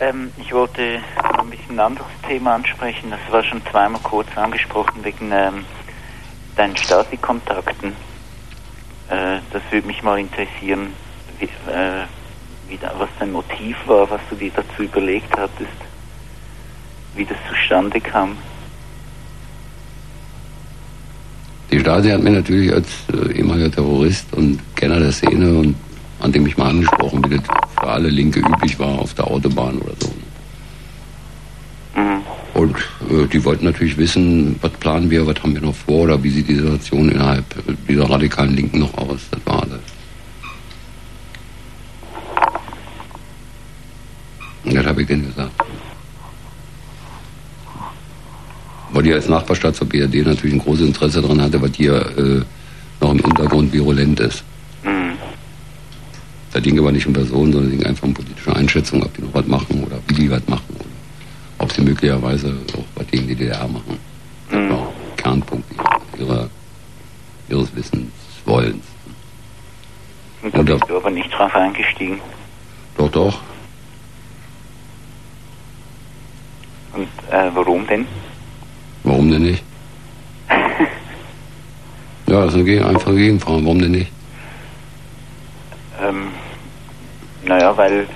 Ähm, 0.00 0.32
ich 0.38 0.52
wollte 0.52 0.98
ein 1.38 1.50
bisschen 1.50 1.76
ein 1.76 1.80
anderes 1.86 2.10
Thema 2.26 2.56
ansprechen. 2.56 3.10
Das 3.12 3.20
war 3.32 3.44
schon 3.44 3.62
zweimal 3.70 4.00
kurz 4.02 4.26
angesprochen 4.36 5.04
wegen 5.04 5.30
ähm, 5.30 5.64
deinen 6.56 6.76
Stasi-Kontakten. 6.76 7.90
Äh, 9.08 9.38
das 9.52 9.62
würde 9.70 9.86
mich 9.86 10.02
mal 10.02 10.18
interessieren, 10.18 10.94
wie, 11.38 11.46
äh, 11.70 12.04
wie 12.68 12.76
da, 12.76 12.94
was 12.98 13.08
dein 13.18 13.32
Motiv 13.32 13.76
war, 13.86 14.08
was 14.10 14.20
du 14.30 14.36
dir 14.36 14.52
dazu 14.54 14.82
überlegt 14.82 15.30
hattest, 15.36 15.78
wie 17.14 17.24
das 17.24 17.36
zustande 17.48 18.00
kam. 18.00 18.36
Die 21.70 21.80
Stasi 21.80 22.10
hat 22.10 22.22
mir 22.22 22.30
natürlich 22.30 22.72
als 22.72 22.88
äh, 23.12 23.32
ehemaliger 23.36 23.70
Terrorist 23.70 24.32
und 24.34 24.60
Kenner 24.74 25.00
der 25.00 25.12
Szene 25.12 25.58
und 25.58 25.76
an 26.20 26.32
dem 26.32 26.46
ich 26.46 26.56
mal 26.56 26.70
angesprochen, 26.70 27.22
wie 27.28 27.36
das 27.36 27.46
für 27.80 27.88
alle 27.88 28.08
Linke 28.08 28.40
üblich 28.40 28.78
war 28.78 28.98
auf 28.98 29.14
der 29.14 29.26
Autobahn 29.26 29.78
oder 29.78 29.94
so. 30.00 30.12
Und 32.58 32.76
äh, 33.08 33.26
die 33.32 33.44
wollten 33.44 33.66
natürlich 33.66 33.96
wissen, 33.96 34.56
was 34.60 34.72
planen 34.72 35.08
wir, 35.10 35.24
was 35.24 35.40
haben 35.44 35.54
wir 35.54 35.60
noch 35.60 35.76
vor 35.76 36.02
oder 36.02 36.20
wie 36.20 36.30
sieht 36.30 36.48
die 36.48 36.56
Situation 36.56 37.08
innerhalb 37.08 37.44
äh, 37.68 37.74
dieser 37.88 38.10
radikalen 38.10 38.56
Linken 38.56 38.80
noch 38.80 38.98
aus. 38.98 39.20
Das 39.30 39.40
war 39.46 39.62
alles. 39.62 39.80
Und 44.64 44.74
das 44.74 44.86
habe 44.86 45.02
ich 45.02 45.06
denen 45.06 45.26
gesagt. 45.26 45.52
Weil 48.90 49.02
die 49.04 49.07
als 49.18 49.28
Nachbarstadt 49.28 49.76
zur 49.76 49.88
BRD 49.88 50.26
natürlich 50.26 50.54
ein 50.54 50.60
großes 50.60 50.86
Interesse 50.86 51.22
daran 51.22 51.40
hatte, 51.40 51.60
was 51.60 51.70
hier 51.76 51.94
äh, 51.94 52.42
noch 53.00 53.12
im 53.12 53.18
Hintergrund 53.18 53.72
virulent 53.72 54.20
ist. 54.20 54.44
Da 56.52 56.60
ging 56.60 56.78
aber 56.78 56.92
nicht 56.92 57.06
um 57.06 57.12
Personen, 57.12 57.52
sondern 57.52 57.70
ging 57.70 57.84
einfach 57.84 58.04
um 58.04 58.14
politische 58.14 58.54
Einschätzung, 58.54 59.02
ob 59.02 59.14
die 59.14 59.22
noch 59.22 59.34
was 59.34 59.46
machen 59.46 59.84
oder 59.84 59.98
wie 60.06 60.14
die 60.14 60.30
was 60.30 60.46
machen. 60.48 60.64
Oder 60.74 60.88
ob 61.58 61.72
sie 61.72 61.82
möglicherweise 61.82 62.56
auch 62.74 62.84
was 62.94 63.06
gegen 63.08 63.28
die 63.28 63.34
DDR 63.34 63.68
machen. 63.68 63.98
Das 64.50 64.70
war 64.70 64.78
auch 64.78 64.86
ein 64.88 65.16
Kernpunkt 65.16 65.70
ihrer, 66.18 66.48
ihres 67.48 67.76
Wissenswollens. 67.76 68.84
Und 70.42 70.56
da 70.56 70.62
bist 70.62 70.84
du 70.88 70.96
aber 70.96 71.10
nicht 71.10 71.30
drauf 71.30 71.54
eingestiegen. 71.54 72.18
Doch, 72.96 73.10
doch. 73.10 73.40
Und 76.94 77.08
äh, 77.30 77.50
warum 77.54 77.86
denn? 77.86 78.06
Warum 79.04 79.30
denn 79.30 79.42
nicht? 79.42 79.62
Ja, 82.66 82.82
das 82.82 82.82
ist 82.82 82.88
eine 82.88 82.88
Geg- 82.88 82.96
einfache 82.96 83.14
Gegenfrage. 83.16 83.64
Warum 83.64 83.78
denn 83.80 83.90
nicht? 83.92 84.10
Ähm, 86.02 86.28
naja, 87.46 87.76
weil 87.76 88.06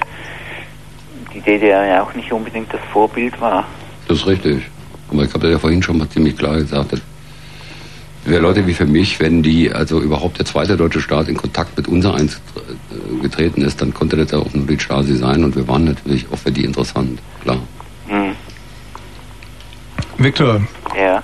die 1.34 1.40
DDR 1.40 1.84
ja 1.86 2.02
auch 2.02 2.14
nicht 2.14 2.32
unbedingt 2.32 2.72
das 2.72 2.80
Vorbild 2.92 3.40
war. 3.40 3.64
Das 4.08 4.18
ist 4.18 4.26
richtig. 4.26 4.62
Aber 5.10 5.24
ich 5.24 5.34
habe 5.34 5.50
ja 5.50 5.58
vorhin 5.58 5.82
schon 5.82 5.98
mal 5.98 6.08
ziemlich 6.08 6.36
klar 6.36 6.56
gesagt, 6.56 6.92
dass 6.92 7.00
Leute 8.24 8.64
wie 8.66 8.74
für 8.74 8.86
mich, 8.86 9.18
wenn 9.18 9.42
die, 9.42 9.72
also 9.72 10.00
überhaupt 10.00 10.38
der 10.38 10.46
zweite 10.46 10.76
deutsche 10.76 11.00
Staat 11.00 11.28
in 11.28 11.36
Kontakt 11.36 11.76
mit 11.76 11.88
uns 11.88 12.06
eingetreten 12.06 13.62
ist, 13.62 13.80
dann 13.82 13.92
konnte 13.92 14.16
das 14.16 14.30
ja 14.30 14.38
auch 14.38 14.52
nur 14.54 14.64
die 14.66 14.78
Stasi 14.78 15.16
sein 15.16 15.42
und 15.42 15.56
wir 15.56 15.66
waren 15.66 15.84
natürlich 15.84 16.26
auch 16.32 16.38
für 16.38 16.52
die 16.52 16.64
interessant, 16.64 17.18
klar. 17.42 17.58
Victor, 20.18 20.54
Ja. 20.56 20.60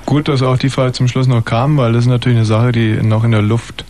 Gut, 0.08 0.26
dass 0.26 0.42
auch 0.42 0.56
die 0.56 0.70
Frage 0.70 0.92
zum 0.92 1.06
Schluss 1.06 1.26
noch 1.26 1.44
kam, 1.44 1.76
weil 1.76 1.92
das 1.92 2.04
ist 2.04 2.08
natürlich 2.08 2.38
eine 2.38 2.46
Sache, 2.46 2.72
die 2.72 2.94
noch 3.02 3.24
in 3.24 3.30
der 3.30 3.42
Luft 3.42 3.84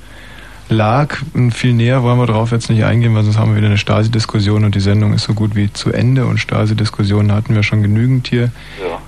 lag. 0.68 1.16
Und 1.32 1.52
viel 1.52 1.72
näher 1.72 2.02
wollen 2.02 2.18
wir 2.18 2.26
drauf 2.26 2.50
jetzt 2.50 2.68
nicht 2.70 2.82
eingehen, 2.82 3.14
weil 3.14 3.22
sonst 3.22 3.38
haben 3.38 3.52
wir 3.52 3.56
wieder 3.56 3.68
eine 3.68 3.78
Stasi-Diskussion 3.78 4.64
und 4.64 4.74
die 4.74 4.80
Sendung 4.80 5.14
ist 5.14 5.22
so 5.22 5.34
gut 5.34 5.54
wie 5.54 5.72
zu 5.72 5.92
Ende 5.92 6.26
und 6.26 6.38
Stasi-Diskussionen 6.38 7.30
hatten 7.32 7.54
wir 7.54 7.62
schon 7.62 7.82
genügend 7.82 8.26
hier 8.26 8.50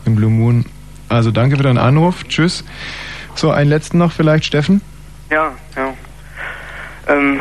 im 0.06 0.14
Blue 0.14 0.30
Moon. 0.30 0.64
Also 1.08 1.32
danke 1.32 1.56
für 1.56 1.64
deinen 1.64 1.78
Anruf. 1.78 2.22
Tschüss. 2.28 2.64
So, 3.34 3.50
einen 3.50 3.70
letzten 3.70 3.98
noch 3.98 4.12
vielleicht, 4.12 4.44
Steffen. 4.44 4.80
Ja, 5.30 5.50
ja. 5.74 5.92
Ähm, 7.08 7.40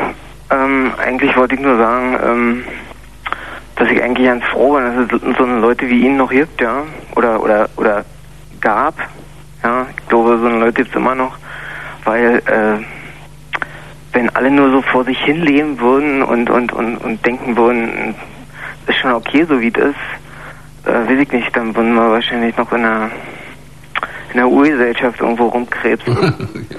ähm, 0.50 0.92
eigentlich 0.98 1.36
wollte 1.36 1.54
ich 1.54 1.60
nur 1.60 1.76
sagen, 1.76 2.16
ähm, 2.24 2.64
dass 3.76 3.88
ich 3.88 4.02
eigentlich 4.02 4.26
ganz 4.26 4.44
froh 4.46 4.74
bin, 4.74 4.84
dass 4.84 5.22
es 5.22 5.38
so 5.38 5.44
Leute 5.44 5.88
wie 5.88 6.06
ihn 6.06 6.16
noch 6.16 6.30
gibt, 6.30 6.60
ja. 6.60 6.82
Oder 7.14 7.40
oder 7.40 7.68
oder 7.76 8.04
gab. 8.60 8.94
Ja, 9.62 9.86
ich 9.90 10.08
glaube, 10.08 10.38
so 10.38 10.46
eine 10.46 10.58
Leute 10.58 10.72
gibt 10.72 10.90
es 10.90 10.96
immer 10.96 11.14
noch, 11.14 11.36
weil 12.04 12.36
äh, 12.46 12.84
wenn 14.12 14.30
alle 14.30 14.50
nur 14.50 14.70
so 14.70 14.82
vor 14.82 15.04
sich 15.04 15.18
hin 15.18 15.42
leben 15.42 15.78
würden 15.80 16.22
und 16.22 16.50
und 16.50 16.72
und, 16.72 16.96
und 16.96 17.24
denken 17.26 17.56
würden, 17.56 18.14
ist 18.86 18.98
schon 18.98 19.12
okay, 19.12 19.44
so 19.48 19.60
wie 19.60 19.68
es 19.68 19.76
ist, 19.76 20.88
äh, 20.88 21.08
weiß 21.08 21.20
ich 21.20 21.32
nicht, 21.32 21.54
dann 21.54 21.74
würden 21.74 21.94
wir 21.94 22.10
wahrscheinlich 22.10 22.56
noch 22.56 22.72
in 22.72 22.84
einer 22.84 23.10
in 24.32 24.36
der 24.36 24.48
Urgesellschaft 24.48 25.20
irgendwo 25.20 25.46
rumkrebsen. 25.46 26.34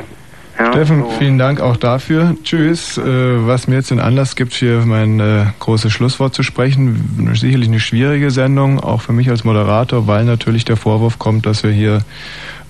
Ja, 0.60 0.74
Steffen, 0.74 1.04
so. 1.04 1.10
vielen 1.18 1.40
Dank 1.40 1.60
auch 1.60 1.78
dafür. 1.78 2.36
Tschüss. 2.44 2.98
Äh, 2.98 3.04
was 3.04 3.68
mir 3.68 3.76
jetzt 3.76 3.90
den 3.90 4.00
Anlass 4.00 4.36
gibt, 4.36 4.54
für 4.54 4.86
mein 4.86 5.20
äh, 5.20 5.46
großes 5.60 5.92
Schlusswort 5.92 6.36
zu 6.36 6.44
sprechen. 6.44 7.34
Sicherlich 7.34 7.70
eine 7.70 7.80
schwierige 7.80 8.30
Sendung, 8.30 8.80
auch 8.80 9.02
für 9.02 9.14
mich 9.14 9.30
als 9.30 9.44
Moderator, 9.44 10.08
weil 10.08 10.26
natürlich 10.26 10.66
der 10.66 10.78
Vorwurf 10.78 11.18
kommt, 11.18 11.46
dass 11.46 11.64
wir 11.64 11.72
hier 11.72 12.00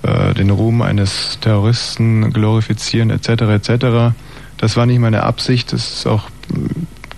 äh, 0.04 0.34
den 0.34 0.50
Ruhm 0.50 0.82
eines 0.82 1.40
Terroristen 1.42 2.32
glorifizieren 2.34 3.10
etc. 3.10 3.30
etc. 3.30 4.14
Das 4.58 4.78
war 4.78 4.86
nicht 4.86 5.00
meine 5.00 5.24
Absicht. 5.24 5.74
Das 5.74 5.94
ist 5.94 6.08
auch, 6.08 6.30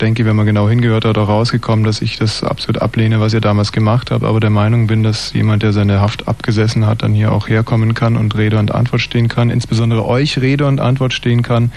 denke 0.01 0.21
ich, 0.21 0.27
wenn 0.27 0.35
man 0.35 0.45
genau 0.45 0.67
hingehört 0.67 1.05
hat, 1.05 1.17
auch 1.17 1.29
rausgekommen, 1.29 1.85
dass 1.85 2.01
ich 2.01 2.17
das 2.17 2.43
absolut 2.43 2.81
ablehne, 2.81 3.19
was 3.19 3.33
ihr 3.33 3.41
damals 3.41 3.71
gemacht 3.71 4.11
habt, 4.11 4.23
aber 4.23 4.39
der 4.39 4.49
Meinung 4.49 4.87
bin, 4.87 5.03
dass 5.03 5.33
jemand, 5.33 5.63
der 5.63 5.73
seine 5.73 6.01
Haft 6.01 6.27
abgesessen 6.27 6.85
hat, 6.85 7.03
dann 7.03 7.13
hier 7.13 7.31
auch 7.31 7.47
herkommen 7.47 7.93
kann 7.93 8.17
und 8.17 8.35
Rede 8.35 8.59
und 8.59 8.73
Antwort 8.73 9.01
stehen 9.01 9.27
kann, 9.27 9.49
insbesondere 9.49 10.05
euch 10.05 10.39
Rede 10.39 10.65
und 10.65 10.79
Antwort 10.79 11.13
stehen 11.13 11.41
kann. 11.41 11.71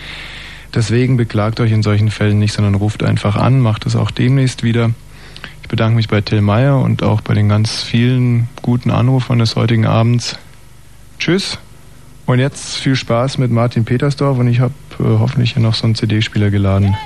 Deswegen 0.74 1.16
beklagt 1.16 1.60
euch 1.60 1.72
in 1.72 1.82
solchen 1.82 2.10
Fällen 2.10 2.38
nicht, 2.38 2.52
sondern 2.52 2.74
ruft 2.74 3.02
einfach 3.02 3.36
an, 3.36 3.60
macht 3.60 3.86
es 3.86 3.96
auch 3.96 4.10
demnächst 4.10 4.62
wieder. 4.62 4.90
Ich 5.62 5.68
bedanke 5.68 5.96
mich 5.96 6.08
bei 6.08 6.20
Till 6.20 6.42
Meyer 6.42 6.80
und 6.80 7.02
auch 7.02 7.22
bei 7.22 7.34
den 7.34 7.48
ganz 7.48 7.82
vielen 7.82 8.48
guten 8.62 8.90
Anrufern 8.90 9.38
des 9.38 9.56
heutigen 9.56 9.86
Abends. 9.86 10.38
Tschüss. 11.18 11.58
Und 12.26 12.40
jetzt 12.40 12.76
viel 12.76 12.96
Spaß 12.96 13.38
mit 13.38 13.50
Martin 13.50 13.84
Petersdorf 13.84 14.38
und 14.38 14.48
ich 14.48 14.60
habe 14.60 14.74
äh, 14.98 15.04
hoffentlich 15.04 15.52
hier 15.52 15.62
noch 15.62 15.74
so 15.74 15.84
einen 15.84 15.94
CD-Spieler 15.94 16.50
geladen. 16.50 16.96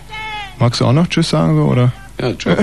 Magst 0.58 0.80
du 0.80 0.86
auch 0.86 0.92
noch 0.92 1.08
Tschüss 1.08 1.28
sagen, 1.30 1.56
so, 1.56 1.64
oder? 1.64 1.92
Ja, 2.18 2.32
tschüss. 2.32 2.58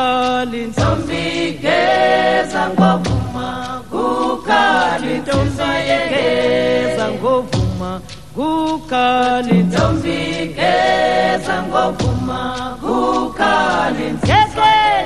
kukali. 0.00 0.60
Ndombiegeza 0.66 2.62
ngovuma 2.74 3.48
kukali 3.90 5.12
ndombiegeza 5.22 7.04
ngovuma 7.16 7.90
kukali 8.34 9.56
ndombiegeza 9.68 11.54
ngovuma 11.68 12.40
kukali. 12.82 14.06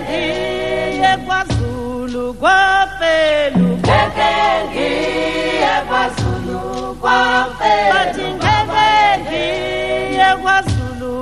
Ngiye 0.07 1.13
kwazulu 1.27 2.25
kwapelu 2.41 3.69
ngiye 4.69 5.75
kwazulu 5.89 6.61
kwapelu 7.01 7.91
bathi 7.93 8.27
ngeke 8.37 8.91
ngiye 9.23 10.29
kwazulu 10.43 11.13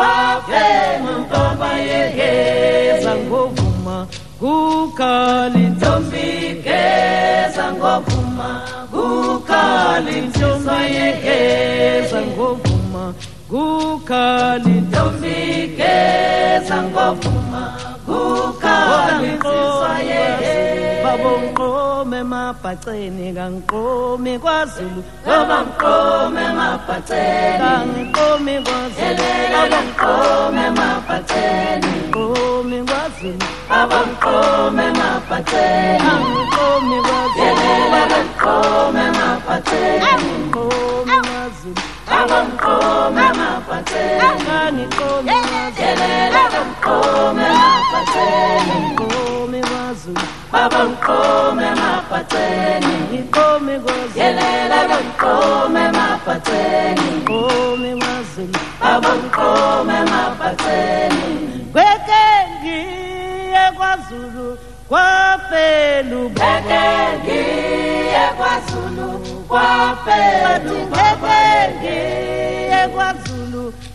kwapelu 0.00 1.12
ntomba 1.24 1.70
yegeza 1.90 3.12
ngovuma 3.24 3.96
kukali 4.40 5.62
ntombi 5.76 6.26
geza 6.64 7.64
ngovuma 7.76 8.48
kukali 8.92 10.16
ntomba 10.28 10.76
yegeza 10.96 12.18
ngovuma 12.30 13.04
kukali 13.50 14.74
ntombi 14.88 15.36
geza 15.78 16.76
ngovuma 16.88 17.62
kukali 18.06 19.28
ntomba 19.38 19.92
yegeza 20.10 20.69
babonqome 21.10 22.22
mapha 22.22 22.70
emabhaceni 22.70 23.26
kangiqomi 23.36 24.34
kwazulu 24.42 25.00
ngoba 25.26 25.58
ngiqomi 25.66 26.40
emabhaceni 26.50 27.58
kangiqomi 27.62 28.54
kwazulu 28.66 29.24
ngoba 29.50 29.78
ngiqomi 29.86 30.60
emabhaceni 30.70 31.90
ngiqomi 31.90 32.78
kwazulu 32.88 33.46
ngoba 33.70 33.98
ngiqomi 34.06 34.82
emabhaceni 34.90 36.06
angiqomi 36.12 36.98
kwazulu 37.06 37.62
ngoba 37.90 38.18
ngiqomi 38.24 39.00
emabhaceni 39.10 40.10
ngiqomi 40.30 41.16
kwazulu 41.26 41.80
ngoba 42.06 42.38
ngiqomi 42.46 43.22
emabhaceni 43.30 44.22
angiqomi 44.62 45.34
kwazulu 45.48 45.96
ngoba 46.30 46.60
ngiqomi 46.66 47.42
emabhaceni 47.50 48.74
ngiqomi 48.84 49.60
kwazulu 49.70 50.39
baba 50.52 50.80
ngiqome 50.84 51.64
emabhaceni 51.72 52.94
ngiqome 53.10 53.74
yelela 54.18 54.80
ngiqome 55.02 55.80
emabhaceni 55.90 57.06
ngiqome 57.16 57.90
mazulu 58.02 58.58
baba 58.82 59.10
ngiqome 59.18 59.94
emabhaceni 60.04 61.28
kweke 61.72 62.24
ngiye 62.58 63.64
kwazulu 63.78 64.46
kwafelu 64.90 66.20
kweke 66.36 66.84
ngiye 67.22 68.24
kwazulu 68.38 69.08
kwafelu 69.50 70.76
kweke 70.92 71.40
ngiye 71.78 72.80
kwazulu 72.94 73.29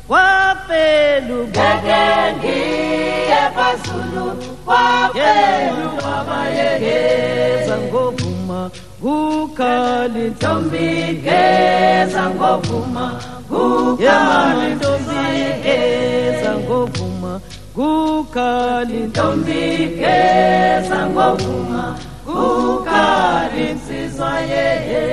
kwafelu 0.07 1.47
kweke 1.47 2.01
ngiye 2.37 3.41
kwazulu 3.55 4.25
kwafelu 4.65 5.89
wabayekeza 6.05 7.77
ngovuma 7.77 8.69
kukhali 9.01 10.23
ntombi 10.29 10.87
geza 11.25 12.23
ngovuma 12.29 13.05
kukhali 13.49 14.67
ntombi 14.75 15.23
geza 15.63 16.51
ngovuma 16.63 17.33
kukhali 17.75 18.97
ntombi 19.09 19.61
geza 19.99 20.99
ngovuma 21.09 21.83
kukhali 22.25 23.63
nsizwa 23.73 24.39
yeye 24.39 25.03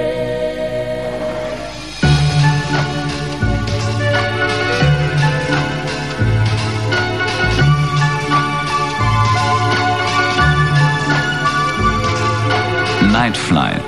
lifeline. 13.53 13.82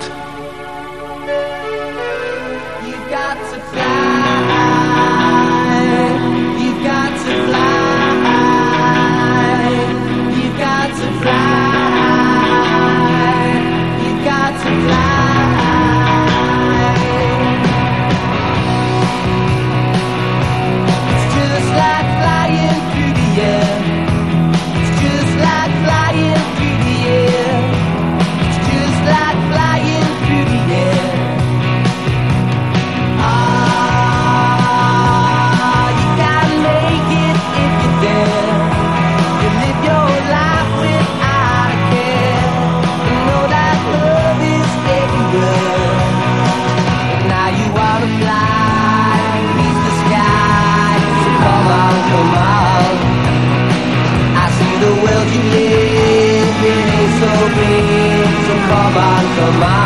bancomat. 58.94 59.83